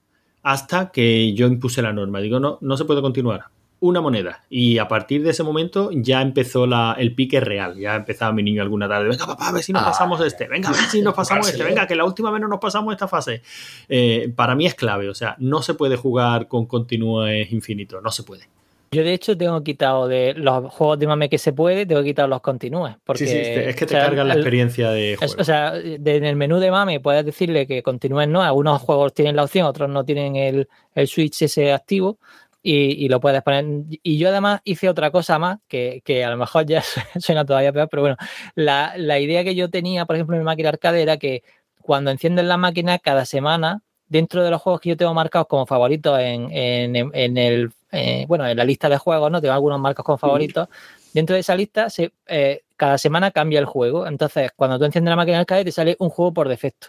Hasta 0.42 0.90
que 0.90 1.34
yo 1.34 1.46
impuse 1.46 1.82
la 1.82 1.92
norma. 1.92 2.20
Digo, 2.20 2.40
no, 2.40 2.58
no 2.60 2.76
se 2.76 2.84
puede 2.84 3.00
continuar 3.00 3.44
una 3.80 4.00
moneda. 4.00 4.44
Y 4.48 4.78
a 4.78 4.88
partir 4.88 5.22
de 5.22 5.30
ese 5.30 5.42
momento 5.42 5.90
ya 5.92 6.22
empezó 6.22 6.66
la, 6.66 6.96
el 6.98 7.14
pique 7.14 7.40
real. 7.40 7.76
Ya 7.78 7.94
empezaba 7.94 8.32
mi 8.32 8.42
niño 8.42 8.62
alguna 8.62 8.88
tarde. 8.88 9.08
Venga, 9.08 9.26
papá, 9.26 9.48
a 9.48 9.52
ver 9.52 9.62
si 9.62 9.72
nos 9.72 9.82
ah, 9.82 9.86
pasamos 9.86 10.20
este. 10.20 10.48
Venga, 10.48 10.70
a 10.70 10.72
ver 10.72 10.80
si 10.82 11.02
nos 11.02 11.14
pasamos 11.16 11.48
este. 11.48 11.62
Venga, 11.62 11.86
que 11.86 11.94
la 11.94 12.04
última 12.04 12.30
vez 12.30 12.40
no 12.40 12.48
nos 12.48 12.60
pasamos 12.60 12.92
esta 12.92 13.08
fase. 13.08 13.42
Eh, 13.88 14.32
para 14.34 14.54
mí 14.54 14.66
es 14.66 14.74
clave. 14.74 15.08
O 15.08 15.14
sea, 15.14 15.36
no 15.38 15.62
se 15.62 15.74
puede 15.74 15.96
jugar 15.96 16.48
con 16.48 16.66
continúes 16.66 17.52
infinitos. 17.52 18.02
No 18.02 18.10
se 18.10 18.22
puede. 18.22 18.48
Yo, 18.92 19.02
de 19.02 19.12
hecho, 19.12 19.36
tengo 19.36 19.62
quitado 19.62 20.06
de 20.06 20.32
los 20.34 20.72
juegos 20.72 20.98
de 20.98 21.06
mame 21.08 21.28
que 21.28 21.38
se 21.38 21.52
puede, 21.52 21.84
tengo 21.86 22.02
quitado 22.04 22.28
los 22.28 22.40
continúes. 22.40 22.94
Porque, 23.04 23.26
sí, 23.26 23.32
sí, 23.32 23.40
es 23.40 23.76
que 23.76 23.84
te 23.84 23.94
cargan 23.94 24.28
la 24.28 24.34
experiencia 24.34 24.90
de 24.90 25.16
juego. 25.16 25.34
o 25.38 25.44
sea, 25.44 25.76
en 25.76 26.24
el 26.24 26.36
menú 26.36 26.58
de 26.58 26.70
mame 26.70 27.00
puedes 27.00 27.26
decirle 27.26 27.66
que 27.66 27.82
continúes 27.82 28.28
no. 28.28 28.42
Algunos 28.42 28.80
juegos 28.80 29.12
tienen 29.12 29.36
la 29.36 29.44
opción, 29.44 29.66
otros 29.66 29.90
no 29.90 30.04
tienen 30.04 30.36
el, 30.36 30.68
el 30.94 31.08
switch 31.08 31.42
ese 31.42 31.72
activo 31.72 32.18
y, 32.68 33.08
lo 33.08 33.20
puedes 33.20 33.42
poner. 33.42 33.64
Y 34.02 34.18
yo 34.18 34.28
además 34.28 34.60
hice 34.64 34.88
otra 34.88 35.12
cosa 35.12 35.38
más, 35.38 35.58
que, 35.68 36.02
a 36.24 36.30
lo 36.30 36.36
mejor 36.36 36.66
ya 36.66 36.82
suena 37.20 37.44
todavía 37.44 37.72
peor, 37.72 37.88
pero 37.88 38.02
bueno, 38.02 38.16
la, 38.56 39.20
idea 39.20 39.44
que 39.44 39.54
yo 39.54 39.70
tenía, 39.70 40.04
por 40.04 40.16
ejemplo, 40.16 40.34
en 40.34 40.42
mi 40.42 40.44
máquina 40.44 40.70
arcade 40.70 41.00
era 41.00 41.16
que 41.16 41.44
cuando 41.80 42.10
enciendes 42.10 42.44
la 42.44 42.56
máquina, 42.56 42.98
cada 42.98 43.24
semana, 43.24 43.82
dentro 44.08 44.42
de 44.42 44.50
los 44.50 44.60
juegos 44.60 44.80
que 44.80 44.88
yo 44.88 44.96
tengo 44.96 45.14
marcados 45.14 45.46
como 45.46 45.64
favoritos 45.66 46.18
en, 46.18 46.50
el, 46.52 47.72
eh, 47.92 48.24
bueno, 48.26 48.46
en 48.46 48.56
la 48.56 48.64
lista 48.64 48.88
de 48.88 48.98
juegos, 48.98 49.30
¿no? 49.30 49.40
Tengo 49.40 49.54
algunos 49.54 49.78
marcos 49.78 50.04
como 50.04 50.18
favoritos. 50.18 50.68
Dentro 51.12 51.34
de 51.34 51.40
esa 51.40 51.54
lista, 51.54 51.88
se, 51.88 52.12
eh, 52.26 52.62
cada 52.76 52.98
semana 52.98 53.30
cambia 53.30 53.60
el 53.60 53.66
juego. 53.66 54.08
Entonces, 54.08 54.50
cuando 54.56 54.78
tú 54.78 54.84
enciendes 54.84 55.10
la 55.10 55.16
máquina 55.16 55.38
arcade, 55.38 55.64
te 55.64 55.72
sale 55.72 55.94
un 56.00 56.10
juego 56.10 56.34
por 56.34 56.48
defecto. 56.48 56.88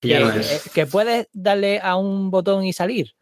Que, 0.00 0.18
eh, 0.18 0.60
que 0.74 0.86
puedes 0.86 1.28
darle 1.32 1.80
a 1.80 1.94
un 1.96 2.30
botón 2.30 2.64
y 2.64 2.72
salir. 2.72 3.14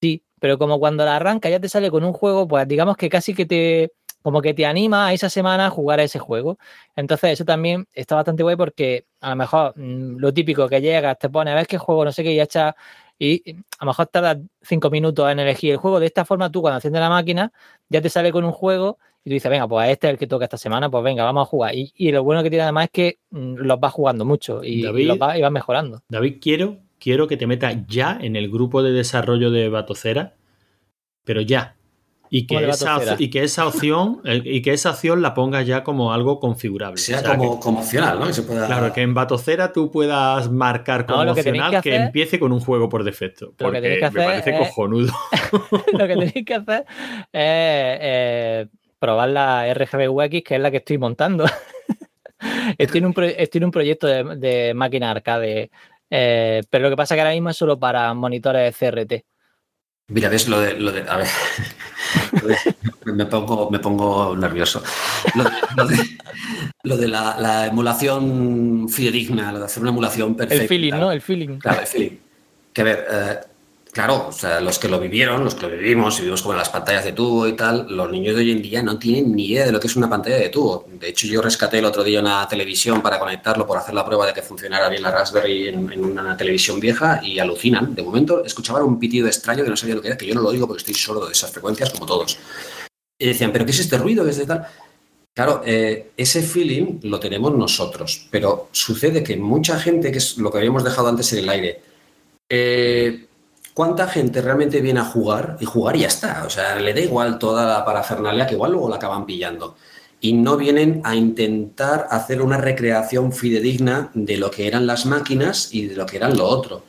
Sí, 0.00 0.24
pero 0.44 0.58
como 0.58 0.78
cuando 0.78 1.06
la 1.06 1.16
arranca 1.16 1.48
ya 1.48 1.58
te 1.58 1.70
sale 1.70 1.90
con 1.90 2.04
un 2.04 2.12
juego, 2.12 2.46
pues 2.46 2.68
digamos 2.68 2.98
que 2.98 3.08
casi 3.08 3.32
que 3.32 3.46
te, 3.46 3.92
como 4.20 4.42
que 4.42 4.52
te 4.52 4.66
anima 4.66 5.06
a 5.06 5.14
esa 5.14 5.30
semana 5.30 5.68
a 5.68 5.70
jugar 5.70 6.00
a 6.00 6.02
ese 6.02 6.18
juego. 6.18 6.58
Entonces 6.96 7.30
eso 7.32 7.46
también 7.46 7.86
está 7.94 8.14
bastante 8.14 8.42
guay 8.42 8.54
porque 8.54 9.06
a 9.22 9.30
lo 9.30 9.36
mejor 9.36 9.72
mm, 9.74 10.18
lo 10.18 10.34
típico 10.34 10.68
que 10.68 10.82
llegas, 10.82 11.18
te 11.18 11.30
pone 11.30 11.50
a 11.50 11.54
ver 11.54 11.66
qué 11.66 11.78
juego, 11.78 12.04
no 12.04 12.12
sé 12.12 12.22
qué, 12.22 12.32
y 12.34 12.40
echa 12.40 12.76
y 13.18 13.52
a 13.78 13.84
lo 13.84 13.86
mejor 13.86 14.06
tardas 14.08 14.36
cinco 14.60 14.90
minutos 14.90 15.32
en 15.32 15.38
elegir 15.38 15.70
el 15.70 15.76
juego. 15.78 15.98
De 15.98 16.04
esta 16.08 16.26
forma 16.26 16.50
tú 16.52 16.60
cuando 16.60 16.76
enciendes 16.76 17.00
la 17.00 17.08
máquina 17.08 17.50
ya 17.88 18.02
te 18.02 18.10
sale 18.10 18.30
con 18.30 18.44
un 18.44 18.52
juego 18.52 18.98
y 19.24 19.30
tú 19.30 19.34
dices, 19.36 19.50
venga, 19.50 19.66
pues 19.66 19.88
este 19.88 20.08
es 20.08 20.12
el 20.12 20.18
que 20.18 20.26
toca 20.26 20.44
esta 20.44 20.58
semana, 20.58 20.90
pues 20.90 21.02
venga, 21.02 21.24
vamos 21.24 21.46
a 21.46 21.46
jugar. 21.48 21.74
Y, 21.74 21.90
y 21.96 22.12
lo 22.12 22.22
bueno 22.22 22.42
que 22.42 22.50
tiene 22.50 22.64
además 22.64 22.84
es 22.84 22.90
que 22.90 23.18
mm, 23.30 23.54
los 23.60 23.80
vas 23.80 23.94
jugando 23.94 24.26
mucho 24.26 24.62
y, 24.62 24.82
David- 24.82 25.00
y 25.00 25.04
los 25.06 25.16
vas, 25.18 25.38
y 25.38 25.40
vas 25.40 25.52
mejorando. 25.52 26.02
David, 26.06 26.36
quiero, 26.38 26.76
quiero 27.04 27.28
que 27.28 27.36
te 27.36 27.46
metas 27.46 27.76
ya 27.86 28.16
en 28.18 28.34
el 28.34 28.50
grupo 28.50 28.82
de 28.82 28.92
desarrollo 28.92 29.50
de 29.50 29.68
Batocera, 29.68 30.32
pero 31.22 31.42
ya. 31.42 31.76
Y 32.30 32.46
que, 32.46 32.54
¿Cómo 32.56 32.66
de 32.66 32.70
esa, 32.72 33.16
y 33.18 33.28
que 33.30 33.44
esa 33.44 33.66
opción, 33.66 34.22
y 34.24 34.62
que 34.62 34.72
esa 34.72 34.90
opción 34.90 35.20
la 35.22 35.34
pongas 35.34 35.66
ya 35.66 35.84
como 35.84 36.12
algo 36.14 36.40
configurable. 36.40 36.96
Sea 36.96 37.18
O 37.18 37.20
sea, 37.20 37.36
como, 37.36 37.54
que- 37.58 37.62
como 37.62 37.78
opcional, 37.80 38.18
¿no? 38.18 38.26
Que 38.26 38.32
se 38.32 38.42
pueda... 38.42 38.66
Claro, 38.66 38.92
que 38.92 39.02
en 39.02 39.12
Batocera 39.14 39.70
tú 39.72 39.90
puedas 39.90 40.50
marcar 40.50 41.04
como 41.06 41.18
No, 41.18 41.24
lo 41.26 41.34
que 41.34 41.42
tenéis 41.44 41.62
opcional 41.62 41.82
que, 41.82 41.90
que 41.90 41.94
hacer- 41.96 42.06
empiece 42.06 42.40
con 42.40 42.50
un 42.52 42.60
juego 42.60 42.88
por 42.88 43.04
defecto. 43.04 43.46
Lo 43.46 43.50
que 43.56 43.64
Porque 43.64 43.80
tenéis 43.82 44.00
que 44.00 44.10
me 44.10 44.24
hacer 44.24 44.24
parece 44.42 44.50
es- 44.50 44.58
cojonudo. 44.68 45.12
lo 45.92 46.06
que 46.08 46.14
tenéis 46.16 46.44
que 46.44 46.54
hacer 46.54 46.80
es 46.88 46.88
eh, 47.34 48.66
probar 48.98 49.28
la 49.28 49.72
RGB 49.74 50.08
UX, 50.10 50.42
que 50.42 50.54
es 50.56 50.60
la 50.60 50.70
que 50.72 50.78
estoy 50.78 50.98
montando. 50.98 51.44
estoy, 52.78 52.98
en 52.98 53.06
un 53.06 53.12
pro- 53.14 53.24
estoy 53.26 53.58
en 53.58 53.64
un 53.66 53.70
proyecto 53.70 54.06
de, 54.06 54.24
de 54.36 54.74
máquina 54.74 55.10
arcade, 55.12 55.70
eh, 56.10 56.62
pero 56.70 56.84
lo 56.84 56.90
que 56.90 56.96
pasa 56.96 57.14
es 57.14 57.16
que 57.16 57.22
ahora 57.22 57.34
mismo 57.34 57.50
es 57.50 57.56
solo 57.56 57.78
para 57.78 58.12
monitores 58.14 58.76
CRT. 58.76 59.24
Mira, 60.08 60.28
ves 60.28 60.48
lo 60.48 60.60
de, 60.60 60.74
lo 60.78 60.92
de- 60.92 61.08
a 61.08 61.16
ver, 61.16 61.26
de- 63.06 63.12
me 63.12 63.26
pongo, 63.26 63.70
me 63.70 63.78
pongo 63.78 64.36
nervioso. 64.36 64.82
Lo 65.34 65.44
de, 65.44 65.50
lo 65.76 65.86
de- 65.86 66.18
lo 66.82 66.96
de 66.98 67.08
la, 67.08 67.36
la 67.40 67.66
emulación 67.66 68.86
fidedigna, 68.90 69.50
lo 69.52 69.60
de 69.60 69.64
hacer 69.64 69.80
una 69.82 69.90
emulación 69.90 70.34
perfecta. 70.36 70.62
El 70.62 70.68
feeling, 70.68 70.92
¿no? 70.92 71.10
El 71.10 71.20
feeling. 71.22 71.58
Claro, 71.58 71.80
el 71.80 71.86
feeling. 71.86 72.18
Que 72.72 72.80
a 72.82 72.84
ver, 72.84 73.06
eh, 73.10 73.40
claro, 73.94 74.26
o 74.28 74.32
sea, 74.32 74.60
los 74.60 74.78
que 74.78 74.88
lo 74.88 74.98
vivieron, 74.98 75.44
los 75.44 75.54
que 75.54 75.62
lo 75.62 75.70
vivimos 75.70 76.18
y 76.18 76.22
vivimos 76.22 76.42
como 76.42 76.52
en 76.54 76.58
las 76.58 76.68
pantallas 76.68 77.04
de 77.04 77.12
tubo 77.12 77.46
y 77.46 77.54
tal, 77.54 77.86
los 77.88 78.10
niños 78.10 78.34
de 78.34 78.42
hoy 78.42 78.50
en 78.50 78.60
día 78.60 78.82
no 78.82 78.98
tienen 78.98 79.34
ni 79.34 79.46
idea 79.46 79.64
de 79.64 79.72
lo 79.72 79.78
que 79.78 79.86
es 79.86 79.94
una 79.94 80.10
pantalla 80.10 80.36
de 80.36 80.48
tubo. 80.48 80.86
De 80.98 81.08
hecho, 81.08 81.28
yo 81.28 81.40
rescaté 81.40 81.78
el 81.78 81.84
otro 81.84 82.02
día 82.02 82.20
una 82.20 82.46
televisión 82.48 83.00
para 83.00 83.20
conectarlo 83.20 83.66
por 83.66 83.78
hacer 83.78 83.94
la 83.94 84.04
prueba 84.04 84.26
de 84.26 84.34
que 84.34 84.42
funcionara 84.42 84.88
bien 84.88 85.00
la 85.00 85.12
Raspberry 85.12 85.68
en, 85.68 86.04
una 86.04 86.36
televisión 86.36 86.80
vieja 86.80 87.20
y 87.22 87.38
alucinan. 87.38 87.94
De 87.94 88.02
momento 88.02 88.44
escuchaban 88.44 88.82
un 88.82 88.98
pitido 88.98 89.28
extraño 89.28 89.62
que 89.62 89.70
no 89.70 89.76
sabía 89.76 89.94
lo 89.94 90.02
que 90.02 90.08
era, 90.08 90.16
que 90.16 90.26
yo 90.26 90.34
no 90.34 90.42
lo 90.42 90.48
oigo 90.48 90.66
porque 90.66 90.80
estoy 90.80 90.94
sordo 90.94 91.26
de 91.26 91.32
esas 91.32 91.52
frecuencias 91.52 91.90
como 91.90 92.04
todos. 92.04 92.36
Y 93.16 93.28
decían, 93.28 93.52
¿pero 93.52 93.64
qué 93.64 93.70
es 93.70 93.78
este 93.78 93.96
ruido? 93.96 94.24
¿Qué 94.24 94.30
es 94.30 94.38
de 94.38 94.46
tal? 94.46 94.66
Claro, 95.32 95.62
eh, 95.64 96.10
ese 96.16 96.42
feeling 96.42 96.98
lo 97.04 97.20
tenemos 97.20 97.52
nosotros, 97.56 98.26
pero 98.30 98.68
sucede 98.72 99.22
que 99.22 99.36
mucha 99.36 99.78
gente, 99.78 100.10
que 100.10 100.18
es 100.18 100.36
lo 100.36 100.50
que 100.50 100.58
habíamos 100.58 100.82
dejado 100.82 101.08
antes 101.08 101.32
en 101.32 101.38
el 101.40 101.48
aire, 101.48 101.80
eh, 102.48 103.26
¿cuánta 103.74 104.06
gente 104.06 104.40
realmente 104.40 104.80
viene 104.80 105.00
a 105.00 105.04
jugar? 105.04 105.58
Y 105.60 105.66
jugar 105.66 105.96
y 105.96 106.00
ya 106.00 106.08
está. 106.08 106.44
O 106.46 106.50
sea, 106.50 106.76
le 106.76 106.94
da 106.94 107.00
igual 107.00 107.38
toda 107.38 107.66
la 107.66 107.84
parafernalia 107.84 108.46
que 108.46 108.54
igual 108.54 108.72
luego 108.72 108.88
la 108.88 108.96
acaban 108.96 109.26
pillando. 109.26 109.76
Y 110.20 110.32
no 110.32 110.56
vienen 110.56 111.02
a 111.04 111.14
intentar 111.14 112.06
hacer 112.10 112.40
una 112.40 112.56
recreación 112.56 113.32
fidedigna 113.32 114.10
de 114.14 114.38
lo 114.38 114.50
que 114.50 114.66
eran 114.66 114.86
las 114.86 115.04
máquinas 115.04 115.74
y 115.74 115.86
de 115.86 115.96
lo 115.96 116.06
que 116.06 116.16
eran 116.16 116.36
lo 116.36 116.46
otro. 116.46 116.84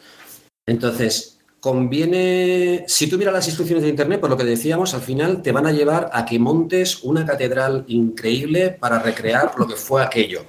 Entonces, 0.65 1.35
conviene, 1.59 2.85
si 2.87 3.09
tú 3.09 3.17
miras 3.17 3.33
las 3.33 3.47
instrucciones 3.47 3.83
de 3.83 3.89
Internet, 3.89 4.21
por 4.21 4.29
lo 4.29 4.37
que 4.37 4.43
decíamos, 4.43 4.93
al 4.93 5.01
final 5.01 5.41
te 5.41 5.51
van 5.51 5.65
a 5.65 5.71
llevar 5.71 6.09
a 6.13 6.23
que 6.23 6.39
montes 6.39 7.03
una 7.03 7.25
catedral 7.25 7.83
increíble 7.87 8.69
para 8.69 8.99
recrear 8.99 9.51
lo 9.57 9.67
que 9.67 9.75
fue 9.75 10.03
aquello. 10.03 10.45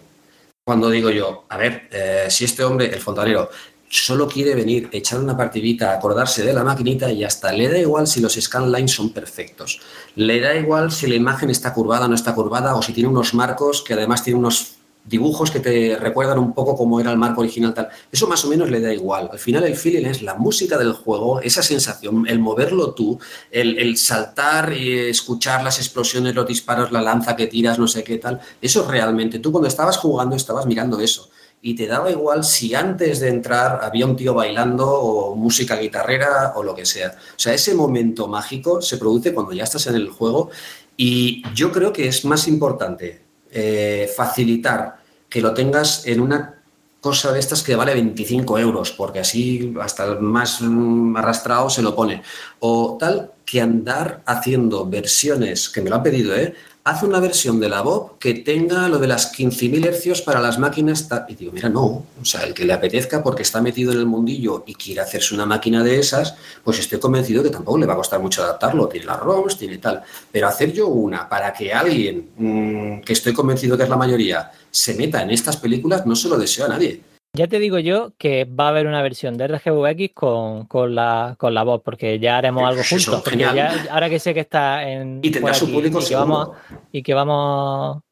Cuando 0.65 0.91
digo 0.91 1.11
yo, 1.11 1.47
a 1.49 1.57
ver, 1.57 1.89
eh, 1.91 2.27
si 2.29 2.45
este 2.45 2.65
hombre, 2.65 2.93
el 2.93 3.01
fontanero, 3.01 3.49
solo 3.89 4.29
quiere 4.29 4.55
venir, 4.55 4.89
echar 4.93 5.21
una 5.21 5.37
partidita, 5.37 5.93
acordarse 5.93 6.45
de 6.45 6.53
la 6.53 6.65
maquinita 6.65 7.11
y 7.11 7.25
hasta 7.25 7.53
le 7.53 7.69
da 7.69 7.79
igual 7.79 8.07
si 8.07 8.21
los 8.21 8.35
scanlines 8.35 8.93
son 8.93 9.11
perfectos. 9.11 9.81
Le 10.17 10.41
da 10.41 10.55
igual 10.55 10.91
si 10.93 11.07
la 11.07 11.15
imagen 11.15 11.51
está 11.51 11.73
curvada 11.73 12.07
o 12.07 12.09
no 12.09 12.15
está 12.15 12.35
curvada 12.35 12.75
o 12.75 12.83
si 12.83 12.93
tiene 12.93 13.09
unos 13.09 13.35
marcos 13.35 13.83
que 13.83 13.95
además 13.95 14.25
tiene 14.25 14.39
unos 14.39 14.77
dibujos 15.07 15.51
que 15.51 15.61
te 15.61 15.97
recuerdan 15.97 16.39
un 16.39 16.53
poco 16.53 16.77
cómo 16.77 17.01
era 17.01 17.13
el 17.13 17.19
marco 17.19 17.41
original 17.41 17.73
tal. 17.73 17.89
Eso 18.11 18.27
más 18.27 18.45
o 18.45 18.49
menos 18.49 18.71
le 18.71 18.81
da 18.81 18.93
igual. 18.93 19.29
Al 19.33 19.39
final 19.39 19.65
el 19.65 19.77
feeling 19.77 20.05
es 20.05 20.23
la 20.23 20.35
música 20.35 20.77
del 20.79 20.93
juego, 20.93 21.41
esa 21.41 21.63
sensación, 21.63 22.27
el 22.29 22.39
moverlo 22.41 22.93
tú, 22.93 23.19
el, 23.51 23.79
el 23.79 23.97
saltar 23.97 24.73
y 24.73 24.99
escuchar 25.09 25.63
las 25.63 25.79
explosiones, 25.79 26.35
los 26.35 26.47
disparos, 26.47 26.91
la 26.91 27.03
lanza 27.03 27.37
que 27.37 27.47
tiras, 27.47 27.79
no 27.79 27.87
sé 27.87 28.03
qué 28.03 28.19
tal. 28.19 28.41
Eso 28.61 28.87
realmente, 28.89 29.39
tú 29.39 29.53
cuando 29.53 29.69
estabas 29.69 29.97
jugando 29.97 30.35
estabas 30.35 30.67
mirando 30.67 30.99
eso. 30.99 31.31
Y 31.67 31.75
te 31.75 31.89
daba 31.89 32.13
igual 32.13 32.45
si 32.45 32.77
antes 32.77 33.19
de 33.19 33.27
entrar 33.27 33.81
había 33.83 34.07
un 34.07 34.15
tío 34.15 34.35
bailando 34.35 34.89
o 34.89 35.35
música 35.35 35.75
guitarrera 35.75 36.53
o 36.55 36.63
lo 36.63 36.77
que 36.77 36.87
sea. 36.87 37.09
O 37.09 37.39
sea, 37.41 37.55
ese 37.55 37.75
momento 37.75 38.29
mágico 38.29 38.81
se 38.81 38.99
produce 38.99 39.35
cuando 39.35 39.53
ya 39.53 39.65
estás 39.65 39.89
en 39.89 39.97
el 39.97 40.09
juego 40.09 40.51
y 40.97 41.43
yo 41.57 41.73
creo 41.73 41.93
que 41.93 42.07
es 42.07 42.25
más 42.25 42.47
importante 42.47 43.21
eh, 43.51 44.09
facilitar 44.17 44.99
que 45.29 45.41
lo 45.41 45.55
tengas 45.55 46.07
en 46.07 46.21
una 46.21 46.63
cosa 47.01 47.33
de 47.33 47.41
estas 47.41 47.65
que 47.65 47.75
vale 47.75 47.95
25 47.95 48.61
euros, 48.61 48.93
porque 48.93 49.19
así 49.19 49.75
hasta 49.81 50.05
el 50.05 50.21
más 50.21 50.61
mm, 50.61 51.17
arrastrado 51.17 51.69
se 51.69 51.83
lo 51.83 51.97
pone. 51.97 52.23
O 52.61 52.97
tal 52.97 53.33
que 53.45 53.61
andar 53.61 54.23
haciendo 54.25 54.87
versiones, 54.87 55.69
que 55.69 55.81
me 55.81 55.91
lo 55.91 55.97
han 55.97 56.05
pedido, 56.05 56.37
¿eh? 56.37 56.55
Haz 56.89 57.03
una 57.03 57.19
versión 57.19 57.59
de 57.59 57.69
la 57.69 57.81
Bob 57.81 58.17
que 58.21 58.33
tenga 58.33 58.89
lo 58.89 59.01
de 59.01 59.09
las 59.09 59.37
15.000 59.37 59.87
hercios 59.87 60.23
para 60.23 60.39
las 60.39 60.57
máquinas. 60.61 61.09
Y 61.27 61.35
digo, 61.35 61.51
mira, 61.51 61.69
no. 61.69 61.83
O 61.83 62.25
sea, 62.25 62.45
el 62.45 62.55
que 62.55 62.65
le 62.65 62.73
apetezca 62.73 63.25
porque 63.25 63.43
está 63.43 63.61
metido 63.61 63.91
en 63.91 63.99
el 63.99 64.07
mundillo 64.07 64.63
y 64.69 64.77
quiere 64.77 65.01
hacerse 65.01 65.35
una 65.35 65.47
máquina 65.47 65.83
de 65.83 65.99
esas, 65.99 66.37
pues 66.63 66.79
estoy 66.79 67.01
convencido 67.01 67.43
que 67.43 67.51
tampoco 67.51 67.79
le 67.79 67.87
va 67.87 67.95
a 67.95 67.97
costar 67.97 68.21
mucho 68.21 68.41
adaptarlo. 68.45 68.87
Tiene 68.87 69.07
las 69.07 69.19
ROMs, 69.19 69.59
tiene 69.59 69.79
tal. 69.79 70.01
Pero 70.31 70.47
hacer 70.47 70.73
yo 70.73 70.87
una 70.87 71.29
para 71.29 71.53
que 71.53 71.73
alguien, 71.75 72.29
mmm, 72.37 73.01
que 73.01 73.15
estoy 73.15 73.33
convencido 73.33 73.77
que 73.77 73.83
es 73.83 73.89
la 73.89 73.97
mayoría, 73.97 74.53
se 74.71 74.95
meta 74.95 75.21
en 75.23 75.31
estas 75.31 75.57
películas, 75.57 76.07
no 76.07 76.15
se 76.15 76.29
lo 76.29 76.39
deseo 76.39 76.67
a 76.67 76.69
nadie. 76.69 77.01
Ya 77.37 77.47
te 77.49 77.59
digo 77.59 77.79
yo 77.79 78.13
que 78.17 78.47
va 78.47 78.67
a 78.67 78.69
haber 78.71 78.87
una 78.87 79.03
versión 79.03 79.37
de 79.37 79.47
RGVX 79.47 80.15
con, 80.15 80.67
con, 80.67 80.95
la, 80.95 81.37
con 81.39 81.53
la 81.53 81.65
voz, 81.65 81.83
porque 81.85 82.19
ya 82.19 82.39
haremos 82.39 82.65
algo 82.67 82.83
juntos. 82.83 83.23
Porque 83.23 83.39
ya, 83.39 83.87
ahora 83.91 84.09
que 84.09 84.19
sé 84.19 84.33
que 84.33 84.41
está 84.41 84.89
en. 84.89 85.21
Y 85.23 85.31
tendrá 85.31 85.53
su 85.53 85.71
público 85.71 86.01
y 86.01 86.07
que 86.07 86.15
vamos 86.15 86.51
Y 86.93 87.03
que 87.03 87.15
vamos. 87.15 88.03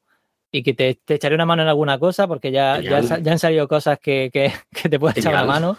Y 0.53 0.63
que 0.63 0.75
te, 0.75 1.01
te 1.05 1.15
echaré 1.15 1.35
una 1.35 1.47
mano 1.47 1.63
en 1.63 1.69
alguna 1.69 1.99
cosa, 1.99 2.29
porque 2.29 2.53
ya, 2.53 2.81
ya, 2.81 2.99
han 2.99 3.39
salido 3.39 3.67
cosas 3.67 3.99
que, 3.99 4.31
que, 4.33 4.53
que 4.83 4.89
te 4.89 5.01
puedo 5.01 5.13
echar 5.13 5.33
Genial. 5.33 5.47
mano. 5.47 5.79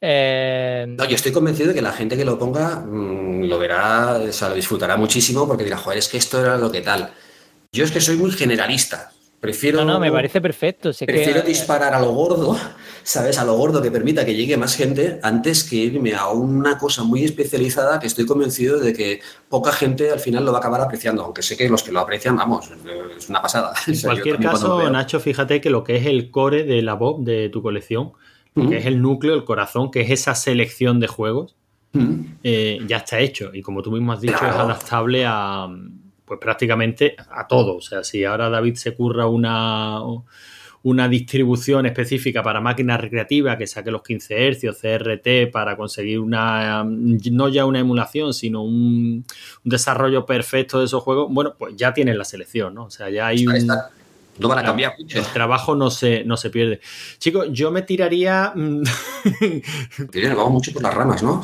Eh, 0.00 0.86
No, 0.88 1.04
yo 1.04 1.14
estoy 1.14 1.32
convencido 1.32 1.68
de 1.68 1.74
que 1.74 1.82
la 1.82 1.92
gente 1.92 2.16
que 2.16 2.24
lo 2.24 2.38
ponga 2.38 2.80
mm, 2.80 3.44
lo 3.44 3.58
verá, 3.58 4.18
o 4.28 4.32
sea, 4.32 4.48
lo 4.48 4.54
disfrutará 4.54 4.96
muchísimo 4.96 5.46
porque 5.46 5.64
dirá, 5.64 5.76
joder, 5.76 5.98
es 5.98 6.08
que 6.08 6.16
esto 6.16 6.40
era 6.40 6.56
lo 6.56 6.72
que 6.72 6.80
tal. 6.80 7.10
Yo 7.72 7.84
es 7.84 7.92
que 7.92 8.00
soy 8.00 8.16
muy 8.16 8.32
generalista. 8.32 9.12
Prefiero, 9.46 9.84
no, 9.84 9.94
no, 9.94 10.00
me 10.00 10.12
parece 10.12 10.40
perfecto. 10.40 10.92
Si 10.92 11.04
es 11.04 11.06
que- 11.06 11.12
prefiero 11.14 11.42
disparar 11.42 11.94
a 11.94 12.00
lo 12.00 12.12
gordo, 12.12 12.56
¿sabes? 13.02 13.38
A 13.38 13.44
lo 13.44 13.54
gordo 13.56 13.80
que 13.82 13.90
permita 13.90 14.24
que 14.24 14.34
llegue 14.34 14.56
más 14.56 14.76
gente 14.76 15.18
antes 15.22 15.64
que 15.64 15.76
irme 15.76 16.14
a 16.14 16.28
una 16.28 16.78
cosa 16.78 17.02
muy 17.04 17.24
especializada 17.24 17.98
que 17.98 18.06
estoy 18.06 18.26
convencido 18.26 18.78
de 18.78 18.92
que 18.92 19.20
poca 19.48 19.72
gente 19.72 20.10
al 20.10 20.20
final 20.20 20.44
lo 20.44 20.52
va 20.52 20.58
a 20.58 20.60
acabar 20.60 20.80
apreciando, 20.80 21.22
aunque 21.24 21.42
sé 21.42 21.56
que 21.56 21.68
los 21.68 21.82
que 21.82 21.92
lo 21.92 22.00
aprecian, 22.00 22.36
vamos, 22.36 22.70
es 23.16 23.28
una 23.28 23.40
pasada. 23.42 23.72
O 23.86 23.90
En 23.90 23.96
sea, 23.96 24.10
cualquier 24.10 24.38
caso, 24.40 24.90
Nacho, 24.90 25.20
fíjate 25.20 25.60
que 25.60 25.70
lo 25.70 25.84
que 25.84 25.96
es 25.96 26.06
el 26.06 26.30
core 26.30 26.64
de 26.64 26.82
la 26.82 26.94
Bob 26.94 27.22
de 27.24 27.48
tu 27.48 27.62
colección, 27.62 28.12
Mm, 28.58 28.70
que 28.70 28.78
es 28.78 28.86
el 28.86 29.02
núcleo, 29.02 29.34
el 29.34 29.44
corazón, 29.44 29.90
que 29.90 30.00
es 30.00 30.08
esa 30.10 30.34
selección 30.34 30.98
de 30.98 31.08
juegos, 31.08 31.56
mm. 31.92 32.20
eh, 32.42 32.78
ya 32.88 32.96
está 32.96 33.18
hecho. 33.20 33.50
Y 33.52 33.60
como 33.60 33.82
tú 33.82 33.90
mismo 33.90 34.14
has 34.14 34.22
dicho, 34.22 34.38
Claro. 34.38 34.54
es 34.54 34.60
adaptable 34.60 35.24
a 35.26 35.68
pues 36.26 36.38
prácticamente 36.40 37.16
a 37.30 37.46
todo. 37.46 37.76
O 37.76 37.80
sea, 37.80 38.04
si 38.04 38.24
ahora 38.24 38.50
David 38.50 38.74
se 38.74 38.94
curra 38.94 39.26
una, 39.28 40.00
una 40.82 41.08
distribución 41.08 41.86
específica 41.86 42.42
para 42.42 42.60
máquinas 42.60 43.00
recreativas 43.00 43.56
que 43.56 43.66
saque 43.66 43.90
los 43.90 44.02
15 44.02 44.52
Hz, 44.52 44.80
CRT, 44.80 45.50
para 45.50 45.76
conseguir 45.76 46.18
una 46.18 46.84
no 46.84 47.48
ya 47.48 47.64
una 47.64 47.78
emulación, 47.78 48.34
sino 48.34 48.62
un, 48.62 49.24
un 49.64 49.70
desarrollo 49.70 50.26
perfecto 50.26 50.80
de 50.80 50.86
esos 50.86 51.02
juegos, 51.02 51.32
bueno, 51.32 51.54
pues 51.58 51.74
ya 51.76 51.94
tienes 51.94 52.16
la 52.16 52.24
selección, 52.24 52.74
¿no? 52.74 52.84
O 52.84 52.90
sea, 52.90 53.08
ya 53.08 53.28
hay 53.28 53.38
Está, 53.38 53.50
un, 53.50 53.56
está. 53.56 53.90
No 54.38 54.48
van 54.48 54.58
a 54.58 54.62
cambiar 54.62 54.94
mucho. 54.98 55.18
el 55.18 55.26
trabajo 55.26 55.74
no 55.74 55.90
se, 55.90 56.24
no 56.24 56.36
se 56.36 56.50
pierde. 56.50 56.80
Chicos, 57.18 57.48
yo 57.50 57.70
me 57.70 57.82
tiraría. 57.82 58.52
mm, 58.54 58.82
Pero 60.12 60.36
vamos 60.36 60.52
mucho 60.52 60.72
por 60.72 60.82
las 60.82 60.94
ramas, 60.94 61.22
¿no? 61.22 61.42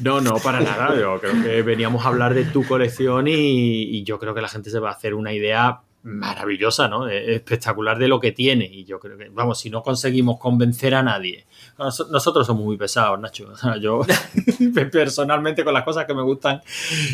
no, 0.00 0.20
no, 0.20 0.36
para 0.36 0.60
nada. 0.60 0.98
Yo 0.98 1.18
creo 1.20 1.42
que 1.42 1.62
veníamos 1.62 2.04
a 2.04 2.08
hablar 2.08 2.34
de 2.34 2.44
tu 2.44 2.66
colección 2.66 3.28
y, 3.28 3.32
y 3.32 4.04
yo 4.04 4.18
creo 4.18 4.34
que 4.34 4.40
la 4.42 4.48
gente 4.48 4.70
se 4.70 4.78
va 4.78 4.90
a 4.90 4.92
hacer 4.92 5.14
una 5.14 5.32
idea 5.32 5.80
maravillosa, 6.06 6.88
¿no? 6.88 7.08
Eh, 7.08 7.34
Espectacular 7.34 7.98
de 7.98 8.08
lo 8.08 8.20
que 8.20 8.32
tiene. 8.32 8.64
Y 8.64 8.84
yo 8.84 8.98
creo 9.00 9.18
que, 9.18 9.28
vamos, 9.28 9.60
si 9.60 9.70
no 9.70 9.82
conseguimos 9.82 10.38
convencer 10.38 10.94
a 10.94 11.02
nadie. 11.02 11.46
Nos- 11.78 12.08
Nosotros 12.10 12.46
somos 12.46 12.64
muy 12.64 12.76
pesados, 12.76 13.18
Nacho. 13.20 13.48
Yo 13.80 14.00
personalmente 14.92 15.64
con 15.64 15.74
las 15.74 15.84
cosas 15.84 16.06
que 16.06 16.14
me 16.14 16.22
gustan, 16.22 16.62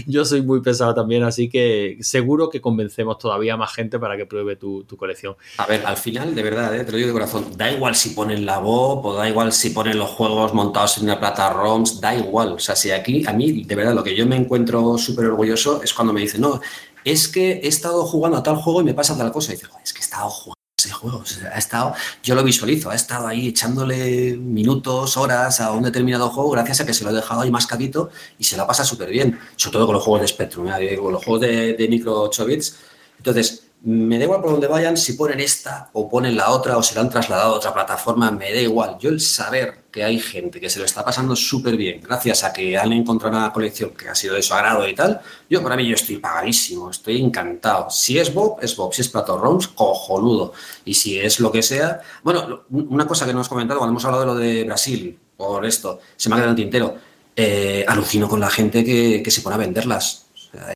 yo 0.06 0.24
soy 0.24 0.42
muy 0.42 0.60
pesado 0.60 0.94
también, 0.94 1.22
así 1.24 1.48
que 1.48 1.98
seguro 2.00 2.48
que 2.48 2.60
convencemos 2.60 3.18
todavía 3.18 3.56
más 3.56 3.72
gente 3.72 3.98
para 3.98 4.16
que 4.16 4.26
pruebe 4.26 4.56
tu, 4.56 4.84
tu 4.84 4.96
colección. 4.96 5.36
A 5.58 5.66
ver, 5.66 5.84
al 5.86 5.96
final, 5.96 6.34
de 6.34 6.42
verdad, 6.42 6.74
¿eh? 6.76 6.84
te 6.84 6.92
lo 6.92 6.96
digo 6.98 7.08
de 7.08 7.12
corazón, 7.14 7.46
da 7.56 7.70
igual 7.70 7.94
si 7.94 8.10
ponen 8.10 8.46
la 8.46 8.58
Bob 8.58 9.04
o 9.04 9.14
da 9.14 9.28
igual 9.28 9.52
si 9.52 9.70
ponen 9.70 9.98
los 9.98 10.10
juegos 10.10 10.54
montados 10.54 10.98
en 10.98 11.04
una 11.04 11.18
plata 11.18 11.50
ROMs, 11.50 12.00
da 12.00 12.14
igual. 12.14 12.52
O 12.52 12.58
sea, 12.58 12.76
si 12.76 12.90
aquí, 12.90 13.24
a 13.26 13.32
mí, 13.32 13.64
de 13.64 13.74
verdad, 13.74 13.94
lo 13.94 14.02
que 14.04 14.14
yo 14.16 14.26
me 14.26 14.36
encuentro 14.36 14.96
súper 14.98 15.26
orgulloso 15.26 15.82
es 15.82 15.92
cuando 15.92 16.12
me 16.12 16.20
dicen, 16.20 16.40
no, 16.40 16.60
es 17.04 17.26
que 17.28 17.52
he 17.54 17.68
estado 17.68 18.04
jugando 18.04 18.38
a 18.38 18.42
tal 18.42 18.56
juego 18.56 18.80
y 18.80 18.84
me 18.84 18.94
pasa 18.94 19.16
tal 19.18 19.32
cosa. 19.32 19.52
Y 19.52 19.56
dices, 19.56 19.70
es 19.84 19.92
que 19.92 19.98
he 20.00 20.02
estado 20.02 20.30
jugando 20.30 20.61
ese 20.76 20.90
juego. 20.90 21.22
ha 21.52 21.58
estado, 21.58 21.94
yo 22.22 22.34
lo 22.34 22.42
visualizo, 22.42 22.90
ha 22.90 22.94
estado 22.94 23.26
ahí 23.26 23.48
echándole 23.48 24.36
minutos, 24.36 25.16
horas 25.16 25.60
a 25.60 25.72
un 25.72 25.82
determinado 25.84 26.30
juego 26.30 26.50
gracias 26.50 26.80
a 26.80 26.86
que 26.86 26.94
se 26.94 27.04
lo 27.04 27.10
he 27.10 27.14
dejado 27.14 27.42
ahí 27.42 27.50
mascadito 27.50 28.10
y 28.38 28.44
se 28.44 28.56
la 28.56 28.66
pasa 28.66 28.84
súper 28.84 29.10
bien. 29.10 29.38
Sobre 29.56 29.74
todo 29.74 29.86
con 29.86 29.94
los 29.94 30.04
juegos 30.04 30.22
de 30.22 30.28
Spectrum, 30.28 30.68
¿eh? 30.68 30.96
con 30.96 31.12
los 31.12 31.24
juegos 31.24 31.42
de, 31.42 31.74
de 31.74 31.88
micro 31.88 32.22
8 32.22 32.44
bits. 32.46 32.76
Entonces, 33.18 33.66
me 33.82 34.18
da 34.18 34.24
igual 34.24 34.40
por 34.40 34.52
donde 34.52 34.68
vayan, 34.68 34.96
si 34.96 35.14
ponen 35.14 35.40
esta 35.40 35.90
o 35.92 36.08
ponen 36.08 36.36
la 36.36 36.50
otra 36.50 36.76
o 36.76 36.82
se 36.82 36.94
la 36.94 37.02
han 37.02 37.10
trasladado 37.10 37.54
a 37.54 37.56
otra 37.56 37.74
plataforma, 37.74 38.30
me 38.30 38.52
da 38.52 38.60
igual. 38.60 38.96
Yo 38.98 39.10
el 39.10 39.20
saber 39.20 39.81
que 39.92 40.02
hay 40.02 40.18
gente 40.18 40.58
que 40.58 40.70
se 40.70 40.78
lo 40.78 40.86
está 40.86 41.04
pasando 41.04 41.36
súper 41.36 41.76
bien 41.76 42.00
gracias 42.00 42.42
a 42.44 42.52
que 42.52 42.78
han 42.78 42.92
encontrado 42.92 43.36
una 43.36 43.52
colección 43.52 43.90
que 43.90 44.08
ha 44.08 44.14
sido 44.14 44.34
de 44.34 44.42
su 44.42 44.54
agrado 44.54 44.88
y 44.88 44.94
tal, 44.94 45.20
yo 45.50 45.62
para 45.62 45.76
mí 45.76 45.86
yo 45.86 45.94
estoy 45.94 46.16
pagadísimo, 46.16 46.90
estoy 46.90 47.22
encantado. 47.22 47.90
Si 47.90 48.18
es 48.18 48.32
Bob, 48.32 48.58
es 48.62 48.74
Bob. 48.74 48.94
Si 48.94 49.02
es 49.02 49.08
Plato 49.08 49.38
Rounds, 49.38 49.68
cojonudo. 49.68 50.54
Y 50.84 50.94
si 50.94 51.18
es 51.18 51.38
lo 51.40 51.52
que 51.52 51.62
sea... 51.62 52.00
Bueno, 52.22 52.64
una 52.70 53.06
cosa 53.06 53.26
que 53.26 53.32
no 53.32 53.38
hemos 53.38 53.48
comentado 53.48 53.78
cuando 53.78 53.92
hemos 53.92 54.04
hablado 54.04 54.22
de 54.22 54.26
lo 54.26 54.34
de 54.34 54.64
Brasil, 54.64 55.18
por 55.36 55.66
esto, 55.66 56.00
se 56.16 56.28
me 56.28 56.34
ha 56.34 56.38
quedado 56.38 56.52
en 56.52 56.56
tintero. 56.56 56.96
Eh, 57.36 57.84
alucino 57.86 58.28
con 58.28 58.40
la 58.40 58.50
gente 58.50 58.84
que, 58.84 59.22
que 59.22 59.30
se 59.30 59.42
pone 59.42 59.54
a 59.54 59.58
venderlas 59.58 60.26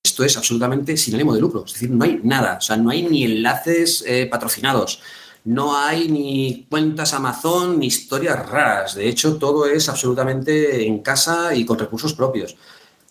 esto 0.02 0.24
es 0.24 0.36
absolutamente 0.36 0.96
sin 0.96 1.14
ánimo 1.14 1.34
de 1.34 1.40
lucro. 1.40 1.64
Es 1.66 1.74
decir, 1.74 1.90
no 1.90 2.04
hay 2.04 2.20
nada. 2.22 2.56
O 2.58 2.60
sea, 2.60 2.76
no 2.76 2.90
hay 2.90 3.02
ni 3.02 3.24
enlaces 3.24 4.02
eh, 4.06 4.26
patrocinados. 4.26 5.00
No 5.46 5.78
hay 5.78 6.08
ni 6.08 6.66
cuentas 6.68 7.14
Amazon 7.14 7.78
ni 7.78 7.86
historias 7.86 8.48
raras. 8.48 8.96
De 8.96 9.08
hecho, 9.08 9.36
todo 9.36 9.66
es 9.66 9.88
absolutamente 9.88 10.84
en 10.84 10.98
casa 10.98 11.54
y 11.54 11.64
con 11.64 11.78
recursos 11.78 12.14
propios. 12.14 12.56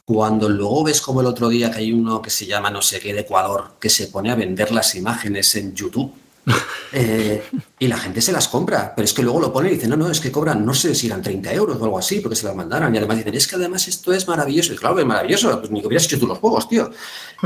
Cuando 0.03 0.49
luego 0.49 0.83
ves 0.83 0.99
como 0.99 1.21
el 1.21 1.27
otro 1.27 1.47
día 1.47 1.71
que 1.71 1.77
hay 1.77 1.93
uno 1.93 2.21
que 2.21 2.29
se 2.29 2.45
llama 2.45 2.69
no 2.69 2.81
sé 2.81 2.99
qué 2.99 3.13
de 3.13 3.21
Ecuador, 3.21 3.75
que 3.79 3.89
se 3.89 4.07
pone 4.07 4.31
a 4.31 4.35
vender 4.35 4.71
las 4.71 4.95
imágenes 4.95 5.55
en 5.55 5.73
YouTube 5.73 6.13
eh, 6.91 7.41
y 7.79 7.87
la 7.87 7.97
gente 7.97 8.19
se 8.19 8.33
las 8.33 8.49
compra, 8.49 8.91
pero 8.93 9.05
es 9.05 9.13
que 9.13 9.23
luego 9.23 9.39
lo 9.39 9.53
pone 9.53 9.69
y 9.69 9.75
dice, 9.75 9.87
no, 9.87 9.95
no, 9.95 10.11
es 10.11 10.19
que 10.19 10.29
cobran, 10.29 10.65
no 10.65 10.73
sé 10.73 10.93
si 10.93 11.07
eran 11.07 11.21
30 11.21 11.53
euros 11.53 11.77
o 11.79 11.85
algo 11.85 11.97
así, 11.97 12.19
porque 12.19 12.35
se 12.35 12.45
las 12.45 12.55
mandaron. 12.55 12.93
Y 12.93 12.97
además 12.97 13.15
dicen, 13.15 13.33
es 13.33 13.47
que 13.47 13.55
además 13.55 13.87
esto 13.87 14.11
es 14.11 14.27
maravilloso. 14.27 14.73
Y 14.73 14.75
claro, 14.75 14.99
es 14.99 15.05
maravilloso, 15.05 15.57
pues 15.57 15.71
ni 15.71 15.79
que 15.79 15.87
hubieras 15.87 16.03
hecho 16.03 16.19
tú 16.19 16.27
los 16.27 16.39
juegos, 16.39 16.67
tío. 16.67 16.91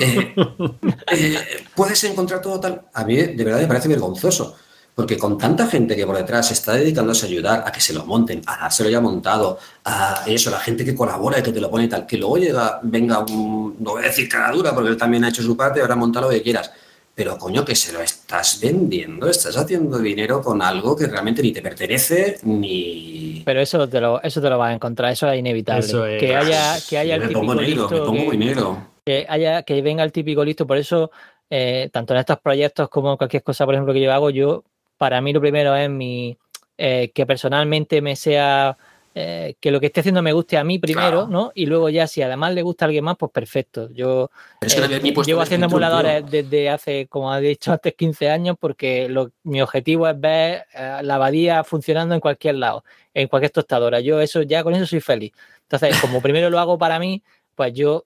Eh, 0.02 0.34
eh, 1.12 1.38
puedes 1.76 2.04
encontrar 2.06 2.42
todo 2.42 2.60
tal. 2.60 2.82
A 2.92 3.06
mí, 3.06 3.18
de 3.18 3.44
verdad, 3.44 3.62
me 3.62 3.68
parece 3.68 3.88
vergonzoso. 3.88 4.56
Porque 5.00 5.18
con 5.18 5.38
tanta 5.38 5.66
gente 5.66 5.96
que 5.96 6.06
por 6.06 6.18
detrás 6.18 6.52
está 6.52 6.74
dedicándose 6.74 7.26
a 7.26 7.30
ayudar 7.30 7.64
a 7.66 7.72
que 7.72 7.80
se 7.80 7.94
lo 7.94 8.06
monten, 8.06 8.42
a 8.46 8.64
dárselo 8.64 8.90
ya 8.90 9.00
montado, 9.00 9.58
a 9.86 10.26
eso, 10.28 10.52
la 10.52 10.60
gente 10.60 10.84
que 10.84 10.94
colabora 10.94 11.40
y 11.40 11.42
que 11.42 11.54
te 11.54 11.62
lo 11.62 11.72
pone 11.72 11.86
y 11.86 11.88
tal, 11.88 12.06
que 12.06 12.18
luego 12.18 12.38
llega, 12.38 12.82
venga, 12.84 13.20
un, 13.20 13.78
no 13.80 13.92
voy 13.92 14.04
a 14.04 14.08
decir 14.08 14.28
cara 14.28 14.52
dura, 14.52 14.76
porque 14.76 14.90
él 14.90 14.98
también 14.98 15.24
ha 15.24 15.30
hecho 15.30 15.42
su 15.42 15.56
parte, 15.56 15.80
ahora 15.80 15.96
monta 15.96 16.20
lo 16.20 16.28
que 16.28 16.42
quieras 16.42 16.70
pero 17.16 17.38
coño, 17.38 17.66
que 17.66 17.76
se 17.76 17.92
lo 17.92 18.02
estás 18.02 18.62
vendiendo, 18.62 19.30
estás 19.30 19.58
haciendo 19.58 20.00
dinero 20.00 20.42
con 20.42 20.62
algo 20.62 20.96
que 20.96 21.06
realmente 21.06 21.42
ni 21.42 21.52
te 21.52 21.62
pertenece 21.62 22.40
ni. 22.44 23.42
Pero 23.46 23.60
eso 23.60 23.90
te 23.90 24.00
lo, 24.00 24.22
eso 24.22 24.42
te 24.42 24.50
lo 24.50 24.58
vas 24.58 24.72
a 24.72 24.74
encontrar, 24.76 25.12
eso 25.12 25.30
es 25.30 25.38
inevitable. 25.38 26.18
Que 26.18 26.34
haya, 26.34 26.78
que 26.90 26.98
haya 26.98 27.16
el 27.16 27.28
típico 27.28 27.56
listo, 27.56 28.14
que, 29.04 29.26
haya, 29.28 29.64
que 29.64 29.82
venga 29.82 30.04
el 30.04 30.14
típico 30.14 30.46
listo, 30.46 30.66
por 30.66 30.78
eso, 30.78 31.12
eh, 31.50 31.90
tanto 31.92 32.14
en 32.14 32.22
estos 32.22 32.40
proyectos 32.40 32.88
como 32.88 33.18
cualquier 33.18 33.44
cosa, 33.44 33.66
por 33.66 33.74
ejemplo, 33.74 33.94
que 33.94 34.02
yo 34.02 34.14
hago, 34.14 34.30
yo, 34.30 34.64
para 35.00 35.22
mí 35.22 35.32
lo 35.32 35.40
primero 35.40 35.76
es 35.76 35.90
mi 35.90 36.38
eh, 36.78 37.12
que 37.16 37.26
personalmente 37.26 38.02
me 38.02 38.18
sea 38.18 38.78
eh, 39.16 39.56
que 39.62 39.72
lo 39.72 39.80
que 39.80 39.86
esté 39.86 40.02
haciendo 40.02 40.22
me 40.22 40.34
guste 40.34 40.58
a 40.58 40.64
mí 40.66 40.78
primero, 40.78 41.26
¿no? 41.26 41.52
Y 41.56 41.66
luego 41.66 41.90
ya 41.90 42.06
si 42.06 42.22
además 42.22 42.54
le 42.54 42.62
gusta 42.62 42.84
a 42.84 42.88
alguien 42.88 43.06
más, 43.06 43.16
pues 43.18 43.32
perfecto. 43.32 43.90
Yo 43.94 44.30
eh, 44.62 45.12
llevo 45.26 45.42
haciendo 45.42 45.68
emuladores 45.68 46.30
desde 46.30 46.70
hace, 46.70 47.08
como 47.08 47.32
ha 47.32 47.40
dicho 47.40 47.72
antes, 47.72 47.96
15 47.96 48.30
años 48.30 48.58
porque 48.60 49.10
mi 49.44 49.62
objetivo 49.62 50.06
es 50.06 50.20
ver 50.20 50.66
la 50.74 51.16
abadía 51.16 51.64
funcionando 51.64 52.14
en 52.14 52.20
cualquier 52.20 52.56
lado, 52.56 52.84
en 53.14 53.30
cualquier 53.30 53.52
tostadora. 53.52 54.02
Yo 54.02 54.20
eso 54.20 54.42
ya 54.42 54.64
con 54.64 54.76
eso 54.76 54.86
soy 54.86 55.00
feliz. 55.00 55.32
Entonces, 55.62 55.98
como 56.02 56.22
primero 56.22 56.50
lo 56.50 56.60
hago 56.60 56.78
para 56.78 57.00
mí, 57.00 57.24
pues 57.56 57.74
yo 57.74 58.06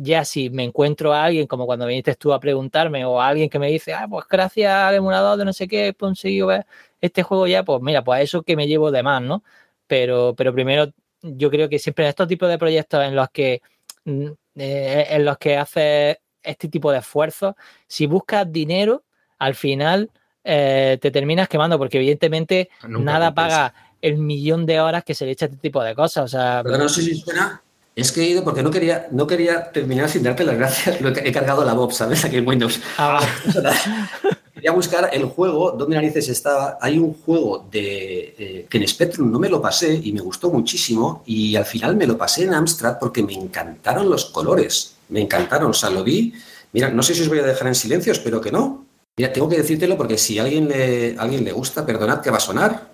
ya 0.00 0.24
si 0.24 0.50
me 0.50 0.64
encuentro 0.64 1.12
a 1.12 1.24
alguien, 1.24 1.46
como 1.46 1.66
cuando 1.66 1.86
viniste 1.86 2.14
tú 2.14 2.32
a 2.32 2.40
preguntarme, 2.40 3.04
o 3.04 3.20
a 3.20 3.28
alguien 3.28 3.50
que 3.50 3.58
me 3.58 3.68
dice, 3.68 3.94
ah, 3.94 4.06
pues 4.08 4.26
gracias 4.30 4.72
al 4.72 4.94
emulador 4.94 5.38
de 5.38 5.44
no 5.44 5.52
sé 5.52 5.68
qué 5.68 5.88
he 5.88 5.94
conseguido 5.94 6.48
ver 6.48 6.66
este 7.00 7.22
juego 7.22 7.46
ya, 7.46 7.64
pues 7.64 7.80
mira, 7.82 8.02
pues 8.04 8.18
a 8.18 8.22
eso 8.22 8.42
que 8.42 8.56
me 8.56 8.66
llevo 8.68 8.90
de 8.90 9.02
más, 9.02 9.22
¿no? 9.22 9.42
pero, 9.88 10.34
pero 10.36 10.54
primero 10.54 10.92
yo 11.22 11.50
creo 11.50 11.68
que 11.68 11.80
siempre 11.80 12.04
en 12.04 12.10
estos 12.10 12.28
tipos 12.28 12.48
de 12.48 12.58
proyectos 12.58 13.02
en 13.02 13.16
los 13.16 13.28
que, 13.30 13.60
mm, 14.04 14.26
eh, 14.54 15.06
en 15.10 15.24
los 15.24 15.38
que 15.38 15.56
haces 15.56 16.18
este 16.42 16.68
tipo 16.68 16.92
de 16.92 16.98
esfuerzos, 16.98 17.54
si 17.88 18.06
buscas 18.06 18.50
dinero, 18.52 19.02
al 19.38 19.56
final 19.56 20.10
eh, 20.44 20.98
te 21.00 21.10
terminas 21.10 21.48
quemando, 21.48 21.76
porque 21.78 21.96
evidentemente 21.96 22.70
nada 22.86 23.34
paga 23.34 23.74
el 24.00 24.18
millón 24.18 24.64
de 24.64 24.80
horas 24.80 25.02
que 25.02 25.14
se 25.14 25.24
le 25.24 25.32
echa 25.32 25.46
a 25.46 25.48
este 25.48 25.60
tipo 25.60 25.82
de 25.82 25.94
cosas. 25.94 26.24
O 26.24 26.28
sea, 26.28 26.62
no 26.62 26.88
sé 26.88 27.02
si 27.02 27.16
suena. 27.16 27.60
Es 27.98 28.12
que 28.12 28.22
he 28.22 28.26
ido 28.28 28.44
porque 28.44 28.62
no 28.62 28.70
quería, 28.70 29.08
no 29.10 29.26
quería 29.26 29.72
terminar 29.72 30.08
sin 30.08 30.22
darte 30.22 30.44
las 30.44 30.56
gracias. 30.56 31.00
Lo 31.00 31.08
he, 31.08 31.32
cargado 31.32 31.64
la 31.64 31.72
Bob, 31.72 31.92
¿sabes? 31.92 32.24
Aquí 32.24 32.36
en 32.36 32.46
Windows. 32.46 32.80
Ah, 32.96 33.20
Quería 34.54 34.70
buscar 34.70 35.10
el 35.12 35.24
juego, 35.24 35.72
¿dónde 35.72 35.96
narices 35.96 36.28
estaba? 36.28 36.78
Hay 36.80 36.96
un 36.96 37.14
juego 37.14 37.66
de 37.68 38.34
eh, 38.38 38.66
que 38.70 38.78
en 38.78 38.86
Spectrum 38.86 39.32
no 39.32 39.40
me 39.40 39.48
lo 39.48 39.60
pasé 39.60 40.00
y 40.00 40.12
me 40.12 40.20
gustó 40.20 40.48
muchísimo 40.48 41.24
y 41.26 41.56
al 41.56 41.64
final 41.64 41.96
me 41.96 42.06
lo 42.06 42.16
pasé 42.16 42.44
en 42.44 42.54
Amstrad 42.54 42.98
porque 43.00 43.24
me 43.24 43.34
encantaron 43.34 44.08
los 44.08 44.26
colores, 44.26 44.94
me 45.08 45.20
encantaron, 45.20 45.70
o 45.70 45.74
sea, 45.74 45.90
lo 45.90 46.04
vi. 46.04 46.32
Mira, 46.72 46.90
no 46.90 47.02
sé 47.02 47.16
si 47.16 47.22
os 47.22 47.28
voy 47.28 47.40
a 47.40 47.42
dejar 47.42 47.66
en 47.66 47.74
silencio, 47.74 48.12
espero 48.12 48.40
que 48.40 48.52
no. 48.52 48.86
Mira, 49.16 49.32
tengo 49.32 49.48
que 49.48 49.56
decírtelo 49.56 49.96
porque 49.96 50.18
si 50.18 50.38
a 50.38 50.44
alguien 50.44 50.68
le, 50.68 51.16
alguien 51.18 51.44
le 51.44 51.50
gusta, 51.50 51.84
perdonad 51.84 52.20
que 52.20 52.30
va 52.30 52.36
a 52.36 52.40
sonar. 52.40 52.92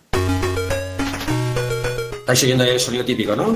Estáis 2.21 2.43
oyendo 2.45 2.65
el 2.65 2.81
sonido 2.81 3.05
típico, 3.05 3.37
¿no? 3.37 3.55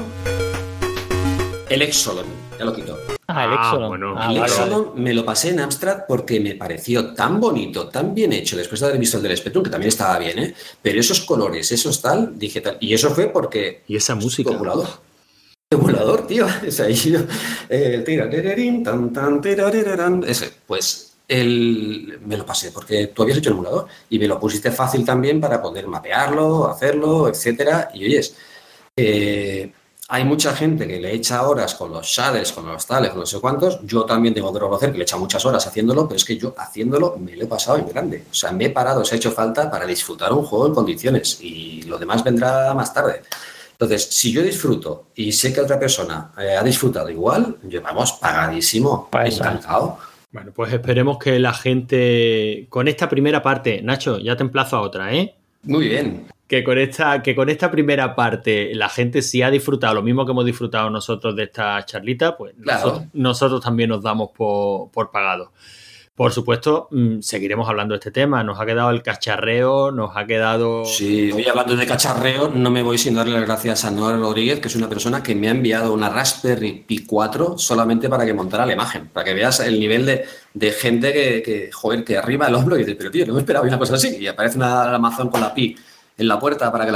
El 1.69 1.83
Exolon, 1.83 2.25
ya 2.59 2.65
lo 2.65 2.75
quito. 2.75 2.99
Ah, 3.27 3.45
el 3.45 3.51
ah, 3.53 4.45
Exolon. 4.47 4.93
me 4.95 5.13
lo 5.13 5.23
pasé 5.23 5.51
en 5.51 5.61
Amstrad 5.61 6.05
porque 6.09 6.41
me 6.41 6.55
pareció 6.55 7.13
tan 7.13 7.39
bonito, 7.39 7.89
tan 7.89 8.15
bien 8.15 8.33
hecho, 8.33 8.57
después 8.57 8.81
de 8.81 8.87
haber 8.87 8.99
visto 8.99 9.19
el 9.19 9.23
del 9.23 9.37
Spectrum, 9.37 9.65
que 9.65 9.71
también 9.71 9.89
estaba 9.89 10.19
bien, 10.19 10.39
¿eh? 10.39 10.55
Pero 10.81 10.99
esos 10.99 11.21
colores, 11.21 11.71
esos 11.71 12.01
tal, 12.01 12.39
dije 12.39 12.63
tal. 12.63 12.79
Y 12.81 12.95
eso 12.95 13.11
fue 13.11 13.29
porque. 13.29 13.83
Y 13.87 13.97
esa 13.97 14.15
música. 14.15 14.51
Emulador. 14.51 14.89
Emulador, 15.71 16.27
tío. 16.27 16.47
Es 16.65 16.81
ahí. 16.81 17.15
El 17.69 18.83
tan, 18.83 19.13
tan, 19.13 19.43
Ese, 20.27 20.51
pues 20.67 21.13
el, 21.29 22.19
me 22.25 22.39
lo 22.39 22.47
pasé 22.47 22.73
porque 22.73 23.09
tú 23.09 23.23
habías 23.23 23.39
hecho 23.39 23.51
el 23.51 23.57
emulador 23.57 23.87
y 24.09 24.19
me 24.19 24.27
lo 24.27 24.41
pusiste 24.41 24.71
fácil 24.71 25.05
también 25.05 25.39
para 25.39 25.61
poder 25.61 25.87
mapearlo, 25.87 26.67
hacerlo, 26.67 27.29
etcétera. 27.29 27.91
Y 27.93 28.07
oyes, 28.07 28.35
eh, 28.97 29.71
hay 30.11 30.25
mucha 30.25 30.57
gente 30.57 30.89
que 30.89 30.99
le 30.99 31.13
echa 31.13 31.47
horas 31.47 31.75
con 31.75 31.93
los 31.93 32.07
shaders, 32.07 32.53
con 32.53 32.67
los 32.67 32.87
tales, 32.87 33.11
con 33.11 33.21
no 33.21 33.27
sé 33.27 33.39
cuántos. 33.41 33.79
Yo 33.85 34.05
también 34.07 34.33
tengo 34.33 34.51
que 34.51 34.59
reconocer 34.59 34.91
que 34.91 34.97
le 34.97 35.05
echa 35.05 35.19
muchas 35.19 35.45
horas 35.45 35.67
haciéndolo, 35.67 36.09
pero 36.09 36.17
es 36.17 36.25
que 36.25 36.39
yo 36.39 36.55
haciéndolo 36.57 37.19
me 37.19 37.37
lo 37.37 37.45
he 37.45 37.47
pasado 37.47 37.77
en 37.77 37.87
grande. 37.87 38.25
O 38.31 38.35
sea, 38.35 38.51
me 38.51 38.65
he 38.65 38.71
parado, 38.71 39.05
se 39.05 39.15
ha 39.15 39.19
hecho 39.19 39.33
falta 39.33 39.71
para 39.71 39.85
disfrutar 39.85 40.33
un 40.33 40.45
juego 40.45 40.67
en 40.67 40.75
condiciones 40.75 41.39
y 41.43 41.83
lo 41.83 41.99
demás 41.99 42.25
vendrá 42.25 42.73
más 42.73 42.95
tarde. 42.95 43.21
Entonces, 43.73 44.03
si 44.05 44.33
yo 44.33 44.43
disfruto 44.43 45.09
y 45.15 45.31
sé 45.31 45.53
que 45.53 45.61
otra 45.61 45.79
persona 45.79 46.33
eh, 46.39 46.57
ha 46.57 46.63
disfrutado 46.63 47.11
igual, 47.11 47.59
yo 47.65 47.83
vamos 47.83 48.13
pagadísimo, 48.13 49.11
encantado. 49.13 49.99
Bueno, 50.33 50.53
pues 50.55 50.73
esperemos 50.73 51.19
que 51.19 51.39
la 51.39 51.53
gente, 51.53 52.67
con 52.71 52.89
esta 52.89 53.11
primera 53.11 53.43
parte, 53.43 53.83
Nacho, 53.83 54.19
ya 54.19 54.37
te 54.37 54.43
emplazo 54.43 54.77
a 54.77 54.81
otra, 54.81 55.15
¿eh? 55.15 55.38
Muy 55.63 55.89
bien 55.89 56.27
que 56.49 56.65
con 56.65 56.79
esta, 56.79 57.23
que 57.23 57.37
con 57.37 57.51
esta 57.51 57.71
primera 57.71 58.17
parte 58.17 58.75
la 58.75 58.89
gente 58.89 59.21
sí 59.21 59.43
ha 59.43 59.51
disfrutado 59.51 59.95
lo 59.95 60.03
mismo 60.03 60.25
que 60.25 60.33
hemos 60.33 60.47
disfrutado 60.47 60.89
nosotros 60.89 61.37
de 61.37 61.45
esta 61.45 61.85
charlita, 61.85 62.37
pues 62.39 62.55
nosotros, 63.13 63.63
también 63.63 63.91
nos 63.91 64.03
damos 64.03 64.31
por, 64.31 65.11
pagado. 65.13 65.53
Por 66.19 66.33
supuesto, 66.33 66.89
mm, 66.91 67.21
seguiremos 67.21 67.69
hablando 67.69 67.93
de 67.93 67.99
este 67.99 68.11
tema. 68.11 68.43
Nos 68.43 68.59
ha 68.59 68.67
quedado 68.67 68.91
el 68.91 69.05
cacharreo, 69.05 69.93
nos 69.93 70.17
ha 70.17 70.27
quedado. 70.27 70.85
Sí, 70.85 71.31
hoy 71.31 71.47
hablando 71.47 71.77
de 71.77 71.87
cacharreo, 71.87 72.49
no 72.53 72.73
me 72.73 72.83
voy 72.83 72.99
sin 72.99 73.15
darle 73.15 73.35
las 73.35 73.45
gracias 73.45 73.85
a 73.85 73.93
Nora 73.93 74.17
Rodríguez, 74.17 74.59
que 74.59 74.67
es 74.67 74.75
una 74.75 74.89
persona 74.89 75.23
que 75.23 75.37
me 75.37 75.47
ha 75.47 75.53
enviado 75.53 75.93
una 75.93 76.09
Raspberry 76.11 76.85
Pi 76.85 77.07
4 77.07 77.57
solamente 77.57 78.09
para 78.09 78.27
que 78.27 78.35
montara 78.35 78.67
la 78.67 78.73
imagen, 78.73 79.07
para 79.13 79.25
que 79.25 79.33
veas 79.33 79.61
el 79.61 79.79
nivel 79.79 80.07
de, 80.55 80.73
gente 80.73 81.13
que, 81.13 81.41
que, 81.41 81.71
joder, 81.71 82.03
que 82.03 82.19
arriba 82.19 82.49
el 82.49 82.57
hombro 82.57 82.75
y 82.75 82.81
dice, 82.81 82.97
pero 82.97 83.13
tío, 83.13 83.25
no 83.25 83.35
me 83.35 83.39
esperaba 83.39 83.65
una 83.65 83.79
cosa 83.79 83.95
así. 83.95 84.17
Y 84.19 84.27
aparece 84.27 84.57
una 84.57 84.93
Amazon 84.93 85.29
con 85.29 85.41
la 85.41 85.55
Pi 85.55 85.77
en 86.19 86.27
la 86.27 86.41
puerta 86.41 86.73
para 86.73 86.85
que 86.85 86.91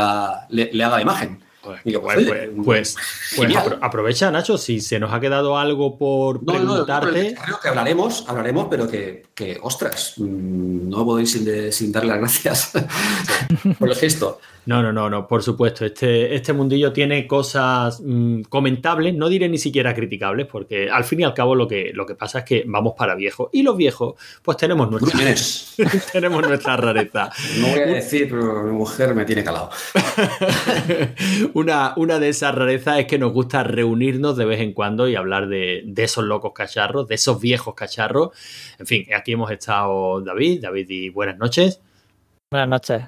le, 0.48 0.84
haga 0.84 0.96
la 0.96 1.02
imagen. 1.02 1.38
Digo, 1.84 2.02
pues, 2.02 2.28
pues, 2.64 2.96
pues, 3.36 3.56
aprovecha, 3.80 4.30
Nacho, 4.30 4.58
si 4.58 4.80
se 4.80 4.98
nos 4.98 5.12
ha 5.12 5.20
quedado 5.20 5.56
algo 5.56 5.96
por 5.96 6.44
preguntarte. 6.44 7.34
creo 7.42 7.60
que 7.60 7.68
hablaremos, 7.68 8.24
hablaremos, 8.28 8.66
pero 8.68 8.88
que, 8.88 9.26
que 9.34 9.58
ostras, 9.62 10.14
mm, 10.16 10.88
no 10.88 11.04
podéis 11.04 11.32
sin, 11.32 11.72
sin 11.72 11.92
darle 11.92 12.10
las 12.10 12.18
gracias 12.18 12.72
por 13.78 13.88
el 13.88 13.94
gesto. 13.94 14.40
No, 14.64 14.80
no, 14.80 14.92
no, 14.92 15.10
no, 15.10 15.26
por 15.26 15.42
supuesto. 15.42 15.84
Este, 15.84 16.34
este 16.34 16.52
mundillo 16.52 16.92
tiene 16.92 17.26
cosas 17.26 18.00
mm, 18.00 18.42
comentables, 18.42 19.12
no 19.14 19.28
diré 19.28 19.48
ni 19.48 19.58
siquiera 19.58 19.92
criticables, 19.92 20.46
porque 20.46 20.88
al 20.88 21.02
fin 21.04 21.20
y 21.20 21.24
al 21.24 21.34
cabo 21.34 21.56
lo 21.56 21.66
que, 21.66 21.90
lo 21.92 22.06
que 22.06 22.14
pasa 22.14 22.40
es 22.40 22.44
que 22.44 22.64
vamos 22.66 22.94
para 22.96 23.16
viejos. 23.16 23.48
Y 23.52 23.62
los 23.62 23.76
viejos, 23.76 24.14
pues 24.42 24.56
tenemos 24.56 24.88
nuestra, 24.88 25.18
tenemos 26.12 26.46
nuestra 26.46 26.76
rareza. 26.76 27.30
No 27.58 27.68
voy 27.68 27.80
a 27.80 27.86
decir, 27.86 28.28
pero 28.30 28.62
mi 28.62 28.72
mujer 28.72 29.14
me 29.16 29.24
tiene 29.24 29.42
calado. 29.42 29.70
una, 31.54 31.94
una 31.96 32.18
de 32.18 32.28
esas 32.28 32.54
rarezas 32.54 32.98
es 32.98 33.06
que 33.06 33.18
nos 33.18 33.32
gusta 33.32 33.62
reunirnos 33.62 34.36
de 34.36 34.44
vez 34.44 34.60
en 34.60 34.72
cuando 34.72 35.08
y 35.08 35.16
hablar 35.16 35.48
de, 35.48 35.82
de 35.86 36.04
esos 36.04 36.24
locos 36.24 36.52
cacharros, 36.54 37.08
de 37.08 37.14
esos 37.14 37.40
viejos 37.40 37.74
cacharros. 37.74 38.30
En 38.78 38.86
fin, 38.86 39.06
aquí 39.14 39.32
hemos 39.32 39.50
estado 39.50 40.20
David, 40.20 40.62
David 40.62 40.86
y 40.88 41.08
buenas 41.10 41.38
noches. 41.38 41.80
Buenas 42.52 42.68
noches. 42.68 43.02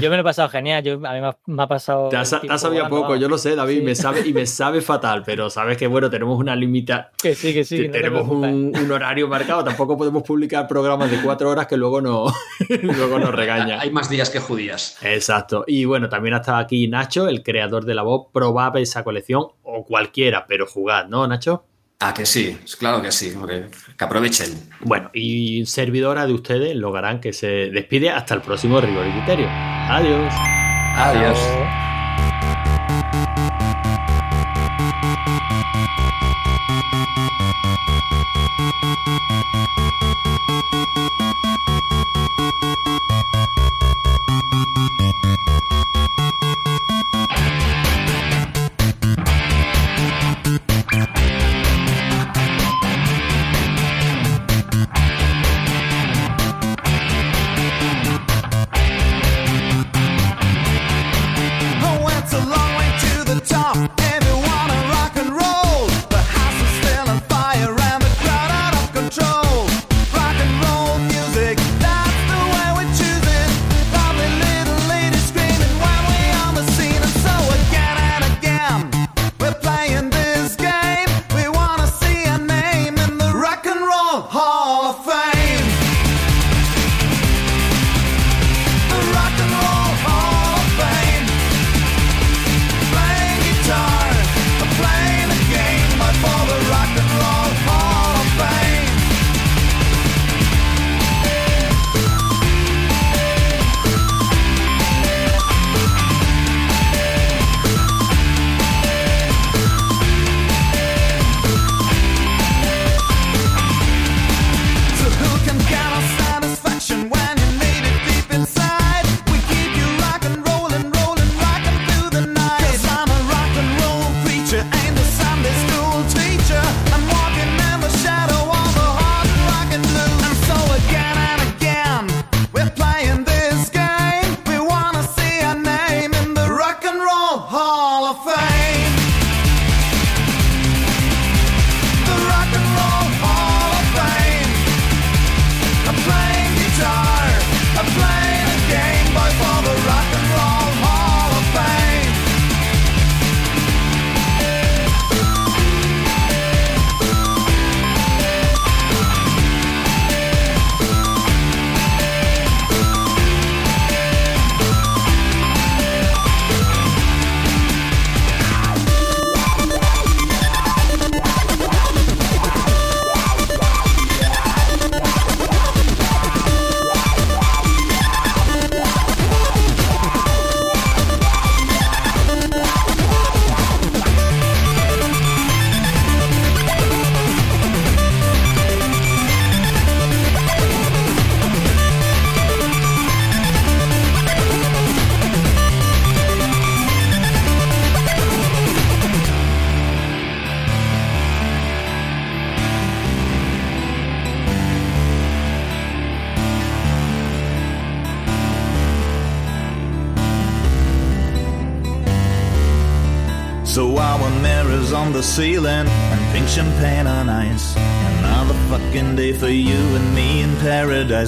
Yo 0.00 0.08
me 0.08 0.16
lo 0.16 0.22
he 0.22 0.24
pasado 0.24 0.48
genial. 0.48 0.82
Yo, 0.82 0.94
a 0.94 1.12
mí 1.12 1.20
me 1.48 1.62
ha, 1.62 1.68
pasado. 1.68 2.08
Te 2.08 2.16
has, 2.16 2.30
sabido 2.30 2.88
poco, 2.88 3.14
yo 3.16 3.28
lo 3.28 3.36
sé, 3.36 3.54
David, 3.54 3.82
me 3.82 3.94
sabe, 3.94 4.26
y 4.26 4.32
me 4.32 4.46
sabe 4.46 4.80
fatal, 4.80 5.22
pero 5.22 5.50
sabes 5.50 5.76
que, 5.76 5.86
bueno, 5.86 6.08
tenemos 6.08 6.40
una 6.40 6.56
limita. 6.56 7.10
Que 7.22 7.34
sí, 7.34 7.52
que 7.52 7.62
sí. 7.62 7.90
tenemos 7.90 8.26
un, 8.26 8.72
horario 8.90 9.28
marcado. 9.28 9.62
Tampoco 9.62 9.98
podemos 9.98 10.22
publicar 10.22 10.66
programas 10.66 11.10
de 11.10 11.20
cuatro 11.20 11.50
horas 11.50 11.66
que 11.66 11.76
luego, 11.76 12.00
no, 12.00 12.32
luego 12.82 13.18
nos 13.18 13.34
regaña. 13.34 13.80
Hay 13.80 13.90
más 13.90 14.08
días 14.08 14.30
que 14.30 14.40
judías. 14.40 14.96
Exacto. 15.02 15.64
Y 15.66 15.84
bueno, 15.84 16.08
también 16.08 16.32
ha 16.32 16.38
estado 16.38 16.56
aquí 16.56 16.88
Nacho, 16.88 17.28
el 17.28 17.42
creador 17.42 17.84
de 17.84 17.94
la 17.94 18.02
voz. 18.02 18.28
Probad 18.32 18.78
esa 18.78 19.04
colección 19.04 19.48
o 19.62 19.84
cualquiera, 19.84 20.46
pero 20.46 20.66
jugad, 20.66 21.06
¿no, 21.06 21.26
Nacho? 21.26 21.66
Ah, 21.98 22.12
que 22.12 22.26
sí, 22.26 22.58
claro 22.78 23.00
que 23.00 23.10
sí, 23.10 23.32
que 23.96 24.04
aprovechen. 24.04 24.68
Bueno, 24.80 25.10
y 25.14 25.64
servidora 25.64 26.26
de 26.26 26.34
ustedes, 26.34 26.76
Logarán, 26.76 27.20
que 27.20 27.32
se 27.32 27.70
despide 27.70 28.10
hasta 28.10 28.34
el 28.34 28.42
próximo 28.42 28.80
rigor 28.80 29.06
y 29.06 29.12
criterio. 29.12 29.48
Adiós. 29.50 30.34
Adiós. 30.96 31.38
ceiling 31.38 31.85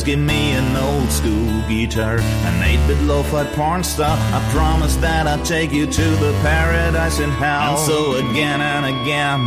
Give 0.09 0.20
me 0.20 0.52
an 0.52 0.74
old 0.74 1.10
school 1.10 1.60
guitar, 1.68 2.16
an 2.16 2.62
8 2.62 2.86
bit 2.86 2.98
lo 3.02 3.22
fi 3.24 3.44
porn 3.52 3.85
star. 3.85 4.16
I 4.32 4.40
promise 4.55 4.97
that 5.05 5.26
I'll 5.26 5.44
take 5.44 5.70
you 5.70 5.84
to 5.84 6.07
the 6.24 6.33
paradise 6.41 7.18
in 7.20 7.28
hell. 7.28 7.76
And 7.76 7.86
so 7.86 8.15
again 8.15 8.62
and 8.62 8.86
again. 8.86 9.41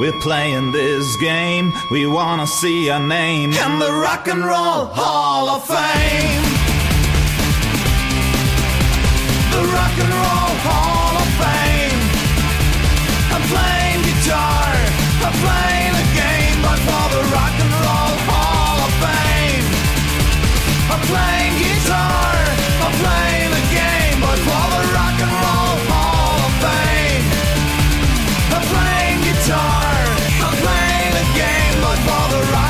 We're 0.00 0.20
playing 0.20 0.72
this 0.72 1.14
game. 1.20 1.72
We 1.92 2.08
wanna 2.08 2.48
see 2.48 2.90
our 2.90 2.98
name 2.98 3.52
in 3.52 3.78
the 3.78 3.92
Rock 3.92 4.26
and 4.26 4.44
Roll 4.44 4.86
Hall 4.98 5.48
of 5.48 5.62
Fame. 5.64 6.44
The 9.54 9.62
Rock 9.76 9.96
and 10.04 10.14
Roll 10.22 10.54
Hall 10.66 11.14
of 11.22 11.30
Fame. 11.38 12.02
I'm 13.34 13.44
playing 13.54 14.00
guitar, 14.08 14.74
I'm 15.26 15.34
playing 15.44 15.79